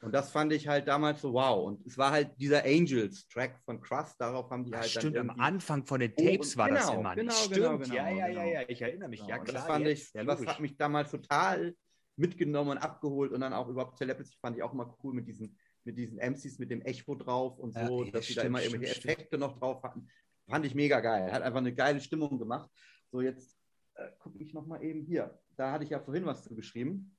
Und 0.03 0.12
das 0.12 0.31
fand 0.31 0.53
ich 0.53 0.69
halt 0.69 0.89
damals 0.89 1.20
so 1.20 1.32
wow. 1.32 1.66
Und 1.66 1.86
es 1.86 1.97
war 1.97 2.11
halt 2.11 2.39
dieser 2.39 2.65
Angels-Track 2.65 3.61
von 3.65 3.81
Crust, 3.81 4.20
darauf 4.20 4.51
haben 4.51 4.65
die 4.65 4.74
Ach, 4.74 4.81
halt. 4.81 4.91
Stimmt, 4.91 5.16
am 5.16 5.31
Anfang 5.31 5.86
von 5.86 6.01
den 6.01 6.15
Tapes 6.15 6.55
oh, 6.55 6.59
war 6.59 6.69
genau, 6.69 6.81
das 6.81 6.91
immer. 6.91 7.15
Genau, 7.15 7.32
stimmt, 7.32 7.55
genau, 7.55 7.78
genau, 7.78 7.95
ja, 7.95 8.09
ja, 8.11 8.28
ja, 8.28 8.45
ja, 8.45 8.61
ich 8.69 8.82
erinnere 8.82 9.09
mich. 9.09 9.20
Ja, 9.20 9.39
klar. 9.39 9.55
Das, 9.55 9.66
fand 9.66 9.86
ich, 9.86 10.12
ja, 10.12 10.24
das 10.24 10.45
hat 10.47 10.61
mich 10.61 10.77
damals 10.77 11.11
total 11.11 11.74
mitgenommen 12.16 12.73
und 12.73 12.78
abgeholt 12.78 13.32
und 13.32 13.41
dann 13.41 13.53
auch 13.53 13.69
überhaupt 13.69 13.99
Telepathy 13.99 14.36
fand 14.41 14.57
ich 14.57 14.62
auch 14.62 14.73
immer 14.73 14.97
cool 15.03 15.15
mit 15.15 15.27
diesen, 15.27 15.59
mit 15.85 15.98
diesen 15.98 16.19
MCs 16.19 16.59
mit 16.59 16.70
dem 16.70 16.82
Echo 16.82 17.15
drauf 17.15 17.59
und 17.59 17.74
so, 17.74 18.05
ja, 18.05 18.11
dass 18.11 18.27
sie 18.27 18.35
da 18.35 18.43
immer 18.43 18.59
stimmt, 18.59 18.74
irgendwelche 18.74 18.98
Effekte 18.98 19.27
stimmt. 19.27 19.40
noch 19.40 19.59
drauf 19.59 19.82
hatten. 19.82 20.09
Fand 20.48 20.66
ich 20.66 20.74
mega 20.74 21.01
geil. 21.01 21.32
Hat 21.32 21.43
einfach 21.43 21.59
eine 21.59 21.74
geile 21.74 22.01
Stimmung 22.01 22.39
gemacht. 22.39 22.70
So, 23.11 23.20
jetzt 23.20 23.56
äh, 23.94 24.09
gucke 24.19 24.39
ich 24.43 24.52
nochmal 24.52 24.82
eben 24.82 25.02
hier. 25.02 25.39
Da 25.56 25.73
hatte 25.73 25.85
ich 25.85 25.90
ja 25.90 26.01
vorhin 26.01 26.27
was 26.27 26.43
zu 26.43 26.55
geschrieben. 26.55 27.16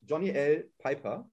Johnny 0.00 0.30
L. 0.30 0.70
Piper. 0.78 1.30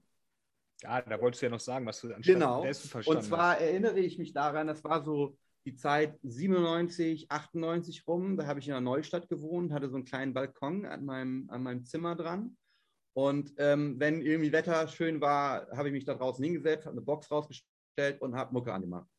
Ja, 0.82 1.02
da 1.02 1.20
wolltest 1.20 1.42
du 1.42 1.48
ja 1.48 1.52
noch 1.52 1.60
sagen, 1.60 1.86
was 1.86 2.00
du 2.00 2.08
anscheinend 2.08 2.26
genau. 2.26 2.62
verstanden 2.64 3.10
Und 3.10 3.24
zwar 3.24 3.56
hast. 3.56 3.62
erinnere 3.62 4.00
ich 4.00 4.18
mich 4.18 4.32
daran, 4.32 4.68
das 4.68 4.84
war 4.84 5.04
so 5.04 5.38
die 5.66 5.76
Zeit 5.76 6.18
97, 6.24 7.30
98 7.30 8.08
rum. 8.08 8.38
Da 8.38 8.46
habe 8.48 8.60
ich 8.60 8.68
in 8.68 8.72
der 8.72 8.82
Neustadt 8.82 9.28
gewohnt, 9.28 9.74
hatte 9.74 9.90
so 9.90 9.96
einen 9.96 10.06
kleinen 10.06 10.34
Balkon 10.34 10.86
an 10.86 11.04
meinem, 11.04 11.50
an 11.50 11.64
meinem 11.64 11.84
Zimmer 11.84 12.16
dran. 12.16 12.58
Und 13.20 13.54
ähm, 13.58 14.00
wenn 14.00 14.22
irgendwie 14.22 14.54
Wetter 14.54 14.88
schön 14.88 15.20
war, 15.20 15.70
habe 15.76 15.90
ich 15.90 15.94
mich 15.94 16.06
da 16.06 16.14
draußen 16.14 16.42
hingesetzt, 16.42 16.86
habe 16.86 16.94
eine 16.94 17.06
Box 17.06 17.30
rausgestellt 17.30 18.22
und 18.22 18.34
habe 18.34 18.54
Mucke 18.54 18.72
angemacht. 18.72 19.10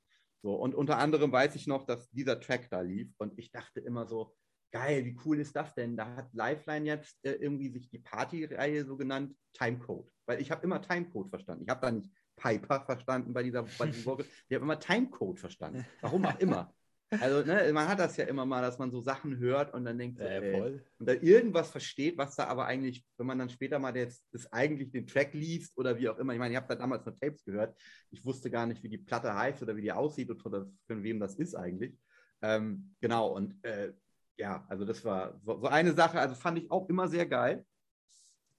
So, 0.43 0.55
und 0.55 0.75
unter 0.75 0.97
anderem 0.97 1.31
weiß 1.31 1.55
ich 1.55 1.67
noch, 1.67 1.85
dass 1.85 2.09
dieser 2.09 2.41
Track 2.41 2.71
da 2.71 2.81
lief. 2.81 3.13
Und 3.19 3.39
ich 3.39 3.53
dachte 3.53 3.79
immer 3.81 4.07
so, 4.07 4.35
geil, 4.73 5.05
wie 5.05 5.19
cool 5.27 5.39
ist 5.39 5.55
das 5.55 5.75
denn? 5.75 5.99
Da 5.99 6.17
hat 6.17 6.33
Lifeline 6.33 6.87
jetzt 6.87 7.19
äh, 7.27 7.33
irgendwie 7.33 7.69
sich 7.69 7.91
die 7.91 7.99
Partyreihe 7.99 8.87
so 8.87 8.97
genannt 8.97 9.37
Timecode. 9.53 10.11
Weil 10.25 10.41
ich 10.41 10.51
habe 10.51 10.65
immer 10.65 10.81
Timecode 10.81 11.29
verstanden. 11.29 11.65
Ich 11.65 11.69
habe 11.69 11.83
da 11.83 11.93
nicht 11.93 12.11
Piper 12.37 12.81
verstanden 12.81 13.35
bei 13.35 13.43
dieser, 13.43 13.65
bei 13.65 13.93
Woche. 14.07 14.25
Ich 14.49 14.55
habe 14.55 14.65
immer 14.65 14.81
Timecode 14.81 15.39
verstanden. 15.39 15.85
Warum 16.01 16.25
auch 16.25 16.39
immer. 16.39 16.73
Also, 17.19 17.43
ne, 17.45 17.73
man 17.73 17.89
hat 17.89 17.99
das 17.99 18.17
ja 18.17 18.25
immer 18.27 18.47
mal, 18.47 18.63
dass 18.63 18.79
man 18.79 18.93
so 18.93 19.01
Sachen 19.01 19.39
hört 19.39 19.75
und 19.75 19.85
dann 19.85 19.99
denkt, 19.99 20.19
so, 20.19 20.25
äh, 20.25 20.53
ey, 20.53 20.81
und 20.99 21.09
da 21.09 21.15
irgendwas 21.15 21.71
versteht, 21.71 22.17
was 22.17 22.37
da 22.37 22.47
aber 22.47 22.67
eigentlich, 22.67 23.05
wenn 23.17 23.27
man 23.27 23.39
dann 23.39 23.51
später 23.51 23.81
mal 23.81 23.97
jetzt 23.97 24.25
das 24.33 24.53
eigentlich 24.53 24.93
den 24.93 25.09
Track 25.09 25.35
liest 25.35 25.77
oder 25.77 25.99
wie 25.99 26.09
auch 26.09 26.19
immer, 26.19 26.35
ich 26.35 26.39
meine, 26.39 26.55
ich 26.55 26.57
habe 26.57 26.69
da 26.69 26.77
damals 26.77 27.05
nur 27.05 27.19
Tapes 27.19 27.45
gehört, 27.45 27.77
ich 28.11 28.25
wusste 28.25 28.49
gar 28.49 28.67
nicht, 28.67 28.83
wie 28.85 28.89
die 28.89 28.99
Platte 28.99 29.35
heißt 29.35 29.61
oder 29.63 29.75
wie 29.75 29.83
die 29.83 29.91
aussieht 29.91 30.31
oder 30.31 30.71
von 30.87 31.03
wem 31.03 31.19
das 31.19 31.35
ist 31.35 31.57
eigentlich. 31.57 31.99
Ähm, 32.43 32.95
genau, 33.01 33.35
und 33.35 33.63
äh, 33.65 33.93
ja, 34.37 34.65
also 34.69 34.85
das 34.85 35.05
war 35.05 35.37
so, 35.43 35.59
so, 35.59 35.67
eine 35.67 35.93
Sache, 35.93 36.21
also 36.21 36.37
fand 36.37 36.59
ich 36.59 36.71
auch 36.71 36.89
immer 36.89 37.09
sehr 37.09 37.27
geil. 37.27 37.67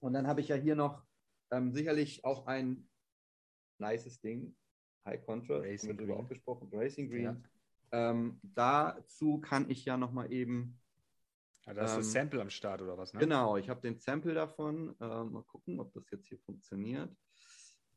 Und 0.00 0.12
dann 0.12 0.26
habe 0.26 0.42
ich 0.42 0.48
ja 0.48 0.56
hier 0.56 0.76
noch 0.76 1.02
ähm, 1.50 1.72
sicherlich 1.72 2.22
auch 2.24 2.46
ein 2.46 2.86
nices 3.78 4.20
Ding, 4.20 4.54
High 5.06 5.24
Contrast, 5.24 5.64
Racing 5.64 5.90
haben 5.90 5.98
wir 5.98 6.06
darüber 6.06 6.22
auch 6.22 6.28
gesprochen, 6.28 6.68
Racing 6.70 7.08
Green. 7.08 7.24
Ja 7.24 7.36
ähm, 7.92 8.40
dazu 8.42 9.38
kann 9.38 9.70
ich 9.70 9.84
ja 9.84 9.96
nochmal 9.96 10.32
eben. 10.32 10.80
Ja, 11.66 11.74
da 11.74 11.82
hast 11.82 11.92
ähm, 11.92 11.98
du 11.98 12.04
Sample 12.04 12.40
am 12.40 12.50
Start 12.50 12.82
oder 12.82 12.98
was? 12.98 13.12
Ne? 13.12 13.20
Genau, 13.20 13.56
ich 13.56 13.68
habe 13.68 13.80
den 13.80 13.98
Sample 13.98 14.34
davon. 14.34 14.96
Ähm, 15.00 15.32
mal 15.32 15.44
gucken, 15.44 15.78
ob 15.78 15.92
das 15.92 16.10
jetzt 16.10 16.26
hier 16.26 16.38
funktioniert. 16.38 17.14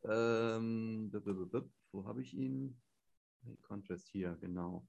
Ähm, 0.03 1.11
wo 1.91 2.05
habe 2.05 2.21
ich 2.21 2.33
ihn? 2.33 2.79
Contrast 3.61 4.07
hier, 4.09 4.37
genau. 4.41 4.87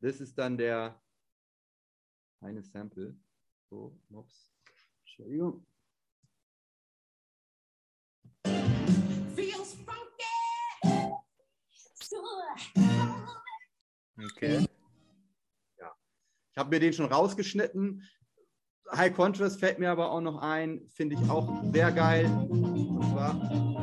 Das 0.00 0.20
ist 0.20 0.36
dann 0.36 0.56
der 0.58 1.00
eine 2.40 2.62
Sample. 2.62 3.16
So, 3.70 3.98
ups. 4.10 4.52
Entschuldigung. 5.04 5.64
Feels 9.34 9.74
funky. 9.74 10.22
Okay. 14.18 14.66
Ja. 15.78 15.92
Ich 16.52 16.58
habe 16.58 16.70
mir 16.70 16.80
den 16.80 16.92
schon 16.92 17.06
rausgeschnitten. 17.06 18.02
High 18.90 19.14
Contrast 19.14 19.58
fällt 19.58 19.78
mir 19.78 19.90
aber 19.90 20.10
auch 20.10 20.20
noch 20.20 20.42
ein, 20.42 20.86
finde 20.88 21.16
ich 21.16 21.30
auch 21.30 21.62
sehr 21.72 21.90
geil. 21.92 22.26
Und 22.26 23.02
zwar. 23.10 23.82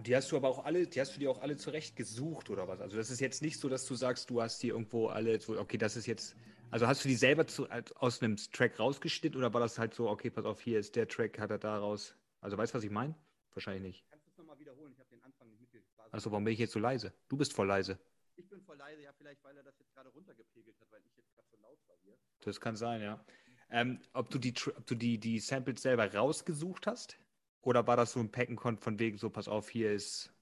Und 0.00 0.06
die 0.06 0.16
hast 0.16 0.32
du 0.32 0.36
aber 0.36 0.48
auch 0.48 0.64
alle, 0.64 0.86
die 0.86 0.98
hast 0.98 1.14
du 1.14 1.20
dir 1.20 1.30
auch 1.30 1.42
alle 1.42 1.58
zurecht 1.58 1.94
gesucht 1.94 2.48
oder 2.48 2.66
was? 2.66 2.80
Also 2.80 2.96
das 2.96 3.10
ist 3.10 3.20
jetzt 3.20 3.42
nicht 3.42 3.60
so, 3.60 3.68
dass 3.68 3.84
du 3.84 3.94
sagst, 3.94 4.30
du 4.30 4.40
hast 4.40 4.62
die 4.62 4.68
irgendwo 4.68 5.08
alle, 5.08 5.38
so, 5.38 5.60
okay, 5.60 5.76
das 5.76 5.94
ist 5.94 6.06
jetzt, 6.06 6.36
also 6.70 6.86
hast 6.86 7.04
du 7.04 7.08
die 7.08 7.16
selber 7.16 7.46
zu, 7.46 7.68
aus 7.96 8.22
einem 8.22 8.36
Track 8.36 8.80
rausgeschnitten 8.80 9.38
oder 9.38 9.52
war 9.52 9.60
das 9.60 9.78
halt 9.78 9.92
so, 9.92 10.08
okay, 10.08 10.30
pass 10.30 10.46
auf, 10.46 10.62
hier 10.62 10.78
ist 10.78 10.96
der 10.96 11.06
Track, 11.06 11.38
hat 11.38 11.50
er 11.50 11.58
daraus 11.58 12.16
also 12.40 12.56
weißt 12.56 12.72
du, 12.74 12.78
was 12.78 12.84
ich 12.84 12.90
meine? 12.90 13.14
Wahrscheinlich 13.52 13.82
nicht. 13.82 14.04
Kannst 14.10 14.26
du 14.26 14.30
es 14.30 14.38
nochmal 14.38 14.58
wiederholen? 14.58 14.92
Ich 14.92 14.98
habe 14.98 15.10
den 15.10 15.22
Anfang 15.22 15.48
nicht 15.48 15.60
mitgekriegt. 15.60 15.90
Achso, 16.12 16.30
warum 16.30 16.44
bin 16.44 16.52
ich 16.52 16.60
jetzt 16.60 16.72
so 16.72 16.78
leise? 16.78 17.12
Du 17.28 17.36
bist 17.36 17.52
voll 17.52 17.66
leise. 17.66 17.98
Ich 18.36 18.48
bin 18.48 18.60
voll 18.62 18.76
leise, 18.76 19.02
ja, 19.02 19.12
vielleicht, 19.12 19.42
weil 19.44 19.56
er 19.56 19.62
das 19.62 19.78
jetzt 19.78 19.92
gerade 19.92 20.08
runtergepegelt 20.08 20.80
hat, 20.80 20.90
weil 20.90 21.02
ich 21.04 21.16
jetzt 21.16 21.34
gerade 21.34 21.48
so 21.50 21.56
laut 21.58 21.78
war 21.86 21.96
hier. 22.02 22.16
Das 22.40 22.60
kann 22.60 22.76
sein, 22.76 23.02
ja. 23.02 23.24
Ähm, 23.70 24.00
ob 24.14 24.30
du, 24.30 24.38
die, 24.38 24.54
ob 24.76 24.86
du 24.86 24.94
die, 24.94 25.18
die 25.18 25.38
Samples 25.38 25.82
selber 25.82 26.12
rausgesucht 26.12 26.86
hast? 26.86 27.18
Oder 27.62 27.86
war 27.86 27.96
das 27.96 28.12
so 28.12 28.20
ein 28.20 28.32
Packen 28.32 28.58
von 28.58 28.98
wegen 28.98 29.18
so, 29.18 29.28
pass 29.30 29.46
auf, 29.46 29.68
hier 29.68 29.92
ist 29.92 30.32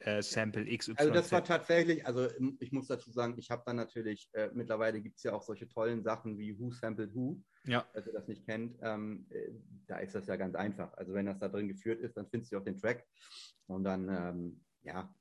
äh, 0.00 0.22
Sample 0.22 0.64
XY. 0.64 0.94
Also 0.96 1.12
das 1.12 1.32
war 1.32 1.44
tatsächlich, 1.44 2.06
also 2.06 2.28
ich 2.60 2.72
muss 2.72 2.86
dazu 2.86 3.10
sagen, 3.10 3.34
ich 3.36 3.50
habe 3.50 3.62
dann 3.66 3.76
natürlich, 3.76 4.30
äh, 4.32 4.50
mittlerweile 4.52 5.00
gibt 5.00 5.16
es 5.16 5.24
ja 5.24 5.32
auch 5.32 5.42
solche 5.42 5.68
tollen 5.68 6.02
Sachen 6.02 6.38
wie 6.38 6.58
Who 6.58 6.70
Sampled 6.70 7.14
Who, 7.14 7.42
ja. 7.68 7.86
falls 7.92 8.06
ihr 8.06 8.12
das 8.12 8.28
nicht 8.28 8.44
kennt, 8.44 8.78
ähm, 8.82 9.26
äh, 9.30 9.50
da 9.86 9.98
ist 9.98 10.14
das 10.14 10.26
ja 10.26 10.36
ganz 10.36 10.54
einfach. 10.54 10.92
Also 10.94 11.14
wenn 11.14 11.26
das 11.26 11.38
da 11.38 11.48
drin 11.48 11.68
geführt 11.68 12.00
ist, 12.00 12.16
dann 12.16 12.28
findest 12.28 12.52
du 12.52 12.58
auch 12.58 12.64
den 12.64 12.78
Track 12.78 13.06
und 13.66 13.84
dann, 13.84 14.08
ähm, 14.08 14.60
ja, 14.82 15.12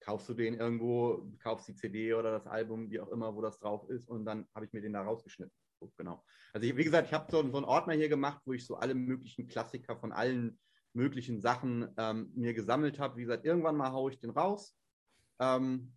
kaufst 0.00 0.28
du 0.28 0.34
den 0.34 0.54
irgendwo, 0.54 1.32
kaufst 1.42 1.68
die 1.68 1.74
CD 1.74 2.12
oder 2.14 2.30
das 2.30 2.46
Album, 2.46 2.90
wie 2.90 3.00
auch 3.00 3.08
immer, 3.08 3.34
wo 3.34 3.40
das 3.40 3.58
drauf 3.58 3.88
ist 3.88 4.08
und 4.08 4.24
dann 4.24 4.46
habe 4.54 4.66
ich 4.66 4.72
mir 4.72 4.82
den 4.82 4.92
da 4.92 5.02
rausgeschnitten. 5.02 5.54
So, 5.80 5.92
genau. 5.96 6.22
Also 6.52 6.66
ich, 6.66 6.76
wie 6.76 6.84
gesagt, 6.84 7.08
ich 7.08 7.14
habe 7.14 7.30
so, 7.30 7.42
so 7.50 7.56
einen 7.56 7.64
Ordner 7.64 7.94
hier 7.94 8.08
gemacht, 8.08 8.42
wo 8.44 8.52
ich 8.52 8.66
so 8.66 8.76
alle 8.76 8.94
möglichen 8.94 9.46
Klassiker 9.46 9.96
von 9.96 10.12
allen 10.12 10.58
möglichen 10.92 11.40
Sachen 11.40 11.88
ähm, 11.96 12.30
mir 12.34 12.54
gesammelt 12.54 12.98
habe. 12.98 13.16
Wie 13.16 13.22
gesagt, 13.22 13.44
irgendwann 13.44 13.76
mal 13.76 13.92
haue 13.92 14.12
ich 14.12 14.20
den 14.20 14.30
raus. 14.30 14.76
Ähm, 15.40 15.92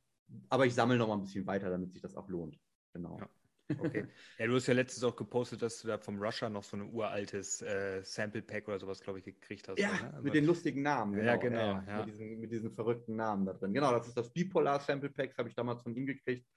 aber 0.50 0.66
ich 0.66 0.74
sammle 0.74 0.98
noch 0.98 1.08
mal 1.08 1.16
ein 1.16 1.24
bisschen 1.24 1.46
weiter, 1.46 1.70
damit 1.70 1.94
sich 1.94 2.02
das 2.02 2.16
auch 2.16 2.28
lohnt. 2.28 2.60
Genau. 2.94 3.20
Ja. 3.20 3.30
Okay. 3.78 4.06
ja, 4.38 4.48
du 4.48 4.56
hast 4.56 4.68
ja 4.68 4.74
letztens 4.74 5.04
auch 5.04 5.16
gepostet, 5.16 5.62
dass 5.62 5.82
du 5.82 5.88
da 5.88 5.98
vom 5.98 6.22
Russia 6.22 6.50
noch 6.50 6.64
so 6.64 6.78
ein 6.78 6.94
uraltes 6.94 7.62
äh, 7.62 8.02
Sample 8.04 8.42
Pack 8.42 8.68
oder 8.68 8.80
sowas, 8.80 9.02
glaube 9.02 9.20
ich, 9.20 9.26
gekriegt 9.26 9.68
hast. 9.68 9.80
Ja, 9.80 9.92
ne? 9.92 10.14
Also 10.14 10.24
mit 10.24 10.34
den 10.34 10.46
lustigen 10.46 10.82
Namen. 10.82 11.14
Genau. 11.14 11.26
Ja, 11.26 11.36
genau. 11.36 11.58
Ja, 11.58 11.84
ja. 11.88 11.98
Mit, 11.98 12.08
diesen, 12.08 12.40
mit, 12.40 12.52
diesen, 12.52 12.72
verrückten 12.72 13.16
Namen 13.16 13.46
da 13.46 13.54
drin. 13.54 13.74
Genau, 13.74 13.92
das 13.92 14.08
ist 14.08 14.16
das 14.16 14.32
Bipolar 14.32 14.80
Sample 14.80 15.10
Pack, 15.10 15.30
das 15.30 15.38
habe 15.38 15.50
ich 15.50 15.56
damals 15.56 15.82
von 15.82 15.96
ihm 15.96 16.06
gekriegt. 16.06 16.48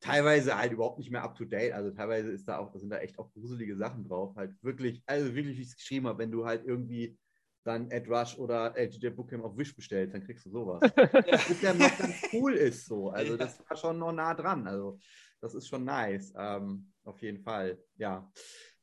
Teilweise 0.00 0.56
halt 0.56 0.72
überhaupt 0.72 0.98
nicht 0.98 1.10
mehr 1.10 1.22
up 1.22 1.36
to 1.36 1.44
date. 1.44 1.72
Also 1.72 1.90
teilweise 1.90 2.30
ist 2.30 2.48
da 2.48 2.58
auch, 2.58 2.72
da 2.72 2.78
sind 2.78 2.88
da 2.88 2.98
echt 2.98 3.18
auch 3.18 3.30
gruselige 3.32 3.76
Sachen 3.76 4.04
drauf. 4.04 4.34
Halt 4.34 4.54
wirklich, 4.62 5.02
also 5.04 5.34
wirklich, 5.34 5.58
wie 5.58 5.62
ich 5.62 5.68
es 5.68 5.76
geschrieben 5.76 6.06
habe, 6.06 6.20
wenn 6.20 6.30
du 6.30 6.46
halt 6.46 6.64
irgendwie 6.64 7.18
dann 7.64 7.90
Ed 7.90 8.08
Rush 8.08 8.38
oder 8.38 8.74
LGJ 8.76 9.10
Bookham 9.10 9.42
auf 9.42 9.56
Wish 9.56 9.76
bestellt, 9.76 10.14
dann 10.14 10.24
kriegst 10.24 10.46
du 10.46 10.50
sowas. 10.50 10.80
ja. 11.62 11.74
noch 11.74 11.98
ganz 11.98 12.14
cool 12.32 12.54
ist 12.54 12.86
so. 12.86 13.10
Also 13.10 13.36
das 13.36 13.58
war 13.68 13.76
schon 13.76 13.98
noch 13.98 14.12
nah 14.12 14.34
dran. 14.34 14.66
Also 14.66 14.98
das 15.40 15.54
ist 15.54 15.68
schon 15.68 15.84
nice. 15.84 16.32
Ähm, 16.36 16.92
auf 17.04 17.20
jeden 17.22 17.38
Fall. 17.38 17.78
Ja. 17.96 18.30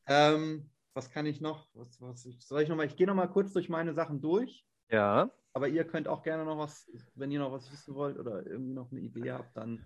Ähm, 0.08 0.70
was 0.94 1.10
kann 1.10 1.26
ich 1.26 1.42
noch? 1.42 1.68
Was, 1.74 2.02
was, 2.02 2.24
soll 2.40 2.62
ich 2.62 2.70
noch 2.70 2.76
mal? 2.76 2.86
Ich 2.86 2.96
gehe 2.96 3.08
noch 3.08 3.16
mal 3.16 3.30
kurz 3.30 3.54
durch 3.54 3.70
meine 3.70 3.94
Sachen 3.94 4.22
durch. 4.22 4.66
Ja. 4.90 5.30
Aber 5.54 5.68
ihr 5.68 5.86
könnt 5.86 6.08
auch 6.08 6.24
gerne 6.24 6.46
noch 6.46 6.58
was, 6.58 6.90
wenn 7.16 7.32
ihr 7.32 7.40
noch 7.40 7.52
was 7.52 7.72
wissen 7.72 7.96
wollt 7.96 8.18
oder 8.18 8.46
irgendwie 8.46 8.74
noch 8.74 8.92
eine 8.92 9.02
Idee 9.02 9.32
habt, 9.32 9.56
dann. 9.58 9.84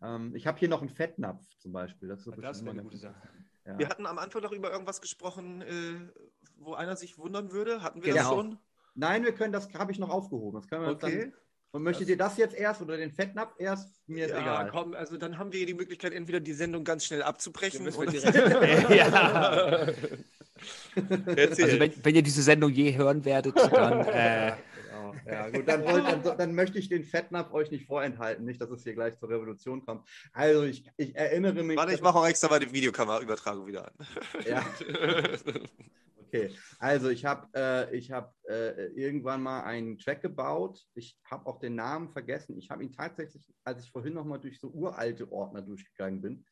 Ähm, 0.00 0.34
ich 0.34 0.46
habe 0.46 0.58
hier 0.58 0.68
noch 0.68 0.80
einen 0.80 0.90
Fettnapf 0.90 1.44
zum 1.58 1.72
Beispiel. 1.72 2.08
Das 2.08 2.26
ist, 2.26 2.36
das 2.38 2.60
ist 2.60 2.68
eine 2.68 2.82
gute 2.82 2.96
Sache. 2.96 3.28
Ja. 3.64 3.78
Wir 3.78 3.88
hatten 3.88 4.06
am 4.06 4.18
Anfang 4.18 4.42
noch 4.42 4.52
über 4.52 4.72
irgendwas 4.72 5.00
gesprochen, 5.00 5.62
äh, 5.62 6.10
wo 6.56 6.74
einer 6.74 6.96
sich 6.96 7.18
wundern 7.18 7.52
würde. 7.52 7.82
Hatten 7.82 8.02
wir 8.02 8.12
genau. 8.12 8.24
das 8.24 8.28
schon? 8.28 8.58
Nein, 8.94 9.24
wir 9.24 9.34
können, 9.34 9.52
das 9.52 9.72
habe 9.74 9.92
ich 9.92 9.98
noch 9.98 10.10
aufgehoben. 10.10 10.60
Das 10.60 10.68
können 10.68 10.82
wir 10.84 10.92
okay. 10.92 11.30
dann, 11.30 11.34
und 11.72 11.82
möchtet 11.82 12.08
ihr 12.08 12.18
das 12.18 12.36
jetzt 12.36 12.54
erst 12.54 12.82
oder 12.82 12.96
den 12.98 13.10
Fettnapf 13.10 13.54
erst? 13.58 13.88
Mir 14.06 14.26
ist 14.26 14.32
ja, 14.32 14.40
egal. 14.40 14.70
komm, 14.70 14.94
also 14.94 15.16
dann 15.16 15.38
haben 15.38 15.52
wir 15.52 15.64
die 15.64 15.74
Möglichkeit, 15.74 16.12
entweder 16.12 16.38
die 16.38 16.52
Sendung 16.52 16.84
ganz 16.84 17.06
schnell 17.06 17.22
abzubrechen. 17.22 17.88
Oder 17.88 18.12
ja. 18.94 19.86
also 20.94 21.80
wenn, 21.80 21.92
wenn, 22.04 22.14
ihr 22.14 22.22
diese 22.22 22.42
Sendung 22.42 22.70
je 22.70 22.94
hören 22.96 23.24
werdet, 23.24 23.56
dann 23.56 24.06
äh, 24.06 24.52
ja, 25.26 25.48
gut, 25.50 25.66
dann, 25.66 25.84
dann, 25.84 26.36
dann, 26.36 26.54
möchte 26.54 26.78
ich 26.78 26.88
den 26.88 27.04
Fettnapf 27.04 27.52
euch 27.52 27.70
nicht 27.70 27.86
vorenthalten, 27.86 28.44
nicht, 28.44 28.60
dass 28.60 28.70
es 28.70 28.82
hier 28.82 28.94
gleich 28.94 29.18
zur 29.18 29.30
Revolution 29.30 29.84
kommt. 29.84 30.06
Also, 30.32 30.64
ich, 30.64 30.84
ich 30.96 31.14
erinnere 31.14 31.62
mich. 31.62 31.76
Warte, 31.76 31.94
ich 31.94 32.02
mache 32.02 32.18
auch 32.18 32.26
extra 32.26 32.48
mal 32.48 32.60
die 32.60 32.72
Videokameraübertragung 32.72 33.66
wieder 33.66 33.86
an. 33.86 33.94
Ja. 34.46 34.64
Okay, 36.34 36.50
also 36.78 37.10
ich 37.10 37.26
habe 37.26 37.46
äh, 37.52 38.00
hab, 38.10 38.34
äh, 38.48 38.86
irgendwann 38.94 39.42
mal 39.42 39.64
einen 39.64 39.98
Track 39.98 40.22
gebaut. 40.22 40.82
Ich 40.94 41.20
habe 41.30 41.44
auch 41.44 41.58
den 41.58 41.74
Namen 41.74 42.08
vergessen. 42.08 42.56
Ich 42.56 42.70
habe 42.70 42.82
ihn 42.82 42.92
tatsächlich, 42.92 43.52
als 43.64 43.84
ich 43.84 43.90
vorhin 43.90 44.14
noch 44.14 44.24
mal 44.24 44.38
durch 44.38 44.58
so 44.58 44.70
uralte 44.70 45.30
Ordner 45.30 45.60
durchgegangen 45.60 46.22
bin, 46.22 46.46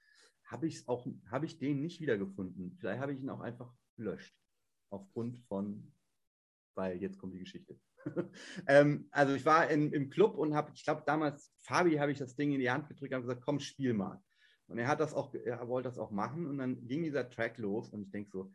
habe 0.44 0.66
ich 0.66 0.86
auch, 0.86 1.06
habe 1.30 1.46
ich 1.46 1.58
den 1.58 1.80
nicht 1.80 1.98
wiedergefunden. 1.98 2.76
Vielleicht 2.78 3.00
habe 3.00 3.14
ich 3.14 3.20
ihn 3.20 3.30
auch 3.30 3.40
einfach 3.40 3.72
gelöscht 3.96 4.36
aufgrund 4.90 5.38
von, 5.48 5.90
weil 6.74 7.00
jetzt 7.00 7.16
kommt 7.16 7.32
die 7.32 7.38
Geschichte. 7.38 7.80
ähm, 8.66 9.08
also 9.12 9.32
ich 9.32 9.46
war 9.46 9.70
in, 9.70 9.94
im 9.94 10.10
Club 10.10 10.36
und 10.36 10.54
habe, 10.54 10.72
ich 10.74 10.84
glaube 10.84 11.04
damals, 11.06 11.54
Fabi 11.62 11.96
habe 11.96 12.12
ich 12.12 12.18
das 12.18 12.36
Ding 12.36 12.52
in 12.52 12.60
die 12.60 12.70
Hand 12.70 12.86
gedrückt 12.86 13.14
und 13.14 13.22
gesagt, 13.22 13.40
komm, 13.42 13.60
spiel 13.60 13.94
mal. 13.94 14.22
Und 14.66 14.76
er 14.76 14.88
hat 14.88 15.00
das 15.00 15.14
auch, 15.14 15.32
er 15.32 15.66
wollte 15.68 15.88
das 15.88 15.98
auch 15.98 16.10
machen 16.10 16.46
und 16.46 16.58
dann 16.58 16.86
ging 16.86 17.02
dieser 17.02 17.30
Track 17.30 17.56
los 17.56 17.88
und 17.88 18.02
ich 18.02 18.10
denke 18.10 18.30
so, 18.30 18.52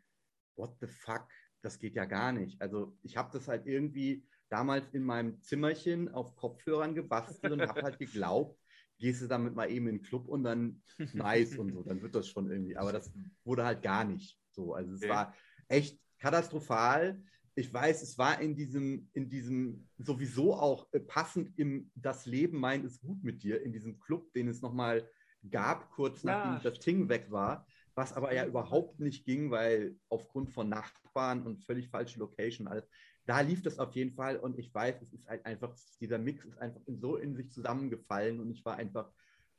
what 0.56 0.76
the 0.80 0.86
fuck, 0.86 1.28
das 1.62 1.78
geht 1.78 1.94
ja 1.94 2.04
gar 2.04 2.32
nicht. 2.32 2.60
Also 2.60 2.96
ich 3.02 3.16
habe 3.16 3.30
das 3.32 3.48
halt 3.48 3.66
irgendwie 3.66 4.24
damals 4.48 4.88
in 4.90 5.02
meinem 5.02 5.40
Zimmerchen 5.40 6.08
auf 6.12 6.36
Kopfhörern 6.36 6.94
gebastelt 6.94 7.52
und 7.52 7.62
habe 7.62 7.82
halt 7.82 7.98
geglaubt, 7.98 8.60
gehst 8.98 9.22
du 9.22 9.26
damit 9.26 9.54
mal 9.54 9.70
eben 9.70 9.88
in 9.88 9.96
den 9.96 10.02
Club 10.02 10.28
und 10.28 10.44
dann 10.44 10.82
nice 11.12 11.58
und 11.58 11.72
so, 11.72 11.82
dann 11.82 12.02
wird 12.02 12.14
das 12.14 12.28
schon 12.28 12.50
irgendwie. 12.50 12.76
Aber 12.76 12.92
das 12.92 13.12
wurde 13.44 13.64
halt 13.64 13.82
gar 13.82 14.04
nicht 14.04 14.38
so. 14.50 14.74
Also 14.74 14.94
es 14.94 15.02
okay. 15.02 15.10
war 15.10 15.34
echt 15.68 16.00
katastrophal. 16.18 17.22
Ich 17.54 17.72
weiß, 17.72 18.02
es 18.02 18.18
war 18.18 18.40
in 18.40 18.54
diesem, 18.54 19.08
in 19.14 19.28
diesem 19.28 19.88
sowieso 19.98 20.54
auch 20.54 20.92
äh, 20.92 21.00
passend 21.00 21.58
im 21.58 21.90
Das 21.94 22.26
Leben 22.26 22.58
meint 22.58 22.84
es 22.84 23.00
gut 23.00 23.22
mit 23.24 23.42
dir, 23.42 23.62
in 23.62 23.72
diesem 23.72 23.98
Club, 23.98 24.32
den 24.34 24.48
es 24.48 24.60
nochmal 24.60 25.08
gab, 25.50 25.90
kurz 25.90 26.22
ja. 26.22 26.32
nachdem 26.32 26.70
das 26.70 26.78
Ting 26.80 27.08
weg 27.08 27.30
war, 27.30 27.66
was 27.96 28.12
aber 28.12 28.32
ja 28.34 28.46
überhaupt 28.46 29.00
nicht 29.00 29.24
ging, 29.24 29.50
weil 29.50 29.96
aufgrund 30.10 30.50
von 30.50 30.68
Nachbarn 30.68 31.46
und 31.46 31.64
völlig 31.64 31.88
falsche 31.88 32.18
Location 32.18 32.68
alles, 32.68 32.86
da 33.24 33.40
lief 33.40 33.62
das 33.62 33.78
auf 33.78 33.92
jeden 33.94 34.14
Fall 34.14 34.36
und 34.36 34.58
ich 34.58 34.72
weiß, 34.72 35.00
es 35.02 35.12
ist 35.12 35.26
halt 35.26 35.44
einfach, 35.46 35.74
dieser 36.00 36.18
Mix 36.18 36.44
ist 36.44 36.58
einfach 36.58 36.80
so 36.86 37.16
in 37.16 37.34
sich 37.34 37.50
zusammengefallen 37.50 38.38
und 38.38 38.50
ich 38.50 38.64
war 38.64 38.76
einfach 38.76 39.10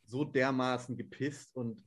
so 0.06 0.24
dermaßen 0.24 0.96
gepisst 0.96 1.56
und, 1.56 1.84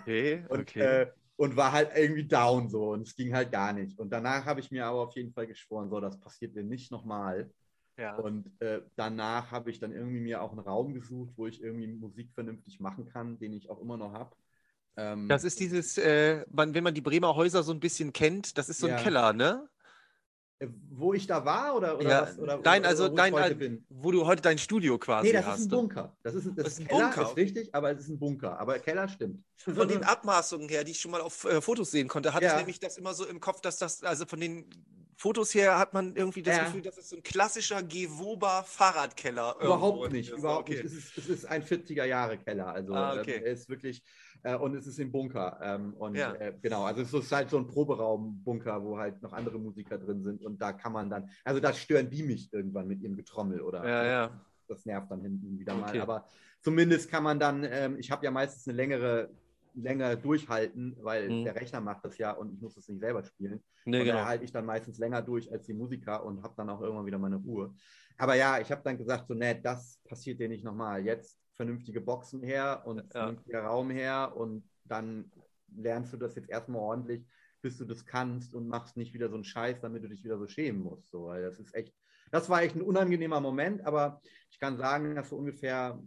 okay, 0.00 0.44
und, 0.48 0.60
okay. 0.60 0.80
Äh, 0.80 1.06
und 1.36 1.56
war 1.56 1.72
halt 1.72 1.90
irgendwie 1.96 2.26
down 2.26 2.68
so 2.68 2.92
und 2.92 3.02
es 3.02 3.16
ging 3.16 3.34
halt 3.34 3.50
gar 3.50 3.72
nicht. 3.72 3.98
Und 3.98 4.10
danach 4.10 4.44
habe 4.46 4.60
ich 4.60 4.70
mir 4.70 4.86
aber 4.86 5.00
auf 5.00 5.16
jeden 5.16 5.32
Fall 5.32 5.48
geschworen, 5.48 5.90
so, 5.90 6.00
das 6.00 6.20
passiert 6.20 6.54
mir 6.54 6.62
nicht 6.62 6.92
nochmal. 6.92 7.52
Ja. 7.98 8.16
Und 8.16 8.50
äh, 8.60 8.82
danach 8.94 9.50
habe 9.50 9.70
ich 9.70 9.80
dann 9.80 9.92
irgendwie 9.92 10.20
mir 10.20 10.42
auch 10.42 10.52
einen 10.52 10.60
Raum 10.60 10.94
gesucht, 10.94 11.32
wo 11.36 11.48
ich 11.48 11.60
irgendwie 11.60 11.88
Musik 11.88 12.32
vernünftig 12.32 12.78
machen 12.78 13.06
kann, 13.06 13.38
den 13.38 13.52
ich 13.52 13.68
auch 13.68 13.80
immer 13.80 13.96
noch 13.96 14.12
habe. 14.12 14.34
Ähm, 14.96 15.28
das 15.28 15.44
ist 15.44 15.58
dieses, 15.60 15.98
äh, 15.98 16.44
man, 16.50 16.74
wenn 16.74 16.84
man 16.84 16.94
die 16.94 17.00
Bremer 17.00 17.34
Häuser 17.34 17.62
so 17.62 17.72
ein 17.72 17.80
bisschen 17.80 18.12
kennt, 18.12 18.56
das 18.58 18.68
ist 18.68 18.78
so 18.78 18.86
ein 18.86 18.92
ja. 18.92 19.02
Keller, 19.02 19.32
ne? 19.32 19.68
Äh, 20.60 20.68
wo 20.90 21.12
ich 21.14 21.26
da 21.26 21.44
war 21.44 21.74
oder, 21.74 21.98
oder 21.98 22.08
ja, 22.08 22.22
was? 22.22 22.38
Oder, 22.38 22.60
nein, 22.64 22.82
oder, 22.82 22.88
also 22.88 23.08
dein, 23.08 23.32
heute 23.32 23.56
bin. 23.56 23.84
wo 23.88 24.12
du 24.12 24.24
heute 24.24 24.42
dein 24.42 24.58
Studio 24.58 24.98
quasi 24.98 25.26
hast. 25.28 25.32
Nee, 25.32 25.38
das 25.38 25.46
hast. 25.46 25.58
ist 25.60 25.66
ein 25.66 25.70
Bunker. 25.70 26.16
Das 26.22 26.34
ist, 26.34 26.46
das, 26.46 26.54
das 26.54 26.66
ist 26.68 26.80
ein 26.80 26.88
Keller, 26.88 27.08
Bunker. 27.08 27.22
ist 27.22 27.36
richtig, 27.36 27.74
aber 27.74 27.90
es 27.90 28.00
ist 28.00 28.08
ein 28.08 28.18
Bunker. 28.18 28.58
Aber 28.60 28.78
Keller 28.78 29.08
stimmt. 29.08 29.42
Von 29.56 29.88
den 29.88 30.04
Abmaßungen 30.04 30.68
her, 30.68 30.84
die 30.84 30.92
ich 30.92 31.00
schon 31.00 31.10
mal 31.10 31.20
auf 31.20 31.44
äh, 31.44 31.60
Fotos 31.60 31.90
sehen 31.90 32.06
konnte, 32.06 32.32
hatte 32.32 32.44
ja. 32.44 32.52
ich 32.52 32.58
nämlich 32.58 32.78
das 32.78 32.96
immer 32.96 33.14
so 33.14 33.26
im 33.26 33.40
Kopf, 33.40 33.60
dass 33.60 33.78
das, 33.78 34.04
also 34.04 34.26
von 34.26 34.38
den 34.38 34.70
Fotos 35.24 35.54
her 35.54 35.78
hat 35.78 35.94
man 35.94 36.14
irgendwie 36.14 36.42
das 36.42 36.58
ja. 36.58 36.64
Gefühl, 36.64 36.82
dass 36.82 36.98
es 36.98 37.08
so 37.08 37.16
ein 37.16 37.22
klassischer 37.22 37.82
Gewoba 37.82 38.62
Fahrradkeller 38.62 39.56
Überhaupt 39.58 40.12
nicht, 40.12 40.30
ist. 40.30 40.38
überhaupt 40.38 40.68
okay. 40.68 40.82
nicht. 40.82 40.84
Es 40.84 40.92
ist, 40.92 41.16
es 41.16 41.28
ist 41.30 41.46
ein 41.46 41.62
40er 41.62 42.04
Jahre 42.04 42.36
Keller. 42.36 42.66
Also 42.66 42.92
ah, 42.92 43.18
okay. 43.18 43.40
er 43.42 43.52
ist 43.52 43.66
wirklich 43.70 44.04
äh, 44.42 44.54
und 44.54 44.74
es 44.76 44.86
ist 44.86 44.98
im 44.98 45.10
Bunker. 45.10 45.58
Ähm, 45.62 45.94
und 45.94 46.14
ja. 46.16 46.34
äh, 46.34 46.52
genau, 46.60 46.84
also 46.84 47.00
es 47.00 47.14
ist 47.14 47.32
halt 47.32 47.48
so 47.48 47.56
ein 47.56 47.66
Proberaum-Bunker, 47.66 48.84
wo 48.84 48.98
halt 48.98 49.22
noch 49.22 49.32
andere 49.32 49.58
Musiker 49.58 49.96
drin 49.96 50.22
sind 50.22 50.44
und 50.44 50.60
da 50.60 50.74
kann 50.74 50.92
man 50.92 51.08
dann, 51.08 51.30
also 51.42 51.58
da 51.58 51.72
stören 51.72 52.10
die 52.10 52.22
mich 52.22 52.52
irgendwann 52.52 52.86
mit 52.86 53.00
ihrem 53.00 53.16
Getrommel 53.16 53.62
oder 53.62 53.82
ja, 53.82 54.04
ja. 54.04 54.40
das 54.68 54.84
nervt 54.84 55.10
dann 55.10 55.22
hinten 55.22 55.58
wieder 55.58 55.72
okay. 55.72 55.96
mal. 55.96 56.00
Aber 56.02 56.28
zumindest 56.60 57.10
kann 57.10 57.22
man 57.24 57.38
dann, 57.38 57.64
ähm, 57.64 57.96
ich 57.98 58.10
habe 58.10 58.26
ja 58.26 58.30
meistens 58.30 58.68
eine 58.68 58.76
längere 58.76 59.30
länger 59.74 60.16
durchhalten, 60.16 60.96
weil 61.00 61.28
mhm. 61.28 61.44
der 61.44 61.56
Rechner 61.56 61.80
macht 61.80 62.04
das 62.04 62.18
ja 62.18 62.32
und 62.32 62.52
ich 62.52 62.60
muss 62.60 62.74
das 62.74 62.88
nicht 62.88 63.00
selber 63.00 63.24
spielen. 63.24 63.62
Nee, 63.84 64.00
und 64.00 64.04
genau. 64.04 64.18
da 64.18 64.26
halte 64.26 64.44
ich 64.44 64.52
dann 64.52 64.64
meistens 64.64 64.98
länger 64.98 65.22
durch 65.22 65.50
als 65.52 65.66
die 65.66 65.74
Musiker 65.74 66.24
und 66.24 66.42
habe 66.42 66.54
dann 66.56 66.70
auch 66.70 66.80
irgendwann 66.80 67.06
wieder 67.06 67.18
meine 67.18 67.36
Ruhe. 67.36 67.74
Aber 68.16 68.34
ja, 68.34 68.60
ich 68.60 68.70
habe 68.70 68.82
dann 68.84 68.96
gesagt, 68.96 69.26
so, 69.26 69.34
nee, 69.34 69.60
das 69.60 70.00
passiert 70.08 70.38
dir 70.38 70.48
nicht 70.48 70.64
nochmal. 70.64 71.04
Jetzt 71.04 71.38
vernünftige 71.54 72.00
Boxen 72.00 72.42
her 72.42 72.82
und 72.84 72.98
ja. 72.98 73.04
vernünftiger 73.10 73.62
Raum 73.62 73.90
her 73.90 74.32
und 74.36 74.68
dann 74.84 75.30
lernst 75.74 76.12
du 76.12 76.16
das 76.16 76.34
jetzt 76.34 76.50
erstmal 76.50 76.80
ordentlich, 76.80 77.26
bis 77.62 77.78
du 77.78 77.84
das 77.84 78.04
kannst 78.04 78.54
und 78.54 78.68
machst 78.68 78.96
nicht 78.96 79.14
wieder 79.14 79.28
so 79.28 79.34
einen 79.34 79.44
Scheiß, 79.44 79.80
damit 79.80 80.04
du 80.04 80.08
dich 80.08 80.22
wieder 80.22 80.38
so 80.38 80.46
schämen 80.46 80.82
musst. 80.82 81.10
So, 81.10 81.26
weil 81.26 81.42
das 81.42 81.58
ist 81.58 81.74
echt, 81.74 81.94
das 82.30 82.48
war 82.48 82.62
echt 82.62 82.76
ein 82.76 82.82
unangenehmer 82.82 83.40
Moment, 83.40 83.84
aber 83.86 84.20
ich 84.50 84.60
kann 84.60 84.76
sagen, 84.76 85.14
dass 85.14 85.30
so 85.30 85.36
ungefähr, 85.36 86.00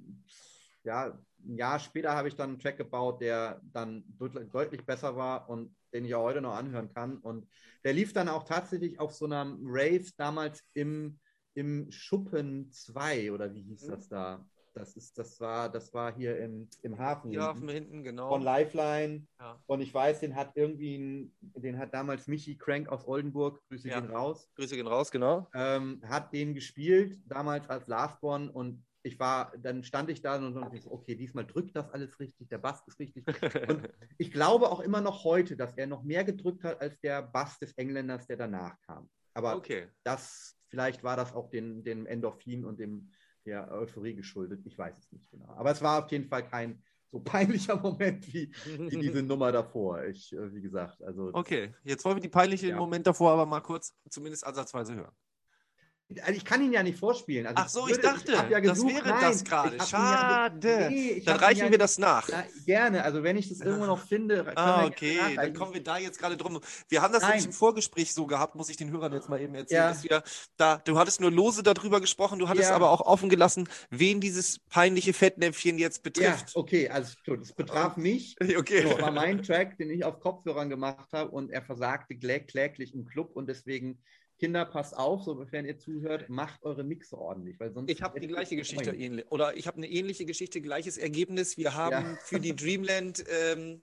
ja, 0.83 1.19
ein 1.45 1.57
Jahr 1.57 1.79
später 1.79 2.13
habe 2.13 2.27
ich 2.27 2.35
dann 2.35 2.51
einen 2.51 2.59
Track 2.59 2.77
gebaut, 2.77 3.21
der 3.21 3.61
dann 3.73 4.03
deutlich 4.17 4.85
besser 4.85 5.15
war 5.15 5.49
und 5.49 5.75
den 5.93 6.05
ich 6.05 6.15
auch 6.15 6.23
heute 6.23 6.41
noch 6.41 6.55
anhören 6.55 6.93
kann. 6.93 7.17
Und 7.17 7.47
der 7.83 7.93
lief 7.93 8.13
dann 8.13 8.29
auch 8.29 8.43
tatsächlich 8.43 8.99
auf 8.99 9.13
so 9.13 9.25
einem 9.25 9.59
Rave 9.63 10.05
damals 10.17 10.63
im, 10.73 11.19
im 11.53 11.91
Schuppen 11.91 12.71
2 12.71 13.31
oder 13.31 13.53
wie 13.53 13.61
hieß 13.61 13.87
mhm. 13.87 13.91
das 13.91 14.09
da? 14.09 14.45
Das, 14.73 14.95
ist, 14.95 15.17
das, 15.17 15.39
war, 15.39 15.69
das 15.69 15.91
war 15.95 16.13
hier 16.13 16.37
im, 16.37 16.69
im 16.83 16.99
Hafen. 16.99 17.31
Ja, 17.31 17.51
hinten, 17.53 17.69
hinten, 17.69 18.03
genau. 18.03 18.29
Von 18.29 18.43
Lifeline. 18.43 19.25
Ja. 19.39 19.59
Und 19.65 19.81
ich 19.81 19.91
weiß, 19.91 20.19
den 20.19 20.35
hat 20.35 20.51
irgendwie, 20.53 20.97
ein, 20.97 21.35
den 21.55 21.79
hat 21.79 21.95
damals 21.95 22.27
Michi 22.27 22.55
Crank 22.57 22.87
aus 22.89 23.07
Oldenburg, 23.07 23.59
Grüße 23.69 23.87
ja. 23.87 23.99
gehen 23.99 24.11
raus. 24.11 24.47
Grüße 24.53 24.75
gehen 24.75 24.85
raus, 24.85 25.09
genau. 25.09 25.49
Ähm, 25.55 25.99
hat 26.07 26.31
den 26.31 26.53
gespielt, 26.53 27.17
damals 27.25 27.67
als 27.69 27.87
Lastborn 27.87 28.49
und 28.49 28.85
ich 29.07 29.19
war, 29.19 29.51
dann 29.57 29.83
stand 29.83 30.09
ich 30.09 30.21
da 30.21 30.35
und 30.37 30.53
dachte 30.53 30.91
okay, 30.91 31.15
diesmal 31.15 31.45
drückt 31.45 31.75
das 31.75 31.89
alles 31.89 32.19
richtig, 32.19 32.49
der 32.49 32.57
Bass 32.57 32.83
ist 32.87 32.99
richtig. 32.99 33.25
Und 33.67 33.89
ich 34.17 34.31
glaube 34.31 34.69
auch 34.69 34.79
immer 34.79 35.01
noch 35.01 35.23
heute, 35.23 35.55
dass 35.55 35.73
er 35.77 35.87
noch 35.87 36.03
mehr 36.03 36.23
gedrückt 36.23 36.63
hat 36.63 36.81
als 36.81 36.99
der 36.99 37.21
Bass 37.21 37.57
des 37.59 37.73
Engländers, 37.73 38.27
der 38.27 38.37
danach 38.37 38.79
kam. 38.81 39.09
Aber 39.33 39.55
okay. 39.55 39.87
das, 40.03 40.57
vielleicht 40.69 41.03
war 41.03 41.15
das 41.15 41.33
auch 41.33 41.49
den, 41.49 41.83
dem 41.83 42.05
Endorphin 42.05 42.65
und 42.65 42.79
dem, 42.79 43.11
der 43.45 43.71
Euphorie 43.71 44.15
geschuldet. 44.15 44.61
Ich 44.65 44.77
weiß 44.77 44.97
es 44.97 45.11
nicht 45.11 45.29
genau. 45.31 45.49
Aber 45.49 45.71
es 45.71 45.81
war 45.81 46.03
auf 46.03 46.11
jeden 46.11 46.27
Fall 46.27 46.47
kein 46.47 46.83
so 47.09 47.19
peinlicher 47.19 47.75
Moment 47.81 48.27
wie, 48.33 48.51
wie 48.65 48.97
diese 48.97 49.21
Nummer 49.23 49.51
davor. 49.51 50.03
Ich, 50.05 50.33
äh, 50.33 50.53
wie 50.53 50.61
gesagt, 50.61 51.01
also. 51.03 51.29
Okay, 51.33 51.73
jetzt 51.83 52.03
wollen 52.03 52.17
wir 52.17 52.21
die 52.21 52.29
peinliche 52.29 52.69
ja. 52.69 52.77
Moment 52.77 53.07
davor 53.07 53.31
aber 53.31 53.45
mal 53.45 53.61
kurz 53.61 53.93
zumindest 54.09 54.45
ansatzweise 54.45 54.95
hören. 54.95 55.15
Also 56.21 56.31
ich 56.31 56.45
kann 56.45 56.63
ihn 56.63 56.71
ja 56.71 56.83
nicht 56.83 56.97
vorspielen. 56.97 57.47
Also 57.47 57.63
Ach 57.63 57.69
so, 57.69 57.87
ich, 57.87 57.95
würde, 57.95 58.01
dachte, 58.03 58.31
ich 58.31 58.49
ja 58.49 58.59
gesucht, 58.59 58.95
das 58.95 59.05
wäre 59.05 59.09
nein, 59.09 59.21
das 59.23 59.43
gerade. 59.43 59.77
Schade. 59.85 60.69
Ja, 60.69 60.89
nee, 60.89 61.21
dann 61.25 61.37
reichen 61.37 61.65
ja, 61.65 61.71
wir 61.71 61.77
das 61.77 61.97
nach. 61.97 62.29
Na, 62.31 62.45
gerne, 62.65 63.03
also 63.03 63.23
wenn 63.23 63.35
ich 63.35 63.49
das 63.49 63.59
irgendwo 63.59 63.85
noch 63.85 64.07
finde. 64.07 64.53
Ah, 64.55 64.85
okay, 64.85 65.19
dann 65.35 65.53
kommen 65.53 65.73
wir 65.73 65.83
da 65.83 65.97
jetzt 65.97 66.17
gerade 66.17 66.37
drum. 66.37 66.61
Wir 66.87 67.01
haben 67.01 67.13
das 67.13 67.23
nämlich 67.23 67.45
im 67.45 67.51
Vorgespräch 67.51 68.13
so 68.13 68.25
gehabt, 68.25 68.55
muss 68.55 68.69
ich 68.69 68.77
den 68.77 68.89
Hörern 68.89 69.11
jetzt 69.11 69.27
mal 69.27 69.41
eben 69.41 69.53
erzählen. 69.53 69.81
Ja. 69.81 69.89
Dass 69.89 70.03
wir 70.03 70.23
da, 70.55 70.77
du 70.77 70.97
hattest 70.97 71.19
nur 71.19 71.29
lose 71.29 71.61
darüber 71.61 71.99
gesprochen, 71.99 72.39
du 72.39 72.47
hattest 72.47 72.71
aber 72.71 72.89
auch 72.89 73.01
offen 73.01 73.27
gelassen, 73.27 73.67
wen 73.89 74.21
dieses 74.21 74.59
peinliche 74.59 75.11
Fettnäpfchen 75.11 75.77
jetzt 75.77 76.03
betrifft. 76.03 76.49
Ja, 76.49 76.55
okay, 76.55 76.89
also 76.89 77.15
das 77.25 77.53
betraf 77.53 77.97
mich. 77.97 78.35
Okay. 78.57 78.83
Das 78.83 79.01
war 79.01 79.11
mein 79.11 79.43
Track, 79.43 79.77
den 79.77 79.91
ich 79.91 80.03
auf 80.03 80.19
Kopfhörern 80.19 80.69
gemacht 80.69 81.09
habe 81.11 81.29
und 81.29 81.51
er 81.51 81.61
versagte 81.61 82.15
kläglich 82.15 82.93
im 82.93 83.05
Club 83.05 83.35
und 83.35 83.47
deswegen 83.47 83.99
Kinder, 84.37 84.65
passt 84.65 84.95
auf, 84.95 85.23
sofern 85.23 85.65
ihr 85.65 85.77
zuhört, 85.77 86.29
macht 86.29 86.63
eure 86.63 86.83
Mixe 86.83 87.17
ordentlich, 87.17 87.59
weil 87.59 87.71
sonst. 87.71 87.89
Ich 87.89 88.01
habe 88.01 88.19
die 88.19 88.27
gleiche 88.27 88.55
Geschichte 88.55 88.91
ähnlich, 88.91 89.25
oder 89.31 89.57
ich 89.57 89.67
habe 89.67 89.77
eine 89.77 89.87
ähnliche 89.87 90.25
Geschichte, 90.25 90.61
gleiches 90.61 90.97
Ergebnis. 90.97 91.57
Wir 91.57 91.73
haben 91.73 91.91
ja. 91.91 92.17
für 92.23 92.39
die 92.39 92.55
Dreamland, 92.55 93.23
ähm, 93.29 93.81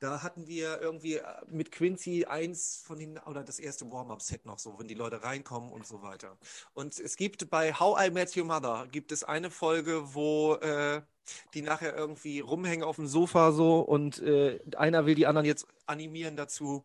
da 0.00 0.22
hatten 0.22 0.46
wir 0.46 0.80
irgendwie 0.80 1.14
äh, 1.14 1.24
mit 1.48 1.72
Quincy 1.72 2.26
eins 2.26 2.82
von 2.84 2.98
den, 2.98 3.18
oder 3.18 3.42
das 3.42 3.58
erste 3.58 3.90
Warm-up-Set 3.90 4.46
noch 4.46 4.58
so, 4.58 4.78
wenn 4.78 4.88
die 4.88 4.94
Leute 4.94 5.22
reinkommen 5.22 5.72
und 5.72 5.86
so 5.86 6.02
weiter. 6.02 6.38
Und 6.74 6.98
es 6.98 7.16
gibt 7.16 7.50
bei 7.50 7.72
How 7.72 8.06
I 8.06 8.10
Met 8.10 8.36
Your 8.36 8.44
Mother 8.44 8.86
gibt 8.90 9.10
es 9.10 9.24
eine 9.24 9.50
Folge, 9.50 10.14
wo 10.14 10.54
äh, 10.56 11.02
die 11.54 11.62
nachher 11.62 11.96
irgendwie 11.96 12.40
rumhängen 12.40 12.84
auf 12.84 12.96
dem 12.96 13.06
Sofa 13.06 13.52
so 13.52 13.80
und 13.80 14.20
äh, 14.20 14.60
einer 14.76 15.06
will 15.06 15.14
die 15.14 15.26
anderen 15.26 15.46
jetzt 15.46 15.66
animieren 15.86 16.36
dazu, 16.36 16.84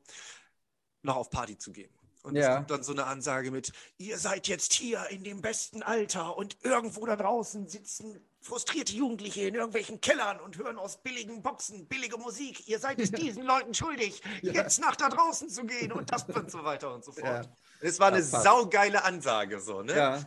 noch 1.02 1.18
auf 1.18 1.30
Party 1.30 1.58
zu 1.58 1.72
gehen. 1.72 1.92
Und 2.24 2.36
ja. 2.36 2.50
es 2.50 2.56
kommt 2.56 2.72
dann 2.72 2.84
so 2.84 2.94
eine 2.94 3.06
Ansage 3.06 3.52
mit, 3.52 3.72
ihr 3.98 4.18
seid 4.18 4.48
jetzt 4.48 4.74
hier 4.74 5.10
in 5.10 5.24
dem 5.24 5.42
besten 5.42 5.84
Alter 5.84 6.38
und 6.38 6.58
irgendwo 6.64 7.06
da 7.06 7.16
draußen 7.16 7.68
sitzen 7.68 8.20
frustrierte 8.42 8.94
Jugendliche 8.94 9.42
in 9.42 9.56
irgendwelchen 9.56 10.02
Kellern 10.02 10.40
und 10.40 10.58
hören 10.58 10.78
aus 10.78 11.02
billigen 11.02 11.42
Boxen 11.42 11.88
billige 11.88 12.18
Musik. 12.18 12.68
Ihr 12.68 12.80
seid 12.80 13.00
es 13.00 13.12
diesen 13.12 13.44
Leuten 13.44 13.74
schuldig, 13.74 14.22
ja. 14.42 14.54
jetzt 14.54 14.80
nach 14.80 14.96
da 14.96 15.10
draußen 15.10 15.50
zu 15.50 15.66
gehen 15.66 15.92
und 15.92 16.12
das 16.12 16.24
und 16.24 16.52
so 16.52 16.64
weiter 16.64 16.94
und 16.94 17.04
so 17.04 17.12
fort. 17.12 17.46
Ja. 17.46 17.56
Es 17.82 18.00
war 18.00 18.12
das 18.12 18.22
eine 18.22 18.32
passt. 18.32 18.44
saugeile 18.44 19.04
Ansage 19.04 19.60
so, 19.60 19.82
ne? 19.82 19.96
Ja. 19.96 20.22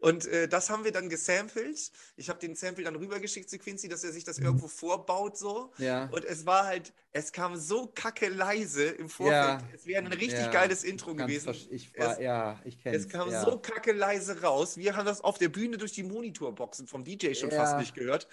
Und 0.00 0.26
äh, 0.26 0.48
das 0.48 0.70
haben 0.70 0.84
wir 0.84 0.92
dann 0.92 1.08
gesampelt. 1.08 1.92
Ich 2.16 2.28
habe 2.28 2.38
den 2.38 2.54
Sample 2.54 2.84
dann 2.84 2.96
rübergeschickt 2.96 3.48
zu 3.48 3.58
Quincy, 3.58 3.88
dass 3.88 4.02
er 4.02 4.12
sich 4.12 4.24
das 4.24 4.38
mhm. 4.38 4.46
irgendwo 4.46 4.68
vorbaut 4.68 5.36
so. 5.36 5.72
Ja. 5.78 6.06
Und 6.06 6.24
es 6.24 6.46
war 6.46 6.64
halt, 6.64 6.92
es 7.12 7.32
kam 7.32 7.56
so 7.56 7.86
kacke 7.86 8.28
leise 8.28 8.84
im 8.84 9.10
Vorfeld. 9.10 9.60
Ja. 9.60 9.68
Es 9.74 9.86
wäre 9.86 10.02
ein 10.02 10.12
richtig 10.12 10.40
ja. 10.40 10.50
geiles 10.50 10.84
Intro 10.84 11.14
gewesen. 11.14 11.54
Ich 11.70 11.96
war, 11.98 12.12
es, 12.12 12.18
ja, 12.18 12.60
ich 12.64 12.82
kenne 12.82 12.96
es. 12.96 13.04
Es 13.04 13.08
kam 13.10 13.30
so 13.30 13.58
kacke 13.58 13.92
leise 13.92 14.40
raus. 14.40 14.78
Wir 14.78 14.96
haben 14.96 15.06
das 15.06 15.20
auf 15.20 15.38
der 15.38 15.50
Bühne 15.50 15.76
durch 15.76 15.92
die 15.92 16.02
Monitorboxen 16.02 16.86
vom 16.86 17.04
DJ 17.04 17.34
schon 17.34 17.50
fast 17.50 17.78
nicht 17.78 17.94
gehört. 17.94 18.26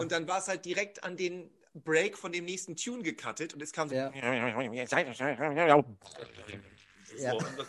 Und 0.00 0.12
dann 0.12 0.26
war 0.26 0.38
es 0.38 0.48
halt 0.48 0.64
direkt 0.64 1.04
an 1.04 1.16
den 1.16 1.50
Break 1.74 2.18
von 2.18 2.32
dem 2.32 2.44
nächsten 2.44 2.76
Tune 2.76 3.02
gecuttet 3.02 3.54
und 3.54 3.62
es 3.62 3.72
kam 3.72 3.88
so. 3.88 3.94
Ja. 7.18 7.32
So, 7.32 7.38
das, 7.38 7.66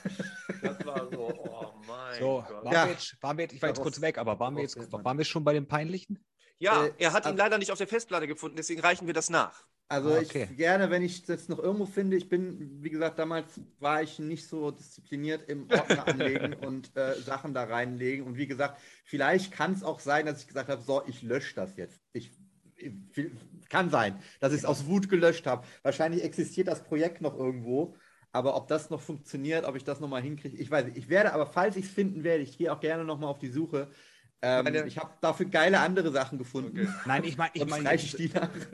das, 0.61 0.85
war 0.85 1.09
so, 1.11 1.29
oh 1.29 1.73
mein 1.87 2.19
so, 2.19 2.43
Gott. 2.47 2.65
Waren, 2.65 2.73
ja. 2.73 2.85
wir 2.85 2.91
jetzt, 2.91 3.17
waren 3.21 3.37
wir 3.37 3.43
jetzt, 3.43 3.53
ich 3.53 3.61
war 3.61 3.69
jetzt 3.69 3.81
kurz 3.81 4.01
weg, 4.01 4.17
aber 4.17 4.39
waren 4.39 4.55
wir 4.55 4.63
jetzt 4.63 4.77
waren 4.91 5.17
wir 5.17 5.25
schon 5.25 5.43
bei 5.43 5.53
den 5.53 5.67
Peinlichen? 5.67 6.23
Ja, 6.59 6.85
äh, 6.85 6.93
er 6.97 7.13
hat 7.13 7.25
ihn 7.25 7.35
leider 7.35 7.57
nicht 7.57 7.71
auf 7.71 7.77
der 7.77 7.87
Festplatte 7.87 8.27
gefunden, 8.27 8.55
deswegen 8.55 8.81
reichen 8.81 9.07
wir 9.07 9.13
das 9.13 9.29
nach. 9.29 9.65
Also 9.89 10.09
ah, 10.09 10.19
okay. 10.19 10.47
ich 10.49 10.57
gerne, 10.57 10.89
wenn 10.89 11.03
ich 11.03 11.23
das 11.23 11.49
noch 11.49 11.59
irgendwo 11.59 11.85
finde, 11.85 12.17
ich 12.17 12.29
bin, 12.29 12.81
wie 12.81 12.89
gesagt, 12.89 13.19
damals 13.19 13.59
war 13.79 14.01
ich 14.01 14.17
nicht 14.17 14.47
so 14.47 14.71
diszipliniert 14.71 15.47
im 15.49 15.69
Ordner 15.69 16.07
anlegen 16.07 16.53
und 16.53 16.95
äh, 16.95 17.15
Sachen 17.15 17.53
da 17.53 17.65
reinlegen. 17.65 18.25
Und 18.25 18.37
wie 18.37 18.47
gesagt, 18.47 18.79
vielleicht 19.03 19.51
kann 19.51 19.73
es 19.73 19.83
auch 19.83 19.99
sein, 19.99 20.25
dass 20.25 20.41
ich 20.41 20.47
gesagt 20.47 20.69
habe, 20.69 20.81
so, 20.81 21.03
ich 21.05 21.21
lösche 21.21 21.53
das 21.55 21.75
jetzt. 21.75 22.01
Ich, 22.13 22.31
ich 22.77 22.89
kann 23.69 23.89
sein, 23.89 24.19
dass 24.39 24.53
ich 24.53 24.59
es 24.59 24.65
aus 24.65 24.87
Wut 24.87 25.09
gelöscht 25.09 25.45
habe. 25.45 25.67
Wahrscheinlich 25.83 26.23
existiert 26.23 26.69
das 26.69 26.83
Projekt 26.83 27.21
noch 27.21 27.37
irgendwo. 27.37 27.95
Aber 28.34 28.55
ob 28.55 28.68
das 28.68 28.89
noch 28.89 29.01
funktioniert, 29.01 29.65
ob 29.65 29.76
ich 29.76 29.84
das 29.84 29.99
nochmal 29.99 30.22
hinkriege, 30.23 30.57
ich 30.57 30.69
weiß 30.72 30.85
nicht. 30.85 30.97
Ich 30.97 31.07
werde 31.10 31.34
aber, 31.34 31.45
falls 31.45 31.76
ich 31.77 31.85
es 31.85 31.91
finden 31.91 32.23
werde, 32.23 32.43
ich 32.43 32.57
gehe 32.57 32.73
auch 32.73 32.80
gerne 32.80 33.05
nochmal 33.05 33.30
auf 33.30 33.39
die 33.39 33.49
Suche, 33.49 33.91
ähm, 34.45 34.65
Meine, 34.65 34.85
ich 34.85 34.97
habe 34.97 35.09
dafür 35.21 35.45
geile 35.45 35.79
andere 35.79 36.11
Sachen 36.11 36.37
gefunden. 36.37 36.77
Okay. 36.77 36.89
Nein, 37.05 37.23
ich 37.23 37.37
meine, 37.37 37.51
ich 37.53 37.65
mein, 37.65 37.87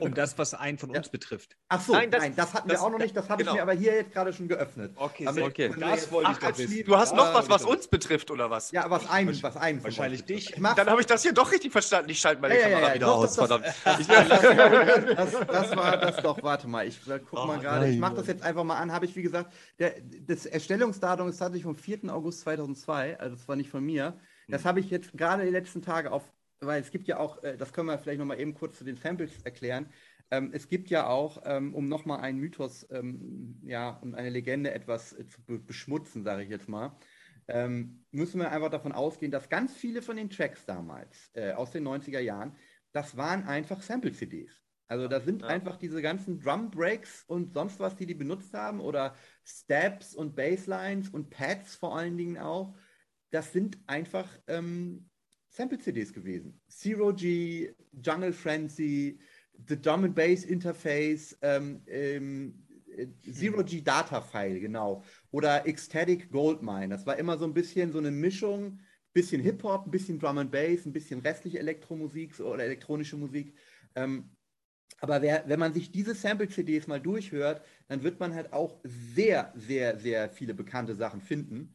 um 0.00 0.12
das, 0.14 0.36
was 0.36 0.52
einen 0.52 0.78
von 0.78 0.90
uns 0.90 1.06
ja. 1.06 1.12
betrifft. 1.12 1.56
Ach 1.68 1.80
so, 1.80 1.92
nein, 1.92 2.10
das, 2.10 2.22
nein, 2.22 2.34
das 2.34 2.54
hatten 2.54 2.68
das, 2.68 2.80
wir 2.80 2.84
auch 2.84 2.90
noch 2.90 2.98
nicht. 2.98 3.16
Das 3.16 3.28
habe 3.28 3.44
genau. 3.44 3.52
ich 3.52 3.56
mir 3.56 3.62
aber 3.62 3.74
hier 3.74 3.94
jetzt 3.94 4.10
gerade 4.10 4.32
schon 4.32 4.48
geöffnet. 4.48 4.90
Okay, 4.96 5.28
aber 5.28 5.44
okay. 5.44 5.72
Das 5.78 6.10
wollte 6.10 6.32
ich 6.32 6.38
doch 6.38 6.58
wissen. 6.58 6.84
Du 6.84 6.96
hast 6.96 7.14
noch 7.14 7.32
was, 7.32 7.48
was 7.48 7.64
uns 7.64 7.86
betrifft, 7.86 8.32
oder 8.32 8.50
was? 8.50 8.72
Ja, 8.72 8.90
was 8.90 9.08
einen, 9.08 9.40
was 9.44 9.56
einen. 9.56 9.84
Wahrscheinlich 9.84 10.24
dich. 10.24 10.52
Dann 10.56 10.90
habe 10.90 11.02
ich 11.02 11.06
das 11.06 11.22
hier 11.22 11.32
doch 11.32 11.52
richtig 11.52 11.70
verstanden. 11.70 12.10
Ich 12.10 12.18
schalte 12.18 12.42
meine 12.42 12.58
ja, 12.58 12.62
Kamera 12.62 12.88
ja, 12.88 12.94
wieder 12.94 13.06
doch, 13.06 13.18
aus, 13.18 13.36
verdammt. 13.36 13.66
Das, 13.84 15.76
war 15.76 15.96
das 15.98 16.16
doch. 16.16 16.42
Warte 16.42 16.66
mal, 16.66 16.84
ich 16.84 17.00
guck 17.04 17.44
oh, 17.44 17.46
mal 17.46 17.60
gerade. 17.60 17.88
Ich 17.88 17.98
mache 18.00 18.16
das 18.16 18.26
jetzt 18.26 18.42
einfach 18.42 18.64
mal 18.64 18.78
an. 18.78 18.90
Habe 18.90 19.04
ich, 19.04 19.14
wie 19.14 19.22
gesagt, 19.22 19.52
das 20.26 20.46
Erstellungsdatum 20.46 21.28
ist 21.28 21.36
tatsächlich 21.36 21.62
vom 21.62 21.76
4. 21.76 22.12
August 22.12 22.40
2002. 22.40 23.20
Also 23.20 23.36
das 23.36 23.46
war 23.46 23.54
nicht 23.54 23.70
von 23.70 23.84
mir. 23.84 24.18
Das 24.50 24.64
habe 24.64 24.80
ich 24.80 24.90
jetzt 24.90 25.12
gerade 25.16 25.44
die 25.44 25.50
letzten 25.50 25.82
Tage 25.82 26.12
auf 26.12 26.30
weil 26.60 26.80
es 26.80 26.90
gibt 26.90 27.08
ja 27.08 27.18
auch, 27.18 27.42
äh, 27.42 27.56
das 27.56 27.72
können 27.72 27.88
wir 27.88 27.98
vielleicht 27.98 28.18
nochmal 28.18 28.40
eben 28.40 28.54
kurz 28.54 28.78
zu 28.78 28.84
den 28.84 28.96
Samples 28.96 29.32
erklären. 29.44 29.88
Ähm, 30.30 30.50
es 30.52 30.68
gibt 30.68 30.90
ja 30.90 31.08
auch, 31.08 31.42
ähm, 31.44 31.74
um 31.74 31.88
nochmal 31.88 32.20
einen 32.20 32.38
Mythos, 32.38 32.86
ähm, 32.90 33.60
ja, 33.64 33.90
und 33.90 34.14
eine 34.14 34.30
Legende 34.30 34.72
etwas 34.72 35.12
äh, 35.12 35.26
zu 35.26 35.40
beschmutzen, 35.64 36.22
sage 36.22 36.42
ich 36.42 36.50
jetzt 36.50 36.68
mal, 36.68 36.96
müssen 38.12 38.38
wir 38.38 38.52
einfach 38.52 38.70
davon 38.70 38.92
ausgehen, 38.92 39.32
dass 39.32 39.48
ganz 39.48 39.74
viele 39.74 40.02
von 40.02 40.16
den 40.16 40.30
Tracks 40.30 40.64
damals, 40.66 41.30
äh, 41.32 41.50
aus 41.50 41.72
den 41.72 41.82
90er 41.82 42.20
Jahren, 42.20 42.54
das 42.92 43.16
waren 43.16 43.42
einfach 43.42 43.82
Sample-CDs. 43.82 44.62
Also 44.86 45.08
da 45.08 45.18
sind 45.18 45.42
ja. 45.42 45.48
einfach 45.48 45.76
diese 45.76 46.00
ganzen 46.00 46.38
Drum 46.38 46.70
Breaks 46.70 47.24
und 47.26 47.52
sonst 47.52 47.80
was, 47.80 47.96
die 47.96 48.06
die 48.06 48.14
benutzt 48.14 48.54
haben 48.54 48.78
oder 48.78 49.16
Steps 49.44 50.14
und 50.14 50.36
Basslines 50.36 51.08
und 51.08 51.30
Pads 51.30 51.74
vor 51.74 51.96
allen 51.96 52.16
Dingen 52.16 52.38
auch. 52.38 52.76
Das 53.30 53.52
sind 53.52 53.78
einfach 53.86 54.28
ähm, 54.46 55.08
Sample-CDs 55.50 56.12
gewesen. 56.12 56.60
Zero 56.68 57.12
G, 57.12 57.72
Jungle 57.92 58.32
Frenzy, 58.32 59.18
The 59.68 59.80
Drum 59.80 60.04
and 60.04 60.14
Bass 60.14 60.44
Interface, 60.44 61.36
ähm, 61.42 61.82
ähm, 61.86 62.66
äh, 62.96 63.06
Zero 63.32 63.62
G 63.64 63.82
Data 63.82 64.20
File, 64.20 64.60
genau. 64.60 65.02
Oder 65.30 65.66
Ecstatic 65.66 66.30
Goldmine. 66.30 66.88
Das 66.88 67.06
war 67.06 67.18
immer 67.18 67.38
so 67.38 67.44
ein 67.44 67.54
bisschen 67.54 67.92
so 67.92 67.98
eine 67.98 68.10
Mischung, 68.10 68.80
bisschen 69.12 69.42
Hip-Hop, 69.42 69.86
ein 69.86 69.90
bisschen 69.90 70.18
Drum 70.18 70.38
and 70.38 70.50
Bass, 70.50 70.86
ein 70.86 70.92
bisschen 70.92 71.20
restliche 71.20 71.58
Elektromusik 71.58 72.38
oder 72.40 72.64
elektronische 72.64 73.16
Musik. 73.16 73.54
Ähm, 73.94 74.30
aber 75.00 75.22
wer, 75.22 75.44
wenn 75.48 75.58
man 75.58 75.72
sich 75.72 75.90
diese 75.90 76.14
Sample-CDs 76.14 76.86
mal 76.86 77.00
durchhört, 77.00 77.64
dann 77.88 78.02
wird 78.02 78.20
man 78.20 78.34
halt 78.34 78.52
auch 78.52 78.80
sehr, 78.84 79.52
sehr, 79.56 79.98
sehr 79.98 80.28
viele 80.30 80.54
bekannte 80.54 80.94
Sachen 80.94 81.20
finden 81.20 81.74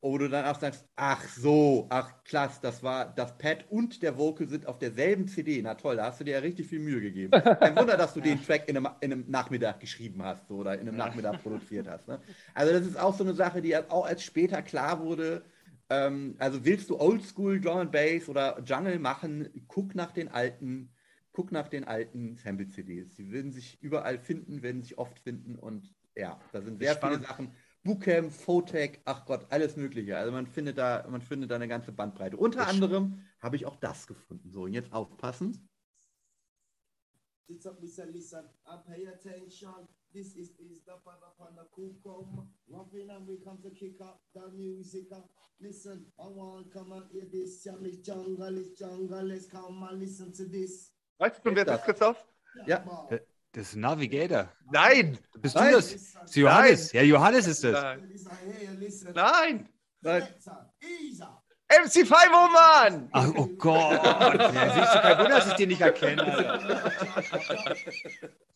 wo 0.00 0.16
du 0.16 0.28
dann 0.28 0.44
auch 0.44 0.58
sagst, 0.58 0.86
ach 0.94 1.24
so, 1.24 1.86
ach 1.90 2.22
klasse, 2.22 2.60
das 2.62 2.82
war 2.82 3.06
das 3.06 3.36
Pad 3.36 3.64
und 3.68 4.00
der 4.02 4.16
Vocal 4.16 4.48
sind 4.48 4.66
auf 4.66 4.78
derselben 4.78 5.26
CD. 5.26 5.60
Na 5.60 5.74
toll, 5.74 5.96
da 5.96 6.04
hast 6.04 6.20
du 6.20 6.24
dir 6.24 6.34
ja 6.34 6.38
richtig 6.38 6.68
viel 6.68 6.78
Mühe 6.78 7.00
gegeben. 7.00 7.32
Kein 7.32 7.76
Wunder, 7.76 7.96
dass 7.96 8.14
du 8.14 8.20
den 8.22 8.42
Track 8.42 8.68
in 8.68 8.76
einem, 8.76 8.88
in 9.00 9.12
einem 9.12 9.24
Nachmittag 9.28 9.80
geschrieben 9.80 10.22
hast 10.22 10.46
so, 10.46 10.56
oder 10.58 10.74
in 10.74 10.88
einem 10.88 10.96
Nachmittag 10.96 11.42
produziert 11.42 11.88
hast. 11.88 12.06
Ne? 12.06 12.20
Also 12.54 12.72
das 12.72 12.86
ist 12.86 12.98
auch 12.98 13.14
so 13.14 13.24
eine 13.24 13.34
Sache, 13.34 13.60
die 13.60 13.76
auch 13.76 14.06
als 14.06 14.22
später 14.22 14.62
klar 14.62 15.00
wurde. 15.00 15.42
Ähm, 15.90 16.36
also 16.38 16.64
willst 16.64 16.90
du 16.90 17.00
Oldschool 17.00 17.60
Drum 17.60 17.78
and 17.78 17.92
Bass 17.92 18.28
oder 18.28 18.60
Jungle 18.64 19.00
machen, 19.00 19.48
guck 19.66 19.96
nach 19.96 20.12
den 20.12 20.28
alten, 20.28 20.92
guck 21.32 21.50
nach 21.50 21.66
den 21.66 21.84
alten 21.84 22.36
Sample-CDs. 22.36 23.16
Sie 23.16 23.32
werden 23.32 23.50
sich 23.50 23.82
überall 23.82 24.18
finden, 24.18 24.62
werden 24.62 24.82
sich 24.82 24.96
oft 24.96 25.18
finden 25.18 25.56
und 25.56 25.92
ja, 26.14 26.40
da 26.52 26.60
sind 26.60 26.80
sehr 26.80 26.96
viele 26.96 27.20
Sachen 27.20 27.52
Bootcamp, 27.88 28.30
Fotec, 28.30 29.00
ach 29.06 29.24
Gott, 29.24 29.46
alles 29.48 29.76
Mögliche. 29.76 30.18
Also 30.18 30.30
man 30.30 30.46
findet 30.46 30.76
da, 30.76 31.06
man 31.08 31.22
findet 31.22 31.50
da 31.50 31.54
eine 31.54 31.68
ganze 31.68 31.90
Bandbreite. 31.90 32.36
Unter 32.36 32.60
ich 32.60 32.68
anderem 32.68 33.24
habe 33.40 33.56
ich 33.56 33.64
auch 33.64 33.76
das 33.76 34.06
gefunden. 34.06 34.50
So, 34.50 34.64
und 34.64 34.74
jetzt 34.74 34.92
aufpassen. 34.92 35.66
This 40.10 40.36
is, 40.36 40.50
is 40.58 40.82
the 40.86 40.92
father 41.04 41.26
upon 41.38 41.54
the 41.54 41.64
kukum. 41.70 42.50
Roughing 42.66 43.10
and 43.10 43.26
we 43.28 43.38
come 43.38 43.60
to 43.62 43.70
kick 43.70 44.00
up 44.00 44.22
the 44.34 44.50
music. 44.56 45.10
Listen, 45.60 46.10
I 46.18 46.26
want 46.28 46.72
come 46.72 46.92
and 46.92 47.04
hear 47.10 47.26
this. 47.30 47.66
It's 47.66 47.98
jungle, 47.98 48.56
it's 48.56 48.78
jungle. 48.78 49.22
Let's 49.22 49.46
come 49.46 49.82
and 49.82 49.98
listen 49.98 50.32
to 50.32 50.44
this. 50.44 50.94
Weißt 51.18 51.44
du, 51.44 51.54
wer 51.54 51.64
das 51.64 51.84
gekauft? 51.84 52.26
Ja. 52.66 52.84
ja. 53.10 53.18
Das 53.58 53.70
ist 53.70 53.74
ein 53.74 53.80
Navigator. 53.80 54.52
Nein! 54.70 55.18
Bist 55.40 55.56
Nein. 55.56 55.70
du 55.70 55.76
das? 55.78 55.92
das 55.92 56.02
ist 56.26 56.36
Johannes. 56.36 56.94
Nein. 56.94 57.02
Ja, 57.02 57.08
Johannes 57.08 57.46
ist 57.48 57.64
das. 57.64 57.96
Nein! 59.16 59.68
Nein. 60.00 60.28
MC5, 61.70 62.14
oh 62.32 62.48
Mann! 62.50 63.08
Ach, 63.12 63.28
oh 63.36 63.46
Gott! 63.58 64.02
Ja, 64.02 64.74
siehst 64.74 64.94
du, 64.94 65.00
kein 65.00 65.18
Wunder, 65.18 65.36
dass 65.36 65.48
ich 65.48 65.54
den 65.54 65.68
nicht 65.68 65.82
erkenne. 65.82 66.24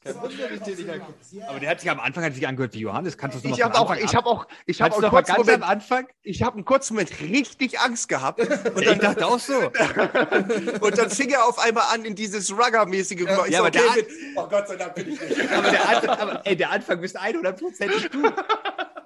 kein 0.03 0.15
Wunder, 0.17 0.49
dass 0.49 0.57
ich 0.57 0.63
den 0.63 0.77
nicht 0.77 0.89
erkenne. 0.89 1.15
Aber 1.47 1.61
der 1.61 1.71
hat 1.71 1.81
sich 1.81 1.91
am 1.91 2.01
Anfang 2.01 2.25
hat 2.25 2.33
sich 2.33 2.49
angehört 2.49 2.73
wie 2.73 2.79
Johannes. 2.81 3.19
Kannst 3.19 3.37
du 3.37 3.47
das 3.47 3.59
ich 3.59 3.63
habe 3.63 3.79
auch, 3.79 3.95
ich 3.95 4.17
habe 4.17 4.27
auch, 4.27 4.47
ich 4.65 4.81
habe 4.81 4.95
auch 4.95 5.13
ganz 5.13 5.29
Moment, 5.29 5.63
am 5.63 5.69
Anfang. 5.69 6.09
Ich 6.23 6.43
habe 6.43 6.57
einen 6.57 6.65
kurzen 6.65 6.95
Moment 6.95 7.21
richtig 7.21 7.79
Angst 7.81 8.09
gehabt. 8.09 8.41
Und 8.41 8.87
dann, 8.87 8.95
ich 8.95 9.01
dachte 9.01 9.27
auch 9.27 9.39
so. 9.39 9.59
und 10.81 10.97
dann 10.97 11.11
fing 11.11 11.29
er 11.29 11.45
auf 11.45 11.59
einmal 11.59 11.85
an 11.93 12.07
in 12.07 12.15
dieses 12.15 12.51
Rugger-mäßige. 12.51 13.27
Ja, 13.27 13.47
ja 13.47 13.59
aber 13.59 13.69
okay, 13.69 13.81
der, 13.95 14.05
oh 14.37 14.49
Gott 14.49 14.69
sei 14.69 14.77
Dank 14.77 14.95
bin 14.95 15.13
ich 15.13 15.21
nicht. 15.21 15.53
aber, 15.53 15.71
der 15.71 15.87
Anfang, 15.87 16.19
aber 16.19 16.47
ey, 16.47 16.57
der 16.57 16.71
Anfang 16.71 16.99
bist 17.03 17.21
100% 17.21 18.09
du. 18.09 18.33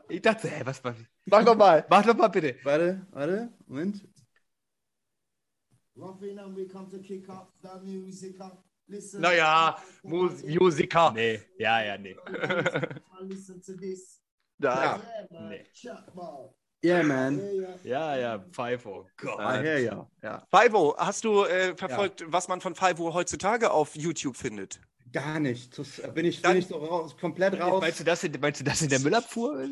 Ich 0.09 0.23
dachte, 0.23 0.49
hä, 0.49 0.63
was 0.65 0.83
war. 0.85 0.95
Mach 1.27 1.45
doch 1.45 1.57
mal. 1.57 1.85
Mach 1.89 2.05
doch 2.05 2.17
mal 2.17 2.29
bitte. 2.29 2.57
Warte, 2.63 3.07
warte, 3.11 3.53
Moment. 3.67 4.07
Naja, 9.19 9.77
Mus 10.03 10.43
Musiker. 10.45 11.13
Nee, 11.13 11.41
ja, 11.59 11.83
ja, 11.83 11.99
nee. 11.99 12.17
da. 14.59 14.85
Ja. 14.85 15.49
Nee. 15.49 15.65
Yeah, 16.85 17.03
man. 17.03 17.41
Ja, 17.83 18.17
ja, 18.17 18.45
Fivo. 18.53 19.09
Gott. 19.17 19.41
Ah, 19.41 19.61
ja, 19.63 19.79
ja. 19.79 20.11
ja. 20.23 20.47
Fivo, 20.51 20.95
hast 20.97 21.25
du 21.25 21.45
äh, 21.45 21.75
verfolgt, 21.77 22.21
ja. 22.21 22.27
was 22.31 22.47
man 22.49 22.61
von 22.61 22.75
Fivo 22.75 23.13
heutzutage 23.13 23.71
auf 23.71 23.97
YouTube 23.97 24.37
findet? 24.37 24.81
Gar 25.13 25.41
nicht. 25.41 25.79
Das 25.79 26.03
bin 26.15 26.27
ich, 26.27 26.43
bin 26.43 26.57
ich 26.57 26.67
so 26.67 26.77
raus, 26.77 27.17
komplett 27.17 27.59
raus. 27.61 27.81
Meinst 27.81 28.01
du 28.01 28.05
das 28.05 28.25
in, 28.25 28.33
meinst 28.41 28.61
du 28.61 28.65
das 28.65 28.83
in 28.83 28.89
der 28.89 29.01
Müllabfuhr? 29.01 29.69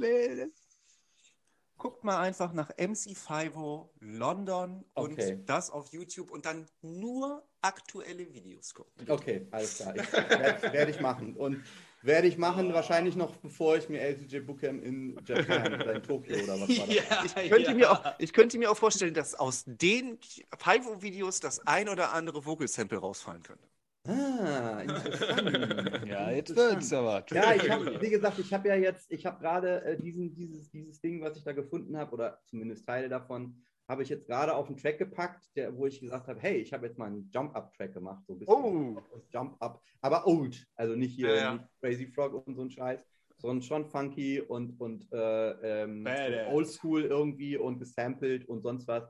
Guckt 1.77 2.05
mal 2.05 2.21
einfach 2.21 2.53
nach 2.53 2.71
MC5 2.71 3.89
London 4.01 4.85
okay. 4.95 5.33
und 5.35 5.49
das 5.49 5.71
auf 5.71 5.93
YouTube 5.93 6.31
und 6.31 6.47
dann 6.47 6.67
nur 6.83 7.47
aktuelle 7.61 8.33
Videos 8.33 8.73
gucken. 8.73 9.11
Okay, 9.11 9.47
alles 9.51 9.77
klar. 9.77 9.95
Werde 9.95 10.73
werd 10.73 10.89
ich 10.91 11.01
machen. 11.01 11.37
Und 11.37 11.63
werde 12.05 12.29
ich 12.29 12.37
machen, 12.37 12.73
wahrscheinlich 12.73 13.17
noch 13.17 13.37
bevor 13.37 13.77
ich 13.77 13.89
mir 13.89 14.01
LCJ 14.01 14.41
Bookcamp 14.41 14.85
in 14.85 15.19
Japan 15.25 15.75
oder 15.75 15.95
in 15.95 16.03
Tokio 16.03 16.37
oder 16.37 16.61
was 16.61 16.69
war 16.69 16.87
das? 16.87 16.95
Ja, 16.95 17.25
ich, 17.25 17.51
könnte 17.51 17.71
ja. 17.71 17.75
mir 17.75 17.91
auch, 17.91 18.15
ich 18.19 18.33
könnte 18.33 18.59
mir 18.59 18.71
auch 18.71 18.77
vorstellen, 18.77 19.15
dass 19.15 19.35
aus 19.35 19.65
den 19.67 20.19
Fivo-Videos 20.57 21.41
das 21.41 21.67
ein 21.67 21.89
oder 21.89 22.13
andere 22.13 22.45
Vocal-Sample 22.45 22.99
rausfallen 22.99 23.43
könnte. 23.43 23.67
Ah, 24.07 24.83
interessant. 24.83 26.07
ja, 26.07 26.31
jetzt 26.31 26.55
wird's 26.55 26.93
aber. 26.93 27.25
Ja, 27.31 27.55
ich 27.55 27.71
habe, 27.71 28.01
wie 28.01 28.11
gesagt, 28.11 28.39
ich 28.39 28.53
habe 28.53 28.69
ja 28.69 28.75
jetzt, 28.75 29.11
ich 29.11 29.25
habe 29.25 29.41
gerade 29.41 29.83
äh, 29.83 29.97
diesen, 29.97 30.35
dieses, 30.35 30.71
dieses 30.71 31.01
Ding, 31.01 31.23
was 31.23 31.37
ich 31.37 31.45
da 31.45 31.53
gefunden 31.53 31.97
habe, 31.97 32.13
oder 32.13 32.39
zumindest 32.45 32.87
Teile 32.87 33.09
davon, 33.09 33.57
habe 33.89 34.03
ich 34.03 34.09
jetzt 34.09 34.27
gerade 34.27 34.55
auf 34.55 34.67
den 34.67 34.77
Track 34.77 34.99
gepackt, 34.99 35.45
der, 35.57 35.77
wo 35.77 35.87
ich 35.87 36.01
gesagt 36.01 36.29
habe, 36.29 36.41
hey, 36.41 36.57
ich 36.57 36.73
habe 36.73 36.87
jetzt 36.87 36.99
mal 36.99 37.07
einen 37.07 37.31
Jump-Up-Track 37.33 37.95
gemacht, 37.95 38.25
so 38.27 38.35
ein 38.35 38.39
bisschen. 38.39 38.55
Oh. 38.55 39.03
Jump-Up, 39.31 39.83
aber 40.01 40.27
old, 40.27 40.67
also 40.77 40.95
nicht 40.95 41.15
hier 41.15 41.29
ja, 41.29 41.35
ja. 41.35 41.53
Nicht 41.55 41.65
Crazy 41.81 42.07
Frog 42.07 42.47
und 42.47 42.57
so 42.57 42.63
ein 42.63 42.71
Scheiß, 42.71 43.01
sondern 43.39 43.63
schon 43.63 43.87
funky 43.87 44.41
und, 44.41 44.79
und 44.81 45.11
äh, 45.13 45.83
ähm, 45.83 46.07
oldschool 46.51 47.05
irgendwie 47.05 47.57
und 47.57 47.79
gesampelt 47.79 48.49
und 48.49 48.63
sonst 48.63 48.89
was. 48.89 49.05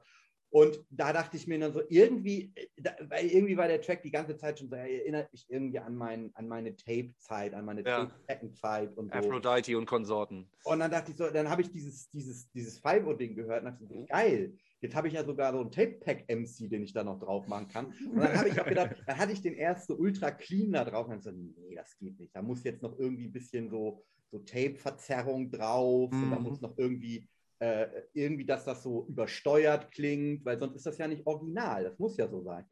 Und 0.55 0.85
da 0.89 1.12
dachte 1.12 1.36
ich 1.36 1.48
mir 1.48 1.59
dann 1.59 1.72
so, 1.72 1.82
irgendwie, 1.89 2.55
da, 2.76 2.94
weil 3.09 3.26
irgendwie 3.26 3.56
war 3.56 3.66
der 3.66 3.81
Track 3.81 4.02
die 4.05 4.12
ganze 4.12 4.36
Zeit 4.36 4.56
schon 4.56 4.68
so, 4.68 4.76
er 4.76 4.89
erinnert 4.89 5.32
mich 5.32 5.47
irgendwie 5.48 5.81
an, 5.81 5.97
mein, 5.97 6.31
an 6.35 6.47
meine 6.47 6.76
Tape-Zeit, 6.76 7.55
an 7.55 7.64
meine 7.64 7.82
Ja. 7.82 8.09
Tape-Zeit 8.28 8.97
und 8.97 9.10
so. 9.12 9.18
Aphrodite 9.18 9.76
und 9.76 9.86
Konsorten. 9.86 10.48
Und 10.62 10.78
dann 10.78 10.93
dachte 10.93 11.10
ich 11.10 11.16
so, 11.16 11.28
dann 11.28 11.51
habe 11.51 11.62
ich 11.62 11.72
dieses, 11.72 12.09
dieses, 12.12 12.52
dieses 12.52 12.81
5-Ding 12.81 13.35
gehört 13.35 13.64
und 13.64 13.72
dachte 13.72 13.85
so, 13.85 14.06
geil. 14.06 14.55
Jetzt 14.81 14.94
habe 14.94 15.09
ich 15.09 15.14
ja 15.14 15.24
sogar 15.24 15.52
so 15.52 15.60
einen 15.60 15.72
Tape-Pack-MC, 15.72 16.70
den 16.70 16.85
ich 16.85 16.93
da 16.93 17.02
noch 17.02 17.18
drauf 17.18 17.48
machen 17.48 17.66
kann. 17.66 17.86
Und 17.86 18.18
dann 18.18 18.39
habe 18.39 18.48
ich 18.48 18.60
auch 18.60 18.68
gedacht, 18.68 18.94
dann 19.06 19.18
hatte 19.18 19.32
ich 19.32 19.43
den 19.43 19.55
erst 19.55 19.89
so 19.89 19.97
ultra 19.97 20.31
clean 20.31 20.70
da 20.70 20.85
drauf 20.85 21.06
und 21.06 21.14
dann 21.14 21.20
so, 21.20 21.32
nee, 21.32 21.74
das 21.74 21.98
geht 21.98 22.20
nicht. 22.20 22.36
Da 22.36 22.43
muss 22.43 22.62
jetzt 22.62 22.81
noch 22.81 22.97
irgendwie 22.97 23.24
ein 23.24 23.32
bisschen 23.32 23.68
so, 23.68 24.05
so 24.31 24.39
Tape-Verzerrung 24.39 25.51
drauf 25.51 26.12
und 26.12 26.31
da 26.31 26.39
Mhm. 26.39 26.44
muss 26.44 26.60
noch 26.60 26.78
irgendwie, 26.78 27.28
äh, 27.65 28.03
irgendwie, 28.12 28.45
dass 28.45 28.65
das 28.65 28.82
so 28.82 29.07
übersteuert 29.09 29.91
klingt, 29.91 30.45
weil 30.45 30.59
sonst 30.59 30.77
ist 30.77 30.86
das 30.86 30.99
ja 30.99 31.09
nicht 31.09 31.27
original. 31.27 31.85
Das 31.85 31.99
muss 31.99 32.16
ja 32.16 32.28
so 32.28 32.43
sein. 32.43 32.66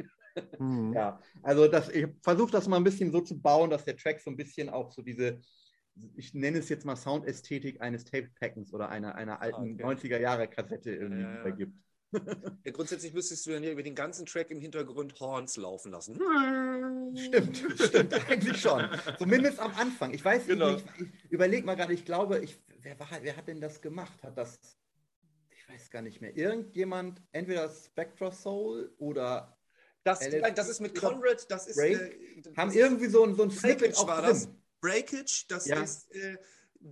Mhm. 0.59 0.93
Ja, 0.95 1.21
also 1.43 1.69
das, 1.69 1.89
ich 1.91 2.07
versuche 2.23 2.53
das 2.53 2.67
mal 2.69 2.77
ein 2.79 2.85
bisschen 2.85 3.11
so 3.13 3.21
zu 3.21 3.41
bauen, 3.41 3.71
dass 3.71 3.85
der 3.85 3.97
Track 3.97 4.21
so 4.21 4.31
ein 4.31 4.37
bisschen 4.37 4.69
auch 4.71 4.91
so 4.91 5.03
diese, 5.03 5.41
ich 6.17 6.33
nenne 6.35 6.59
es 6.59 6.69
jetzt 6.71 6.85
mal 6.87 6.97
Soundästhetik 6.97 7.81
eines 7.83 8.05
Tape-Packens 8.05 8.73
oder 8.73 8.89
einer, 8.89 9.15
einer 9.15 9.41
alten 9.43 9.75
okay. 9.75 9.85
90er-Jahre-Kassette 9.85 10.91
irgendwie 10.91 11.23
Ja, 11.23 11.35
ja. 11.35 11.43
vergibt. 11.43 11.75
Ja, 12.65 12.73
grundsätzlich 12.73 13.15
müsstest 13.15 13.47
du 13.47 13.51
dann 13.53 13.63
ja 13.63 13.71
über 13.71 13.83
den 13.83 13.95
ganzen 13.95 14.27
Track 14.27 14.51
im 14.51 14.61
Hintergrund 14.61 15.19
Horns 15.19 15.57
laufen 15.57 15.93
lassen. 15.93 16.21
Stimmt, 17.17 17.57
stimmt, 17.79 18.31
eigentlich 18.31 18.61
schon. 18.61 18.87
Zumindest 19.19 19.59
am 19.59 19.73
Anfang. 19.75 20.13
Ich 20.13 20.25
weiß 20.25 20.47
Genau. 20.47 20.73
nicht, 20.73 20.85
ich, 20.99 21.31
überlege 21.31 21.65
mal 21.65 21.75
gerade, 21.75 21.93
ich 21.93 22.05
glaube, 22.05 22.39
ich, 22.41 22.59
wer, 22.81 22.99
war, 22.99 23.09
wer 23.23 23.37
hat 23.37 23.49
denn 23.49 23.61
das 23.61 23.81
gemacht? 23.81 24.23
Hat 24.23 24.37
das, 24.37 24.59
ich 25.63 25.69
weiß 25.75 25.91
gar 25.91 26.03
nicht 26.03 26.21
mehr, 26.21 26.37
irgendjemand, 26.37 27.23
entweder 27.33 27.69
Spectra 27.71 28.33
Soul 28.33 28.95
oder 28.99 29.57
Das, 30.05 30.21
nein, 30.21 30.55
das 30.55 30.69
ist 30.69 30.81
mit 30.81 30.99
Conrad, 30.99 31.49
das 31.51 31.67
ist. 31.69 31.77
Break? 31.77 31.99
äh, 32.01 32.57
haben 32.57 32.73
irgendwie 32.73 33.07
so 33.07 33.25
ein, 33.25 33.35
so 33.37 33.45
ein 33.45 33.51
Snippet 33.51 33.97
auch 33.97 34.07
war 34.09 34.23
drin. 34.23 34.31
das. 34.31 34.49
Breakage, 34.81 35.45
das 35.49 35.67
Ja. 35.67 35.81
ist 35.81 36.13
äh, 36.13 36.37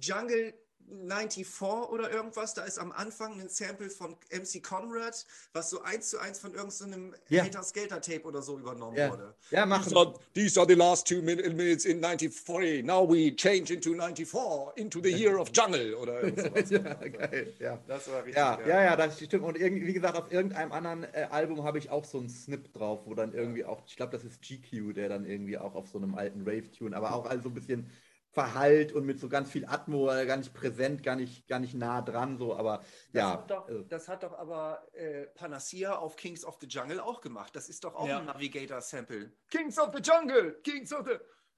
Jungle 0.00 0.54
94 0.90 1.46
oder 1.90 2.10
irgendwas. 2.10 2.54
Da 2.54 2.62
ist 2.64 2.78
am 2.78 2.92
Anfang 2.92 3.40
ein 3.40 3.48
Sample 3.48 3.90
von 3.90 4.16
MC 4.30 4.62
Conrad, 4.62 5.26
was 5.52 5.70
so 5.70 5.82
eins 5.82 6.10
zu 6.10 6.18
eins 6.18 6.38
von 6.38 6.54
irgendeinem 6.54 7.14
Ja. 7.28 7.44
Hater 7.44 7.62
Skater 7.62 8.00
Tape 8.00 8.22
oder 8.24 8.42
so 8.42 8.58
übernommen 8.58 8.96
Ja. 8.96 9.10
wurde. 9.10 9.34
Ja, 9.50 9.66
machen. 9.66 9.84
These 9.84 9.96
are, 9.96 10.14
these 10.34 10.60
are 10.60 10.68
the 10.68 10.74
last 10.74 11.06
two 11.06 11.22
min 11.22 11.38
minutes 11.56 11.84
in 11.84 12.00
94. 12.02 12.82
Now 12.84 13.08
we 13.08 13.34
change 13.34 13.72
into 13.72 13.94
94, 13.94 14.72
into 14.76 15.00
the 15.02 15.10
year 15.10 15.38
of 15.38 15.50
jungle 15.52 15.94
oder 15.96 16.20
sowas. 16.36 16.70
ja, 16.70 16.78
geil, 16.94 17.54
ja. 17.58 17.78
Das 17.86 18.08
war 18.10 18.18
richtig. 18.24 18.36
Ja, 18.36 18.58
ja, 18.66 18.82
ja, 18.84 18.96
das 18.96 19.20
stimmt. 19.20 19.44
Und 19.44 19.58
irgendwie, 19.58 19.86
wie 19.86 19.92
gesagt, 19.92 20.16
auf 20.16 20.30
irgendeinem 20.32 20.72
anderen 20.72 21.04
äh, 21.14 21.26
Album 21.30 21.62
habe 21.64 21.78
ich 21.78 21.90
auch 21.90 22.04
so 22.04 22.18
einen 22.18 22.28
Snip 22.28 22.72
drauf, 22.72 23.00
wo 23.06 23.14
dann 23.14 23.32
irgendwie 23.32 23.64
auch, 23.64 23.82
ich 23.86 23.96
glaube, 23.96 24.12
das 24.12 24.24
ist 24.24 24.40
GQ, 24.42 24.94
der 24.94 25.08
dann 25.08 25.24
irgendwie 25.24 25.58
auch 25.58 25.74
auf 25.74 25.88
so 25.88 25.98
einem 25.98 26.14
alten 26.14 26.42
Rave-Tune, 26.42 26.96
aber 26.96 27.14
auch 27.14 27.26
also 27.26 27.48
ein 27.48 27.54
bisschen 27.54 27.90
verhallt 28.32 28.92
und 28.92 29.04
mit 29.06 29.18
so 29.18 29.28
ganz 29.28 29.50
viel 29.50 29.66
Atmo, 29.66 30.08
äh, 30.10 30.24
gar 30.24 30.36
nicht 30.36 30.54
präsent, 30.54 31.02
gar 31.02 31.16
nicht, 31.16 31.48
gar 31.48 31.58
nicht 31.58 31.74
nah 31.74 32.00
dran, 32.00 32.38
so, 32.38 32.54
aber 32.56 32.78
Das, 32.78 32.86
ja. 33.12 33.32
hat 33.32 33.50
doch, 33.50 33.66
also, 33.68 33.82
das 33.82 34.08
hat 34.08 34.22
doch 34.22 34.32
aber 34.38 34.86
äh, 34.92 35.26
Panacea 35.26 35.96
auf 35.96 36.14
Kings 36.16 36.44
of 36.44 36.56
the 36.60 36.66
Jungle 36.68 37.00
auch 37.00 37.20
gemacht. 37.20 37.56
Das 37.56 37.68
ist 37.68 37.82
doch 37.84 37.94
auch 37.94 38.06
Ja. 38.06 38.20
ein 38.20 38.26
Navigator-Sample. 38.26 39.32
Kings 39.50 39.78
of 39.78 39.90
the 39.94 40.00
Jungle! 40.00 40.60
Kings 40.62 40.92
of 40.92 41.06
the. 41.06 41.14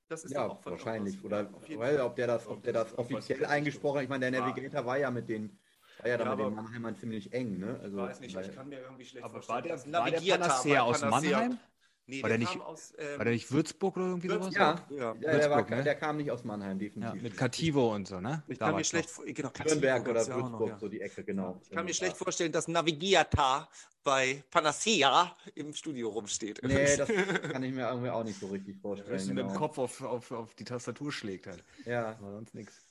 Das 0.09 0.25
ist 0.25 0.33
ja, 0.33 0.47
doch 0.47 0.57
auch 0.59 0.67
wahrscheinlich. 0.67 1.23
Oder 1.25 1.51
weil, 1.77 2.01
ob 2.01 2.17
der 2.17 2.27
das, 2.27 2.47
ob 2.47 2.63
der 2.63 2.73
das 2.73 2.97
offiziell 2.99 3.45
eingesprochen 3.47 3.99
hat. 3.99 4.05
Ich 4.05 4.09
meine, 4.11 4.31
der. 4.31 4.41
Navigator 4.41 4.85
war 4.87 4.99
ja 4.99 5.11
mit 5.11 5.29
den, 5.29 5.59
war 5.99 6.09
ja 6.09 6.17
dann 6.17 6.27
Ja, 6.29 6.37
mit 6.37 6.47
den 6.47 6.55
Mannheimern 6.55 6.97
ziemlich 6.97 7.33
eng, 7.33 7.59
ne? 7.59 7.79
Also, 7.83 7.97
Ich 7.99 8.03
weiß 8.03 8.21
nicht, 8.21 8.35
weil- 8.35 8.49
ich 8.49 8.55
kann 8.55 8.69
mir 8.69 8.81
irgendwie 8.81 9.05
schlecht 9.05 9.25
Aber 9.25 9.35
vorstellen. 9.43 9.57
war 9.57 9.63
der, 9.63 9.73
dass 9.73 9.85
war 9.93 10.05
der 10.05 10.13
Navigator 10.21 10.47
Panacea 10.49 10.83
aus 10.83 11.01
Panacea- 11.03 11.11
Mannheim? 11.11 11.59
Nee, 12.07 12.21
War 12.21 12.29
der, 12.31 12.39
der 12.39 12.47
kam 12.49 12.57
nicht- 12.57 12.67
aus. 12.67 12.95
Ähm, 12.99 13.19
War 13.19 13.25
der 13.25 13.33
nicht 13.33 13.53
Würzburg 13.53 13.97
oder 13.97 14.07
irgendwie 14.07 14.29
sowas? 14.29 14.47
Würzburg. 14.47 14.91
Ja, 14.91 14.97
ja. 14.97 15.03
ja, 15.05 15.15
der, 15.15 15.51
war, 15.51 15.59
Würzburg, 15.59 15.71
ne? 15.71 15.83
der 15.85 15.95
kam 15.95 16.17
nicht 16.17 16.31
aus 16.33 16.43
Mannheim, 16.45 16.79
definitiv. 16.79 17.23
Mit 17.23 17.37
Kativo 17.37 17.95
und 17.95 18.09
so, 18.09 18.21
ne? 18.21 18.43
Ich 18.49 18.59
kann 18.59 18.75
mir 18.75 18.83
schlecht 18.85 19.09
genau, 19.25 19.51
Nürnberg 19.65 20.09
oder 20.09 20.23
ja 20.27 20.35
auch 20.35 20.39
noch, 20.41 20.51
Würzburg, 20.51 20.69
ja. 20.71 20.79
so 20.79 20.89
die 20.89 21.01
Ecke, 21.01 21.23
genau. 21.23 21.61
Ich 21.63 21.71
kann 21.71 21.85
mir 21.85 21.91
Ja. 21.93 21.95
schlecht 21.95 22.17
vorstellen, 22.17 22.51
dass 22.51 22.67
Navigator 22.67 23.69
bei 24.03 24.43
Panacea 24.51 25.37
im 25.55 25.73
Studio 25.73 26.09
rumsteht. 26.09 26.61
Nee, 26.65 26.97
das 26.97 27.09
kann 27.09 27.63
ich 27.63 27.73
mir 27.73 27.89
irgendwie 27.89 28.11
auch 28.11 28.25
nicht 28.25 28.41
so 28.41 28.49
richtig 28.49 28.77
vorstellen. 28.81 29.13
Höchstens 29.13 29.35
mit 29.35 29.39
dem 29.45 29.47
Genau. 29.49 29.59
Kopf 29.61 29.79
auf, 29.79 30.03
auf, 30.03 30.33
auf 30.33 30.55
die 30.57 30.65
Tastatur 30.65 31.13
schlägt 31.13 31.47
halt. 31.47 31.63
Ja. 31.85 32.17
Aber 32.19 32.33
sonst 32.33 32.53
nichts. 32.55 32.83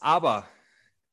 Aber 0.00 0.48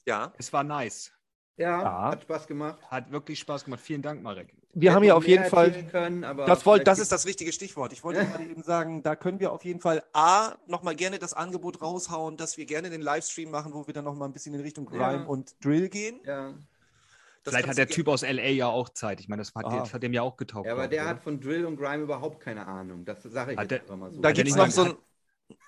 ja. 0.06 0.34
es 0.38 0.52
war 0.54 0.64
nice. 0.64 1.12
Ja, 1.58 1.82
Ja. 1.82 2.02
hat 2.12 2.24
Spaß 2.24 2.48
gemacht. 2.48 2.80
Hat 2.90 3.12
wirklich 3.12 3.38
Spaß 3.40 3.66
gemacht. 3.66 3.82
Vielen 3.82 4.02
Dank, 4.02 4.24
Marek. 4.24 4.54
Wir 4.76 4.94
haben 4.94 5.04
ja 5.04 5.14
auf 5.16 5.28
jeden 5.28 5.46
Fall. 5.46 5.72
Können, 5.92 6.24
aber 6.24 6.46
Das, 6.46 6.66
wollt, 6.66 6.88
das 6.88 6.98
ist 7.00 7.12
das 7.12 7.26
richtige 7.28 7.52
Stichwort. 7.52 7.94
Ich 7.94 8.04
wollte 8.04 8.26
gerade 8.26 8.44
eben 8.44 8.64
sagen, 8.64 9.04
da 9.04 9.16
können 9.16 9.40
wir 9.40 9.52
auf 9.52 9.64
jeden 9.64 9.80
Fall 9.80 10.04
A, 10.14 10.56
nochmal 10.68 10.96
gerne 10.96 11.20
das 11.20 11.34
Angebot 11.34 11.82
raushauen, 11.82 12.38
dass 12.38 12.58
wir 12.58 12.66
gerne 12.66 12.90
den 12.90 13.02
Livestream 13.02 13.52
machen, 13.52 13.74
wo 13.74 13.86
wir 13.86 13.94
dann 13.94 14.06
nochmal 14.06 14.28
ein 14.30 14.34
bisschen 14.34 14.54
in 14.56 14.62
Richtung 14.62 14.86
Grime 14.86 15.02
Ja. 15.02 15.24
und 15.26 15.56
Drill 15.64 15.90
gehen. 15.90 16.16
gibt- 16.16 16.28
Ja. 16.28 16.54
Das 17.44 17.54
Vielleicht 17.54 17.68
hat 17.68 17.78
der 17.78 17.88
Typ 17.90 18.08
aus 18.08 18.22
LA 18.24 18.50
ja 18.52 18.68
auch 18.68 18.88
Zeit. 18.90 19.20
Ich 19.20 19.28
meine, 19.28 19.42
das 19.42 19.54
hat, 19.54 19.66
Ah. 19.66 19.80
das 19.82 19.94
hat 19.94 20.02
dem 20.02 20.14
ja 20.14 20.22
auch 20.22 20.38
getaugt. 20.38 20.66
ja, 20.66 20.72
aber 20.72 20.88
der 20.88 21.04
ich, 21.04 21.10
hat 21.10 21.22
von 21.24 21.42
Drill 21.42 21.66
und 21.66 21.76
Grime 21.76 22.04
überhaupt 22.04 22.40
keine 22.40 22.66
Ahnung. 22.66 23.04
Das 23.04 23.22
sage 23.24 23.52
ich 23.52 23.58
Hat 23.58 23.70
jetzt 23.70 23.72
der- 23.72 23.82
einfach 23.82 23.98
mal 23.98 24.12
so. 24.14 24.22
Da 24.22 24.32
gibt 24.32 24.48
es 24.48 24.56
noch 24.56 24.70
so 24.72 24.86
mal- 24.86 24.96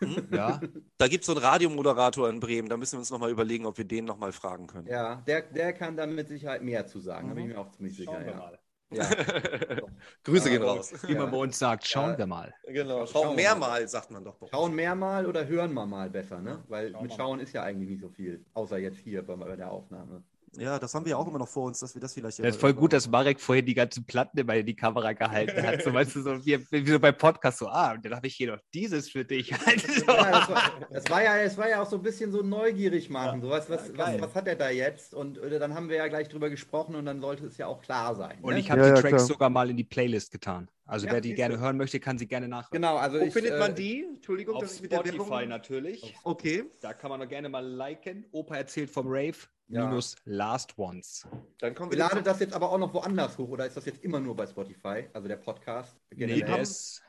einen, 0.01 0.27
Ja, 0.31 0.61
da 0.97 1.07
gibt's 1.09 1.27
so 1.27 1.33
einen 1.33 1.41
Radiomoderator 1.43 2.29
in 2.29 2.39
Bremen. 2.39 2.69
Da 2.69 2.77
müssen 2.77 2.93
wir 2.93 2.99
uns 2.99 3.11
nochmal 3.11 3.29
überlegen, 3.29 3.65
ob 3.65 3.77
wir 3.77 3.83
den 3.85 4.05
nochmal 4.05 4.31
fragen 4.31 4.67
können. 4.67 4.87
Ja, 4.87 5.17
der, 5.27 5.41
der 5.41 5.73
kann 5.73 5.97
da 5.97 6.05
mit 6.07 6.29
Sicherheit 6.29 6.63
mehr 6.63 6.87
zu 6.87 6.99
sagen. 7.01 7.27
Da 7.27 7.33
bin 7.35 7.49
ich 7.49 7.53
mir 7.53 7.59
auch 7.59 7.69
ziemlich 7.71 7.95
sicher. 7.97 8.11
schauen 8.13 8.25
wir 8.25 8.31
Ja. 8.31 8.51
Mal. 8.89 8.97
Ja. 8.97 9.09
Grüße 10.23 10.49
Ja, 10.49 10.57
gehen 10.57 10.63
raus. 10.63 10.93
Wie 11.07 11.15
man 11.15 11.31
bei 11.31 11.37
uns 11.37 11.57
sagt, 11.59 11.87
schauen 11.87 12.11
Ja. 12.11 12.17
wir 12.17 12.27
mal. 12.27 12.53
Genau. 12.65 13.05
Schauen 13.05 13.07
wir 13.07 13.07
Schauen 13.07 13.27
mal. 13.27 13.35
mehrmal, 13.35 13.87
sagt 13.87 14.11
man 14.11 14.23
doch. 14.23 14.35
Schauen 14.49 14.75
mehr 14.75 14.95
mal 14.95 15.25
oder 15.25 15.47
hören 15.47 15.73
wir 15.73 15.85
mal 15.85 16.09
besser, 16.09 16.41
ne? 16.41 16.63
Weil 16.67 16.91
Schauen 16.91 17.03
mit 17.03 17.13
Schauen 17.13 17.39
ist 17.39 17.53
ja 17.53 17.63
eigentlich 17.63 17.89
nicht 17.89 18.01
so 18.01 18.09
viel. 18.09 18.45
Außer 18.53 18.77
jetzt 18.77 18.97
hier 18.99 19.25
bei, 19.25 19.35
bei 19.35 19.55
der 19.55 19.71
Aufnahme. 19.71 20.23
Ja, 20.57 20.79
das 20.79 20.93
haben 20.93 21.05
wir 21.05 21.11
ja 21.11 21.17
auch 21.17 21.27
immer 21.27 21.39
noch 21.39 21.47
vor 21.47 21.65
uns, 21.65 21.79
dass 21.79 21.93
wir 21.95 22.01
das 22.01 22.13
vielleicht. 22.13 22.39
Das 22.39 22.47
ist 22.47 22.59
voll 22.59 22.73
gut, 22.73 22.93
dass 22.93 23.07
Marek 23.09 23.39
vorhin 23.39 23.65
die 23.65 23.73
ganzen 23.73 24.05
Platten 24.05 24.37
immer 24.37 24.55
in 24.55 24.65
die 24.65 24.75
Kamera 24.75 25.13
gehalten 25.13 25.65
hat. 25.65 25.81
So, 25.83 25.93
weißt 25.93 26.15
du, 26.15 26.21
so 26.21 26.45
wie, 26.45 26.59
wie 26.71 26.91
so 26.91 26.99
beim 26.99 27.17
Podcast, 27.17 27.59
so, 27.59 27.67
ah, 27.67 27.93
und 27.93 28.05
dann 28.05 28.15
habe 28.15 28.27
ich 28.27 28.35
hier 28.35 28.51
noch 28.51 28.59
dieses 28.73 29.09
für 29.09 29.25
dich. 29.25 29.51
Halt 29.53 29.81
so. 29.81 30.05
Ja, 30.05 30.31
das, 30.31 30.49
war, 30.49 30.71
das, 30.89 31.09
war 31.09 31.23
ja, 31.23 31.43
das 31.43 31.57
war 31.57 31.69
ja 31.69 31.81
auch 31.81 31.89
so 31.89 31.97
ein 31.97 32.03
bisschen 32.03 32.31
so 32.31 32.41
neugierig 32.41 33.09
machen. 33.09 33.41
So, 33.41 33.49
was, 33.49 33.69
was, 33.69 33.89
Ja, 33.89 33.97
was, 33.97 34.21
was 34.21 34.35
hat 34.35 34.47
er 34.47 34.55
da 34.55 34.69
jetzt? 34.69 35.13
Und 35.13 35.37
äh, 35.37 35.59
dann 35.59 35.73
haben 35.73 35.89
wir 35.89 35.97
ja 35.97 36.07
gleich 36.07 36.29
drüber 36.29 36.49
gesprochen 36.49 36.95
und 36.95 37.05
dann 37.05 37.21
sollte 37.21 37.45
es 37.45 37.57
ja 37.57 37.67
auch 37.67 37.81
klar 37.81 38.15
sein. 38.15 38.37
Und 38.41 38.53
ne? 38.53 38.59
ich 38.59 38.71
habe 38.71 38.81
Ja, 38.81 38.87
die 38.87 38.95
ja, 38.95 39.01
Tracks 39.01 39.15
klar. 39.15 39.27
sogar 39.27 39.49
mal 39.49 39.69
in 39.69 39.77
die 39.77 39.83
Playlist 39.83 40.31
getan. 40.31 40.69
Also 40.85 41.07
Ja, 41.07 41.13
wer 41.13 41.21
die 41.21 41.33
gerne 41.33 41.59
hören 41.59 41.77
möchte, 41.77 41.99
kann 41.99 42.17
sie 42.17 42.27
gerne 42.27 42.47
nachhören. 42.47 42.71
Genau, 42.71 42.97
also 42.97 43.19
Wo 43.19 43.23
ich, 43.23 43.33
findet 43.33 43.53
äh, 43.53 43.59
man 43.59 43.73
die? 43.73 44.03
Entschuldigung, 44.03 44.55
Auf 44.55 44.71
Spotify 44.71 45.45
natürlich. 45.47 46.15
Okay, 46.23 46.65
Da 46.81 46.93
kann 46.93 47.09
man 47.09 47.19
doch 47.19 47.27
gerne 47.27 47.49
mal 47.49 47.65
liken. 47.65 48.25
Opa 48.31 48.57
erzählt 48.57 48.89
vom 48.91 49.07
Rave 49.07 49.37
Ja. 49.67 49.87
minus 49.87 50.15
Last 50.25 50.77
Ones. 50.77 51.27
dann 51.59 51.73
kommen 51.73 51.91
Wir 51.91 51.97
laden 51.97 52.23
das 52.23 52.39
jetzt 52.39 52.53
aber 52.53 52.71
auch 52.71 52.77
noch 52.77 52.93
woanders 52.93 53.37
hoch 53.37 53.49
oder 53.49 53.65
ist 53.65 53.75
das 53.75 53.85
jetzt 53.85 54.03
immer 54.03 54.19
nur 54.19 54.35
bei 54.35 54.45
Spotify? 54.45 55.09
Also 55.13 55.27
der 55.27 55.37
Podcast? 55.37 55.95
generell? 56.11 56.41
der 56.43 56.61
ist 56.61 57.01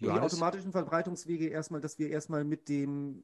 Die 0.00 0.08
automatischen 0.10 0.72
Verbreitungswege 0.72 1.48
erstmal, 1.48 1.80
dass 1.80 1.98
wir 1.98 2.08
erstmal 2.10 2.42
mit 2.44 2.68
dem 2.68 3.22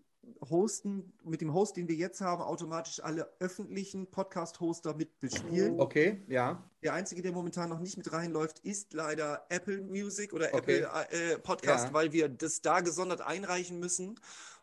Hosten, 0.51 1.13
mit 1.25 1.41
dem 1.41 1.53
Host, 1.55 1.77
den 1.77 1.87
wir 1.89 1.95
jetzt 1.95 2.21
haben, 2.21 2.43
automatisch 2.43 3.01
alle 3.01 3.29
öffentlichen 3.39 4.09
Podcast-Hoster 4.11 4.95
mit 4.95 5.21
bespielen. 5.21 5.79
Okay, 5.81 6.23
ja. 6.29 6.63
Der 6.83 6.95
einzige, 6.95 7.23
der 7.23 7.31
momentan 7.33 7.69
noch 7.69 7.79
nicht 7.79 7.97
mit 7.97 8.13
reinläuft, 8.13 8.59
ist 8.61 8.93
leider 8.93 9.47
Apple 9.51 9.83
Music 9.83 10.33
oder 10.33 10.47
Okay. 10.53 10.81
Apple 10.81 11.09
äh, 11.35 11.39
Podcast, 11.39 11.87
Ja. 11.89 11.93
weil 11.95 12.13
wir 12.13 12.29
das 12.29 12.61
da 12.61 12.81
gesondert 12.81 13.21
einreichen 13.21 13.79
müssen. 13.79 14.19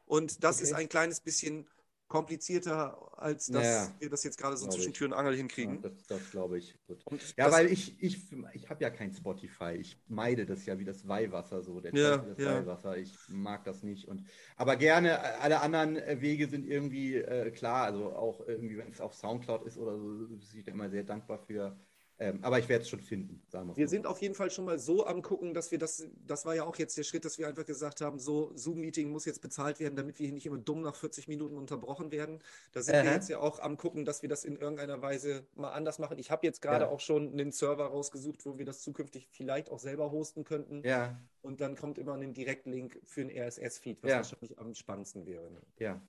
Und 0.05 0.43
das 0.43 0.57
Okay. 0.57 0.63
ist 0.65 0.73
ein 0.73 0.89
kleines 0.89 1.21
bisschen 1.21 1.65
komplizierter, 2.13 2.97
als 3.19 3.49
dass 3.51 3.63
Ja, 3.65 3.93
wir 3.99 4.09
das 4.09 4.23
jetzt 4.23 4.37
gerade 4.37 4.55
so 4.57 4.67
zwischen. 4.67 4.93
Tür 4.93 5.07
und 5.07 5.13
Angel 5.13 5.33
ja 5.33 5.37
hinkriegen. 5.37 5.81
das 5.81 6.05
das 6.07 6.29
glaube 6.29 6.57
ich. 6.59 6.77
Ja, 7.37 7.51
weil 7.51 7.67
ich, 7.67 8.01
ich, 8.01 8.31
ich 8.53 8.69
habe 8.69 8.83
ja 8.83 8.89
kein 8.89 9.13
Spotify. 9.13 9.73
Ich 9.79 10.01
meide 10.07 10.45
das 10.45 10.65
ja 10.65 10.77
wie 10.79 10.85
das 10.85 11.07
Weihwasser 11.07 11.61
so. 11.63 11.79
Der 11.79 11.91
Ja, 11.91 12.17
das 12.17 12.37
ja. 12.37 12.45
Weihwasser. 12.45 12.97
Ich 12.97 13.19
mag 13.27 13.63
das 13.65 13.83
nicht. 13.83 14.07
Und, 14.07 14.27
aber 14.55 14.75
gerne, 14.75 15.19
alle 15.41 15.61
anderen 15.61 15.97
äh, 15.97 16.21
Wege 16.21 16.47
sind 16.47 16.65
irgendwie 16.67 17.15
äh, 17.15 17.51
klar. 17.51 17.85
Also 17.85 18.13
auch 18.15 18.41
irgendwie, 18.47 18.77
wenn 18.77 18.91
es 18.91 19.01
auf 19.01 19.13
Soundcloud 19.15 19.63
ist 19.65 19.77
oder 19.77 19.97
so, 19.97 20.27
bin 20.27 20.39
ich 20.39 20.63
da 20.63 20.71
immer 20.71 20.89
sehr 20.89 21.03
dankbar 21.03 21.39
für. 21.39 21.77
Ähm, 22.19 22.43
aber 22.43 22.59
ich 22.59 22.69
werde 22.69 22.83
es 22.83 22.89
schon 22.89 23.01
finden, 23.01 23.41
sagen 23.49 23.69
wir 23.69 23.75
Wir 23.75 23.87
sind 23.87 24.05
auf 24.05 24.21
jeden 24.21 24.35
Fall 24.35 24.51
schon 24.51 24.65
mal 24.65 24.77
so 24.77 25.05
am 25.05 25.23
gucken, 25.23 25.53
dass 25.55 25.71
wir 25.71 25.79
das, 25.79 26.07
das 26.27 26.45
war 26.45 26.53
ja 26.53 26.63
auch 26.63 26.75
jetzt 26.77 26.95
der 26.95 27.03
Schritt, 27.03 27.25
dass 27.25 27.39
wir 27.39 27.47
einfach 27.47 27.65
gesagt 27.65 28.01
haben, 28.01 28.19
so 28.19 28.51
Zoom-Meeting 28.55 29.09
muss 29.09 29.25
jetzt 29.25 29.41
bezahlt 29.41 29.79
werden, 29.79 29.95
damit 29.95 30.19
wir 30.19 30.25
hier 30.27 30.33
nicht 30.33 30.45
immer 30.45 30.59
dumm 30.59 30.81
nach 30.81 30.95
40 30.95 31.27
Minuten 31.27 31.57
unterbrochen 31.57 32.11
werden. 32.11 32.39
Da 32.71 32.81
sind 32.83 32.93
wir 32.93 33.01
Aha. 33.01 33.13
jetzt 33.13 33.29
ja 33.29 33.39
auch 33.39 33.59
am 33.59 33.77
gucken, 33.77 34.05
dass 34.05 34.21
wir 34.21 34.29
das 34.29 34.45
in 34.45 34.57
irgendeiner 34.57 35.01
Weise 35.01 35.47
mal 35.55 35.71
anders 35.71 35.97
machen. 35.97 36.19
Ich 36.19 36.29
habe 36.29 36.45
jetzt 36.45 36.61
gerade 36.61 36.85
Ja. 36.85 36.91
auch 36.91 36.99
schon 36.99 37.31
einen 37.33 37.51
Server 37.51 37.85
rausgesucht, 37.87 38.45
wo 38.45 38.59
wir 38.59 38.65
das 38.65 38.81
zukünftig 38.81 39.27
vielleicht 39.31 39.71
auch 39.71 39.79
selber 39.79 40.11
hosten 40.11 40.43
könnten. 40.43 40.83
Ja, 40.85 41.19
Und 41.41 41.61
dann 41.61 41.75
kommt 41.75 41.97
immer 41.97 42.13
ein 42.13 42.33
Direktlink 42.33 42.99
für 43.03 43.21
einen 43.21 43.31
RSS-Feed, 43.31 44.03
was 44.03 44.11
Ja. 44.11 44.17
wahrscheinlich 44.17 44.57
am 44.59 44.73
spannendsten 44.75 45.25
wäre. 45.25 45.49
ja. 45.79 45.99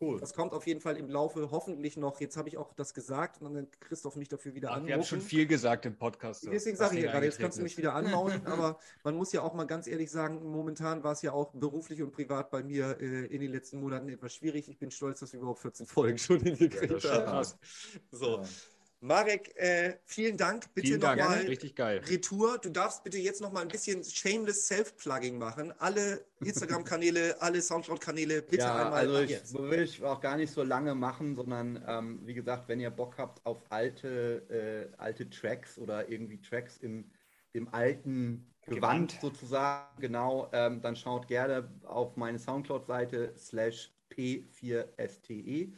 Cool. 0.00 0.18
Das 0.20 0.34
kommt 0.34 0.52
auf 0.52 0.66
jeden 0.66 0.80
Fall 0.80 0.96
im 0.96 1.08
Laufe 1.08 1.50
hoffentlich 1.50 1.96
noch. 1.96 2.20
Jetzt 2.20 2.36
habe 2.36 2.48
ich 2.48 2.56
auch 2.56 2.72
das 2.74 2.94
gesagt 2.94 3.40
und 3.40 3.54
dann 3.54 3.68
Christoph 3.80 4.16
mich 4.16 4.28
dafür 4.28 4.54
wieder 4.54 4.72
an. 4.72 4.86
Wir 4.86 4.94
haben 4.94 5.04
schon 5.04 5.20
viel 5.20 5.46
gesagt 5.46 5.86
im 5.86 5.96
Podcast. 5.96 6.46
Deswegen 6.50 6.76
sage 6.76 6.96
ich 6.98 7.04
ja 7.04 7.12
gerade, 7.12 7.26
jetzt 7.26 7.38
kannst 7.38 7.58
du 7.58 7.62
mich 7.62 7.76
wieder 7.76 7.94
anmauen. 7.94 8.42
aber 8.46 8.78
man 9.04 9.14
muss 9.14 9.32
ja 9.32 9.42
auch 9.42 9.54
mal 9.54 9.64
ganz 9.64 9.86
ehrlich 9.86 10.10
sagen, 10.10 10.44
momentan 10.50 11.04
war 11.04 11.12
es 11.12 11.22
ja 11.22 11.32
auch 11.32 11.52
beruflich 11.52 12.02
und 12.02 12.12
privat 12.12 12.50
bei 12.50 12.62
mir 12.62 12.98
äh, 13.00 13.26
in 13.26 13.40
den 13.40 13.52
letzten 13.52 13.80
Monaten 13.80 14.08
etwas 14.08 14.34
schwierig. 14.34 14.68
Ich 14.68 14.78
bin 14.78 14.90
stolz, 14.90 15.20
dass 15.20 15.32
wir 15.32 15.40
überhaupt 15.40 15.60
14 15.60 15.86
Folgen 15.86 16.18
schon 16.18 16.40
hingekriegt 16.40 17.04
ja, 17.04 17.26
haben. 17.26 17.48
So. 18.10 18.38
Ja. 18.38 18.44
Marek, 19.04 19.54
äh, 19.56 19.98
vielen 20.06 20.38
Dank. 20.38 20.72
Bitte 20.72 20.96
nochmal. 20.96 21.46
Retour. 21.46 22.56
Du 22.56 22.70
darfst 22.70 23.04
bitte 23.04 23.18
jetzt 23.18 23.42
nochmal 23.42 23.60
ein 23.60 23.68
bisschen 23.68 24.02
shameless 24.02 24.66
Self-Plugging 24.66 25.36
machen. 25.36 25.74
Alle 25.78 26.24
Instagram-Kanäle, 26.40 27.36
alle 27.42 27.60
Soundcloud-Kanäle, 27.60 28.40
bitte 28.40 28.62
ja, 28.62 28.86
einmal. 28.86 29.00
Also 29.00 29.20
ich 29.20 29.30
jetzt. 29.30 29.52
will 29.52 29.82
ich 29.82 30.02
auch 30.02 30.22
gar 30.22 30.38
nicht 30.38 30.50
so 30.50 30.62
lange 30.62 30.94
machen, 30.94 31.36
sondern 31.36 31.84
ähm, 31.86 32.20
wie 32.24 32.32
gesagt, 32.32 32.66
wenn 32.68 32.80
ihr 32.80 32.88
Bock 32.88 33.18
habt 33.18 33.44
auf 33.44 33.60
alte, 33.68 34.90
äh, 34.90 34.96
alte 34.96 35.28
Tracks 35.28 35.76
oder 35.76 36.08
irgendwie 36.08 36.40
Tracks 36.40 36.78
im, 36.78 37.10
im 37.52 37.68
alten 37.74 38.50
Gewand, 38.64 39.18
Gewand. 39.18 39.18
sozusagen, 39.20 40.00
genau, 40.00 40.48
ähm, 40.54 40.80
dann 40.80 40.96
schaut 40.96 41.28
gerne 41.28 41.70
auf 41.84 42.16
meine 42.16 42.38
Soundcloud-Seite 42.38 43.34
slash 43.36 43.92
P4STE 44.10 45.74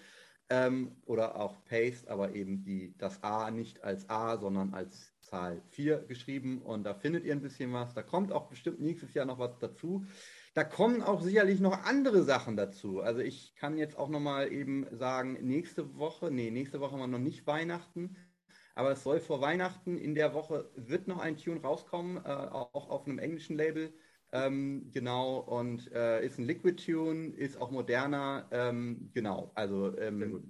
ähm, 0.48 0.96
oder 1.06 1.36
auch 1.36 1.64
Paste, 1.64 2.08
aber 2.10 2.34
eben 2.34 2.62
die, 2.62 2.94
das 2.98 3.22
A 3.22 3.50
nicht 3.50 3.82
als 3.82 4.08
A, 4.08 4.38
sondern 4.38 4.74
als 4.74 5.12
Zahl 5.20 5.60
4 5.70 6.04
geschrieben. 6.06 6.62
Und 6.62 6.84
da 6.84 6.94
findet 6.94 7.24
ihr 7.24 7.32
ein 7.32 7.42
bisschen 7.42 7.72
was. 7.72 7.94
Da 7.94 8.02
kommt 8.02 8.32
auch 8.32 8.48
bestimmt 8.48 8.80
nächstes 8.80 9.14
Jahr 9.14 9.26
noch 9.26 9.38
was 9.38 9.58
dazu. 9.58 10.06
Da 10.54 10.64
kommen 10.64 11.02
auch 11.02 11.20
sicherlich 11.20 11.60
noch 11.60 11.84
andere 11.84 12.22
Sachen 12.22 12.56
dazu. 12.56 13.00
Also 13.00 13.20
ich 13.20 13.54
kann 13.56 13.76
jetzt 13.76 13.98
auch 13.98 14.08
noch 14.08 14.20
mal 14.20 14.50
eben 14.50 14.86
sagen, 14.90 15.34
nächste 15.42 15.96
Woche, 15.96 16.30
nee, 16.30 16.50
nächste 16.50 16.80
Woche 16.80 16.92
haben 16.92 17.00
wir 17.00 17.06
noch 17.08 17.18
nicht 17.18 17.46
Weihnachten, 17.46 18.16
aber 18.74 18.92
es 18.92 19.02
soll 19.02 19.20
vor 19.20 19.40
Weihnachten 19.40 19.98
in 19.98 20.14
der 20.14 20.32
Woche 20.32 20.70
wird 20.74 21.08
noch 21.08 21.18
ein 21.18 21.36
Tune 21.36 21.60
rauskommen, 21.60 22.18
äh, 22.24 22.28
auch 22.28 22.88
auf 22.88 23.06
einem 23.06 23.18
englischen 23.18 23.56
Label. 23.56 23.92
Ähm, 24.36 24.90
genau, 24.92 25.38
und 25.38 25.90
äh, 25.92 26.24
ist 26.24 26.38
ein 26.38 26.44
Liquid 26.44 26.76
Tune, 26.76 27.28
ist 27.36 27.60
auch 27.60 27.70
moderner. 27.70 28.46
Ähm, 28.50 29.10
genau, 29.14 29.52
also 29.54 29.96
ähm, 29.98 30.44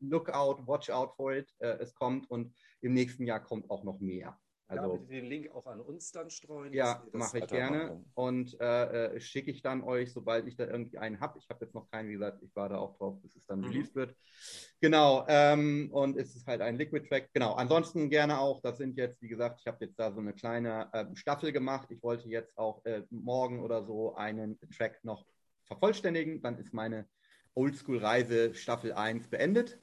look 0.00 0.28
out, 0.30 0.66
watch 0.66 0.90
out 0.90 1.14
for 1.16 1.32
it. 1.32 1.50
Äh, 1.58 1.78
es 1.80 1.94
kommt 1.94 2.30
und 2.30 2.54
im 2.80 2.92
nächsten 2.92 3.24
Jahr 3.24 3.42
kommt 3.42 3.70
auch 3.70 3.84
noch 3.84 4.00
mehr. 4.00 4.38
Also, 4.78 4.92
ja, 4.92 4.98
bitte 4.98 5.12
den 5.12 5.26
Link 5.26 5.54
auch 5.54 5.66
an 5.66 5.80
uns 5.80 6.12
dann 6.12 6.30
streuen. 6.30 6.72
Ja, 6.72 7.04
mache 7.12 7.38
ich 7.40 7.46
gerne. 7.46 8.02
Und 8.14 8.58
äh, 8.60 9.14
äh, 9.14 9.20
schicke 9.20 9.50
ich 9.50 9.62
dann 9.62 9.82
euch, 9.82 10.12
sobald 10.12 10.46
ich 10.46 10.56
da 10.56 10.66
irgendwie 10.66 10.98
einen 10.98 11.20
habe. 11.20 11.38
Ich 11.38 11.48
habe 11.48 11.64
jetzt 11.64 11.74
noch 11.74 11.90
keinen, 11.90 12.08
wie 12.08 12.14
gesagt, 12.14 12.42
ich 12.42 12.54
warte 12.56 12.78
auch 12.78 12.96
drauf, 12.96 13.20
bis 13.20 13.36
es 13.36 13.44
dann 13.46 13.60
mhm. 13.60 13.66
released 13.66 13.94
wird. 13.94 14.16
Genau, 14.80 15.24
ähm, 15.28 15.90
und 15.92 16.16
es 16.16 16.34
ist 16.34 16.46
halt 16.46 16.62
ein 16.62 16.78
Liquid 16.78 17.06
Track. 17.06 17.28
Genau, 17.32 17.54
ansonsten 17.54 18.08
gerne 18.08 18.38
auch, 18.38 18.60
das 18.62 18.78
sind 18.78 18.96
jetzt, 18.96 19.20
wie 19.20 19.28
gesagt, 19.28 19.60
ich 19.60 19.66
habe 19.66 19.84
jetzt 19.84 19.98
da 19.98 20.12
so 20.12 20.20
eine 20.20 20.32
kleine 20.32 20.88
äh, 20.92 21.04
Staffel 21.14 21.52
gemacht. 21.52 21.88
Ich 21.90 22.02
wollte 22.02 22.28
jetzt 22.28 22.56
auch 22.56 22.84
äh, 22.84 23.02
morgen 23.10 23.60
oder 23.60 23.84
so 23.84 24.14
einen 24.14 24.58
Track 24.76 25.04
noch 25.04 25.26
vervollständigen. 25.64 26.40
Dann 26.40 26.58
ist 26.58 26.72
meine 26.72 27.06
Oldschool-Reise 27.54 28.54
Staffel 28.54 28.92
1 28.92 29.28
beendet. 29.28 29.78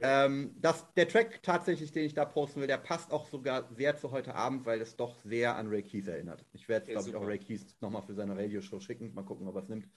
Ähm, 0.00 0.54
das, 0.60 0.84
der 0.94 1.08
Track 1.08 1.42
tatsächlich, 1.42 1.92
den 1.92 2.04
ich 2.04 2.14
da 2.14 2.24
posten 2.24 2.60
will, 2.60 2.66
der 2.66 2.78
passt 2.78 3.12
auch 3.12 3.26
sogar 3.26 3.68
sehr 3.74 3.96
zu 3.96 4.10
heute 4.10 4.34
Abend, 4.34 4.66
weil 4.66 4.80
es 4.80 4.96
doch 4.96 5.14
sehr 5.24 5.56
an 5.56 5.68
Ray 5.68 5.82
Keith 5.82 6.06
erinnert. 6.06 6.44
Ich 6.52 6.68
werde, 6.68 6.92
glaube 6.92 7.08
ich, 7.08 7.14
auch 7.14 7.26
Ray 7.26 7.38
Keith 7.38 7.64
nochmal 7.80 8.02
für 8.02 8.14
seine 8.14 8.36
Radioshow 8.36 8.80
schicken. 8.80 9.14
Mal 9.14 9.24
gucken, 9.24 9.46
ob 9.48 9.54
er 9.54 9.62
es 9.62 9.68
nimmt. 9.68 9.88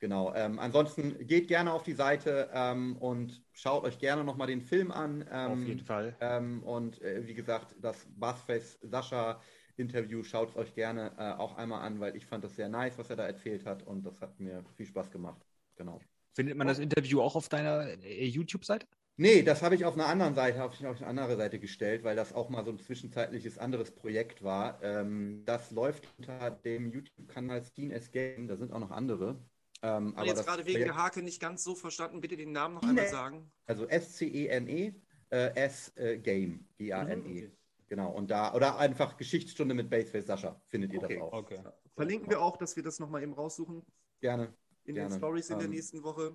Genau. 0.00 0.34
Ähm, 0.34 0.58
ansonsten 0.58 1.26
geht 1.26 1.46
gerne 1.46 1.72
auf 1.72 1.84
die 1.84 1.92
Seite 1.92 2.50
ähm, 2.52 2.96
und 2.96 3.40
schaut 3.52 3.84
euch 3.84 3.98
gerne 3.98 4.24
nochmal 4.24 4.48
den 4.48 4.60
Film 4.60 4.90
an. 4.90 5.24
Ähm, 5.30 5.52
auf 5.52 5.62
jeden 5.64 5.80
Fall. 5.80 6.16
Ähm, 6.20 6.62
und 6.64 7.00
äh, 7.02 7.26
wie 7.26 7.34
gesagt, 7.34 7.76
das 7.80 8.06
Bassface 8.16 8.78
Sascha 8.82 9.40
Interview 9.76 10.22
schaut 10.22 10.50
es 10.50 10.56
euch 10.56 10.74
gerne 10.74 11.12
äh, 11.18 11.32
auch 11.32 11.56
einmal 11.56 11.82
an, 11.82 12.00
weil 12.00 12.16
ich 12.16 12.26
fand 12.26 12.44
das 12.44 12.56
sehr 12.56 12.68
nice, 12.68 12.98
was 12.98 13.10
er 13.10 13.16
da 13.16 13.26
erzählt 13.26 13.64
hat 13.64 13.86
und 13.86 14.04
das 14.04 14.20
hat 14.20 14.38
mir 14.40 14.64
viel 14.76 14.86
Spaß 14.86 15.10
gemacht. 15.10 15.40
Genau. 15.76 16.00
Findet 16.34 16.56
man 16.56 16.66
das 16.66 16.78
Interview 16.78 17.20
auch 17.20 17.36
auf 17.36 17.48
deiner 17.48 17.86
äh, 18.02 18.26
YouTube-Seite? 18.26 18.86
Nee, 19.16 19.42
das 19.42 19.62
habe 19.62 19.74
ich 19.74 19.84
auf 19.84 19.94
einer 19.94 20.06
anderen 20.06 20.34
Seite, 20.34 20.58
habe 20.58 20.74
ich 20.74 20.86
auf 20.86 20.96
eine 20.96 21.06
andere 21.06 21.36
Seite 21.36 21.58
gestellt, 21.58 22.02
weil 22.02 22.16
das 22.16 22.32
auch 22.32 22.48
mal 22.48 22.64
so 22.64 22.70
ein 22.70 22.78
zwischenzeitliches 22.78 23.58
anderes 23.58 23.90
Projekt 23.90 24.42
war. 24.42 24.82
Ähm, 24.82 25.42
das 25.44 25.70
läuft 25.70 26.08
unter 26.18 26.50
dem 26.50 26.90
YouTube-Kanal 26.90 27.62
Scene 27.62 27.94
Escape, 27.94 28.46
da 28.46 28.56
sind 28.56 28.72
auch 28.72 28.78
noch 28.78 28.90
andere. 28.90 29.38
Ähm, 29.82 30.14
aber 30.16 30.26
jetzt 30.26 30.46
gerade 30.46 30.64
wegen 30.64 30.78
Projekt... 30.78 30.88
der 30.88 30.96
Hake 30.96 31.22
nicht 31.22 31.40
ganz 31.40 31.62
so 31.62 31.74
verstanden, 31.74 32.20
bitte 32.20 32.36
den 32.36 32.52
Namen 32.52 32.76
noch 32.76 32.82
einmal 32.82 33.08
sagen. 33.08 33.52
Also 33.66 33.86
S-C-E-N-E, 33.86 34.94
äh, 35.30 35.54
S-Game, 35.56 36.66
G-A-N-E. 36.78 37.16
Mhm, 37.16 37.26
okay. 37.26 37.52
Genau, 37.88 38.10
und 38.12 38.30
da, 38.30 38.54
oder 38.54 38.78
einfach 38.78 39.18
Geschichtsstunde 39.18 39.74
mit 39.74 39.90
Baseface 39.90 40.26
Sascha, 40.26 40.58
findet 40.68 40.94
ihr 40.94 41.02
okay. 41.02 41.16
das 41.16 41.22
auch. 41.22 41.32
Okay. 41.34 41.58
Verlinken 41.94 42.30
wir 42.30 42.40
auch, 42.40 42.56
dass 42.56 42.74
wir 42.74 42.82
das 42.82 42.98
nochmal 42.98 43.22
eben 43.22 43.34
raussuchen. 43.34 43.82
Gerne. 44.20 44.54
In 44.84 44.94
gerne. 44.94 45.10
den 45.10 45.18
Stories 45.18 45.50
in 45.50 45.58
der 45.58 45.66
ähm, 45.66 45.72
nächsten 45.72 46.02
Woche. 46.02 46.34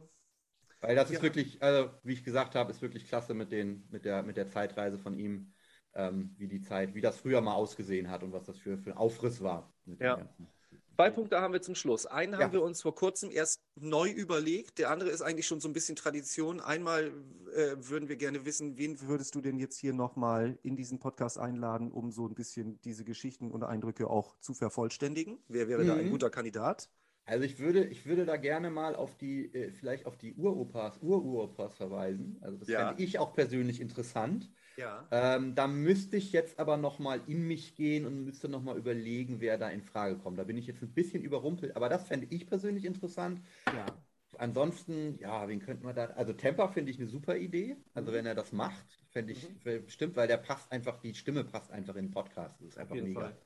Weil 0.80 0.96
das 0.96 1.10
ja. 1.10 1.16
ist 1.16 1.24
wirklich, 1.24 1.62
also 1.62 1.90
wie 2.04 2.14
ich 2.14 2.24
gesagt 2.24 2.56
habe, 2.56 2.72
ist 2.72 2.82
wirklich 2.82 3.08
klasse 3.08 3.34
mit, 3.34 3.52
den, 3.52 3.88
mit, 3.90 4.06
der, 4.06 4.24
mit 4.24 4.38
der 4.38 4.48
Zeitreise 4.48 5.00
von 5.00 5.18
ihm, 5.18 5.54
ähm, 5.96 6.36
wie 6.38 6.48
die 6.48 6.62
Zeit, 6.62 6.94
wie 6.94 7.02
das 7.02 7.18
früher 7.18 7.42
mal 7.42 7.56
ausgesehen 7.56 8.10
hat 8.10 8.24
und 8.24 8.32
was 8.32 8.46
das 8.46 8.58
für, 8.58 8.78
für 8.78 8.92
ein 8.92 8.98
Aufriss 8.98 9.42
war. 9.42 9.74
ja. 10.00 10.28
Zwei 10.98 11.12
Punkte 11.12 11.40
haben 11.42 11.54
wir 11.54 11.62
zum 11.62 11.76
Schluss. 11.76 12.08
Einen 12.08 12.34
ja. 12.34 12.40
haben 12.40 12.54
wir 12.54 12.64
uns 12.64 12.82
vor 12.82 12.96
kurzem 12.96 13.30
erst 13.30 13.62
neu 13.76 14.10
überlegt. 14.10 14.80
Der 14.80 14.90
andere 14.90 15.12
ist 15.12 15.22
eigentlich 15.22 15.46
schon 15.46 15.60
so 15.60 15.70
ein 15.70 15.74
bisschen 15.74 15.96
Tradition. 15.96 16.60
Einmal 16.60 17.12
äh, 17.54 17.76
würden 17.78 18.10
wir 18.10 18.16
gerne 18.16 18.46
wissen, 18.46 18.80
wen 18.80 19.00
würdest 19.02 19.36
du 19.36 19.42
denn 19.42 19.60
jetzt 19.60 19.78
hier 19.78 19.94
nochmal 19.94 20.58
in 20.64 20.76
diesen 20.76 20.98
Podcast 20.98 21.38
einladen, 21.38 21.92
um 21.92 22.10
so 22.10 22.26
ein 22.26 22.34
bisschen 22.34 22.82
diese 22.82 23.04
Geschichten 23.04 23.52
und 23.52 23.64
Eindrücke 23.64 24.10
auch 24.10 24.40
zu 24.40 24.56
vervollständigen? 24.56 25.38
Wer 25.48 25.68
wäre 25.68 25.84
mhm. 25.84 25.88
da 25.88 25.96
ein 25.98 26.08
mhm. 26.08 26.12
guter 26.12 26.32
Kandidat? 26.32 26.90
Also 27.28 27.44
ich 27.44 27.60
würde, 27.60 27.84
ich 27.84 28.06
würde 28.06 28.26
da 28.26 28.38
gerne 28.38 28.70
mal 28.70 28.96
auf 28.96 29.18
die, 29.18 29.54
äh, 29.54 29.72
vielleicht 29.72 30.06
auf 30.06 30.18
die 30.18 30.34
Uropas, 30.36 30.98
Ururopas 31.02 31.76
verweisen. 31.76 32.38
Also 32.40 32.58
das 32.58 32.70
ja. 32.70 32.88
fände 32.88 33.04
ich 33.04 33.20
auch 33.20 33.34
persönlich 33.34 33.82
interessant. 33.82 34.50
Ja. 34.78 35.06
Ähm, 35.12 35.54
da 35.54 35.68
müsste 35.68 36.16
ich 36.16 36.32
jetzt 36.32 36.58
aber 36.58 36.78
nochmal 36.78 37.20
in 37.28 37.46
mich 37.46 37.76
gehen 37.76 38.06
und 38.06 38.24
müsste 38.24 38.48
nochmal 38.48 38.78
überlegen, 38.78 39.42
wer 39.42 39.58
da 39.58 39.68
in 39.70 39.82
Frage 39.82 40.18
kommt. 40.18 40.40
Da 40.40 40.46
bin 40.46 40.58
ich 40.58 40.68
jetzt 40.68 40.82
ein 40.82 40.94
bisschen 40.94 41.22
überrumpelt, 41.22 41.76
aber 41.76 41.90
das 41.90 42.08
fände 42.08 42.28
ich 42.30 42.48
persönlich 42.48 42.86
interessant. 42.86 43.42
Ja. 43.66 43.86
Ansonsten, 44.38 45.18
ja, 45.20 45.50
wen 45.50 45.60
könnten 45.60 45.86
wir 45.86 45.94
da? 45.94 46.06
Also 46.06 46.32
Temper 46.32 46.70
finde 46.70 46.92
ich 46.92 47.00
eine 47.00 47.08
super 47.08 47.36
Idee. 47.36 47.76
Also 47.94 48.12
mhm. 48.12 48.16
wenn 48.16 48.26
er 48.26 48.36
das 48.36 48.54
macht, 48.54 48.86
fände 49.10 49.34
ich 49.34 49.50
mhm. 49.66 49.84
bestimmt, 49.84 50.16
weil 50.16 50.30
der 50.30 50.38
passt 50.38 50.72
einfach, 50.72 50.98
die 51.02 51.14
Stimme 51.14 51.44
passt 51.44 51.72
einfach 51.72 51.96
in 51.98 52.06
den 52.06 52.12
Podcast. 52.12 52.56
Das 52.62 52.70
ist 52.70 52.78
einfach 52.78 52.96
mega. 52.96 53.20
Fall. 53.20 53.38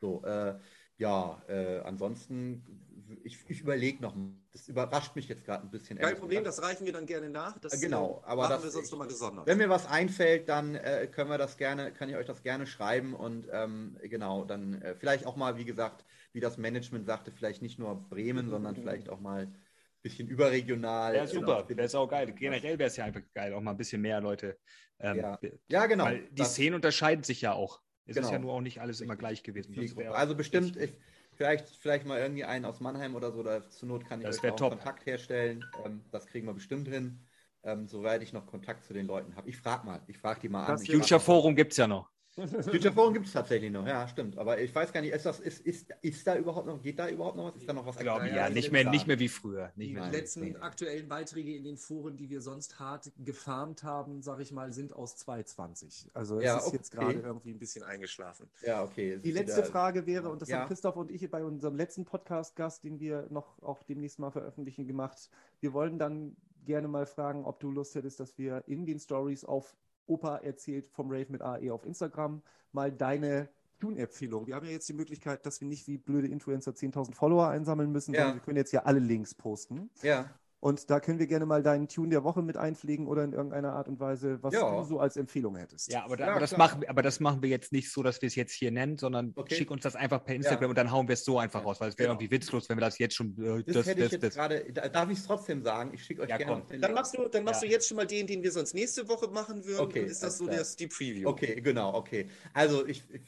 So, 0.00 0.22
äh, 0.24 0.58
ja, 0.98 1.42
äh, 1.48 1.80
ansonsten 1.80 2.85
ich, 3.24 3.38
ich 3.48 3.60
überlege 3.60 4.02
noch. 4.02 4.14
Das 4.52 4.68
überrascht 4.68 5.16
mich 5.16 5.28
jetzt 5.28 5.44
gerade 5.44 5.64
ein 5.64 5.70
bisschen. 5.70 5.98
Kein 5.98 6.16
Problem, 6.16 6.44
das 6.44 6.62
reichen 6.62 6.86
wir 6.86 6.92
dann 6.92 7.06
gerne 7.06 7.28
nach. 7.28 7.58
Das 7.58 7.80
genau, 7.80 8.22
aber 8.24 8.42
machen 8.42 8.52
das, 8.52 8.64
wir 8.64 8.70
sonst 8.70 8.90
nochmal 8.90 9.08
gesondert. 9.08 9.46
Wenn 9.46 9.58
mir 9.58 9.68
was 9.68 9.86
einfällt, 9.86 10.48
dann 10.48 10.74
äh, 10.74 11.08
können 11.10 11.30
wir 11.30 11.38
das 11.38 11.56
gerne, 11.56 11.92
kann 11.92 12.08
ich 12.08 12.16
euch 12.16 12.26
das 12.26 12.42
gerne 12.42 12.66
schreiben 12.66 13.14
und 13.14 13.48
ähm, 13.52 13.98
genau, 14.02 14.44
dann 14.44 14.80
äh, 14.82 14.94
vielleicht 14.94 15.26
auch 15.26 15.36
mal, 15.36 15.56
wie 15.56 15.64
gesagt, 15.64 16.04
wie 16.32 16.40
das 16.40 16.58
Management 16.58 17.06
sagte, 17.06 17.32
vielleicht 17.32 17.62
nicht 17.62 17.78
nur 17.78 18.08
Bremen, 18.08 18.48
sondern 18.48 18.74
vielleicht 18.74 19.08
auch 19.08 19.20
mal 19.20 19.42
ein 19.42 19.56
bisschen 20.02 20.28
überregional. 20.28 21.14
Ja, 21.16 21.26
super, 21.26 21.64
genau. 21.66 21.78
wäre 21.78 21.86
es 21.86 21.94
auch 21.94 22.08
geil. 22.08 22.32
Generell 22.32 22.78
wäre 22.78 22.88
es 22.88 22.96
ja 22.96 23.04
einfach 23.04 23.22
geil, 23.34 23.52
auch 23.54 23.60
mal 23.60 23.72
ein 23.72 23.76
bisschen 23.76 24.02
mehr 24.02 24.20
Leute. 24.20 24.58
Ähm, 24.98 25.16
ja. 25.16 25.38
ja, 25.68 25.86
genau. 25.86 26.04
Weil 26.04 26.28
die 26.30 26.36
das, 26.36 26.52
Szenen 26.52 26.74
unterscheiden 26.74 27.24
sich 27.24 27.40
ja 27.40 27.52
auch. 27.52 27.80
Es 28.06 28.14
genau. 28.14 28.28
ist 28.28 28.32
ja 28.32 28.38
nur 28.38 28.52
auch 28.52 28.60
nicht 28.60 28.80
alles 28.80 29.00
immer 29.00 29.16
gleich 29.16 29.42
gewesen. 29.42 29.76
Also 30.12 30.36
bestimmt, 30.36 30.76
ich, 30.76 30.94
Vielleicht, 31.36 31.68
vielleicht 31.68 32.06
mal 32.06 32.18
irgendwie 32.18 32.44
einen 32.44 32.64
aus 32.64 32.80
Mannheim 32.80 33.14
oder 33.14 33.30
so, 33.30 33.40
oder 33.40 33.68
zur 33.68 33.88
Not 33.88 34.06
kann 34.06 34.20
ich 34.20 34.26
das 34.26 34.42
euch 34.42 34.50
auch 34.52 34.56
top. 34.56 34.70
Kontakt 34.70 35.04
herstellen. 35.04 35.64
Ähm, 35.84 36.02
das 36.10 36.26
kriegen 36.26 36.46
wir 36.46 36.54
bestimmt 36.54 36.88
hin, 36.88 37.20
ähm, 37.62 37.86
soweit 37.86 38.22
ich 38.22 38.32
noch 38.32 38.46
Kontakt 38.46 38.84
zu 38.84 38.94
den 38.94 39.06
Leuten 39.06 39.36
habe. 39.36 39.48
Ich 39.48 39.58
frage 39.58 39.86
mal, 39.86 40.00
ich 40.06 40.16
frage 40.16 40.40
die 40.40 40.48
mal 40.48 40.66
das 40.66 40.80
an. 40.80 40.86
Future 40.86 41.20
Forum 41.20 41.54
gibt 41.54 41.72
es 41.72 41.78
ja 41.78 41.86
noch. 41.86 42.10
Future 42.36 43.12
gibt 43.12 43.26
es 43.26 43.32
tatsächlich 43.32 43.70
noch, 43.70 43.86
ja, 43.86 44.06
stimmt. 44.08 44.36
Aber 44.36 44.60
ich 44.60 44.74
weiß 44.74 44.92
gar 44.92 45.00
nicht, 45.00 45.12
ist, 45.12 45.24
das, 45.24 45.40
ist, 45.40 45.60
ist, 45.60 45.88
ist 46.02 46.26
da 46.26 46.36
überhaupt 46.36 46.66
noch, 46.66 46.82
geht 46.82 46.98
da 46.98 47.08
überhaupt 47.08 47.36
noch 47.36 47.46
was? 47.46 47.56
Ist 47.56 47.66
da 47.66 47.72
noch 47.72 47.86
was? 47.86 47.96
Glaub, 47.96 48.20
ja, 48.20 48.26
ja, 48.26 48.50
nicht 48.50 48.70
mehr, 48.72 48.90
nicht 48.90 49.06
mehr 49.06 49.18
wie 49.18 49.28
früher. 49.28 49.72
Nicht 49.74 49.90
die 49.90 49.94
mehr. 49.94 50.10
letzten 50.10 50.42
stimmt. 50.42 50.62
aktuellen 50.62 51.08
Beiträge 51.08 51.56
in 51.56 51.64
den 51.64 51.78
Foren, 51.78 52.18
die 52.18 52.28
wir 52.28 52.42
sonst 52.42 52.78
hart 52.78 53.10
gefarmt 53.24 53.82
haben, 53.82 54.20
sage 54.20 54.42
ich 54.42 54.52
mal, 54.52 54.72
sind 54.74 54.92
aus 54.92 55.16
220. 55.16 56.10
Also 56.12 56.36
es 56.38 56.44
ja, 56.44 56.58
ist 56.58 56.66
okay. 56.66 56.76
jetzt 56.76 56.90
gerade 56.90 57.20
irgendwie 57.20 57.50
ein 57.52 57.58
bisschen 57.58 57.84
eingeschlafen. 57.84 58.50
Ja, 58.66 58.84
okay. 58.84 59.18
Die 59.18 59.32
letzte 59.32 59.62
wieder, 59.62 59.66
Frage 59.66 60.06
wäre, 60.06 60.28
und 60.28 60.42
das 60.42 60.50
ja. 60.50 60.60
haben 60.60 60.68
Christoph 60.68 60.96
und 60.96 61.10
ich 61.10 61.30
bei 61.30 61.42
unserem 61.42 61.76
letzten 61.76 62.04
Podcast-Gast, 62.04 62.84
den 62.84 63.00
wir 63.00 63.28
noch 63.30 63.62
auch 63.62 63.82
demnächst 63.82 64.18
mal 64.18 64.30
veröffentlichen, 64.30 64.86
gemacht. 64.86 65.30
Wir 65.60 65.72
wollen 65.72 65.98
dann 65.98 66.36
gerne 66.66 66.88
mal 66.88 67.06
fragen, 67.06 67.46
ob 67.46 67.60
du 67.60 67.70
Lust 67.70 67.94
hättest, 67.94 68.20
dass 68.20 68.36
wir 68.36 68.64
in 68.66 68.84
den 68.84 68.98
Stories 68.98 69.44
auf 69.44 69.74
Opa 70.06 70.38
erzählt 70.38 70.90
vom 70.90 71.10
Rave 71.10 71.26
mit 71.28 71.42
AE 71.42 71.70
auf 71.70 71.84
Instagram 71.84 72.42
mal 72.72 72.92
deine 72.92 73.48
Tune-Empfehlung. 73.80 74.46
Wir 74.46 74.54
haben 74.54 74.66
ja 74.66 74.72
jetzt 74.72 74.88
die 74.88 74.94
Möglichkeit, 74.94 75.44
dass 75.44 75.60
wir 75.60 75.68
nicht 75.68 75.86
wie 75.86 75.98
blöde 75.98 76.28
Influencer 76.28 76.72
10.000 76.72 77.14
Follower 77.14 77.48
einsammeln 77.48 77.92
müssen, 77.92 78.14
ja. 78.14 78.20
sondern 78.20 78.36
wir 78.38 78.42
können 78.42 78.56
jetzt 78.56 78.72
ja 78.72 78.84
alle 78.84 79.00
Links 79.00 79.34
posten. 79.34 79.90
Ja. 80.02 80.30
Und 80.58 80.88
da 80.90 81.00
können 81.00 81.18
wir 81.18 81.26
gerne 81.26 81.44
mal 81.44 81.62
deinen 81.62 81.86
Tune 81.86 82.08
der 82.08 82.24
Woche 82.24 82.40
mit 82.42 82.56
einpflegen 82.56 83.06
oder 83.06 83.22
in 83.24 83.32
irgendeiner 83.34 83.74
Art 83.74 83.88
und 83.88 84.00
Weise, 84.00 84.42
was 84.42 84.54
Ja. 84.54 84.78
du 84.80 84.84
so 84.84 84.98
als 84.98 85.16
Empfehlung 85.16 85.54
hättest. 85.56 85.92
Ja, 85.92 86.04
aber, 86.04 86.16
da, 86.16 86.24
Ja, 86.26 86.30
aber, 86.32 86.40
das 86.40 86.56
machen, 86.56 86.80
wir- 86.80 86.90
aber 86.90 87.02
das 87.02 87.20
machen 87.20 87.42
wir 87.42 87.50
jetzt 87.50 87.72
nicht 87.72 87.92
so, 87.92 88.02
dass 88.02 88.22
wir 88.22 88.26
es 88.28 88.34
jetzt 88.34 88.52
hier 88.52 88.70
nennen, 88.70 88.96
sondern 88.96 89.32
Okay. 89.36 89.54
schick 89.54 89.70
uns 89.70 89.82
das 89.82 89.94
einfach 89.96 90.24
per 90.24 90.34
Instagram 90.34 90.62
Ja. 90.62 90.68
und 90.70 90.78
dann 90.78 90.90
hauen 90.90 91.08
wir 91.08 91.12
es 91.12 91.24
so 91.24 91.38
einfach 91.38 91.60
Ja, 91.60 91.66
raus, 91.66 91.80
weil 91.80 91.90
es 91.90 91.98
wäre 91.98 92.08
genau. 92.08 92.18
irgendwie 92.20 92.34
witzlos, 92.34 92.68
wenn 92.68 92.78
wir 92.78 92.80
das 92.80 92.98
jetzt 92.98 93.14
schon. 93.14 93.36
Äh, 93.38 93.62
Das, 93.64 93.74
das, 93.74 93.86
hätte 93.86 94.00
ich 94.00 94.04
das, 94.06 94.12
jetzt 94.12 94.22
das. 94.24 94.34
gerade. 94.34 94.72
da- 94.72 94.88
Darf 94.88 95.10
ich 95.10 95.18
es 95.18 95.26
trotzdem 95.26 95.62
sagen? 95.62 95.90
Ich 95.92 96.02
schicke 96.04 96.22
euch 96.22 96.28
Ja, 96.30 96.38
gerne 96.38 96.52
komm. 96.52 96.60
noch 96.62 96.68
den 96.68 96.80
Dann 96.80 96.94
machst 96.94 97.16
du, 97.16 97.28
dann 97.28 97.44
machst 97.44 97.62
Ja. 97.62 97.68
du 97.68 97.72
jetzt 97.74 97.86
schon 97.88 97.96
mal 97.98 98.06
den, 98.06 98.26
den 98.26 98.42
wir 98.42 98.50
sonst 98.50 98.72
nächste 98.74 99.06
Woche 99.08 99.28
machen 99.28 99.64
würden. 99.64 99.80
Okay, 99.80 100.00
Dann 100.00 100.08
ist 100.10 100.22
das 100.22 100.38
so 100.38 100.46
das, 100.46 100.74
die 100.76 100.86
Preview. 100.86 101.28
Okay, 101.28 101.60
genau, 101.60 101.94
okay. 101.94 102.28
Also 102.54 102.86
ich, 102.86 103.04
ich, 103.12 103.20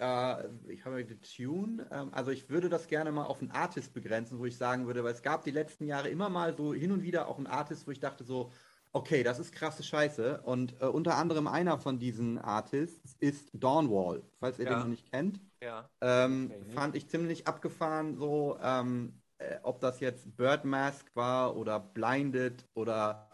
äh, 0.00 0.48
ich 0.68 0.84
habe 0.84 1.04
die 1.04 1.20
Tune, 1.20 1.86
ähm, 1.90 2.08
also 2.12 2.30
ich 2.30 2.48
würde 2.48 2.68
das 2.68 2.86
gerne 2.88 3.12
mal 3.12 3.24
auf 3.24 3.40
einen 3.40 3.50
Artist 3.50 3.92
begrenzen, 3.94 4.38
wo 4.38 4.46
ich 4.46 4.56
sagen 4.56 4.86
würde, 4.86 5.04
weil 5.04 5.12
es 5.12 5.22
gab 5.22 5.44
die 5.44 5.50
letzten 5.50 5.84
Jahre 5.84 6.08
immer 6.08 6.28
mal 6.28 6.54
so 6.56 6.72
hin 6.74 6.92
und 6.92 7.02
wieder 7.02 7.28
auch 7.28 7.36
einen 7.38 7.46
Artist, 7.46 7.86
wo 7.86 7.90
ich 7.90 8.00
dachte 8.00 8.24
so, 8.24 8.50
okay, 8.92 9.22
das 9.22 9.38
ist 9.38 9.52
krasse 9.52 9.82
Scheiße. 9.82 10.40
Und 10.42 10.80
äh, 10.80 10.86
unter 10.86 11.16
anderem 11.16 11.46
einer 11.46 11.78
von 11.78 11.98
diesen 11.98 12.38
Artists 12.38 13.16
ist 13.20 13.50
Dawnwall, 13.52 14.22
falls 14.40 14.58
ihr 14.58 14.64
Ja. 14.64 14.70
den 14.70 14.78
noch 14.80 14.86
nicht 14.88 15.10
kennt. 15.10 15.40
Ja. 15.62 15.88
Ähm, 16.00 16.50
Okay? 16.50 16.70
Fand 16.70 16.96
ich 16.96 17.08
ziemlich 17.08 17.46
abgefahren, 17.46 18.16
so, 18.16 18.58
ähm, 18.62 19.22
äh, 19.38 19.58
ob 19.62 19.80
das 19.80 20.00
jetzt 20.00 20.36
Bird 20.36 20.64
Mask 20.64 21.14
war 21.14 21.56
oder 21.56 21.78
Blinded 21.80 22.64
oder 22.74 23.27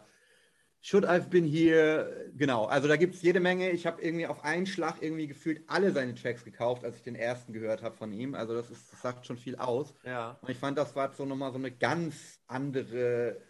Should 0.85 1.03
I've 1.03 1.31
Been 1.31 1.45
Here, 1.45 2.29
genau. 2.35 2.65
Also 2.65 2.87
da 2.87 2.95
gibt 2.95 3.15
es 3.15 3.23
jede 3.23 3.39
Menge. 3.39 3.71
Ich 3.71 3.87
habe 3.87 3.99
irgendwie 4.03 4.27
auf 4.27 4.43
einen 4.43 4.67
Schlag 4.67 5.01
irgendwie 5.01 5.25
gefühlt 5.25 5.63
alle 5.65 5.91
seine 5.91 6.13
Tracks 6.13 6.45
gekauft, 6.45 6.85
als 6.85 6.97
ich 6.97 7.01
den 7.01 7.15
ersten 7.15 7.53
gehört 7.53 7.81
habe 7.81 7.95
von 7.95 8.13
ihm. 8.13 8.35
Also 8.35 8.53
das, 8.53 8.69
ist, 8.69 8.93
das 8.93 9.01
sagt 9.01 9.25
schon 9.25 9.39
viel 9.39 9.55
aus. 9.55 9.95
Ja. 10.03 10.37
Und 10.43 10.51
ich 10.51 10.59
fand, 10.59 10.77
das 10.77 10.95
war 10.95 11.11
so 11.11 11.25
nochmal 11.25 11.51
so 11.51 11.57
eine 11.57 11.71
ganz 11.71 12.39
andere 12.45 13.41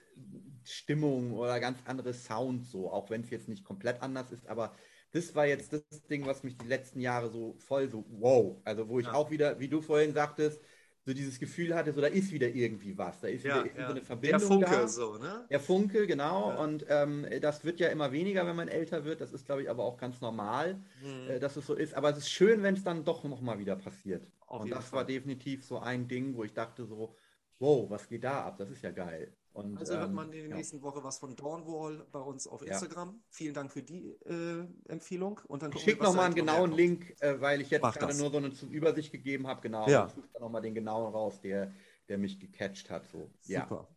Stimmung 0.64 1.34
oder 1.34 1.60
ganz 1.60 1.80
andere 1.84 2.14
Sound 2.14 2.66
so, 2.68 2.90
auch 2.90 3.10
wenn 3.10 3.20
es 3.20 3.30
jetzt 3.32 3.50
nicht 3.50 3.66
komplett 3.66 4.02
anders 4.02 4.32
ist, 4.32 4.48
aber 4.48 4.74
das 5.12 5.36
war 5.36 5.46
jetzt 5.46 5.74
das 5.74 5.84
Ding, 6.10 6.26
was 6.26 6.44
mich 6.44 6.58
die 6.58 6.68
letzten 6.68 7.02
Jahre 7.02 7.30
so 7.30 7.56
voll 7.58 7.90
so 7.90 8.06
wow, 8.08 8.62
also 8.64 8.88
wo 8.88 9.00
ich 9.00 9.08
Ja. 9.08 9.14
auch 9.14 9.30
wieder, 9.30 9.60
wie 9.60 9.68
du 9.68 9.82
vorhin 9.82 10.14
sagtest, 10.14 10.62
so 11.06 11.14
dieses 11.14 11.40
Gefühl 11.40 11.76
hatte, 11.76 11.94
so 11.94 12.02
da 12.02 12.08
ist 12.08 12.32
wieder 12.32 12.48
irgendwie 12.50 12.98
was, 12.98 13.22
da 13.22 13.28
ist 13.28 13.44
Ja, 13.44 13.64
wieder 13.64 13.76
ja. 13.78 13.86
so 13.86 13.92
eine 13.92 14.02
Der 14.30 14.40
Verbindung 14.40 14.40
Funke 14.40 14.66
da. 14.72 14.88
so, 14.88 15.18
ne? 15.18 15.46
Der 15.50 15.60
Funke, 15.60 16.08
genau. 16.08 16.50
Ja. 16.50 16.56
Und 16.64 16.86
ähm, 16.90 17.26
das 17.42 17.64
wird 17.64 17.80
ja 17.80 17.90
immer 17.90 18.12
weniger, 18.12 18.46
wenn 18.48 18.56
man 18.56 18.68
älter 18.68 19.06
wird. 19.06 19.22
Das 19.22 19.32
ist, 19.34 19.46
glaube 19.46 19.62
ich, 19.64 19.70
aber 19.70 19.84
auch 19.84 19.98
ganz 19.98 20.20
normal, 20.22 20.82
Mhm. 21.02 21.30
äh, 21.30 21.40
dass 21.40 21.56
es 21.58 21.66
so 21.68 21.76
ist. 21.76 21.94
Aber 21.94 22.10
es 22.10 22.18
ist 22.18 22.30
schön, 22.32 22.64
wenn 22.64 22.76
es 22.76 22.84
dann 22.84 23.04
doch 23.06 23.24
nochmal 23.24 23.60
wieder 23.60 23.76
passiert. 23.76 24.28
Auf 24.48 24.62
und 24.64 24.70
das 24.72 24.90
Fall. 24.90 25.00
war 25.00 25.06
definitiv 25.06 25.64
so 25.66 25.80
ein 25.80 26.08
Ding, 26.08 26.36
wo 26.36 26.44
ich 26.44 26.54
dachte 26.54 26.86
so, 26.86 27.16
wow, 27.60 27.90
was 27.90 28.08
geht 28.08 28.24
da 28.24 28.44
ab? 28.46 28.58
Das 28.58 28.70
ist 28.72 28.82
ja 28.84 28.92
geil. 28.92 29.36
Und, 29.56 29.78
Also 29.78 29.94
hört 29.96 30.10
ähm, 30.10 30.16
man 30.16 30.26
in 30.34 30.40
der 30.42 30.50
ja. 30.50 30.56
nächsten 30.58 30.82
Woche 30.82 31.02
was 31.02 31.18
von 31.18 31.34
Dawnwall 31.34 32.06
bei 32.12 32.20
uns 32.20 32.46
auf 32.46 32.62
Ja. 32.62 32.74
Instagram. 32.74 33.22
Vielen 33.30 33.54
Dank 33.54 33.72
für 33.72 33.82
die 33.82 34.10
äh, 34.26 34.68
Empfehlung. 34.90 35.40
Und 35.48 35.64
dann 35.64 35.72
Ich 35.72 35.82
schicke 35.82 36.04
nochmal 36.04 36.24
da 36.24 36.26
einen 36.26 36.36
genauen. 36.36 36.72
Link, 36.74 37.16
äh, 37.22 37.40
weil 37.40 37.62
ich 37.62 37.70
jetzt 37.70 37.82
Mach 37.82 37.94
gerade 37.94 38.12
das. 38.12 38.20
nur 38.20 38.32
so 38.32 38.38
eine 38.38 38.50
Übersicht 38.70 39.14
gegeben 39.14 39.48
habe. 39.48 39.62
Genau. 39.62 39.88
Ja. 39.88 40.08
Ich 40.08 40.14
suche 40.14 40.28
dann 40.34 40.42
nochmal 40.42 40.62
den 40.62 40.76
genauen 40.76 41.14
raus, 41.14 41.40
der, 41.42 41.72
der 42.10 42.18
mich 42.18 42.38
gecatcht 42.38 42.90
hat. 42.90 43.08
So. 43.14 43.32
Ja. 43.46 43.62
Super. 43.62 43.88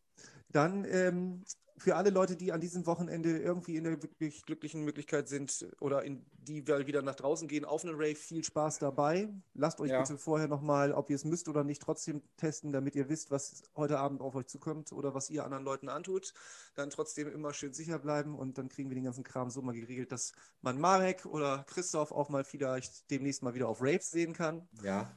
Dann 0.50 0.84
ähm, 0.84 1.42
für 1.78 1.96
alle 1.96 2.10
Leute, 2.10 2.36
die 2.36 2.52
an 2.52 2.60
diesem 2.60 2.86
Wochenende 2.86 3.38
irgendwie 3.38 3.76
in 3.76 3.84
der 3.84 4.02
wirklich 4.02 4.44
glücklichen 4.44 4.84
Möglichkeit 4.84 5.28
sind 5.28 5.66
oder 5.80 6.02
in 6.04 6.24
die 6.32 6.66
wir 6.66 6.86
wieder 6.86 7.02
nach 7.02 7.14
draußen 7.14 7.46
gehen 7.46 7.64
auf 7.64 7.84
einen 7.84 7.94
Rave, 7.94 8.14
viel 8.14 8.42
Spaß 8.42 8.78
dabei. 8.78 9.28
Lasst 9.54 9.80
euch 9.80 9.90
Ja. 9.90 10.00
bitte 10.00 10.18
vorher 10.18 10.48
nochmal, 10.48 10.92
ob 10.92 11.10
ihr 11.10 11.16
es 11.16 11.24
müsst 11.24 11.48
oder 11.48 11.62
nicht, 11.64 11.82
trotzdem 11.82 12.22
testen, 12.36 12.72
damit 12.72 12.94
ihr 12.96 13.08
wisst, 13.08 13.30
was 13.30 13.62
heute 13.76 13.98
Abend 13.98 14.20
auf 14.22 14.34
euch 14.34 14.46
zukommt 14.46 14.92
oder 14.92 15.14
was 15.14 15.30
ihr 15.30 15.44
anderen 15.44 15.64
Leuten 15.64 15.88
antut. 15.88 16.32
Dann 16.74 16.90
trotzdem 16.90 17.28
immer 17.28 17.52
schön 17.52 17.74
sicher 17.74 17.98
bleiben 17.98 18.34
und 18.38 18.58
dann 18.58 18.68
kriegen 18.68 18.88
wir 18.90 18.94
den 18.94 19.04
ganzen 19.04 19.24
Kram 19.24 19.50
so 19.50 19.62
mal 19.62 19.72
geregelt, 19.72 20.10
dass 20.10 20.32
man 20.62 20.80
Marek 20.80 21.26
oder 21.26 21.64
Christoph 21.68 22.12
auch 22.12 22.28
mal 22.28 22.44
vielleicht 22.44 23.10
demnächst 23.10 23.42
mal 23.42 23.54
wieder 23.54 23.68
auf 23.68 23.80
Raves 23.82 24.10
sehen 24.10 24.32
kann. 24.32 24.66
ja. 24.82 25.10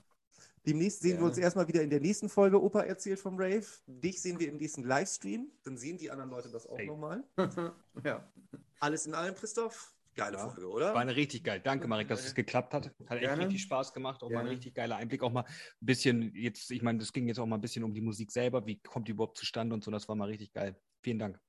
Demnächst 0.65 1.01
sehen 1.01 1.11
wir 1.11 1.17
Gerne. 1.17 1.29
uns 1.29 1.37
erstmal 1.37 1.67
wieder 1.67 1.81
in 1.81 1.89
der 1.89 1.99
nächsten 1.99 2.29
Folge 2.29 2.61
Opa 2.61 2.81
erzählt 2.81 3.19
vom 3.19 3.35
Rave. 3.37 3.65
Dich 3.87 4.21
sehen 4.21 4.39
wir 4.39 4.47
im 4.47 4.57
nächsten 4.57 4.83
Livestream. 4.83 5.51
Dann 5.63 5.77
sehen 5.77 5.97
die 5.97 6.11
anderen 6.11 6.29
Leute 6.29 6.49
das 6.49 6.67
auch 6.67 6.77
Hey. 6.77 6.85
nochmal. 6.87 7.23
ja. 8.05 8.31
Alles 8.79 9.05
in 9.07 9.13
allem, 9.15 9.33
Christoph? 9.35 9.95
Geile 10.15 10.37
Ja. 10.37 10.49
Folge, 10.49 10.69
oder? 10.69 10.93
War 10.93 11.01
eine 11.01 11.15
richtig 11.15 11.43
geil. 11.43 11.61
Danke, 11.63 11.87
Marek, 11.87 12.09
dass 12.09 12.25
es 12.25 12.35
geklappt 12.35 12.73
hat. 12.73 12.87
Hat 13.05 13.17
echt 13.17 13.21
Gerne. 13.21 13.45
richtig 13.45 13.61
Spaß 13.63 13.93
gemacht. 13.93 14.21
Auch 14.23 14.29
mal 14.29 14.39
ein 14.39 14.45
Gerne. 14.45 14.51
richtig 14.51 14.75
geiler 14.75 14.97
Einblick. 14.97 15.23
Auch 15.23 15.31
mal 15.31 15.43
ein 15.45 15.85
bisschen, 15.85 16.35
jetzt, 16.35 16.69
ich 16.69 16.81
meine, 16.81 16.99
das 16.99 17.13
ging 17.13 17.27
jetzt 17.27 17.39
auch 17.39 17.45
mal 17.45 17.55
ein 17.57 17.61
bisschen 17.61 17.83
um 17.83 17.93
die 17.93 18.01
Musik 18.01 18.31
selber. 18.31 18.65
Wie 18.67 18.79
kommt 18.81 19.07
die 19.07 19.13
überhaupt 19.13 19.37
zustande 19.37 19.73
und 19.73 19.83
so. 19.83 19.89
Das 19.89 20.07
war 20.09 20.15
mal 20.15 20.25
richtig 20.27 20.51
geil. 20.51 20.75
Vielen 21.01 21.17
Dank. 21.17 21.39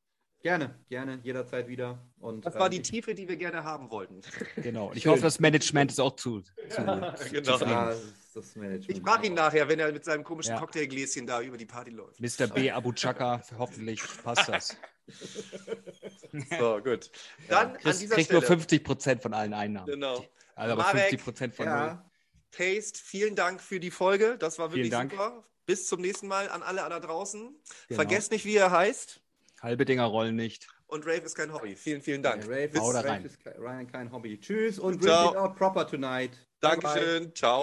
Gerne, 0.42 0.74
gerne, 0.88 1.20
jederzeit 1.22 1.68
wieder. 1.68 2.04
Und, 2.18 2.44
Das 2.44 2.54
war 2.54 2.66
ähm, 2.66 2.72
die 2.72 2.82
Tiefe, 2.82 3.14
die 3.14 3.28
wir 3.28 3.36
gerne 3.36 3.62
haben 3.62 3.90
wollten. 3.90 4.20
Genau. 4.56 4.88
Und 4.88 4.96
ich 4.96 5.06
hoffe, 5.06 5.22
das 5.22 5.38
Management 5.38 5.92
ist 5.92 6.00
auch 6.00 6.16
zu, 6.16 6.40
zu, 6.40 6.50
genau. 6.76 7.12
zufrieden. 7.14 7.72
Ah, 7.72 7.94
das 8.34 8.56
Management. 8.56 8.88
Ich 8.98 9.02
frage 9.02 9.26
ihn 9.28 9.34
nachher, 9.34 9.68
wenn 9.68 9.78
er 9.78 9.92
mit 9.92 10.04
seinem 10.04 10.24
komischen 10.24 10.54
Ja. 10.54 10.58
Cocktailgläschen 10.60 11.26
da 11.26 11.40
über 11.42 11.56
die 11.56 11.66
Party 11.66 11.90
läuft. 11.90 12.20
Mr. 12.20 12.48
B. 12.48 12.70
Abu 12.72 12.92
Chaka, 12.92 13.40
hoffentlich 13.58 14.02
passt 14.22 14.48
das. 14.48 14.76
So, 16.58 16.80
gut. 16.82 17.10
Dann 17.48 17.72
an 17.72 17.76
Chris 17.76 17.98
dieser 17.98 18.14
kriegt 18.14 18.26
Stelle. 18.28 18.40
nur 18.40 18.46
50 18.46 18.84
Prozent 18.84 19.22
von 19.22 19.34
allen 19.34 19.52
Einnahmen. 19.52 19.86
Genau. 19.86 20.24
Also 20.54 20.72
aber 20.72 20.82
Marek, 20.82 21.00
50 21.10 21.24
Prozent 21.24 21.54
von 21.54 21.66
null. 21.66 21.74
Ja, 21.74 22.10
Taste, 22.50 22.98
vielen 23.02 23.34
Dank 23.34 23.60
für 23.60 23.80
die 23.80 23.90
Folge. 23.90 24.36
Das 24.38 24.58
war 24.58 24.70
wirklich 24.70 24.84
Vielen 24.84 24.90
Dank. 24.92 25.10
super. 25.12 25.44
Bis 25.66 25.86
zum 25.86 26.00
nächsten 26.00 26.28
Mal 26.28 26.48
an 26.48 26.62
alle 26.62 26.78
da 26.88 27.00
draußen. 27.00 27.54
Genau. 27.88 27.96
Vergesst 27.96 28.32
nicht, 28.32 28.44
wie 28.44 28.56
er 28.56 28.70
heißt. 28.70 29.21
Halbe 29.62 29.84
Dinger 29.84 30.04
rollen 30.06 30.34
nicht. 30.34 30.66
Und 30.88 31.06
Rave 31.06 31.20
ist 31.22 31.36
kein 31.36 31.52
Hobby. 31.52 31.74
Vielen, 31.76 32.02
vielen 32.02 32.22
Dank. 32.22 32.44
Rave, 32.44 32.68
Bis- 32.68 32.80
Rave 32.82 33.08
rein. 33.08 33.24
ist 33.24 33.42
kein, 33.42 33.54
Ryan 33.56 33.86
kein 33.90 34.12
Hobby. 34.12 34.38
Tschüss 34.38 34.78
und 34.78 35.02
Ciao. 35.02 35.30
bring 35.30 35.40
it 35.40 35.48
out 35.48 35.56
proper 35.56 35.86
tonight. 35.86 36.32
Bye, 36.60 36.76
bye. 36.76 36.80
Dankeschön. 36.82 37.34
Ciao. 37.34 37.62